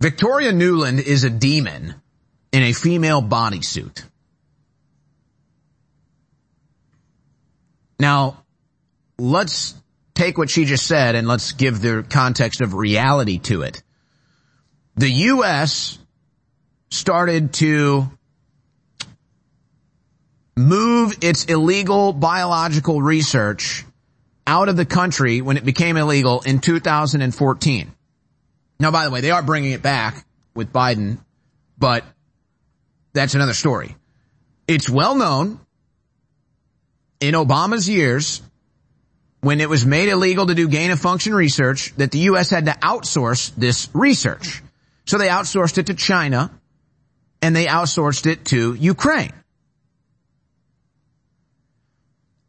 Victoria 0.00 0.52
Nuland 0.52 1.00
is 1.00 1.22
a 1.22 1.30
demon 1.30 1.94
in 2.50 2.62
a 2.64 2.72
female 2.72 3.22
bodysuit. 3.22 4.02
Now, 8.02 8.42
let's 9.16 9.80
take 10.12 10.36
what 10.36 10.50
she 10.50 10.64
just 10.64 10.88
said 10.88 11.14
and 11.14 11.28
let's 11.28 11.52
give 11.52 11.80
the 11.80 12.04
context 12.10 12.60
of 12.60 12.74
reality 12.74 13.38
to 13.38 13.62
it. 13.62 13.80
The 14.96 15.08
U.S. 15.08 16.00
started 16.90 17.52
to 17.54 18.10
move 20.56 21.16
its 21.22 21.44
illegal 21.44 22.12
biological 22.12 23.00
research 23.00 23.84
out 24.48 24.68
of 24.68 24.76
the 24.76 24.84
country 24.84 25.40
when 25.40 25.56
it 25.56 25.64
became 25.64 25.96
illegal 25.96 26.40
in 26.40 26.58
2014. 26.58 27.92
Now, 28.80 28.90
by 28.90 29.04
the 29.04 29.12
way, 29.12 29.20
they 29.20 29.30
are 29.30 29.44
bringing 29.44 29.70
it 29.70 29.80
back 29.80 30.26
with 30.56 30.72
Biden, 30.72 31.18
but 31.78 32.04
that's 33.12 33.36
another 33.36 33.54
story. 33.54 33.94
It's 34.66 34.90
well 34.90 35.14
known 35.14 35.60
in 37.22 37.34
Obama's 37.34 37.88
years 37.88 38.42
when 39.40 39.60
it 39.60 39.68
was 39.68 39.86
made 39.86 40.08
illegal 40.08 40.46
to 40.46 40.54
do 40.54 40.68
gain 40.68 40.90
of 40.90 41.00
function 41.00 41.34
research 41.34 41.94
that 41.96 42.10
the 42.10 42.18
U.S. 42.18 42.50
had 42.50 42.66
to 42.66 42.72
outsource 42.72 43.54
this 43.56 43.88
research. 43.94 44.60
So 45.06 45.18
they 45.18 45.28
outsourced 45.28 45.78
it 45.78 45.86
to 45.86 45.94
China 45.94 46.50
and 47.40 47.54
they 47.54 47.66
outsourced 47.66 48.26
it 48.26 48.44
to 48.46 48.74
Ukraine. 48.74 49.32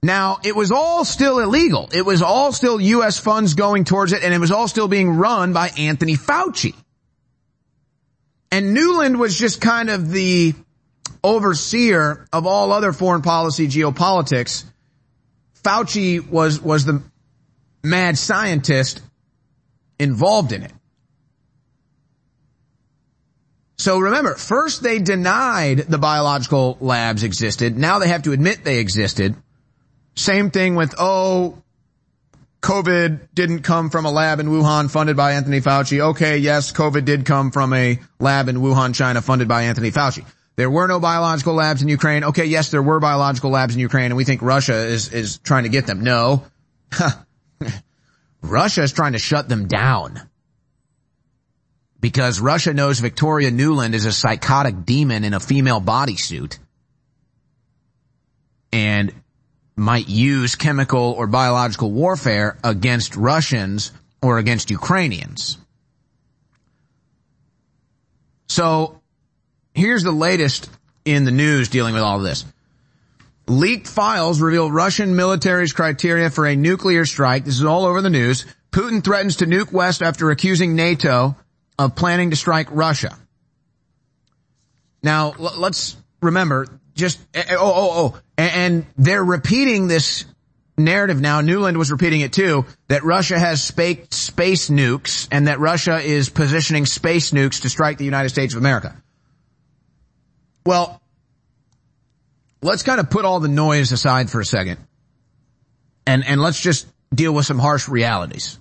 Now, 0.01 0.39
it 0.43 0.55
was 0.55 0.71
all 0.71 1.05
still 1.05 1.39
illegal. 1.39 1.89
It 1.93 2.05
was 2.05 2.21
all 2.21 2.51
still 2.51 2.81
U.S. 2.81 3.17
funds 3.17 3.53
going 3.53 3.85
towards 3.85 4.11
it, 4.11 4.21
and 4.21 4.33
it 4.33 4.39
was 4.39 4.51
all 4.51 4.67
still 4.67 4.89
being 4.89 5.11
run 5.11 5.53
by 5.53 5.69
Anthony 5.77 6.17
Fauci. 6.17 6.75
And 8.51 8.75
Nuland 8.75 9.17
was 9.17 9.39
just 9.39 9.61
kind 9.61 9.89
of 9.89 10.11
the 10.11 10.53
overseer 11.23 12.27
of 12.33 12.45
all 12.45 12.71
other 12.71 12.91
foreign 12.91 13.21
policy 13.21 13.67
geopolitics. 13.67 14.65
Fauci 15.63 16.27
was, 16.27 16.59
was 16.59 16.85
the 16.85 17.01
mad 17.83 18.17
scientist 18.17 19.01
involved 19.99 20.51
in 20.51 20.63
it. 20.63 20.73
So 23.77 23.99
remember, 23.99 24.35
first 24.35 24.83
they 24.83 24.99
denied 24.99 25.79
the 25.79 25.97
biological 25.97 26.77
labs 26.79 27.23
existed. 27.23 27.77
Now 27.77 27.99
they 27.99 28.07
have 28.07 28.23
to 28.23 28.31
admit 28.31 28.63
they 28.63 28.79
existed. 28.79 29.35
Same 30.15 30.51
thing 30.51 30.75
with, 30.75 30.95
oh, 30.97 31.57
COVID 32.61 33.27
didn't 33.33 33.63
come 33.63 33.89
from 33.89 34.05
a 34.05 34.11
lab 34.11 34.39
in 34.39 34.47
Wuhan 34.47 34.89
funded 34.89 35.17
by 35.17 35.33
Anthony 35.33 35.59
Fauci. 35.59 35.99
Okay, 35.99 36.37
yes, 36.37 36.71
COVID 36.71 37.03
did 37.03 37.25
come 37.25 37.51
from 37.51 37.73
a 37.73 37.99
lab 38.19 38.47
in 38.47 38.57
Wuhan, 38.57 38.95
China 38.95 39.21
funded 39.21 39.49
by 39.49 39.63
Anthony 39.63 39.91
Fauci. 39.91 40.25
There 40.55 40.69
were 40.69 40.87
no 40.87 40.99
biological 40.99 41.55
labs 41.55 41.81
in 41.81 41.87
Ukraine. 41.87 42.23
Okay, 42.23 42.45
yes, 42.45 42.69
there 42.69 42.81
were 42.81 42.99
biological 42.99 43.49
labs 43.49 43.73
in 43.73 43.79
Ukraine 43.79 44.05
and 44.05 44.15
we 44.15 44.23
think 44.23 44.41
Russia 44.41 44.75
is, 44.75 45.11
is 45.11 45.37
trying 45.37 45.63
to 45.63 45.69
get 45.69 45.87
them. 45.87 46.01
No. 46.01 46.43
Russia 48.41 48.83
is 48.83 48.93
trying 48.93 49.13
to 49.13 49.19
shut 49.19 49.49
them 49.49 49.67
down. 49.67 50.21
Because 51.99 52.39
Russia 52.39 52.73
knows 52.73 52.99
Victoria 52.99 53.49
Nuland 53.49 53.93
is 53.93 54.05
a 54.05 54.11
psychotic 54.11 54.85
demon 54.85 55.23
in 55.23 55.33
a 55.33 55.39
female 55.39 55.81
bodysuit. 55.81 56.59
And 58.71 59.13
might 59.75 60.07
use 60.07 60.55
chemical 60.55 61.13
or 61.17 61.25
biological 61.25 61.91
warfare 61.91 62.57
against 62.63 63.15
Russians 63.15 63.91
or 64.21 64.37
against 64.37 64.69
Ukrainians. 64.69 65.57
So 68.47 69.01
here's 69.73 70.03
the 70.03 70.11
latest 70.11 70.69
in 71.05 71.25
the 71.25 71.31
news 71.31 71.69
dealing 71.69 71.93
with 71.93 72.03
all 72.03 72.17
of 72.17 72.23
this. 72.23 72.45
Leaked 73.47 73.87
files 73.87 74.39
reveal 74.39 74.71
Russian 74.71 75.15
military's 75.15 75.73
criteria 75.73 76.29
for 76.29 76.45
a 76.45 76.55
nuclear 76.55 77.05
strike. 77.05 77.43
This 77.43 77.55
is 77.55 77.65
all 77.65 77.85
over 77.85 78.01
the 78.01 78.09
news. 78.09 78.45
Putin 78.71 79.03
threatens 79.03 79.37
to 79.37 79.45
nuke 79.45 79.71
West 79.71 80.01
after 80.01 80.31
accusing 80.31 80.75
NATO 80.75 81.35
of 81.77 81.95
planning 81.95 82.29
to 82.29 82.35
strike 82.35 82.67
Russia. 82.71 83.17
Now, 85.03 85.33
let's 85.37 85.97
remember, 86.21 86.67
just, 86.95 87.19
eh, 87.33 87.43
eh, 87.49 87.55
oh, 87.59 87.73
oh, 87.75 87.89
oh, 88.15 88.19
and 88.37 88.85
they're 88.97 89.23
repeating 89.23 89.87
this 89.89 90.23
narrative 90.77 91.19
now. 91.19 91.41
Nuland 91.41 91.75
was 91.75 91.91
repeating 91.91 92.21
it 92.21 92.31
too, 92.31 92.65
that 92.87 93.03
Russia 93.03 93.37
has 93.37 93.61
space 93.61 94.69
nukes 94.69 95.27
and 95.29 95.47
that 95.47 95.59
Russia 95.59 95.99
is 95.99 96.29
positioning 96.29 96.85
space 96.85 97.31
nukes 97.31 97.61
to 97.63 97.69
strike 97.69 97.97
the 97.97 98.05
United 98.05 98.29
States 98.29 98.53
of 98.53 98.59
America. 98.59 99.02
Well, 100.65 101.01
let's 102.61 102.83
kind 102.83 102.99
of 102.99 103.09
put 103.09 103.25
all 103.25 103.39
the 103.39 103.47
noise 103.47 103.91
aside 103.91 104.29
for 104.29 104.39
a 104.39 104.45
second 104.45 104.79
and, 106.05 106.25
and 106.25 106.41
let's 106.41 106.59
just 106.59 106.87
deal 107.13 107.33
with 107.33 107.45
some 107.45 107.59
harsh 107.59 107.87
realities. 107.87 108.59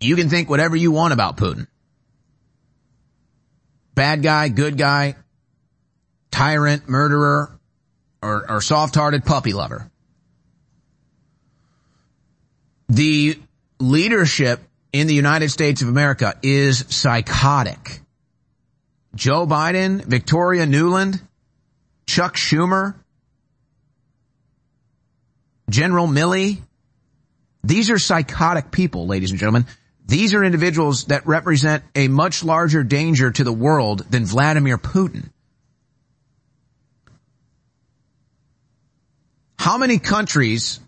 You 0.00 0.16
can 0.16 0.28
think 0.28 0.48
whatever 0.48 0.76
you 0.76 0.90
want 0.90 1.12
about 1.12 1.36
Putin. 1.36 1.66
Bad 3.94 4.22
guy, 4.22 4.48
good 4.48 4.76
guy, 4.76 5.16
tyrant, 6.30 6.88
murderer, 6.88 7.58
or, 8.22 8.50
or 8.50 8.60
soft-hearted 8.60 9.24
puppy 9.24 9.52
lover. 9.52 9.90
The 12.88 13.38
leadership 13.78 14.60
in 14.92 15.06
the 15.06 15.14
United 15.14 15.50
States 15.50 15.82
of 15.82 15.88
America 15.88 16.34
is 16.42 16.84
psychotic. 16.88 18.00
Joe 19.16 19.46
Biden, 19.46 20.04
Victoria 20.04 20.66
Nuland, 20.66 21.20
Chuck 22.06 22.36
Schumer, 22.36 22.94
General 25.68 26.06
Milley, 26.06 26.60
these 27.66 27.90
are 27.90 27.98
psychotic 27.98 28.70
people, 28.70 29.08
ladies 29.08 29.32
and 29.32 29.40
gentlemen. 29.40 29.66
These 30.06 30.34
are 30.34 30.44
individuals 30.44 31.06
that 31.06 31.26
represent 31.26 31.82
a 31.96 32.06
much 32.06 32.44
larger 32.44 32.84
danger 32.84 33.32
to 33.32 33.42
the 33.42 33.52
world 33.52 34.08
than 34.08 34.24
Vladimir 34.24 34.78
Putin. 34.78 35.30
How 39.58 39.78
many 39.78 39.98
countries 39.98 40.78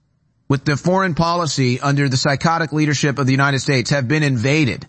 with 0.49 0.65
the 0.65 0.77
foreign 0.77 1.17
policy 1.17 1.81
under 1.81 2.09
the 2.09 2.17
psychotic 2.17 2.73
leadership 2.73 3.19
of 3.19 3.27
the 3.27 3.33
United 3.33 3.59
States 3.59 3.91
have 3.91 4.07
been 4.07 4.23
invaded? 4.23 4.87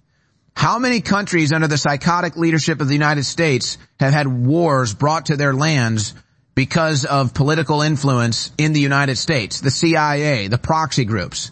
How 0.59 0.77
many 0.77 0.99
countries 0.99 1.53
under 1.53 1.67
the 1.67 1.77
psychotic 1.77 2.35
leadership 2.35 2.81
of 2.81 2.89
the 2.89 2.93
United 2.93 3.23
States 3.23 3.77
have 3.97 4.11
had 4.11 4.27
wars 4.27 4.93
brought 4.93 5.27
to 5.27 5.37
their 5.37 5.53
lands 5.53 6.13
because 6.53 7.05
of 7.05 7.33
political 7.33 7.81
influence 7.81 8.51
in 8.57 8.73
the 8.73 8.81
United 8.81 9.15
States? 9.15 9.61
The 9.61 9.71
CIA, 9.71 10.49
the 10.49 10.57
proxy 10.57 11.05
groups. 11.05 11.51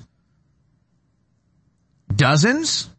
Dozens? 2.14 2.90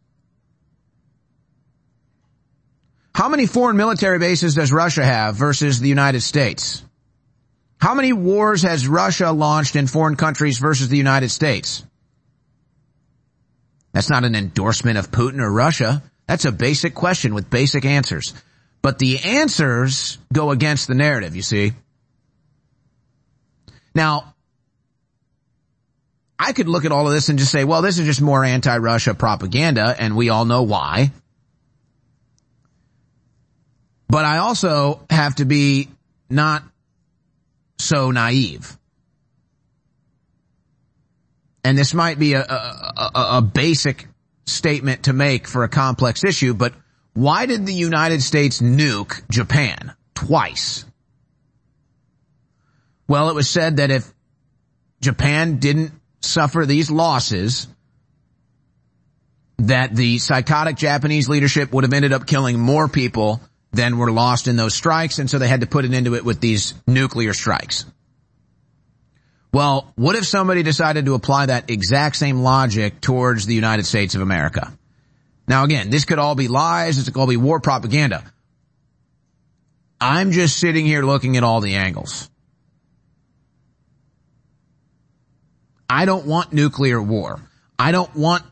How 3.13 3.29
many 3.29 3.45
foreign 3.45 3.77
military 3.77 4.17
bases 4.17 4.55
does 4.55 4.73
Russia 4.73 5.05
have 5.05 5.35
versus 5.35 5.79
the 5.79 5.89
United 5.89 6.21
States? 6.21 6.83
How 7.79 7.93
many 7.93 8.13
wars 8.13 8.63
has 8.63 8.87
Russia 8.87 9.31
launched 9.31 9.75
in 9.75 9.85
foreign 9.85 10.15
countries 10.15 10.57
versus 10.57 10.89
the 10.89 10.97
United 10.97 11.29
States? 11.29 11.85
That's 13.99 14.09
not 14.09 14.23
an 14.23 14.33
endorsement 14.33 14.97
of 14.97 15.11
Putin 15.11 15.41
or 15.41 15.51
Russia. 15.51 16.01
That's 16.25 16.45
a 16.45 16.53
basic 16.53 16.95
question 16.95 17.33
with 17.33 17.49
basic 17.49 17.83
answers. 17.83 18.33
But 18.81 18.97
the 18.97 19.19
answers 19.19 20.17
go 20.31 20.51
against 20.51 20.87
the 20.87 20.95
narrative, 20.95 21.35
you 21.35 21.41
see. 21.41 21.73
Now, 23.93 24.35
I 26.39 26.53
could 26.53 26.69
look 26.69 26.85
at 26.85 26.93
all 26.93 27.07
of 27.07 27.13
this 27.13 27.27
and 27.27 27.37
just 27.37 27.51
say, 27.51 27.65
well, 27.65 27.81
this 27.81 27.99
is 27.99 28.05
just 28.05 28.21
more 28.21 28.45
anti-Russia 28.45 29.15
propaganda, 29.15 29.93
and 29.99 30.15
we 30.15 30.29
all 30.29 30.45
know 30.45 30.63
why. 30.63 31.11
But 34.07 34.23
I 34.23 34.37
also 34.37 35.05
have 35.09 35.35
to 35.35 35.45
be 35.45 35.89
not 36.29 36.63
so 37.79 38.11
naive. 38.11 38.78
And 41.63 41.77
this 41.77 41.93
might 41.93 42.19
be 42.19 42.33
a, 42.33 42.41
a, 42.41 43.11
a, 43.13 43.41
basic 43.41 44.07
statement 44.45 45.03
to 45.03 45.13
make 45.13 45.47
for 45.47 45.63
a 45.63 45.69
complex 45.69 46.23
issue, 46.23 46.53
but 46.53 46.73
why 47.13 47.45
did 47.45 47.65
the 47.65 47.73
United 47.73 48.21
States 48.21 48.61
nuke 48.61 49.27
Japan 49.29 49.93
twice? 50.15 50.85
Well, 53.07 53.29
it 53.29 53.35
was 53.35 53.49
said 53.49 53.77
that 53.77 53.91
if 53.91 54.11
Japan 55.01 55.57
didn't 55.57 55.91
suffer 56.21 56.65
these 56.65 56.91
losses, 56.91 57.67
that 59.57 59.95
the 59.95 60.19
psychotic 60.19 60.77
Japanese 60.77 61.27
leadership 61.27 61.73
would 61.73 61.83
have 61.83 61.93
ended 61.93 62.13
up 62.13 62.25
killing 62.25 62.59
more 62.59 62.87
people 62.87 63.41
than 63.71 63.97
were 63.97 64.11
lost 64.11 64.47
in 64.47 64.55
those 64.55 64.73
strikes, 64.73 65.19
and 65.19 65.29
so 65.29 65.37
they 65.37 65.47
had 65.47 65.61
to 65.61 65.67
put 65.67 65.85
an 65.85 65.93
end 65.93 66.05
to 66.05 66.15
it 66.15 66.23
with 66.23 66.39
these 66.39 66.73
nuclear 66.87 67.33
strikes. 67.33 67.85
Well, 69.51 69.91
what 69.95 70.15
if 70.15 70.25
somebody 70.27 70.61
decided 70.61 71.05
to 71.05 71.15
apply 71.15 71.47
that 71.47 71.69
exact 71.69 72.15
same 72.15 72.41
logic 72.41 73.01
towards 73.01 73.45
the 73.45 73.55
United 73.55 73.85
States 73.85 74.13
of 74.15 74.21
America? 74.21 74.71
Now 75.47 75.63
again, 75.63 75.89
this 75.89 76.05
could 76.05 76.19
all 76.19 76.35
be 76.35 76.47
lies, 76.47 76.97
this 76.97 77.05
could 77.05 77.19
all 77.19 77.27
be 77.27 77.37
war 77.37 77.59
propaganda. 77.59 78.23
I'm 79.99 80.31
just 80.31 80.57
sitting 80.57 80.85
here 80.85 81.03
looking 81.03 81.35
at 81.35 81.43
all 81.43 81.61
the 81.61 81.75
angles. 81.75 82.29
I 85.89 86.05
don't 86.05 86.27
want 86.27 86.53
nuclear 86.53 87.01
war. 87.01 87.41
I 87.79 87.91
don't 87.91 88.15
want 88.15 88.43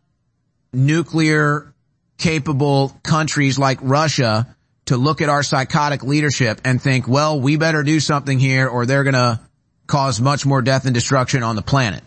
nuclear 0.73 1.73
capable 2.17 2.97
countries 3.03 3.59
like 3.59 3.77
Russia 3.81 4.55
to 4.85 4.97
look 4.97 5.21
at 5.21 5.29
our 5.29 5.43
psychotic 5.43 6.01
leadership 6.03 6.61
and 6.65 6.81
think, 6.81 7.07
well, 7.07 7.39
we 7.39 7.57
better 7.57 7.83
do 7.83 7.99
something 7.99 8.39
here 8.39 8.67
or 8.67 8.85
they're 8.85 9.03
gonna 9.03 9.46
cause 9.87 10.21
much 10.21 10.45
more 10.45 10.61
death 10.61 10.85
and 10.85 10.93
destruction 10.93 11.43
on 11.43 11.55
the 11.55 11.61
planet. 11.61 12.03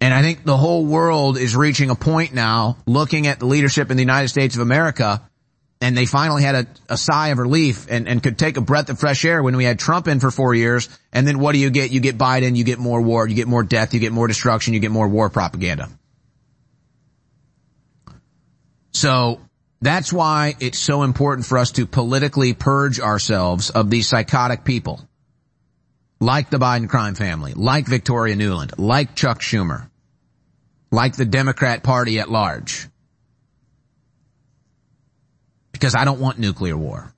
And 0.00 0.12
I 0.12 0.22
think 0.22 0.44
the 0.44 0.56
whole 0.56 0.84
world 0.84 1.38
is 1.38 1.54
reaching 1.54 1.90
a 1.90 1.94
point 1.94 2.34
now 2.34 2.76
looking 2.86 3.26
at 3.26 3.38
the 3.38 3.46
leadership 3.46 3.90
in 3.90 3.96
the 3.96 4.02
United 4.02 4.28
States 4.28 4.54
of 4.56 4.60
America 4.60 5.22
and 5.82 5.96
they 5.96 6.06
finally 6.06 6.44
had 6.44 6.54
a, 6.54 6.66
a 6.90 6.96
sigh 6.96 7.28
of 7.28 7.38
relief 7.38 7.86
and, 7.90 8.06
and 8.06 8.22
could 8.22 8.38
take 8.38 8.56
a 8.56 8.60
breath 8.60 8.88
of 8.88 9.00
fresh 9.00 9.24
air 9.24 9.42
when 9.42 9.56
we 9.56 9.64
had 9.64 9.80
Trump 9.80 10.06
in 10.06 10.20
for 10.20 10.30
four 10.30 10.54
years. 10.54 10.88
And 11.12 11.26
then 11.26 11.40
what 11.40 11.52
do 11.52 11.58
you 11.58 11.70
get? 11.70 11.90
You 11.90 11.98
get 11.98 12.16
Biden, 12.16 12.54
you 12.54 12.62
get 12.62 12.78
more 12.78 13.02
war, 13.02 13.26
you 13.26 13.34
get 13.34 13.48
more 13.48 13.64
death, 13.64 13.92
you 13.92 13.98
get 13.98 14.12
more 14.12 14.28
destruction, 14.28 14.74
you 14.74 14.80
get 14.80 14.92
more 14.92 15.08
war 15.08 15.28
propaganda. 15.28 15.88
So 18.92 19.40
that's 19.82 20.12
why 20.12 20.54
it's 20.60 20.78
so 20.78 21.02
important 21.02 21.44
for 21.44 21.58
us 21.58 21.72
to 21.72 21.86
politically 21.86 22.54
purge 22.54 23.00
ourselves 23.00 23.70
of 23.70 23.90
these 23.90 24.06
psychotic 24.06 24.64
people. 24.64 25.00
Like 26.20 26.50
the 26.50 26.58
Biden 26.58 26.88
crime 26.88 27.16
family, 27.16 27.52
like 27.52 27.86
Victoria 27.86 28.36
Nuland, 28.36 28.74
like 28.78 29.16
Chuck 29.16 29.40
Schumer, 29.40 29.90
like 30.92 31.16
the 31.16 31.24
Democrat 31.24 31.82
party 31.82 32.20
at 32.20 32.30
large 32.30 32.88
because 35.72 35.96
I 35.96 36.04
don't 36.04 36.20
want 36.20 36.38
nuclear 36.38 36.76
war. 36.76 37.12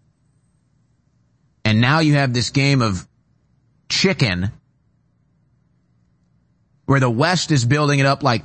And 1.66 1.82
now 1.82 1.98
you 1.98 2.14
have 2.14 2.32
this 2.32 2.48
game 2.48 2.80
of 2.80 3.06
chicken 3.90 4.50
where 6.86 7.00
the 7.00 7.10
West 7.10 7.50
is 7.50 7.66
building 7.66 7.98
it 7.98 8.06
up 8.06 8.22
like 8.22 8.42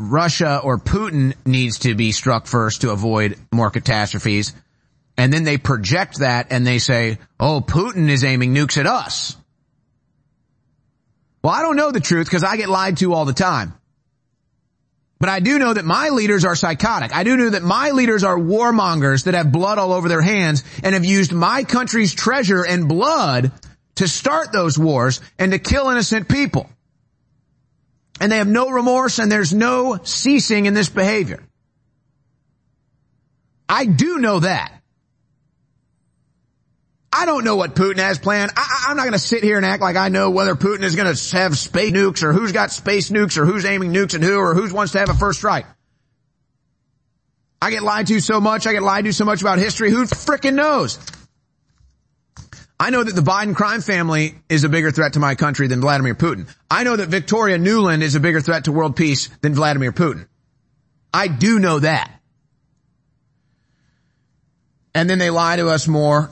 Russia 0.00 0.62
or 0.64 0.78
Putin 0.78 1.34
needs 1.44 1.80
to 1.80 1.94
be 1.94 2.12
struck 2.12 2.46
first 2.46 2.80
to 2.80 2.90
avoid 2.90 3.36
more 3.52 3.70
catastrophes. 3.70 4.54
And 5.18 5.30
then 5.30 5.44
they 5.44 5.58
project 5.58 6.20
that 6.20 6.46
and 6.50 6.66
they 6.66 6.78
say, 6.78 7.18
oh, 7.38 7.60
Putin 7.60 8.08
is 8.08 8.24
aiming 8.24 8.54
nukes 8.54 8.78
at 8.78 8.86
us. 8.86 9.36
Well, 11.44 11.52
I 11.52 11.60
don't 11.60 11.76
know 11.76 11.90
the 11.90 12.00
truth 12.00 12.26
because 12.26 12.44
I 12.44 12.56
get 12.56 12.70
lied 12.70 12.96
to 12.98 13.12
all 13.12 13.26
the 13.26 13.34
time. 13.34 13.74
But 15.18 15.28
I 15.28 15.40
do 15.40 15.58
know 15.58 15.74
that 15.74 15.84
my 15.84 16.08
leaders 16.08 16.46
are 16.46 16.56
psychotic. 16.56 17.14
I 17.14 17.22
do 17.22 17.36
know 17.36 17.50
that 17.50 17.62
my 17.62 17.90
leaders 17.90 18.24
are 18.24 18.38
warmongers 18.38 19.24
that 19.24 19.34
have 19.34 19.52
blood 19.52 19.78
all 19.78 19.92
over 19.92 20.08
their 20.08 20.22
hands 20.22 20.64
and 20.82 20.94
have 20.94 21.04
used 21.04 21.30
my 21.30 21.64
country's 21.64 22.14
treasure 22.14 22.64
and 22.66 22.88
blood 22.88 23.52
to 23.96 24.08
start 24.08 24.50
those 24.50 24.78
wars 24.78 25.20
and 25.38 25.52
to 25.52 25.58
kill 25.58 25.90
innocent 25.90 26.26
people. 26.26 26.70
And 28.20 28.30
they 28.30 28.36
have 28.36 28.48
no 28.48 28.70
remorse 28.70 29.18
and 29.18 29.32
there's 29.32 29.52
no 29.52 29.98
ceasing 30.04 30.66
in 30.66 30.74
this 30.74 30.88
behavior. 30.88 31.42
I 33.68 33.86
do 33.86 34.18
know 34.18 34.40
that. 34.40 34.72
I 37.12 37.26
don't 37.26 37.44
know 37.44 37.56
what 37.56 37.74
Putin 37.74 37.98
has 37.98 38.18
planned. 38.18 38.52
I, 38.56 38.86
am 38.90 38.96
not 38.96 39.02
going 39.02 39.14
to 39.14 39.18
sit 39.18 39.42
here 39.42 39.56
and 39.56 39.66
act 39.66 39.82
like 39.82 39.96
I 39.96 40.10
know 40.10 40.30
whether 40.30 40.54
Putin 40.54 40.82
is 40.82 40.94
going 40.94 41.12
to 41.12 41.36
have 41.36 41.58
space 41.58 41.92
nukes 41.92 42.22
or 42.22 42.32
who's 42.32 42.52
got 42.52 42.70
space 42.70 43.10
nukes 43.10 43.36
or 43.36 43.46
who's 43.46 43.64
aiming 43.64 43.92
nukes 43.92 44.14
and 44.14 44.22
who 44.22 44.38
or 44.38 44.54
who 44.54 44.72
wants 44.72 44.92
to 44.92 45.00
have 45.00 45.08
a 45.08 45.14
first 45.14 45.38
strike. 45.38 45.66
I 47.60 47.70
get 47.70 47.82
lied 47.82 48.06
to 48.06 48.20
so 48.20 48.40
much. 48.40 48.66
I 48.66 48.72
get 48.72 48.82
lied 48.82 49.04
to 49.04 49.12
so 49.12 49.24
much 49.24 49.40
about 49.40 49.58
history. 49.58 49.90
Who 49.90 50.04
frickin' 50.04 50.54
knows? 50.54 50.98
I 52.80 52.88
know 52.88 53.04
that 53.04 53.14
the 53.14 53.20
Biden 53.20 53.54
crime 53.54 53.82
family 53.82 54.36
is 54.48 54.64
a 54.64 54.70
bigger 54.70 54.90
threat 54.90 55.12
to 55.12 55.20
my 55.20 55.34
country 55.34 55.68
than 55.68 55.82
Vladimir 55.82 56.14
Putin. 56.14 56.48
I 56.70 56.82
know 56.82 56.96
that 56.96 57.10
Victoria 57.10 57.58
Nuland 57.58 58.00
is 58.00 58.14
a 58.14 58.20
bigger 58.20 58.40
threat 58.40 58.64
to 58.64 58.72
world 58.72 58.96
peace 58.96 59.28
than 59.42 59.54
Vladimir 59.54 59.92
Putin. 59.92 60.26
I 61.12 61.28
do 61.28 61.58
know 61.58 61.80
that. 61.80 62.10
And 64.94 65.10
then 65.10 65.18
they 65.18 65.28
lie 65.28 65.56
to 65.56 65.68
us 65.68 65.86
more 65.86 66.30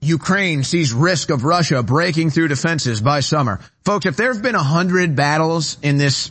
Ukraine 0.00 0.64
sees 0.64 0.94
risk 0.94 1.28
of 1.28 1.44
Russia 1.44 1.82
breaking 1.82 2.30
through 2.30 2.48
defenses 2.48 3.02
by 3.02 3.20
summer. 3.20 3.60
Folks, 3.84 4.06
if 4.06 4.16
there 4.16 4.32
have 4.32 4.42
been 4.42 4.54
a 4.54 4.62
hundred 4.62 5.14
battles 5.14 5.76
in 5.82 5.98
this 5.98 6.30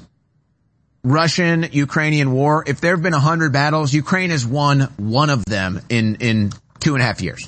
Russian-Ukrainian 1.04 2.32
war, 2.32 2.64
if 2.66 2.82
there 2.82 2.96
have 2.96 3.04
been 3.04 3.14
a 3.14 3.20
hundred 3.20 3.54
battles, 3.54 3.94
Ukraine 3.94 4.32
has 4.32 4.46
won 4.46 4.82
one 4.98 5.30
of 5.30 5.46
them 5.46 5.80
in, 5.90 6.16
in 6.16 6.52
two 6.80 6.96
and 6.96 7.04
a 7.04 7.06
half 7.06 7.22
years. 7.22 7.48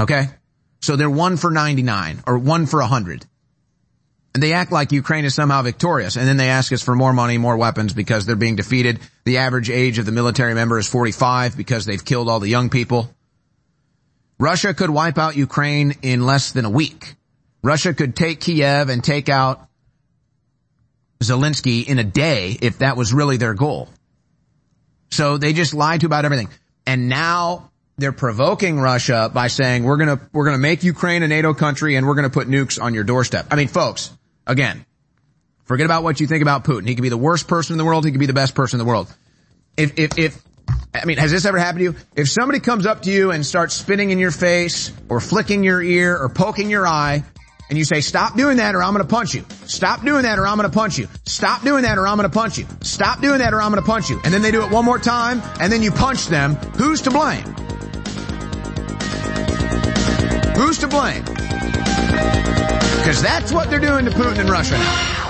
Okay? 0.00 0.28
So 0.80 0.96
they're 0.96 1.10
one 1.10 1.36
for 1.36 1.50
99 1.50 2.22
or 2.26 2.38
one 2.38 2.66
for 2.66 2.80
a 2.80 2.86
hundred. 2.86 3.26
And 4.32 4.42
they 4.42 4.52
act 4.52 4.70
like 4.72 4.92
Ukraine 4.92 5.24
is 5.24 5.34
somehow 5.34 5.62
victorious. 5.62 6.16
And 6.16 6.26
then 6.26 6.36
they 6.36 6.48
ask 6.48 6.72
us 6.72 6.82
for 6.82 6.94
more 6.94 7.12
money, 7.12 7.36
more 7.36 7.56
weapons 7.56 7.92
because 7.92 8.26
they're 8.26 8.36
being 8.36 8.56
defeated. 8.56 9.00
The 9.24 9.38
average 9.38 9.70
age 9.70 9.98
of 9.98 10.06
the 10.06 10.12
military 10.12 10.54
member 10.54 10.78
is 10.78 10.88
45 10.88 11.56
because 11.56 11.84
they've 11.84 12.04
killed 12.04 12.28
all 12.28 12.40
the 12.40 12.48
young 12.48 12.70
people. 12.70 13.12
Russia 14.38 14.72
could 14.72 14.88
wipe 14.88 15.18
out 15.18 15.36
Ukraine 15.36 15.96
in 16.02 16.24
less 16.24 16.52
than 16.52 16.64
a 16.64 16.70
week. 16.70 17.16
Russia 17.62 17.92
could 17.92 18.16
take 18.16 18.40
Kiev 18.40 18.88
and 18.88 19.04
take 19.04 19.28
out 19.28 19.68
Zelensky 21.22 21.86
in 21.86 21.98
a 21.98 22.04
day 22.04 22.56
if 22.62 22.78
that 22.78 22.96
was 22.96 23.12
really 23.12 23.36
their 23.36 23.52
goal. 23.52 23.88
So 25.10 25.36
they 25.36 25.52
just 25.52 25.74
lied 25.74 26.00
to 26.00 26.06
about 26.06 26.24
everything. 26.24 26.48
And 26.86 27.08
now 27.08 27.69
they're 28.00 28.12
provoking 28.12 28.80
Russia 28.80 29.30
by 29.32 29.48
saying 29.48 29.84
we're 29.84 29.98
gonna, 29.98 30.20
we're 30.32 30.46
gonna 30.46 30.58
make 30.58 30.82
Ukraine 30.82 31.22
a 31.22 31.28
NATO 31.28 31.54
country 31.54 31.96
and 31.96 32.06
we're 32.06 32.14
gonna 32.14 32.30
put 32.30 32.48
nukes 32.48 32.80
on 32.82 32.94
your 32.94 33.04
doorstep. 33.04 33.46
I 33.50 33.56
mean, 33.56 33.68
folks, 33.68 34.10
again, 34.46 34.84
forget 35.64 35.84
about 35.84 36.02
what 36.02 36.18
you 36.18 36.26
think 36.26 36.42
about 36.42 36.64
Putin. 36.64 36.88
He 36.88 36.94
could 36.94 37.02
be 37.02 37.10
the 37.10 37.18
worst 37.18 37.46
person 37.46 37.74
in 37.74 37.78
the 37.78 37.84
world. 37.84 38.04
He 38.04 38.10
could 38.10 38.20
be 38.20 38.26
the 38.26 38.32
best 38.32 38.54
person 38.54 38.80
in 38.80 38.86
the 38.86 38.90
world. 38.90 39.14
If, 39.76 39.98
if, 39.98 40.18
if 40.18 40.42
I 40.94 41.04
mean, 41.04 41.18
has 41.18 41.30
this 41.30 41.44
ever 41.44 41.58
happened 41.58 41.78
to 41.80 41.84
you? 41.84 41.94
If 42.16 42.28
somebody 42.28 42.60
comes 42.60 42.86
up 42.86 43.02
to 43.02 43.12
you 43.12 43.30
and 43.30 43.44
starts 43.46 43.74
spitting 43.74 44.10
in 44.10 44.18
your 44.18 44.32
face 44.32 44.92
or 45.08 45.20
flicking 45.20 45.62
your 45.62 45.82
ear 45.82 46.16
or 46.16 46.28
poking 46.28 46.70
your 46.70 46.86
eye 46.86 47.22
and 47.68 47.78
you 47.78 47.84
say, 47.84 48.00
stop 48.00 48.36
doing 48.36 48.56
that 48.56 48.74
or 48.74 48.82
I'm 48.82 48.92
going 48.92 49.06
to 49.06 49.10
punch 49.10 49.34
you. 49.34 49.44
Stop 49.66 50.04
doing 50.04 50.22
that 50.22 50.38
or 50.38 50.46
I'm 50.46 50.56
going 50.56 50.68
to 50.68 50.74
punch 50.74 50.98
you. 50.98 51.06
Stop 51.24 51.62
doing 51.62 51.82
that 51.82 51.98
or 51.98 52.06
I'm 52.06 52.16
going 52.16 52.28
to 52.28 52.34
punch 52.34 52.58
you. 52.58 52.66
Stop 52.82 53.20
doing 53.20 53.38
that 53.38 53.54
or 53.54 53.62
I'm 53.62 53.70
going 53.70 53.82
to 53.82 53.86
punch 53.86 54.10
you. 54.10 54.20
And 54.24 54.34
then 54.34 54.42
they 54.42 54.50
do 54.50 54.64
it 54.64 54.70
one 54.72 54.84
more 54.84 54.98
time 54.98 55.40
and 55.60 55.72
then 55.72 55.82
you 55.82 55.92
punch 55.92 56.26
them. 56.26 56.56
Who's 56.76 57.02
to 57.02 57.10
blame? 57.10 57.44
Who's 60.60 60.76
to 60.80 60.88
blame? 60.88 61.24
Because 61.24 63.22
that's 63.22 63.50
what 63.50 63.70
they're 63.70 63.80
doing 63.80 64.04
to 64.04 64.10
Putin 64.10 64.40
and 64.40 64.50
Russia 64.50 64.76
now. 64.76 65.20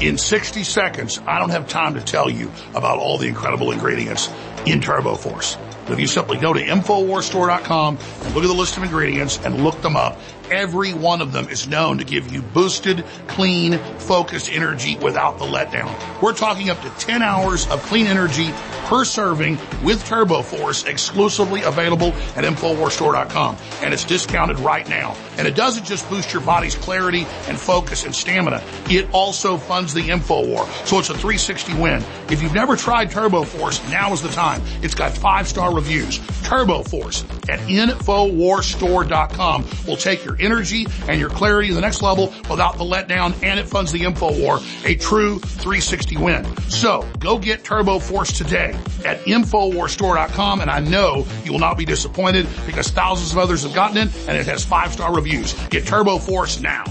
in 0.00 0.18
60 0.18 0.62
seconds, 0.64 1.18
I 1.26 1.38
don't 1.38 1.50
have 1.50 1.68
time 1.68 1.94
to 1.94 2.00
tell 2.00 2.30
you 2.30 2.50
about 2.74 2.98
all 2.98 3.18
the 3.18 3.28
incredible 3.28 3.72
ingredients 3.72 4.30
in 4.64 4.80
Turbo 4.80 5.16
Force. 5.16 5.56
But 5.84 5.92
if 5.92 6.00
you 6.00 6.06
simply 6.06 6.38
go 6.38 6.52
to 6.52 6.60
InfoWarsStore.com 6.60 7.98
and 8.24 8.34
look 8.34 8.44
at 8.44 8.48
the 8.48 8.54
list 8.54 8.76
of 8.76 8.82
ingredients 8.82 9.38
and 9.44 9.62
look 9.62 9.80
them 9.82 9.96
up, 9.96 10.18
every 10.50 10.94
one 10.94 11.20
of 11.20 11.32
them 11.32 11.48
is 11.48 11.68
known 11.68 11.98
to 11.98 12.04
give 12.04 12.32
you 12.32 12.42
boosted, 12.42 13.04
clean, 13.26 13.78
focused 13.98 14.50
energy 14.50 14.96
without 14.96 15.38
the 15.38 15.44
letdown. 15.44 15.92
We're 16.22 16.32
talking 16.32 16.70
up 16.70 16.80
to 16.82 16.90
10 16.90 17.22
hours 17.22 17.66
of 17.68 17.82
clean 17.82 18.06
energy 18.06 18.52
per 18.86 19.04
serving 19.04 19.58
with 19.82 20.04
Turbo 20.06 20.42
Force 20.42 20.84
exclusively 20.84 21.62
available 21.62 22.08
at 22.36 22.44
InfoWarsStore.com. 22.44 23.56
And 23.82 23.92
it's 23.92 24.04
discounted 24.04 24.58
right 24.60 24.88
now. 24.88 25.16
And 25.38 25.46
it 25.46 25.54
doesn't 25.54 25.84
just 25.84 26.08
boost 26.08 26.32
your 26.32 26.42
body's 26.42 26.74
clarity 26.74 27.26
and 27.48 27.58
focus 27.58 28.04
and 28.04 28.14
stamina. 28.14 28.62
It 28.88 29.08
also 29.12 29.56
funds 29.56 29.92
the 29.92 30.02
InfoWar. 30.02 30.66
So 30.86 30.98
it's 30.98 31.10
a 31.10 31.14
360 31.14 31.74
win. 31.74 32.02
If 32.30 32.42
you've 32.42 32.54
never 32.54 32.76
tried 32.76 33.10
Turbo 33.10 33.44
Force, 33.44 33.82
now 33.90 34.12
is 34.12 34.22
the 34.22 34.28
time. 34.28 34.62
It's 34.82 34.94
got 34.94 35.16
five 35.16 35.48
star 35.48 35.74
reviews. 35.74 36.20
Turbo 36.42 36.82
Force 36.84 37.24
at 37.48 37.58
InfoWarsStore.com 37.60 39.66
will 39.86 39.96
take 39.96 40.24
your 40.24 40.35
energy 40.40 40.86
and 41.08 41.20
your 41.20 41.30
clarity 41.30 41.68
to 41.68 41.74
the 41.74 41.80
next 41.80 42.02
level 42.02 42.32
without 42.50 42.78
the 42.78 42.84
letdown 42.84 43.34
and 43.42 43.58
it 43.58 43.66
funds 43.66 43.92
the 43.92 44.02
info 44.04 44.38
war, 44.38 44.60
a 44.84 44.94
true 44.96 45.38
360 45.38 46.16
win. 46.16 46.56
So 46.68 47.08
go 47.18 47.38
get 47.38 47.64
Turbo 47.64 47.98
Force 47.98 48.36
today 48.36 48.78
at 49.04 49.20
InfoWarStore.com 49.24 50.60
and 50.60 50.70
I 50.70 50.80
know 50.80 51.26
you 51.44 51.52
will 51.52 51.58
not 51.58 51.78
be 51.78 51.84
disappointed 51.84 52.46
because 52.66 52.88
thousands 52.88 53.32
of 53.32 53.38
others 53.38 53.62
have 53.62 53.74
gotten 53.74 53.96
it 53.96 54.28
and 54.28 54.36
it 54.36 54.46
has 54.46 54.64
five 54.64 54.92
star 54.92 55.14
reviews. 55.14 55.54
Get 55.68 55.86
Turbo 55.86 56.18
Force 56.18 56.60
now. 56.60 56.84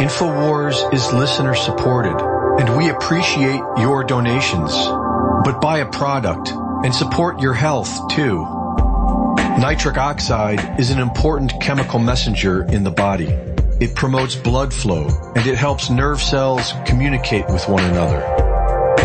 InfoWars 0.00 0.92
is 0.92 1.12
listener 1.12 1.54
supported 1.54 2.20
and 2.60 2.76
we 2.76 2.90
appreciate 2.90 3.60
your 3.78 4.04
donations. 4.04 4.72
But 5.44 5.60
buy 5.60 5.78
a 5.78 5.90
product 5.90 6.50
and 6.84 6.94
support 6.94 7.40
your 7.40 7.54
health 7.54 8.08
too. 8.08 8.53
Nitric 9.58 9.96
oxide 9.96 10.80
is 10.80 10.90
an 10.90 10.98
important 10.98 11.60
chemical 11.60 12.00
messenger 12.00 12.64
in 12.64 12.82
the 12.82 12.90
body. 12.90 13.28
It 13.80 13.94
promotes 13.94 14.34
blood 14.34 14.74
flow 14.74 15.06
and 15.36 15.46
it 15.46 15.56
helps 15.56 15.90
nerve 15.90 16.20
cells 16.20 16.72
communicate 16.84 17.46
with 17.46 17.68
one 17.68 17.84
another. 17.84 18.20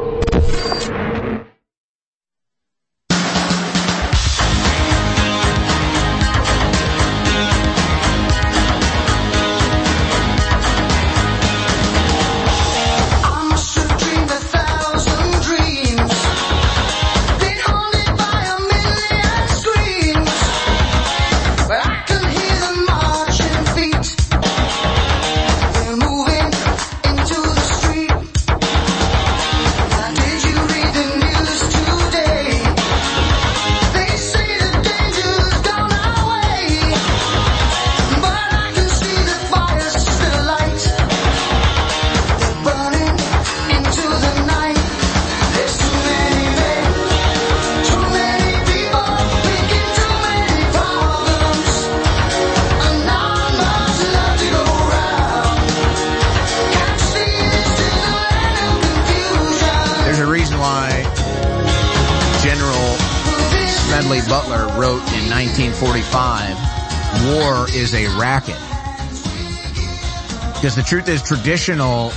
Truth 70.92 71.08
is 71.08 71.24
traditional 71.24 72.11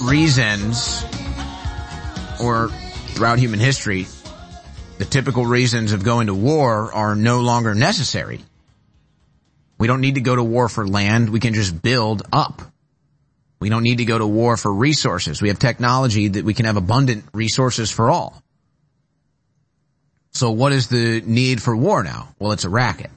reasons, 0.00 1.04
or 2.40 2.68
throughout 3.08 3.40
human 3.40 3.58
history, 3.58 4.06
the 4.98 5.04
typical 5.04 5.44
reasons 5.44 5.90
of 5.90 6.04
going 6.04 6.28
to 6.28 6.34
war 6.34 6.92
are 6.92 7.16
no 7.16 7.40
longer 7.40 7.74
necessary. 7.74 8.38
We 9.76 9.88
don't 9.88 10.00
need 10.00 10.14
to 10.14 10.20
go 10.20 10.36
to 10.36 10.44
war 10.44 10.68
for 10.68 10.86
land. 10.86 11.30
We 11.30 11.40
can 11.40 11.52
just 11.52 11.82
build 11.82 12.22
up. 12.32 12.62
We 13.58 13.70
don't 13.70 13.82
need 13.82 13.98
to 13.98 14.04
go 14.04 14.16
to 14.16 14.26
war 14.28 14.56
for 14.56 14.72
resources. 14.72 15.42
We 15.42 15.48
have 15.48 15.58
technology 15.58 16.28
that 16.28 16.44
we 16.44 16.54
can 16.54 16.66
have 16.66 16.76
abundant 16.76 17.24
resources 17.34 17.90
for 17.90 18.08
all. 18.08 18.40
So 20.30 20.52
what 20.52 20.70
is 20.70 20.86
the 20.86 21.22
need 21.26 21.60
for 21.60 21.76
war 21.76 22.04
now? 22.04 22.28
Well, 22.38 22.52
it's 22.52 22.64
a 22.64 22.70
racket. 22.70 23.10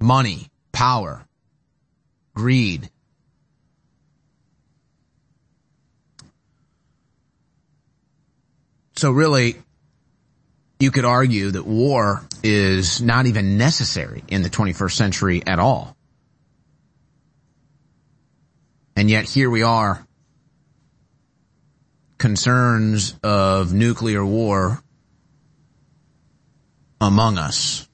Money, 0.00 0.48
power, 0.72 1.27
greed. 2.38 2.88
So 8.96 9.10
really, 9.10 9.56
you 10.78 10.92
could 10.92 11.04
argue 11.04 11.50
that 11.50 11.66
war 11.66 12.24
is 12.44 13.02
not 13.02 13.26
even 13.26 13.58
necessary 13.58 14.22
in 14.28 14.42
the 14.42 14.48
21st 14.48 14.92
century 14.92 15.42
at 15.44 15.58
all. 15.58 15.96
And 18.94 19.10
yet 19.10 19.24
here 19.24 19.50
we 19.50 19.64
are, 19.64 20.06
concerns 22.18 23.16
of 23.24 23.72
nuclear 23.72 24.24
war 24.24 24.80
among 27.00 27.38
us. 27.38 27.87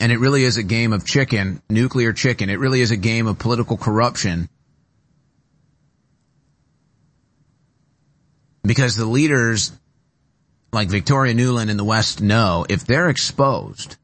And 0.00 0.10
it 0.12 0.18
really 0.18 0.44
is 0.44 0.56
a 0.56 0.62
game 0.62 0.92
of 0.92 1.06
chicken, 1.06 1.62
nuclear 1.70 2.12
chicken. 2.12 2.50
It 2.50 2.58
really 2.58 2.80
is 2.80 2.90
a 2.90 2.96
game 2.96 3.26
of 3.26 3.38
political 3.38 3.76
corruption. 3.76 4.48
Because 8.62 8.96
the 8.96 9.06
leaders 9.06 9.72
like 10.72 10.88
Victoria 10.88 11.32
Nuland 11.32 11.70
in 11.70 11.76
the 11.76 11.84
West 11.84 12.20
know 12.20 12.66
if 12.68 12.84
they're 12.84 13.08
exposed, 13.08 13.96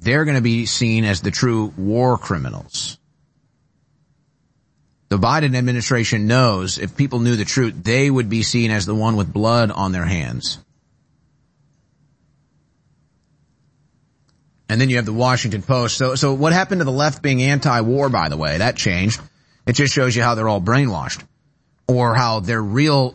they're 0.00 0.24
going 0.24 0.36
to 0.36 0.42
be 0.42 0.64
seen 0.64 1.04
as 1.04 1.20
the 1.20 1.30
true 1.30 1.72
war 1.76 2.16
criminals. 2.16 2.98
The 5.08 5.18
Biden 5.18 5.56
administration 5.56 6.26
knows 6.26 6.78
if 6.78 6.96
people 6.96 7.18
knew 7.18 7.36
the 7.36 7.44
truth, 7.44 7.74
they 7.82 8.10
would 8.10 8.28
be 8.28 8.42
seen 8.42 8.70
as 8.70 8.86
the 8.86 8.94
one 8.94 9.16
with 9.16 9.32
blood 9.32 9.70
on 9.70 9.92
their 9.92 10.04
hands. 10.04 10.58
And 14.68 14.80
then 14.80 14.90
you 14.90 14.96
have 14.96 15.06
the 15.06 15.12
Washington 15.12 15.62
Post. 15.62 15.96
So, 15.96 16.14
so 16.14 16.34
what 16.34 16.52
happened 16.52 16.80
to 16.80 16.84
the 16.84 16.92
left 16.92 17.22
being 17.22 17.42
anti-war, 17.42 18.08
by 18.10 18.28
the 18.28 18.36
way? 18.36 18.58
That 18.58 18.76
changed. 18.76 19.20
It 19.66 19.72
just 19.72 19.94
shows 19.94 20.14
you 20.14 20.22
how 20.22 20.34
they're 20.34 20.48
all 20.48 20.60
brainwashed. 20.60 21.24
Or 21.86 22.14
how 22.14 22.40
their 22.40 22.62
real 22.62 23.14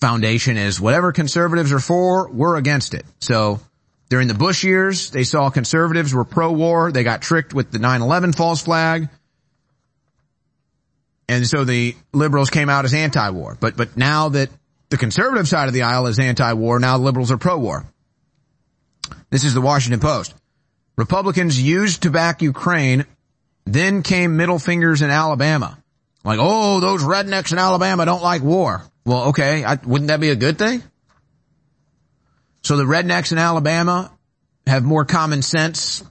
foundation 0.00 0.56
is 0.56 0.80
whatever 0.80 1.12
conservatives 1.12 1.72
are 1.72 1.80
for, 1.80 2.30
we're 2.30 2.56
against 2.56 2.94
it. 2.94 3.04
So, 3.20 3.60
during 4.08 4.28
the 4.28 4.34
Bush 4.34 4.64
years, 4.64 5.10
they 5.10 5.24
saw 5.24 5.50
conservatives 5.50 6.14
were 6.14 6.24
pro-war. 6.24 6.92
They 6.92 7.04
got 7.04 7.22
tricked 7.22 7.52
with 7.52 7.70
the 7.70 7.78
9-11 7.78 8.34
false 8.34 8.62
flag. 8.62 9.08
And 11.28 11.46
so 11.46 11.64
the 11.64 11.96
liberals 12.12 12.50
came 12.50 12.68
out 12.68 12.84
as 12.84 12.92
anti-war. 12.92 13.56
But, 13.58 13.76
but 13.76 13.96
now 13.96 14.28
that 14.30 14.50
the 14.90 14.98
conservative 14.98 15.48
side 15.48 15.68
of 15.68 15.74
the 15.74 15.82
aisle 15.82 16.06
is 16.06 16.18
anti-war, 16.18 16.78
now 16.78 16.98
liberals 16.98 17.32
are 17.32 17.38
pro-war. 17.38 17.86
This 19.30 19.44
is 19.44 19.54
the 19.54 19.60
Washington 19.60 20.00
Post. 20.00 20.34
Republicans 20.96 21.60
used 21.60 22.02
to 22.02 22.10
back 22.10 22.42
Ukraine, 22.42 23.06
then 23.64 24.02
came 24.02 24.36
middle 24.36 24.58
fingers 24.58 25.02
in 25.02 25.10
Alabama. 25.10 25.78
Like, 26.24 26.38
oh, 26.40 26.80
those 26.80 27.02
rednecks 27.02 27.52
in 27.52 27.58
Alabama 27.58 28.04
don't 28.06 28.22
like 28.22 28.42
war. 28.42 28.82
Well, 29.04 29.24
okay, 29.28 29.64
I, 29.64 29.74
wouldn't 29.74 30.08
that 30.08 30.20
be 30.20 30.30
a 30.30 30.36
good 30.36 30.58
thing? 30.58 30.82
So 32.62 32.76
the 32.76 32.84
rednecks 32.84 33.32
in 33.32 33.38
Alabama 33.38 34.10
have 34.66 34.82
more 34.82 35.04
common 35.04 35.42
sense 35.42 36.02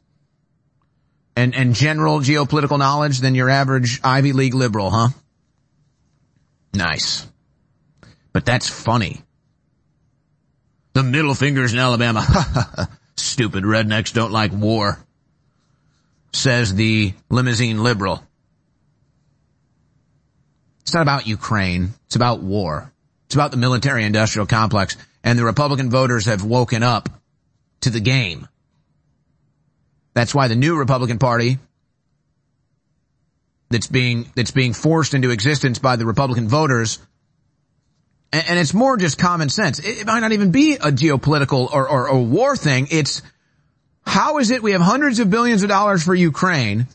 and, 1.36 1.56
and 1.56 1.74
general 1.74 2.20
geopolitical 2.20 2.78
knowledge 2.78 3.20
than 3.20 3.34
your 3.34 3.50
average 3.50 4.00
Ivy 4.04 4.34
League 4.34 4.54
liberal, 4.54 4.92
huh? 4.92 5.10
Nice. 6.76 7.28
But 8.32 8.46
that's 8.46 8.70
funny. 8.70 9.22
The 10.94 11.04
middle 11.04 11.34
fingers 11.34 11.74
in 11.74 11.80
Alabama. 11.80 12.24
Stupid 13.16 13.64
rednecks 13.64 14.14
don't 14.14 14.32
like 14.32 14.52
war. 14.52 15.00
Says 16.32 16.74
the 16.74 17.14
limousine 17.30 17.84
liberal. 17.84 18.24
It's 20.82 20.94
not 20.94 21.02
about 21.02 21.28
Ukraine. 21.28 21.94
It's 22.08 22.16
about 22.16 22.42
war. 22.42 22.92
It's 23.26 23.36
about 23.36 23.52
the 23.52 23.58
military 23.58 24.04
industrial 24.04 24.46
complex. 24.46 24.98
And 25.24 25.40
the 25.40 25.46
Republican 25.46 25.90
voters 25.90 26.26
have 26.26 26.44
woken 26.44 26.84
up 26.84 27.10
to 27.82 27.90
the 27.90 28.00
game. 28.00 28.48
That's 30.14 30.36
why 30.36 30.48
the 30.48 30.56
new 30.56 30.78
Republican 30.78 31.20
Party 31.20 31.60
that's 33.70 33.88
being, 33.88 34.30
that's 34.36 34.52
being 34.52 34.74
forced 34.74 35.14
into 35.14 35.32
existence 35.32 35.80
by 35.80 35.96
the 35.96 36.06
Republican 36.06 36.48
voters 36.48 37.00
and, 38.34 38.50
and 38.50 38.60
it's 38.60 38.74
more 38.74 38.98
just 38.98 39.18
common 39.18 39.48
sense. 39.48 39.80
It, 39.80 40.00
it, 40.00 40.08
might 40.08 40.20
not 40.20 40.34
even 40.34 40.52
be 40.52 40.74
a 40.74 40.92
geopolitical 40.92 41.72
or, 41.72 41.88
or, 41.88 42.10
or 42.10 42.22
war 42.22 42.58
thing. 42.58 42.88
It's 42.92 43.22
how 44.06 44.40
is 44.40 44.52
it 44.52 44.62
we 44.62 44.72
have 44.72 44.82
hundreds 44.82 45.20
of 45.20 45.30
billions 45.30 45.64
of 45.64 45.70
dollars 45.70 46.04
for 46.04 46.14
Ukraine 46.14 46.88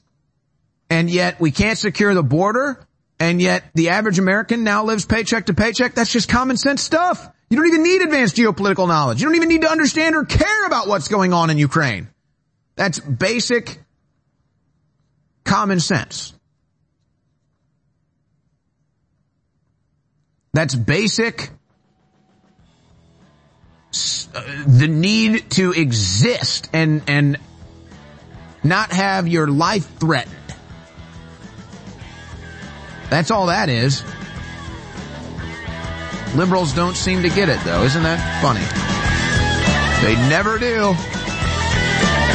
and 0.90 1.08
yet 1.08 1.40
we 1.40 1.50
can't 1.50 1.78
secure 1.78 2.12
the 2.12 2.22
border 2.22 2.84
and 3.20 3.40
yet 3.40 3.64
the 3.74 3.90
average 3.90 4.18
American 4.18 4.64
now 4.64 4.84
lives 4.84 5.06
paycheck 5.06 5.46
to 5.46 5.54
paycheck? 5.54 5.94
That's 5.94 6.12
just 6.12 6.28
common 6.28 6.56
sense 6.58 6.82
stuff. 6.82 7.26
You 7.48 7.56
don't 7.56 7.68
even 7.68 7.82
need 7.82 8.02
advanced 8.02 8.36
geopolitical 8.36 8.86
knowledge. 8.88 9.20
You 9.20 9.26
don't 9.26 9.36
even 9.36 9.48
need 9.48 9.62
to 9.62 9.70
understand 9.70 10.16
or 10.16 10.24
care 10.24 10.66
about 10.66 10.86
what's 10.86 11.08
going 11.08 11.32
on 11.32 11.48
in 11.48 11.56
Ukraine. 11.56 12.08
That's 12.76 13.00
basic 13.00 13.80
common 15.44 15.80
sense. 15.80 16.34
That's 20.52 20.74
basic. 20.74 21.50
Uh, 24.34 24.42
the 24.66 24.88
need 24.88 25.50
to 25.50 25.72
exist 25.72 26.68
and, 26.72 27.02
and 27.06 27.38
not 28.62 28.92
have 28.92 29.26
your 29.28 29.46
life 29.48 29.86
threatened. 29.98 30.34
That's 33.10 33.30
all 33.30 33.46
that 33.46 33.68
is. 33.68 34.02
Liberals 36.34 36.74
don't 36.74 36.94
seem 36.94 37.22
to 37.22 37.30
get 37.30 37.48
it 37.48 37.58
though. 37.64 37.82
Isn't 37.84 38.02
that 38.02 38.20
funny? 38.42 38.60
They 40.04 40.14
never 40.28 40.58
do. 40.58 40.94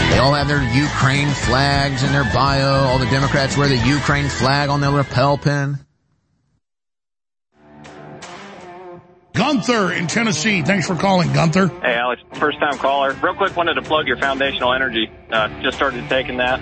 They 0.09 0.19
all 0.19 0.33
have 0.33 0.47
their 0.47 0.63
Ukraine 0.75 1.29
flags 1.29 2.03
in 2.03 2.11
their 2.11 2.23
bio. 2.33 2.85
All 2.85 2.97
the 2.97 3.05
Democrats 3.05 3.55
wear 3.55 3.67
the 3.67 3.77
Ukraine 3.77 4.27
flag 4.27 4.69
on 4.69 4.81
their 4.81 4.89
lapel 4.89 5.37
pin. 5.37 5.82
Gunther 9.33 9.93
in 9.93 10.07
Tennessee. 10.07 10.61
Thanks 10.61 10.87
for 10.87 10.95
calling, 10.95 11.33
Gunther. 11.33 11.67
Hey, 11.81 11.95
Alex, 11.95 12.21
first 12.35 12.59
time 12.59 12.77
caller. 12.77 13.13
Real 13.13 13.33
quick, 13.33 13.55
wanted 13.55 13.73
to 13.75 13.81
plug 13.81 14.07
your 14.07 14.17
foundational 14.17 14.73
energy. 14.73 15.11
Uh, 15.31 15.47
just 15.61 15.75
started 15.75 16.07
taking 16.07 16.37
that. 16.37 16.59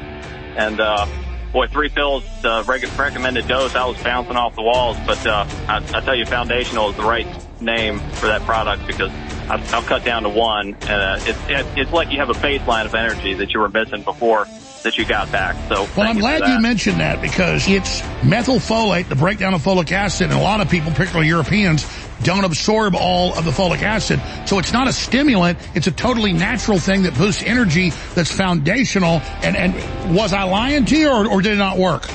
And, 0.57 0.79
uh, 0.79 1.05
boy, 1.51 1.67
three 1.67 1.89
pills, 1.89 2.23
the 2.41 2.63
reg- 2.65 2.87
recommended 2.97 3.47
dose, 3.47 3.75
I 3.75 3.85
was 3.85 4.01
bouncing 4.01 4.37
off 4.37 4.55
the 4.55 4.61
walls. 4.61 4.97
But, 5.05 5.25
uh, 5.27 5.45
I, 5.67 5.77
I 5.77 6.01
tell 6.01 6.15
you, 6.15 6.25
foundational 6.25 6.89
is 6.89 6.95
the 6.95 7.03
right 7.03 7.27
name 7.61 7.99
for 8.13 8.27
that 8.27 8.41
product 8.43 8.87
because 8.87 9.11
I've, 9.49 9.73
I've 9.73 9.85
cut 9.85 10.05
down 10.05 10.23
to 10.23 10.29
one. 10.29 10.67
And, 10.67 10.83
uh, 10.83 11.17
it's, 11.19 11.39
it, 11.49 11.65
it's 11.77 11.91
like 11.91 12.09
you 12.11 12.19
have 12.19 12.29
a 12.29 12.33
baseline 12.33 12.85
of 12.85 12.95
energy 12.95 13.33
that 13.33 13.53
you 13.53 13.59
were 13.59 13.69
missing 13.69 14.03
before 14.03 14.47
that 14.83 14.97
you 14.97 15.05
got 15.05 15.31
back. 15.31 15.55
So, 15.69 15.87
well, 15.95 16.07
I'm 16.07 16.17
glad 16.17 16.47
you 16.47 16.59
mentioned 16.59 16.99
that 16.99 17.21
because 17.21 17.67
it's 17.67 18.01
methylfolate, 18.21 19.09
the 19.09 19.15
breakdown 19.15 19.53
of 19.53 19.61
folic 19.61 19.91
acid, 19.91 20.31
and 20.31 20.39
a 20.39 20.41
lot 20.41 20.61
of 20.61 20.69
people, 20.69 20.91
particularly 20.91 21.27
Europeans, 21.27 21.85
don't 22.23 22.43
absorb 22.43 22.95
all 22.95 23.33
of 23.37 23.45
the 23.45 23.51
folic 23.51 23.81
acid. 23.81 24.21
So 24.47 24.59
it's 24.59 24.73
not 24.73 24.87
a 24.87 24.93
stimulant. 24.93 25.57
It's 25.75 25.87
a 25.87 25.91
totally 25.91 26.33
natural 26.33 26.79
thing 26.79 27.03
that 27.03 27.17
boosts 27.17 27.43
energy 27.43 27.91
that's 28.13 28.31
foundational. 28.31 29.21
And, 29.41 29.55
and 29.55 30.15
was 30.15 30.33
I 30.33 30.43
lying 30.43 30.85
to 30.85 30.97
you 30.97 31.09
or, 31.09 31.27
or 31.27 31.41
did 31.41 31.53
it 31.53 31.57
not 31.57 31.77
work? 31.77 32.07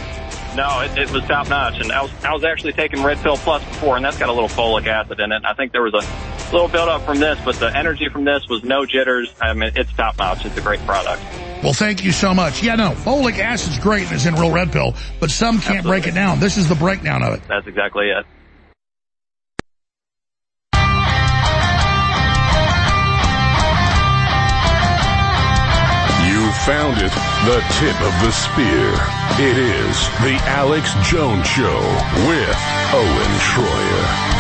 No, 0.55 0.81
it, 0.81 0.97
it 0.97 1.11
was 1.11 1.23
top 1.25 1.49
notch. 1.49 1.81
And 1.81 1.93
I 1.93 2.03
was, 2.03 2.25
I 2.25 2.33
was 2.33 2.45
actually 2.45 2.73
taking 2.73 3.03
Red 3.03 3.19
Pill 3.19 3.37
Plus 3.37 3.65
before 3.65 3.97
and 3.97 4.05
that's 4.05 4.17
got 4.17 4.29
a 4.29 4.33
little 4.33 4.49
folic 4.49 4.87
acid 4.87 5.21
in 5.21 5.33
it. 5.33 5.43
I 5.45 5.55
think 5.55 5.73
there 5.73 5.83
was 5.83 5.95
a 5.95 6.53
little 6.53 6.69
build 6.69 6.89
up 6.89 7.03
from 7.03 7.19
this, 7.19 7.39
but 7.45 7.57
the 7.57 7.77
energy 7.77 8.09
from 8.09 8.25
this 8.25 8.49
was 8.49 8.63
no 8.63 8.87
jitters. 8.87 9.35
I 9.41 9.53
mean, 9.53 9.73
it's 9.75 9.93
top 9.93 10.19
notch. 10.19 10.47
It's 10.47 10.57
a 10.57 10.61
great 10.61 10.81
product. 10.87 11.23
Well, 11.63 11.73
thank 11.73 12.05
you 12.05 12.13
so 12.13 12.33
much. 12.35 12.63
Yeah, 12.63 12.77
no, 12.77 12.91
folic 12.91 13.39
acid's 13.39 13.79
great 13.79 14.05
and 14.05 14.13
it's 14.13 14.27
in 14.27 14.35
real 14.35 14.53
red 14.53 14.71
pill, 14.73 14.95
but 15.21 15.31
some 15.31 15.57
can't 15.57 15.79
Absolutely. 15.79 15.91
break 15.91 16.07
it 16.07 16.15
down. 16.15 16.39
This 16.39 16.57
is 16.57 16.69
the 16.69 16.75
breakdown 16.75 17.23
of 17.23 17.35
it. 17.35 17.43
That's 17.49 17.67
exactly 17.67 18.07
it. 18.11 18.25
You 26.27 26.51
found 26.67 26.99
it, 26.99 27.13
the 27.47 27.61
tip 27.79 27.99
of 28.03 28.13
the 28.23 28.31
spear. 28.33 28.91
It 29.39 29.57
is 29.57 29.97
the 30.23 30.37
Alex 30.47 30.93
Jones 31.09 31.47
Show 31.47 31.81
with 32.27 32.59
Owen 32.93 33.33
Shroyer. 33.39 34.36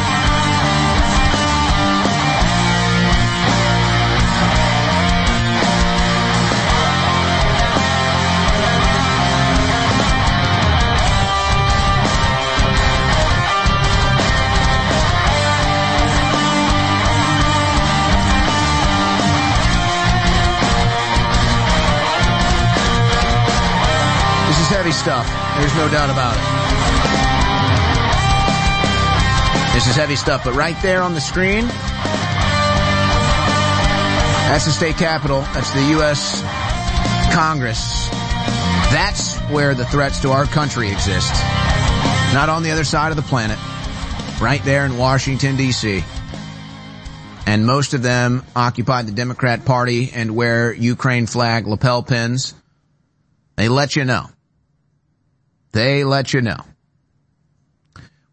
Heavy 24.86 24.98
stuff. 24.98 25.26
There's 25.58 25.74
no 25.74 25.88
doubt 25.88 26.10
about 26.10 26.36
it. 26.36 26.42
This 29.74 29.88
is 29.88 29.96
heavy 29.96 30.14
stuff, 30.14 30.44
but 30.44 30.54
right 30.54 30.80
there 30.80 31.02
on 31.02 31.12
the 31.12 31.20
screen, 31.20 31.66
that's 34.46 34.64
the 34.64 34.70
state 34.70 34.96
capitol. 34.96 35.40
That's 35.54 35.72
the 35.72 35.82
U.S. 35.98 36.40
Congress. 37.34 38.08
That's 38.92 39.36
where 39.50 39.74
the 39.74 39.84
threats 39.86 40.20
to 40.22 40.30
our 40.30 40.44
country 40.44 40.92
exist. 40.92 41.32
Not 42.32 42.48
on 42.48 42.62
the 42.62 42.70
other 42.70 42.84
side 42.84 43.10
of 43.10 43.16
the 43.16 43.22
planet. 43.22 43.58
Right 44.40 44.62
there 44.62 44.86
in 44.86 44.96
Washington, 44.98 45.56
D.C. 45.56 46.04
And 47.44 47.66
most 47.66 47.92
of 47.92 48.02
them 48.04 48.44
occupy 48.54 49.02
the 49.02 49.10
Democrat 49.10 49.64
Party 49.64 50.12
and 50.14 50.36
wear 50.36 50.72
Ukraine 50.72 51.26
flag 51.26 51.66
lapel 51.66 52.04
pins. 52.04 52.54
They 53.56 53.68
let 53.68 53.96
you 53.96 54.04
know. 54.04 54.28
They 55.72 56.04
let 56.04 56.32
you 56.32 56.40
know. 56.40 56.60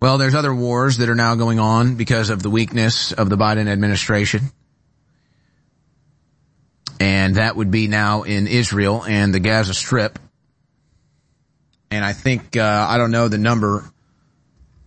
Well, 0.02 0.18
there's 0.18 0.36
other 0.36 0.53
wars 0.53 0.98
that 0.98 1.08
are 1.08 1.16
now 1.16 1.36
going 1.36 1.60
on 1.60 1.95
because 1.95 2.30
of 2.30 2.44
the 2.44 2.50
weakness 2.50 3.14
of 3.14 3.30
the 3.30 3.38
Biden 3.38 3.68
administration. 3.68 4.52
And 7.00 7.36
that 7.36 7.56
would 7.56 7.72
be 7.72 7.88
now 7.88 8.24
in 8.24 8.48
Israel 8.48 9.03
and 9.06 9.34
the 9.34 9.40
Gaza 9.40 9.74
Strip. 9.74 10.20
And 11.90 12.03
I 12.03 12.12
think, 12.12 12.58
uh, 12.58 12.88
I 12.90 12.98
don't 12.98 13.12
know 13.12 13.28
the 13.28 13.38
number 13.38 13.84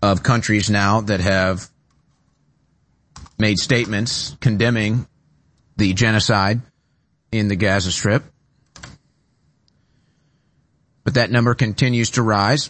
of 0.02 0.22
countries 0.22 0.68
now 0.68 1.00
that 1.02 1.20
have 1.20 1.68
made 3.38 3.58
statements 3.58 4.36
condemning 4.40 5.06
the 5.76 5.94
genocide 5.94 6.60
in 7.32 7.48
the 7.48 7.56
Gaza 7.56 7.92
Strip. 7.92 8.24
But 11.06 11.14
that 11.14 11.30
number 11.30 11.54
continues 11.54 12.10
to 12.10 12.22
rise 12.22 12.68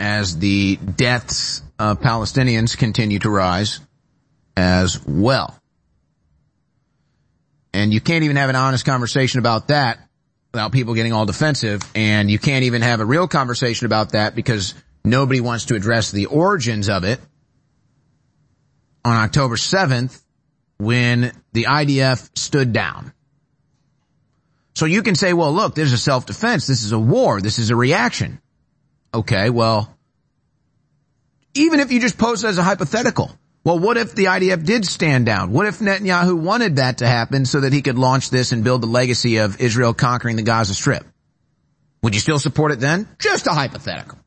as 0.00 0.36
the 0.36 0.74
deaths 0.74 1.62
of 1.78 2.00
Palestinians 2.00 2.76
continue 2.76 3.20
to 3.20 3.30
rise 3.30 3.78
as 4.56 5.00
well. 5.06 5.56
And 7.72 7.94
you 7.94 8.00
can't 8.00 8.24
even 8.24 8.34
have 8.34 8.50
an 8.50 8.56
honest 8.56 8.84
conversation 8.84 9.38
about 9.38 9.68
that 9.68 10.00
without 10.52 10.72
people 10.72 10.94
getting 10.94 11.12
all 11.12 11.24
defensive. 11.24 11.82
And 11.94 12.28
you 12.28 12.40
can't 12.40 12.64
even 12.64 12.82
have 12.82 12.98
a 12.98 13.04
real 13.04 13.28
conversation 13.28 13.86
about 13.86 14.10
that 14.12 14.34
because 14.34 14.74
nobody 15.04 15.40
wants 15.40 15.66
to 15.66 15.76
address 15.76 16.10
the 16.10 16.26
origins 16.26 16.88
of 16.88 17.04
it 17.04 17.20
on 19.04 19.14
October 19.14 19.54
7th 19.54 20.20
when 20.78 21.30
the 21.52 21.66
IDF 21.66 22.28
stood 22.36 22.72
down. 22.72 23.12
So 24.76 24.84
you 24.84 25.02
can 25.02 25.14
say, 25.14 25.32
well, 25.32 25.54
look, 25.54 25.74
this 25.74 25.86
is 25.86 25.94
a 25.94 25.98
self-defense. 25.98 26.66
This 26.66 26.82
is 26.82 26.92
a 26.92 26.98
war. 26.98 27.40
This 27.40 27.58
is 27.58 27.70
a 27.70 27.76
reaction. 27.76 28.42
Okay, 29.14 29.48
well, 29.48 29.96
even 31.54 31.80
if 31.80 31.90
you 31.90 31.98
just 31.98 32.18
pose 32.18 32.44
it 32.44 32.48
as 32.48 32.58
a 32.58 32.62
hypothetical, 32.62 33.30
well, 33.64 33.78
what 33.78 33.96
if 33.96 34.14
the 34.14 34.26
IDF 34.26 34.66
did 34.66 34.84
stand 34.84 35.24
down? 35.24 35.50
What 35.50 35.64
if 35.64 35.78
Netanyahu 35.78 36.38
wanted 36.38 36.76
that 36.76 36.98
to 36.98 37.06
happen 37.06 37.46
so 37.46 37.60
that 37.60 37.72
he 37.72 37.80
could 37.80 37.96
launch 37.96 38.28
this 38.28 38.52
and 38.52 38.62
build 38.62 38.82
the 38.82 38.86
legacy 38.86 39.38
of 39.38 39.62
Israel 39.62 39.94
conquering 39.94 40.36
the 40.36 40.42
Gaza 40.42 40.74
Strip? 40.74 41.06
Would 42.02 42.14
you 42.14 42.20
still 42.20 42.38
support 42.38 42.70
it 42.70 42.78
then? 42.78 43.08
Just 43.18 43.46
a 43.46 43.52
hypothetical. 43.52 44.18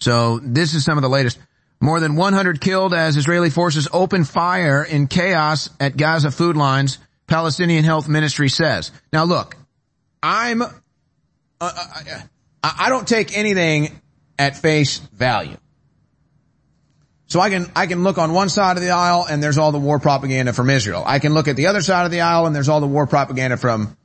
So 0.00 0.38
this 0.42 0.72
is 0.72 0.82
some 0.82 0.96
of 0.96 1.02
the 1.02 1.10
latest. 1.10 1.38
More 1.82 1.98
than 1.98 2.14
100 2.14 2.60
killed 2.60 2.94
as 2.94 3.16
Israeli 3.16 3.50
forces 3.50 3.88
open 3.92 4.22
fire 4.22 4.84
in 4.84 5.08
chaos 5.08 5.68
at 5.80 5.96
Gaza 5.96 6.30
food 6.30 6.56
lines, 6.56 6.98
Palestinian 7.26 7.82
Health 7.82 8.08
Ministry 8.08 8.48
says. 8.48 8.92
Now 9.12 9.24
look, 9.24 9.56
I'm, 10.22 10.62
uh, 10.62 10.68
I, 11.60 12.22
I 12.62 12.88
don't 12.88 13.08
take 13.08 13.36
anything 13.36 14.00
at 14.38 14.56
face 14.56 14.98
value. 14.98 15.56
So 17.26 17.40
I 17.40 17.50
can, 17.50 17.66
I 17.74 17.86
can 17.86 18.04
look 18.04 18.16
on 18.16 18.32
one 18.32 18.48
side 18.48 18.76
of 18.76 18.82
the 18.84 18.90
aisle 18.90 19.26
and 19.28 19.42
there's 19.42 19.58
all 19.58 19.72
the 19.72 19.80
war 19.80 19.98
propaganda 19.98 20.52
from 20.52 20.70
Israel. 20.70 21.02
I 21.04 21.18
can 21.18 21.34
look 21.34 21.48
at 21.48 21.56
the 21.56 21.66
other 21.66 21.80
side 21.80 22.04
of 22.04 22.12
the 22.12 22.20
aisle 22.20 22.46
and 22.46 22.54
there's 22.54 22.68
all 22.68 22.80
the 22.80 22.86
war 22.86 23.08
propaganda 23.08 23.56
from 23.56 23.96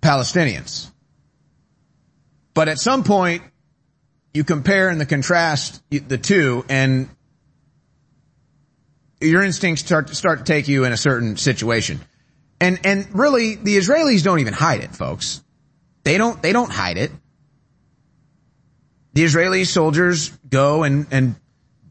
Palestinians. 0.00 0.90
But 2.54 2.68
at 2.68 2.78
some 2.78 3.04
point, 3.04 3.42
you 4.34 4.44
compare 4.44 4.88
and 4.88 5.00
the 5.00 5.06
contrast 5.06 5.82
the 5.90 6.18
two 6.18 6.64
and 6.68 7.08
your 9.20 9.42
instincts 9.42 9.84
start 9.84 10.08
to 10.08 10.14
start 10.14 10.38
to 10.38 10.44
take 10.44 10.68
you 10.68 10.84
in 10.84 10.92
a 10.92 10.96
certain 10.96 11.36
situation. 11.36 12.00
And, 12.60 12.80
and 12.84 13.08
really, 13.12 13.56
the 13.56 13.76
Israelis 13.76 14.22
don't 14.22 14.40
even 14.40 14.52
hide 14.52 14.80
it, 14.80 14.94
folks. 14.94 15.42
They 16.04 16.18
don't, 16.18 16.40
they 16.42 16.52
don't 16.52 16.70
hide 16.70 16.96
it. 16.96 17.10
The 19.14 19.24
Israeli 19.24 19.64
soldiers 19.64 20.30
go 20.48 20.84
and, 20.84 21.06
and 21.10 21.36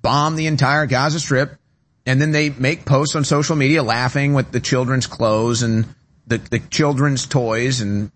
bomb 0.02 0.36
the 0.36 0.48
entire 0.48 0.86
Gaza 0.88 1.20
Strip, 1.20 1.58
and 2.06 2.22
then 2.22 2.32
they 2.32 2.50
make 2.50 2.86
posts 2.86 3.16
on 3.16 3.24
social 3.24 3.56
media 3.56 3.84
laughing 3.84 4.34
with 4.34 4.52
the 4.52 4.60
children's 4.60 5.08
clothes 5.08 5.62
and 5.62 5.94
the, 6.26 6.38
the 6.38 6.60
children's 6.60 7.28
toys 7.28 7.82
and 7.82 8.12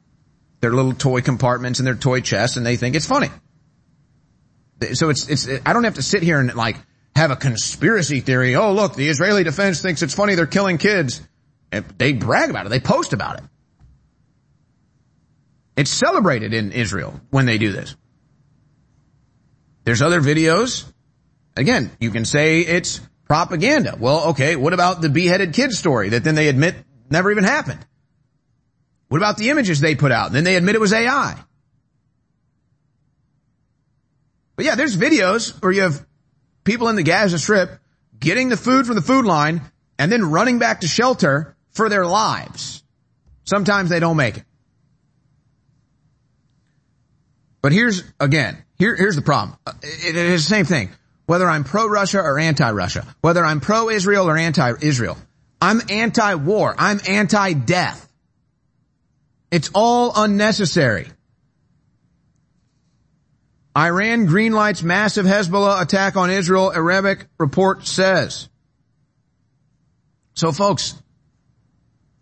their 0.62 0.72
little 0.72 0.94
toy 0.94 1.22
compartments 1.22 1.80
and 1.80 1.86
their 1.86 1.96
toy 1.96 2.22
chests, 2.22 2.58
and 2.58 2.66
they 2.66 2.78
think 2.78 2.96
it's 2.96 3.06
funny. 3.06 3.30
So 4.94 5.10
it's, 5.10 5.30
it's, 5.30 5.48
I 5.66 5.74
don't 5.74 5.86
have 5.86 5.96
to 5.96 6.02
sit 6.02 6.22
here 6.22 6.40
and 6.40 6.54
like 6.54 6.78
have 7.16 7.32
a 7.32 7.36
conspiracy 7.36 8.20
theory. 8.20 8.56
Oh, 8.56 8.74
look, 8.74 8.96
the 8.96 9.08
Israeli 9.08 9.44
defense 9.44 9.82
thinks 9.82 10.02
it's 10.02 10.14
funny 10.14 10.36
they're 10.36 10.48
killing 10.48 10.78
kids. 10.78 11.22
And 11.72 11.86
they 11.98 12.14
brag 12.14 12.50
about 12.50 12.66
it. 12.66 12.70
They 12.70 12.80
post 12.80 13.14
about 13.14 13.40
it. 13.40 13.44
It's 15.78 15.92
celebrated 15.92 16.54
in 16.54 16.72
Israel 16.72 17.20
when 17.30 17.46
they 17.46 17.58
do 17.58 17.72
this. 17.72 17.96
There's 19.84 20.02
other 20.02 20.22
videos. 20.22 20.86
Again, 21.56 21.92
you 22.00 22.12
can 22.12 22.26
say 22.26 22.62
it's 22.62 23.00
propaganda. 23.28 23.98
Well, 24.00 24.30
okay, 24.30 24.56
what 24.56 24.74
about 24.74 25.02
the 25.02 25.10
beheaded 25.10 25.54
kid 25.54 25.72
story 25.74 26.10
that 26.10 26.24
then 26.24 26.36
they 26.36 26.48
admit 26.48 26.76
never 27.10 27.32
even 27.32 27.44
happened? 27.44 27.86
What 29.08 29.18
about 29.18 29.38
the 29.38 29.50
images 29.50 29.80
they 29.80 29.96
put 29.96 30.12
out? 30.12 30.32
Then 30.32 30.44
they 30.44 30.56
admit 30.56 30.76
it 30.76 30.82
was 30.82 30.94
AI. 30.94 31.40
But 34.56 34.66
yeah, 34.66 34.76
there's 34.76 34.96
videos 34.96 35.62
where 35.62 35.72
you 35.72 35.82
have 35.82 36.06
people 36.64 36.90
in 36.90 36.96
the 36.96 37.04
Gaza 37.04 37.40
Strip 37.40 37.80
getting 38.20 38.50
the 38.50 38.58
food 38.58 38.86
from 38.86 38.96
the 38.96 39.02
food 39.02 39.26
line 39.26 39.62
and 40.00 40.12
then 40.12 40.32
running 40.32 40.60
back 40.60 40.82
to 40.82 40.88
shelter 40.88 41.56
for 41.72 41.90
their 41.90 42.06
lives. 42.06 42.84
Sometimes 43.44 43.90
they 43.90 44.00
don't 44.00 44.18
make 44.18 44.38
it. 44.38 44.44
But 47.62 47.72
here's, 47.72 48.04
again, 48.20 48.64
here, 48.78 48.96
here's 48.96 49.16
the 49.16 49.22
problem. 49.22 49.58
Uh, 49.66 49.74
it 49.82 50.16
is 50.16 50.48
the 50.48 50.56
same 50.56 50.66
thing. 50.66 50.92
Whether 51.26 51.50
I'm 51.50 51.64
pro-Russia 51.64 52.20
or 52.20 52.38
anti-Russia, 52.38 53.08
whether 53.22 53.44
I'm 53.44 53.60
pro-Israel 53.60 54.30
or 54.30 54.38
anti-Israel, 54.38 55.18
I'm 55.60 55.82
anti-war. 55.90 56.76
I'm 56.78 57.00
anti-death. 57.08 58.08
It's 59.50 59.72
all 59.74 60.12
unnecessary. 60.16 61.08
Iran 63.78 64.28
greenlights 64.28 64.84
massive 64.84 65.26
Hezbollah 65.26 65.82
attack 65.82 66.16
on 66.16 66.30
Israel, 66.30 66.72
Arabic 66.72 67.26
report 67.38 67.86
says. 67.86 68.48
So 70.34 70.52
folks, 70.52 70.94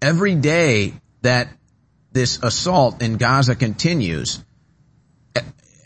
every 0.02 0.36
day 0.36 0.94
that 1.22 1.48
this 2.12 2.40
assault 2.42 3.02
in 3.02 3.18
Gaza 3.18 3.56
continues, 3.56 4.44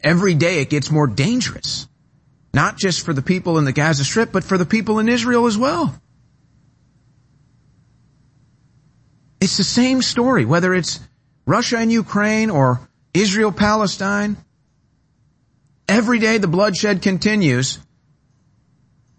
every 0.03 0.35
day 0.35 0.61
it 0.61 0.69
gets 0.69 0.89
more 0.89 1.07
dangerous. 1.07 1.87
Not 2.53 2.77
just 2.77 3.05
for 3.05 3.13
the 3.13 3.21
people 3.21 3.57
in 3.57 3.65
the 3.65 3.73
Gaza 3.73 4.03
Strip, 4.03 4.31
but 4.31 4.43
for 4.43 4.57
the 4.57 4.65
people 4.65 4.99
in 4.99 5.09
Israel 5.09 5.47
as 5.47 5.57
well. 5.57 5.93
It's 9.39 9.57
the 9.57 9.63
same 9.63 10.01
story, 10.01 10.45
whether 10.45 10.73
it's 10.73 10.99
Russia 11.45 11.77
and 11.77 11.91
Ukraine 11.91 12.49
or 12.49 12.79
Israel 13.13 13.51
Palestine. 13.51 14.37
Every 15.87 16.19
day 16.19 16.37
the 16.37 16.47
bloodshed 16.47 17.01
continues. 17.01 17.79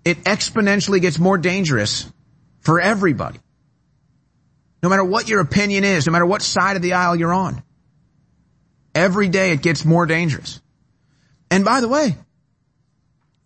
It 0.05 0.25
exponentially 0.25 1.01
gets 1.01 1.19
more 1.19 1.39
dangerous 1.39 2.11
for 2.61 2.81
everybody. 2.81 3.39
No 4.83 4.89
matter 4.89 5.05
what 5.05 5.29
your 5.29 5.41
opinion 5.41 5.85
is, 5.85 6.07
no 6.07 6.13
matter 6.13 6.27
what 6.27 6.43
side 6.43 6.77
of 6.77 6.83
the 6.83 6.93
aisle 6.93 7.17
you're 7.17 7.35
on. 7.35 7.63
Every 8.95 9.29
day 9.29 9.53
it 9.53 9.63
gets 9.63 9.85
more 9.85 10.07
dangerous. 10.07 10.61
And 11.51 11.65
by 11.65 11.81
the 11.81 11.89
way, 11.89 12.17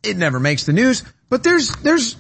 it 0.02 0.16
never 0.16 0.40
makes 0.40 0.64
the 0.64 0.72
news, 0.72 1.04
but 1.28 1.42
there's, 1.42 1.74
there's 1.76 2.16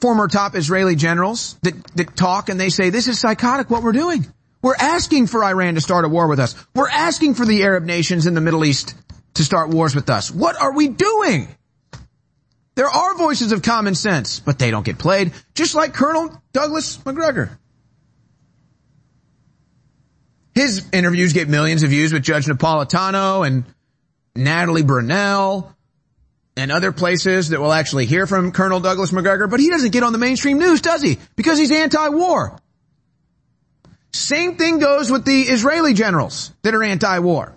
former 0.00 0.28
top 0.28 0.56
Israeli 0.56 0.96
generals 0.96 1.56
that, 1.62 1.74
that 1.96 2.16
talk 2.16 2.48
and 2.48 2.58
they 2.58 2.70
say, 2.70 2.90
this 2.90 3.08
is 3.08 3.18
psychotic 3.18 3.70
what 3.70 3.82
we're 3.82 3.92
doing. 3.92 4.26
We're 4.62 4.76
asking 4.76 5.26
for 5.28 5.44
Iran 5.44 5.74
to 5.74 5.80
start 5.80 6.04
a 6.04 6.08
war 6.08 6.26
with 6.26 6.40
us. 6.40 6.54
We're 6.74 6.88
asking 6.88 7.34
for 7.34 7.44
the 7.44 7.62
Arab 7.62 7.84
nations 7.84 8.26
in 8.26 8.34
the 8.34 8.40
Middle 8.40 8.64
East 8.64 8.94
to 9.36 9.44
start 9.44 9.70
wars 9.70 9.94
with 9.94 10.10
us. 10.10 10.30
What 10.30 10.60
are 10.60 10.72
we 10.72 10.88
doing? 10.88 11.48
There 12.74 12.88
are 12.88 13.14
voices 13.16 13.52
of 13.52 13.62
common 13.62 13.94
sense, 13.94 14.40
but 14.40 14.58
they 14.58 14.70
don't 14.70 14.84
get 14.84 14.98
played, 14.98 15.32
just 15.54 15.74
like 15.74 15.94
Colonel 15.94 16.30
Douglas 16.52 17.04
Macgregor. 17.04 17.58
His 20.54 20.86
interviews 20.92 21.32
get 21.32 21.48
millions 21.48 21.82
of 21.82 21.90
views 21.90 22.12
with 22.12 22.22
Judge 22.22 22.46
Napolitano 22.46 23.46
and 23.46 23.64
Natalie 24.34 24.82
Brunell 24.82 25.72
and 26.56 26.72
other 26.72 26.92
places 26.92 27.50
that 27.50 27.60
will 27.60 27.72
actually 27.72 28.06
hear 28.06 28.26
from 28.26 28.52
Colonel 28.52 28.80
Douglas 28.80 29.12
Macgregor, 29.12 29.46
but 29.46 29.60
he 29.60 29.68
doesn't 29.68 29.92
get 29.92 30.02
on 30.02 30.12
the 30.12 30.18
mainstream 30.18 30.58
news, 30.58 30.80
does 30.80 31.02
he? 31.02 31.18
Because 31.34 31.58
he's 31.58 31.70
anti-war. 31.70 32.58
Same 34.12 34.56
thing 34.56 34.78
goes 34.78 35.10
with 35.10 35.24
the 35.24 35.42
Israeli 35.42 35.92
generals 35.92 36.52
that 36.62 36.74
are 36.74 36.82
anti-war. 36.82 37.54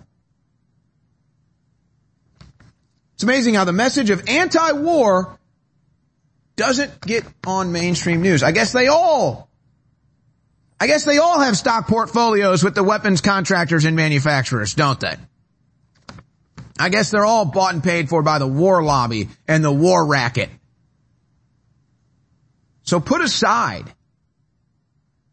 It's 3.20 3.24
amazing 3.24 3.52
how 3.52 3.64
the 3.64 3.74
message 3.74 4.08
of 4.08 4.30
anti-war 4.30 5.38
doesn't 6.56 7.02
get 7.02 7.22
on 7.46 7.70
mainstream 7.70 8.22
news. 8.22 8.42
I 8.42 8.50
guess 8.50 8.72
they 8.72 8.86
all, 8.86 9.50
I 10.80 10.86
guess 10.86 11.04
they 11.04 11.18
all 11.18 11.38
have 11.38 11.54
stock 11.54 11.86
portfolios 11.86 12.64
with 12.64 12.74
the 12.74 12.82
weapons 12.82 13.20
contractors 13.20 13.84
and 13.84 13.94
manufacturers, 13.94 14.72
don't 14.72 14.98
they? 14.98 15.16
I 16.78 16.88
guess 16.88 17.10
they're 17.10 17.26
all 17.26 17.44
bought 17.44 17.74
and 17.74 17.84
paid 17.84 18.08
for 18.08 18.22
by 18.22 18.38
the 18.38 18.46
war 18.46 18.82
lobby 18.82 19.28
and 19.46 19.62
the 19.62 19.70
war 19.70 20.06
racket. 20.06 20.48
So 22.84 23.00
put 23.00 23.20
aside 23.20 23.84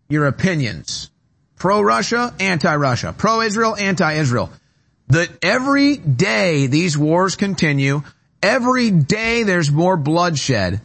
your 0.09 0.27
opinions. 0.27 1.09
Pro-Russia, 1.55 2.33
anti-Russia. 2.37 3.15
Pro-Israel, 3.17 3.77
anti-Israel. 3.77 4.51
That 5.07 5.29
every 5.41 5.97
day 5.97 6.67
these 6.67 6.97
wars 6.97 7.35
continue, 7.35 8.03
every 8.41 8.91
day 8.91 9.43
there's 9.43 9.71
more 9.71 9.97
bloodshed, 9.97 10.81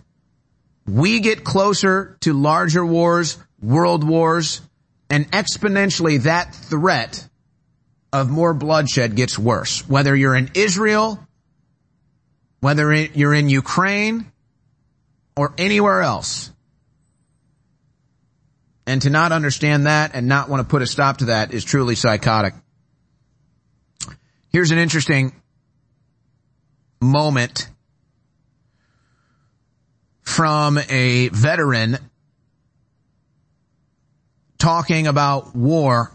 we 0.86 1.20
get 1.20 1.44
closer 1.44 2.17
to 2.20 2.33
larger 2.33 2.84
wars, 2.84 3.39
world 3.60 4.05
wars, 4.05 4.60
and 5.10 5.31
exponentially 5.31 6.23
that 6.23 6.55
threat 6.55 7.28
of 8.12 8.31
more 8.31 8.55
bloodshed 8.55 9.15
gets 9.17 9.39
worse. 9.39 9.86
Whether 9.89 10.15
you're 10.15 10.36
in 10.36 10.51
Israel, 10.55 11.18
whether 12.60 12.92
you're 12.92 13.34
in 13.34 13.49
Ukraine, 13.49 14.31
or 15.36 15.55
anywhere 15.59 16.01
else. 16.02 16.51
And 18.86 19.01
to 19.02 19.10
not 19.10 19.33
understand 19.33 19.86
that 19.86 20.12
and 20.15 20.26
not 20.26 20.49
want 20.49 20.60
to 20.60 20.68
put 20.68 20.83
a 20.83 20.86
stop 20.86 21.18
to 21.18 21.26
that 21.26 21.55
is 21.55 21.65
truly 21.65 21.94
psychotic. 21.94 22.55
Here's 24.52 24.70
an 24.70 24.76
interesting 24.76 25.32
moment 27.00 27.70
from 30.20 30.78
a 30.90 31.28
veteran 31.28 31.97
talking 34.58 35.06
about 35.06 35.56
war 35.56 36.12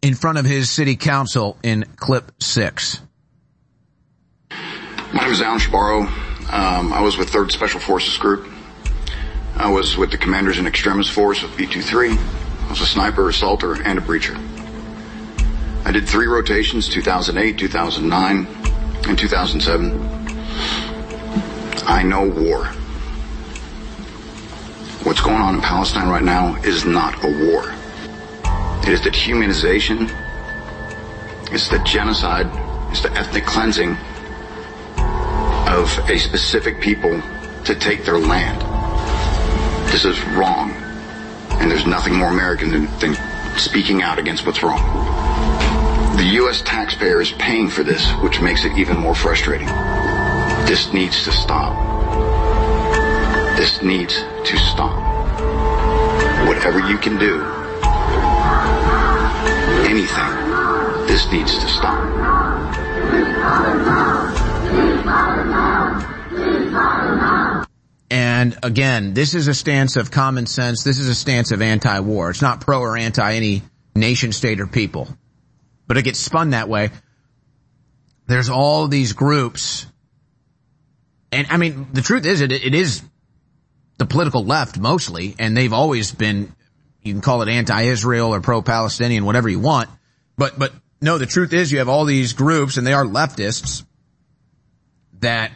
in 0.00 0.14
front 0.14 0.38
of 0.38 0.44
his 0.44 0.70
city 0.70 0.94
council 0.94 1.58
in 1.64 1.84
clip 1.96 2.30
six. 2.40 3.00
My 4.50 5.22
name 5.22 5.32
is 5.32 5.42
Alan 5.42 5.58
Shabaro. 5.58 6.02
Um, 6.52 6.92
I 6.92 7.00
was 7.00 7.18
with 7.18 7.28
3rd 7.28 7.50
Special 7.50 7.80
Forces 7.80 8.16
Group. 8.18 8.46
I 9.56 9.68
was 9.70 9.96
with 9.96 10.12
the 10.12 10.18
Commanders 10.18 10.58
In 10.58 10.66
Extremis 10.68 11.10
Force 11.10 11.42
of 11.42 11.56
B-23. 11.56 12.16
I 12.16 12.70
was 12.70 12.80
a 12.80 12.86
sniper, 12.86 13.28
assaulter, 13.28 13.82
and 13.82 13.98
a 13.98 14.02
breacher. 14.02 14.57
I 15.84 15.92
did 15.92 16.08
three 16.08 16.26
rotations, 16.26 16.88
2008, 16.88 17.58
2009. 17.58 18.46
and 19.08 19.18
2007. 19.18 20.18
I 21.86 22.02
know 22.02 22.28
war. 22.28 22.66
What's 25.04 25.20
going 25.20 25.40
on 25.40 25.54
in 25.54 25.60
Palestine 25.60 26.08
right 26.08 26.22
now 26.22 26.56
is 26.62 26.84
not 26.84 27.24
a 27.24 27.46
war. 27.46 27.72
It 28.82 28.92
is 28.92 29.02
the 29.02 29.10
dehumanization, 29.10 30.10
it's 31.50 31.68
the 31.68 31.78
genocide, 31.80 32.46
it's 32.90 33.00
the 33.00 33.12
ethnic 33.12 33.46
cleansing 33.46 33.96
of 35.68 35.98
a 36.10 36.18
specific 36.18 36.80
people 36.80 37.22
to 37.64 37.74
take 37.74 38.04
their 38.04 38.18
land. 38.18 38.60
This 39.90 40.04
is 40.04 40.22
wrong. 40.36 40.72
And 41.60 41.70
there's 41.70 41.86
nothing 41.86 42.14
more 42.14 42.28
American 42.28 42.70
than, 42.70 42.84
than 42.98 43.14
speaking 43.58 44.02
out 44.02 44.18
against 44.18 44.46
what's 44.46 44.62
wrong. 44.62 44.82
The 46.16 46.24
U.S. 46.34 46.62
taxpayer 46.62 47.20
is 47.20 47.32
paying 47.32 47.68
for 47.68 47.82
this, 47.82 48.10
which 48.22 48.40
makes 48.40 48.64
it 48.64 48.76
even 48.76 48.96
more 48.96 49.14
frustrating. 49.14 49.68
This 50.66 50.92
needs 50.92 51.24
to 51.24 51.32
stop. 51.32 51.76
This 53.56 53.82
needs 53.82 54.14
to 54.44 54.56
stop. 54.56 54.98
Whatever 56.46 56.80
you 56.88 56.98
can 56.98 57.18
do, 57.18 57.42
anything, 59.88 61.06
this 61.06 61.30
needs 61.32 61.58
to 61.58 61.68
stop. 61.68 61.98
And 68.10 68.56
again, 68.62 69.12
this 69.12 69.34
is 69.34 69.48
a 69.48 69.54
stance 69.54 69.96
of 69.96 70.10
common 70.10 70.46
sense. 70.46 70.82
This 70.82 70.98
is 70.98 71.08
a 71.08 71.14
stance 71.14 71.52
of 71.52 71.60
anti-war. 71.60 72.30
It's 72.30 72.42
not 72.42 72.62
pro 72.62 72.80
or 72.80 72.96
anti 72.96 73.34
any 73.34 73.62
nation 73.94 74.32
state 74.32 74.60
or 74.60 74.66
people. 74.66 75.08
But 75.86 75.96
it 75.98 76.02
gets 76.02 76.18
spun 76.18 76.50
that 76.50 76.68
way. 76.68 76.90
There's 78.26 78.48
all 78.48 78.88
these 78.88 79.12
groups. 79.12 79.86
And 81.32 81.46
I 81.50 81.56
mean, 81.58 81.88
the 81.92 82.02
truth 82.02 82.24
is 82.24 82.40
it, 82.40 82.52
it 82.52 82.74
is 82.74 83.02
the 83.98 84.06
political 84.06 84.44
left 84.44 84.78
mostly, 84.78 85.34
and 85.38 85.56
they've 85.56 85.72
always 85.72 86.12
been, 86.12 86.54
you 87.02 87.12
can 87.12 87.20
call 87.20 87.42
it 87.42 87.48
anti-Israel 87.48 88.34
or 88.34 88.40
pro-Palestinian, 88.40 89.24
whatever 89.24 89.48
you 89.48 89.60
want. 89.60 89.90
But, 90.36 90.58
but 90.58 90.72
no, 91.00 91.18
the 91.18 91.26
truth 91.26 91.52
is 91.52 91.72
you 91.72 91.78
have 91.78 91.88
all 91.88 92.04
these 92.04 92.32
groups 92.32 92.76
and 92.76 92.86
they 92.86 92.92
are 92.92 93.04
leftists 93.04 93.84
that, 95.20 95.50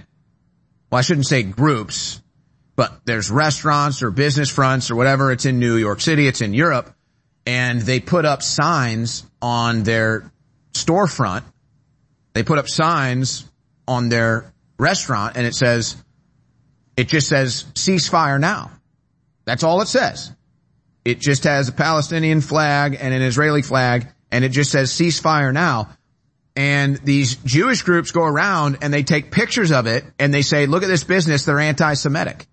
well, 0.91 0.99
I 0.99 1.03
shouldn't 1.03 1.27
say 1.27 1.43
groups, 1.43 2.21
but 2.77 3.01
there's 3.05 3.31
restaurants 3.31 4.03
or 4.03 4.11
business 4.11 4.51
fronts 4.51 4.91
or 4.91 4.97
whatever. 4.97 5.31
It's 5.31 5.45
in 5.45 5.59
New 5.59 5.77
York 5.77 6.01
City. 6.01 6.27
It's 6.27 6.41
in 6.41 6.55
Europe 6.55 6.95
and 7.47 7.81
they 7.81 8.01
put 8.01 8.25
up 8.25 8.43
signs 8.43 9.25
on 9.41 9.83
their 9.83 10.31
storefront. 10.73 11.43
They 12.35 12.43
put 12.43 12.59
up 12.59 12.69
signs 12.69 13.45
on 13.87 14.09
their 14.09 14.53
restaurant 14.79 15.37
and 15.37 15.47
it 15.47 15.55
says, 15.55 15.97
it 16.97 17.09
just 17.09 17.29
says 17.29 17.65
ceasefire 17.75 18.41
now. 18.41 18.71
That's 19.45 19.65
all 19.65 19.81
it 19.81 19.89
says. 19.89 20.31
It 21.05 21.21
just 21.21 21.45
has 21.45 21.69
a 21.69 21.73
Palestinian 21.73 22.41
flag 22.41 22.97
and 22.99 23.13
an 23.13 23.23
Israeli 23.23 23.63
flag 23.63 24.07
and 24.31 24.45
it 24.45 24.51
just 24.51 24.71
says 24.71 24.93
ceasefire 24.93 25.53
now. 25.53 25.91
And 26.55 26.99
these 26.99 27.37
Jewish 27.37 27.83
groups 27.83 28.13
go 28.13 28.23
around 28.23 28.79
and 28.83 28.93
they 28.93 29.03
take 29.03 29.31
pictures 29.31 29.73
of 29.73 29.87
it 29.87 30.05
and 30.19 30.33
they 30.33 30.43
say, 30.43 30.67
look 30.67 30.83
at 30.83 30.89
this 30.89 31.03
business, 31.03 31.45
they're 31.45 31.59
anti-Semitic. 31.59 32.47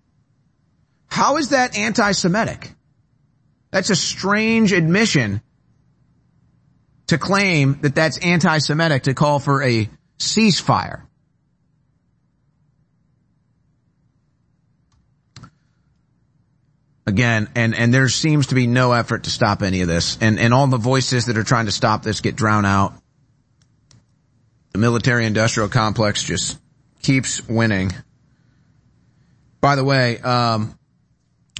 How 1.10 1.36
is 1.38 1.50
that 1.50 1.76
anti-Semitic? 1.76 2.72
That's 3.72 3.90
a 3.90 3.96
strange 3.96 4.72
admission 4.72 5.42
to 7.08 7.18
claim 7.18 7.80
that 7.82 7.94
that's 7.94 8.18
anti-Semitic 8.18 9.04
to 9.04 9.14
call 9.14 9.40
for 9.40 9.62
a 9.62 9.90
ceasefire. 10.18 11.02
Again, 17.06 17.48
and, 17.56 17.74
and 17.74 17.92
there 17.92 18.08
seems 18.08 18.48
to 18.48 18.54
be 18.54 18.68
no 18.68 18.92
effort 18.92 19.24
to 19.24 19.30
stop 19.30 19.62
any 19.62 19.80
of 19.80 19.88
this. 19.88 20.16
And, 20.20 20.38
and 20.38 20.54
all 20.54 20.68
the 20.68 20.76
voices 20.76 21.26
that 21.26 21.36
are 21.36 21.42
trying 21.42 21.66
to 21.66 21.72
stop 21.72 22.04
this 22.04 22.20
get 22.20 22.36
drowned 22.36 22.66
out. 22.66 22.94
The 24.72 24.78
military 24.78 25.26
industrial 25.26 25.68
complex 25.68 26.22
just 26.22 26.56
keeps 27.02 27.46
winning. 27.48 27.90
By 29.60 29.74
the 29.74 29.82
way, 29.82 30.18
um, 30.20 30.78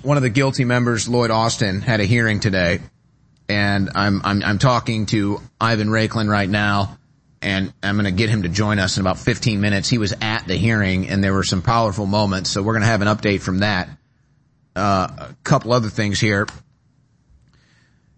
one 0.03 0.17
of 0.17 0.23
the 0.23 0.31
guilty 0.31 0.65
members, 0.65 1.09
Lloyd 1.09 1.31
Austin, 1.31 1.81
had 1.81 2.01
a 2.01 2.05
hearing 2.05 2.41
today, 2.41 2.81
and 3.49 3.91
I'm 3.95 4.21
I'm, 4.25 4.43
I'm 4.43 4.59
talking 4.59 5.07
to 5.07 5.41
Ivan 5.61 5.89
Raiklin 5.89 6.29
right 6.29 6.49
now, 6.49 6.99
and 7.43 7.73
I'm 7.83 7.97
going 7.97 8.05
to 8.05 8.11
get 8.11 8.31
him 8.31 8.43
to 8.43 8.49
join 8.49 8.79
us 8.79 8.97
in 8.97 9.03
about 9.03 9.19
15 9.19 9.61
minutes. 9.61 9.89
He 9.89 9.99
was 9.99 10.15
at 10.21 10.47
the 10.47 10.57
hearing, 10.57 11.09
and 11.09 11.23
there 11.23 11.33
were 11.33 11.45
some 11.45 11.63
powerful 11.63 12.07
moments, 12.07 12.51
so 12.51 12.63
we're 12.63 12.75
going 12.75 12.83
to 12.83 12.89
have 12.89 13.03
an 13.03 13.09
update 13.09 13.43
from 13.43 13.59
that. 13.59 13.89
Uh, 14.77 15.09
a 15.19 15.37
couple 15.43 15.73
other 15.73 15.89
things 15.89 16.21
here. 16.21 16.47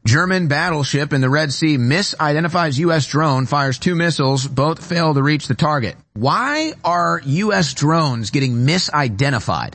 German 0.04 0.48
battleship 0.48 1.12
in 1.12 1.20
the 1.20 1.30
Red 1.30 1.52
Sea 1.52 1.78
misidentifies 1.78 2.78
U.S. 2.80 3.06
drone, 3.06 3.46
fires 3.46 3.78
two 3.78 3.94
missiles, 3.94 4.46
both 4.46 4.84
fail 4.84 5.14
to 5.14 5.22
reach 5.22 5.46
the 5.46 5.54
target. 5.54 5.94
Why 6.14 6.72
are 6.84 7.20
U.S. 7.24 7.72
drones 7.72 8.30
getting 8.30 8.66
misidentified? 8.66 9.74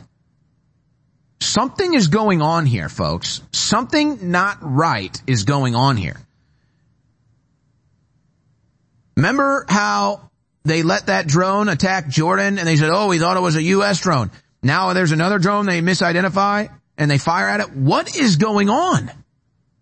Something 1.40 1.94
is 1.94 2.08
going 2.08 2.42
on 2.42 2.66
here, 2.66 2.90
folks. 2.90 3.42
Something 3.52 4.32
not 4.32 4.58
right 4.62 5.22
is 5.28 5.44
going 5.44 5.76
on 5.76 5.98
here. 5.98 6.18
Remember 9.16 9.66
how 9.68 10.30
they 10.64 10.84
let 10.84 11.08
that 11.08 11.28
drone 11.28 11.70
attack 11.70 12.08
Jordan 12.08 12.60
and 12.60 12.68
they 12.68 12.76
said, 12.76 12.90
oh, 12.92 13.08
we 13.08 13.20
thought 13.20 13.38
it 13.38 13.42
was 13.42 13.56
a 13.56 13.64
U.S. 13.64 14.02
drone. 14.02 14.32
Now 14.62 14.94
there's 14.94 15.12
another 15.12 15.40
drone 15.40 15.66
they 15.66 15.82
misidentify 15.82 16.70
and 16.98 17.10
they 17.10 17.18
fire 17.18 17.48
at 17.48 17.60
it. 17.60 17.76
What 17.76 18.16
is 18.16 18.36
going 18.36 18.70
on? 18.70 19.12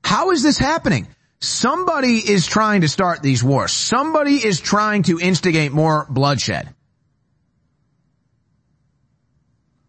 How 0.04 0.32
is 0.32 0.44
this 0.44 0.58
happening? 0.58 1.08
Somebody 1.40 2.18
is 2.18 2.48
trying 2.48 2.82
to 2.82 2.88
start 2.88 3.22
these 3.22 3.44
wars. 3.44 3.74
Somebody 3.74 4.36
is 4.36 4.60
trying 4.60 5.04
to 5.04 5.20
instigate 5.20 5.72
more 5.72 6.06
bloodshed. 6.10 6.74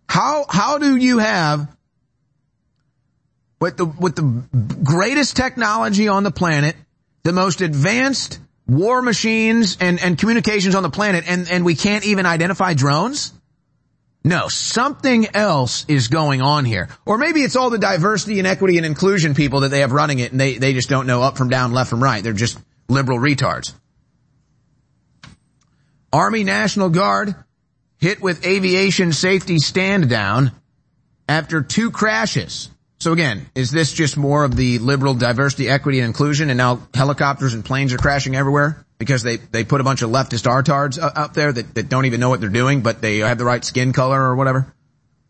How, 0.08 0.46
how 0.48 0.78
do 0.78 0.96
you 0.96 1.18
have 1.18 1.68
with 3.60 3.76
the, 3.76 3.84
with 3.84 4.16
the 4.16 4.44
greatest 4.84 5.36
technology 5.36 6.08
on 6.08 6.22
the 6.22 6.30
planet, 6.30 6.76
the 7.22 7.32
most 7.32 7.60
advanced 7.60 8.38
war 8.66 9.02
machines 9.02 9.76
and, 9.80 10.00
and 10.00 10.18
communications 10.18 10.74
on 10.74 10.82
the 10.82 10.90
planet 10.90 11.24
and, 11.26 11.48
and 11.50 11.64
we 11.64 11.74
can't 11.74 12.04
even 12.04 12.26
identify 12.26 12.74
drones? 12.74 13.32
No, 14.24 14.48
something 14.48 15.28
else 15.34 15.84
is 15.86 16.08
going 16.08 16.42
on 16.42 16.64
here. 16.64 16.88
Or 17.04 17.16
maybe 17.16 17.42
it's 17.42 17.54
all 17.54 17.70
the 17.70 17.78
diversity 17.78 18.40
and 18.40 18.46
equity 18.46 18.76
and 18.76 18.84
inclusion 18.84 19.34
people 19.34 19.60
that 19.60 19.68
they 19.68 19.80
have 19.80 19.92
running 19.92 20.18
it 20.18 20.32
and 20.32 20.40
they, 20.40 20.58
they 20.58 20.72
just 20.72 20.88
don't 20.88 21.06
know 21.06 21.22
up 21.22 21.36
from 21.38 21.48
down, 21.48 21.72
left 21.72 21.90
from 21.90 22.02
right. 22.02 22.24
They're 22.24 22.32
just 22.32 22.58
liberal 22.88 23.20
retards. 23.20 23.72
Army 26.12 26.42
National 26.42 26.88
Guard 26.88 27.36
hit 27.98 28.20
with 28.20 28.46
aviation 28.46 29.12
safety 29.12 29.58
stand 29.58 30.08
down 30.08 30.52
after 31.28 31.62
two 31.62 31.90
crashes. 31.90 32.70
So 32.98 33.12
again, 33.12 33.46
is 33.54 33.70
this 33.70 33.92
just 33.92 34.16
more 34.16 34.44
of 34.44 34.56
the 34.56 34.78
liberal 34.78 35.14
diversity, 35.14 35.68
equity, 35.68 36.00
and 36.00 36.06
inclusion 36.06 36.50
and 36.50 36.56
now 36.56 36.80
helicopters 36.94 37.52
and 37.52 37.64
planes 37.64 37.92
are 37.92 37.98
crashing 37.98 38.34
everywhere? 38.34 38.86
because 38.98 39.22
they, 39.22 39.36
they 39.36 39.64
put 39.64 39.80
a 39.80 39.84
bunch 39.84 40.02
of 40.02 40.10
leftist 40.10 40.46
artards 40.46 40.98
out 40.98 41.34
there 41.34 41.52
that, 41.52 41.74
that 41.74 41.88
don't 41.88 42.06
even 42.06 42.20
know 42.20 42.28
what 42.28 42.40
they're 42.40 42.48
doing, 42.48 42.82
but 42.82 43.00
they 43.00 43.18
have 43.18 43.38
the 43.38 43.44
right 43.44 43.64
skin 43.64 43.92
color 43.92 44.20
or 44.20 44.36
whatever, 44.36 44.72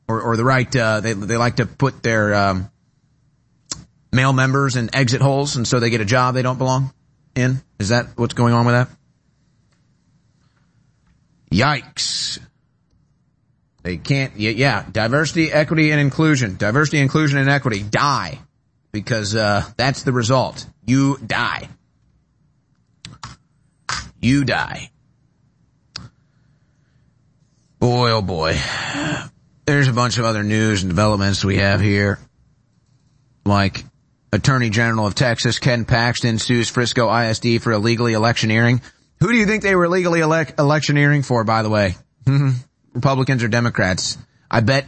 or 0.09 0.21
or 0.21 0.37
the 0.37 0.45
right 0.45 0.75
uh, 0.75 1.01
they 1.01 1.13
they 1.13 1.37
like 1.37 1.57
to 1.57 1.67
put 1.67 2.03
their 2.03 2.35
um, 2.35 2.71
male 4.13 4.33
members 4.33 4.77
in 4.77 4.95
exit 4.95 5.21
holes, 5.21 5.57
and 5.57 5.67
so 5.67 5.81
they 5.81 5.91
get 5.91 6.01
a 6.01 6.05
job 6.07 6.35
they 6.35 6.43
don't 6.43 6.59
belong 6.59 6.93
in. 7.35 7.61
Is 7.79 7.89
that 7.89 8.07
what's 8.17 8.35
going 8.35 8.55
on 8.55 8.67
with 8.67 8.75
that? 8.75 8.89
Yikes! 11.51 12.39
They 13.87 13.97
can't. 13.97 14.37
Yeah, 14.37 14.85
diversity, 14.91 15.53
equity, 15.53 15.93
and 15.93 16.01
inclusion. 16.01 16.57
Diversity, 16.57 16.99
inclusion, 16.99 17.39
and 17.39 17.49
equity 17.49 17.83
die 17.83 18.41
because 18.93 19.35
uh, 19.37 19.65
that's 19.77 20.03
the 20.03 20.13
result. 20.13 20.67
You 20.85 21.19
die 21.19 21.69
you 24.27 24.45
die. 24.45 24.91
Boy, 27.79 28.11
oh 28.11 28.23
boy. 28.23 28.59
There's 29.67 29.89
a 29.89 29.93
bunch 29.93 30.19
of 30.19 30.25
other 30.25 30.43
news 30.43 30.83
and 30.83 30.91
developments 30.91 31.45
we 31.45 31.59
have 31.59 31.81
here. 31.81 32.19
Like 33.45 33.85
Attorney 34.33 34.71
General 34.71 35.07
of 35.07 35.15
Texas 35.15 35.59
Ken 35.59 35.85
Paxton 35.85 36.39
sues 36.39 36.69
Frisco 36.69 37.13
ISD 37.15 37.63
for 37.63 37.73
illegally 37.73 38.15
electioneering. 38.15 38.81
Who 39.21 39.29
do 39.29 39.37
you 39.37 39.47
think 39.47 39.63
they 39.63 39.77
were 39.77 39.85
illegally 39.85 40.21
elect- 40.21 40.59
electioneering 40.59 41.23
for, 41.23 41.45
by 41.45 41.63
the 41.63 41.71
way? 41.71 41.97
Republicans 42.97 43.45
or 43.45 43.49
Democrats? 43.49 44.19
I 44.51 44.61
bet, 44.61 44.87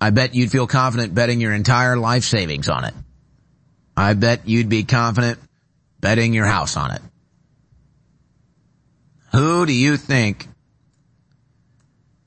I 0.00 0.10
bet 0.10 0.34
you'd 0.34 0.50
feel 0.50 0.66
confident 0.66 1.14
betting 1.14 1.40
your 1.40 1.52
entire 1.52 1.96
life 1.96 2.24
savings 2.24 2.68
on 2.68 2.84
it. 2.84 2.94
I 3.96 4.14
bet 4.14 4.48
you'd 4.48 4.70
be 4.70 4.84
confident 4.84 5.38
betting 6.00 6.32
your 6.32 6.46
house 6.46 6.76
on 6.76 6.92
it. 6.92 7.02
Who 9.32 9.66
do 9.66 9.72
you 9.72 9.96
think 9.98 10.48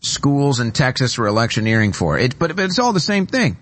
schools 0.01 0.59
in 0.59 0.72
Texas 0.72 1.17
were 1.17 1.27
electioneering 1.27 1.91
for? 1.91 2.17
It, 2.17 2.38
but, 2.38 2.56
but 2.56 2.65
it's 2.65 2.80
all 2.80 2.93
the 2.93 2.99
same 2.99 3.25
thing. 3.25 3.57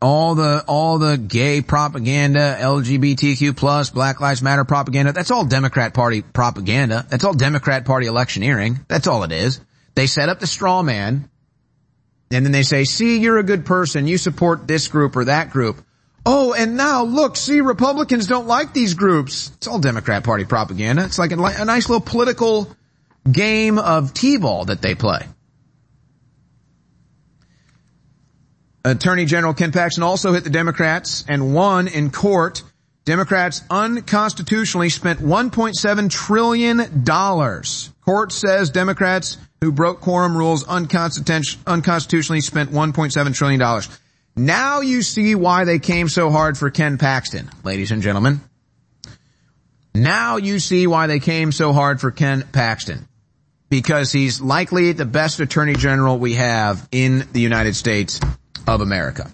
All 0.00 0.36
the, 0.36 0.64
all 0.68 0.98
the 0.98 1.18
gay 1.18 1.60
propaganda, 1.60 2.56
LGBTQ 2.60 3.56
plus, 3.56 3.90
Black 3.90 4.20
Lives 4.20 4.42
Matter 4.42 4.64
propaganda, 4.64 5.12
that's 5.12 5.32
all 5.32 5.44
Democrat 5.44 5.92
party 5.92 6.22
propaganda. 6.22 7.04
That's 7.08 7.24
all 7.24 7.34
Democrat 7.34 7.84
party 7.84 8.06
electioneering. 8.06 8.78
That's 8.86 9.08
all 9.08 9.24
it 9.24 9.32
is. 9.32 9.60
They 9.96 10.06
set 10.06 10.28
up 10.28 10.38
the 10.38 10.46
straw 10.46 10.82
man, 10.82 11.28
and 12.30 12.44
then 12.44 12.52
they 12.52 12.62
say, 12.62 12.84
see, 12.84 13.18
you're 13.18 13.38
a 13.38 13.42
good 13.42 13.66
person. 13.66 14.06
You 14.06 14.18
support 14.18 14.68
this 14.68 14.86
group 14.86 15.16
or 15.16 15.24
that 15.24 15.50
group. 15.50 15.84
Oh, 16.24 16.52
and 16.52 16.76
now 16.76 17.04
look, 17.04 17.36
see, 17.36 17.60
Republicans 17.60 18.26
don't 18.26 18.46
like 18.46 18.74
these 18.74 18.94
groups. 18.94 19.50
It's 19.56 19.66
all 19.66 19.78
Democrat 19.78 20.24
Party 20.24 20.44
propaganda. 20.44 21.04
It's 21.04 21.18
like 21.18 21.32
a, 21.32 21.42
a 21.42 21.64
nice 21.64 21.88
little 21.88 22.04
political 22.04 22.68
game 23.30 23.78
of 23.78 24.14
T-ball 24.14 24.66
that 24.66 24.82
they 24.82 24.94
play. 24.94 25.26
Attorney 28.88 29.26
General 29.26 29.52
Ken 29.52 29.70
Paxton 29.70 30.02
also 30.02 30.32
hit 30.32 30.44
the 30.44 30.50
Democrats 30.50 31.24
and 31.28 31.54
won 31.54 31.88
in 31.88 32.10
court. 32.10 32.62
Democrats 33.04 33.62
unconstitutionally 33.70 34.88
spent 34.88 35.20
$1.7 35.20 36.10
trillion. 36.10 37.04
Court 38.04 38.32
says 38.32 38.70
Democrats 38.70 39.36
who 39.60 39.72
broke 39.72 40.00
quorum 40.00 40.36
rules 40.36 40.64
unconstitutionally 40.66 42.40
spent 42.40 42.70
$1.7 42.70 43.34
trillion. 43.34 43.82
Now 44.36 44.80
you 44.80 45.02
see 45.02 45.34
why 45.34 45.64
they 45.64 45.78
came 45.78 46.08
so 46.08 46.30
hard 46.30 46.56
for 46.56 46.70
Ken 46.70 46.96
Paxton, 46.96 47.50
ladies 47.64 47.90
and 47.90 48.02
gentlemen. 48.02 48.40
Now 49.94 50.36
you 50.36 50.60
see 50.60 50.86
why 50.86 51.08
they 51.08 51.18
came 51.18 51.50
so 51.50 51.72
hard 51.72 52.00
for 52.00 52.10
Ken 52.10 52.46
Paxton. 52.52 53.08
Because 53.68 54.12
he's 54.12 54.40
likely 54.40 54.92
the 54.92 55.04
best 55.04 55.40
attorney 55.40 55.74
general 55.74 56.18
we 56.18 56.34
have 56.34 56.88
in 56.90 57.28
the 57.32 57.40
United 57.40 57.76
States 57.76 58.18
of 58.68 58.80
America. 58.82 59.30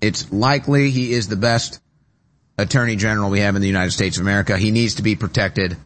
It's 0.00 0.30
likely 0.30 0.90
he 0.90 1.12
is 1.12 1.28
the 1.28 1.36
best 1.36 1.80
attorney 2.58 2.96
general 2.96 3.30
we 3.30 3.40
have 3.40 3.56
in 3.56 3.62
the 3.62 3.68
United 3.68 3.92
States 3.92 4.18
of 4.18 4.22
America. 4.22 4.58
He 4.58 4.70
needs 4.70 4.96
to 4.96 5.02
be 5.02 5.16
protected 5.16 5.76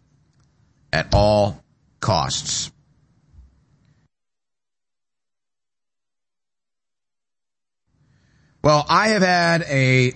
at 0.92 1.14
all 1.14 1.62
costs. 2.00 2.72
Well, 8.62 8.84
I 8.88 9.08
have 9.10 9.22
had 9.22 9.62
a 9.62 10.12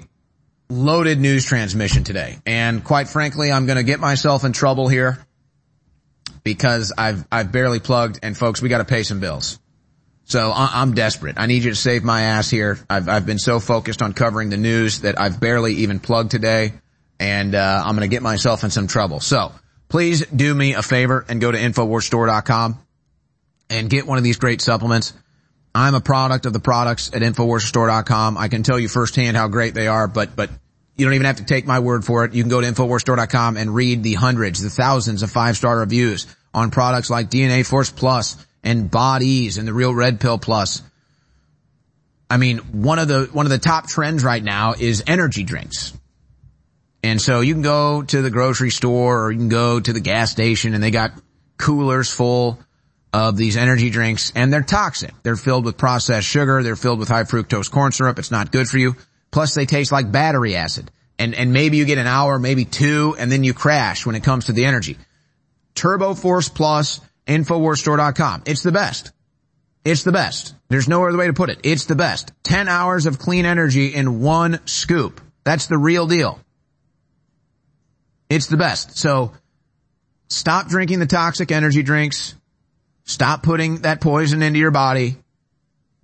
loaded 0.68 1.20
news 1.20 1.44
transmission 1.44 2.02
today, 2.02 2.38
and 2.44 2.82
quite 2.82 3.08
frankly, 3.08 3.52
I'm 3.52 3.66
going 3.66 3.76
to 3.76 3.84
get 3.84 4.00
myself 4.00 4.44
in 4.44 4.52
trouble 4.52 4.88
here 4.88 5.24
because 6.42 6.92
I've 6.98 7.24
I've 7.30 7.52
barely 7.52 7.78
plugged, 7.78 8.18
and 8.24 8.36
folks, 8.36 8.60
we 8.60 8.68
got 8.68 8.78
to 8.78 8.84
pay 8.84 9.04
some 9.04 9.20
bills. 9.20 9.60
So 10.32 10.50
I'm 10.56 10.94
desperate. 10.94 11.34
I 11.38 11.44
need 11.44 11.62
you 11.62 11.68
to 11.68 11.76
save 11.76 12.04
my 12.04 12.22
ass 12.22 12.48
here. 12.48 12.78
I've 12.88 13.06
I've 13.06 13.26
been 13.26 13.38
so 13.38 13.60
focused 13.60 14.00
on 14.00 14.14
covering 14.14 14.48
the 14.48 14.56
news 14.56 15.02
that 15.02 15.20
I've 15.20 15.38
barely 15.38 15.74
even 15.74 16.00
plugged 16.00 16.30
today, 16.30 16.72
and 17.20 17.54
uh, 17.54 17.82
I'm 17.84 17.94
going 17.96 18.08
to 18.08 18.14
get 18.14 18.22
myself 18.22 18.64
in 18.64 18.70
some 18.70 18.86
trouble. 18.86 19.20
So 19.20 19.52
please 19.90 20.24
do 20.24 20.54
me 20.54 20.72
a 20.72 20.80
favor 20.80 21.22
and 21.28 21.38
go 21.38 21.52
to 21.52 21.58
infowarsstore.com 21.58 22.78
and 23.68 23.90
get 23.90 24.06
one 24.06 24.16
of 24.16 24.24
these 24.24 24.38
great 24.38 24.62
supplements. 24.62 25.12
I'm 25.74 25.94
a 25.94 26.00
product 26.00 26.46
of 26.46 26.54
the 26.54 26.60
products 26.60 27.10
at 27.12 27.20
InfoWarsStore.com. 27.20 28.38
I 28.38 28.48
can 28.48 28.62
tell 28.62 28.78
you 28.78 28.88
firsthand 28.88 29.36
how 29.36 29.48
great 29.48 29.74
they 29.74 29.86
are, 29.86 30.08
but, 30.08 30.34
but 30.34 30.48
you 30.96 31.04
don't 31.04 31.14
even 31.14 31.26
have 31.26 31.36
to 31.36 31.44
take 31.44 31.66
my 31.66 31.80
word 31.80 32.06
for 32.06 32.24
it. 32.24 32.32
You 32.32 32.42
can 32.42 32.50
go 32.50 32.62
to 32.62 32.66
InfoWarsStore.com 32.66 33.58
and 33.58 33.74
read 33.74 34.02
the 34.02 34.14
hundreds, 34.14 34.62
the 34.62 34.70
thousands 34.70 35.22
of 35.22 35.30
five 35.30 35.58
star 35.58 35.78
reviews 35.78 36.26
on 36.54 36.70
products 36.70 37.10
like 37.10 37.28
DNA 37.28 37.66
Force 37.66 37.90
Plus 37.90 38.36
and 38.62 38.90
Body's 38.90 39.58
and 39.58 39.66
the 39.66 39.72
Real 39.72 39.94
Red 39.94 40.20
Pill 40.20 40.38
Plus. 40.38 40.82
I 42.30 42.36
mean, 42.36 42.58
one 42.58 42.98
of 42.98 43.08
the, 43.08 43.28
one 43.32 43.46
of 43.46 43.50
the 43.50 43.58
top 43.58 43.88
trends 43.88 44.24
right 44.24 44.42
now 44.42 44.74
is 44.78 45.04
energy 45.06 45.42
drinks. 45.42 45.92
And 47.02 47.20
so 47.20 47.40
you 47.40 47.52
can 47.52 47.62
go 47.62 48.02
to 48.02 48.22
the 48.22 48.30
grocery 48.30 48.70
store 48.70 49.24
or 49.24 49.32
you 49.32 49.38
can 49.38 49.48
go 49.48 49.80
to 49.80 49.92
the 49.92 50.00
gas 50.00 50.30
station 50.30 50.74
and 50.74 50.82
they 50.82 50.90
got 50.90 51.12
coolers 51.58 52.12
full 52.12 52.58
of 53.12 53.36
these 53.36 53.56
energy 53.56 53.90
drinks 53.90 54.32
and 54.34 54.52
they're 54.52 54.62
toxic. 54.62 55.12
They're 55.22 55.36
filled 55.36 55.64
with 55.64 55.76
processed 55.76 56.26
sugar. 56.26 56.62
They're 56.62 56.76
filled 56.76 57.00
with 57.00 57.08
high 57.08 57.24
fructose 57.24 57.70
corn 57.70 57.92
syrup. 57.92 58.18
It's 58.18 58.30
not 58.30 58.52
good 58.52 58.68
for 58.68 58.78
you. 58.78 58.96
Plus 59.30 59.54
they 59.54 59.66
taste 59.66 59.92
like 59.92 60.12
battery 60.12 60.56
acid. 60.56 60.90
And, 61.18 61.34
and 61.34 61.52
maybe 61.52 61.76
you 61.76 61.84
get 61.84 61.98
an 61.98 62.06
hour, 62.06 62.38
maybe 62.38 62.64
two, 62.64 63.14
and 63.18 63.30
then 63.30 63.44
you 63.44 63.52
crash 63.52 64.06
when 64.06 64.14
it 64.14 64.24
comes 64.24 64.46
to 64.46 64.52
the 64.52 64.64
energy. 64.64 64.96
Turbo 65.74 66.14
Force 66.14 66.48
Plus, 66.48 67.00
Infowarsstore.com. 67.26 68.42
It's 68.46 68.62
the 68.62 68.72
best. 68.72 69.12
It's 69.84 70.04
the 70.04 70.12
best. 70.12 70.54
There's 70.68 70.88
no 70.88 71.04
other 71.06 71.18
way 71.18 71.26
to 71.26 71.32
put 71.32 71.50
it. 71.50 71.60
It's 71.64 71.86
the 71.86 71.96
best. 71.96 72.32
10 72.44 72.68
hours 72.68 73.06
of 73.06 73.18
clean 73.18 73.44
energy 73.46 73.94
in 73.94 74.20
one 74.20 74.60
scoop. 74.66 75.20
That's 75.44 75.66
the 75.66 75.78
real 75.78 76.06
deal. 76.06 76.38
It's 78.30 78.46
the 78.46 78.56
best. 78.56 78.96
So 78.96 79.32
stop 80.28 80.68
drinking 80.68 81.00
the 81.00 81.06
toxic 81.06 81.50
energy 81.50 81.82
drinks. 81.82 82.34
Stop 83.04 83.42
putting 83.42 83.82
that 83.82 84.00
poison 84.00 84.42
into 84.42 84.58
your 84.58 84.70
body. 84.70 85.16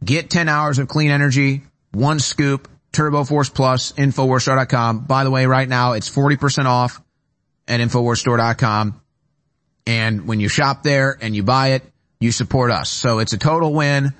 Get 0.05 0.30
10 0.30 0.48
hours 0.48 0.78
of 0.78 0.88
clean 0.88 1.10
energy, 1.10 1.62
one 1.92 2.20
scoop, 2.20 2.68
Turbo 2.92 3.24
Force 3.24 3.48
Plus, 3.48 3.92
Infowarsstore.com. 3.92 5.00
By 5.00 5.24
the 5.24 5.30
way, 5.30 5.47
right 5.47 5.68
now 5.68 5.92
it's 5.92 6.10
40% 6.10 6.66
off 6.66 7.00
at 7.66 7.80
Infowarsstore.com. 7.80 9.00
And 9.89 10.28
when 10.28 10.39
you 10.39 10.49
shop 10.49 10.83
there 10.83 11.17
and 11.18 11.34
you 11.34 11.42
buy 11.42 11.68
it, 11.68 11.83
you 12.20 12.31
support 12.31 12.70
us. 12.70 12.91
So 12.91 13.20
it's 13.20 13.33
a 13.33 13.39
total 13.39 13.73
win. 13.73 14.12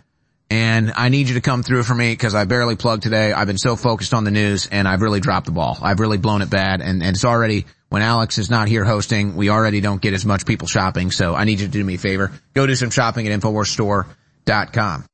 And 0.51 0.95
I 0.97 1.11
need 1.11 1.29
you 1.29 1.35
to 1.35 1.43
come 1.43 1.63
through 1.63 1.83
for 1.83 1.95
me 1.95 2.11
because 2.11 2.35
I 2.35 2.47
barely 2.47 2.75
plugged 2.75 3.03
today. 3.03 3.35
I've 3.35 3.47
been 3.47 3.59
so 3.59 3.77
focused 3.77 4.15
on 4.15 4.25
the 4.25 4.31
news 4.31 4.67
and 4.67 4.89
I've 4.89 5.03
really 5.03 5.21
dropped 5.21 5.45
the 5.45 5.53
ball. 5.53 5.77
I've 5.83 6.01
really 6.01 6.17
blown 6.17 6.41
it 6.41 6.49
bad 6.49 6.81
and, 6.81 7.03
and 7.03 7.15
it's 7.15 7.27
already 7.27 7.67
when 7.91 8.01
Alex 8.01 8.39
is 8.39 8.49
not 8.49 8.69
here 8.69 8.83
hosting, 8.83 9.37
we 9.37 9.51
already 9.51 9.83
don't 9.83 10.01
get 10.01 10.15
as 10.15 10.25
much 10.25 10.47
people 10.47 10.69
shopping, 10.69 11.11
so 11.11 11.35
I 11.35 11.45
need 11.45 11.61
you 11.61 11.67
to 11.67 11.73
do 11.73 11.83
me 11.83 11.95
a 11.95 11.99
favor. 11.99 12.33
Go 12.55 12.67
do 12.67 12.75
some 12.75 12.91
shopping 12.91 13.27
at 13.27 13.41
InfoWarsStore.com. 13.41 15.05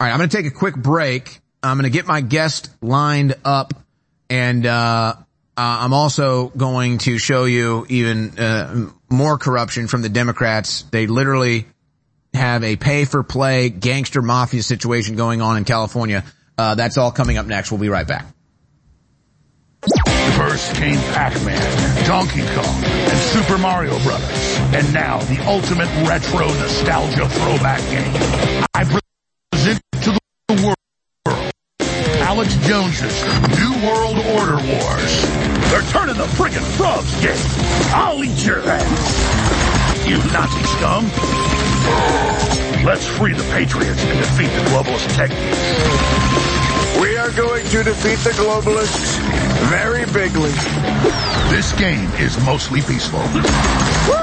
Alright, 0.00 0.12
I'm 0.12 0.18
gonna 0.18 0.28
take 0.28 0.46
a 0.46 0.50
quick 0.50 0.76
break. 0.76 1.40
I'm 1.62 1.76
gonna 1.76 1.90
get 1.90 2.06
my 2.06 2.20
guest 2.20 2.70
lined 2.82 3.34
up 3.44 3.74
and, 4.28 4.66
uh, 4.66 5.14
uh, 5.56 5.78
I'm 5.80 5.92
also 5.92 6.48
going 6.48 6.98
to 6.98 7.18
show 7.18 7.44
you 7.44 7.86
even, 7.88 8.38
uh, 8.38 8.90
more 9.08 9.38
corruption 9.38 9.88
from 9.88 10.02
the 10.02 10.08
Democrats. 10.08 10.82
They 10.90 11.06
literally 11.06 11.66
have 12.34 12.64
a 12.64 12.76
pay 12.76 13.04
for 13.04 13.22
play 13.22 13.70
gangster 13.70 14.22
mafia 14.22 14.62
situation 14.62 15.16
going 15.16 15.40
on 15.40 15.56
in 15.56 15.64
California. 15.64 16.24
Uh, 16.58 16.74
that's 16.74 16.98
all 16.98 17.12
coming 17.12 17.38
up 17.38 17.46
next. 17.46 17.70
We'll 17.70 17.80
be 17.80 17.88
right 17.88 18.06
back. 18.06 18.26
First 20.36 20.74
came 20.74 20.96
Pac-Man, 20.96 22.06
Donkey 22.06 22.42
Kong, 22.54 22.84
and 22.84 23.18
Super 23.18 23.56
Mario 23.56 23.98
Brothers. 24.00 24.56
And 24.74 24.92
now 24.92 25.18
the 25.20 25.38
ultimate 25.46 25.88
retro 26.08 26.46
nostalgia 26.46 27.28
throwback 27.28 27.80
game. 27.90 28.66
I 28.74 28.84
present 29.52 29.80
to 30.02 30.18
the 30.48 30.62
world 30.62 30.76
Alex 32.20 32.54
Jones's 32.66 33.22
New 33.58 33.86
World 33.86 34.18
Order 34.18 34.56
Wars. 34.66 35.45
They're 36.16 36.26
the 36.26 36.32
friggin' 36.32 36.64
frogs 36.76 37.14
gay. 37.20 37.36
I'll 37.94 38.24
eat 38.24 38.44
your 38.44 38.60
ass. 38.64 40.08
You 40.08 40.16
Nazi 40.32 40.62
scum. 40.64 41.04
Let's 42.84 43.06
free 43.06 43.34
the 43.34 43.42
Patriots 43.52 44.02
and 44.02 44.18
defeat 44.18 44.46
the 44.46 44.62
globalist 44.70 45.14
tech 45.14 45.30
We 47.00 47.16
are 47.18 47.30
going 47.32 47.66
to 47.66 47.82
defeat 47.82 48.18
the 48.20 48.30
globalists 48.30 49.18
very 49.68 50.06
bigly. 50.06 50.52
This 51.54 51.72
game 51.72 52.08
is 52.18 52.42
mostly 52.46 52.80
peaceful. 52.80 53.20
Woo! 53.20 54.22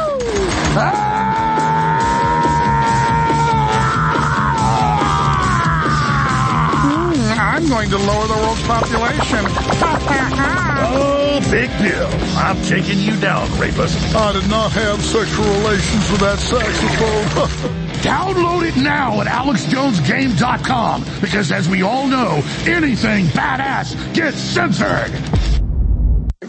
I'm 7.40 7.68
going 7.68 7.90
to 7.92 7.98
lower 7.98 8.28
the 8.28 8.34
world's 8.34 8.64
population. 8.64 10.70
oh, 10.84 11.40
big 11.50 11.70
deal. 11.80 12.08
I'm 12.38 12.62
taking 12.64 13.00
you 13.00 13.20
down, 13.20 13.50
rapist. 13.60 13.98
I 14.16 14.34
did 14.34 14.50
not 14.50 14.72
have 14.74 15.02
sexual 15.04 15.46
relations 15.46 16.12
with 16.12 16.22
that 16.22 16.40
saxophone. 16.40 17.84
Download 18.04 18.68
it 18.68 18.76
now 18.76 19.22
at 19.22 19.28
AlexJonesGame.com 19.28 21.06
because 21.22 21.52
as 21.52 21.70
we 21.70 21.82
all 21.84 22.08
know, 22.08 22.42
anything 22.66 23.26
badass 23.28 24.14
gets 24.14 24.38
censored. 24.38 25.12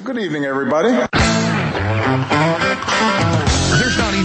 Good 0.03 0.19
evening, 0.19 0.45
everybody. 0.45 1.07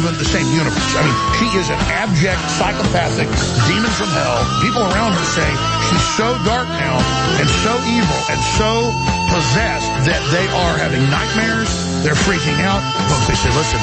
There's 0.10 0.26
not 0.26 0.26
the 0.26 0.42
same 0.42 0.50
universe. 0.58 0.90
I 0.98 1.06
mean, 1.06 1.18
she 1.38 1.46
is 1.54 1.70
an 1.70 1.78
abject, 1.94 2.42
psychopathic 2.58 3.30
demon 3.70 3.94
from 3.94 4.10
hell. 4.10 4.42
People 4.66 4.82
around 4.82 5.14
her 5.14 5.28
say 5.38 5.46
she's 5.86 6.08
so 6.18 6.34
dark 6.50 6.66
now 6.66 6.98
and 7.38 7.46
so 7.62 7.78
evil 7.86 8.20
and 8.34 8.42
so 8.58 8.90
possessed 9.30 10.10
that 10.10 10.18
they 10.34 10.50
are 10.50 10.74
having 10.82 11.06
nightmares. 11.14 11.70
They're 12.02 12.18
freaking 12.18 12.58
out. 12.66 12.82
Folks, 13.06 13.30
they 13.30 13.38
say, 13.38 13.54
listen, 13.54 13.78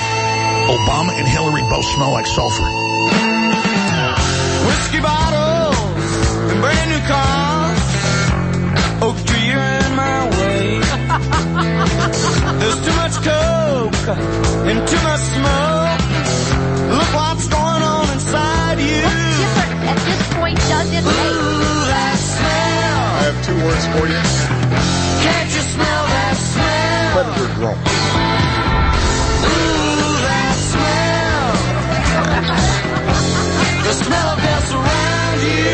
Obama 0.67 1.15
and 1.15 1.31
Hillary 1.31 1.63
both 1.71 1.87
smell 1.95 2.11
like 2.11 2.27
sulfur. 2.27 2.67
Whiskey 4.67 4.99
bottles 4.99 5.79
and 6.51 6.59
brand 6.59 6.91
new 6.91 7.03
cars. 7.07 7.87
Oak 8.99 9.15
tree, 9.31 9.47
you're 9.47 9.63
in 9.63 9.95
my 9.95 10.27
way. 10.43 10.83
There's 12.59 12.81
too 12.83 12.97
much 12.99 13.15
coke 13.23 14.11
and 14.67 14.83
too 14.91 15.03
much 15.07 15.23
smoke. 15.39 16.06
Look 16.97 17.13
what's 17.13 17.47
going 17.49 17.83
on 17.85 18.09
inside 18.09 18.81
you. 18.81 19.05
What 19.05 19.21
difference 19.37 19.85
at 19.85 20.01
this 20.09 20.23
point 20.33 20.57
does 20.57 20.89
it 20.97 21.05
make? 21.05 21.13
Ooh, 21.13 21.85
that 21.93 22.17
smell. 22.17 23.21
I 23.21 23.29
have 23.29 23.37
two 23.45 23.59
words 23.61 23.85
for 23.93 24.09
you. 24.09 24.23
Can't 25.21 25.51
you 25.53 25.61
smell 25.77 26.03
that 26.09 26.41
smell? 26.41 27.13
Predator 27.13 27.53
drone. 27.53 27.77
Ooh, 29.45 30.17
that 30.25 30.57
smell. 30.57 31.53
the 33.85 33.93
smell 33.93 34.29
of 34.33 34.41
death 34.41 34.73
around 34.73 35.39
you. 35.45 35.69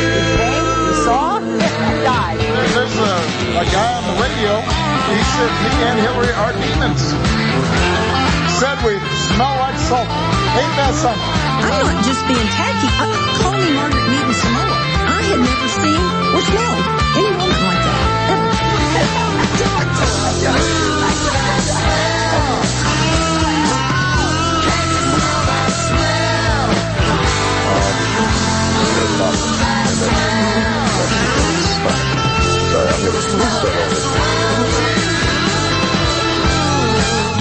You 0.90 1.06
saw? 1.06 1.38
Died. 2.02 2.42
There's 2.42 2.98
a, 2.98 3.14
a 3.62 3.66
guy 3.70 3.94
on 3.94 4.10
the 4.10 4.18
radio. 4.18 4.58
He 4.58 5.22
said 5.38 5.54
me 5.62 5.70
and 5.86 6.02
Hillary 6.02 6.34
are 6.34 6.50
demons. 6.50 7.14
Said 8.62 8.78
we 8.86 8.94
smell 8.94 9.58
like 9.58 9.74
sulfur. 9.74 10.06
Ain't 10.06 10.74
that 10.78 10.94
something? 10.94 11.18
I'm 11.18 11.82
not 11.82 11.98
just 12.06 12.22
being 12.30 12.46
tacky. 12.46 12.86
Uh, 12.94 13.10
call 13.42 13.58
me 13.58 13.74
Margaret 13.74 14.06
Mead 14.06 14.22
in 14.22 14.34
Samoa. 14.38 14.78
I 15.02 15.18
had 15.18 15.42
never 15.42 15.66
seen 15.66 15.98
or 16.30 16.42
smelled 16.46 16.86
any 17.18 17.34
woman 17.42 17.58
like 17.58 17.82
that. 17.82 18.22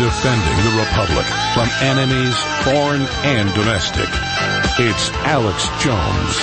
Defending 0.02 0.58
the 0.66 0.82
Republic 0.82 1.28
from 1.54 1.70
enemies, 1.80 2.36
foreign 2.64 3.04
and 3.22 3.54
domestic. 3.54 4.10
It's 4.80 5.12
Alex 5.30 5.70
Jones. 5.78 6.42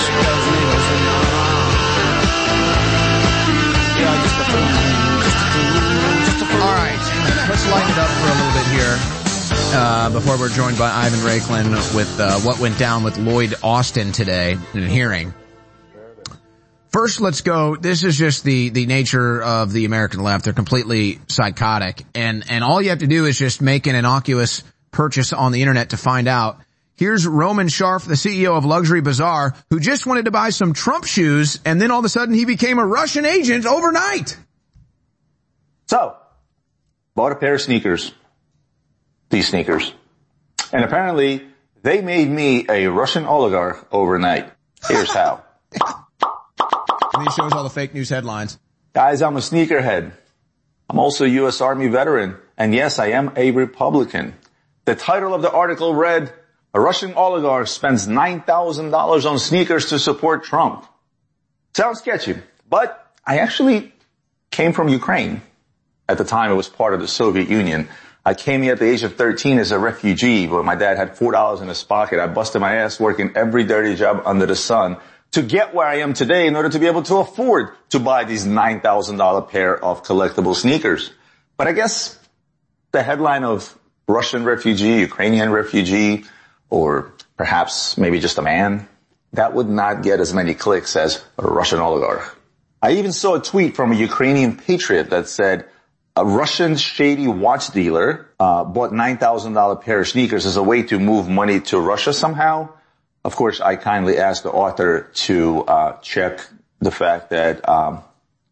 All 6.55 6.73
right, 6.73 7.03
let's 7.49 7.67
lighten 7.73 7.91
it 7.91 7.99
up 7.99 8.09
for 8.09 8.29
a 8.29 8.37
little 8.39 8.55
bit 8.55 8.67
here. 8.79 8.97
Uh, 9.75 10.11
before 10.13 10.39
we're 10.39 10.51
joined 10.51 10.79
by 10.79 10.91
Ivan 10.91 11.19
Raiklin 11.19 11.97
with 11.97 12.21
uh, 12.21 12.39
what 12.43 12.61
went 12.61 12.79
down 12.79 13.03
with 13.03 13.19
Lloyd 13.19 13.57
Austin 13.65 14.13
today 14.13 14.57
in 14.73 14.85
a 14.85 14.87
hearing. 14.87 15.35
First, 16.91 17.21
let's 17.21 17.43
go. 17.43 17.77
This 17.77 18.03
is 18.03 18.17
just 18.17 18.45
the 18.45 18.71
the 18.71 18.87
nature 18.87 19.43
of 19.43 19.73
the 19.73 19.85
American 19.85 20.23
left. 20.23 20.45
They're 20.45 20.55
completely 20.55 21.21
psychotic, 21.29 22.05
and 22.15 22.45
and 22.49 22.65
all 22.65 22.81
you 22.81 22.91
have 22.91 23.01
to 23.01 23.07
do 23.07 23.27
is 23.27 23.39
just 23.39 23.61
make 23.61 23.87
an 23.87 23.95
innocuous 23.95 24.63
purchase 24.91 25.33
on 25.33 25.53
the 25.53 25.61
internet 25.61 25.91
to 25.91 25.97
find 25.97 26.29
out. 26.29 26.61
Here's 26.95 27.27
Roman 27.27 27.69
Sharf, 27.69 28.07
the 28.07 28.15
CEO 28.15 28.57
of 28.57 28.65
Luxury 28.65 29.01
Bazaar, 29.01 29.55
who 29.71 29.79
just 29.79 30.07
wanted 30.07 30.25
to 30.25 30.31
buy 30.31 30.51
some 30.51 30.73
Trump 30.73 31.05
shoes, 31.05 31.61
and 31.65 31.81
then 31.81 31.91
all 31.91 32.01
of 32.01 32.05
a 32.05 32.09
sudden 32.09 32.35
he 32.35 32.45
became 32.45 32.79
a 32.79 32.87
Russian 32.87 33.25
agent 33.25 33.67
overnight. 33.67 34.37
So, 35.87 36.17
bought 37.15 37.33
a 37.33 37.37
pair 37.37 37.55
of 37.55 37.61
sneakers. 37.61 38.13
These 39.31 39.49
sneakers. 39.49 39.93
And 40.73 40.85
apparently, 40.85 41.47
they 41.83 42.01
made 42.01 42.29
me 42.29 42.67
a 42.69 42.89
Russian 42.89 43.27
oligarch 43.27 43.87
overnight. 43.93 44.51
Here's 44.89 45.13
how. 45.13 45.45
And 47.19 47.29
he 47.29 47.35
shows 47.35 47.53
all 47.53 47.65
the 47.65 47.71
fake 47.71 47.95
news 47.95 48.11
headlines. 48.11 48.59
Guys, 48.95 49.23
I'm 49.23 49.37
a 49.37 49.41
sneakerhead. 49.41 50.13
I'm 50.89 50.99
also 50.99 51.25
a 51.25 51.29
U.S. 51.29 51.61
Army 51.61 51.89
veteran. 51.89 52.37
And 52.57 52.73
yes, 52.73 52.99
I 52.99 53.09
am 53.09 53.33
a 53.35 53.51
Republican. 53.51 54.35
The 54.85 54.95
title 54.95 55.35
of 55.35 55.43
the 55.43 55.51
article 55.51 55.95
read, 55.95 56.33
a 56.73 56.81
Russian 56.81 57.15
oligarch 57.15 57.67
spends 57.67 58.07
$9,000 58.07 59.31
on 59.31 59.39
sneakers 59.39 59.87
to 59.87 59.99
support 59.99 60.45
Trump. 60.45 60.87
Sounds 61.75 61.99
sketchy, 61.99 62.37
but 62.69 63.13
I 63.27 63.39
actually 63.39 63.93
came 64.51 64.73
from 64.73 64.89
Ukraine. 64.89 65.43
At 66.09 66.19
the 66.19 66.25
time, 66.25 66.53
it 66.53 66.55
was 66.55 66.69
part 66.69 66.95
of 66.95 67.01
the 67.01 67.09
Soviet 67.09 67.49
Union. 67.49 67.89
I 68.25 68.35
came 68.35 68.63
here 68.63 68.75
at 68.75 68.79
the 68.79 68.89
age 68.89 69.03
of 69.03 69.17
13 69.17 69.59
as 69.59 69.73
a 69.73 69.79
refugee, 69.79 70.47
but 70.47 70.65
my 70.65 70.75
dad 70.75 70.97
had 70.97 71.17
$4 71.17 71.63
in 71.63 71.69
his 71.69 71.83
pocket. 71.83 72.21
I 72.21 72.29
busted 72.29 72.61
my 72.61 72.77
ass 72.77 73.01
working 73.01 73.33
every 73.35 73.65
dirty 73.65 73.97
job 73.97 74.23
under 74.25 74.47
the 74.47 74.57
sun 74.57 74.99
to 75.33 75.43
get 75.43 75.75
where 75.75 75.87
I 75.87 75.97
am 75.97 76.15
today 76.15 76.47
in 76.47 76.57
order 76.57 76.69
to 76.71 76.79
be 76.79 76.87
able 76.87 77.03
to 77.05 77.17
afford 77.17 77.71
to 77.91 77.99
buy 77.99 78.25
these 78.25 78.47
$9,000 78.47 79.51
pair 79.51 79.85
of 79.85 80.03
collectible 80.05 80.55
sneakers. 80.55 81.11
But 81.57 81.67
I 81.67 81.73
guess 81.73 82.19
the 82.93 83.03
headline 83.03 83.45
of 83.45 83.77
Russian 84.07 84.45
refugee, 84.45 85.01
Ukrainian 85.01 85.51
refugee, 85.51 86.25
or 86.71 87.13
perhaps 87.37 87.99
maybe 87.99 88.21
just 88.21 88.39
a 88.39 88.43
man, 88.43 88.89
that 89.35 89.53
would 89.53 89.69
not 89.69 90.03
get 90.03 90.21
as 90.21 90.33
many 90.33 90.55
clicks 90.55 90.97
as 90.97 91.23
a 91.37 91.43
Russian 91.43 91.81
oligarch. 91.81 92.37
I 92.81 92.93
even 92.93 93.13
saw 93.13 93.35
a 93.35 93.43
tweet 93.43 93.77
from 93.77 93.93
a 93.93 93.97
Ukrainian 93.97 94.57
patriot 94.57 95.11
that 95.11 95.29
said, 95.29 95.67
a 96.17 96.25
Russian 96.25 96.77
shady 96.77 97.29
watch 97.29 97.71
dealer 97.71 98.27
uh, 98.41 98.65
bought 98.65 98.91
$9,000 98.91 99.83
pair 99.83 100.01
of 100.01 100.09
sneakers 100.09 100.47
as 100.47 100.57
a 100.57 100.63
way 100.63 100.83
to 100.85 100.99
move 100.99 101.29
money 101.29 101.61
to 101.61 101.79
Russia 101.79 102.13
somehow. 102.13 102.71
Of 103.25 103.37
course, 103.37 103.61
I 103.61 103.77
kindly 103.77 104.19
asked 104.19 104.45
the 104.45 104.51
author 104.51 105.11
to 105.27 105.65
uh, 105.65 106.01
check 106.01 106.41
the 106.81 106.91
fact 106.91 107.31
that 107.31 107.69
um, 107.69 108.03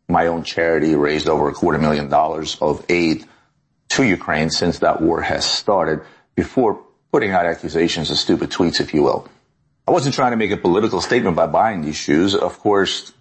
my 0.08 0.26
own 0.26 0.42
charity 0.42 0.94
raised 0.94 1.28
over 1.28 1.48
a 1.48 1.52
quarter 1.52 1.78
million 1.78 2.08
dollars 2.08 2.58
of 2.60 2.84
aid 2.88 3.24
to 3.90 4.02
Ukraine 4.02 4.50
since 4.50 4.80
that 4.80 5.00
war 5.00 5.20
has 5.20 5.44
started 5.44 6.00
before 6.34 6.82
putting 7.12 7.30
out 7.30 7.46
accusations 7.46 8.10
of 8.10 8.18
stupid 8.18 8.50
tweets, 8.50 8.80
if 8.80 8.92
you 8.92 9.02
will. 9.02 9.28
I 9.88 9.92
wasn't 9.92 10.14
trying 10.14 10.32
to 10.32 10.36
make 10.36 10.50
a 10.50 10.56
political 10.56 11.00
statement 11.00 11.36
by 11.36 11.46
buying 11.46 11.82
these 11.82 11.96
shoes. 11.96 12.34
Of 12.34 12.58
course, 12.58 13.12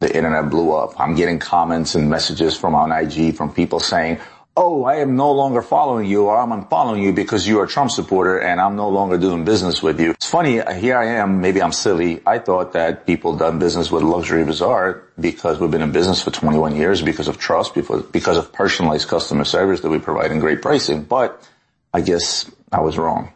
the 0.00 0.14
internet 0.14 0.50
blew 0.50 0.72
up. 0.72 0.98
I'm 0.98 1.14
getting 1.14 1.38
comments 1.38 1.94
and 1.94 2.08
messages 2.10 2.56
from 2.56 2.74
on 2.74 2.90
IG 2.90 3.36
from 3.36 3.52
people 3.52 3.80
saying, 3.80 4.18
oh, 4.56 4.84
I 4.84 4.96
am 4.96 5.16
no 5.16 5.32
longer 5.32 5.60
following 5.60 6.06
you 6.06 6.24
or 6.24 6.36
I'm 6.36 6.50
unfollowing 6.50 7.02
you 7.02 7.12
because 7.12 7.46
you're 7.46 7.64
a 7.64 7.68
Trump 7.68 7.90
supporter 7.90 8.38
and 8.38 8.58
I'm 8.58 8.74
no 8.74 8.88
longer 8.88 9.18
doing 9.18 9.44
business 9.44 9.82
with 9.82 10.00
you. 10.00 10.12
It's 10.12 10.26
funny, 10.28 10.60
uh, 10.60 10.72
here 10.72 10.96
I 10.96 11.06
am, 11.20 11.42
maybe 11.42 11.62
I'm 11.62 11.72
silly. 11.72 12.22
I 12.26 12.38
thought 12.38 12.72
that 12.72 13.06
people 13.06 13.36
done 13.36 13.58
business 13.58 13.90
with 13.90 14.02
Luxury 14.02 14.44
Bazaar 14.44 15.02
because 15.20 15.60
we've 15.60 15.70
been 15.70 15.82
in 15.82 15.92
business 15.92 16.22
for 16.22 16.30
21 16.30 16.74
years 16.74 17.02
because 17.02 17.28
of 17.28 17.36
trust, 17.36 17.74
because 17.74 18.38
of 18.38 18.52
personalized 18.52 19.08
customer 19.08 19.44
service 19.44 19.82
that 19.82 19.90
we 19.90 19.98
provide 19.98 20.32
in 20.32 20.38
great 20.38 20.62
pricing. 20.62 21.02
But 21.02 21.46
I 21.92 22.00
guess 22.00 22.50
I 22.72 22.80
was 22.80 22.96
wrong. 22.96 23.32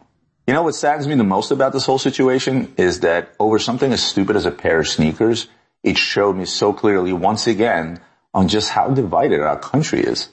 You 0.47 0.55
know 0.55 0.63
what 0.63 0.73
saddens 0.73 1.07
me 1.07 1.13
the 1.13 1.23
most 1.23 1.51
about 1.51 1.71
this 1.71 1.85
whole 1.85 1.99
situation 1.99 2.73
is 2.77 3.01
that 3.01 3.35
over 3.39 3.59
something 3.59 3.93
as 3.93 4.01
stupid 4.03 4.35
as 4.35 4.47
a 4.47 4.51
pair 4.51 4.79
of 4.79 4.87
sneakers, 4.87 5.47
it 5.83 5.99
showed 5.99 6.35
me 6.35 6.45
so 6.45 6.73
clearly 6.73 7.13
once 7.13 7.45
again 7.45 7.99
on 8.33 8.47
just 8.47 8.71
how 8.71 8.89
divided 8.89 9.39
our 9.41 9.59
country 9.59 10.01
is. 10.01 10.29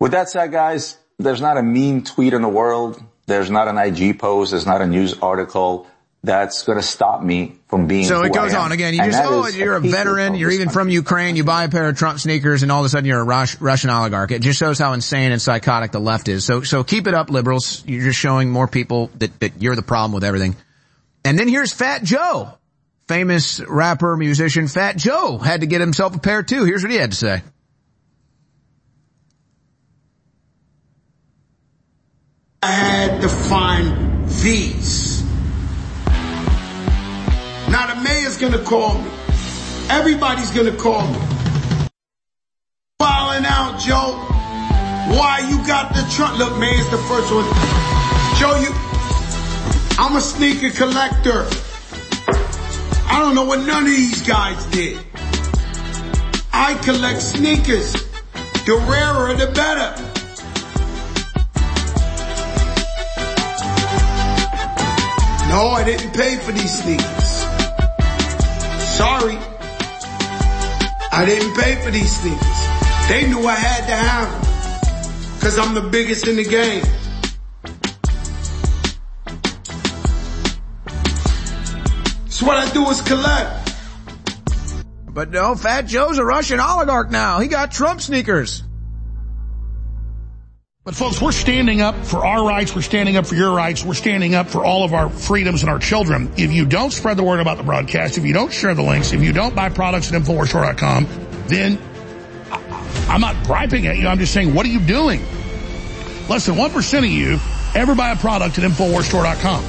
With 0.00 0.12
that 0.12 0.30
said, 0.30 0.50
guys, 0.50 0.96
there's 1.18 1.40
not 1.40 1.58
a 1.58 1.62
mean 1.62 2.02
tweet 2.02 2.32
in 2.32 2.42
the 2.42 2.48
world. 2.48 3.00
There's 3.26 3.50
not 3.50 3.68
an 3.68 3.78
IG 3.78 4.18
post. 4.18 4.50
There's 4.50 4.66
not 4.66 4.80
a 4.80 4.86
news 4.86 5.16
article 5.20 5.86
that's 6.22 6.64
going 6.64 6.78
to 6.78 6.82
stop 6.82 7.22
me 7.22 7.56
from 7.68 7.86
being. 7.86 8.04
So 8.04 8.22
it 8.22 8.32
goes 8.32 8.54
on 8.54 8.72
again. 8.72 8.92
You 8.94 9.02
and 9.02 9.12
just 9.12 9.24
oh, 9.24 9.46
you're 9.46 9.76
a 9.76 9.80
veteran. 9.80 10.34
You're 10.34 10.50
even 10.50 10.68
from 10.68 10.88
Ukraine. 10.88 11.36
You 11.36 11.44
buy 11.44 11.64
a 11.64 11.68
pair 11.68 11.88
of 11.88 11.96
Trump 11.96 12.18
sneakers 12.18 12.62
and 12.62 12.70
all 12.70 12.80
of 12.80 12.86
a 12.86 12.88
sudden 12.88 13.06
you're 13.06 13.20
a 13.20 13.24
Rus- 13.24 13.60
Russian 13.60 13.90
oligarch. 13.90 14.30
It 14.30 14.42
just 14.42 14.58
shows 14.58 14.78
how 14.78 14.92
insane 14.92 15.32
and 15.32 15.40
psychotic 15.40 15.92
the 15.92 16.00
left 16.00 16.28
is. 16.28 16.44
So, 16.44 16.62
so 16.62 16.84
keep 16.84 17.06
it 17.06 17.14
up, 17.14 17.30
liberals. 17.30 17.84
You're 17.86 18.04
just 18.04 18.18
showing 18.18 18.50
more 18.50 18.68
people 18.68 19.10
that, 19.18 19.38
that 19.40 19.62
you're 19.62 19.76
the 19.76 19.82
problem 19.82 20.12
with 20.12 20.24
everything. 20.24 20.56
And 21.24 21.38
then 21.38 21.48
here's 21.48 21.72
Fat 21.72 22.02
Joe. 22.02 22.54
Famous 23.08 23.60
rapper, 23.60 24.16
musician 24.16 24.68
Fat 24.68 24.96
Joe 24.96 25.38
had 25.38 25.62
to 25.62 25.66
get 25.66 25.80
himself 25.80 26.14
a 26.14 26.18
pair 26.18 26.42
too. 26.42 26.64
Here's 26.64 26.82
what 26.82 26.92
he 26.92 26.98
had 26.98 27.10
to 27.10 27.16
say. 27.16 27.42
I 32.62 32.72
had 32.72 33.22
to 33.22 33.28
find 33.30 34.28
these. 34.28 35.22
Now 37.70 37.94
the 37.94 38.02
mayor's 38.02 38.36
gonna 38.36 38.62
call 38.62 38.98
me. 38.98 39.10
Everybody's 39.88 40.50
gonna 40.50 40.76
call 40.76 41.06
me. 41.10 41.18
Wilding 43.00 43.46
out, 43.46 43.80
Joe. 43.80 44.12
Why 45.16 45.48
you 45.48 45.66
got 45.66 45.94
the 45.94 46.06
trunk? 46.14 46.38
Look, 46.38 46.58
mayor's 46.58 46.90
the 46.90 46.98
first 46.98 47.32
one. 47.32 47.46
Joe, 48.38 48.60
you. 48.60 48.68
I'm 49.98 50.16
a 50.16 50.20
sneaker 50.20 50.68
collector. 50.68 51.46
I 53.08 53.20
don't 53.20 53.34
know 53.34 53.46
what 53.46 53.60
none 53.66 53.84
of 53.84 53.88
these 53.88 54.20
guys 54.20 54.62
did. 54.66 54.98
I 56.52 56.74
collect 56.84 57.22
sneakers. 57.22 57.94
The 58.66 58.76
rarer, 58.86 59.34
the 59.34 59.46
better. 59.46 60.09
No, 65.50 65.70
I 65.70 65.82
didn't 65.82 66.12
pay 66.14 66.36
for 66.36 66.52
these 66.52 66.80
sneakers. 66.80 67.30
Sorry. 68.96 69.36
I 71.10 71.24
didn't 71.26 71.54
pay 71.56 71.74
for 71.84 71.90
these 71.90 72.16
sneakers. 72.20 72.60
They 73.08 73.28
knew 73.28 73.44
I 73.44 73.56
had 73.56 73.84
to 73.88 73.96
have 73.96 74.30
them. 74.30 75.40
Cause 75.40 75.58
I'm 75.58 75.74
the 75.74 75.80
biggest 75.90 76.28
in 76.28 76.36
the 76.36 76.44
game. 76.44 76.84
So 82.28 82.46
what 82.46 82.56
I 82.56 82.72
do 82.72 82.88
is 82.88 83.02
collect. 83.02 83.72
But 85.08 85.30
no, 85.30 85.56
Fat 85.56 85.82
Joe's 85.82 86.18
a 86.18 86.24
Russian 86.24 86.60
oligarch 86.60 87.10
now. 87.10 87.40
He 87.40 87.48
got 87.48 87.72
Trump 87.72 88.00
sneakers. 88.00 88.62
But 90.82 90.94
folks, 90.94 91.20
we're 91.20 91.32
standing 91.32 91.82
up 91.82 91.94
for 92.06 92.24
our 92.24 92.42
rights. 92.42 92.74
We're 92.74 92.80
standing 92.80 93.18
up 93.18 93.26
for 93.26 93.34
your 93.34 93.54
rights. 93.54 93.84
We're 93.84 93.92
standing 93.92 94.34
up 94.34 94.48
for 94.48 94.64
all 94.64 94.82
of 94.82 94.94
our 94.94 95.10
freedoms 95.10 95.60
and 95.62 95.68
our 95.68 95.78
children. 95.78 96.32
If 96.38 96.52
you 96.52 96.64
don't 96.64 96.90
spread 96.90 97.18
the 97.18 97.22
word 97.22 97.38
about 97.38 97.58
the 97.58 97.64
broadcast, 97.64 98.16
if 98.16 98.24
you 98.24 98.32
don't 98.32 98.50
share 98.50 98.74
the 98.74 98.82
links, 98.82 99.12
if 99.12 99.22
you 99.22 99.34
don't 99.34 99.54
buy 99.54 99.68
products 99.68 100.10
at 100.10 100.22
InfoWarsStore.com, 100.22 101.06
then 101.48 101.78
I'm 103.10 103.20
not 103.20 103.44
griping 103.44 103.88
at 103.88 103.98
you. 103.98 104.08
I'm 104.08 104.18
just 104.18 104.32
saying, 104.32 104.54
what 104.54 104.64
are 104.64 104.70
you 104.70 104.80
doing? 104.80 105.20
Less 106.30 106.46
than 106.46 106.54
1% 106.54 106.98
of 106.98 107.04
you 107.04 107.38
ever 107.74 107.94
buy 107.94 108.12
a 108.12 108.16
product 108.16 108.58
at 108.58 108.64
InfoWarsStore.com. 108.64 109.62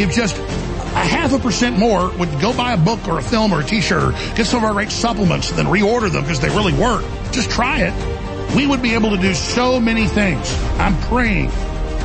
If 0.00 0.16
just 0.16 0.36
a 0.36 1.06
half 1.06 1.32
a 1.32 1.38
percent 1.38 1.78
more 1.78 2.10
would 2.18 2.40
go 2.40 2.52
buy 2.52 2.72
a 2.72 2.76
book 2.76 3.06
or 3.06 3.20
a 3.20 3.22
film 3.22 3.52
or 3.52 3.60
a 3.60 3.64
t-shirt 3.64 4.02
or 4.02 4.10
get 4.34 4.46
some 4.46 4.64
of 4.64 4.64
our 4.64 4.72
great 4.72 4.90
supplements 4.90 5.50
and 5.50 5.58
then 5.60 5.66
reorder 5.66 6.10
them 6.10 6.24
because 6.24 6.40
they 6.40 6.48
really 6.48 6.72
work, 6.72 7.04
just 7.30 7.52
try 7.52 7.82
it 7.82 8.13
we 8.54 8.66
would 8.66 8.82
be 8.82 8.94
able 8.94 9.10
to 9.10 9.18
do 9.18 9.34
so 9.34 9.78
many 9.80 10.06
things. 10.06 10.56
I'm 10.78 10.96
praying 11.02 11.50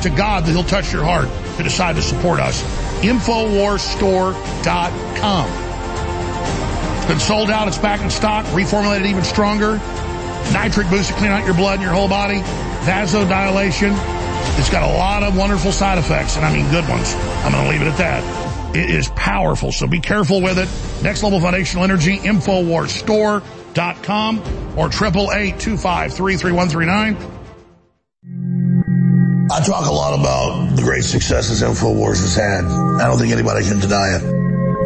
to 0.02 0.10
God 0.10 0.44
that 0.44 0.52
he'll 0.52 0.64
touch 0.64 0.92
your 0.92 1.04
heart 1.04 1.28
to 1.56 1.62
decide 1.62 1.96
to 1.96 2.02
support 2.02 2.40
us. 2.40 2.62
Infowarsstore.com. 3.02 5.50
It's 6.96 7.06
been 7.06 7.20
sold 7.20 7.50
out. 7.50 7.68
It's 7.68 7.78
back 7.78 8.00
in 8.00 8.10
stock. 8.10 8.44
Reformulated 8.46 9.06
even 9.06 9.24
stronger. 9.24 9.78
Nitric 10.52 10.90
boost 10.90 11.10
to 11.10 11.14
clean 11.14 11.30
out 11.30 11.44
your 11.44 11.54
blood 11.54 11.74
and 11.74 11.82
your 11.82 11.92
whole 11.92 12.08
body. 12.08 12.40
Vasodilation. 12.84 13.94
It's 14.58 14.70
got 14.70 14.82
a 14.82 14.92
lot 14.92 15.22
of 15.22 15.36
wonderful 15.36 15.70
side 15.72 15.98
effects, 15.98 16.36
and 16.36 16.44
I 16.44 16.52
mean 16.52 16.68
good 16.70 16.88
ones. 16.88 17.14
I'm 17.44 17.52
going 17.52 17.64
to 17.64 17.70
leave 17.70 17.82
it 17.82 17.88
at 17.88 17.98
that. 17.98 18.76
It 18.76 18.90
is 18.90 19.08
powerful, 19.10 19.72
so 19.72 19.86
be 19.86 20.00
careful 20.00 20.42
with 20.42 20.58
it. 20.58 20.68
Next 21.02 21.22
Level 21.22 21.40
Foundational 21.40 21.84
Energy, 21.84 22.18
InfoWarsStore.com 22.18 23.42
dot 23.42 23.59
com 23.74 24.42
or 24.76 24.88
triple 24.88 25.32
eight 25.32 25.58
two 25.58 25.76
five 25.76 26.12
three 26.12 26.36
three 26.36 26.52
one 26.52 26.68
three 26.68 26.86
nine. 26.86 27.16
I 29.52 29.60
talk 29.64 29.86
a 29.86 29.92
lot 29.92 30.18
about 30.18 30.76
the 30.76 30.82
great 30.82 31.02
successes 31.02 31.60
InfoWars 31.60 32.20
has 32.20 32.36
had. 32.36 32.64
I 32.64 33.06
don't 33.08 33.18
think 33.18 33.32
anybody 33.32 33.66
can 33.66 33.80
deny 33.80 34.14
it. 34.14 34.22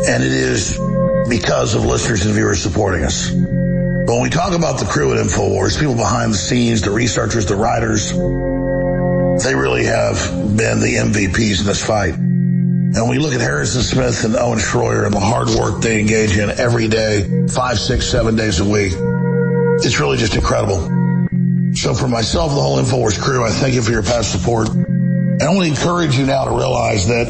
And 0.09 0.25
it 0.25 0.33
is 0.33 0.81
because 1.29 1.75
of 1.75 1.85
listeners 1.85 2.25
and 2.25 2.35
viewers 2.35 2.63
supporting 2.63 3.05
us. 3.05 3.31
But 3.31 4.13
when 4.15 4.23
we 4.23 4.31
talk 4.31 4.55
about 4.55 4.81
the 4.81 4.87
crew 4.87 5.13
at 5.13 5.19
InfoWars, 5.19 5.79
people 5.79 5.95
behind 5.95 6.33
the 6.33 6.39
scenes, 6.39 6.81
the 6.81 6.91
researchers, 6.91 7.45
the 7.45 7.57
writers, 7.57 8.13
they 9.45 9.55
really 9.55 9.85
have 9.85 10.17
been 10.57 10.81
the 10.81 10.97
MVPs 10.97 11.61
in 11.61 11.67
this 11.67 11.85
fight. 11.85 12.15
And 12.95 13.03
when 13.03 13.11
we 13.11 13.19
look 13.19 13.35
at 13.35 13.41
Harrison 13.41 13.83
Smith 13.83 14.25
and 14.25 14.37
Owen 14.37 14.61
Shroyer 14.61 15.05
and 15.05 15.13
the 15.13 15.19
hard 15.19 15.49
work 15.49 15.83
they 15.83 15.99
engage 15.99 16.39
in 16.39 16.49
every 16.49 16.87
day, 16.87 17.47
five, 17.49 17.77
six, 17.77 18.07
seven 18.07 18.37
days 18.37 18.61
a 18.61 18.65
week. 18.65 18.93
It's 19.83 19.99
really 19.99 20.17
just 20.17 20.37
incredible. 20.37 20.79
So 21.75 21.93
for 21.95 22.07
myself 22.07 22.55
the 22.55 22.61
whole 22.61 22.79
InfoWars 22.79 23.21
crew, 23.21 23.45
I 23.45 23.51
thank 23.51 23.75
you 23.75 23.83
for 23.83 23.91
your 23.91 24.05
past 24.05 24.31
support. 24.31 24.69
I 24.71 25.47
only 25.47 25.69
encourage 25.69 26.17
you 26.17 26.25
now 26.25 26.45
to 26.45 26.53
realize 26.53 27.09
that 27.09 27.27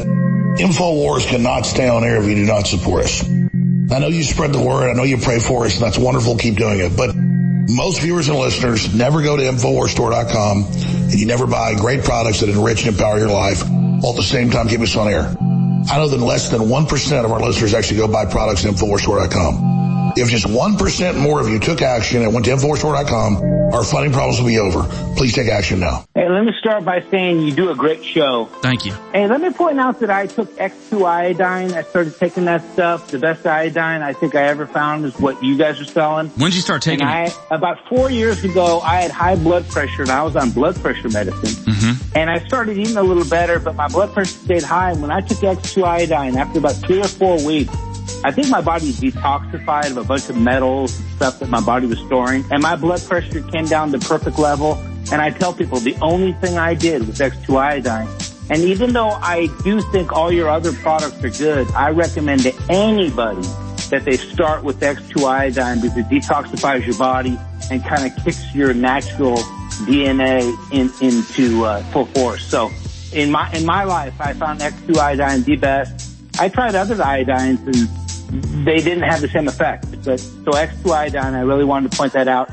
InfoWars 0.59 1.25
cannot 1.27 1.65
stay 1.65 1.89
on 1.89 2.03
air 2.03 2.21
if 2.21 2.29
you 2.29 2.35
do 2.35 2.45
not 2.45 2.67
support 2.67 3.05
us. 3.05 3.27
I 3.27 3.97
know 3.97 4.07
you 4.07 4.23
spread 4.23 4.53
the 4.53 4.61
word. 4.61 4.91
I 4.91 4.93
know 4.93 5.01
you 5.01 5.17
pray 5.17 5.39
for 5.39 5.65
us. 5.65 5.77
And 5.77 5.83
that's 5.83 5.97
wonderful. 5.97 6.37
Keep 6.37 6.57
doing 6.57 6.79
it. 6.79 6.95
But 6.95 7.15
most 7.15 8.01
viewers 8.01 8.29
and 8.29 8.37
listeners 8.37 8.93
never 8.93 9.23
go 9.23 9.35
to 9.35 9.41
InfoWarsStore.com 9.41 10.65
and 10.65 11.13
you 11.15 11.25
never 11.25 11.47
buy 11.47 11.73
great 11.73 12.03
products 12.03 12.41
that 12.41 12.49
enrich 12.49 12.85
and 12.85 12.95
empower 12.95 13.17
your 13.17 13.31
life 13.31 13.67
while 13.67 14.11
at 14.11 14.15
the 14.15 14.21
same 14.23 14.51
time 14.51 14.67
keep 14.67 14.81
us 14.81 14.95
on 14.95 15.07
air. 15.07 15.35
I 15.89 15.97
know 15.97 16.07
that 16.07 16.19
less 16.19 16.49
than 16.49 16.61
1% 16.61 17.25
of 17.25 17.31
our 17.31 17.39
listeners 17.39 17.73
actually 17.73 17.97
go 17.97 18.07
buy 18.07 18.25
products 18.25 18.65
at 18.65 18.73
InfoWarsStore.com. 18.73 20.13
If 20.17 20.29
just 20.29 20.45
1% 20.45 21.17
more 21.17 21.39
of 21.39 21.49
you 21.49 21.59
took 21.59 21.81
action 21.81 22.23
and 22.23 22.33
went 22.33 22.45
to 22.45 22.51
InfoWarsStore.com, 22.51 23.54
our 23.73 23.83
funding 23.83 24.13
problems 24.13 24.39
will 24.39 24.47
be 24.47 24.59
over. 24.59 24.83
Please 25.15 25.33
take 25.33 25.47
action 25.47 25.79
now. 25.79 26.05
Hey, 26.13 26.29
let 26.29 26.43
me 26.43 26.53
start 26.59 26.85
by 26.85 27.01
saying 27.09 27.41
you 27.41 27.53
do 27.53 27.69
a 27.69 27.75
great 27.75 28.03
show. 28.03 28.45
Thank 28.61 28.85
you. 28.85 28.93
Hey, 29.11 29.27
let 29.27 29.41
me 29.41 29.49
point 29.51 29.79
out 29.79 29.99
that 29.99 30.09
I 30.09 30.27
took 30.27 30.55
X2 30.57 31.05
iodine. 31.05 31.73
I 31.73 31.83
started 31.83 32.17
taking 32.17 32.45
that 32.45 32.61
stuff. 32.73 33.07
The 33.07 33.19
best 33.19 33.45
iodine 33.45 34.01
I 34.01 34.13
think 34.13 34.35
I 34.35 34.43
ever 34.43 34.67
found 34.67 35.05
is 35.05 35.17
what 35.19 35.43
you 35.43 35.57
guys 35.57 35.79
are 35.79 35.85
selling. 35.85 36.29
When 36.29 36.51
did 36.51 36.55
you 36.55 36.61
start 36.61 36.81
taking 36.81 37.07
and 37.07 37.27
it? 37.27 37.37
I, 37.49 37.55
about 37.55 37.87
four 37.87 38.09
years 38.09 38.43
ago, 38.43 38.79
I 38.81 39.01
had 39.01 39.11
high 39.11 39.35
blood 39.35 39.67
pressure 39.67 40.03
and 40.03 40.11
I 40.11 40.23
was 40.23 40.35
on 40.35 40.51
blood 40.51 40.75
pressure 40.81 41.09
medicine. 41.09 41.73
Mm-hmm. 41.73 42.17
And 42.17 42.29
I 42.29 42.45
started 42.47 42.77
eating 42.77 42.97
a 42.97 43.03
little 43.03 43.25
better, 43.25 43.59
but 43.59 43.75
my 43.75 43.87
blood 43.87 44.13
pressure 44.13 44.37
stayed 44.37 44.63
high. 44.63 44.91
And 44.91 45.01
when 45.01 45.11
I 45.11 45.21
took 45.21 45.37
X2 45.37 45.83
iodine, 45.83 46.37
after 46.37 46.59
about 46.59 46.75
three 46.75 47.01
or 47.01 47.07
four 47.07 47.43
weeks, 47.45 47.75
I 48.25 48.31
think 48.31 48.49
my 48.49 48.59
body 48.59 48.91
detoxified 48.91 49.91
of 49.91 49.97
a 49.97 50.03
bunch 50.03 50.29
of 50.29 50.35
metals 50.35 50.99
and 50.99 51.07
stuff 51.11 51.37
that 51.41 51.49
my 51.49 51.61
body 51.61 51.85
was 51.85 51.99
storing. 51.99 52.43
And 52.49 52.59
my 52.59 52.75
blood 52.75 52.99
pressure 53.03 53.43
came 53.43 53.67
down 53.67 53.91
to 53.91 53.99
perfect 53.99 54.39
level. 54.39 54.73
And 55.11 55.21
I 55.21 55.29
tell 55.29 55.53
people 55.53 55.79
the 55.79 55.95
only 56.01 56.33
thing 56.33 56.57
I 56.57 56.73
did 56.73 57.05
was 57.05 57.19
X2 57.19 57.55
iodine. 57.55 58.07
And 58.49 58.61
even 58.61 58.93
though 58.93 59.09
I 59.09 59.45
do 59.63 59.79
think 59.91 60.11
all 60.11 60.31
your 60.31 60.49
other 60.49 60.73
products 60.73 61.23
are 61.23 61.29
good, 61.29 61.71
I 61.73 61.91
recommend 61.91 62.41
to 62.41 62.53
anybody 62.67 63.43
that 63.91 64.01
they 64.05 64.17
start 64.17 64.63
with 64.63 64.79
X2 64.79 65.23
iodine 65.23 65.81
because 65.81 65.95
it 65.95 66.05
detoxifies 66.07 66.83
your 66.83 66.97
body 66.97 67.37
and 67.69 67.85
kind 67.85 68.11
of 68.11 68.23
kicks 68.23 68.55
your 68.55 68.73
natural 68.73 69.37
DNA 69.85 70.51
in, 70.73 70.91
into 70.99 71.63
uh, 71.63 71.83
full 71.91 72.07
force. 72.07 72.43
So 72.43 72.71
in 73.13 73.29
my 73.29 73.51
in 73.51 73.67
my 73.67 73.83
life, 73.83 74.19
I 74.19 74.33
found 74.33 74.61
X2 74.61 74.97
iodine 74.97 75.43
the 75.43 75.57
best. 75.57 76.11
I 76.39 76.49
tried 76.49 76.73
other 76.73 76.95
iodines 76.95 77.63
and 77.67 78.04
they 78.65 78.77
didn't 78.77 79.03
have 79.03 79.21
the 79.21 79.27
same 79.27 79.47
effect. 79.47 79.89
But 80.03 80.19
so 80.19 80.51
X2 80.51 80.91
iodine, 80.91 81.35
I 81.35 81.41
really 81.41 81.63
wanted 81.63 81.91
to 81.91 81.97
point 81.97 82.13
that 82.13 82.27
out. 82.27 82.49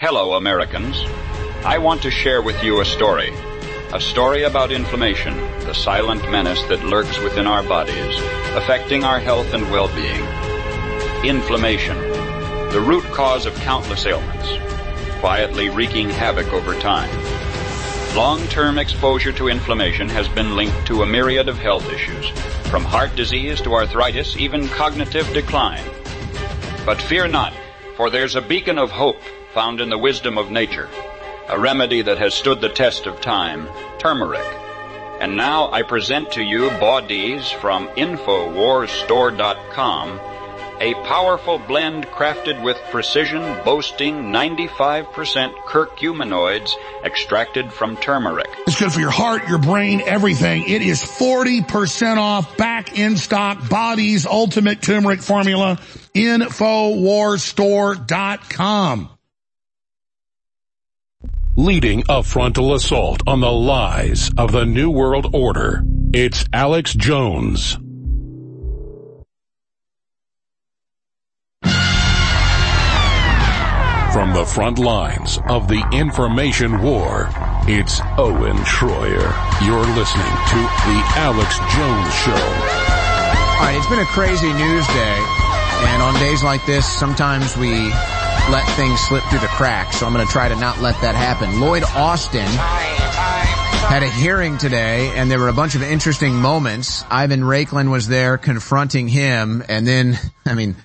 Hello, 0.00 0.34
Americans. 0.34 1.02
I 1.64 1.78
want 1.78 2.02
to 2.02 2.10
share 2.10 2.42
with 2.42 2.62
you 2.62 2.80
a 2.80 2.84
story. 2.84 3.32
A 3.92 4.00
story 4.00 4.42
about 4.42 4.72
inflammation, 4.72 5.36
the 5.60 5.74
silent 5.74 6.28
menace 6.30 6.62
that 6.64 6.84
lurks 6.84 7.18
within 7.20 7.46
our 7.46 7.62
bodies, 7.62 8.18
affecting 8.56 9.04
our 9.04 9.20
health 9.20 9.54
and 9.54 9.70
well-being. 9.70 10.20
Inflammation, 11.24 11.96
the 12.70 12.84
root 12.84 13.04
cause 13.04 13.46
of 13.46 13.54
countless 13.56 14.04
ailments, 14.04 14.48
quietly 15.20 15.68
wreaking 15.68 16.10
havoc 16.10 16.52
over 16.52 16.78
time. 16.80 17.10
Long-term 18.14 18.78
exposure 18.78 19.32
to 19.32 19.48
inflammation 19.48 20.08
has 20.08 20.28
been 20.28 20.54
linked 20.54 20.86
to 20.86 21.02
a 21.02 21.06
myriad 21.06 21.48
of 21.48 21.58
health 21.58 21.92
issues, 21.92 22.28
from 22.70 22.84
heart 22.84 23.16
disease 23.16 23.60
to 23.62 23.74
arthritis, 23.74 24.36
even 24.36 24.68
cognitive 24.68 25.26
decline. 25.32 25.82
But 26.86 27.02
fear 27.02 27.26
not, 27.26 27.52
for 27.96 28.10
there's 28.10 28.36
a 28.36 28.40
beacon 28.40 28.78
of 28.78 28.92
hope 28.92 29.20
found 29.52 29.80
in 29.80 29.90
the 29.90 29.98
wisdom 29.98 30.38
of 30.38 30.52
nature, 30.52 30.88
a 31.48 31.58
remedy 31.58 32.02
that 32.02 32.18
has 32.18 32.34
stood 32.34 32.60
the 32.60 32.68
test 32.68 33.06
of 33.06 33.20
time, 33.20 33.68
turmeric. 33.98 34.46
And 35.20 35.36
now 35.36 35.72
I 35.72 35.82
present 35.82 36.30
to 36.32 36.42
you 36.42 36.70
Body's 36.70 37.50
from 37.50 37.88
InfoWarsStore.com, 37.88 40.20
a 40.80 40.94
powerful 41.06 41.58
blend 41.58 42.06
crafted 42.06 42.62
with 42.62 42.78
precision 42.90 43.42
boasting 43.64 44.32
95% 44.32 45.54
curcuminoids 45.66 46.70
extracted 47.04 47.70
from 47.72 47.96
turmeric. 47.96 48.48
It's 48.66 48.78
good 48.78 48.92
for 48.92 49.00
your 49.00 49.10
heart, 49.10 49.48
your 49.48 49.58
brain, 49.58 50.00
everything. 50.00 50.68
It 50.68 50.82
is 50.82 51.02
40% 51.02 52.16
off, 52.16 52.56
back 52.56 52.98
in 52.98 53.16
stock, 53.16 53.68
Body's 53.68 54.26
Ultimate 54.26 54.82
Turmeric 54.82 55.20
Formula, 55.20 55.78
InfoWarsStore.com. 56.14 59.10
Leading 61.56 62.02
a 62.08 62.24
frontal 62.24 62.74
assault 62.74 63.22
on 63.28 63.38
the 63.38 63.52
lies 63.52 64.28
of 64.36 64.50
the 64.50 64.66
New 64.66 64.90
World 64.90 65.32
Order, 65.32 65.84
it's 66.12 66.44
Alex 66.52 66.94
Jones. 66.94 67.78
From 74.14 74.32
the 74.32 74.44
front 74.44 74.78
lines 74.78 75.40
of 75.48 75.66
the 75.66 75.84
information 75.92 76.80
war, 76.80 77.28
It's 77.66 78.00
Owen 78.16 78.56
Shroyer. 78.58 79.26
You're 79.66 79.90
listening 79.98 80.30
to 80.30 80.58
The 80.86 81.02
Alex 81.18 81.58
Jones 81.74 82.14
Show. 82.14 82.30
All 82.30 83.66
right, 83.66 83.74
it's 83.76 83.88
been 83.88 83.98
a 83.98 84.04
crazy 84.04 84.52
news 84.52 84.86
day, 84.86 85.18
and 85.88 86.00
on 86.00 86.14
days 86.20 86.44
like 86.44 86.64
this, 86.64 86.86
sometimes 86.86 87.56
we 87.56 87.72
let 88.52 88.64
things 88.76 89.00
slip 89.00 89.24
through 89.24 89.40
the 89.40 89.48
cracks, 89.48 89.96
so 89.96 90.06
I'm 90.06 90.12
going 90.12 90.24
to 90.24 90.32
try 90.32 90.48
to 90.48 90.54
not 90.54 90.80
let 90.80 90.94
that 91.00 91.16
happen. 91.16 91.58
Lloyd 91.58 91.82
Austin 91.82 92.46
had 92.46 94.04
a 94.04 94.10
hearing 94.10 94.58
today, 94.58 95.08
and 95.16 95.28
there 95.28 95.40
were 95.40 95.48
a 95.48 95.52
bunch 95.52 95.74
of 95.74 95.82
interesting 95.82 96.36
moments. 96.36 97.04
Ivan 97.10 97.40
Raiklin 97.40 97.90
was 97.90 98.06
there 98.06 98.38
confronting 98.38 99.08
him, 99.08 99.64
and 99.68 99.84
then, 99.84 100.16
I 100.46 100.54
mean, 100.54 100.76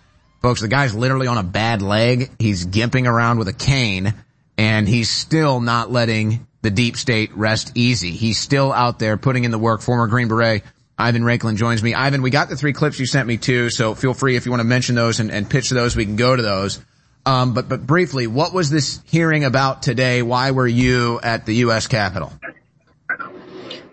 folks, 0.41 0.61
the 0.61 0.67
guy's 0.67 0.95
literally 0.95 1.27
on 1.27 1.37
a 1.37 1.43
bad 1.43 1.81
leg. 1.81 2.29
He's 2.39 2.65
gimping 2.65 3.07
around 3.07 3.39
with 3.39 3.47
a 3.47 3.53
cane, 3.53 4.13
and 4.57 4.87
he's 4.87 5.09
still 5.09 5.59
not 5.59 5.91
letting 5.91 6.47
the 6.61 6.71
deep 6.71 6.97
state 6.97 7.35
rest 7.35 7.71
easy. 7.75 8.11
He's 8.11 8.37
still 8.37 8.73
out 8.73 8.99
there 8.99 9.17
putting 9.17 9.43
in 9.43 9.51
the 9.51 9.59
work. 9.59 9.81
Former 9.81 10.07
Green 10.07 10.27
Beret 10.27 10.63
Ivan 10.99 11.23
Raiklin 11.23 11.55
joins 11.55 11.81
me. 11.81 11.93
Ivan, 11.93 12.21
we 12.21 12.29
got 12.29 12.49
the 12.49 12.57
three 12.57 12.73
clips 12.73 12.99
you 12.99 13.05
sent 13.05 13.25
me 13.25 13.37
too, 13.37 13.69
so 13.69 13.95
feel 13.95 14.13
free 14.13 14.35
if 14.35 14.45
you 14.45 14.51
want 14.51 14.59
to 14.59 14.67
mention 14.67 14.95
those 14.95 15.21
and, 15.21 15.31
and 15.31 15.49
pitch 15.49 15.69
those, 15.69 15.95
we 15.95 16.05
can 16.05 16.17
go 16.17 16.35
to 16.35 16.41
those. 16.41 16.83
Um, 17.25 17.53
but 17.53 17.69
but 17.69 17.87
briefly, 17.87 18.27
what 18.27 18.53
was 18.53 18.69
this 18.69 19.01
hearing 19.05 19.45
about 19.45 19.81
today? 19.81 20.21
Why 20.21 20.51
were 20.51 20.67
you 20.67 21.19
at 21.21 21.45
the 21.45 21.55
U.S. 21.55 21.87
Capitol? 21.87 22.33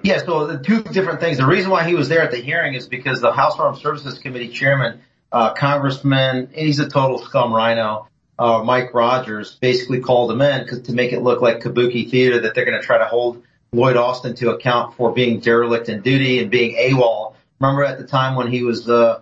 Yeah, 0.02 0.18
so 0.18 0.47
the 0.47 0.58
two 0.58 0.83
different 0.83 1.20
things. 1.20 1.39
The 1.39 1.47
reason 1.47 1.70
why 1.70 1.86
he 1.86 1.94
was 1.94 2.08
there 2.08 2.23
at 2.23 2.31
the 2.31 2.39
hearing 2.39 2.75
is 2.75 2.89
because 2.89 3.20
the 3.20 3.33
House 3.33 3.58
Armed 3.58 3.78
Services 3.78 4.18
Committee 4.18 4.49
chairman, 4.49 5.00
uh, 5.37 5.53
Congressman, 5.53 6.49
he's 6.55 6.79
a 6.79 6.89
total 6.89 7.19
scum 7.19 7.53
RINO, 7.53 8.09
uh, 8.39 8.63
Mike 8.65 8.95
Rogers, 8.95 9.55
basically 9.57 10.01
called 10.01 10.33
him 10.33 10.41
in 10.41 10.83
to 10.85 10.93
make 10.95 11.13
it 11.13 11.21
look 11.21 11.43
like 11.43 11.61
kabuki 11.61 12.11
theater 12.11 12.41
that 12.41 12.55
they're 12.55 12.65
going 12.65 12.81
to 12.81 12.87
try 12.87 12.97
to 12.97 13.05
hold 13.05 13.43
Lloyd 13.71 13.99
Austin 13.99 14.35
to 14.37 14.53
account 14.53 14.95
for 14.95 15.13
being 15.13 15.41
derelict 15.41 15.91
in 15.91 16.01
duty 16.01 16.39
and 16.39 16.51
being 16.51 16.75
AWOL. 16.77 17.35
Remember 17.61 17.85
at 17.85 17.99
the 17.99 18.07
time 18.07 18.35
when 18.35 18.51
he 18.51 18.63
was, 18.63 18.89
uh, 18.89 19.21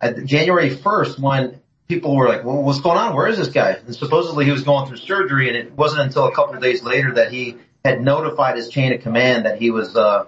at 0.00 0.24
January 0.24 0.70
1st 0.70 1.18
when 1.18 1.60
people 1.88 2.14
were 2.14 2.28
like, 2.28 2.44
well, 2.44 2.62
what's 2.62 2.80
going 2.80 2.96
on? 2.96 3.16
Where 3.16 3.26
is 3.26 3.36
this 3.36 3.48
guy? 3.48 3.80
And 3.84 3.96
supposedly 3.96 4.44
he 4.44 4.52
was 4.52 4.62
going 4.62 4.86
through 4.86 4.98
surgery 4.98 5.48
and 5.48 5.56
it 5.56 5.72
wasn't 5.72 6.02
until 6.02 6.26
a 6.26 6.34
couple 6.36 6.54
of 6.54 6.62
days 6.62 6.84
later 6.84 7.14
that 7.14 7.32
he 7.32 7.56
had 7.84 8.00
notified 8.00 8.56
his 8.56 8.68
chain 8.68 8.92
of 8.92 9.00
command 9.00 9.44
that 9.44 9.60
he 9.60 9.72
was, 9.72 9.96
uh, 9.96 10.26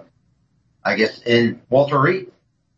I 0.83 0.95
guess 0.95 1.21
in 1.21 1.61
Walter 1.69 2.01
Reed. 2.01 2.31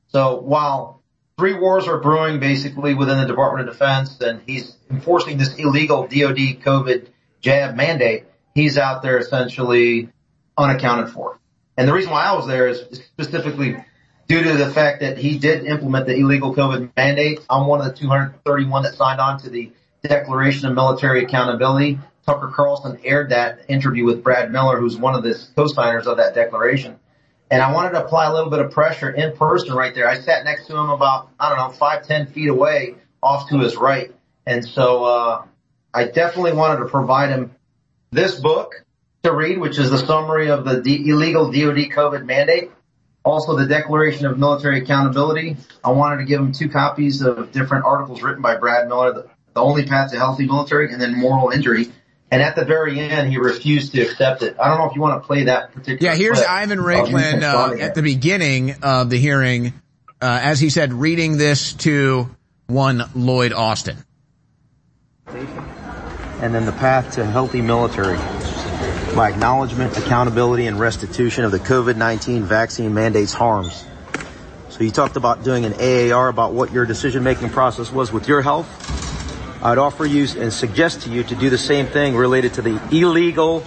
So 0.10 0.40
while 0.40 1.02
three 1.44 1.56
wars 1.56 1.90
are 1.90 2.00
brewing 2.00 2.40
basically 2.40 2.94
within 2.94 3.18
the 3.18 3.26
Department 3.26 3.68
of 3.68 3.74
Defense 3.74 4.22
and 4.22 4.42
he's 4.46 4.78
enforcing 4.90 5.38
this 5.38 5.54
illegal 5.56 6.04
DOD 6.04 6.62
COVID 6.64 7.08
jab 7.42 7.76
mandate, 7.76 8.24
he's 8.56 8.78
out 8.78 9.02
there 9.02 9.18
essentially 9.18 10.08
unaccounted 10.58 11.14
for. 11.14 11.38
And 11.76 11.86
the 11.86 11.92
reason 11.92 12.12
why 12.12 12.24
I 12.24 12.32
was 12.32 12.48
there 12.48 12.70
is 12.70 12.80
specifically 12.94 13.76
due 14.30 14.42
to 14.42 14.54
the 14.54 14.70
fact 14.70 15.02
that 15.02 15.18
he 15.18 15.38
did 15.38 15.66
implement 15.66 16.06
the 16.06 16.16
illegal 16.16 16.56
COVID 16.56 16.96
mandate. 16.96 17.40
I'm 17.50 17.68
one 17.68 17.82
of 17.82 17.88
the 17.88 17.94
231 17.94 18.84
that 18.84 18.94
signed 18.94 19.20
on 19.20 19.38
to 19.40 19.50
the 19.50 19.74
Declaration 20.02 20.70
of 20.70 20.76
Military 20.76 21.26
Accountability. 21.26 22.00
Tucker 22.26 22.54
Carlson 22.56 23.00
aired 23.04 23.32
that 23.32 23.66
interview 23.68 24.06
with 24.06 24.24
Brad 24.24 24.50
Miller, 24.50 24.80
who's 24.80 24.96
one 24.96 25.14
of 25.14 25.24
the 25.24 25.38
co-signers 25.58 26.08
of 26.08 26.16
that 26.16 26.36
declaration. 26.36 27.02
And 27.54 27.62
I 27.62 27.72
wanted 27.72 27.92
to 27.92 28.04
apply 28.04 28.26
a 28.26 28.34
little 28.34 28.50
bit 28.50 28.62
of 28.62 28.72
pressure 28.72 29.12
in 29.12 29.38
person 29.38 29.76
right 29.76 29.94
there. 29.94 30.10
I 30.10 30.20
sat 30.20 30.44
next 30.44 30.66
to 30.66 30.76
him 30.76 30.90
about, 30.90 31.30
I 31.40 31.50
don't 31.50 31.60
know, 31.60 31.70
five, 31.70 32.08
ten 32.08 32.26
feet 32.26 32.50
away 32.50 32.96
off 33.22 33.48
to 33.50 33.60
his 33.60 33.76
right. 33.76 34.12
And 34.48 34.68
so, 34.68 35.04
uh, 35.04 35.46
I 35.94 36.06
definitely 36.06 36.54
wanted 36.54 36.80
to 36.80 36.86
provide 36.86 37.30
him 37.30 37.52
this 38.10 38.40
book 38.40 38.84
to 39.22 39.32
read, 39.32 39.60
which 39.60 39.78
is 39.78 39.92
the 39.92 40.00
summary 40.00 40.50
of 40.50 40.66
the 40.66 40.82
D- 40.82 41.08
illegal 41.08 41.52
DOD 41.52 41.92
COVID 41.92 42.26
mandate. 42.26 42.72
Also 43.24 43.56
the 43.56 43.68
Declaration 43.68 44.26
of 44.26 44.40
Military 44.40 44.80
Accountability. 44.80 45.56
I 45.84 45.92
wanted 45.92 46.18
to 46.18 46.26
give 46.26 46.40
him 46.40 46.54
two 46.54 46.70
copies 46.70 47.22
of 47.22 47.52
different 47.52 47.86
articles 47.86 48.24
written 48.24 48.42
by 48.42 48.56
Brad 48.56 48.88
Miller, 48.88 49.14
the, 49.14 49.30
the 49.54 49.62
only 49.62 49.86
path 49.86 50.10
to 50.10 50.18
healthy 50.18 50.48
military 50.48 50.92
and 50.92 51.00
then 51.00 51.16
moral 51.16 51.52
injury. 51.52 51.90
And 52.34 52.42
at 52.42 52.56
the 52.56 52.66
very 52.66 53.00
end, 53.00 53.30
he 53.30 53.38
refused 53.38 53.92
to 53.92 54.02
accept 54.02 54.42
it. 54.42 54.56
I 54.60 54.68
don't 54.68 54.80
know 54.80 54.90
if 54.90 54.96
you 54.96 55.02
want 55.02 55.22
to 55.22 55.28
play 55.28 55.44
that 55.44 55.72
particular. 55.72 56.12
Yeah, 56.12 56.18
here's 56.18 56.40
clip. 56.40 56.50
Ivan 56.50 56.80
Raiklin 56.80 57.44
uh, 57.44 57.80
at 57.80 57.94
the 57.94 58.02
beginning 58.02 58.74
of 58.82 59.12
the 59.12 59.20
hearing, 59.20 59.68
uh, 60.20 60.40
as 60.42 60.60
he 60.60 60.72
said, 60.72 60.94
reading 60.94 61.38
this 61.38 61.74
to 61.74 62.36
one 62.66 63.04
Lloyd 63.14 63.54
Austin. 63.54 63.98
And 65.28 66.56
then 66.56 66.66
the 66.66 66.72
path 66.72 67.14
to 67.14 67.24
healthy 67.24 67.62
military 67.62 68.18
by 69.16 69.30
acknowledgement, 69.30 69.96
accountability, 69.96 70.66
and 70.66 70.80
restitution 70.80 71.46
of 71.46 71.52
the 71.52 71.60
COVID-19 71.60 72.42
vaccine 72.42 72.96
mandates 72.96 73.32
harms. 73.32 73.86
So 74.70 74.84
you 74.84 74.90
talked 74.90 75.18
about 75.18 75.44
doing 75.44 75.66
an 75.66 75.74
AAR 75.74 76.30
about 76.30 76.54
what 76.54 76.72
your 76.72 76.88
decision-making 76.88 77.52
process 77.52 77.92
was 77.92 78.12
with 78.12 78.28
your 78.28 78.42
health. 78.42 79.03
I'd 79.66 79.78
offer 79.78 80.06
you 80.06 80.28
and 80.38 80.52
suggest 80.52 81.04
to 81.04 81.10
you 81.10 81.24
to 81.24 81.36
do 81.36 81.50
the 81.50 81.58
same 81.58 81.88
thing 81.88 82.18
related 82.18 82.56
to 82.56 82.62
the 82.62 82.82
illegal 82.92 83.64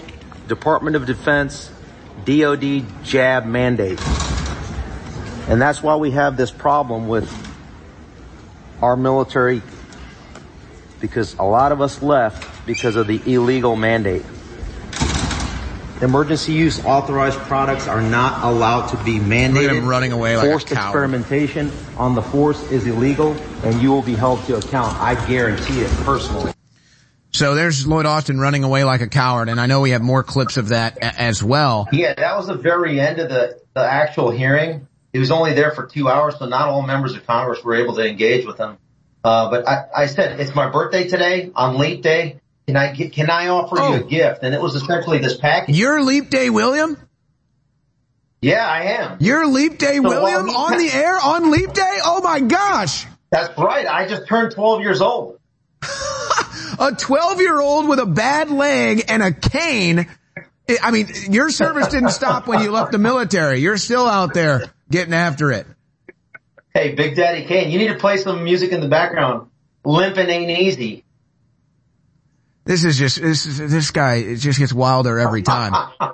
Department 0.47 0.95
of 0.95 1.07
Defense 1.07 1.71
DOD 2.23 2.85
jab 3.03 3.47
mandate. 3.47 3.99
And 5.49 5.59
that's 5.59 5.81
why 5.81 5.95
we 5.95 6.11
have 6.11 6.37
this 6.37 6.51
problem 6.51 7.07
with 7.07 7.27
our 8.79 8.95
military 8.95 9.63
because 10.99 11.33
a 11.39 11.43
lot 11.43 11.71
of 11.71 11.81
us 11.81 12.03
left 12.03 12.67
because 12.67 12.95
of 12.95 13.07
the 13.07 13.19
illegal 13.25 13.75
mandate. 13.75 14.23
Emergency 16.01 16.53
use 16.53 16.83
authorized 16.85 17.39
products 17.39 17.87
are 17.87 18.01
not 18.01 18.43
allowed 18.43 18.87
to 18.87 18.97
be 19.03 19.17
mandated. 19.19 19.87
running 19.87 20.11
away 20.11 20.37
like 20.37 20.45
a 20.45 20.49
Forced 20.51 20.67
coward. 20.67 20.85
experimentation 20.89 21.71
on 21.97 22.13
the 22.13 22.21
force 22.21 22.61
is 22.71 22.85
illegal 22.85 23.35
and 23.63 23.81
you 23.81 23.89
will 23.89 24.03
be 24.03 24.13
held 24.13 24.43
to 24.45 24.57
account. 24.57 24.95
I 24.99 25.15
guarantee 25.27 25.81
it 25.81 25.89
personally. 26.05 26.53
So 27.31 27.55
there's 27.55 27.87
Lloyd 27.87 28.05
Austin 28.05 28.39
running 28.39 28.63
away 28.63 28.83
like 28.83 29.01
a 29.01 29.07
coward, 29.07 29.49
and 29.49 29.59
I 29.59 29.65
know 29.65 29.81
we 29.81 29.89
have 29.91 30.01
more 30.01 30.23
clips 30.23 30.57
of 30.57 30.69
that 30.69 30.97
a- 30.97 31.19
as 31.21 31.43
well. 31.43 31.87
Yeah, 31.91 32.13
that 32.15 32.37
was 32.37 32.47
the 32.47 32.55
very 32.55 32.99
end 32.99 33.19
of 33.19 33.29
the, 33.29 33.59
the 33.73 33.83
actual 33.83 34.31
hearing. 34.31 34.87
He 35.13 35.19
was 35.19 35.29
only 35.31 35.53
there 35.53 35.71
for 35.71 35.85
two 35.87 36.09
hours, 36.09 36.37
so 36.39 36.45
not 36.45 36.69
all 36.69 36.81
members 36.83 37.15
of 37.15 37.25
Congress 37.27 37.63
were 37.63 37.75
able 37.75 37.95
to 37.95 38.07
engage 38.07 38.45
with 38.45 38.57
him. 38.59 38.77
Uh, 39.23 39.49
but 39.49 39.67
I, 39.67 39.85
I 39.95 40.05
said, 40.05 40.39
it's 40.39 40.55
my 40.55 40.69
birthday 40.69 41.07
today 41.07 41.51
on 41.55 41.77
Leap 41.77 42.01
Day. 42.01 42.39
Can 42.67 42.75
I 42.75 42.93
get, 42.93 43.13
can 43.13 43.29
I 43.29 43.47
offer 43.47 43.77
you 43.77 43.81
a 43.81 44.03
oh. 44.03 44.03
gift? 44.03 44.43
And 44.43 44.53
it 44.53 44.61
was 44.61 44.75
essentially 44.75 45.19
this 45.19 45.37
package. 45.37 45.77
Your 45.77 46.03
Leap 46.03 46.29
Day 46.29 46.49
William? 46.49 46.97
Yeah, 48.41 48.67
I 48.67 48.81
am. 48.83 49.17
Your 49.21 49.47
Leap 49.47 49.77
Day 49.77 49.95
So 49.95 50.01
William 50.01 50.49
on 50.49 50.77
the 50.77 50.89
air 50.93 51.17
on 51.17 51.49
Leap 51.49 51.71
Day? 51.71 51.99
Oh 52.03 52.21
my 52.21 52.41
gosh! 52.41 53.05
That's 53.29 53.57
right. 53.57 53.87
I 53.87 54.07
just 54.07 54.27
turned 54.27 54.51
12 54.53 54.81
years 54.81 55.01
old. 55.01 55.39
A 56.79 56.91
12 56.91 57.41
year 57.41 57.59
old 57.59 57.87
with 57.87 57.99
a 57.99 58.05
bad 58.05 58.51
leg 58.51 59.05
and 59.07 59.23
a 59.23 59.31
cane. 59.31 60.07
I- 60.69 60.77
I 60.83 60.91
mean, 60.91 61.07
your 61.29 61.49
service 61.49 61.87
didn't 61.87 62.09
stop 62.09 62.45
when 62.45 62.61
you 62.61 62.71
left 62.71 62.91
the 62.91 62.97
military. 62.97 63.61
You're 63.61 63.77
still 63.77 64.05
out 64.05 64.33
there 64.33 64.63
getting 64.91 65.13
after 65.13 65.51
it. 65.51 65.65
Hey, 66.73 66.93
Big 66.93 67.15
Daddy 67.15 67.45
Kane, 67.45 67.71
you 67.71 67.79
need 67.79 67.87
to 67.87 67.95
play 67.95 68.17
some 68.17 68.43
music 68.43 68.71
in 68.71 68.81
the 68.81 68.87
background. 68.87 69.49
Limping 69.85 70.29
ain't 70.29 70.51
easy. 70.51 71.05
This 72.67 72.83
is 72.83 72.97
just, 72.97 73.21
this, 73.21 73.45
is- 73.45 73.71
this 73.71 73.91
guy, 73.91 74.15
it 74.15 74.35
just 74.37 74.59
gets 74.59 74.73
wilder 74.73 75.17
every 75.19 75.41
time. 75.41 75.73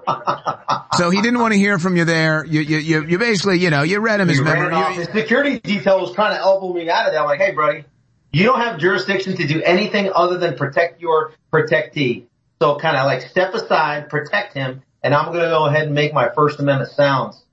So 0.96 1.10
he 1.10 1.24
didn't 1.24 1.40
want 1.40 1.54
to 1.54 1.58
hear 1.58 1.80
from 1.80 1.98
you 1.98 2.06
there. 2.06 2.46
You, 2.46 2.62
you, 2.62 2.78
you, 2.78 3.04
you 3.04 3.18
basically, 3.18 3.58
you 3.58 3.72
know, 3.72 3.82
you 3.82 4.00
read 4.00 4.20
him 4.20 4.28
his 4.28 4.38
memory. 4.42 4.70
The 4.98 5.12
security 5.12 5.60
detail 5.60 6.00
was 6.00 6.14
trying 6.14 6.36
to 6.36 6.40
elbow 6.40 6.72
me 6.72 6.88
out 6.88 7.08
of 7.08 7.14
that. 7.14 7.20
I'm 7.22 7.26
like, 7.26 7.40
hey, 7.40 7.52
buddy, 7.52 7.86
you 8.32 8.44
don't 8.46 8.60
have 8.60 8.80
jurisdiction 8.80 9.36
to 9.38 9.48
do 9.48 9.60
anything 9.64 10.12
other 10.14 10.38
than 10.38 10.56
protect 10.56 11.02
your 11.02 11.34
protectee. 11.52 12.26
So 12.62 12.78
kind 12.78 12.96
of 12.96 13.08
like 13.08 13.22
step 13.24 13.56
aside, 13.56 14.10
protect 14.10 14.54
him, 14.54 14.84
and 15.02 15.16
I'm 15.16 15.32
going 15.32 15.40
to 15.44 15.50
go 15.50 15.66
ahead 15.66 15.88
and 15.88 15.96
make 15.96 16.14
my 16.14 16.30
First 16.30 16.60
Amendment 16.60 16.92
sounds 16.92 17.44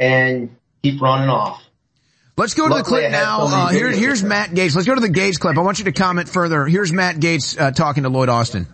and 0.00 0.56
keep 0.82 1.00
running 1.00 1.28
off. 1.28 1.62
Let's 2.40 2.54
go 2.54 2.62
to 2.62 2.68
the 2.70 2.76
Luckily, 2.76 3.00
clip 3.00 3.12
now. 3.12 3.46
so 3.48 3.54
Uh, 3.54 3.68
here, 3.68 3.90
here's 3.90 4.22
Matt 4.22 4.52
Gaetz. 4.52 4.74
Let's 4.74 4.86
go 4.86 4.94
to 4.94 5.00
the 5.02 5.10
Gaetz 5.10 5.38
clip. 5.38 5.58
I 5.58 5.60
want 5.60 5.78
you 5.78 5.84
to 5.84 5.92
comment 5.92 6.26
further. 6.26 6.64
Here's 6.64 6.90
Matt 6.90 7.16
Gaetz 7.16 7.60
uh, 7.60 7.70
talking 7.70 8.04
to 8.04 8.08
Lloyd 8.08 8.30
Austin. 8.30 8.66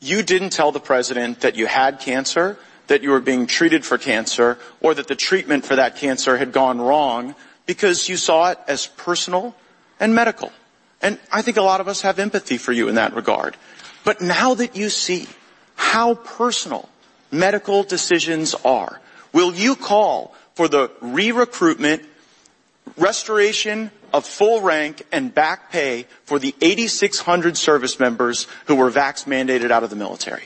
You 0.00 0.24
didn't 0.24 0.50
tell 0.50 0.72
the 0.72 0.80
president 0.80 1.42
that 1.42 1.54
you 1.54 1.68
had 1.68 2.00
cancer, 2.00 2.58
that 2.88 3.04
you 3.04 3.10
were 3.10 3.20
being 3.20 3.46
treated 3.46 3.84
for 3.84 3.98
cancer, 3.98 4.58
or 4.80 4.94
that 4.94 5.06
the 5.06 5.14
treatment 5.14 5.64
for 5.64 5.76
that 5.76 5.94
cancer 5.94 6.36
had 6.38 6.50
gone 6.50 6.80
wrong 6.80 7.36
because 7.66 8.08
you 8.08 8.16
saw 8.16 8.50
it 8.50 8.58
as 8.66 8.88
personal 8.88 9.54
and 10.00 10.12
medical. 10.12 10.50
And 11.00 11.20
I 11.30 11.42
think 11.42 11.58
a 11.58 11.62
lot 11.62 11.80
of 11.80 11.86
us 11.86 12.02
have 12.02 12.18
empathy 12.18 12.58
for 12.58 12.72
you 12.72 12.88
in 12.88 12.96
that 12.96 13.14
regard. 13.14 13.56
But 14.02 14.20
now 14.20 14.54
that 14.54 14.74
you 14.74 14.90
see 14.90 15.28
how 15.76 16.14
personal 16.14 16.88
medical 17.30 17.84
decisions 17.84 18.56
are, 18.64 19.00
will 19.32 19.54
you 19.54 19.76
call 19.76 20.34
for 20.54 20.66
the 20.66 20.90
re-recruitment, 21.00 22.02
restoration 22.96 23.90
of 24.12 24.24
full 24.24 24.62
rank 24.62 25.02
and 25.12 25.34
back 25.34 25.70
pay 25.70 26.06
for 26.24 26.38
the 26.38 26.54
8,600 26.60 27.56
service 27.56 28.00
members 28.00 28.46
who 28.66 28.76
were 28.76 28.90
vax 28.90 29.26
mandated 29.26 29.70
out 29.70 29.84
of 29.84 29.90
the 29.90 29.96
military? 29.96 30.44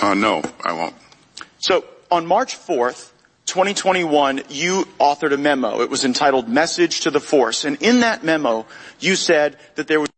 Uh, 0.00 0.14
no, 0.14 0.42
I 0.64 0.72
won't. 0.72 0.94
So 1.58 1.84
on 2.10 2.26
March 2.26 2.56
4th, 2.56 3.10
2021, 3.46 4.42
you 4.48 4.86
authored 4.98 5.32
a 5.32 5.36
memo. 5.36 5.80
It 5.82 5.90
was 5.90 6.04
entitled 6.04 6.48
Message 6.48 7.00
to 7.00 7.10
the 7.10 7.20
Force. 7.20 7.64
And 7.64 7.80
in 7.82 8.00
that 8.00 8.24
memo, 8.24 8.66
you 8.98 9.16
said 9.16 9.58
that 9.74 9.88
there 9.88 10.00
would 10.00 10.10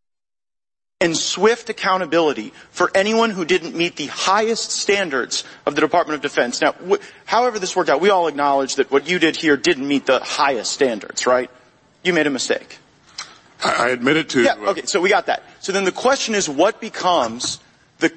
and 1.05 1.15
swift 1.15 1.69
accountability 1.69 2.51
for 2.71 2.91
anyone 2.95 3.29
who 3.29 3.45
didn't 3.45 3.77
meet 3.77 3.97
the 3.97 4.07
highest 4.07 4.71
standards 4.71 5.45
of 5.67 5.75
the 5.75 5.83
Department 5.83 6.17
of 6.17 6.23
Defense. 6.23 6.63
Now, 6.63 6.73
wh- 6.73 6.97
however 7.27 7.59
this 7.59 7.77
worked 7.77 7.91
out, 7.91 8.01
we 8.01 8.09
all 8.09 8.27
acknowledge 8.27 8.77
that 8.77 8.91
what 8.91 9.07
you 9.07 9.19
did 9.19 9.37
here 9.37 9.59
didn't 9.59 9.87
meet 9.87 10.07
the 10.07 10.19
highest 10.21 10.73
standards, 10.73 11.27
right? 11.27 11.51
You 12.03 12.15
made 12.15 12.27
a 12.27 12.31
mistake. 12.31 12.79
I, 13.63 13.89
I 13.89 13.89
admit 13.91 14.17
it 14.17 14.31
to. 14.31 14.43
Yeah, 14.43 14.53
uh, 14.55 14.71
okay, 14.71 14.87
so 14.87 15.03
we 15.03 15.11
got 15.11 15.27
that. 15.27 15.43
So 15.61 15.73
then 15.73 15.85
the 15.85 15.93
question 15.93 16.35
is 16.35 16.49
what 16.49 16.81
becomes 16.81 17.61
the, 17.99 18.11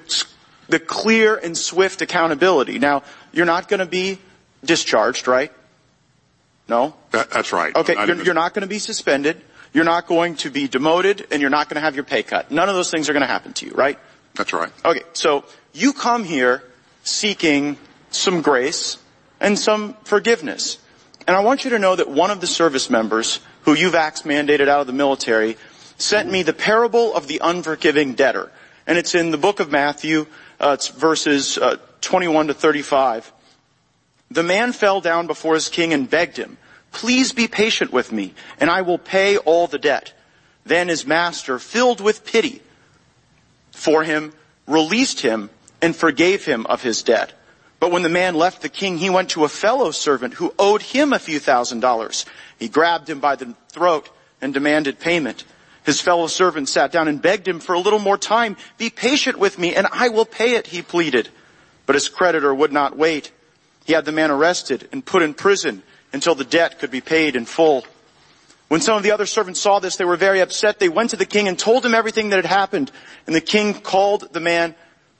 the 0.70 0.80
clear 0.80 1.36
and 1.36 1.58
swift 1.58 2.00
accountability? 2.00 2.78
Now, 2.78 3.02
you're 3.32 3.44
not 3.44 3.68
going 3.68 3.80
to 3.80 3.86
be 3.86 4.18
discharged, 4.64 5.28
right? 5.28 5.52
No? 6.68 6.94
That, 7.10 7.30
that's 7.30 7.52
right. 7.52 7.76
Okay, 7.76 7.96
you're, 8.06 8.22
you're 8.24 8.34
not 8.34 8.54
going 8.54 8.62
to 8.62 8.66
be 8.66 8.78
suspended. 8.78 9.42
You're 9.72 9.84
not 9.84 10.06
going 10.06 10.36
to 10.36 10.50
be 10.50 10.68
demoted 10.68 11.26
and 11.30 11.40
you're 11.40 11.50
not 11.50 11.68
going 11.68 11.76
to 11.76 11.80
have 11.80 11.94
your 11.94 12.04
pay 12.04 12.22
cut. 12.22 12.50
None 12.50 12.68
of 12.68 12.74
those 12.74 12.90
things 12.90 13.08
are 13.08 13.12
going 13.12 13.22
to 13.22 13.26
happen 13.26 13.52
to 13.54 13.66
you, 13.66 13.72
right? 13.72 13.98
That's 14.34 14.52
right. 14.52 14.72
Okay, 14.84 15.02
so 15.12 15.44
you 15.72 15.92
come 15.92 16.24
here 16.24 16.62
seeking 17.02 17.76
some 18.10 18.42
grace 18.42 18.98
and 19.40 19.58
some 19.58 19.94
forgiveness. 20.04 20.78
And 21.26 21.36
I 21.36 21.40
want 21.40 21.64
you 21.64 21.70
to 21.70 21.78
know 21.78 21.94
that 21.96 22.08
one 22.08 22.30
of 22.30 22.40
the 22.40 22.46
service 22.46 22.88
members 22.88 23.40
who 23.62 23.74
you 23.74 23.90
vax 23.90 24.22
mandated 24.22 24.68
out 24.68 24.80
of 24.80 24.86
the 24.86 24.92
military 24.92 25.56
sent 25.98 26.30
me 26.30 26.42
the 26.42 26.52
parable 26.52 27.14
of 27.14 27.26
the 27.26 27.40
unforgiving 27.42 28.14
debtor. 28.14 28.50
And 28.86 28.96
it's 28.96 29.14
in 29.14 29.30
the 29.30 29.38
book 29.38 29.60
of 29.60 29.70
Matthew, 29.70 30.26
uh, 30.60 30.76
it's 30.78 30.88
verses 30.88 31.58
uh, 31.58 31.76
21 32.00 32.48
to 32.48 32.54
35. 32.54 33.32
The 34.30 34.42
man 34.42 34.72
fell 34.72 35.00
down 35.00 35.26
before 35.26 35.54
his 35.54 35.68
king 35.68 35.92
and 35.92 36.08
begged 36.08 36.36
him, 36.36 36.57
please 36.92 37.32
be 37.32 37.48
patient 37.48 37.92
with 37.92 38.12
me 38.12 38.34
and 38.60 38.70
I 38.70 38.82
will 38.82 38.98
pay 38.98 39.36
all 39.36 39.66
the 39.66 39.78
debt. 39.78 40.12
Then 40.64 40.88
his 40.88 41.06
master, 41.06 41.58
filled 41.58 42.00
with 42.00 42.24
pity 42.24 42.62
for 43.72 44.04
him, 44.04 44.32
released 44.66 45.20
him 45.20 45.50
and 45.80 45.96
forgave 45.96 46.44
him 46.44 46.66
of 46.66 46.82
his 46.82 47.02
debt. 47.02 47.32
But 47.80 47.92
when 47.92 48.02
the 48.02 48.08
man 48.08 48.34
left 48.34 48.62
the 48.62 48.68
king, 48.68 48.98
he 48.98 49.08
went 49.08 49.30
to 49.30 49.44
a 49.44 49.48
fellow 49.48 49.92
servant 49.92 50.34
who 50.34 50.52
owed 50.58 50.82
him 50.82 51.12
a 51.12 51.18
few 51.18 51.38
thousand 51.38 51.80
dollars. 51.80 52.26
He 52.58 52.68
grabbed 52.68 53.08
him 53.08 53.20
by 53.20 53.36
the 53.36 53.54
throat 53.68 54.10
and 54.40 54.52
demanded 54.52 54.98
payment. 54.98 55.44
His 55.84 56.00
fellow 56.00 56.26
servant 56.26 56.68
sat 56.68 56.92
down 56.92 57.08
and 57.08 57.22
begged 57.22 57.48
him 57.48 57.60
for 57.60 57.74
a 57.74 57.78
little 57.78 57.98
more 57.98 58.18
time. 58.18 58.56
Be 58.76 58.90
patient 58.90 59.38
with 59.38 59.58
me 59.58 59.74
and 59.74 59.86
I 59.90 60.08
will 60.08 60.26
pay 60.26 60.56
it, 60.56 60.66
he 60.66 60.82
pleaded. 60.82 61.28
But 61.86 61.94
his 61.94 62.08
creditor 62.08 62.54
would 62.54 62.72
not 62.72 62.98
wait. 62.98 63.32
He 63.86 63.94
had 63.94 64.04
the 64.04 64.12
man 64.12 64.30
arrested 64.30 64.88
and 64.92 65.02
put 65.02 65.22
in 65.22 65.32
prison 65.32 65.82
until 66.12 66.34
the 66.34 66.44
debt 66.44 66.78
could 66.78 66.90
be 66.90 67.00
paid 67.00 67.36
in 67.36 67.44
full. 67.44 67.84
When 68.68 68.80
some 68.80 68.96
of 68.96 69.02
the 69.02 69.12
other 69.12 69.26
servants 69.26 69.60
saw 69.60 69.78
this, 69.78 69.96
they 69.96 70.04
were 70.04 70.16
very 70.16 70.40
upset. 70.40 70.78
They 70.78 70.88
went 70.88 71.10
to 71.10 71.16
the 71.16 71.26
king 71.26 71.48
and 71.48 71.58
told 71.58 71.84
him 71.84 71.94
everything 71.94 72.30
that 72.30 72.36
had 72.36 72.44
happened. 72.44 72.90
And 73.26 73.34
the 73.34 73.40
king 73.40 73.74
called 73.74 74.32
the 74.32 74.40
man 74.40 74.74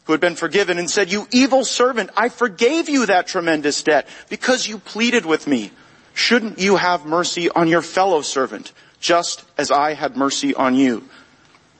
who 0.04 0.12
had 0.12 0.20
been 0.20 0.36
forgiven 0.36 0.78
and 0.78 0.90
said, 0.90 1.10
you 1.10 1.26
evil 1.32 1.64
servant, 1.64 2.10
I 2.16 2.28
forgave 2.28 2.88
you 2.88 3.06
that 3.06 3.26
tremendous 3.26 3.82
debt 3.82 4.08
because 4.28 4.68
you 4.68 4.78
pleaded 4.78 5.24
with 5.24 5.46
me. 5.46 5.70
Shouldn't 6.14 6.58
you 6.58 6.76
have 6.76 7.06
mercy 7.06 7.48
on 7.48 7.68
your 7.68 7.82
fellow 7.82 8.22
servant, 8.22 8.72
just 9.00 9.44
as 9.56 9.70
I 9.70 9.94
had 9.94 10.16
mercy 10.16 10.54
on 10.54 10.74
you? 10.74 11.08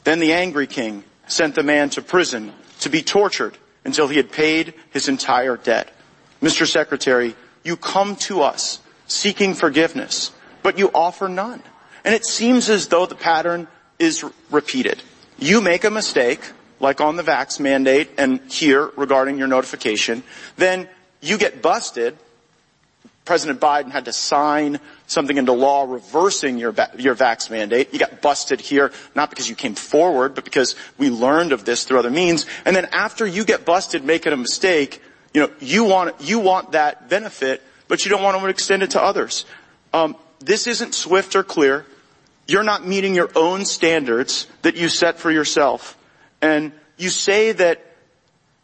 Then 0.05 0.21
the 0.21 0.33
angry 0.33 0.67
king 0.67 1.05
sent 1.27 1.55
the 1.55 1.63
man 1.63 1.91
to 1.91 2.03
prison 2.03 2.53
to 2.81 2.89
be 2.89 3.03
tortured 3.03 3.59
until 3.85 4.09
he 4.09 4.17
had 4.17 4.31
paid 4.31 4.75
his 4.91 5.09
entire 5.09 5.57
debt. 5.57 5.93
Mr. 6.41 6.67
Secretary, 6.67 7.35
you 7.65 7.77
come 7.77 8.15
to 8.17 8.43
us 8.43 8.79
seeking 9.09 9.55
forgiveness, 9.55 10.31
but 10.63 10.79
you 10.79 10.91
offer 10.95 11.29
none. 11.29 11.63
And 12.05 12.15
it 12.15 12.25
seems 12.25 12.71
as 12.71 12.87
though 12.89 13.07
the 13.07 13.17
pattern 13.17 13.67
is 13.99 14.25
repeated. 14.51 15.03
You 15.39 15.61
make 15.61 15.85
a 15.85 15.91
mistake, 15.91 16.41
like 16.81 17.01
on 17.01 17.17
the 17.17 17.23
vax 17.23 17.59
mandate 17.59 18.11
and 18.19 18.41
here 18.51 18.91
regarding 18.97 19.39
your 19.39 19.49
notification, 19.49 20.23
then 20.57 20.89
you 21.21 21.39
get 21.39 21.61
busted. 21.63 22.17
President 23.25 23.61
Biden 23.61 23.91
had 23.91 24.07
to 24.07 24.13
sign 24.13 24.81
something 25.07 25.37
into 25.37 25.53
law 25.53 25.85
reversing 25.85 26.59
your, 26.59 26.75
your 26.97 27.15
vax 27.15 27.51
mandate. 27.51 27.93
You 27.93 27.99
got 27.99 28.23
busted 28.23 28.61
here, 28.61 28.93
not 29.15 29.29
because 29.31 29.49
you 29.49 29.55
came 29.55 29.75
forward, 29.75 30.35
but 30.35 30.45
because 30.45 30.77
we 30.97 31.11
learned 31.11 31.53
of 31.53 31.65
this 31.65 31.85
through 31.85 31.99
other 31.99 32.11
means. 32.11 32.47
And 32.65 32.75
then 32.75 32.87
after 32.93 33.27
you 33.27 33.45
get 33.45 33.65
busted 33.65 34.05
making 34.05 34.33
a 34.33 34.37
mistake, 34.37 35.03
you 35.35 35.43
know, 35.43 35.51
you 35.61 35.85
want, 35.85 36.21
you 36.21 36.39
want 36.39 36.73
that 36.73 37.09
benefit, 37.11 37.63
but 37.89 38.05
you 38.05 38.11
don't 38.11 38.23
want 38.23 38.39
to 38.39 38.47
extend 38.47 38.83
it 38.83 38.91
to 38.91 39.03
others. 39.03 39.45
Um, 39.93 40.17
this 40.41 40.67
isn't 40.67 40.95
swift 40.95 41.35
or 41.35 41.43
clear. 41.43 41.85
You're 42.47 42.63
not 42.63 42.87
meeting 42.87 43.15
your 43.15 43.31
own 43.35 43.65
standards 43.65 44.47
that 44.63 44.77
you 44.77 44.89
set 44.89 45.19
for 45.19 45.31
yourself. 45.31 45.99
And 46.41 46.73
you 46.97 47.09
say 47.09 47.53
that 47.53 47.85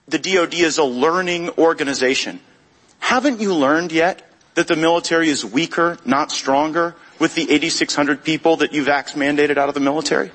the 0.06 0.18
DoD 0.18 0.54
is 0.54 0.78
a 0.78 0.84
learning 0.84 1.50
organization. 1.50 2.40
Haven't 2.98 3.40
you 3.40 3.54
learned 3.54 3.92
yet 3.92 4.30
that 4.54 4.68
the 4.68 4.76
military 4.76 5.28
is 5.28 5.44
weaker, 5.44 5.98
not 6.04 6.30
stronger, 6.30 6.94
with 7.18 7.34
the 7.34 7.50
8,600 7.50 8.24
people 8.24 8.56
that 8.56 8.72
you've 8.72 8.86
vax 8.86 9.14
mandated 9.14 9.56
out 9.56 9.68
of 9.68 9.74
the 9.74 9.80
military? 9.80 10.30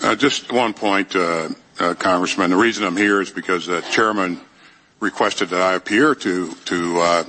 Uh, 0.00 0.16
just 0.16 0.52
one 0.52 0.74
point, 0.74 1.14
uh, 1.14 1.48
uh, 1.78 1.94
Congressman. 1.94 2.50
The 2.50 2.56
reason 2.56 2.84
I'm 2.84 2.96
here 2.96 3.20
is 3.20 3.30
because 3.30 3.66
the 3.66 3.80
chairman 3.82 4.40
requested 5.02 5.50
that 5.50 5.60
I 5.60 5.74
appear 5.74 6.14
to 6.14 6.52
to 6.52 7.00
uh, 7.00 7.24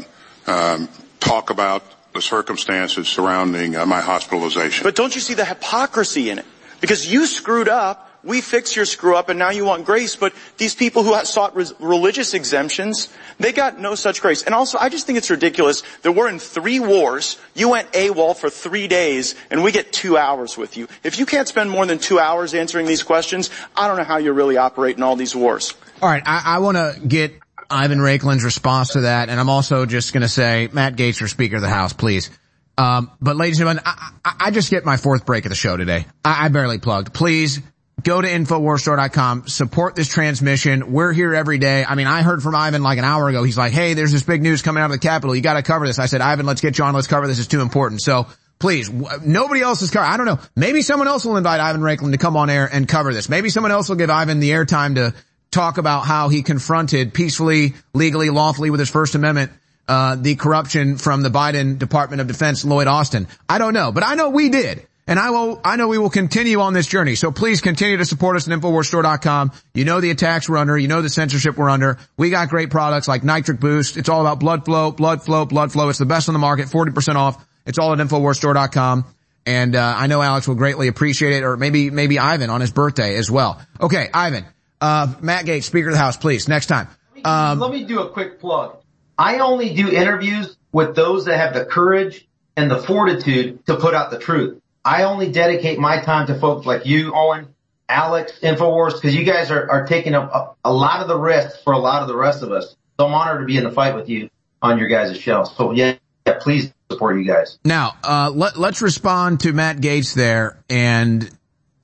um, 0.47 0.89
talk 1.19 1.49
about 1.49 1.83
the 2.13 2.21
circumstances 2.21 3.07
surrounding 3.07 3.75
uh, 3.75 3.85
my 3.85 3.99
hospitalization. 3.99 4.83
But 4.83 4.95
don't 4.95 5.13
you 5.15 5.21
see 5.21 5.33
the 5.33 5.43
hypocrisy 5.45 6.29
in 6.29 6.37
it? 6.37 6.45
Because 6.79 7.11
you 7.11 7.25
screwed 7.25 7.69
up, 7.69 8.11
we 8.23 8.41
fixed 8.41 8.75
your 8.75 8.85
screw 8.85 9.15
up, 9.15 9.29
and 9.29 9.39
now 9.39 9.49
you 9.49 9.65
want 9.65 9.85
grace, 9.85 10.15
but 10.15 10.33
these 10.57 10.75
people 10.75 11.01
who 11.01 11.15
sought 11.25 11.55
res- 11.55 11.73
religious 11.79 12.33
exemptions, 12.33 13.09
they 13.39 13.51
got 13.51 13.79
no 13.79 13.95
such 13.95 14.21
grace. 14.21 14.43
And 14.43 14.53
also, 14.53 14.77
I 14.77 14.89
just 14.89 15.07
think 15.07 15.17
it's 15.17 15.31
ridiculous 15.31 15.81
that 16.03 16.11
we're 16.11 16.29
in 16.29 16.39
three 16.39 16.79
wars, 16.79 17.39
you 17.55 17.69
went 17.69 17.91
AWOL 17.93 18.35
for 18.35 18.49
three 18.49 18.87
days, 18.87 19.35
and 19.49 19.63
we 19.63 19.71
get 19.71 19.91
two 19.91 20.17
hours 20.17 20.57
with 20.57 20.77
you. 20.77 20.87
If 21.03 21.19
you 21.19 21.25
can't 21.25 21.47
spend 21.47 21.69
more 21.69 21.85
than 21.85 21.99
two 21.99 22.19
hours 22.19 22.53
answering 22.53 22.85
these 22.85 23.01
questions, 23.01 23.49
I 23.75 23.87
don't 23.87 23.97
know 23.97 24.03
how 24.03 24.17
you 24.17 24.33
really 24.33 24.57
operate 24.57 24.97
in 24.97 25.03
all 25.03 25.15
these 25.15 25.35
wars. 25.35 25.73
All 26.01 26.09
right, 26.09 26.23
I, 26.25 26.43
I 26.45 26.59
want 26.59 26.77
to 26.77 26.99
get 27.07 27.42
Ivan 27.73 27.99
Raiklin's 27.99 28.43
response 28.43 28.93
to 28.93 29.01
that, 29.01 29.29
and 29.29 29.39
I'm 29.39 29.49
also 29.49 29.85
just 29.85 30.13
going 30.13 30.21
to 30.21 30.29
say 30.29 30.69
Matt 30.71 30.95
Gaetz 30.95 31.17
for 31.17 31.27
Speaker 31.27 31.57
of 31.57 31.61
the 31.61 31.69
House, 31.69 31.93
please. 31.93 32.29
Um, 32.77 33.11
but 33.21 33.35
ladies 33.35 33.59
and 33.59 33.67
gentlemen, 33.67 33.83
I, 34.23 34.35
I, 34.39 34.51
just 34.51 34.71
get 34.71 34.83
my 34.83 34.97
fourth 34.97 35.25
break 35.27 35.45
of 35.45 35.49
the 35.49 35.55
show 35.55 35.77
today. 35.77 36.07
I, 36.25 36.45
I 36.45 36.47
barely 36.47 36.79
plugged. 36.79 37.13
Please 37.13 37.61
go 38.01 38.19
to 38.19 38.27
InfoWarsStore.com, 38.27 39.47
support 39.47 39.95
this 39.95 40.07
transmission. 40.07 40.91
We're 40.91 41.13
here 41.13 41.35
every 41.35 41.59
day. 41.59 41.85
I 41.87 41.95
mean, 41.95 42.07
I 42.07 42.23
heard 42.23 42.41
from 42.41 42.55
Ivan 42.55 42.81
like 42.81 42.97
an 42.97 43.05
hour 43.05 43.29
ago. 43.29 43.43
He's 43.43 43.57
like, 43.57 43.73
hey, 43.73 43.93
there's 43.93 44.11
this 44.11 44.23
big 44.23 44.41
news 44.41 44.61
coming 44.61 44.81
out 44.81 44.87
of 44.87 44.91
the 44.91 44.99
Capitol. 44.99 45.35
You 45.35 45.41
got 45.41 45.53
to 45.53 45.61
cover 45.61 45.85
this. 45.85 45.99
I 45.99 46.07
said, 46.07 46.21
Ivan, 46.21 46.45
let's 46.45 46.61
get 46.61 46.77
you 46.77 46.83
on. 46.83 46.93
Let's 46.93 47.07
cover 47.07 47.27
this. 47.27 47.37
It's 47.37 47.47
too 47.47 47.61
important. 47.61 48.01
So 48.01 48.27
please, 48.59 48.89
w- 48.89 49.19
nobody 49.23 49.61
else 49.61 49.81
is 49.81 49.91
covering. 49.91 50.11
I 50.11 50.17
don't 50.17 50.25
know. 50.25 50.39
Maybe 50.55 50.81
someone 50.81 51.07
else 51.07 51.25
will 51.25 51.37
invite 51.37 51.59
Ivan 51.59 51.81
Raiklin 51.81 52.11
to 52.11 52.17
come 52.17 52.37
on 52.37 52.49
air 52.49 52.67
and 52.71 52.87
cover 52.87 53.13
this. 53.13 53.29
Maybe 53.29 53.49
someone 53.49 53.71
else 53.71 53.87
will 53.87 53.97
give 53.97 54.09
Ivan 54.09 54.39
the 54.39 54.49
airtime 54.49 54.95
to 54.95 55.13
talk 55.53 55.77
about 55.77 56.01
how 56.01 56.29
he 56.29 56.43
confronted 56.43 57.13
peacefully, 57.13 57.73
legally, 57.93 58.29
lawfully 58.29 58.69
with 58.69 58.79
his 58.79 58.89
First 58.89 59.15
Amendment 59.15 59.51
uh, 59.87 60.15
the 60.15 60.35
corruption 60.35 60.97
from 60.97 61.21
the 61.21 61.29
Biden 61.29 61.77
Department 61.77 62.21
of 62.21 62.27
Defense, 62.27 62.63
Lloyd 62.63 62.87
Austin. 62.87 63.27
I 63.49 63.57
don't 63.57 63.73
know, 63.73 63.91
but 63.91 64.03
I 64.03 64.15
know 64.15 64.29
we 64.29 64.49
did. 64.49 64.87
And 65.05 65.19
I 65.19 65.31
will, 65.31 65.59
I 65.65 65.75
know 65.75 65.89
we 65.89 65.97
will 65.97 66.09
continue 66.09 66.61
on 66.61 66.73
this 66.73 66.87
journey. 66.87 67.15
So 67.15 67.29
please 67.29 67.59
continue 67.59 67.97
to 67.97 68.05
support 68.05 68.37
us 68.37 68.47
at 68.47 68.57
InfoWarsStore.com. 68.57 69.51
You 69.73 69.83
know 69.83 69.99
the 69.99 70.11
attacks 70.11 70.47
we're 70.47 70.57
under. 70.57 70.77
You 70.77 70.87
know 70.87 71.01
the 71.01 71.09
censorship 71.09 71.57
we're 71.57 71.69
under. 71.69 71.97
We 72.15 72.29
got 72.29 72.47
great 72.47 72.69
products 72.69 73.09
like 73.09 73.21
Nitric 73.21 73.59
Boost. 73.59 73.97
It's 73.97 74.07
all 74.07 74.21
about 74.21 74.39
blood 74.39 74.63
flow, 74.63 74.91
blood 74.91 75.21
flow, 75.21 75.45
blood 75.45 75.73
flow. 75.73 75.89
It's 75.89 75.99
the 75.99 76.05
best 76.05 76.29
on 76.29 76.33
the 76.33 76.39
market, 76.39 76.67
40% 76.67 77.15
off. 77.15 77.45
It's 77.65 77.77
all 77.77 77.91
at 77.91 77.99
InfoWarsStore.com. 77.99 79.05
And, 79.45 79.75
uh, 79.75 79.95
I 79.97 80.07
know 80.07 80.21
Alex 80.21 80.47
will 80.47 80.55
greatly 80.55 80.87
appreciate 80.87 81.33
it 81.33 81.43
or 81.43 81.57
maybe, 81.57 81.89
maybe 81.89 82.17
Ivan 82.17 82.49
on 82.49 82.61
his 82.61 82.71
birthday 82.71 83.17
as 83.17 83.29
well. 83.29 83.61
Okay, 83.81 84.07
Ivan, 84.13 84.45
uh, 84.83 85.07
Matt 85.21 85.45
Gaetz, 85.45 85.63
Speaker 85.63 85.87
of 85.87 85.93
the 85.93 85.99
House, 85.99 86.17
please, 86.17 86.49
next 86.49 86.65
time. 86.65 86.89
Um, 87.23 87.59
Let 87.59 87.71
me 87.71 87.85
do 87.85 88.01
a 88.01 88.09
quick 88.09 88.41
plug. 88.41 88.75
I 89.17 89.39
only 89.39 89.73
do 89.73 89.89
interviews 89.89 90.57
with 90.73 90.93
those 90.93 91.25
that 91.25 91.37
have 91.37 91.53
the 91.53 91.63
courage 91.63 92.27
and 92.57 92.69
the 92.69 92.77
fortitude 92.77 93.65
to 93.67 93.77
put 93.77 93.93
out 93.93 94.11
the 94.11 94.19
truth. 94.19 94.59
I 94.83 95.03
only 95.03 95.31
dedicate 95.31 95.79
my 95.79 96.01
time 96.01 96.27
to 96.27 96.35
folks 96.37 96.65
like 96.65 96.85
you, 96.85 97.13
Owen, 97.15 97.47
Alex, 97.87 98.39
Infowars, 98.43 98.95
because 98.95 99.15
you 99.15 99.23
guys 99.23 99.51
are, 99.51 99.71
are 99.71 99.87
taking 99.87 100.15
a, 100.15 100.19
a, 100.19 100.55
a 100.65 100.73
lot 100.73 100.99
of 100.99 101.07
the 101.07 101.17
risk 101.17 101.63
for 101.63 101.71
a 101.71 101.79
lot 101.79 102.01
of 102.01 102.09
the 102.09 102.17
rest 102.17 102.43
of 102.43 102.51
us. 102.51 102.75
So 102.99 103.07
I'm 103.07 103.13
honored 103.13 103.39
to 103.39 103.45
be 103.45 103.55
in 103.55 103.63
the 103.63 103.71
fight 103.71 103.95
with 103.95 104.09
you 104.09 104.29
on 104.61 104.77
your 104.77 104.89
guys' 104.89 105.17
show. 105.17 105.45
So 105.45 105.71
yeah, 105.71 105.95
yeah 106.27 106.39
please 106.41 106.73
support 106.91 107.17
you 107.17 107.23
guys. 107.23 107.57
Now, 107.63 107.95
uh, 108.03 108.31
let, 108.35 108.57
let's 108.57 108.81
respond 108.81 109.39
to 109.41 109.53
Matt 109.53 109.77
Gaetz 109.77 110.13
there 110.13 110.61
and 110.69 111.29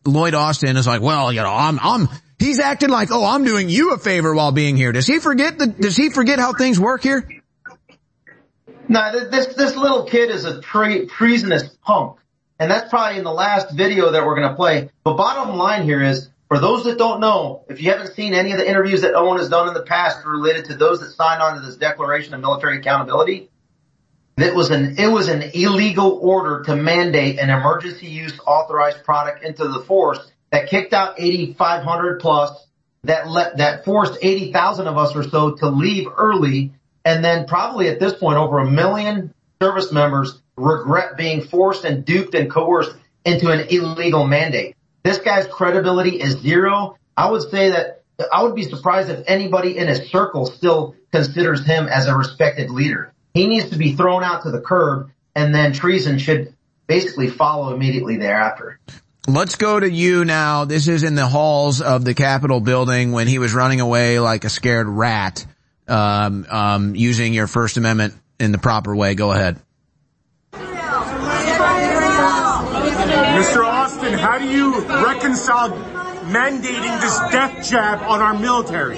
Lloyd 0.03 0.34
Austin 0.34 0.76
is 0.76 0.86
like, 0.86 1.02
well, 1.02 1.32
you 1.32 1.42
know, 1.42 1.53
I'm, 1.53 1.80
I'm, 1.82 2.10
He's 2.40 2.59
acting 2.59 2.90
like, 2.90 3.09
oh, 3.11 3.26
I'm 3.26 3.43
doing 3.43 3.69
you 3.69 3.93
a 3.93 3.98
favor 3.98 4.34
while 4.34 4.53
being 4.53 4.77
here. 4.77 4.93
Does 4.93 5.06
he 5.06 5.19
forget 5.19 5.58
the, 5.59 5.68
does 5.68 5.98
he 5.98 6.09
forget 6.09 6.40
how 6.40 6.53
things 6.53 6.80
work 6.80 7.03
here? 7.03 7.27
No, 8.88 9.30
this 9.30 9.53
this 9.53 9.76
little 9.76 10.06
kid 10.06 10.32
is 10.32 10.45
a 10.45 10.61
tre- 10.61 11.06
treasonous 11.06 11.69
punk, 11.84 12.18
and 12.58 12.72
that's 12.72 12.90
probably 12.90 13.19
in 13.19 13.24
the 13.24 13.32
last 13.32 13.76
video 13.76 14.11
that 14.11 14.26
we're 14.26 14.35
going 14.35 14.50
to 14.50 14.56
play. 14.56 14.90
But 15.03 15.16
bottom 15.16 15.58
line 15.58 15.84
here 15.84 16.01
is, 16.01 16.30
for 16.48 16.59
those 16.59 16.85
that 16.85 16.98
don't 16.98 17.19
know, 17.19 17.66
if 17.69 17.82
you 17.82 17.92
haven't 17.92 18.16
seen 18.16 18.34
any 18.34 18.51
of 18.53 18.58
the 18.58 18.68
interviews 18.68 19.01
that 19.01 19.14
Owen 19.14 19.38
has 19.38 19.50
done 19.50 19.68
in 19.68 19.76
the 19.76 19.84
past 19.84 20.26
related 20.26 20.66
to 20.66 20.76
those 20.76 21.01
that 21.01 21.11
signed 21.11 21.42
on 21.42 21.59
to 21.59 21.61
this 21.61 21.76
Declaration 21.76 22.34
of 22.34 22.42
Military 22.42 22.80
Accountability, 22.80 23.51
it 24.38 24.56
was 24.56 24.72
an 24.72 24.95
it 24.98 25.08
was 25.08 25.27
an 25.27 25.51
illegal 25.53 26.18
order 26.24 26.64
to 26.64 26.76
mandate 26.76 27.38
an 27.38 27.50
emergency 27.50 28.08
use 28.08 28.40
authorized 28.48 29.03
product 29.03 29.43
into 29.43 29.68
the 29.68 29.82
force 29.82 30.32
that 30.52 30.69
kicked 30.69 30.94
out 30.94 31.16
8,500 31.18 32.19
plus 32.19 32.66
that 33.03 33.30
let 33.30 33.58
that 33.58 33.86
forced 33.86 34.18
80,000 34.22 34.88
of 34.88 34.98
us 34.98 35.16
or 35.16 35.24
so 35.24 35.56
to 35.56 35.69
leave 35.69 36.08
early 36.18 36.74
and 37.06 37.24
then 37.24 37.45
probably 37.45 37.88
at 37.88 38.00
this 38.00 38.14
point 38.14 38.38
over 38.38 38.60
a 38.60 38.69
million 38.69 39.34
service 39.61 39.92
members 39.92 40.42
regret 40.58 41.18
being 41.18 41.42
forced 41.42 41.86
and 41.86 42.06
duped 42.06 42.36
and 42.36 42.52
coerced 42.52 42.95
into 43.26 43.50
an 43.50 43.68
illegal 43.69 44.26
mandate. 44.28 44.76
This 45.03 45.18
guy's 45.18 45.48
credibility 45.48 46.22
is 46.22 46.40
zero. 46.40 46.98
I 47.16 47.30
would 47.30 47.50
say 47.50 47.69
that 47.69 48.03
I 48.32 48.44
would 48.44 48.56
be 48.56 48.64
surprised 48.64 49.10
if 49.10 49.24
anybody 49.28 49.78
in 49.78 49.88
his 49.88 50.10
circle 50.10 50.45
still 50.45 50.95
considers 51.11 51.66
him 51.66 51.88
as 51.88 52.08
a 52.08 52.16
respected 52.16 52.69
leader. 52.69 53.14
He 53.34 53.48
needs 53.48 53.69
to 53.69 53.78
be 53.78 53.94
thrown 53.94 54.24
out 54.24 54.44
to 54.44 54.52
the 54.52 54.60
curb 54.60 55.11
and 55.36 55.56
then 55.56 55.72
treason 55.72 56.19
should 56.19 56.53
basically 56.88 57.30
follow 57.30 57.74
immediately 57.74 58.18
thereafter. 58.18 58.80
Let's 59.30 59.56
go 59.58 59.80
to 59.80 59.88
you 59.88 60.25
now. 60.25 60.66
This 60.66 60.88
is 60.88 61.03
in 61.03 61.14
the 61.14 61.27
halls 61.27 61.82
of 61.82 62.03
the 62.03 62.16
Capitol 62.16 62.61
building 62.61 63.11
when 63.11 63.27
he 63.27 63.38
was 63.38 63.53
running 63.53 63.80
away 63.80 64.19
like 64.19 64.43
a 64.43 64.49
scared 64.49 64.88
rat, 64.88 65.45
um, 65.88 66.48
um, 66.49 66.95
using 66.95 67.35
your 67.35 67.45
First 67.45 67.77
Amendment 67.77 68.16
in 68.40 68.51
the 68.51 68.58
proper 68.58 68.95
way. 68.95 69.14
Go 69.14 69.32
ahead. 69.32 69.59
Mr. 70.53 71.14
Austin, 73.64 74.14
how 74.14 74.40
do 74.40 74.49
you 74.49 74.80
reconcile 74.88 75.74
mandating 76.32 76.99
this 76.99 77.19
death 77.32 77.69
jab 77.69 78.01
on 78.09 78.22
our 78.22 78.33
military? 78.33 78.98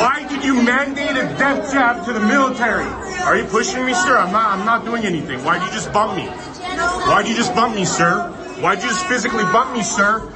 Why 0.00 0.26
did 0.28 0.44
you 0.44 0.62
mandate 0.62 1.10
a 1.10 1.24
death 1.38 1.72
jab 1.72 2.04
to 2.04 2.12
the 2.12 2.20
military? 2.20 2.84
Are 2.84 3.36
you 3.36 3.44
pushing 3.44 3.84
me, 3.84 3.94
sir? 3.94 4.16
I'm 4.16 4.32
not. 4.32 4.58
I'm 4.58 4.66
not 4.66 4.84
doing 4.84 5.04
anything. 5.04 5.42
Why'd 5.44 5.62
you 5.62 5.72
just 5.72 5.92
bump 5.92 6.16
me? 6.16 6.26
Why'd 6.26 7.28
you 7.28 7.34
just 7.34 7.54
bump 7.54 7.74
me, 7.74 7.84
sir? 7.84 8.28
Why'd 8.60 8.82
you 8.82 8.88
just 8.88 9.06
physically 9.06 9.44
bump 9.44 9.72
me, 9.72 9.82
sir? 9.82 10.32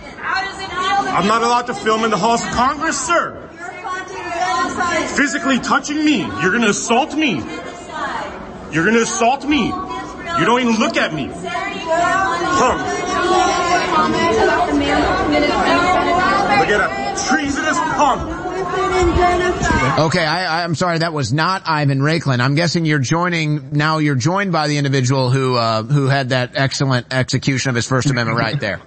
I'm 1.13 1.27
not 1.27 1.43
allowed 1.43 1.67
to 1.67 1.75
film 1.75 2.05
in 2.05 2.11
the 2.11 2.17
halls 2.17 2.45
of 2.45 2.51
Congress, 2.51 3.01
sir. 3.01 3.37
Physically 5.17 5.59
touching 5.59 6.05
me. 6.05 6.21
You're 6.21 6.53
gonna 6.53 6.69
assault 6.69 7.15
me. 7.15 7.43
You're 8.73 8.85
gonna 8.85 9.01
assault 9.01 9.45
me. 9.45 9.67
You 9.67 10.47
don't 10.47 10.61
even 10.61 10.79
look 10.79 10.97
at 10.97 11.13
me. 11.13 11.29
Punk. 11.29 12.81
Look 16.71 16.81
at 16.81 16.89
that 16.89 17.29
treasonous 17.29 17.77
punk. 17.77 18.41
Okay, 19.99 20.25
I, 20.25 20.63
I'm 20.63 20.75
sorry, 20.75 20.99
that 20.99 21.13
was 21.13 21.33
not 21.33 21.63
Ivan 21.67 21.99
Raiklin. 21.99 22.41
I'm 22.41 22.55
guessing 22.55 22.85
you're 22.85 23.01
joining, 23.01 23.73
now 23.73 23.99
you're 23.99 24.15
joined 24.15 24.53
by 24.53 24.69
the 24.69 24.79
individual 24.79 25.31
who, 25.31 25.57
uh, 25.57 25.83
who 25.83 26.07
had 26.07 26.29
that 26.29 26.53
excellent 26.55 27.13
execution 27.13 27.71
of 27.71 27.75
his 27.75 27.87
First 27.87 28.09
Amendment 28.09 28.39
right 28.39 28.59
there. 28.61 28.81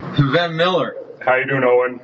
Van 0.00 0.56
Miller. 0.56 0.96
How 1.20 1.36
you 1.36 1.46
doing, 1.46 1.64
Owen? 1.64 2.00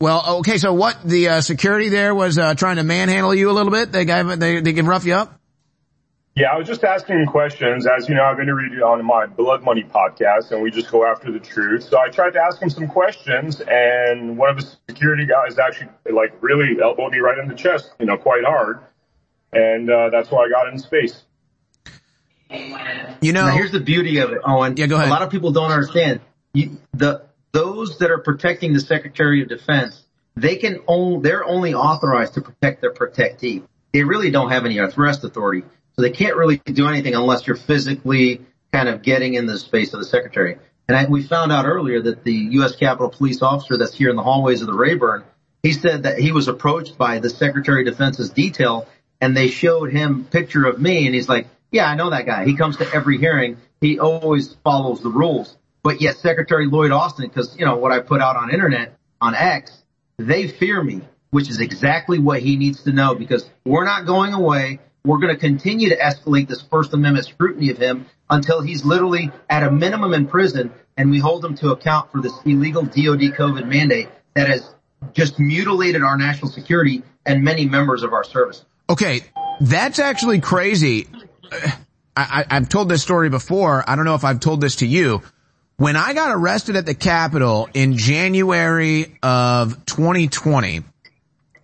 Well, 0.00 0.38
okay, 0.38 0.58
so 0.58 0.72
what, 0.72 0.98
the, 1.04 1.28
uh, 1.28 1.40
security 1.40 1.90
there 1.90 2.14
was, 2.14 2.38
uh, 2.38 2.54
trying 2.54 2.76
to 2.76 2.82
manhandle 2.82 3.34
you 3.34 3.50
a 3.50 3.52
little 3.52 3.72
bit? 3.72 3.92
They 3.92 4.04
gave, 4.04 4.38
they, 4.38 4.60
they 4.60 4.72
can 4.72 4.86
rough 4.86 5.04
you 5.04 5.14
up? 5.14 5.39
Yeah, 6.36 6.52
I 6.52 6.58
was 6.58 6.66
just 6.66 6.84
asking 6.84 7.26
questions. 7.26 7.86
As 7.86 8.08
you 8.08 8.14
know, 8.14 8.24
I've 8.24 8.38
interviewed 8.38 8.72
you 8.72 8.84
on 8.84 9.04
my 9.04 9.26
Blood 9.26 9.62
Money 9.62 9.82
podcast, 9.82 10.52
and 10.52 10.62
we 10.62 10.70
just 10.70 10.90
go 10.90 11.04
after 11.04 11.32
the 11.32 11.40
truth. 11.40 11.84
So 11.84 11.98
I 11.98 12.08
tried 12.08 12.30
to 12.34 12.40
ask 12.40 12.62
him 12.62 12.70
some 12.70 12.86
questions, 12.88 13.60
and 13.60 14.38
one 14.38 14.50
of 14.50 14.56
the 14.56 14.76
security 14.88 15.26
guys 15.26 15.58
actually, 15.58 15.88
like, 16.10 16.32
really 16.40 16.80
elbowed 16.80 17.12
me 17.12 17.18
right 17.18 17.36
in 17.38 17.48
the 17.48 17.54
chest, 17.54 17.90
you 17.98 18.06
know, 18.06 18.16
quite 18.16 18.44
hard. 18.44 18.80
And 19.52 19.90
uh, 19.90 20.10
that's 20.10 20.30
why 20.30 20.44
I 20.44 20.48
got 20.48 20.72
in 20.72 20.78
space. 20.78 21.24
You 23.20 23.32
know, 23.32 23.46
now 23.46 23.54
here's 23.54 23.72
the 23.72 23.80
beauty 23.80 24.18
of 24.18 24.32
it, 24.32 24.40
Owen. 24.44 24.76
Yeah, 24.76 24.86
go 24.86 24.96
ahead. 24.96 25.08
A 25.08 25.10
lot 25.10 25.22
of 25.22 25.30
people 25.30 25.52
don't 25.52 25.70
understand. 25.70 26.20
You, 26.52 26.78
the 26.92 27.22
those 27.52 27.98
that 27.98 28.10
are 28.10 28.18
protecting 28.18 28.72
the 28.72 28.80
Secretary 28.80 29.42
of 29.42 29.48
Defense, 29.48 30.02
they 30.36 30.56
can 30.56 30.80
only 30.86 31.20
they're 31.20 31.44
only 31.44 31.74
authorized 31.74 32.34
to 32.34 32.40
protect 32.40 32.80
their 32.80 32.92
protectee. 32.92 33.62
They 33.92 34.02
really 34.04 34.30
don't 34.30 34.50
have 34.50 34.64
any 34.64 34.78
arrest 34.78 35.22
authority, 35.22 35.64
so 36.00 36.04
they 36.04 36.12
can't 36.12 36.36
really 36.36 36.56
do 36.56 36.88
anything 36.88 37.14
unless 37.14 37.46
you're 37.46 37.56
physically 37.56 38.40
kind 38.72 38.88
of 38.88 39.02
getting 39.02 39.34
in 39.34 39.44
the 39.44 39.58
space 39.58 39.92
of 39.92 40.00
the 40.00 40.06
Secretary. 40.06 40.56
And 40.88 40.96
I, 40.96 41.04
we 41.04 41.22
found 41.22 41.52
out 41.52 41.66
earlier 41.66 42.00
that 42.00 42.24
the 42.24 42.32
U.S. 42.32 42.74
Capitol 42.74 43.10
Police 43.10 43.42
officer 43.42 43.76
that's 43.76 43.94
here 43.94 44.08
in 44.08 44.16
the 44.16 44.22
hallways 44.22 44.62
of 44.62 44.66
the 44.66 44.72
Rayburn, 44.72 45.24
he 45.62 45.72
said 45.72 46.04
that 46.04 46.18
he 46.18 46.32
was 46.32 46.48
approached 46.48 46.96
by 46.96 47.18
the 47.18 47.28
Secretary 47.28 47.86
of 47.86 47.92
Defense's 47.92 48.30
detail, 48.30 48.88
and 49.20 49.36
they 49.36 49.48
showed 49.48 49.92
him 49.92 50.24
picture 50.24 50.64
of 50.64 50.80
me, 50.80 51.04
and 51.04 51.14
he's 51.14 51.28
like, 51.28 51.48
"Yeah, 51.70 51.84
I 51.84 51.96
know 51.96 52.08
that 52.08 52.24
guy. 52.24 52.46
He 52.46 52.56
comes 52.56 52.78
to 52.78 52.90
every 52.94 53.18
hearing. 53.18 53.58
He 53.82 53.98
always 53.98 54.56
follows 54.64 55.02
the 55.02 55.10
rules." 55.10 55.54
But 55.82 56.00
yet 56.00 56.16
Secretary 56.16 56.66
Lloyd 56.66 56.92
Austin, 56.92 57.28
because, 57.28 57.54
you 57.58 57.66
know, 57.66 57.76
what 57.76 57.92
I 57.92 58.00
put 58.00 58.22
out 58.22 58.36
on 58.36 58.50
internet, 58.50 58.96
on 59.20 59.34
X, 59.34 59.70
they 60.16 60.48
fear 60.48 60.82
me, 60.82 61.02
which 61.30 61.50
is 61.50 61.60
exactly 61.60 62.18
what 62.18 62.40
he 62.40 62.56
needs 62.56 62.84
to 62.84 62.92
know 62.92 63.14
because 63.14 63.48
we're 63.66 63.84
not 63.84 64.06
going 64.06 64.32
away. 64.32 64.80
We're 65.04 65.18
going 65.18 65.34
to 65.34 65.40
continue 65.40 65.88
to 65.88 65.96
escalate 65.96 66.48
this 66.48 66.60
First 66.60 66.92
Amendment 66.92 67.26
scrutiny 67.26 67.70
of 67.70 67.78
him 67.78 68.06
until 68.28 68.60
he's 68.60 68.84
literally 68.84 69.30
at 69.48 69.62
a 69.62 69.70
minimum 69.70 70.12
in 70.12 70.26
prison 70.26 70.72
and 70.96 71.10
we 71.10 71.18
hold 71.18 71.44
him 71.44 71.54
to 71.56 71.70
account 71.70 72.12
for 72.12 72.20
this 72.20 72.32
illegal 72.44 72.82
DOD 72.82 73.32
COVID 73.36 73.66
mandate 73.66 74.08
that 74.34 74.48
has 74.48 74.74
just 75.12 75.38
mutilated 75.38 76.02
our 76.02 76.18
national 76.18 76.50
security 76.50 77.02
and 77.24 77.42
many 77.42 77.66
members 77.66 78.02
of 78.02 78.12
our 78.12 78.24
service. 78.24 78.64
Okay, 78.88 79.22
that's 79.60 79.98
actually 79.98 80.40
crazy. 80.40 81.08
I, 82.16 82.44
I've 82.50 82.68
told 82.68 82.88
this 82.88 83.02
story 83.02 83.30
before. 83.30 83.82
I 83.88 83.96
don't 83.96 84.04
know 84.04 84.14
if 84.14 84.24
I've 84.24 84.40
told 84.40 84.60
this 84.60 84.76
to 84.76 84.86
you. 84.86 85.22
When 85.76 85.96
I 85.96 86.12
got 86.12 86.36
arrested 86.36 86.76
at 86.76 86.84
the 86.84 86.94
Capitol 86.94 87.68
in 87.72 87.96
January 87.96 89.16
of 89.22 89.86
2020, 89.86 90.82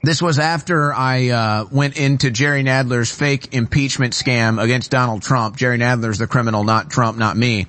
this 0.06 0.22
was 0.22 0.38
after 0.38 0.94
I 0.94 1.28
uh, 1.28 1.66
went 1.70 1.98
into 1.98 2.30
Jerry 2.30 2.62
Nadler's 2.62 3.10
fake 3.10 3.54
impeachment 3.54 4.12
scam 4.12 4.62
against 4.62 4.90
Donald 4.90 5.22
Trump. 5.22 5.56
Jerry 5.56 5.78
Nadler's 5.78 6.18
the 6.18 6.26
criminal, 6.26 6.64
not 6.64 6.90
Trump, 6.90 7.18
not 7.18 7.36
me. 7.36 7.66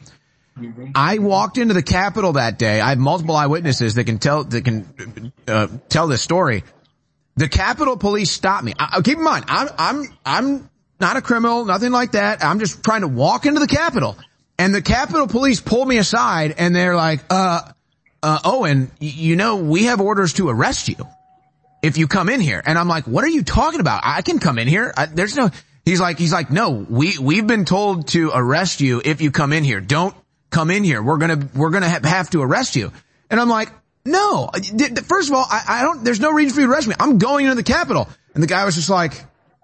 I 0.96 1.20
walked 1.20 1.58
into 1.58 1.74
the 1.74 1.84
Capitol 1.84 2.34
that 2.34 2.58
day. 2.58 2.80
I 2.82 2.90
have 2.90 2.98
multiple 2.98 3.36
eyewitnesses 3.36 3.96
that 3.96 4.06
can 4.06 4.18
tell 4.18 4.44
that 4.44 4.66
can 4.66 5.32
uh, 5.48 5.68
tell 5.90 6.08
this 6.08 6.22
story. 6.22 6.64
The 7.36 7.48
Capitol 7.48 7.98
Police 7.98 8.32
stopped 8.32 8.64
me. 8.64 8.74
I, 8.80 9.02
keep 9.02 9.18
in 9.18 9.24
mind, 9.24 9.46
I'm 9.48 9.70
I'm 9.78 10.18
I'm 10.26 10.70
not 11.00 11.18
a 11.18 11.22
criminal, 11.22 11.66
nothing 11.66 11.92
like 11.92 12.14
that. 12.14 12.44
I'm 12.44 12.60
just 12.60 12.84
trying 12.84 13.02
to 13.02 13.08
walk 13.08 13.46
into 13.46 13.60
the 13.60 13.68
Capitol. 13.68 14.18
And 14.58 14.74
the 14.74 14.82
Capitol 14.82 15.28
Police 15.28 15.62
pulled 15.62 15.88
me 15.88 16.00
aside 16.00 16.56
and 16.58 16.76
they're 16.76 16.96
like, 16.96 17.20
uh, 17.30 17.62
uh, 18.24 18.40
Owen, 18.44 18.92
you 19.00 19.36
know, 19.36 19.58
we 19.58 19.84
have 19.84 20.02
orders 20.02 20.34
to 20.34 20.50
arrest 20.50 20.90
you 20.90 20.96
if 21.82 21.98
you 21.98 22.08
come 22.08 22.30
in 22.30 22.40
here. 22.40 22.62
And 22.66 22.78
I'm 22.78 22.88
like, 22.88 23.06
what 23.06 23.24
are 23.24 23.30
you 23.30 23.44
talking 23.44 23.80
about? 23.80 24.02
I 24.04 24.22
can 24.22 24.40
come 24.40 24.60
in 24.60 24.68
here. 24.68 24.94
I, 24.96 25.06
there's 25.06 25.36
no, 25.36 25.50
he's 25.86 26.02
like, 26.02 26.18
he's 26.18 26.34
like, 26.34 26.52
no, 26.52 26.72
we, 26.72 27.18
we've 27.18 27.48
been 27.48 27.66
told 27.66 28.08
to 28.10 28.32
arrest 28.34 28.82
you 28.82 29.02
if 29.04 29.22
you 29.22 29.32
come 29.32 29.54
in 29.54 29.64
here. 29.64 29.82
Don't 29.82 30.16
come 30.50 30.72
in 30.72 30.84
here. 30.84 31.02
We're 31.02 31.18
going 31.18 31.40
to, 31.40 31.50
we're 31.58 31.70
going 31.70 31.84
to 31.84 32.08
have 32.08 32.30
to 32.32 32.42
arrest 32.42 32.76
you. 32.76 32.92
And 33.30 33.40
I'm 33.40 33.50
like, 33.50 33.70
no, 34.06 34.50
first 35.04 35.30
of 35.30 35.36
all, 35.36 35.46
I, 35.50 35.64
I 35.68 35.82
don't, 35.84 36.04
there's 36.04 36.20
no 36.20 36.32
reason 36.32 36.56
for 36.56 36.62
you 36.62 36.68
to 36.68 36.74
arrest 36.74 36.88
me. 36.88 36.96
I'm 37.00 37.18
going 37.18 37.46
into 37.46 37.56
the 37.56 37.64
Capitol. 37.64 38.08
And 38.34 38.42
the 38.42 38.48
guy 38.48 38.66
was 38.66 38.76
just 38.76 38.90
like, 38.90 39.14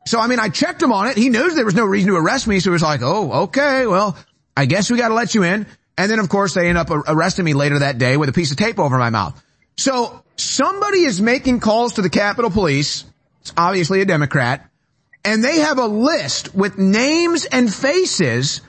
so 0.06 0.20
I 0.20 0.28
mean, 0.28 0.40
I 0.40 0.50
checked 0.50 0.82
him 0.82 0.92
on 0.92 1.08
it. 1.08 1.18
He 1.18 1.30
knows 1.30 1.56
there 1.56 1.64
was 1.64 1.76
no 1.76 1.86
reason 1.86 2.12
to 2.12 2.18
arrest 2.18 2.48
me. 2.48 2.60
So 2.60 2.70
he 2.70 2.74
was 2.74 2.82
like, 2.82 3.02
oh, 3.02 3.44
okay, 3.44 3.88
well, 3.88 4.18
I 4.56 4.66
guess 4.66 4.92
we 4.92 4.98
got 4.98 5.10
to 5.10 5.14
let 5.14 5.34
you 5.34 5.44
in. 5.44 5.66
And 5.98 6.12
then 6.12 6.20
of 6.20 6.28
course 6.28 6.54
they 6.54 6.68
end 6.68 6.78
up 6.78 6.90
arresting 6.90 7.46
me 7.46 7.54
later 7.54 7.80
that 7.80 7.98
day 7.98 8.18
with 8.18 8.30
a 8.30 8.34
piece 8.34 8.52
of 8.52 8.58
tape 8.58 8.80
over 8.80 8.98
my 8.98 9.10
mouth. 9.10 9.42
So 9.78 10.23
somebody 10.36 11.04
is 11.04 11.22
making 11.22 11.60
calls 11.60 11.94
to 11.94 12.02
the 12.02 12.10
Capitol 12.10 12.52
Police. 12.52 13.06
It's 13.42 13.54
obviously 13.58 14.02
a 14.02 14.06
Democrat 14.06 14.70
and 15.26 15.44
they 15.44 15.60
have 15.60 15.78
a 15.78 15.88
list 15.88 16.54
with 16.54 16.78
names 16.78 17.46
and 17.46 17.74
faces 17.74 18.62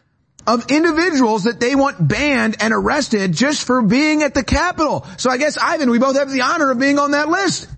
of 0.46 0.70
individuals 0.70 1.44
that 1.44 1.58
they 1.58 1.74
want 1.74 2.06
banned 2.06 2.56
and 2.60 2.72
arrested 2.72 3.32
just 3.32 3.66
for 3.66 3.82
being 3.82 4.22
at 4.22 4.34
the 4.34 4.44
Capitol. 4.44 5.06
So 5.16 5.30
I 5.30 5.38
guess 5.38 5.56
Ivan, 5.58 5.90
we 5.90 5.98
both 5.98 6.16
have 6.16 6.30
the 6.30 6.42
honor 6.42 6.70
of 6.70 6.78
being 6.78 6.98
on 6.98 7.12
that 7.12 7.28
list. 7.28 7.68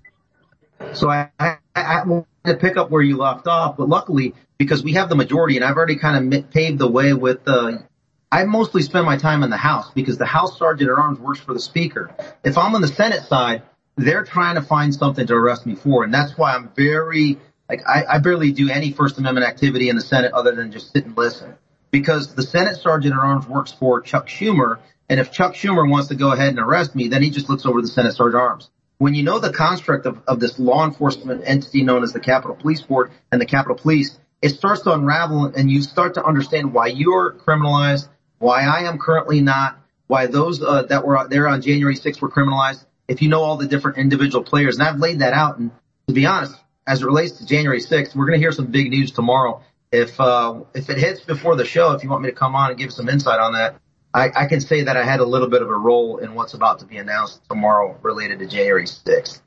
So 0.93 1.09
I, 1.09 1.29
I, 1.39 1.57
I 1.75 2.03
wanted 2.05 2.27
to 2.45 2.55
pick 2.55 2.77
up 2.77 2.91
where 2.91 3.01
you 3.01 3.17
left 3.17 3.47
off, 3.47 3.77
but 3.77 3.87
luckily 3.89 4.35
because 4.57 4.83
we 4.83 4.93
have 4.93 5.09
the 5.09 5.15
majority 5.15 5.55
and 5.55 5.65
I've 5.65 5.77
already 5.77 5.97
kind 5.97 6.33
of 6.33 6.51
paved 6.51 6.79
the 6.79 6.89
way 6.89 7.13
with 7.13 7.45
the 7.45 7.83
I 8.29 8.43
mostly 8.43 8.81
spend 8.81 9.05
my 9.05 9.17
time 9.17 9.41
in 9.43 9.49
the 9.49 9.57
House 9.57 9.89
because 9.91 10.17
the 10.17 10.25
House 10.25 10.59
Sergeant 10.59 10.91
at 10.91 10.97
Arms 10.97 11.17
works 11.17 11.39
for 11.39 11.53
the 11.53 11.61
Speaker. 11.61 12.13
If 12.43 12.57
I'm 12.57 12.75
on 12.75 12.81
the 12.81 12.89
Senate 12.89 13.23
side, 13.23 13.63
they're 13.97 14.23
trying 14.23 14.55
to 14.55 14.61
find 14.61 14.93
something 14.93 15.27
to 15.27 15.33
arrest 15.33 15.65
me 15.65 15.75
for, 15.75 16.03
and 16.03 16.13
that's 16.13 16.37
why 16.37 16.55
I'm 16.55 16.69
very 16.75 17.37
like 17.67 17.81
I, 17.85 18.05
I 18.07 18.19
barely 18.19 18.51
do 18.51 18.69
any 18.69 18.91
First 18.91 19.17
Amendment 19.17 19.45
activity 19.45 19.89
in 19.89 19.95
the 19.95 20.01
Senate 20.01 20.31
other 20.33 20.55
than 20.55 20.71
just 20.71 20.93
sit 20.93 21.05
and 21.05 21.17
listen. 21.17 21.55
Because 21.91 22.35
the 22.35 22.43
Senate 22.43 22.77
Sergeant 22.77 23.13
at 23.13 23.19
Arms 23.19 23.47
works 23.47 23.71
for 23.71 24.01
Chuck 24.01 24.27
Schumer, 24.27 24.79
and 25.09 25.19
if 25.19 25.31
Chuck 25.31 25.53
Schumer 25.53 25.89
wants 25.89 26.09
to 26.09 26.15
go 26.15 26.31
ahead 26.31 26.49
and 26.49 26.59
arrest 26.59 26.95
me, 26.95 27.07
then 27.07 27.23
he 27.23 27.29
just 27.29 27.49
looks 27.49 27.65
over 27.65 27.81
the 27.81 27.87
Senate 27.87 28.13
Sergeant 28.13 28.41
at 28.41 28.45
Arms. 28.45 28.69
When 28.99 29.13
you 29.13 29.23
know 29.23 29.39
the 29.39 29.53
construct 29.53 30.05
of, 30.05 30.19
of 30.27 30.39
this 30.39 30.59
law 30.59 30.85
enforcement 30.85 31.43
entity 31.45 31.83
known 31.83 32.03
as 32.03 32.13
the 32.13 32.19
Capitol 32.19 32.55
Police 32.55 32.81
Board 32.81 33.11
and 33.31 33.39
the 33.39 33.45
Capitol 33.45 33.75
Police, 33.75 34.17
it 34.41 34.49
starts 34.49 34.81
to 34.81 34.91
unravel 34.91 35.45
and 35.45 35.69
you 35.69 35.81
start 35.81 36.15
to 36.15 36.23
understand 36.23 36.73
why 36.73 36.87
you're 36.87 37.33
criminalized, 37.33 38.07
why 38.39 38.61
I 38.61 38.87
am 38.87 38.97
currently 38.99 39.41
not, 39.41 39.79
why 40.07 40.27
those 40.27 40.61
uh, 40.63 40.83
that 40.83 41.05
were 41.05 41.27
there 41.29 41.47
on 41.47 41.61
January 41.61 41.95
6th 41.95 42.21
were 42.21 42.29
criminalized. 42.29 42.85
If 43.07 43.21
you 43.21 43.29
know 43.29 43.41
all 43.41 43.57
the 43.57 43.67
different 43.67 43.97
individual 43.97 44.43
players, 44.43 44.77
and 44.77 44.87
I've 44.87 44.99
laid 44.99 45.19
that 45.19 45.33
out, 45.33 45.57
and 45.57 45.71
to 46.07 46.13
be 46.13 46.25
honest, 46.25 46.55
as 46.85 47.01
it 47.01 47.05
relates 47.05 47.37
to 47.37 47.45
January 47.45 47.79
6th, 47.79 48.15
we're 48.15 48.25
going 48.25 48.39
to 48.39 48.43
hear 48.43 48.51
some 48.51 48.67
big 48.67 48.89
news 48.89 49.11
tomorrow. 49.11 49.61
If 49.91 50.19
uh, 50.19 50.61
if 50.73 50.89
it 50.89 50.97
hits 50.97 51.21
before 51.21 51.55
the 51.55 51.65
show, 51.65 51.91
if 51.93 52.03
you 52.03 52.09
want 52.09 52.23
me 52.23 52.29
to 52.29 52.35
come 52.35 52.55
on 52.55 52.71
and 52.71 52.79
give 52.79 52.91
some 52.91 53.07
insight 53.07 53.39
on 53.39 53.53
that, 53.53 53.75
I, 54.13 54.31
I 54.35 54.45
can 54.47 54.59
say 54.61 54.83
that 54.83 54.97
I 54.97 55.03
had 55.03 55.19
a 55.19 55.25
little 55.25 55.49
bit 55.49 55.61
of 55.61 55.69
a 55.69 55.75
role 55.75 56.17
in 56.17 56.33
what's 56.33 56.53
about 56.53 56.79
to 56.79 56.85
be 56.85 56.97
announced 56.97 57.41
tomorrow 57.47 57.97
related 58.01 58.39
to 58.39 58.47
January 58.47 58.85
6th 58.85 59.41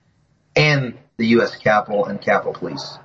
and 0.57 0.97
the 1.17 1.27
U.S. 1.29 1.57
Capitol 1.57 2.07
and 2.07 2.21
Capitol 2.21 2.55
Police. 2.55 2.99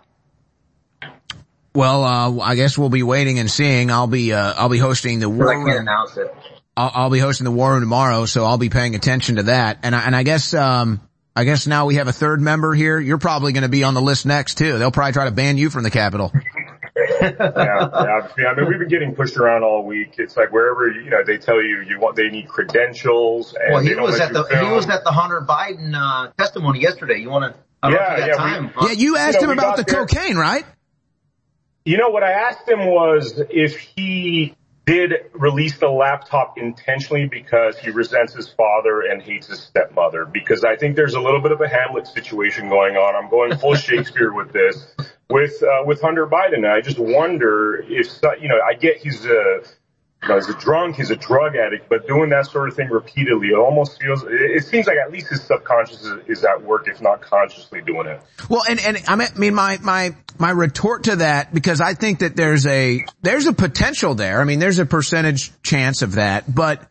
Well, 1.74 2.03
uh, 2.06 2.40
I 2.42 2.56
guess 2.56 2.77
we'll 2.77 2.90
be 2.90 3.03
waiting 3.03 3.40
and 3.40 3.51
seeing. 3.51 3.92
I'll 3.92 4.08
be, 4.08 4.32
uh, 4.32 4.53
I'll 4.53 4.69
be 4.69 4.77
hosting 4.77 5.19
the 5.19 5.30
war 5.30 5.51
I 5.51 5.66
can't 5.66 5.82
announce 5.82 6.16
it. 6.16 6.34
I'll, 6.77 6.91
I'll, 6.93 7.09
be 7.09 7.19
hosting 7.19 7.45
the 7.45 7.51
war 7.51 7.71
room 7.71 7.81
tomorrow, 7.81 8.25
so 8.25 8.43
I'll 8.43 8.57
be 8.57 8.69
paying 8.69 8.95
attention 8.95 9.37
to 9.37 9.43
that. 9.43 9.79
And 9.83 9.95
I, 9.95 10.05
and 10.05 10.15
I 10.15 10.23
guess, 10.23 10.53
um, 10.53 10.99
I 11.35 11.43
guess 11.43 11.67
now 11.67 11.85
we 11.85 11.95
have 11.95 12.07
a 12.07 12.13
third 12.13 12.41
member 12.41 12.73
here. 12.73 12.99
You're 12.99 13.17
probably 13.17 13.53
going 13.53 13.63
to 13.63 13.69
be 13.69 13.83
on 13.83 13.93
the 13.93 14.01
list 14.01 14.25
next 14.25 14.57
too. 14.57 14.77
They'll 14.77 14.91
probably 14.91 15.13
try 15.13 15.25
to 15.25 15.31
ban 15.31 15.57
you 15.57 15.69
from 15.69 15.83
the 15.83 15.91
Capitol. 15.91 16.31
yeah, 16.95 17.31
yeah, 17.39 18.27
yeah. 18.37 18.45
I 18.47 18.55
mean, 18.55 18.67
we've 18.67 18.79
been 18.79 18.87
getting 18.87 19.15
pushed 19.15 19.37
around 19.37 19.63
all 19.63 19.85
week. 19.85 20.15
It's 20.17 20.37
like 20.37 20.51
wherever 20.51 20.89
you 20.89 21.09
know 21.09 21.23
they 21.25 21.37
tell 21.37 21.61
you 21.61 21.81
you 21.87 21.99
want 21.99 22.15
they 22.15 22.29
need 22.29 22.47
credentials. 22.47 23.53
And 23.53 23.73
well, 23.73 23.83
he 23.83 23.95
was 23.95 24.19
at 24.19 24.33
the 24.33 24.43
film. 24.45 24.65
he 24.65 24.71
was 24.71 24.87
at 24.89 25.03
the 25.03 25.11
Hunter 25.11 25.41
Biden 25.41 25.93
uh, 25.93 26.31
testimony 26.37 26.79
yesterday. 26.79 27.19
You 27.19 27.29
want 27.29 27.53
to? 27.53 27.59
I 27.83 27.89
don't 27.89 27.99
know 27.99 28.05
if 28.05 28.09
you 28.11 28.17
got 28.17 28.19
Yeah, 28.19 28.27
yeah, 28.27 28.35
time. 28.37 28.73
we- 28.81 28.87
Yeah, 28.87 28.93
you 28.93 29.17
asked 29.17 29.41
know, 29.41 29.51
him 29.51 29.59
about 29.59 29.77
the 29.77 29.83
there- 29.83 30.05
cocaine, 30.05 30.37
right? 30.37 30.65
You 31.83 31.97
know 31.97 32.09
what 32.09 32.23
I 32.23 32.31
asked 32.31 32.67
him 32.67 32.85
was 32.87 33.39
if 33.49 33.77
he 33.77 34.55
did 34.85 35.14
release 35.33 35.77
the 35.77 35.89
laptop 35.89 36.57
intentionally 36.57 37.27
because 37.27 37.77
he 37.77 37.89
resents 37.89 38.33
his 38.33 38.49
father 38.49 39.01
and 39.01 39.22
hates 39.22 39.47
his 39.47 39.59
stepmother. 39.59 40.25
Because 40.25 40.64
I 40.64 40.75
think 40.75 40.95
there's 40.95 41.15
a 41.15 41.19
little 41.19 41.41
bit 41.41 41.51
of 41.51 41.61
a 41.61 41.67
Hamlet 41.67 42.07
situation 42.07 42.69
going 42.69 42.95
on. 42.95 43.15
I'm 43.15 43.30
going 43.30 43.57
full 43.57 43.75
Shakespeare 43.75 44.33
with 44.33 44.53
this, 44.53 44.95
with 45.30 45.61
uh, 45.64 45.83
with 45.85 46.01
Hunter 46.01 46.27
Biden. 46.27 46.57
And 46.57 46.67
I 46.67 46.81
just 46.81 46.99
wonder 46.99 47.83
if 47.88 48.07
you 48.41 48.47
know. 48.47 48.59
I 48.65 48.75
get 48.75 48.97
he's 48.97 49.25
a 49.25 49.61
you 50.25 50.29
know, 50.29 50.35
he's 50.39 50.49
a 50.49 50.57
drunk, 50.57 50.95
he's 50.95 51.11
a 51.11 51.15
drug 51.15 51.55
addict, 51.55 51.87
but 51.87 52.07
doing 52.07 52.29
that 52.31 52.47
sort 52.47 52.67
of 52.67 52.75
thing 52.75 52.89
repeatedly, 52.89 53.49
it 53.49 53.57
almost 53.57 54.01
feels. 54.01 54.23
It, 54.27 54.65
seems 54.65 54.87
like 54.87 54.97
at 54.97 55.11
least 55.11 55.29
his 55.29 55.43
subconscious 55.43 56.03
is, 56.03 56.13
is 56.27 56.43
at 56.43 56.63
work, 56.63 56.87
if 56.87 56.99
not 56.99 57.21
consciously 57.21 57.81
doing 57.81 58.07
it. 58.07 58.19
Well, 58.49 58.63
and, 58.67 58.79
and 58.79 59.03
I 59.07 59.15
mean- 59.15 59.27
I 59.35 59.37
mean, 59.37 59.53
my, 59.53 59.77
my, 59.83 60.15
my 60.39 60.49
retort 60.49 61.03
to 61.05 61.17
that, 61.17 61.53
because 61.53 61.79
I 61.81 61.93
think 61.93 62.19
that 62.19 62.35
there's 62.35 62.65
a, 62.65 63.05
there's 63.21 63.45
a 63.45 63.53
potential 63.53 64.15
there. 64.15 64.41
I 64.41 64.45
mean, 64.45 64.59
there's 64.59 64.79
a 64.79 64.85
percentage 64.85 65.51
chance 65.61 66.01
of 66.01 66.13
that, 66.13 66.53
but 66.53 66.81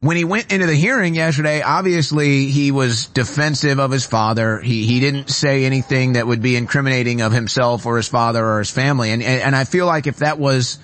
when 0.00 0.16
he 0.16 0.24
went 0.24 0.50
into 0.50 0.66
the 0.66 0.74
hearing 0.74 1.14
yesterday, 1.14 1.60
obviously 1.60 2.46
he 2.46 2.70
was 2.70 3.06
defensive 3.06 3.78
of 3.78 3.90
his 3.90 4.06
father. 4.06 4.58
He, 4.60 4.86
he 4.86 4.98
didn't 4.98 5.28
say 5.28 5.66
anything 5.66 6.14
that 6.14 6.26
would 6.26 6.40
be 6.40 6.56
incriminating 6.56 7.20
of 7.20 7.32
himself 7.32 7.84
or 7.84 7.98
his 7.98 8.08
father 8.08 8.44
or 8.44 8.60
his 8.60 8.70
family. 8.70 9.10
And, 9.10 9.22
and, 9.22 9.42
and 9.42 9.56
I 9.56 9.64
feel 9.64 9.84
like 9.84 10.06
if 10.06 10.18
that 10.18 10.38
was 10.38 10.78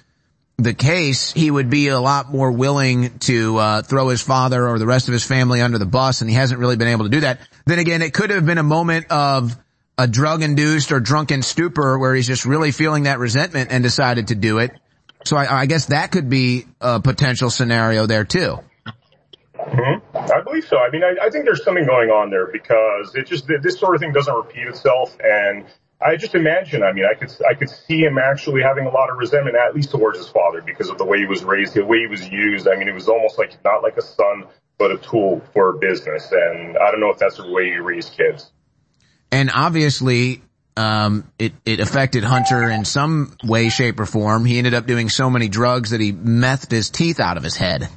the 0.59 0.73
case, 0.73 1.33
he 1.33 1.51
would 1.51 1.69
be 1.69 1.89
a 1.89 2.01
lot 2.01 2.33
more 2.33 2.51
willing 2.51 3.19
to 3.21 3.59
uh, 3.59 3.83
throw 3.83 4.09
his 4.09 4.23
father 4.23 4.67
or 4.67 4.79
the 4.79 4.87
rest 4.87 5.09
of 5.09 5.13
his 5.13 5.25
family 5.25 5.61
under 5.61 5.79
the 5.79 5.87
bus, 5.87 6.23
and 6.23 6.31
he 6.31 6.37
hasn't 6.37 6.59
really 6.61 6.77
been 6.77 6.89
able 6.89 7.05
to 7.05 7.11
do 7.11 7.21
that. 7.21 7.41
Then 7.67 7.79
again, 7.79 8.01
it 8.01 8.15
could 8.15 8.31
have 8.31 8.47
been 8.47 8.59
a 8.59 8.63
moment 8.63 9.07
of 9.11 9.57
a 9.99 10.07
drug-induced 10.07 10.93
or 10.93 11.01
drunken 11.01 11.43
stupor 11.43 11.99
where 11.99 12.15
he's 12.15 12.27
just 12.27 12.45
really 12.45 12.73
feeling 12.73 13.05
that 13.05 13.19
resentment 13.19 13.71
and 13.71 13.83
decided 13.83 14.29
to 14.29 14.35
do 14.35 14.59
it. 14.59 14.71
So 15.25 15.37
I, 15.37 15.63
I 15.63 15.67
guess 15.67 15.87
that 15.87 16.11
could 16.13 16.31
be 16.31 16.67
a 16.81 17.01
potential 17.01 17.51
scenario 17.51 18.07
there 18.07 18.25
too. 18.25 18.59
hmm 19.59 19.99
I 20.15 20.41
believe 20.41 20.65
so. 20.65 20.79
I 20.79 20.91
mean, 20.91 21.03
I, 21.05 21.27
I 21.27 21.31
think 21.31 21.45
there's 21.45 21.65
something 21.65 21.87
going 21.87 22.11
on 22.11 22.31
there 22.31 22.47
because 22.47 23.15
it 23.15 23.27
just 23.27 23.47
this 23.47 23.79
sort 23.79 23.95
of 23.95 24.01
thing 24.01 24.13
doesn't 24.13 24.35
repeat 24.35 24.67
itself, 24.67 25.17
and 25.23 25.67
I 26.01 26.17
just 26.17 26.35
imagine. 26.35 26.83
I 26.83 26.93
mean, 26.93 27.07
I 27.07 27.15
could 27.15 27.33
I 27.49 27.55
could 27.55 27.71
see 27.71 28.01
him 28.01 28.19
actually 28.19 28.63
having 28.63 28.87
a 28.87 28.91
lot 28.91 29.11
of 29.11 29.17
resentment, 29.17 29.57
at 29.57 29.75
least 29.75 29.91
towards 29.91 30.19
his 30.19 30.29
father, 30.29 30.61
because 30.61 30.91
of 30.91 30.99
the 30.99 31.05
way 31.05 31.19
he 31.19 31.27
was 31.27 31.43
raised, 31.43 31.75
the 31.75 31.85
way 31.85 32.01
he 32.01 32.07
was 32.07 32.29
used. 32.29 32.69
I 32.69 32.77
mean, 32.77 32.89
it 32.89 32.95
was 32.95 33.09
almost 33.09 33.39
like 33.39 33.57
not 33.65 33.83
like 33.83 33.97
a 33.97 34.03
son, 34.03 34.45
but 34.79 34.91
a 34.91 34.99
tool 34.99 35.43
for 35.55 35.73
business. 35.75 36.31
And 36.31 36.77
I 36.77 36.91
don't 36.91 37.01
know 37.01 37.11
if 37.11 37.19
that's 37.19 37.39
the 37.39 37.51
way 37.51 37.69
you 37.69 37.83
raise 37.83 38.11
kids. 38.11 38.51
And 39.33 39.51
obviously, 39.53 40.43
um, 40.77 41.31
it, 41.39 41.55
it 41.65 41.81
affected 41.81 42.25
Hunter 42.25 42.71
in 42.71 42.85
some 42.85 43.35
way, 43.43 43.71
shape, 43.71 43.99
or 43.99 44.07
form. 44.07 44.45
He 44.45 44.59
ended 44.59 44.75
up 44.75 44.87
doing 44.87 45.09
so 45.09 45.31
many 45.31 45.49
drugs 45.49 45.91
that 45.91 46.01
he 46.01 46.13
methed 46.13 46.71
his 46.71 46.91
teeth 46.91 47.21
out 47.21 47.39
of 47.39 47.43
his 47.43 47.57
head. 47.57 47.89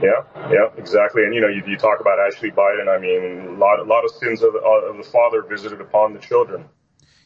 Yeah, 0.00 0.22
yeah, 0.50 0.70
exactly. 0.76 1.22
And 1.22 1.34
you 1.34 1.40
know, 1.40 1.48
you, 1.48 1.62
you 1.66 1.76
talk 1.76 2.00
about 2.00 2.18
Ashley 2.18 2.50
Biden. 2.50 2.88
I 2.88 3.00
mean, 3.00 3.56
a 3.56 3.58
lot, 3.58 3.80
a 3.80 3.84
lot 3.84 4.04
of 4.04 4.10
sins 4.12 4.42
of 4.42 4.54
of 4.54 4.96
the 4.96 5.08
father 5.10 5.42
visited 5.42 5.80
upon 5.80 6.14
the 6.14 6.18
children. 6.18 6.64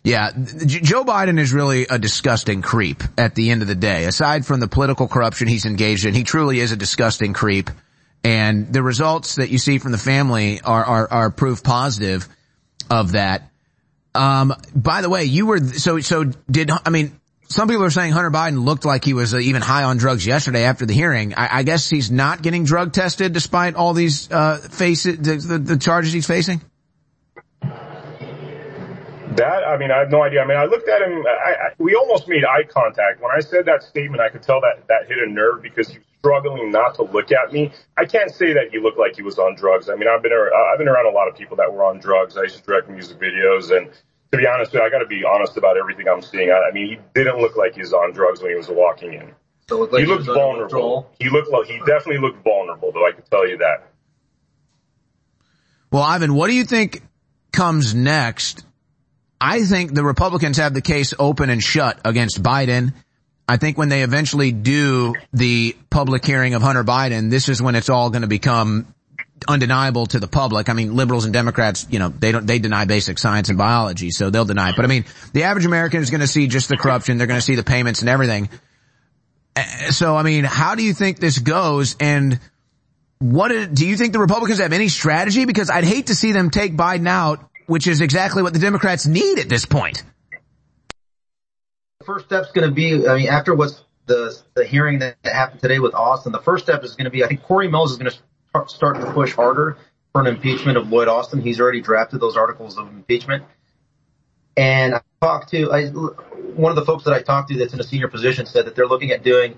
Yeah, 0.05 0.31
Joe 0.35 1.05
Biden 1.05 1.39
is 1.39 1.53
really 1.53 1.87
a 1.87 1.99
disgusting 1.99 2.63
creep 2.63 3.03
at 3.19 3.35
the 3.35 3.51
end 3.51 3.63
of 3.63 3.69
the 3.69 3.75
day. 3.75 4.05
Aside 4.05 4.47
from 4.47 4.61
the 4.61 4.69
political 4.69 5.09
corruption 5.09 5.49
he's 5.49 5.67
engaged 5.67 6.05
in, 6.05 6.15
he 6.15 6.25
truly 6.25 6.61
is 6.61 6.73
a 6.73 6.77
disgusting 6.77 7.33
creep. 7.33 7.71
And 8.25 8.73
the 8.73 8.83
results 8.83 9.37
that 9.37 9.51
you 9.51 9.59
see 9.59 9.79
from 9.79 9.93
the 9.93 9.99
family 9.99 10.61
are, 10.61 10.85
are, 10.85 11.13
are 11.13 11.31
proof 11.31 11.63
positive 11.63 12.29
of 12.91 13.13
that. 13.13 13.51
Um, 14.15 14.55
by 14.75 15.03
the 15.03 15.11
way, 15.11 15.25
you 15.25 15.47
were, 15.47 15.61
so, 15.61 16.01
so 16.01 16.25
did, 16.51 16.71
I 16.71 16.91
mean, 16.91 17.21
some 17.49 17.69
people 17.69 17.85
are 17.85 17.91
saying 17.91 18.13
Hunter 18.13 18.31
Biden 18.31 18.65
looked 18.65 18.85
like 18.85 19.05
he 19.05 19.15
was 19.15 19.35
uh, 19.35 19.39
even 19.39 19.63
high 19.63 19.85
on 19.85 19.97
drugs 19.97 20.27
yesterday 20.27 20.65
after 20.65 20.87
the 20.87 20.95
hearing. 20.95 21.35
I, 21.35 21.59
I 21.59 21.63
guess 21.63 21.89
he's 21.89 22.11
not 22.11 22.43
getting 22.43 22.65
drug 22.65 22.93
tested 22.93 23.33
despite 23.33 23.75
all 23.75 23.95
these, 23.95 24.31
uh, 24.31 24.57
faces, 24.57 25.19
the, 25.19 25.37
the, 25.37 25.59
the 25.59 25.77
charges 25.77 26.13
he's 26.13 26.27
facing? 26.27 26.61
That 29.39 29.67
I 29.67 29.77
mean, 29.79 29.91
I 29.91 29.99
have 29.99 30.11
no 30.11 30.23
idea. 30.23 30.43
I 30.43 30.47
mean, 30.47 30.59
I 30.59 30.65
looked 30.65 30.89
at 30.89 31.03
him. 31.03 31.25
I, 31.27 31.51
I, 31.51 31.69
we 31.79 31.95
almost 31.95 32.29
made 32.29 32.45
eye 32.45 32.65
contact 32.65 33.23
when 33.23 33.31
I 33.35 33.41
said 33.41 33.67
that 33.67 33.83
statement. 33.83 34.21
I 34.21 34.29
could 34.29 34.43
tell 34.43 34.61
that 34.61 34.87
that 34.89 35.09
hit 35.09 35.19
a 35.19 35.31
nerve 35.31 35.63
because 35.63 35.89
he 35.89 35.99
was 35.99 36.07
struggling 36.19 36.71
not 36.71 36.95
to 36.97 37.03
look 37.03 37.31
at 37.33 37.53
me. 37.53 37.73
I 37.97 38.05
can't 38.05 38.31
say 38.31 38.53
that 38.55 38.71
he 38.71 38.79
looked 38.79 38.99
like 38.99 39.17
he 39.17 39.23
was 39.23 39.39
on 39.39 39.55
drugs. 39.55 39.89
I 39.89 39.95
mean, 39.95 40.09
I've 40.09 40.23
been 40.23 40.33
I've 40.33 40.79
been 40.79 40.89
around 40.89 41.07
a 41.07 41.15
lot 41.15 41.29
of 41.29 41.37
people 41.37 41.57
that 41.57 41.73
were 41.73 41.85
on 41.85 41.99
drugs. 41.99 42.37
I 42.37 42.43
used 42.43 42.57
to 42.59 42.63
direct 42.63 42.91
music 42.91 43.19
videos, 43.19 43.75
and 43.75 43.91
to 44.33 44.39
be 44.39 44.47
honest, 44.47 44.73
with 44.73 44.81
you, 44.81 44.87
I 44.87 44.91
got 44.91 44.99
to 44.99 45.07
be 45.07 45.25
honest 45.25 45.57
about 45.57 45.77
everything 45.77 46.09
I'm 46.09 46.23
seeing. 46.23 46.51
I, 46.51 46.71
I 46.71 46.73
mean, 46.73 46.89
he 46.89 46.99
didn't 47.15 47.39
look 47.39 47.57
like 47.57 47.75
he 47.75 47.81
was 47.81 47.93
on 47.93 48.13
drugs 48.13 48.43
when 48.43 48.51
he 48.51 48.57
was 48.57 48.69
walking 48.69 49.15
in. 49.15 49.33
So 49.69 49.77
it 49.77 49.81
looked 49.81 49.93
like 49.93 50.01
he 50.01 50.07
he 50.07 50.13
looked 50.13 50.27
vulnerable. 50.27 51.11
He 51.21 51.29
looked 51.29 51.51
like 51.51 51.67
he 51.67 51.79
definitely 51.81 52.19
looked 52.19 52.43
vulnerable, 52.43 52.93
though. 52.93 53.07
I 53.07 53.13
can 53.13 53.25
tell 53.31 53.49
you 53.49 53.59
that. 53.59 53.89
Well, 55.91 56.03
Ivan, 56.03 56.35
what 56.35 56.49
do 56.49 56.55
you 56.55 56.65
think 56.65 57.03
comes 57.53 57.95
next? 57.95 58.65
I 59.41 59.65
think 59.65 59.95
the 59.95 60.05
Republicans 60.05 60.57
have 60.57 60.75
the 60.75 60.83
case 60.83 61.15
open 61.19 61.51
and 61.51 61.63
shut 61.63 62.01
against 62.05 62.43
Biden. 62.43 62.93
I 63.49 63.57
think 63.57 63.79
when 63.79 63.89
they 63.89 64.03
eventually 64.03 64.53
do 64.53 65.15
the 65.33 65.77
public 65.91 66.25
hearing 66.25 66.55
of 66.55 66.63
Hunter 66.63 66.85
Biden, 66.85 67.31
this 67.31 67.49
is 67.49 67.63
when 67.63 67.77
it's 67.77 67.89
all 67.89 68.11
going 68.11 68.23
to 68.23 68.29
become 68.29 68.93
undeniable 69.47 70.07
to 70.07 70.19
the 70.19 70.27
public. 70.27 70.69
I 70.69 70.73
mean, 70.73 70.97
liberals 70.97 71.25
and 71.25 71.33
Democrats, 71.33 71.87
you 71.89 71.99
know, 71.99 72.09
they 72.09 72.33
don't, 72.33 72.47
they 72.47 72.59
deny 72.59 72.85
basic 72.85 73.19
science 73.19 73.49
and 73.49 73.57
biology, 73.57 74.11
so 74.11 74.31
they'll 74.31 74.45
deny 74.45 74.71
it. 74.71 74.77
But 74.77 74.85
I 74.85 74.89
mean, 74.89 75.05
the 75.33 75.45
average 75.45 75.65
American 75.65 76.03
is 76.03 76.11
going 76.11 76.21
to 76.21 76.27
see 76.27 76.49
just 76.49 76.69
the 76.69 76.77
corruption. 76.77 77.19
They're 77.19 77.27
going 77.27 77.41
to 77.41 77.45
see 77.47 77.55
the 77.55 77.63
payments 77.63 78.01
and 78.01 78.09
everything. 78.09 78.49
Uh, 79.55 79.63
So, 79.93 80.17
I 80.17 80.25
mean, 80.25 80.45
how 80.45 80.75
do 80.75 80.83
you 80.83 80.93
think 80.93 81.21
this 81.21 81.39
goes? 81.39 81.97
And 82.01 82.41
what 83.19 83.49
do 83.73 83.87
you 83.87 83.97
think 83.97 84.13
the 84.13 84.19
Republicans 84.19 84.59
have 84.59 84.73
any 84.73 84.89
strategy? 84.89 85.45
Because 85.45 85.71
I'd 85.71 85.85
hate 85.85 86.09
to 86.09 86.15
see 86.15 86.33
them 86.33 86.51
take 86.51 86.77
Biden 86.77 87.09
out, 87.09 87.49
which 87.69 87.87
is 87.87 88.01
exactly 88.01 88.43
what 88.43 88.55
the 88.55 88.59
Democrats 88.59 89.07
need 89.07 89.39
at 89.39 89.49
this 89.49 89.67
point. 89.67 90.03
The 92.01 92.07
first 92.07 92.25
step's 92.25 92.51
going 92.53 92.67
to 92.67 92.75
be, 92.75 93.07
I 93.07 93.17
mean, 93.17 93.29
after 93.29 93.55
what's 93.55 93.85
the 94.07 94.37
the 94.55 94.65
hearing 94.65 95.01
that 95.01 95.17
happened 95.23 95.61
today 95.61 95.79
with 95.79 95.95
Austin, 95.95 96.33
the 96.33 96.41
first 96.41 96.65
step 96.65 96.83
is 96.83 96.97
going 96.97 97.05
to 97.05 97.11
be, 97.11 97.23
I 97.23 97.29
think 97.29 97.43
Corey 97.43 97.69
Mills 97.69 97.93
is 97.93 97.99
going 97.99 98.11
to 98.11 98.69
start 98.69 99.01
to 99.01 99.13
push 99.13 99.35
harder 99.35 99.77
for 100.13 100.23
an 100.23 100.27
impeachment 100.27 100.79
of 100.79 100.91
Lloyd 100.91 101.09
Austin. 101.09 101.43
He's 101.43 101.61
already 101.61 101.83
drafted 101.83 102.21
those 102.21 102.39
articles 102.39 102.79
of 102.79 102.89
impeachment. 102.89 103.45
And 104.57 104.95
I 104.95 105.03
talked 105.21 105.51
to 105.51 105.71
I, 105.71 105.89
one 105.89 106.71
of 106.71 106.77
the 106.77 106.87
folks 106.87 107.05
that 107.05 107.13
I 107.13 107.21
talked 107.21 107.51
to 107.51 107.59
that's 107.59 107.75
in 107.75 107.81
a 107.81 107.85
senior 107.85 108.09
position 108.09 108.47
said 108.47 108.65
that 108.65 108.77
they're 108.77 108.89
looking 108.89 109.11
at 109.11 109.23
doing 109.23 109.57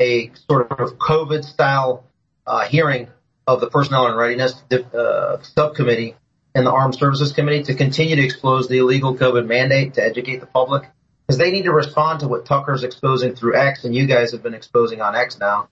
a 0.00 0.32
sort 0.48 0.68
of 0.72 0.98
COVID 0.98 1.44
style 1.44 2.04
uh, 2.44 2.66
hearing 2.66 3.08
of 3.46 3.60
the 3.60 3.70
Personnel 3.70 4.08
and 4.08 4.16
Readiness 4.16 4.60
uh, 4.72 5.40
Subcommittee 5.42 6.16
and 6.54 6.66
the 6.66 6.70
Armed 6.70 6.94
Services 6.94 7.32
Committee 7.32 7.62
to 7.64 7.74
continue 7.74 8.16
to 8.16 8.22
expose 8.22 8.68
the 8.68 8.78
illegal 8.78 9.16
COVID 9.16 9.46
mandate 9.46 9.94
to 9.94 10.04
educate 10.04 10.40
the 10.40 10.46
public 10.46 10.88
because 11.26 11.38
they 11.38 11.50
need 11.50 11.62
to 11.62 11.72
respond 11.72 12.20
to 12.20 12.28
what 12.28 12.44
Tucker's 12.44 12.84
exposing 12.84 13.34
through 13.34 13.56
X 13.56 13.84
and 13.84 13.94
you 13.94 14.06
guys 14.06 14.32
have 14.32 14.42
been 14.42 14.54
exposing 14.54 15.00
on 15.00 15.14
X 15.14 15.38
now. 15.38 15.68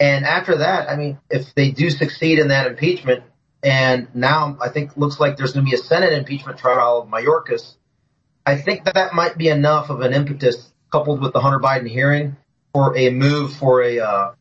And 0.00 0.24
after 0.24 0.58
that, 0.58 0.88
I 0.88 0.96
mean, 0.96 1.18
if 1.30 1.54
they 1.54 1.70
do 1.70 1.90
succeed 1.90 2.38
in 2.38 2.48
that 2.48 2.66
impeachment, 2.66 3.24
and 3.62 4.08
now 4.14 4.56
I 4.60 4.68
think 4.68 4.96
looks 4.96 5.18
like 5.18 5.36
there's 5.36 5.52
going 5.52 5.66
to 5.66 5.70
be 5.70 5.74
a 5.74 5.82
Senate 5.82 6.12
impeachment 6.12 6.58
trial 6.58 7.02
of 7.02 7.08
Mayorkas, 7.08 7.74
I 8.46 8.56
think 8.56 8.84
that 8.84 8.94
that 8.94 9.14
might 9.14 9.36
be 9.36 9.48
enough 9.48 9.90
of 9.90 10.00
an 10.00 10.12
impetus 10.12 10.72
coupled 10.90 11.20
with 11.20 11.32
the 11.32 11.40
Hunter 11.40 11.58
Biden 11.58 11.88
hearing 11.88 12.36
for 12.72 12.96
a 12.96 13.10
move 13.10 13.54
for 13.54 13.82
a 13.82 13.98
uh, 13.98 14.32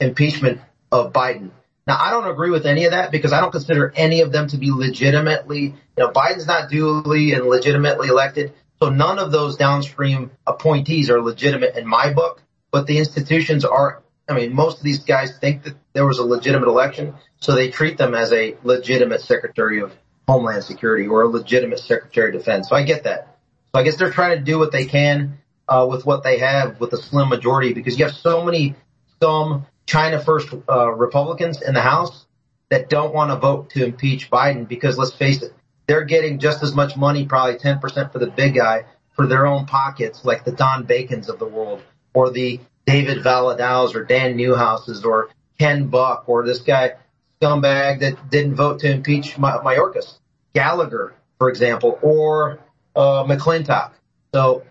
impeachment 0.00 0.60
of 0.92 1.12
Biden. 1.12 1.50
Now, 1.86 1.98
I 2.00 2.10
don't 2.10 2.28
agree 2.28 2.50
with 2.50 2.66
any 2.66 2.84
of 2.84 2.90
that 2.90 3.12
because 3.12 3.32
I 3.32 3.40
don't 3.40 3.52
consider 3.52 3.92
any 3.94 4.20
of 4.22 4.32
them 4.32 4.48
to 4.48 4.56
be 4.56 4.72
legitimately, 4.72 5.60
you 5.60 5.74
know, 5.96 6.10
Biden's 6.10 6.46
not 6.46 6.68
duly 6.68 7.32
and 7.32 7.46
legitimately 7.46 8.08
elected. 8.08 8.52
So 8.82 8.90
none 8.90 9.18
of 9.18 9.30
those 9.30 9.56
downstream 9.56 10.32
appointees 10.46 11.10
are 11.10 11.22
legitimate 11.22 11.76
in 11.76 11.86
my 11.86 12.12
book, 12.12 12.42
but 12.72 12.86
the 12.86 12.98
institutions 12.98 13.64
are, 13.64 14.02
I 14.28 14.34
mean, 14.34 14.52
most 14.52 14.78
of 14.78 14.82
these 14.82 15.04
guys 15.04 15.38
think 15.38 15.62
that 15.62 15.76
there 15.92 16.04
was 16.04 16.18
a 16.18 16.24
legitimate 16.24 16.68
election, 16.68 17.14
so 17.40 17.54
they 17.54 17.70
treat 17.70 17.96
them 17.98 18.14
as 18.14 18.32
a 18.32 18.56
legitimate 18.64 19.20
secretary 19.20 19.80
of 19.80 19.94
Homeland 20.26 20.64
Security 20.64 21.06
or 21.06 21.22
a 21.22 21.28
legitimate 21.28 21.78
secretary 21.78 22.34
of 22.34 22.42
defense. 22.42 22.68
So 22.68 22.74
I 22.74 22.82
get 22.82 23.04
that. 23.04 23.38
So 23.72 23.80
I 23.80 23.84
guess 23.84 23.96
they're 23.96 24.10
trying 24.10 24.36
to 24.36 24.44
do 24.44 24.58
what 24.58 24.72
they 24.72 24.86
can, 24.86 25.38
uh, 25.68 25.86
with 25.88 26.04
what 26.04 26.24
they 26.24 26.38
have 26.38 26.80
with 26.80 26.92
a 26.92 26.96
slim 26.96 27.28
majority 27.28 27.72
because 27.72 27.96
you 27.98 28.04
have 28.04 28.14
so 28.14 28.44
many 28.44 28.74
scum 29.14 29.66
China 29.86 30.20
first 30.20 30.48
uh, 30.68 30.90
Republicans 30.92 31.62
in 31.62 31.74
the 31.74 31.80
House 31.80 32.26
that 32.68 32.90
don't 32.90 33.14
want 33.14 33.30
to 33.30 33.36
vote 33.36 33.70
to 33.70 33.84
impeach 33.84 34.30
Biden 34.30 34.66
because 34.66 34.98
let's 34.98 35.14
face 35.14 35.42
it, 35.42 35.52
they're 35.86 36.04
getting 36.04 36.38
just 36.38 36.62
as 36.62 36.74
much 36.74 36.96
money, 36.96 37.24
probably 37.24 37.58
10% 37.58 38.12
for 38.12 38.18
the 38.18 38.26
big 38.26 38.54
guy 38.54 38.84
for 39.14 39.26
their 39.26 39.46
own 39.46 39.66
pockets, 39.66 40.24
like 40.24 40.44
the 40.44 40.52
Don 40.52 40.84
Bacons 40.84 41.28
of 41.28 41.38
the 41.38 41.46
world 41.46 41.82
or 42.12 42.30
the 42.30 42.60
David 42.86 43.22
Valadaos 43.22 43.94
or 43.94 44.04
Dan 44.04 44.36
Newhouses 44.36 45.04
or 45.04 45.30
Ken 45.58 45.86
Buck 45.86 46.28
or 46.28 46.44
this 46.44 46.60
guy 46.60 46.92
scumbag 47.40 48.00
that 48.00 48.30
didn't 48.30 48.56
vote 48.56 48.80
to 48.80 48.90
impeach 48.90 49.38
My- 49.38 49.58
Mayorkas, 49.58 50.18
Gallagher, 50.54 51.14
for 51.38 51.48
example, 51.48 51.98
or 52.02 52.58
uh, 52.94 53.24
McClintock. 53.24 53.92
So 54.34 54.64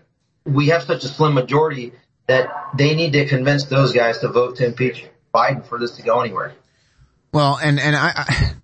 we 0.44 0.68
have 0.68 0.82
such 0.82 1.04
a 1.04 1.08
slim 1.08 1.34
majority 1.34 1.92
that 2.26 2.48
they 2.76 2.94
need 2.94 3.12
to 3.12 3.26
convince 3.26 3.64
those 3.64 3.92
guys 3.92 4.18
to 4.18 4.28
vote 4.28 4.56
to 4.56 4.66
impeach 4.66 5.06
Biden 5.34 5.64
for 5.66 5.78
this 5.78 5.96
to 5.96 6.02
go 6.02 6.20
anywhere. 6.20 6.54
Well, 7.32 7.58
and, 7.62 7.78
and 7.78 7.94
I, 7.94 8.54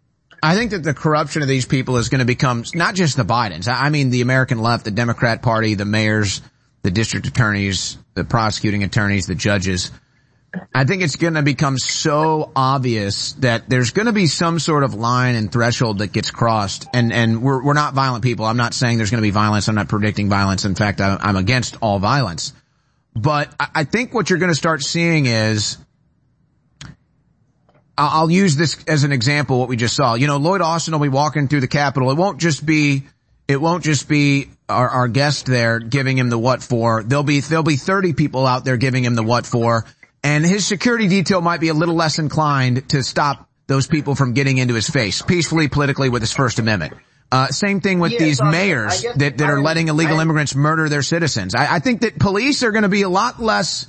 I 0.42 0.56
think 0.56 0.72
that 0.72 0.82
the 0.82 0.94
corruption 0.94 1.42
of 1.42 1.48
these 1.48 1.66
people 1.66 1.98
is 1.98 2.08
going 2.08 2.20
to 2.20 2.24
become 2.24 2.64
not 2.74 2.94
just 2.94 3.16
the 3.16 3.24
Bidens. 3.24 3.68
I 3.68 3.90
mean 3.90 4.10
the 4.10 4.22
American 4.22 4.58
left, 4.58 4.84
the 4.84 4.90
Democrat 4.90 5.42
party, 5.42 5.74
the 5.74 5.84
mayors, 5.84 6.42
the 6.82 6.90
district 6.90 7.26
attorneys, 7.26 7.96
the 8.14 8.24
prosecuting 8.24 8.82
attorneys, 8.82 9.26
the 9.26 9.34
judges. 9.34 9.92
I 10.74 10.84
think 10.84 11.02
it's 11.02 11.16
going 11.16 11.34
to 11.34 11.42
become 11.42 11.78
so 11.78 12.52
obvious 12.54 13.32
that 13.34 13.70
there's 13.70 13.92
going 13.92 14.06
to 14.06 14.12
be 14.12 14.26
some 14.26 14.58
sort 14.58 14.84
of 14.84 14.94
line 14.94 15.34
and 15.34 15.50
threshold 15.50 15.98
that 15.98 16.12
gets 16.12 16.30
crossed. 16.30 16.86
And, 16.92 17.10
and 17.10 17.42
we're, 17.42 17.62
we're 17.62 17.72
not 17.72 17.94
violent 17.94 18.22
people. 18.22 18.44
I'm 18.44 18.58
not 18.58 18.74
saying 18.74 18.98
there's 18.98 19.10
going 19.10 19.22
to 19.22 19.26
be 19.26 19.30
violence. 19.30 19.68
I'm 19.68 19.74
not 19.74 19.88
predicting 19.88 20.28
violence. 20.28 20.66
In 20.66 20.74
fact, 20.74 21.00
I'm 21.00 21.36
against 21.36 21.76
all 21.80 22.00
violence. 22.00 22.52
But 23.14 23.54
I 23.58 23.84
think 23.84 24.14
what 24.14 24.30
you're 24.30 24.38
going 24.38 24.50
to 24.50 24.56
start 24.56 24.82
seeing 24.82 25.26
is, 25.26 25.76
I'll 27.98 28.30
use 28.30 28.56
this 28.56 28.82
as 28.88 29.04
an 29.04 29.12
example, 29.12 29.58
what 29.58 29.68
we 29.68 29.76
just 29.76 29.94
saw. 29.94 30.14
You 30.14 30.26
know, 30.26 30.38
Lloyd 30.38 30.62
Austin 30.62 30.92
will 30.92 31.00
be 31.00 31.08
walking 31.10 31.46
through 31.48 31.60
the 31.60 31.68
Capitol. 31.68 32.10
It 32.10 32.16
won't 32.16 32.40
just 32.40 32.64
be, 32.64 33.04
it 33.46 33.60
won't 33.60 33.84
just 33.84 34.08
be 34.08 34.48
our, 34.68 34.88
our 34.88 35.08
guest 35.08 35.46
there 35.46 35.78
giving 35.78 36.16
him 36.16 36.30
the 36.30 36.38
what 36.38 36.62
for. 36.62 37.02
There'll 37.02 37.22
be, 37.22 37.40
there'll 37.40 37.62
be 37.62 37.76
30 37.76 38.14
people 38.14 38.46
out 38.46 38.64
there 38.64 38.78
giving 38.78 39.04
him 39.04 39.14
the 39.14 39.22
what 39.22 39.44
for. 39.44 39.84
And 40.24 40.44
his 40.44 40.66
security 40.66 41.08
detail 41.08 41.42
might 41.42 41.60
be 41.60 41.68
a 41.68 41.74
little 41.74 41.96
less 41.96 42.18
inclined 42.18 42.88
to 42.90 43.02
stop 43.02 43.48
those 43.66 43.86
people 43.86 44.14
from 44.14 44.32
getting 44.32 44.58
into 44.58 44.74
his 44.74 44.88
face 44.88 45.20
peacefully, 45.20 45.68
politically 45.68 46.08
with 46.08 46.22
his 46.22 46.32
First 46.32 46.58
Amendment. 46.58 46.94
Uh, 47.32 47.46
same 47.46 47.80
thing 47.80 47.98
with 47.98 48.18
these 48.18 48.42
mayors 48.42 49.06
that, 49.16 49.38
that 49.38 49.48
are 49.48 49.62
letting 49.62 49.88
illegal 49.88 50.20
immigrants 50.20 50.54
murder 50.54 50.90
their 50.90 51.00
citizens. 51.00 51.54
I, 51.54 51.76
I 51.76 51.78
think 51.78 52.02
that 52.02 52.18
police 52.18 52.62
are 52.62 52.72
going 52.72 52.82
to 52.82 52.90
be 52.90 53.00
a 53.02 53.08
lot 53.08 53.40
less 53.40 53.86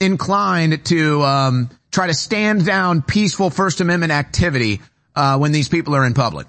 inclined 0.00 0.86
to 0.86 1.22
um, 1.22 1.70
try 1.90 2.06
to 2.06 2.14
stand 2.14 2.64
down 2.64 3.02
peaceful 3.02 3.50
First 3.50 3.82
Amendment 3.82 4.12
activity 4.12 4.80
uh, 5.14 5.36
when 5.36 5.52
these 5.52 5.68
people 5.68 5.94
are 5.94 6.06
in 6.06 6.14
public. 6.14 6.48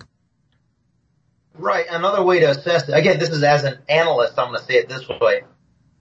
Right. 1.56 1.86
Another 1.90 2.24
way 2.24 2.40
to 2.40 2.52
assess 2.52 2.88
it, 2.88 2.94
again, 2.94 3.20
this 3.20 3.32
is 3.32 3.44
as 3.44 3.66
an 3.66 3.80
analyst, 3.90 4.40
I'm 4.40 4.48
going 4.48 4.60
to 4.60 4.66
say 4.66 4.76
it 4.76 4.88
this 4.88 5.10
way. 5.10 5.42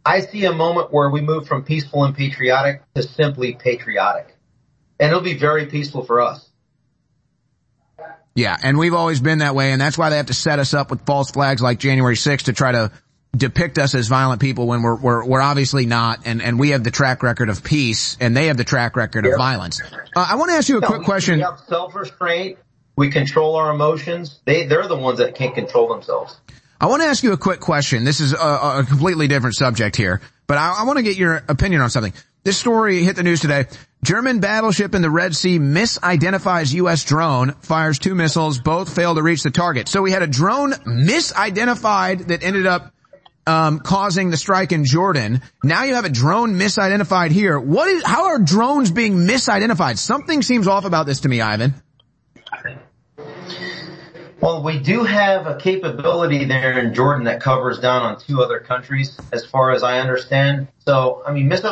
I 0.07 0.21
see 0.21 0.45
a 0.45 0.53
moment 0.53 0.93
where 0.93 1.11
we 1.11 1.21
move 1.21 1.49
from 1.49 1.65
peaceful 1.65 2.05
and 2.05 2.15
patriotic 2.15 2.83
to 2.95 3.03
simply 3.03 3.55
patriotic. 3.55 4.37
And 5.01 5.11
it'll 5.11 5.21
be 5.21 5.37
very 5.37 5.67
peaceful 5.67 6.05
for 6.05 6.21
us. 6.21 6.48
Yeah, 8.39 8.57
and 8.63 8.79
we've 8.79 8.95
always 8.95 9.21
been 9.21 9.39
that 9.39 9.57
way, 9.57 9.73
and 9.73 9.81
that's 9.81 9.99
why 9.99 10.11
they 10.11 10.17
have 10.17 10.27
to 10.27 10.35
set 10.35 10.61
us 10.61 10.73
up 10.73 10.91
with 10.93 11.05
false 11.05 11.33
flags 11.33 11.61
like 11.61 11.81
January 11.81 12.15
6th 12.15 12.45
to 12.45 12.53
try 12.53 12.71
to 12.71 12.93
depict 13.37 13.79
us 13.79 13.97
as 13.97 14.07
violent 14.07 14.41
people 14.41 14.69
when 14.69 14.83
we're 14.83 14.95
we're, 14.95 15.25
we're 15.25 15.41
obviously 15.41 15.87
not, 15.87 16.21
and, 16.25 16.41
and 16.41 16.57
we 16.57 16.71
have 16.71 16.85
the 16.85 16.93
track 16.93 17.25
record 17.25 17.49
of 17.49 17.65
peace, 17.65 18.17
and 18.21 18.37
they 18.37 18.47
have 18.47 18.57
the 18.57 18.63
track 18.63 18.95
record 18.95 19.27
of 19.27 19.37
violence. 19.37 19.83
Uh, 19.83 20.25
I 20.31 20.37
want 20.37 20.53
to 20.53 20.57
ask 20.57 20.69
you 20.69 20.79
a 20.79 20.81
no, 20.81 20.87
quick 20.87 21.03
question. 21.03 21.39
We 21.39 21.43
have 21.43 21.59
self-restraint. 21.67 22.59
We 22.95 23.11
control 23.11 23.57
our 23.57 23.75
emotions. 23.75 24.39
They 24.45 24.67
they're 24.67 24.87
the 24.87 24.97
ones 24.97 25.19
that 25.19 25.35
can't 25.35 25.57
control 25.57 25.89
themselves. 25.89 26.41
I 26.81 26.87
want 26.87 27.03
to 27.03 27.09
ask 27.09 27.25
you 27.25 27.33
a 27.33 27.37
quick 27.37 27.59
question. 27.59 28.05
This 28.05 28.21
is 28.21 28.35
a, 28.35 28.37
a 28.37 28.85
completely 28.89 29.27
different 29.27 29.57
subject 29.57 29.97
here, 29.97 30.21
but 30.47 30.59
I, 30.59 30.77
I 30.79 30.85
want 30.85 30.99
to 30.99 31.03
get 31.03 31.17
your 31.17 31.43
opinion 31.49 31.81
on 31.81 31.91
something. 31.91 32.13
This 32.49 32.57
story 32.57 33.03
hit 33.03 33.15
the 33.15 33.23
news 33.23 33.41
today. 33.41 33.67
German 34.03 34.41
battleship 34.41 34.95
in 34.95 35.03
the 35.03 35.11
Red 35.11 35.37
Sea 35.37 35.59
misidentifies 35.59 36.73
U.S. 36.73 37.05
drone, 37.05 37.53
fires 37.61 37.99
two 37.99 38.15
missiles, 38.15 38.59
both 38.59 38.97
fail 38.97 39.15
to 39.17 39.23
reach 39.23 39.43
the 39.43 39.51
target. 39.51 39.87
So 39.87 40.01
we 40.01 40.13
had 40.13 40.23
a 40.23 40.27
drone 40.27 40.73
misidentified 40.73 42.29
that 42.29 42.43
ended 42.43 42.67
up 42.67 42.95
um, 43.47 43.81
causing 43.81 44.31
the 44.31 44.39
strike 44.39 44.73
in 44.73 44.87
Jordan. 44.87 45.43
Now 45.63 45.83
you 45.83 45.93
have 45.93 46.07
a 46.07 46.09
drone 46.09 46.55
misidentified 46.55 47.33
here. 47.33 47.61
What 47.61 47.87
is? 47.89 48.03
How 48.03 48.29
are 48.29 48.39
drones 48.39 48.93
being 48.93 49.27
misidentified? 49.27 49.99
Something 49.99 50.41
seems 50.41 50.67
off 50.67 50.87
about 50.87 51.05
this 51.05 51.21
to 51.21 51.29
me, 51.29 51.43
Ivan. 51.43 51.75
Well, 54.41 54.63
we 54.63 54.79
do 54.79 55.03
have 55.03 55.47
a 55.47 55.59
capability 55.59 56.47
there 56.47 56.79
in 56.79 56.95
Jordan 56.95 57.25
that 57.25 57.43
covers 57.43 57.81
down 57.81 58.03
on 58.03 58.21
two 58.21 58.41
other 58.41 58.61
countries, 58.61 59.19
as 59.33 59.45
far 59.45 59.73
as 59.73 59.83
I 59.83 59.99
understand. 59.99 60.69
So, 60.87 61.23
I 61.27 61.33
mean, 61.33 61.49
mis- 61.49 61.67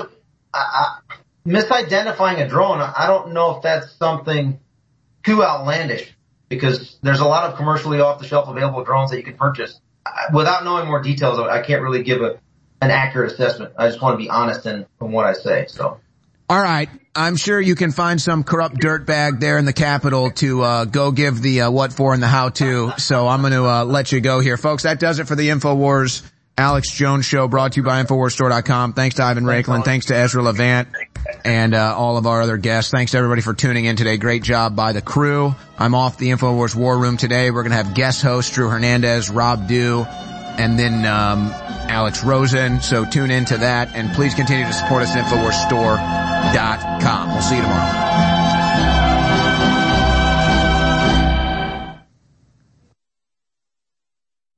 I, 0.57 0.99
misidentifying 1.47 2.45
a 2.45 2.49
drone, 2.49 2.81
I 2.81 3.07
don't 3.07 3.33
know 3.33 3.57
if 3.57 3.63
that's 3.63 3.93
something 3.93 4.59
too 5.25 5.43
outlandish 5.43 6.13
because 6.49 6.99
there's 7.03 7.21
a 7.21 7.25
lot 7.27 7.51
of 7.51 7.57
commercially 7.57 8.01
off 8.01 8.21
the 8.21 8.27
shelf 8.27 8.49
available 8.49 8.85
drones 8.85 9.11
that 9.11 9.17
you 9.17 9.25
can 9.25 9.37
purchase. 9.37 9.81
Without 10.33 10.65
knowing 10.65 10.87
more 10.87 11.03
details, 11.03 11.39
I 11.39 11.63
can't 11.63 11.83
really 11.83 12.03
give 12.03 12.23
a, 12.23 12.39
an 12.81 12.91
accurate 12.91 13.33
assessment. 13.33 13.75
I 13.77 13.89
just 13.89 14.01
want 14.01 14.15
to 14.15 14.19
be 14.19 14.31
honest 14.31 14.65
in, 14.67 14.87
in 15.01 15.13
what 15.13 15.27
I 15.27 15.33
say. 15.33 15.67
So. 15.69 16.01
All 16.49 16.63
right. 16.63 16.89
I'm 17.17 17.35
sure 17.37 17.61
you 17.61 17.75
can 17.75 17.91
find 17.91 18.21
some 18.21 18.45
corrupt 18.45 18.77
dirtbag 18.77 19.41
there 19.41 19.59
in 19.59 19.65
the 19.65 19.73
Capitol 19.73 20.31
to 20.33 20.63
uh, 20.63 20.85
go 20.85 21.11
give 21.11 21.43
the 21.43 21.63
uh, 21.63 21.71
what 21.71 21.93
for 21.93 22.15
and 22.15 22.23
the 22.23 22.29
how 22.29 22.51
to. 22.51 22.93
So 22.99 23.27
I'm 23.27 23.41
going 23.41 23.53
to 23.53 23.65
uh, 23.65 23.85
let 23.85 24.13
you 24.13 24.21
go 24.21 24.39
here, 24.39 24.57
folks. 24.57 24.85
That 24.85 25.01
does 25.01 25.19
it 25.19 25.27
for 25.27 25.35
the 25.35 25.49
Infowars 25.49 26.23
Alex 26.59 26.91
Jones 26.91 27.27
Show, 27.27 27.49
brought 27.49 27.73
to 27.73 27.81
you 27.81 27.83
by 27.83 28.03
Infowarsstore.com. 28.03 28.95
Thanks 28.95 29.17
to 29.17 29.25
Ivan 29.25 29.45
Raiklin. 29.45 29.85
Thanks 29.85 30.07
to 30.07 30.17
Ezra 30.17 30.43
Levant 30.43 30.89
and 31.45 31.75
uh, 31.75 31.95
all 31.95 32.17
of 32.17 32.27
our 32.27 32.41
other 32.41 32.57
guests. 32.57 32.91
Thanks 32.91 33.13
to 33.13 33.19
everybody 33.19 33.43
for 33.43 33.53
tuning 33.53 33.85
in 33.85 33.97
today. 33.97 34.17
Great 34.17 34.43
job 34.43 34.75
by 34.75 34.93
the 34.93 35.03
crew. 35.03 35.55
I'm 35.79 35.95
off 35.95 36.17
the 36.17 36.31
Infowars 36.31 36.75
War 36.75 36.99
Room 36.99 37.19
today. 37.19 37.51
We're 37.51 37.63
going 37.63 37.77
to 37.77 37.83
have 37.83 37.95
guest 37.95 38.23
hosts 38.23 38.55
Drew 38.55 38.71
Hernandez, 38.71 39.29
Rob 39.29 39.69
Dew, 39.69 40.05
and 40.05 40.79
then 40.79 41.05
um, 41.05 41.51
Alex 41.91 42.25
Rosen. 42.25 42.81
So 42.81 43.05
tune 43.05 43.31
into 43.31 43.59
that, 43.59 43.95
and 43.95 44.11
please 44.15 44.35
continue 44.35 44.65
to 44.65 44.73
support 44.73 45.03
us 45.03 45.15
at 45.15 45.27
InfoWarsStore.com. 45.27 47.29
We'll 47.29 47.43
see 47.43 47.57
you 47.57 47.63
tomorrow. 47.63 48.36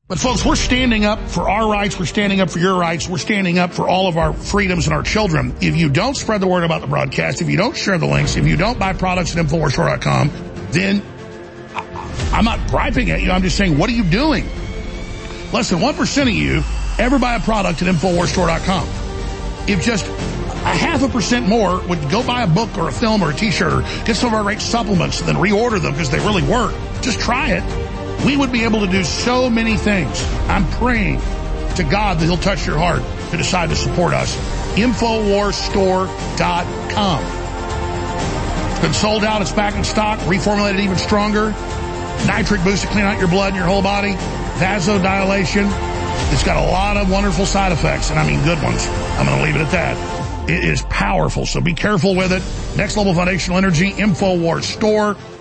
But 0.09 0.19
folks, 0.19 0.43
we're 0.43 0.57
standing 0.57 1.05
up 1.05 1.19
for 1.29 1.51
our 1.51 1.71
rights. 1.71 1.99
We're 1.99 2.07
standing 2.07 2.41
up 2.41 2.49
for 2.49 2.59
your 2.59 2.75
rights. 2.75 3.07
We're 3.07 3.19
standing 3.19 3.59
up 3.59 3.75
for 3.75 3.87
all 3.87 4.09
of 4.09 4.17
our 4.17 4.33
freedoms 4.33 4.87
and 4.87 4.95
our 4.95 5.03
children. 5.03 5.55
If 5.61 5.77
you 5.77 5.91
don't 5.91 6.17
spread 6.17 6.41
the 6.41 6.47
word 6.47 6.65
about 6.65 6.81
the 6.81 6.87
broadcast, 6.87 7.43
if 7.43 7.51
you 7.51 7.59
don't 7.59 7.77
share 7.77 7.99
the 7.99 8.07
links, 8.07 8.35
if 8.37 8.47
you 8.47 8.57
don't 8.57 8.79
buy 8.79 8.95
products 8.95 9.37
at 9.37 9.45
InfoWarsStore.com, 9.45 10.31
then 10.71 11.03
I'm 12.33 12.47
not 12.47 12.71
griping 12.71 13.11
at 13.11 13.21
you. 13.21 13.31
I'm 13.31 13.43
just 13.43 13.59
saying, 13.59 13.77
what 13.77 13.91
are 13.91 13.93
you 13.93 14.05
doing? 14.05 14.47
Less 15.53 15.69
than 15.69 15.81
1% 15.81 16.23
of 16.23 16.29
you 16.29 16.63
ever 16.99 17.19
buy 17.19 17.35
a 17.35 17.41
product 17.41 17.83
at 17.83 17.95
InfoWarsStore.com. 17.95 18.89
If 19.69 19.85
just 19.85 20.07
a 20.07 20.75
half 20.75 21.03
a 21.03 21.09
percent 21.11 21.47
more 21.47 21.87
would 21.87 22.01
go 22.11 22.27
buy 22.27 22.45
a 22.45 22.47
book 22.47 22.79
or 22.79 22.89
a 22.89 22.93
film 22.93 23.23
or 23.23 23.33
a 23.33 23.35
t-shirt 23.35 23.73
or 23.75 23.83
get 24.07 24.17
some 24.17 24.29
of 24.29 24.35
our 24.35 24.43
great 24.43 24.63
supplements 24.63 25.21
and 25.21 25.29
then 25.29 25.37
reorder 25.37 25.83
them 25.83 25.93
because 25.93 26.09
they 26.09 26.19
really 26.21 26.43
work. 26.45 26.75
Just 27.03 27.21
try 27.21 27.51
it. 27.51 27.88
We 28.25 28.37
would 28.37 28.53
be 28.53 28.65
able 28.65 28.81
to 28.81 28.87
do 28.87 29.05
so 29.05 29.49
many 29.49 29.77
things. 29.77 30.23
I'm 30.49 30.67
praying 30.73 31.21
to 31.77 31.85
God 31.85 32.19
that 32.19 32.25
he'll 32.25 32.37
touch 32.37 32.67
your 32.67 32.79
heart 32.79 33.03
to 33.31 33.37
decide 33.37 33.71
to 33.71 33.77
support 33.77 34.13
us. 34.13 34.37
Infowarsstore.com. 34.77 37.25
It's 38.71 38.81
been 38.81 38.95
sold 38.95 39.25
out. 39.25 39.43
It's 39.43 39.53
back 39.53 39.75
in 39.75 39.85
stock. 39.85 40.19
Reformulated 40.21 40.81
even 40.81 40.97
stronger. 40.97 41.55
Nitric 42.27 42.63
boost 42.65 42.83
to 42.83 42.89
clean 42.89 43.05
out 43.05 43.19
your 43.19 43.29
blood 43.29 43.49
and 43.49 43.57
your 43.57 43.67
whole 43.67 43.83
body. 43.83 44.15
Vasodilation. 44.59 45.71
It's 46.33 46.45
got 46.45 46.57
a 46.57 46.71
lot 46.71 46.97
of 46.97 47.11
wonderful 47.11 47.47
side 47.47 47.73
effects, 47.73 48.11
and 48.11 48.19
I 48.19 48.27
mean 48.27 48.43
good 48.45 48.63
ones. 48.63 48.87
I'm 48.87 49.27
going 49.27 49.39
to 49.39 49.45
leave 49.45 49.57
it 49.57 49.63
at 49.63 49.71
that. 49.71 50.51
It 50.51 50.65
is 50.65 50.83
powerful, 50.83 51.47
so 51.47 51.61
be 51.61 51.75
careful 51.75 52.15
with 52.15 52.33
it. 52.33 52.43
Next 52.77 52.97
Level 52.97 53.15
Foundational 53.15 53.59
Energy, 53.59 53.93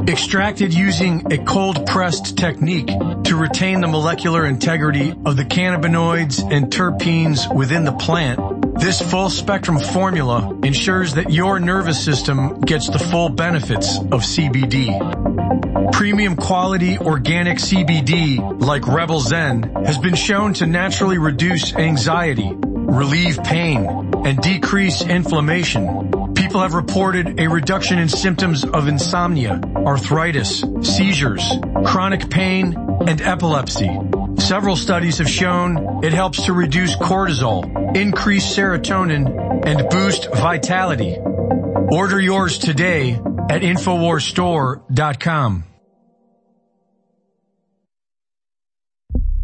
Extracted 0.08 0.74
using 0.74 1.34
a 1.34 1.44
cold 1.44 1.86
pressed 1.88 2.38
technique 2.38 2.88
to 2.88 3.36
retain 3.36 3.82
the 3.82 3.88
molecular 3.88 4.46
integrity 4.46 5.12
of 5.26 5.36
the 5.36 5.44
cannabinoids 5.44 6.50
and 6.50 6.68
terpenes 6.68 7.54
within 7.54 7.84
the 7.84 7.92
plant. 7.92 8.40
This 8.78 9.02
full 9.02 9.30
spectrum 9.30 9.80
formula 9.80 10.54
ensures 10.64 11.14
that 11.14 11.32
your 11.32 11.60
nervous 11.60 12.04
system 12.04 12.60
gets 12.60 12.90
the 12.90 13.00
full 13.00 13.30
benefits 13.30 13.98
of 13.98 14.22
CBD. 14.22 15.92
Premium 15.94 16.36
quality 16.36 16.98
organic 16.98 17.58
CBD 17.58 18.62
like 18.62 18.86
Rebel 18.86 19.22
Zen 19.22 19.64
has 19.86 19.98
been 19.98 20.16
shown 20.16 20.54
to 20.56 20.66
naturally 20.66 21.18
reduce 21.18 21.74
anxiety, 21.74 22.52
relieve 22.54 23.42
pain, 23.44 24.12
and 24.26 24.40
decrease 24.40 25.02
inflammation. 25.02 26.34
People 26.36 26.62
have 26.62 26.74
reported 26.74 27.40
a 27.40 27.48
reduction 27.48 27.98
in 27.98 28.10
symptoms 28.10 28.66
of 28.66 28.88
insomnia, 28.88 29.62
arthritis, 29.76 30.66
seizures, 30.82 31.50
chronic 31.86 32.30
pain, 32.30 32.76
and 33.08 33.22
epilepsy. 33.22 33.90
Several 34.38 34.76
studies 34.76 35.20
have 35.20 35.30
shown 35.30 36.04
it 36.04 36.14
helps 36.14 36.46
to 36.46 36.54
reduce 36.54 36.96
cortisol, 36.96 37.96
increase 37.96 38.56
serotonin, 38.56 39.66
and 39.66 39.90
boost 39.90 40.34
vitality. 40.34 41.18
Order 41.18 42.20
yours 42.20 42.58
today 42.58 43.14
at 43.50 43.62
InfoWarsStore.com. 43.62 45.64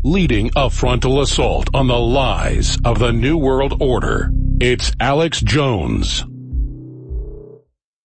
Leading 0.04 0.50
a 0.56 0.70
frontal 0.70 1.22
assault 1.22 1.70
on 1.76 1.88
the 1.88 2.00
lies 2.00 2.78
of 2.84 2.98
the 2.98 3.12
New 3.12 3.38
World 3.38 3.80
Order, 3.80 4.32
it's 4.60 4.92
Alex 5.00 5.42
Jones. 5.42 6.26